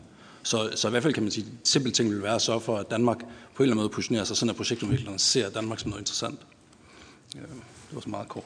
Så, 0.44 0.69
så 0.76 0.88
i 0.88 0.91
hvert 0.91 1.03
fald 1.03 1.14
kan 1.14 1.23
man 1.23 1.31
sige, 1.31 1.45
at 1.61 1.68
simpelt 1.68 1.95
ting 1.95 2.10
vil 2.10 2.23
være 2.23 2.35
at 2.35 2.41
sørge 2.41 2.61
for, 2.61 2.77
at 2.77 2.91
Danmark 2.91 3.18
på 3.18 3.23
en 3.23 3.30
eller 3.64 3.73
anden 3.73 3.84
måde 3.84 3.89
positionerer 3.89 4.23
sig, 4.26 4.38
sådan 4.38 4.49
at 4.49 4.56
projektudviklerne 4.56 5.19
ser 5.19 5.49
Danmark 5.49 5.80
som 5.80 5.89
noget 5.89 6.02
interessant. 6.02 6.39
Ja, 7.35 7.39
det 7.39 7.95
var 7.95 8.02
så 8.02 8.10
meget 8.10 8.30
kort. 8.30 8.44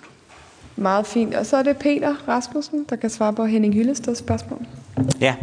Meget 0.76 1.08
fint. 1.08 1.36
Og 1.36 1.46
så 1.46 1.58
er 1.58 1.64
det 1.64 1.78
Peter 1.78 2.16
Rasmussen, 2.28 2.86
der 2.90 2.96
kan 2.96 3.10
svare 3.10 3.34
på 3.34 3.46
Henning 3.46 3.74
Hyllesteds 3.74 4.18
spørgsmål. 4.18 4.66
Ja. 5.22 5.36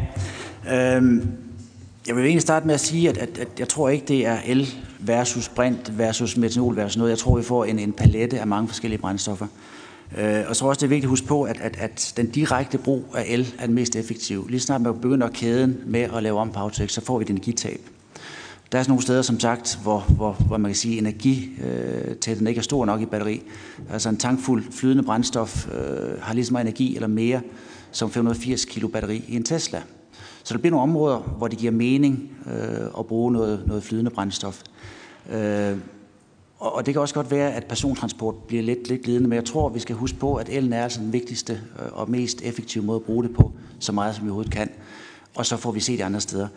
Øhm, 0.73 1.27
jeg 2.07 2.17
vil 2.17 2.25
egentlig 2.25 2.43
starte 2.43 2.67
med 2.67 2.75
at 2.75 2.81
sige, 2.81 3.09
at, 3.09 3.19
at, 3.19 3.39
at 3.39 3.49
jeg 3.59 3.69
tror 3.69 3.89
ikke, 3.89 4.07
det 4.07 4.27
er 4.27 4.39
el 4.45 4.75
versus 4.99 5.49
brint 5.49 5.99
versus 5.99 6.37
metanol 6.37 6.77
versus 6.77 6.97
noget. 6.97 7.11
Jeg 7.11 7.19
tror, 7.19 7.37
vi 7.37 7.43
får 7.43 7.65
en, 7.65 7.79
en 7.79 7.93
palette 7.93 8.41
af 8.41 8.47
mange 8.47 8.69
forskellige 8.69 9.01
brændstoffer. 9.01 9.47
Øh, 10.19 10.45
og 10.49 10.57
så 10.57 10.65
også, 10.65 10.79
det 10.79 10.85
er 10.85 10.89
vigtigt 10.89 11.05
at 11.05 11.11
huske 11.11 11.27
på, 11.27 11.43
at, 11.43 11.61
at, 11.61 11.77
at 11.79 12.13
den 12.17 12.31
direkte 12.31 12.79
brug 12.79 13.05
af 13.15 13.25
el 13.29 13.55
er 13.59 13.67
den 13.67 13.75
mest 13.75 13.97
effektive. 13.97 14.51
Lige 14.51 14.61
snart 14.61 14.81
man 14.81 14.95
begynder 14.95 15.29
kæden 15.29 15.81
med 15.87 16.01
at 16.01 16.23
lave 16.23 16.39
om 16.39 16.53
på 16.53 16.71
så 16.71 17.01
får 17.05 17.19
vi 17.19 17.23
et 17.23 17.31
energitab. 17.31 17.81
Der 18.73 18.79
er 18.79 18.83
sådan 18.83 18.91
nogle 18.91 19.03
steder, 19.03 19.23
som 19.23 19.41
sagt, 19.41 19.79
hvor, 19.83 20.01
hvor, 20.01 20.33
hvor 20.33 20.57
man 20.57 20.71
kan 20.71 20.77
sige, 20.77 20.95
at 20.95 20.99
energitætten 20.99 22.47
øh, 22.47 22.51
ikke 22.51 22.59
er 22.59 22.63
stor 22.63 22.85
nok 22.85 23.01
i 23.01 23.07
batteri. 23.07 23.43
Altså 23.91 24.09
en 24.09 24.17
tankfuld 24.17 24.65
flydende 24.73 25.03
brændstof 25.03 25.69
øh, 25.69 26.23
har 26.23 26.35
lige 26.35 26.45
så 26.45 26.53
meget 26.53 26.65
energi 26.65 26.95
eller 26.95 27.09
mere 27.09 27.41
som 27.91 28.11
580 28.11 28.65
kilo 28.65 28.89
batteri 28.89 29.25
i 29.29 29.37
en 29.37 29.43
Tesla. 29.43 29.83
Så 30.49 30.55
der 30.55 30.61
bliver 30.61 30.71
nogle 30.71 30.83
områder, 30.83 31.19
hvor 31.19 31.49
det 31.49 31.59
giver 31.59 31.73
mening 31.73 32.31
øh, 32.47 32.87
at 32.99 33.07
bruge 33.07 33.33
noget, 33.33 33.63
noget 33.67 33.83
flydende 33.83 34.11
brændstof. 34.11 34.63
Øh, 35.33 35.77
og, 36.59 36.75
og 36.75 36.87
det 36.87 36.95
kan 36.95 37.01
også 37.01 37.15
godt 37.15 37.31
være, 37.31 37.53
at 37.53 37.65
persontransport 37.65 38.35
bliver 38.35 38.63
lidt, 38.63 38.89
lidt 38.89 39.03
glidende, 39.03 39.29
men 39.29 39.37
jeg 39.37 39.45
tror, 39.45 39.69
vi 39.69 39.79
skal 39.79 39.97
huske 39.97 40.19
på, 40.19 40.35
at 40.35 40.49
elen 40.49 40.73
er 40.73 40.83
altså 40.83 41.01
den 41.01 41.13
vigtigste 41.13 41.53
øh, 41.53 41.89
og 41.93 42.11
mest 42.11 42.43
effektive 42.43 42.85
måde 42.85 42.97
at 42.97 43.03
bruge 43.03 43.25
det 43.25 43.35
på, 43.35 43.53
så 43.79 43.93
meget 43.93 44.15
som 44.15 44.25
vi 44.25 44.29
overhovedet 44.29 44.53
kan. 44.53 44.71
Og 45.35 45.47
så 45.47 45.57
får 45.57 45.73
vi 45.73 45.81
se 45.81 45.97
det 45.97 46.03
andre 46.03 46.21
steder. 46.21 46.49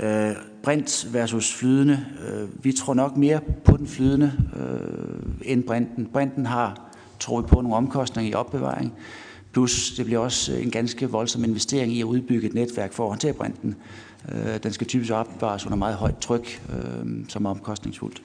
Øh, 0.00 0.32
brint 0.62 1.08
versus 1.12 1.54
flydende. 1.54 2.06
Øh, 2.28 2.64
vi 2.64 2.72
tror 2.72 2.94
nok 2.94 3.16
mere 3.16 3.40
på 3.64 3.76
den 3.76 3.86
flydende 3.86 4.32
øh, 4.56 5.52
end 5.52 5.64
brinten. 5.64 6.08
Brinten 6.12 6.46
har, 6.46 6.90
tror 7.20 7.40
vi 7.40 7.46
på, 7.46 7.60
nogle 7.60 7.76
omkostninger 7.76 8.30
i 8.30 8.34
opbevaring. 8.34 8.94
Plus 9.52 9.92
det 9.96 10.04
bliver 10.04 10.20
også 10.20 10.52
øh, 10.52 10.62
en 10.62 10.70
ganske 10.70 11.10
voldsom 11.10 11.44
investering 11.44 11.92
i 11.92 12.00
at 12.00 12.04
udbygge 12.04 12.46
et 12.46 12.54
netværk 12.54 12.92
for 12.92 13.04
at 13.04 13.08
håndtere 13.08 13.32
brinten. 13.32 13.76
Øh, 14.32 14.62
den 14.62 14.72
skal 14.72 14.86
typisk 14.86 15.12
opbevares 15.12 15.66
under 15.66 15.76
meget 15.76 15.96
højt 15.96 16.18
tryk, 16.18 16.62
øh, 16.72 17.06
som 17.28 17.44
er 17.44 17.50
omkostningsfuldt. 17.50 18.22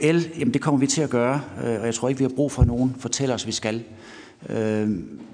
El, 0.00 0.30
jamen 0.38 0.54
det 0.54 0.62
kommer 0.62 0.80
vi 0.80 0.86
til 0.86 1.02
at 1.02 1.10
gøre, 1.10 1.40
og 1.62 1.86
jeg 1.86 1.94
tror 1.94 2.08
ikke, 2.08 2.18
vi 2.18 2.24
har 2.24 2.32
brug 2.36 2.52
for, 2.52 2.62
at 2.62 2.68
nogen 2.68 2.94
fortæller 2.98 3.34
os, 3.34 3.42
at 3.42 3.46
vi 3.46 3.52
skal. 3.52 3.82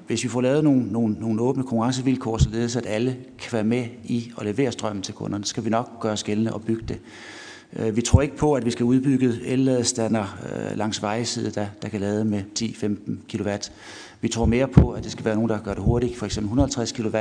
Hvis 0.06 0.24
vi 0.24 0.28
får 0.28 0.40
lavet 0.40 0.64
nogle, 0.64 0.92
nogle, 0.92 1.16
nogle 1.20 1.42
åbne 1.42 1.62
konkurrencevilkår, 1.62 2.38
således 2.38 2.76
at 2.76 2.86
alle 2.86 3.16
kan 3.38 3.52
være 3.52 3.64
med 3.64 3.86
i 4.04 4.32
at 4.38 4.44
levere 4.44 4.72
strømmen 4.72 5.02
til 5.02 5.14
kunderne, 5.14 5.44
så 5.44 5.48
skal 5.48 5.64
vi 5.64 5.70
nok 5.70 6.00
gøre 6.00 6.12
os 6.12 6.24
gældende 6.24 6.52
og 6.52 6.62
bygge 6.62 6.84
det. 6.88 6.98
Øh, 7.76 7.96
vi 7.96 8.02
tror 8.02 8.22
ikke 8.22 8.36
på, 8.36 8.54
at 8.54 8.64
vi 8.64 8.70
skal 8.70 8.84
udbygge 8.84 9.46
elladestander 9.46 10.38
øh, 10.44 10.76
langs 10.78 11.02
vejside, 11.02 11.50
der, 11.50 11.66
der 11.82 11.88
kan 11.88 12.00
lade 12.00 12.24
med 12.24 12.42
10-15 12.58 13.36
kW. 13.36 13.50
Vi 14.20 14.28
tror 14.28 14.44
mere 14.44 14.68
på, 14.68 14.90
at 14.90 15.04
det 15.04 15.12
skal 15.12 15.24
være 15.24 15.34
nogen, 15.34 15.50
der 15.50 15.58
gør 15.62 15.74
det 15.74 15.82
hurtigt, 15.82 16.18
f.eks. 16.18 16.36
150 16.36 16.92
kW, 16.92 17.18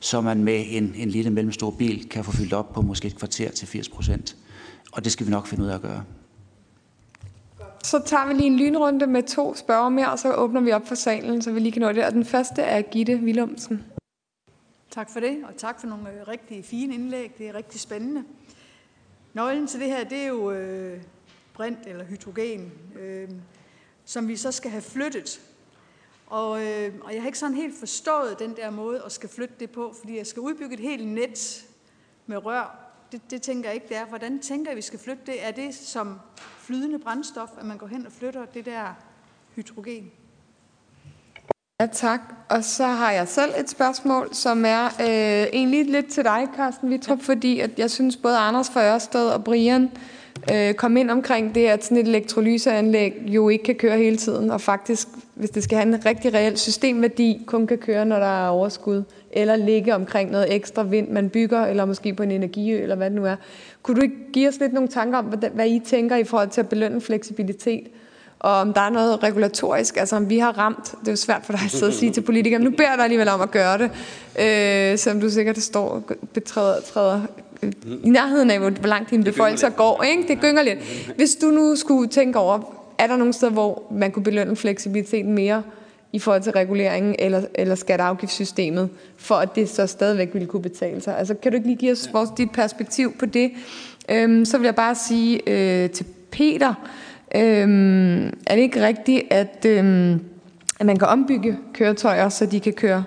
så 0.00 0.20
man 0.20 0.44
med 0.44 0.64
en, 0.68 0.94
en 0.96 1.08
lille 1.08 1.30
mellemstor 1.30 1.70
bil 1.70 2.08
kan 2.08 2.24
få 2.24 2.32
fyldt 2.32 2.52
op 2.52 2.72
på 2.72 2.82
måske 2.82 3.06
et 3.08 3.18
kvarter 3.18 3.50
til 3.50 3.68
80 3.68 3.88
procent. 3.88 4.36
Og 4.92 5.04
det 5.04 5.12
skal 5.12 5.26
vi 5.26 5.30
nok 5.30 5.46
finde 5.46 5.64
ud 5.64 5.68
af 5.68 5.74
at 5.74 5.82
gøre. 5.82 6.04
Så 7.84 8.02
tager 8.06 8.26
vi 8.26 8.34
lige 8.34 8.46
en 8.46 8.56
lynrunde 8.56 9.06
med 9.06 9.22
to 9.22 9.54
spørger 9.54 9.88
mere, 9.88 10.10
og 10.10 10.18
så 10.18 10.34
åbner 10.34 10.60
vi 10.60 10.72
op 10.72 10.88
for 10.88 10.94
salen, 10.94 11.42
så 11.42 11.52
vi 11.52 11.60
lige 11.60 11.72
kan 11.72 11.82
nå 11.82 11.92
det. 11.92 12.04
Og 12.04 12.12
den 12.12 12.24
første 12.24 12.62
er 12.62 12.82
Gitte 12.82 13.20
Willumsen. 13.24 13.84
Tak 14.90 15.10
for 15.10 15.20
det, 15.20 15.36
og 15.48 15.56
tak 15.56 15.80
for 15.80 15.86
nogle 15.86 16.08
øh, 16.08 16.28
rigtig 16.28 16.64
fine 16.64 16.94
indlæg. 16.94 17.32
Det 17.38 17.48
er 17.48 17.54
rigtig 17.54 17.80
spændende. 17.80 18.24
Nøglen 19.34 19.66
til 19.66 19.80
det 19.80 19.88
her, 19.88 20.04
det 20.04 20.18
er 20.18 20.26
jo 20.26 20.50
øh, 20.50 21.02
brint 21.54 21.78
eller 21.86 22.04
hydrogen, 22.04 22.72
øh, 22.98 23.30
som 24.04 24.28
vi 24.28 24.36
så 24.36 24.52
skal 24.52 24.70
have 24.70 24.82
flyttet. 24.82 25.40
Og, 26.26 26.66
øh, 26.66 26.94
og 27.00 27.14
jeg 27.14 27.22
har 27.22 27.26
ikke 27.26 27.38
sådan 27.38 27.56
helt 27.56 27.78
forstået 27.78 28.38
den 28.38 28.56
der 28.56 28.70
måde 28.70 29.02
at 29.02 29.12
skal 29.12 29.28
flytte 29.28 29.54
det 29.60 29.70
på, 29.70 29.94
fordi 30.00 30.16
jeg 30.16 30.26
skal 30.26 30.40
udbygge 30.40 30.74
et 30.74 30.80
helt 30.80 31.08
net 31.08 31.66
med 32.26 32.44
rør. 32.44 32.92
Det, 33.12 33.30
det 33.30 33.42
tænker 33.42 33.68
jeg 33.68 33.74
ikke, 33.74 33.88
det 33.88 33.96
er. 33.96 34.06
Hvordan 34.06 34.38
tænker 34.38 34.70
jeg, 34.70 34.76
vi 34.76 34.82
skal 34.82 34.98
flytte 34.98 35.22
det? 35.26 35.44
Er 35.46 35.50
det 35.50 35.74
som 35.74 36.20
flydende 36.58 36.98
brændstof, 36.98 37.50
at 37.58 37.66
man 37.66 37.78
går 37.78 37.86
hen 37.86 38.06
og 38.06 38.12
flytter 38.12 38.44
det 38.44 38.64
der 38.64 38.94
hydrogen? 39.56 40.12
Ja, 41.80 41.86
tak. 41.86 42.20
Og 42.50 42.64
så 42.64 42.84
har 42.84 43.12
jeg 43.12 43.28
selv 43.28 43.50
et 43.60 43.70
spørgsmål, 43.70 44.28
som 44.32 44.64
er 44.64 44.84
øh, 44.84 45.46
egentlig 45.52 45.86
lidt 45.86 46.06
til 46.06 46.24
dig, 46.24 46.48
Carsten 46.56 46.90
Vitrup, 46.90 47.20
fordi 47.20 47.60
at 47.60 47.70
jeg 47.78 47.90
synes 47.90 48.16
både 48.16 48.36
Anders 48.36 48.70
fra 48.70 48.94
Ørsted 48.94 49.26
og 49.26 49.44
Brian 49.44 49.90
øh, 50.52 50.74
kom 50.74 50.96
ind 50.96 51.10
omkring 51.10 51.54
det, 51.54 51.66
at 51.66 51.84
sådan 51.84 51.96
et 51.96 52.08
elektrolyseanlæg 52.08 53.22
jo 53.26 53.48
ikke 53.48 53.64
kan 53.64 53.74
køre 53.74 53.96
hele 53.96 54.16
tiden, 54.16 54.50
og 54.50 54.60
faktisk 54.60 55.08
hvis 55.34 55.50
det 55.50 55.62
skal 55.62 55.78
have 55.78 55.88
en 55.94 56.06
rigtig 56.06 56.34
reel 56.34 56.58
systemværdi, 56.58 57.42
kun 57.46 57.66
kan 57.66 57.78
køre, 57.78 58.04
når 58.04 58.18
der 58.18 58.44
er 58.44 58.48
overskud, 58.48 59.02
eller 59.32 59.56
ligge 59.56 59.94
omkring 59.94 60.30
noget 60.30 60.54
ekstra 60.54 60.82
vind, 60.82 61.08
man 61.08 61.30
bygger, 61.30 61.66
eller 61.66 61.84
måske 61.84 62.14
på 62.14 62.22
en 62.22 62.30
energiø, 62.30 62.82
eller 62.82 62.96
hvad 62.96 63.10
det 63.10 63.16
nu 63.16 63.24
er. 63.24 63.36
Kunne 63.82 63.96
du 63.96 64.02
ikke 64.02 64.32
give 64.32 64.48
os 64.48 64.60
lidt 64.60 64.72
nogle 64.72 64.88
tanker 64.88 65.18
om, 65.18 65.24
hvad 65.54 65.68
I 65.68 65.80
tænker 65.84 66.16
i 66.16 66.24
forhold 66.24 66.48
til 66.48 66.60
at 66.60 66.68
belønne 66.68 67.00
fleksibilitet? 67.00 67.88
Og 68.44 68.52
om 68.52 68.72
der 68.72 68.80
er 68.80 68.90
noget 68.90 69.22
regulatorisk, 69.22 69.96
altså 69.96 70.16
om 70.16 70.30
vi 70.30 70.38
har 70.38 70.58
ramt, 70.58 70.94
det 71.00 71.08
er 71.08 71.12
jo 71.12 71.16
svært 71.16 71.40
for 71.44 71.52
dig 71.52 71.62
at 71.64 71.70
sidde 71.70 71.90
og 71.90 71.92
sige 71.92 72.12
til 72.12 72.20
politikere, 72.20 72.58
men 72.58 72.64
nu 72.64 72.70
beder 72.70 72.88
jeg 72.88 72.98
dig 72.98 73.04
alligevel 73.04 73.28
om 73.28 73.40
at 73.40 73.50
gøre 73.50 73.78
det, 73.78 73.90
øh, 74.92 74.98
som 74.98 75.20
du 75.20 75.30
sikkert 75.30 75.58
står 75.58 76.02
betræder, 76.34 76.80
træder 76.80 77.20
i 78.04 78.10
nærheden 78.10 78.50
af, 78.50 78.58
hvor 78.58 78.86
langt 78.86 79.10
dine 79.10 79.24
beføjelser 79.24 79.70
går. 79.70 80.02
Ikke? 80.02 80.28
Det 80.28 80.40
gynger 80.40 80.62
lidt. 80.62 80.78
Hvis 81.16 81.34
du 81.34 81.46
nu 81.46 81.76
skulle 81.76 82.08
tænke 82.08 82.38
over, 82.38 82.60
er 82.98 83.06
der 83.06 83.16
nogle 83.16 83.32
steder, 83.32 83.52
hvor 83.52 83.82
man 83.90 84.10
kunne 84.10 84.22
belønne 84.22 84.56
fleksibiliteten 84.56 85.32
mere 85.32 85.62
i 86.12 86.18
forhold 86.18 86.42
til 86.42 86.52
reguleringen 86.52 87.16
eller, 87.18 87.42
eller 87.54 87.74
skatteafgiftssystemet, 87.74 88.88
for 89.16 89.34
at 89.34 89.54
det 89.54 89.68
så 89.68 89.86
stadigvæk 89.86 90.30
ville 90.32 90.48
kunne 90.48 90.62
betale 90.62 91.00
sig? 91.00 91.18
Altså, 91.18 91.34
kan 91.34 91.52
du 91.52 91.56
ikke 91.56 91.68
lige 91.68 91.78
give 91.78 91.92
os 91.92 92.10
vores, 92.12 92.30
dit 92.38 92.50
perspektiv 92.50 93.12
på 93.18 93.26
det? 93.26 93.50
Øhm, 94.10 94.44
så 94.44 94.58
vil 94.58 94.64
jeg 94.64 94.74
bare 94.74 94.94
sige 94.94 95.40
øh, 95.46 95.90
til 95.90 96.06
Peter, 96.30 96.74
øhm, 97.36 98.26
er 98.26 98.54
det 98.54 98.62
ikke 98.62 98.86
rigtigt, 98.86 99.22
at, 99.30 99.66
øhm, 99.66 100.20
at 100.80 100.86
man 100.86 100.96
kan 100.98 101.08
ombygge 101.08 101.58
køretøjer, 101.72 102.28
så 102.28 102.46
de 102.46 102.60
kan 102.60 102.72
køre 102.72 103.04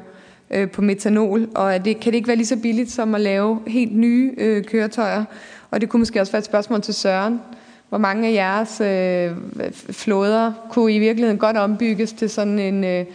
øh, 0.51 0.71
på 0.71 0.81
metanol, 0.81 1.47
og 1.55 1.73
er 1.73 1.77
det, 1.77 1.99
kan 1.99 2.11
det 2.11 2.17
ikke 2.17 2.27
være 2.27 2.37
lige 2.37 2.47
så 2.47 2.57
billigt 2.61 2.91
som 2.91 3.15
at 3.15 3.21
lave 3.21 3.59
helt 3.67 3.95
nye 3.97 4.33
øh, 4.37 4.63
køretøjer? 4.63 5.25
Og 5.71 5.81
det 5.81 5.89
kunne 5.89 5.99
måske 5.99 6.21
også 6.21 6.31
være 6.31 6.39
et 6.39 6.45
spørgsmål 6.45 6.81
til 6.81 6.93
Søren. 6.93 7.41
Hvor 7.89 7.97
mange 7.97 8.27
af 8.27 8.33
jeres 8.33 8.81
øh, 8.81 9.31
flåder 9.73 10.53
kunne 10.69 10.93
i 10.93 10.99
virkeligheden 10.99 11.37
godt 11.37 11.57
ombygges 11.57 12.13
til 12.13 12.29
sådan 12.29 12.59
en, 12.59 12.83
øh, 12.83 13.05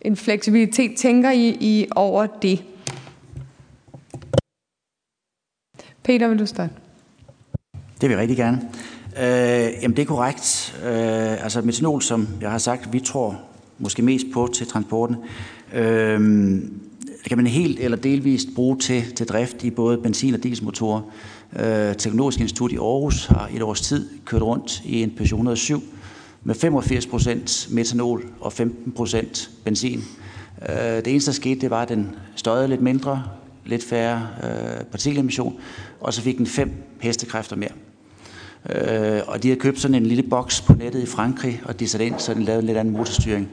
en 0.00 0.16
fleksibilitet? 0.16 0.96
Tænker 0.96 1.30
I, 1.30 1.48
I 1.60 1.88
over 1.96 2.26
det? 2.26 2.64
Peter, 6.02 6.28
vil 6.28 6.38
du 6.38 6.46
starte? 6.46 6.72
Det 8.00 8.08
vil 8.08 8.10
jeg 8.10 8.18
rigtig 8.18 8.36
gerne. 8.36 8.60
Øh, 9.18 9.72
jamen, 9.82 9.96
det 9.96 10.02
er 10.02 10.06
korrekt. 10.06 10.76
Øh, 10.84 11.44
altså, 11.44 11.60
metanol, 11.60 12.02
som 12.02 12.28
jeg 12.40 12.50
har 12.50 12.58
sagt, 12.58 12.92
vi 12.92 13.00
tror 13.00 13.40
måske 13.78 14.02
mest 14.02 14.26
på 14.34 14.48
til 14.54 14.66
transporten. 14.66 15.16
Øh, 15.74 16.20
det 17.22 17.28
kan 17.28 17.38
man 17.38 17.46
helt 17.46 17.80
eller 17.80 17.96
delvist 17.96 18.48
bruge 18.54 18.78
til, 18.78 19.14
til 19.14 19.26
drift 19.26 19.64
i 19.64 19.70
både 19.70 19.98
benzin- 19.98 20.34
og 20.34 20.42
dieselmotorer. 20.42 21.00
Øh, 21.56 21.96
Teknologisk 21.96 22.40
Institut 22.40 22.72
i 22.72 22.76
Aarhus 22.76 23.26
har 23.26 23.50
et 23.54 23.62
års 23.62 23.80
tid 23.80 24.08
kørt 24.24 24.42
rundt 24.42 24.82
i 24.84 25.02
en 25.02 25.10
Peugeot 25.10 25.32
107 25.32 25.82
med 26.44 26.54
85% 26.54 27.74
metanol 27.74 28.24
og 28.40 28.52
15% 28.52 29.50
benzin. 29.64 30.04
Øh, 30.68 30.76
det 30.76 31.06
eneste, 31.06 31.30
der 31.30 31.34
skete, 31.34 31.60
det 31.60 31.70
var, 31.70 31.82
at 31.82 31.88
den 31.88 32.14
støjede 32.36 32.68
lidt 32.68 32.80
mindre, 32.80 33.24
lidt 33.64 33.84
færre 33.84 34.28
øh, 34.42 34.84
partikelemission, 34.84 35.56
og 36.00 36.14
så 36.14 36.22
fik 36.22 36.38
den 36.38 36.46
5 36.46 36.70
hestekræfter 37.00 37.56
mere. 37.56 37.72
Øh, 38.70 39.20
og 39.26 39.42
de 39.42 39.48
har 39.48 39.56
købt 39.56 39.80
sådan 39.80 39.94
en 39.94 40.06
lille 40.06 40.22
boks 40.22 40.60
på 40.60 40.72
nettet 40.72 41.02
i 41.02 41.06
Frankrig, 41.06 41.62
og 41.64 41.80
de 41.80 41.88
satte 41.88 42.06
ind, 42.06 42.18
så 42.18 42.34
den 42.34 42.42
lavede 42.42 42.60
en 42.60 42.66
lidt 42.66 42.78
anden 42.78 42.94
motorstyring. 42.94 43.48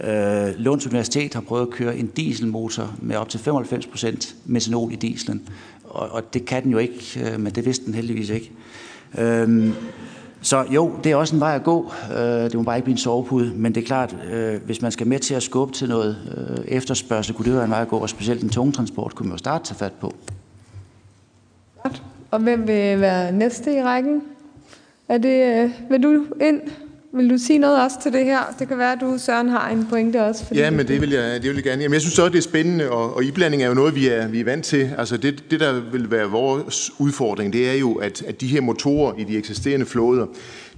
Øh, 0.00 0.48
Lunds 0.58 0.86
Universitet 0.86 1.34
har 1.34 1.40
prøvet 1.40 1.62
at 1.62 1.70
køre 1.70 1.96
en 1.96 2.06
dieselmotor 2.06 2.94
med 3.00 3.16
op 3.16 3.28
til 3.28 3.38
95% 3.38 4.34
metanol 4.46 4.92
i 4.92 4.96
dieselen, 4.96 5.42
og, 5.84 6.10
og 6.10 6.34
det 6.34 6.44
kan 6.44 6.62
den 6.62 6.70
jo 6.70 6.78
ikke, 6.78 7.20
øh, 7.24 7.40
men 7.40 7.52
det 7.52 7.66
vidste 7.66 7.86
den 7.86 7.94
heldigvis 7.94 8.30
ikke. 8.30 8.50
Øh, 9.18 9.70
så 10.42 10.64
jo, 10.70 10.92
det 11.04 11.12
er 11.12 11.16
også 11.16 11.34
en 11.34 11.40
vej 11.40 11.54
at 11.54 11.62
gå. 11.62 11.92
Øh, 12.12 12.18
det 12.18 12.54
må 12.54 12.62
bare 12.62 12.76
ikke 12.76 12.84
blive 12.84 12.94
en 12.94 12.98
sovepude, 12.98 13.52
men 13.56 13.74
det 13.74 13.82
er 13.82 13.86
klart, 13.86 14.16
øh, 14.32 14.60
hvis 14.64 14.82
man 14.82 14.92
skal 14.92 15.06
med 15.06 15.18
til 15.18 15.34
at 15.34 15.42
skubbe 15.42 15.74
til 15.74 15.88
noget 15.88 16.16
øh, 16.36 16.64
efterspørgsel, 16.68 17.34
kunne 17.34 17.46
det 17.46 17.54
være 17.54 17.64
en 17.64 17.70
vej 17.70 17.82
at 17.82 17.88
gå, 17.88 17.98
og 17.98 18.08
specielt 18.08 18.40
den 18.40 18.50
tunge 18.50 18.72
transport 18.72 19.14
kunne 19.14 19.28
man 19.28 19.34
jo 19.34 19.38
starte 19.38 19.64
til 19.64 19.76
fat 19.76 19.92
på. 19.92 20.14
Og 22.30 22.40
hvem 22.40 22.60
vil 22.60 23.00
være 23.00 23.32
næste 23.32 23.76
i 23.76 23.82
rækken? 23.82 24.22
Er 25.08 25.18
det, 25.18 25.62
øh, 25.64 25.70
vil 25.90 26.02
du 26.02 26.26
ind? 26.40 26.60
Vil 27.14 27.30
du 27.30 27.38
sige 27.38 27.58
noget 27.58 27.82
også 27.84 27.96
til 28.02 28.12
det 28.12 28.24
her? 28.24 28.54
Det 28.58 28.68
kan 28.68 28.78
være, 28.78 28.92
at 28.92 28.98
du, 29.00 29.18
Søren, 29.18 29.48
har 29.48 29.70
en 29.70 29.86
pointe 29.90 30.24
også. 30.24 30.46
Fordi 30.46 30.60
ja, 30.60 30.70
men 30.70 30.88
det 30.88 31.00
vil 31.00 31.10
jeg, 31.10 31.42
det 31.42 31.48
vil 31.50 31.54
jeg 31.54 31.64
gerne. 31.64 31.82
Jamen, 31.82 31.92
jeg 31.92 32.00
synes 32.00 32.18
også, 32.18 32.32
det 32.32 32.38
er 32.38 32.42
spændende, 32.42 32.90
og, 32.90 33.16
og 33.16 33.24
iblanding 33.24 33.62
er 33.62 33.68
jo 33.68 33.74
noget, 33.74 33.94
vi 33.94 34.08
er, 34.08 34.28
vi 34.28 34.40
er 34.40 34.44
vant 34.44 34.64
til. 34.64 34.90
Altså 34.98 35.16
det, 35.16 35.44
det, 35.50 35.60
der 35.60 35.80
vil 35.80 36.10
være 36.10 36.30
vores 36.30 36.90
udfordring, 36.98 37.52
det 37.52 37.70
er 37.70 37.74
jo, 37.74 37.94
at, 37.94 38.22
at 38.22 38.40
de 38.40 38.46
her 38.46 38.60
motorer 38.60 39.14
i 39.18 39.24
de 39.24 39.36
eksisterende 39.36 39.86
flåder, 39.86 40.26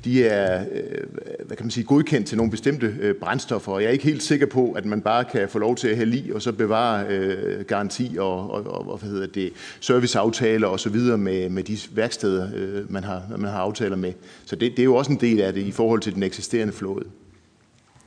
de 0.04 0.24
er 0.24 0.60
øh, 0.72 1.46
hvad 1.46 1.56
kan 1.56 1.66
man 1.66 1.70
sige, 1.70 1.84
godkendt 1.84 2.26
til 2.26 2.36
nogle 2.36 2.50
bestemte 2.50 2.94
øh, 3.00 3.14
brændstoffer, 3.14 3.72
og 3.72 3.82
jeg 3.82 3.88
er 3.88 3.92
ikke 3.92 4.04
helt 4.04 4.22
sikker 4.22 4.46
på, 4.46 4.72
at 4.72 4.84
man 4.84 5.00
bare 5.00 5.24
kan 5.24 5.48
få 5.48 5.58
lov 5.58 5.76
til 5.76 5.88
at 5.88 5.96
hælde 5.96 6.16
i, 6.16 6.30
og 6.30 6.42
så 6.42 6.52
bevare 6.52 7.06
øh, 7.08 7.64
garanti 7.64 8.16
og, 8.18 8.50
og, 8.50 8.88
og 8.88 8.98
hvad 8.98 9.10
hedder 9.10 9.26
det, 9.26 9.52
serviceaftaler 9.80 10.66
og 10.66 10.80
så 10.80 10.88
videre 10.88 11.18
med, 11.18 11.48
med 11.48 11.62
de 11.62 11.78
værksteder, 11.94 12.48
øh, 12.56 12.92
man, 12.92 13.04
har, 13.04 13.22
man 13.36 13.50
har 13.50 13.58
aftaler 13.58 13.96
med. 13.96 14.12
Så 14.44 14.56
det, 14.56 14.72
det 14.72 14.78
er 14.78 14.84
jo 14.84 14.94
også 14.94 15.12
en 15.12 15.20
del 15.20 15.40
af 15.40 15.52
det 15.52 15.60
i 15.60 15.72
forhold 15.72 16.00
til 16.00 16.14
den 16.14 16.22
eksisterende 16.22 16.72
flåde. 16.72 17.04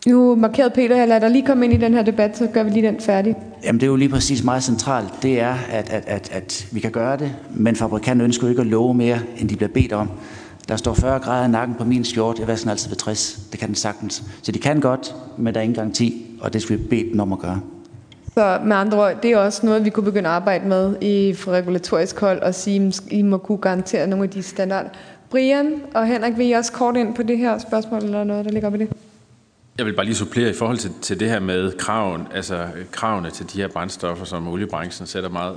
Nu 0.07 0.36
markerede 0.36 0.69
Peter, 0.76 0.95
jeg 0.95 1.07
lader 1.07 1.19
dig 1.19 1.32
lige 1.32 1.45
komme 1.45 1.65
ind 1.65 1.74
i 1.74 1.78
den 1.78 1.94
her 1.94 2.02
debat, 2.03 2.38
så 2.38 2.48
gør 2.53 2.64
vi 2.64 2.69
lige 2.69 2.88
den 2.88 2.99
færdig. 2.99 3.36
Jamen 3.64 3.80
det 3.80 3.86
er 3.86 3.91
jo 3.91 3.95
lige 3.95 4.10
præcis 4.10 4.44
meget 4.44 4.64
centralt. 4.64 5.10
Det 5.22 5.40
er, 5.40 5.56
at, 5.69 5.90
at, 5.90 6.03
at, 6.07 6.30
at 6.32 6.68
vi 6.72 6.80
kan 6.80 6.91
gøre 6.91 7.18
det, 7.18 7.36
men 7.56 7.76
fabrikanten 7.76 8.26
ønsker 8.26 8.48
jo 8.48 8.49
ikke 8.49 8.61
at 8.61 8.68
love 8.68 8.94
mere, 8.94 9.19
end 9.38 9.49
de 9.49 9.56
bliver 9.56 9.69
bedt 9.69 9.94
om. 9.94 10.10
Der 10.68 10.76
står 10.76 10.94
40 10.94 11.19
grader 11.19 11.45
i 11.45 11.49
nakken 11.49 11.76
på 11.76 11.84
min 11.84 12.06
skjort, 12.06 12.39
jeg 12.39 12.48
vasker 12.48 12.69
altid 12.72 12.89
ved 12.89 12.98
60. 12.98 13.39
Det 13.52 13.60
kan 13.60 13.68
den 13.68 13.76
sagtens. 13.76 14.23
Så 14.41 14.52
de 14.52 14.60
kan 14.60 14.80
godt, 14.80 15.15
men 15.38 15.53
der 15.53 15.60
er 15.60 15.64
ingen 15.64 15.76
garanti, 15.76 16.26
og 16.41 16.53
det 16.53 16.61
skal 16.61 16.77
vi 16.77 16.84
bede 16.84 17.11
dem 17.11 17.19
om 17.19 17.34
at 17.34 17.39
gøre. 17.39 17.61
Så 18.34 18.60
med 18.64 18.76
andre 18.76 18.98
ord, 18.98 19.22
det 19.23 19.31
er 19.31 19.38
også 19.38 19.65
noget, 19.65 19.85
vi 19.85 19.89
kunne 19.89 20.03
begynde 20.03 20.30
at 20.30 20.35
arbejde 20.35 20.68
med 20.68 20.95
i 21.02 21.34
for 21.34 21.52
regulatorisk 21.52 22.19
hold, 22.19 22.39
og 22.39 22.56
sige, 22.56 22.88
at 22.88 23.02
I 23.11 23.22
må 23.22 23.38
kunne 23.38 23.57
garantere 23.57 24.07
nogle 24.07 24.23
af 24.23 24.30
de 24.30 24.44
standarder. 24.44 24.89
Brian 25.30 25.81
og 25.94 26.07
Henrik, 26.07 26.38
vil 26.38 26.49
I 26.49 26.52
også 26.52 26.72
kort 26.72 26.98
ind 26.98 27.15
på 27.15 27.23
det 27.23 27.38
her 27.38 27.57
spørgsmål, 27.57 28.03
eller 28.03 28.23
noget, 28.23 28.45
der 28.45 28.52
ligger 28.52 28.68
op 28.68 28.76
i 28.76 28.77
det? 28.77 28.89
Jeg 29.77 29.85
vil 29.85 29.95
bare 29.95 30.06
lige 30.06 30.15
supplere 30.15 30.49
i 30.49 30.53
forhold 30.53 30.77
til, 30.77 30.91
til 31.02 31.19
det 31.19 31.30
her 31.30 31.39
med 31.39 31.72
kraven, 31.77 32.27
altså 32.34 32.65
kravene 32.91 33.30
til 33.30 33.53
de 33.53 33.61
her 33.61 33.68
brændstoffer, 33.68 34.26
som 34.26 34.48
oliebranchen 34.48 35.07
sætter 35.07 35.30
meget, 35.30 35.56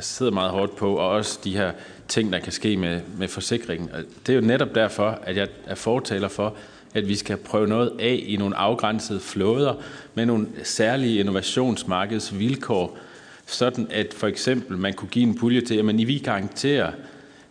sidder 0.00 0.32
meget 0.32 0.50
hårdt 0.50 0.76
på, 0.76 0.94
og 0.94 1.08
også 1.08 1.38
de 1.44 1.56
her 1.56 1.72
ting, 2.08 2.32
der 2.32 2.38
kan 2.38 2.52
ske 2.52 2.76
med, 2.76 3.00
med 3.18 3.28
forsikringen. 3.28 3.90
Det 4.26 4.32
er 4.32 4.36
jo 4.36 4.46
netop 4.46 4.74
derfor, 4.74 5.18
at 5.22 5.36
jeg 5.36 5.48
er 5.66 5.74
fortaler 5.74 6.28
for, 6.28 6.54
at 6.94 7.08
vi 7.08 7.14
skal 7.14 7.36
prøve 7.36 7.66
noget 7.66 7.92
af 7.98 8.24
i 8.26 8.36
nogle 8.36 8.56
afgrænsede 8.56 9.20
flåder 9.20 9.74
med 10.14 10.26
nogle 10.26 10.46
særlige 10.62 11.20
innovationsmarkedsvilkår, 11.20 12.98
sådan 13.46 13.86
at 13.90 14.14
for 14.14 14.26
eksempel 14.26 14.78
man 14.78 14.94
kunne 14.94 15.08
give 15.08 15.22
en 15.22 15.38
pulje 15.38 15.60
til, 15.60 15.74
at 15.74 15.84
man 15.84 16.00
I 16.00 16.04
vi 16.04 16.18
garanterer 16.18 16.92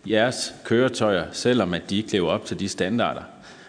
jeres 0.05 0.53
køretøjer, 0.63 1.25
selvom 1.31 1.73
at 1.73 1.89
de 1.89 1.97
ikke 1.97 2.11
lever 2.11 2.29
op 2.29 2.45
til 2.45 2.59
de 2.59 2.69
standarder. 2.69 3.21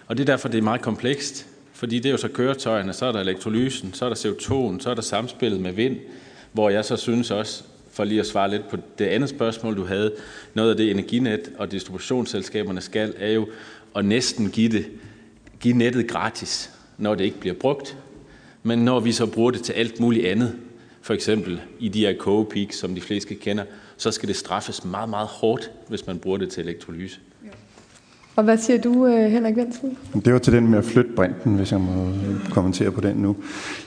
Og 0.06 0.16
det 0.16 0.22
er 0.22 0.26
derfor, 0.26 0.48
det 0.48 0.58
er 0.58 0.62
meget 0.62 0.82
komplekst. 0.82 1.46
Fordi 1.72 1.96
det 1.96 2.06
er 2.06 2.10
jo 2.10 2.16
så 2.16 2.28
køretøjerne, 2.28 2.92
så 2.92 3.06
er 3.06 3.12
der 3.12 3.20
elektrolysen, 3.20 3.94
så 3.94 4.04
er 4.04 4.08
der 4.08 4.16
CO2'en, 4.16 4.80
så 4.80 4.90
er 4.90 4.94
der 4.94 5.02
samspillet 5.02 5.60
med 5.60 5.72
vind, 5.72 5.96
hvor 6.52 6.70
jeg 6.70 6.84
så 6.84 6.96
synes 6.96 7.30
også, 7.30 7.64
for 7.90 8.04
lige 8.04 8.20
at 8.20 8.26
svare 8.26 8.50
lidt 8.50 8.68
på 8.68 8.76
det 8.98 9.04
andet 9.04 9.28
spørgsmål, 9.28 9.76
du 9.76 9.84
havde, 9.84 10.12
noget 10.54 10.70
af 10.70 10.76
det 10.76 10.90
energinet 10.90 11.52
og 11.58 11.72
distributionsselskaberne 11.72 12.80
skal, 12.80 13.14
er 13.18 13.32
jo 13.32 13.48
at 13.96 14.04
næsten 14.04 14.50
give, 14.50 14.68
det, 14.68 14.86
give 15.60 15.76
nettet 15.76 16.08
gratis, 16.08 16.70
når 16.98 17.14
det 17.14 17.24
ikke 17.24 17.40
bliver 17.40 17.54
brugt. 17.54 17.96
Men 18.62 18.78
når 18.78 19.00
vi 19.00 19.12
så 19.12 19.26
bruger 19.26 19.50
det 19.50 19.62
til 19.62 19.72
alt 19.72 20.00
muligt 20.00 20.26
andet, 20.26 20.54
for 21.02 21.14
eksempel 21.14 21.60
i 21.78 21.88
de 21.88 22.00
her 22.00 22.14
kogepeaks, 22.18 22.76
som 22.76 22.94
de 22.94 23.00
fleste 23.00 23.34
kender, 23.34 23.64
så 23.96 24.10
skal 24.10 24.28
det 24.28 24.36
straffes 24.36 24.84
meget, 24.84 25.08
meget 25.08 25.28
hårdt, 25.28 25.70
hvis 25.88 26.06
man 26.06 26.18
bruger 26.18 26.38
det 26.38 26.50
til 26.50 26.62
elektrolyse. 26.62 27.20
Og 28.36 28.44
hvad 28.44 28.58
siger 28.58 28.80
du, 28.80 29.06
øh, 29.06 29.30
Henrik 29.30 29.56
Vensen? 29.56 29.98
Det 30.24 30.32
var 30.32 30.38
til 30.38 30.52
den 30.52 30.68
med 30.68 30.78
at 30.78 30.84
flytte 30.84 31.10
brinten, 31.16 31.54
hvis 31.54 31.72
jeg 31.72 31.80
må 31.80 32.12
kommentere 32.50 32.90
på 32.90 33.00
den 33.00 33.16
nu. 33.16 33.36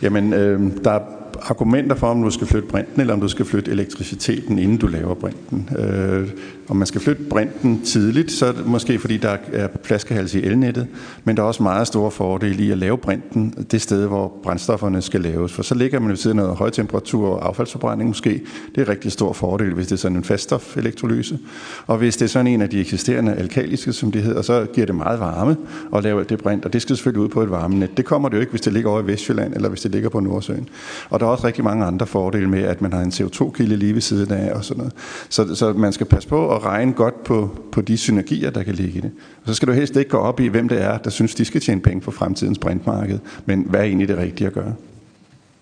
Jamen, 0.01 0.33
øh, 0.33 0.83
der 0.83 0.91
er 0.91 1.20
argumenter 1.41 1.95
for, 1.95 2.07
om 2.07 2.23
du 2.23 2.29
skal 2.29 2.47
flytte 2.47 2.67
brinten, 2.67 3.01
eller 3.01 3.13
om 3.13 3.21
du 3.21 3.27
skal 3.27 3.45
flytte 3.45 3.71
elektriciteten, 3.71 4.59
inden 4.59 4.77
du 4.77 4.87
laver 4.87 5.13
brinten. 5.13 5.69
Øh, 5.77 6.29
om 6.67 6.77
man 6.77 6.87
skal 6.87 7.01
flytte 7.01 7.23
brinten 7.23 7.81
tidligt, 7.81 8.31
så 8.31 8.45
er 8.45 8.51
det 8.51 8.65
måske 8.65 8.99
fordi, 8.99 9.17
der 9.17 9.37
er 9.53 9.67
flaskehals 9.83 10.35
i 10.35 10.43
elnettet, 10.43 10.87
men 11.23 11.37
der 11.37 11.43
er 11.43 11.47
også 11.47 11.63
meget 11.63 11.87
store 11.87 12.11
fordele 12.11 12.63
i 12.63 12.71
at 12.71 12.77
lave 12.77 12.97
brinten 12.97 13.65
det 13.71 13.81
sted, 13.81 14.07
hvor 14.07 14.33
brændstofferne 14.43 15.01
skal 15.01 15.21
laves. 15.21 15.53
For 15.53 15.63
så 15.63 15.75
ligger 15.75 15.99
man 15.99 16.09
ved 16.09 16.17
siden 16.17 16.39
af 16.39 16.55
højtemperatur 16.55 17.27
og 17.27 17.47
affaldsforbrænding 17.47 18.09
måske. 18.09 18.41
Det 18.75 18.81
er 18.81 18.89
rigtig 18.89 19.11
stor 19.11 19.33
fordel, 19.33 19.73
hvis 19.73 19.87
det 19.87 19.93
er 19.93 19.97
sådan 19.97 20.17
en 20.17 20.23
faststofelektrolyse. 20.23 21.39
Og 21.87 21.97
hvis 21.97 22.17
det 22.17 22.25
er 22.25 22.29
sådan 22.29 22.47
en 22.47 22.61
af 22.61 22.69
de 22.69 22.79
eksisterende 22.79 23.33
alkaliske, 23.33 23.93
som 23.93 24.11
det 24.11 24.23
hedder, 24.23 24.41
så 24.41 24.65
giver 24.73 24.85
det 24.85 24.95
meget 24.95 25.19
varme 25.19 25.57
at 25.95 26.03
lave 26.03 26.23
det 26.23 26.39
brint, 26.39 26.65
og 26.65 26.73
det 26.73 26.81
skal 26.81 26.95
selvfølgelig 26.95 27.23
ud 27.23 27.29
på 27.29 27.41
et 27.41 27.51
varmenet. 27.51 27.97
Det 27.97 28.05
kommer 28.05 28.29
det 28.29 28.35
jo 28.35 28.41
ikke, 28.41 28.51
hvis 28.51 28.61
det 28.61 28.73
ligger 28.73 28.89
over 28.89 29.01
i 29.01 29.07
Vestjylland, 29.07 29.53
eller 29.55 29.69
hvis 29.69 29.81
det 29.81 29.91
ligger 29.91 30.09
på 30.09 30.19
Nordsøen. 30.19 30.69
Og 31.09 31.19
der 31.21 31.27
er 31.27 31.31
også 31.31 31.47
rigtig 31.47 31.63
mange 31.63 31.85
andre 31.85 32.07
fordele 32.07 32.49
med, 32.49 32.63
at 32.63 32.81
man 32.81 32.93
har 32.93 33.01
en 33.01 33.09
CO2-kilde 33.09 33.75
lige 33.75 33.93
ved 33.93 34.01
siden 34.01 34.31
af 34.33 34.53
og 34.53 34.65
sådan 34.65 34.77
noget. 34.77 34.93
Så, 35.29 35.55
så 35.55 35.73
man 35.73 35.93
skal 35.93 36.05
passe 36.05 36.29
på 36.29 36.55
at 36.55 36.63
regne 36.65 36.93
godt 36.93 37.23
på, 37.23 37.49
på 37.71 37.81
de 37.81 37.97
synergier, 37.97 38.49
der 38.49 38.63
kan 38.63 38.75
ligge 38.75 38.97
i 38.97 39.01
det. 39.01 39.11
Og 39.41 39.47
så 39.47 39.53
skal 39.53 39.67
du 39.67 39.73
helst 39.73 39.95
ikke 39.95 40.09
gå 40.09 40.17
op 40.17 40.39
i, 40.39 40.47
hvem 40.47 40.69
det 40.69 40.81
er, 40.81 40.97
der 40.97 41.09
synes, 41.09 41.35
de 41.35 41.45
skal 41.45 41.61
tjene 41.61 41.81
penge 41.81 42.01
på 42.01 42.11
fremtidens 42.11 42.59
brintmarked, 42.59 43.19
men 43.45 43.65
hvad 43.69 43.79
er 43.79 43.83
egentlig 43.83 44.07
det 44.07 44.17
rigtige 44.17 44.47
at 44.47 44.53
gøre? 44.53 44.73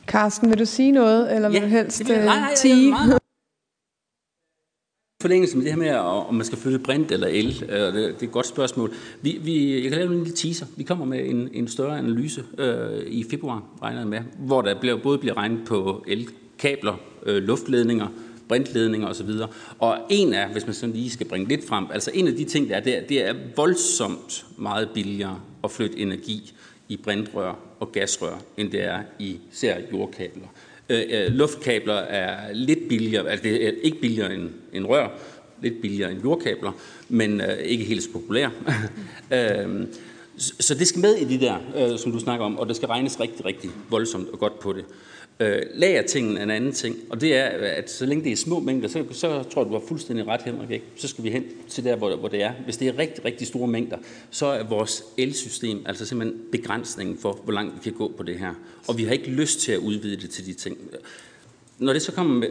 Carsten, 0.07 0.49
vil 0.49 0.59
du 0.59 0.65
sige 0.65 0.91
noget, 0.91 1.35
eller 1.35 1.49
vil 1.49 1.55
ja, 1.55 1.63
du 1.63 1.69
helst 1.69 2.03
nej, 2.07 2.25
nej, 2.25 2.53
tige? 2.57 2.95
Forlængelse 5.21 5.57
med 5.57 5.65
det 5.65 5.73
her 5.73 5.79
med, 5.79 5.91
om 5.95 6.35
man 6.35 6.45
skal 6.45 6.57
flytte 6.57 6.79
brint 6.79 7.11
eller 7.11 7.27
el, 7.27 7.63
øh, 7.69 7.79
det, 7.79 7.93
det 7.93 8.05
er 8.05 8.23
et 8.23 8.31
godt 8.31 8.47
spørgsmål. 8.47 8.93
Vi, 9.21 9.39
vi, 9.43 9.73
jeg 9.73 9.91
kan 9.91 9.91
lave 9.91 10.13
en 10.13 10.17
lille 10.17 10.35
teaser. 10.35 10.65
Vi 10.77 10.83
kommer 10.83 11.05
med 11.05 11.29
en, 11.29 11.49
en 11.53 11.67
større 11.67 11.97
analyse 11.97 12.43
øh, 12.57 13.03
i 13.07 13.25
februar, 13.29 13.63
regner 13.81 14.05
med, 14.05 14.19
hvor 14.37 14.61
der 14.61 14.79
bliver, 14.79 14.97
både 15.03 15.17
bliver 15.17 15.37
regnet 15.37 15.59
på 15.65 16.05
elkabler, 16.07 16.99
øh, 17.25 17.43
luftledninger, 17.43 18.07
brintledninger 18.47 19.07
osv. 19.07 19.29
Og 19.79 19.97
en 20.09 20.33
af, 20.33 20.49
hvis 20.49 20.65
man 20.65 20.73
sådan 20.73 20.95
lige 20.95 21.09
skal 21.09 21.27
bringe 21.27 21.47
lidt 21.47 21.67
frem, 21.67 21.85
altså 21.93 22.11
en 22.13 22.27
af 22.27 22.33
de 22.33 22.43
ting, 22.43 22.69
der 22.69 22.75
er 22.75 22.83
der, 22.83 23.01
det 23.01 23.27
er 23.27 23.33
voldsomt 23.55 24.45
meget 24.57 24.89
billigere 24.93 25.41
at 25.63 25.71
flytte 25.71 25.97
energi 25.97 26.53
i 26.89 26.97
brintrør 26.97 27.59
og 27.79 27.91
gasrør, 27.91 28.41
end 28.57 28.71
det 28.71 28.85
er 28.85 28.99
i 29.19 29.39
især 29.51 29.77
jordkabler. 29.91 30.47
Øh, 30.89 31.03
øh, 31.09 31.31
luftkabler 31.31 31.93
er 31.93 32.53
lidt 32.53 32.89
billigere, 32.89 33.29
altså 33.29 33.43
det 33.43 33.67
er 33.67 33.71
ikke 33.83 34.01
billigere 34.01 34.33
end, 34.33 34.49
end 34.73 34.85
rør, 34.85 35.07
lidt 35.61 35.81
billigere 35.81 36.11
end 36.11 36.21
jordkabler, 36.23 36.71
men 37.09 37.41
øh, 37.41 37.57
ikke 37.57 37.83
helt 37.83 38.03
så 38.03 38.09
populære. 38.09 38.51
øh, 39.33 39.87
så 40.37 40.75
det 40.75 40.87
skal 40.87 41.01
med 41.01 41.15
i 41.15 41.37
de 41.37 41.45
der, 41.45 41.57
øh, 41.77 41.99
som 41.99 42.11
du 42.11 42.19
snakker 42.19 42.45
om, 42.45 42.59
og 42.59 42.67
det 42.67 42.75
skal 42.75 42.87
regnes 42.87 43.19
rigtig, 43.19 43.45
rigtig 43.45 43.69
voldsomt 43.89 44.29
og 44.29 44.39
godt 44.39 44.59
på 44.59 44.73
det. 44.73 44.85
Øh, 45.41 45.61
lagertingen 45.73 46.37
er 46.37 46.43
en 46.43 46.49
anden 46.49 46.71
ting, 46.71 46.95
og 47.09 47.21
det 47.21 47.35
er, 47.35 47.45
at 47.45 47.91
så 47.91 48.05
længe 48.05 48.23
det 48.23 48.31
er 48.31 48.35
små 48.35 48.59
mængder, 48.59 48.87
så, 48.87 49.05
så 49.11 49.43
tror 49.43 49.61
jeg, 49.61 49.69
du 49.69 49.73
har 49.73 49.83
fuldstændig 49.87 50.27
ret, 50.27 50.41
Henrik, 50.41 50.71
ikke? 50.71 50.85
så 50.95 51.07
skal 51.07 51.23
vi 51.23 51.29
hen 51.29 51.43
til 51.69 51.83
der, 51.83 51.95
hvor, 51.95 52.15
hvor 52.15 52.27
det 52.27 52.43
er. 52.43 52.53
Hvis 52.63 52.77
det 52.77 52.87
er 52.87 52.97
rigtig, 52.97 53.25
rigtig 53.25 53.47
store 53.47 53.67
mængder, 53.67 53.97
så 54.31 54.45
er 54.45 54.63
vores 54.63 55.03
elsystem 55.17 55.83
altså 55.85 56.05
simpelthen 56.05 56.41
begrænsningen 56.51 57.17
for, 57.17 57.39
hvor 57.43 57.53
langt 57.53 57.75
vi 57.75 57.79
kan 57.83 57.93
gå 57.93 58.13
på 58.17 58.23
det 58.23 58.39
her. 58.39 58.53
Og 58.87 58.97
vi 58.97 59.03
har 59.03 59.11
ikke 59.11 59.29
lyst 59.29 59.59
til 59.59 59.71
at 59.71 59.79
udvide 59.79 60.21
det 60.21 60.29
til 60.29 60.45
de 60.45 60.53
ting. 60.53 60.77
Når 61.77 61.93
det 61.93 62.01
så 62.01 62.11
kommer 62.11 62.35
med, 62.35 62.47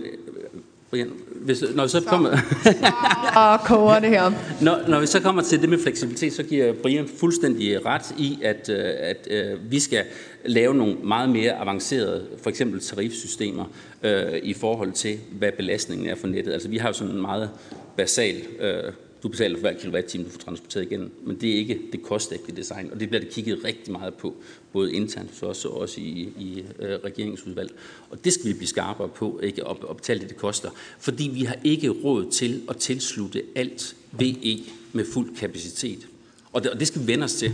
Brian, 0.91 1.13
hvis, 1.35 1.65
når 1.75 1.83
vi 1.83 1.89
så 1.89 2.01
kommer... 2.07 2.31
og 3.43 3.61
koger 3.61 3.99
det 3.99 4.09
her. 4.09 4.33
Når, 4.61 4.79
når 4.89 5.01
vi 5.01 5.07
så 5.07 5.21
kommer 5.21 5.43
til 5.43 5.61
det 5.61 5.69
med 5.69 5.79
fleksibilitet, 5.79 6.33
så 6.33 6.43
giver 6.43 6.73
Brian 6.73 7.09
fuldstændig 7.21 7.87
ret 7.87 8.15
i, 8.19 8.39
at, 8.43 8.69
øh, 8.69 8.85
at, 8.99 9.27
at 9.27 9.71
vi 9.71 9.81
skal 9.81 10.05
lave 10.45 10.75
nogle 10.75 10.95
meget 10.95 11.31
mere 11.31 11.53
avancerede, 11.53 12.27
for 12.43 12.51
eksempel 12.51 12.81
tarifsystemer, 12.81 13.65
øh, 14.03 14.39
i 14.43 14.55
forhold 14.55 14.93
til, 14.93 15.19
hvad 15.33 15.53
belastningen 15.53 16.09
er 16.09 16.15
for 16.15 16.27
nettet. 16.27 16.53
Altså 16.53 16.69
vi 16.69 16.77
har 16.77 16.89
jo 16.89 16.93
sådan 16.93 17.15
en 17.15 17.21
meget 17.21 17.51
basal 17.97 18.37
øh, 18.61 18.93
du 19.23 19.29
betaler 19.29 19.57
for 19.57 19.61
hver 19.61 19.79
kilowatt-time, 19.79 20.25
du 20.25 20.31
får 20.31 20.39
transporteret 20.39 20.85
igen, 20.85 21.11
men 21.25 21.41
det 21.41 21.51
er 21.51 21.55
ikke 21.55 21.81
det 21.93 22.03
kostægte 22.03 22.57
design, 22.57 22.91
og 22.93 23.01
det 23.01 23.09
bliver 23.09 23.23
der 23.23 23.31
kigget 23.31 23.65
rigtig 23.65 23.93
meget 23.93 24.15
på, 24.15 24.37
både 24.73 24.93
internt 24.93 25.37
så 25.37 25.47
også, 25.47 25.69
også 25.69 26.01
i, 26.01 26.33
i 26.39 26.65
øh, 26.79 26.99
regeringsudvalg. 27.05 27.71
Og 28.11 28.25
det 28.25 28.33
skal 28.33 28.47
vi 28.47 28.53
blive 28.55 28.69
skarpere 28.69 29.09
på, 29.09 29.41
ikke 29.43 29.69
at, 29.69 29.77
at 29.91 29.97
betale 29.97 30.21
det, 30.21 30.29
det 30.29 30.37
koster, 30.37 30.71
fordi 30.99 31.31
vi 31.35 31.43
har 31.43 31.57
ikke 31.65 31.89
råd 31.89 32.31
til 32.31 32.63
at 32.69 32.77
tilslutte 32.77 33.43
alt 33.55 33.97
VE 34.13 34.59
med 34.93 35.05
fuld 35.13 35.37
kapacitet. 35.37 36.09
Og 36.53 36.63
det, 36.63 36.71
og 36.71 36.79
det 36.79 36.87
skal 36.87 37.03
vi 37.03 37.07
vende 37.07 37.25
os 37.25 37.35
til, 37.35 37.53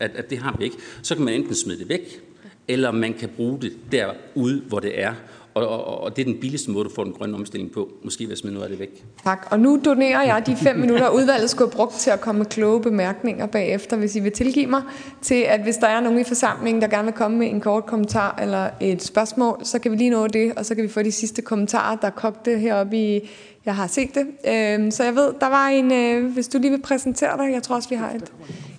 at, 0.00 0.10
at 0.14 0.30
det 0.30 0.38
har 0.38 0.56
vi 0.58 0.64
ikke. 0.64 0.76
Så 1.02 1.14
kan 1.14 1.24
man 1.24 1.34
enten 1.34 1.54
smide 1.54 1.78
det 1.78 1.88
væk, 1.88 2.22
eller 2.68 2.90
man 2.90 3.14
kan 3.14 3.28
bruge 3.28 3.60
det 3.60 3.72
derude, 3.92 4.60
hvor 4.60 4.80
det 4.80 5.00
er, 5.00 5.14
og, 5.54 5.68
og, 5.68 6.00
og 6.00 6.16
det 6.16 6.22
er 6.22 6.32
den 6.32 6.40
billigste 6.40 6.70
måde, 6.70 6.84
du 6.84 6.90
får 6.94 7.04
den 7.04 7.12
grønne 7.12 7.34
omstilling 7.34 7.72
på. 7.72 7.88
Måske 8.04 8.24
ved 8.24 8.32
at 8.32 8.38
smide 8.38 8.54
noget 8.54 8.64
af 8.64 8.70
det 8.70 8.78
væk. 8.78 9.04
Tak. 9.24 9.48
Og 9.50 9.60
nu 9.60 9.80
donerer 9.84 10.22
jeg 10.22 10.46
de 10.46 10.56
fem 10.56 10.76
minutter, 10.76 11.08
udvalget 11.08 11.50
skulle 11.50 11.70
have 11.70 11.76
brugt 11.76 11.94
til 11.94 12.10
at 12.10 12.20
komme 12.20 12.38
med 12.38 12.46
kloge 12.46 12.80
bemærkninger 12.80 13.46
bagefter, 13.46 13.96
hvis 13.96 14.16
I 14.16 14.20
vil 14.20 14.32
tilgive 14.32 14.66
mig, 14.66 14.82
til 15.22 15.34
at 15.34 15.62
hvis 15.62 15.76
der 15.76 15.86
er 15.86 16.00
nogen 16.00 16.20
i 16.20 16.24
forsamlingen, 16.24 16.82
der 16.82 16.88
gerne 16.88 17.04
vil 17.04 17.14
komme 17.14 17.38
med 17.38 17.50
en 17.50 17.60
kort 17.60 17.86
kommentar 17.86 18.38
eller 18.42 18.70
et 18.80 19.02
spørgsmål, 19.02 19.60
så 19.62 19.78
kan 19.78 19.92
vi 19.92 19.96
lige 19.96 20.10
nå 20.10 20.26
det, 20.26 20.52
og 20.56 20.66
så 20.66 20.74
kan 20.74 20.84
vi 20.84 20.88
få 20.88 21.02
de 21.02 21.12
sidste 21.12 21.42
kommentarer, 21.42 21.96
der 21.96 22.10
kogte 22.10 22.58
heroppe 22.58 22.96
i, 22.96 23.30
jeg 23.64 23.76
har 23.76 23.86
set 23.86 24.10
det. 24.14 24.26
Øhm, 24.48 24.90
så 24.90 25.04
jeg 25.04 25.14
ved, 25.14 25.32
der 25.40 25.48
var 25.48 25.68
en, 25.68 25.92
øh, 25.92 26.32
hvis 26.32 26.48
du 26.48 26.58
lige 26.58 26.70
vil 26.70 26.82
præsentere 26.82 27.36
dig, 27.36 27.52
jeg 27.52 27.62
tror 27.62 27.76
også, 27.76 27.88
vi 27.88 27.94
har 27.94 28.10
et, 28.10 28.32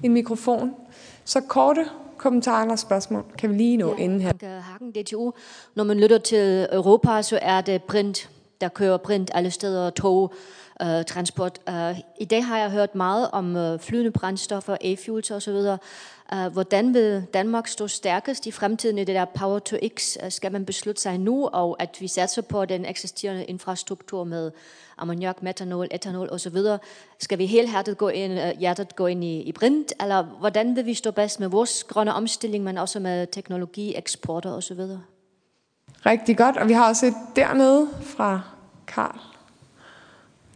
en 0.03 0.13
mikrofon. 0.13 0.71
Så 1.25 1.41
korte 1.41 1.85
kommentarer 2.21 2.61
eller 2.61 2.75
spørgsmål 2.75 3.23
kan 3.37 3.49
vi 3.49 3.55
lige 3.55 3.77
nå 3.77 3.95
ja, 3.97 4.03
inden 4.03 4.21
her. 4.21 4.59
Hakken 4.59 4.91
DTU. 4.91 5.31
Når 5.75 5.83
man 5.83 5.99
lytter 5.99 6.17
til 6.17 6.67
Europa, 6.71 7.21
så 7.21 7.39
er 7.41 7.61
det 7.61 7.83
print. 7.83 8.29
Der 8.61 8.67
kører 8.67 8.97
print 8.97 9.31
alle 9.33 9.51
steder, 9.51 9.89
tog, 9.89 10.33
uh, 10.83 10.87
transport. 11.07 11.59
Uh, 11.67 11.99
I 12.19 12.25
dag 12.25 12.45
har 12.45 12.57
jeg 12.57 12.71
hørt 12.71 12.95
meget 12.95 13.29
om 13.31 13.55
uh, 13.55 13.79
flydende 13.79 14.11
brændstoffer, 14.11 14.77
e-fuels 14.81 15.31
osv. 15.31 15.77
Uh, 16.33 16.53
hvordan 16.53 16.93
vil 16.93 17.23
Danmark 17.33 17.67
stå 17.67 17.87
stærkest 17.87 18.45
i 18.45 18.51
fremtiden 18.51 18.97
i 18.97 19.03
det 19.03 19.15
der 19.15 19.25
Power 19.25 19.59
to 19.59 19.77
X? 19.97 20.17
Uh, 20.23 20.29
skal 20.29 20.51
man 20.51 20.65
beslutte 20.65 21.01
sig 21.01 21.17
nu, 21.17 21.47
og 21.47 21.75
at 21.79 21.97
vi 21.99 22.07
satser 22.07 22.41
på 22.41 22.65
den 22.65 22.85
eksisterende 22.85 23.43
infrastruktur 23.43 24.23
med 24.23 24.51
ammoniak, 25.01 25.43
metanol, 25.43 25.87
etanol 25.91 26.29
osv. 26.31 26.57
Skal 27.19 27.37
vi 27.37 27.45
helt 27.45 27.69
hjertet 27.69 27.97
gå 27.97 28.09
ind, 28.09 28.33
uh, 28.33 28.59
hjertet 28.59 28.95
gå 28.95 29.07
ind 29.07 29.23
i, 29.23 29.41
i 29.41 29.51
brint, 29.51 29.93
eller 30.01 30.23
hvordan 30.23 30.75
vil 30.75 30.85
vi 30.85 30.93
stå 30.93 31.11
bedst 31.11 31.39
med 31.39 31.47
vores 31.47 31.83
grønne 31.83 32.13
omstilling, 32.13 32.63
men 32.63 32.77
også 32.77 32.99
med 32.99 33.27
teknologi, 33.31 33.95
eksporter 33.95 34.51
osv.? 34.51 34.79
Rigtig 36.05 36.37
godt, 36.37 36.57
og 36.57 36.67
vi 36.67 36.73
har 36.73 36.87
også 36.87 37.05
et 37.05 37.13
dernede 37.35 37.89
fra 38.01 38.41
Karl. 38.87 39.19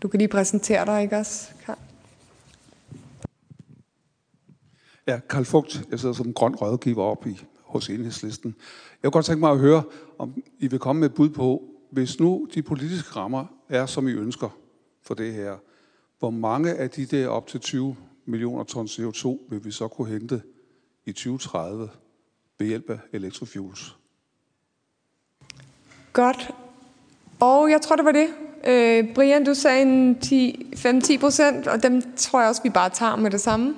Du 0.01 0.07
kan 0.07 0.17
lige 0.17 0.27
præsentere 0.27 0.85
dig, 0.85 1.03
ikke 1.03 1.17
også, 1.17 1.47
Karl? 1.65 1.77
Ja, 5.07 5.19
Karl 5.29 5.45
Fugt. 5.45 5.81
Jeg 5.91 5.99
sidder 5.99 6.15
som 6.15 6.33
grøn 6.33 6.55
rådgiver 6.55 7.03
op 7.03 7.27
i, 7.27 7.39
hos 7.63 7.89
enhedslisten. 7.89 8.55
Jeg 9.03 9.11
kunne 9.11 9.11
godt 9.11 9.25
tænke 9.25 9.39
mig 9.39 9.51
at 9.51 9.59
høre, 9.59 9.83
om 10.17 10.43
I 10.59 10.67
vil 10.67 10.79
komme 10.79 10.99
med 10.99 11.09
et 11.09 11.15
bud 11.15 11.29
på, 11.29 11.63
hvis 11.95 12.19
nu 12.19 12.47
de 12.53 12.61
politiske 12.61 13.09
rammer 13.15 13.45
er, 13.69 13.85
som 13.85 14.07
I 14.07 14.11
ønsker 14.11 14.57
for 15.03 15.13
det 15.13 15.33
her, 15.33 15.55
hvor 16.19 16.29
mange 16.29 16.73
af 16.73 16.89
de 16.89 17.05
der 17.05 17.27
op 17.27 17.47
til 17.47 17.59
20 17.59 17.95
millioner 18.25 18.63
ton 18.63 18.85
CO2 18.85 19.37
vil 19.49 19.65
vi 19.65 19.71
så 19.71 19.87
kunne 19.87 20.07
hente 20.07 20.41
i 21.05 21.11
2030 21.11 21.89
ved 22.59 22.67
hjælp 22.67 22.89
af 22.89 22.97
elektrofuels? 23.13 23.95
Godt. 26.13 26.51
Og 27.39 27.71
jeg 27.71 27.81
tror, 27.81 27.95
det 27.95 28.05
var 28.05 28.11
det. 28.11 28.27
Øh, 28.67 29.13
Brian, 29.13 29.45
du 29.45 29.53
sagde 29.53 29.81
en 29.81 30.17
5-10 30.75 31.19
procent, 31.19 31.67
og 31.67 31.83
dem 31.83 32.15
tror 32.15 32.39
jeg 32.39 32.49
også, 32.49 32.63
vi 32.63 32.69
bare 32.69 32.89
tager 32.89 33.15
med 33.15 33.31
det 33.31 33.41
samme. 33.41 33.75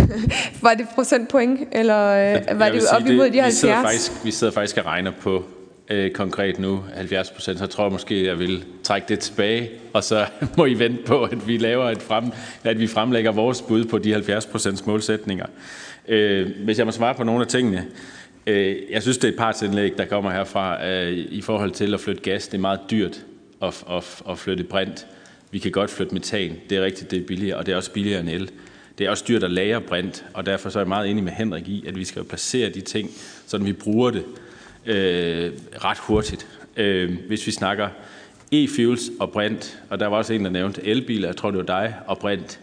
var 0.62 0.74
det 0.74 0.86
procentpoint, 0.94 1.68
eller 1.72 2.08
øh, 2.08 2.58
var 2.58 2.68
det 2.68 2.82
op 2.92 3.06
imod 3.06 3.30
de 3.30 3.40
70? 3.40 3.46
Vi 3.46 3.50
sidder, 3.50 3.82
faktisk, 3.82 4.24
vi 4.24 4.30
sidder 4.30 4.52
faktisk 4.52 4.76
og 4.76 4.86
regner 4.86 5.12
på 5.20 5.44
Øh, 5.90 6.10
konkret 6.10 6.58
nu 6.58 6.84
70 6.94 7.30
procent, 7.30 7.58
så 7.58 7.66
tror 7.66 7.84
jeg 7.84 7.92
måske, 7.92 8.26
jeg 8.26 8.38
vil 8.38 8.64
trække 8.82 9.08
det 9.08 9.18
tilbage, 9.18 9.70
og 9.92 10.04
så 10.04 10.26
må 10.56 10.64
I 10.64 10.74
vente 10.74 11.02
på, 11.02 11.24
at 11.24 11.48
vi 11.48 11.58
laver 11.58 11.90
et 11.90 12.02
frem, 12.02 12.24
at 12.64 12.80
vi 12.80 12.86
fremlægger 12.86 13.32
vores 13.32 13.62
bud 13.62 13.84
på 13.84 13.98
de 13.98 14.12
70 14.12 14.46
procents 14.46 14.86
målsætninger. 14.86 15.46
Øh, 16.08 16.50
hvis 16.64 16.78
jeg 16.78 16.86
må 16.86 16.92
svare 16.92 17.14
på 17.14 17.24
nogle 17.24 17.40
af 17.40 17.46
tingene, 17.46 17.86
øh, 18.46 18.76
jeg 18.90 19.02
synes, 19.02 19.18
det 19.18 19.28
er 19.28 19.32
et 19.32 19.38
partsindlæg, 19.38 19.98
der 19.98 20.04
kommer 20.04 20.30
herfra 20.30 20.88
øh, 20.88 21.12
i 21.12 21.40
forhold 21.40 21.70
til 21.70 21.94
at 21.94 22.00
flytte 22.00 22.22
gas. 22.22 22.48
Det 22.48 22.54
er 22.56 22.60
meget 22.60 22.80
dyrt 22.90 23.24
at, 23.62 23.84
at, 23.90 24.22
at 24.30 24.38
flytte 24.38 24.64
brint. 24.64 25.06
Vi 25.50 25.58
kan 25.58 25.72
godt 25.72 25.90
flytte 25.90 26.14
metan. 26.14 26.56
Det 26.70 26.78
er 26.78 26.84
rigtigt, 26.84 27.10
det 27.10 27.18
er 27.22 27.26
billigere, 27.26 27.56
og 27.56 27.66
det 27.66 27.72
er 27.72 27.76
også 27.76 27.92
billigere 27.92 28.20
end 28.20 28.28
el. 28.28 28.50
Det 28.98 29.06
er 29.06 29.10
også 29.10 29.24
dyrt 29.28 29.44
at 29.44 29.50
lagre 29.50 29.80
brint, 29.80 30.24
og 30.34 30.46
derfor 30.46 30.70
så 30.70 30.78
er 30.78 30.82
jeg 30.82 30.88
meget 30.88 31.10
enig 31.10 31.24
med 31.24 31.32
Henrik 31.32 31.68
i, 31.68 31.84
at 31.88 31.96
vi 31.96 32.04
skal 32.04 32.24
placere 32.24 32.68
de 32.68 32.80
ting, 32.80 33.10
så 33.46 33.58
vi 33.58 33.72
bruger 33.72 34.10
det 34.10 34.24
øh, 34.86 35.52
ret 35.84 35.98
hurtigt. 35.98 36.46
Øh, 36.76 37.16
hvis 37.26 37.46
vi 37.46 37.52
snakker 37.52 37.88
e-fuels 38.54 39.10
og 39.20 39.30
brint, 39.30 39.82
og 39.90 40.00
der 40.00 40.06
var 40.06 40.16
også 40.16 40.32
en, 40.32 40.44
der 40.44 40.50
nævnte 40.50 40.86
elbiler, 40.86 41.28
jeg 41.28 41.36
tror 41.36 41.50
det 41.50 41.58
var 41.58 41.80
dig, 41.80 41.94
og 42.06 42.18
brint. 42.18 42.60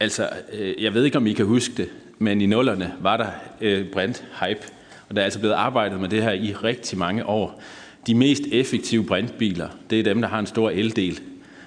Altså, 0.00 0.28
øh, 0.52 0.82
jeg 0.82 0.94
ved 0.94 1.04
ikke, 1.04 1.16
om 1.16 1.26
I 1.26 1.32
kan 1.32 1.46
huske 1.46 1.74
det, 1.76 1.88
men 2.18 2.40
i 2.40 2.46
nullerne 2.46 2.92
var 3.00 3.16
der 3.16 3.30
øh, 3.60 3.86
brint-hype, 3.92 4.72
og 5.08 5.14
der 5.14 5.20
er 5.20 5.24
altså 5.24 5.38
blevet 5.38 5.54
arbejdet 5.54 6.00
med 6.00 6.08
det 6.08 6.22
her 6.22 6.32
i 6.32 6.52
rigtig 6.52 6.98
mange 6.98 7.26
år. 7.26 7.62
De 8.06 8.14
mest 8.14 8.42
effektive 8.52 9.04
brintbiler, 9.04 9.68
det 9.90 9.98
er 9.98 10.04
dem, 10.04 10.20
der 10.20 10.28
har 10.28 10.38
en 10.38 10.46
stor 10.46 10.70
eldel. 10.70 11.20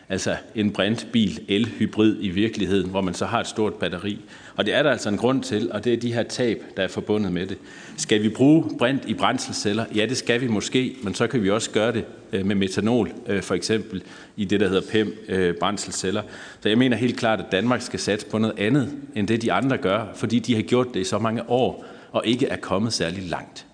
Altså 0.10 0.36
en 0.56 0.72
brintbil, 0.72 1.40
elhybrid 1.48 2.18
i 2.20 2.30
virkeligheden, 2.30 2.90
hvor 2.90 3.02
man 3.02 3.14
så 3.14 3.26
har 3.26 3.40
et 3.40 3.48
stort 3.48 3.74
batteri. 3.74 4.20
Og 4.56 4.66
det 4.66 4.74
er 4.74 4.84
der 4.84 4.92
altså 4.92 5.10
en 5.10 5.18
grund 5.18 5.44
til, 5.44 5.72
og 5.72 5.84
det 5.84 5.94
er 5.94 5.98
de 5.98 6.14
her 6.14 6.24
tab, 6.24 6.64
der 6.78 6.84
er 6.84 6.88
forbundet 6.88 7.32
med 7.32 7.48
det. 7.48 7.58
Skal 7.98 8.24
vi 8.24 8.30
bruge 8.30 8.64
brint 8.78 9.04
i 9.06 9.14
brændselsceller? 9.14 9.86
Ja, 9.96 10.06
det 10.06 10.18
skal 10.18 10.42
vi 10.42 10.48
måske, 10.48 10.96
men 11.04 11.14
så 11.16 11.28
kan 11.28 11.44
vi 11.44 11.50
også 11.50 11.72
gøre 11.72 11.92
det 11.92 12.06
øh, 12.34 12.46
med 12.46 12.56
metanol, 12.56 13.12
øh, 13.28 13.44
for 13.44 13.56
eksempel 13.56 14.04
i 14.38 14.46
det, 14.46 14.60
der 14.60 14.68
hedder 14.68 14.82
PEM-brændselsceller. 14.92 16.24
Øh, 16.24 16.30
så 16.60 16.70
jeg 16.70 16.78
mener 16.78 16.98
helt 16.98 17.18
klart, 17.18 17.40
at 17.40 17.46
Danmark 17.52 17.82
skal 17.82 18.00
satse 18.00 18.28
på 18.28 18.38
noget 18.38 18.60
andet, 18.60 18.90
end 19.16 19.28
det 19.28 19.42
de 19.42 19.52
andre 19.52 19.78
gør, 19.78 20.06
fordi 20.16 20.40
de 20.40 20.56
har 20.56 20.62
gjort 20.62 20.88
det 20.94 21.00
i 21.00 21.04
så 21.04 21.20
mange 21.20 21.50
år, 21.50 21.86
og 22.12 22.22
ikke 22.26 22.48
er 22.48 22.58
kommet 22.58 22.94
særlig 22.94 23.24
langt. 23.24 23.66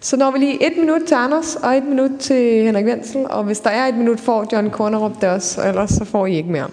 Så 0.00 0.16
når 0.16 0.30
vi 0.30 0.38
lige 0.38 0.66
et 0.66 0.76
minut 0.76 1.00
til 1.06 1.14
Anders, 1.14 1.56
og 1.56 1.76
et 1.76 1.84
minut 1.84 2.10
til 2.20 2.64
Henrik 2.64 2.84
Wenzel, 2.84 3.26
og 3.30 3.44
hvis 3.44 3.60
der 3.60 3.70
er 3.70 3.86
et 3.86 3.94
minut, 3.94 4.20
får 4.20 4.48
John 4.52 4.70
Kornerup 4.70 5.20
det 5.20 5.28
også, 5.28 5.60
og 5.60 5.68
ellers 5.68 5.90
så 5.90 6.04
får 6.04 6.26
I 6.26 6.36
ikke 6.36 6.50
mere. 6.50 6.68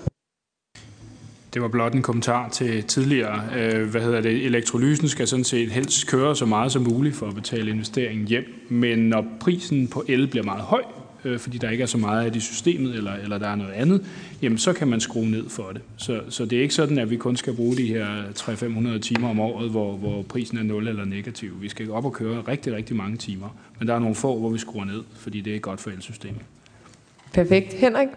Det 1.53 1.61
var 1.61 1.67
blot 1.67 1.93
en 1.93 2.01
kommentar 2.01 2.49
til 2.49 2.83
tidligere. 2.83 3.43
Øh, 3.57 3.89
hvad 3.89 4.01
hedder 4.01 4.21
det? 4.21 4.45
Elektrolysen 4.45 5.07
skal 5.07 5.27
sådan 5.27 5.43
set 5.43 5.71
helst 5.71 6.07
køre 6.07 6.35
så 6.35 6.45
meget 6.45 6.71
som 6.71 6.81
muligt 6.81 7.15
for 7.15 7.27
at 7.27 7.35
betale 7.35 7.71
investeringen 7.71 8.27
hjem. 8.27 8.65
Men 8.69 8.99
når 8.99 9.25
prisen 9.39 9.87
på 9.87 10.03
el 10.07 10.27
bliver 10.27 10.43
meget 10.43 10.61
høj, 10.61 10.83
øh, 11.25 11.39
fordi 11.39 11.57
der 11.57 11.69
ikke 11.69 11.81
er 11.81 11.87
så 11.87 11.97
meget 11.97 12.25
af 12.25 12.31
det 12.31 12.39
i 12.39 12.41
systemet, 12.41 12.95
eller, 12.95 13.13
eller 13.13 13.37
der 13.37 13.47
er 13.47 13.55
noget 13.55 13.71
andet, 13.73 14.05
jamen 14.41 14.57
så 14.57 14.73
kan 14.73 14.87
man 14.87 14.99
skrue 14.99 15.25
ned 15.25 15.49
for 15.49 15.71
det. 15.73 15.81
Så, 15.97 16.21
så 16.29 16.45
det 16.45 16.57
er 16.57 16.61
ikke 16.61 16.73
sådan, 16.73 16.99
at 16.99 17.09
vi 17.09 17.17
kun 17.17 17.37
skal 17.37 17.53
bruge 17.53 17.77
de 17.77 17.87
her 17.87 18.23
300-500 18.39 18.99
timer 18.99 19.29
om 19.29 19.39
året, 19.39 19.69
hvor, 19.69 19.97
hvor 19.97 20.21
prisen 20.21 20.57
er 20.57 20.63
0 20.63 20.87
eller 20.87 21.05
negativ. 21.05 21.61
Vi 21.61 21.69
skal 21.69 21.91
op 21.91 22.05
og 22.05 22.13
køre 22.13 22.43
rigtig, 22.47 22.73
rigtig 22.73 22.95
mange 22.95 23.17
timer. 23.17 23.57
Men 23.79 23.87
der 23.87 23.95
er 23.95 23.99
nogle 23.99 24.15
få, 24.15 24.39
hvor 24.39 24.49
vi 24.49 24.57
skruer 24.57 24.85
ned, 24.85 25.03
fordi 25.15 25.41
det 25.41 25.55
er 25.55 25.59
godt 25.59 25.79
for 25.79 25.89
elsystemet. 25.89 26.41
Perfekt. 27.33 27.73
Henrik? 27.73 28.07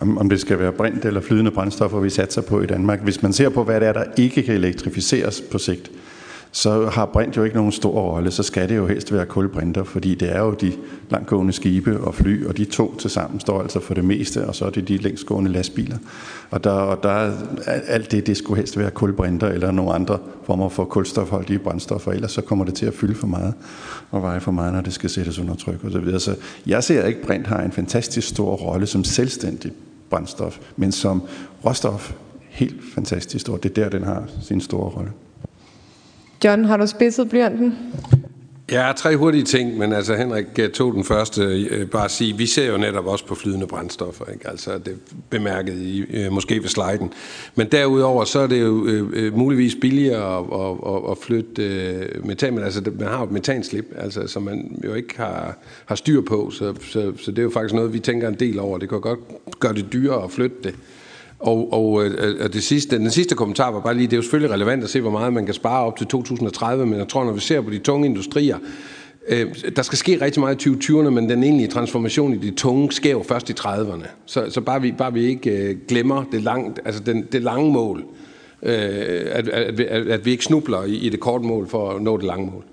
Om, 0.00 0.18
om 0.18 0.28
det 0.28 0.40
skal 0.40 0.58
være 0.58 0.72
brint 0.72 1.04
eller 1.04 1.20
flydende 1.20 1.50
brændstoffer, 1.50 2.00
vi 2.00 2.10
satser 2.10 2.42
på 2.42 2.60
i 2.60 2.66
Danmark. 2.66 3.02
Hvis 3.02 3.22
man 3.22 3.32
ser 3.32 3.48
på, 3.48 3.64
hvad 3.64 3.80
det 3.80 3.88
er, 3.88 3.92
der 3.92 4.04
ikke 4.16 4.42
kan 4.42 4.54
elektrificeres 4.54 5.42
på 5.50 5.58
sigt, 5.58 5.90
så 6.52 6.86
har 6.86 7.06
brint 7.06 7.36
jo 7.36 7.44
ikke 7.44 7.56
nogen 7.56 7.72
stor 7.72 7.90
rolle, 7.90 8.30
så 8.30 8.42
skal 8.42 8.68
det 8.68 8.76
jo 8.76 8.86
helst 8.86 9.12
være 9.12 9.26
kulbrinter, 9.26 9.84
fordi 9.84 10.14
det 10.14 10.36
er 10.36 10.40
jo 10.40 10.52
de 10.52 10.72
langtgående 11.10 11.52
skibe 11.52 12.00
og 12.00 12.14
fly, 12.14 12.46
og 12.46 12.56
de 12.56 12.64
to 12.64 12.96
til 12.96 13.10
sammen 13.10 13.40
står 13.40 13.62
altså 13.62 13.80
for 13.80 13.94
det 13.94 14.04
meste, 14.04 14.46
og 14.46 14.54
så 14.54 14.64
er 14.64 14.70
det 14.70 14.88
de 14.88 14.96
længstgående 14.96 15.50
lastbiler. 15.50 15.96
Og 16.50 16.64
der, 16.64 16.70
og 16.70 17.02
der 17.02 17.32
alt 17.66 18.12
det, 18.12 18.26
det 18.26 18.36
skulle 18.36 18.58
helst 18.58 18.78
være 18.78 18.90
kulbrinter 18.90 19.48
eller 19.48 19.70
nogle 19.70 19.92
andre 19.92 20.18
former 20.44 20.68
for 20.68 20.84
kulstofholdige 20.84 21.58
brændstoffer, 21.58 22.12
ellers 22.12 22.32
så 22.32 22.40
kommer 22.40 22.64
det 22.64 22.74
til 22.74 22.86
at 22.86 22.94
fylde 22.94 23.14
for 23.14 23.26
meget 23.26 23.54
og 24.10 24.22
veje 24.22 24.40
for 24.40 24.52
meget, 24.52 24.72
når 24.72 24.80
det 24.80 24.92
skal 24.92 25.10
sættes 25.10 25.38
under 25.38 25.54
tryk 25.54 25.84
osv. 25.84 26.18
Så 26.18 26.34
jeg 26.66 26.84
ser 26.84 27.06
ikke, 27.06 27.20
at 27.20 27.26
brint 27.26 27.46
har 27.46 27.62
en 27.62 27.72
fantastisk 27.72 28.28
stor 28.28 28.56
rolle 28.56 28.86
som 28.86 29.04
selvstændig 29.04 29.72
brændstof, 30.10 30.58
men 30.76 30.92
som 30.92 31.22
råstof 31.64 32.12
helt 32.48 32.80
fantastisk 32.94 33.40
stor. 33.40 33.56
Det 33.56 33.78
er 33.78 33.82
der, 33.82 33.88
den 33.88 34.04
har 34.04 34.24
sin 34.42 34.60
store 34.60 34.90
rolle. 34.90 35.12
John, 36.44 36.64
har 36.64 36.76
du 36.76 36.86
spidset 36.86 37.28
blyanten? 37.28 37.78
Ja, 38.70 38.92
tre 38.96 39.16
hurtige 39.16 39.44
ting, 39.44 39.78
men 39.78 39.92
altså 39.92 40.14
Henrik 40.14 40.72
tog 40.74 40.94
den 40.94 41.04
første. 41.04 41.42
Øh, 41.42 41.86
bare 41.86 42.04
at 42.04 42.10
sige, 42.10 42.36
vi 42.36 42.46
ser 42.46 42.72
jo 42.72 42.78
netop 42.78 43.06
også 43.06 43.26
på 43.26 43.34
flydende 43.34 43.66
brændstoffer, 43.66 44.24
ikke? 44.32 44.48
altså 44.48 44.78
det 44.78 44.98
bemærket 45.30 45.74
I 45.74 46.04
øh, 46.10 46.32
måske 46.32 46.62
ved 46.62 46.68
sliden. 46.68 47.12
Men 47.54 47.66
derudover 47.66 48.24
så 48.24 48.38
er 48.38 48.46
det 48.46 48.60
jo 48.60 48.86
øh, 48.86 49.10
øh, 49.12 49.36
muligvis 49.36 49.74
billigere 49.80 50.38
at, 50.38 50.44
at, 50.60 50.94
at, 50.94 51.10
at 51.10 51.18
flytte 51.18 51.62
øh, 51.62 52.26
metan, 52.26 52.54
men 52.54 52.64
altså 52.64 52.82
man 52.98 53.08
har 53.08 53.18
jo 53.18 53.24
et 53.24 53.30
metanslip, 53.30 53.86
altså, 53.96 54.26
som 54.26 54.42
man 54.42 54.80
jo 54.84 54.94
ikke 54.94 55.16
har, 55.16 55.58
har 55.86 55.94
styr 55.94 56.20
på, 56.20 56.50
så, 56.50 56.74
så, 56.80 57.12
så 57.16 57.30
det 57.30 57.38
er 57.38 57.42
jo 57.42 57.50
faktisk 57.50 57.74
noget, 57.74 57.92
vi 57.92 57.98
tænker 57.98 58.28
en 58.28 58.34
del 58.40 58.58
over. 58.58 58.78
Det 58.78 58.88
kan 58.88 59.00
godt 59.00 59.20
gøre 59.60 59.74
det 59.74 59.92
dyrere 59.92 60.24
at 60.24 60.30
flytte 60.30 60.56
det. 60.64 60.74
Og, 61.40 61.72
og, 61.72 62.04
øh, 62.04 62.44
og 62.44 62.52
det 62.52 62.62
sidste, 62.62 62.98
den 62.98 63.10
sidste 63.10 63.34
kommentar 63.34 63.70
var 63.70 63.80
bare 63.80 63.94
lige, 63.94 64.06
det 64.06 64.12
er 64.12 64.16
jo 64.16 64.22
selvfølgelig 64.22 64.54
relevant 64.54 64.84
at 64.84 64.90
se, 64.90 65.00
hvor 65.00 65.10
meget 65.10 65.32
man 65.32 65.44
kan 65.44 65.54
spare 65.54 65.84
op 65.84 65.96
til 65.96 66.06
2030, 66.06 66.86
men 66.86 66.98
jeg 66.98 67.08
tror, 67.08 67.24
når 67.24 67.32
vi 67.32 67.40
ser 67.40 67.60
på 67.60 67.70
de 67.70 67.78
tunge 67.78 68.06
industrier, 68.06 68.58
øh, 69.28 69.54
der 69.76 69.82
skal 69.82 69.98
ske 69.98 70.20
rigtig 70.20 70.40
meget 70.40 70.66
i 70.66 70.68
2020'erne, 70.68 71.10
men 71.10 71.28
den 71.28 71.42
egentlige 71.42 71.68
transformation 71.68 72.34
i 72.34 72.36
de 72.36 72.50
tunge 72.50 72.92
sker 72.92 73.10
jo 73.10 73.22
først 73.22 73.50
i 73.50 73.52
30'erne. 73.52 74.06
Så, 74.26 74.50
så 74.50 74.60
bare, 74.60 74.82
vi, 74.82 74.92
bare 74.92 75.12
vi 75.12 75.24
ikke 75.24 75.50
øh, 75.50 75.76
glemmer 75.88 76.24
det, 76.32 76.42
langt, 76.42 76.80
altså 76.84 77.02
den, 77.02 77.22
det 77.32 77.42
lange 77.42 77.72
mål, 77.72 78.04
øh, 78.62 78.72
at, 79.30 79.48
at, 79.48 79.80
at, 79.80 80.08
at 80.08 80.24
vi 80.24 80.30
ikke 80.30 80.44
snubler 80.44 80.84
i, 80.84 80.94
i 80.94 81.08
det 81.08 81.20
korte 81.20 81.44
mål 81.44 81.68
for 81.68 81.90
at 81.90 82.02
nå 82.02 82.16
det 82.16 82.24
lange 82.24 82.50
mål. 82.50 82.64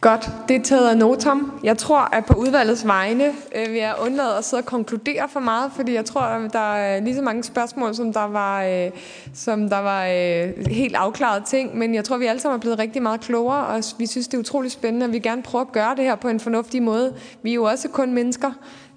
Godt, 0.00 0.30
det 0.48 0.56
er 0.56 0.62
taget 0.62 0.88
af 0.88 0.98
notam. 0.98 1.60
Jeg 1.64 1.78
tror, 1.78 2.14
at 2.14 2.24
på 2.24 2.34
udvalgets 2.34 2.86
vegne 2.86 3.24
øh, 3.24 3.68
vil 3.72 3.76
jeg 3.76 3.94
undlade 4.02 4.36
at 4.38 4.44
sidde 4.44 4.60
og 4.60 4.64
konkludere 4.64 5.28
for 5.28 5.40
meget, 5.40 5.72
fordi 5.76 5.94
jeg 5.94 6.04
tror, 6.04 6.20
at 6.20 6.52
der 6.52 6.74
er 6.74 7.00
lige 7.00 7.14
så 7.14 7.22
mange 7.22 7.44
spørgsmål, 7.44 7.94
som 7.94 8.12
der 8.12 8.24
var, 8.24 8.64
øh, 8.64 8.90
som 9.34 9.68
der 9.68 9.78
var 9.78 10.06
øh, 10.06 10.66
helt 10.66 10.96
afklaret 10.96 11.44
ting. 11.44 11.78
Men 11.78 11.94
jeg 11.94 12.04
tror, 12.04 12.18
vi 12.18 12.26
alle 12.26 12.40
sammen 12.40 12.58
er 12.58 12.60
blevet 12.60 12.78
rigtig 12.78 13.02
meget 13.02 13.20
klogere, 13.20 13.66
og 13.66 13.82
vi 13.98 14.06
synes, 14.06 14.28
det 14.28 14.34
er 14.34 14.38
utrolig 14.38 14.70
spændende, 14.70 15.06
og 15.06 15.12
vi 15.12 15.18
gerne 15.18 15.42
prøver 15.42 15.64
at 15.64 15.72
gøre 15.72 15.96
det 15.96 16.04
her 16.04 16.14
på 16.14 16.28
en 16.28 16.40
fornuftig 16.40 16.82
måde. 16.82 17.14
Vi 17.42 17.50
er 17.50 17.54
jo 17.54 17.64
også 17.64 17.88
kun 17.88 18.12
mennesker. 18.12 18.50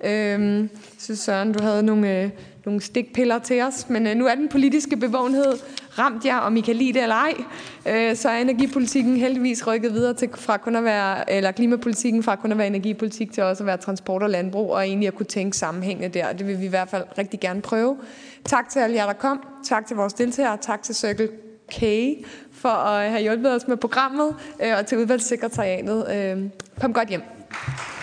Øh, 0.04 0.12
jeg 0.60 0.70
synes, 1.00 1.20
Søren, 1.20 1.54
du 1.54 1.64
havde 1.64 1.84
nogle... 1.84 2.22
Øh, 2.22 2.30
nogle 2.66 2.82
stikpiller 2.82 3.40
til 3.40 3.62
os, 3.62 3.90
men 3.90 4.08
øh, 4.08 4.16
nu 4.16 4.26
er 4.28 4.36
den 4.36 4.50
politiske 4.50 4.98
bevågenhed 4.98 5.54
ramt 6.00 6.26
jer, 6.26 6.38
om 6.38 6.58
I 6.58 6.62
kan 6.62 6.76
lide 6.76 6.94
det 6.94 7.02
eller 7.02 7.16
ej. 7.16 7.34
Øh, 7.88 8.16
så 8.16 8.30
er 8.30 8.38
energipolitikken 8.38 9.18
heldigvis 9.18 9.68
rykket 9.68 9.94
videre 9.94 10.14
til, 10.14 10.30
fra 10.36 10.58
kun 10.58 10.76
at 10.76 10.84
være, 10.84 11.32
eller 11.32 11.52
klimapolitikken 11.52 12.24
fra 12.24 12.36
kun 12.36 12.52
at 12.52 12.58
være 12.58 12.68
energipolitik 12.68 13.32
til 13.32 13.44
også 13.44 13.64
at 13.64 13.68
være 13.68 13.78
transport 13.78 14.24
og 14.24 14.30
landbrug, 14.30 14.72
og 14.72 14.88
egentlig 14.88 15.08
at 15.08 15.16
kunne 15.16 15.26
tænke 15.26 15.58
sammenhængende 15.58 16.20
der. 16.20 16.34
Det 16.34 16.48
vil 16.48 16.60
vi 16.60 16.66
i 16.66 16.70
hvert 16.70 16.90
fald 16.90 17.04
rigtig 17.18 17.40
gerne 17.40 17.62
prøve. 17.62 17.98
Tak 18.46 18.70
til 18.70 18.80
alle 18.80 18.96
jer, 18.96 19.06
der 19.06 19.14
kom. 19.14 19.48
Tak 19.66 19.88
til 19.88 19.96
vores 19.96 20.14
deltagere. 20.14 20.58
Tak 20.62 20.84
til 20.84 20.96
Circle 20.96 21.30
K 21.72 21.84
for 22.52 22.70
at 22.70 23.06
øh, 23.06 23.12
have 23.12 23.22
hjulpet 23.22 23.56
os 23.56 23.68
med 23.68 23.78
programmet, 23.78 24.36
øh, 24.64 24.78
og 24.80 24.86
til 24.86 24.98
udvalgssekretariatet. 24.98 26.08
Øh, 26.16 26.50
kom 26.82 26.94
godt 26.94 27.10
hjem. 27.10 27.22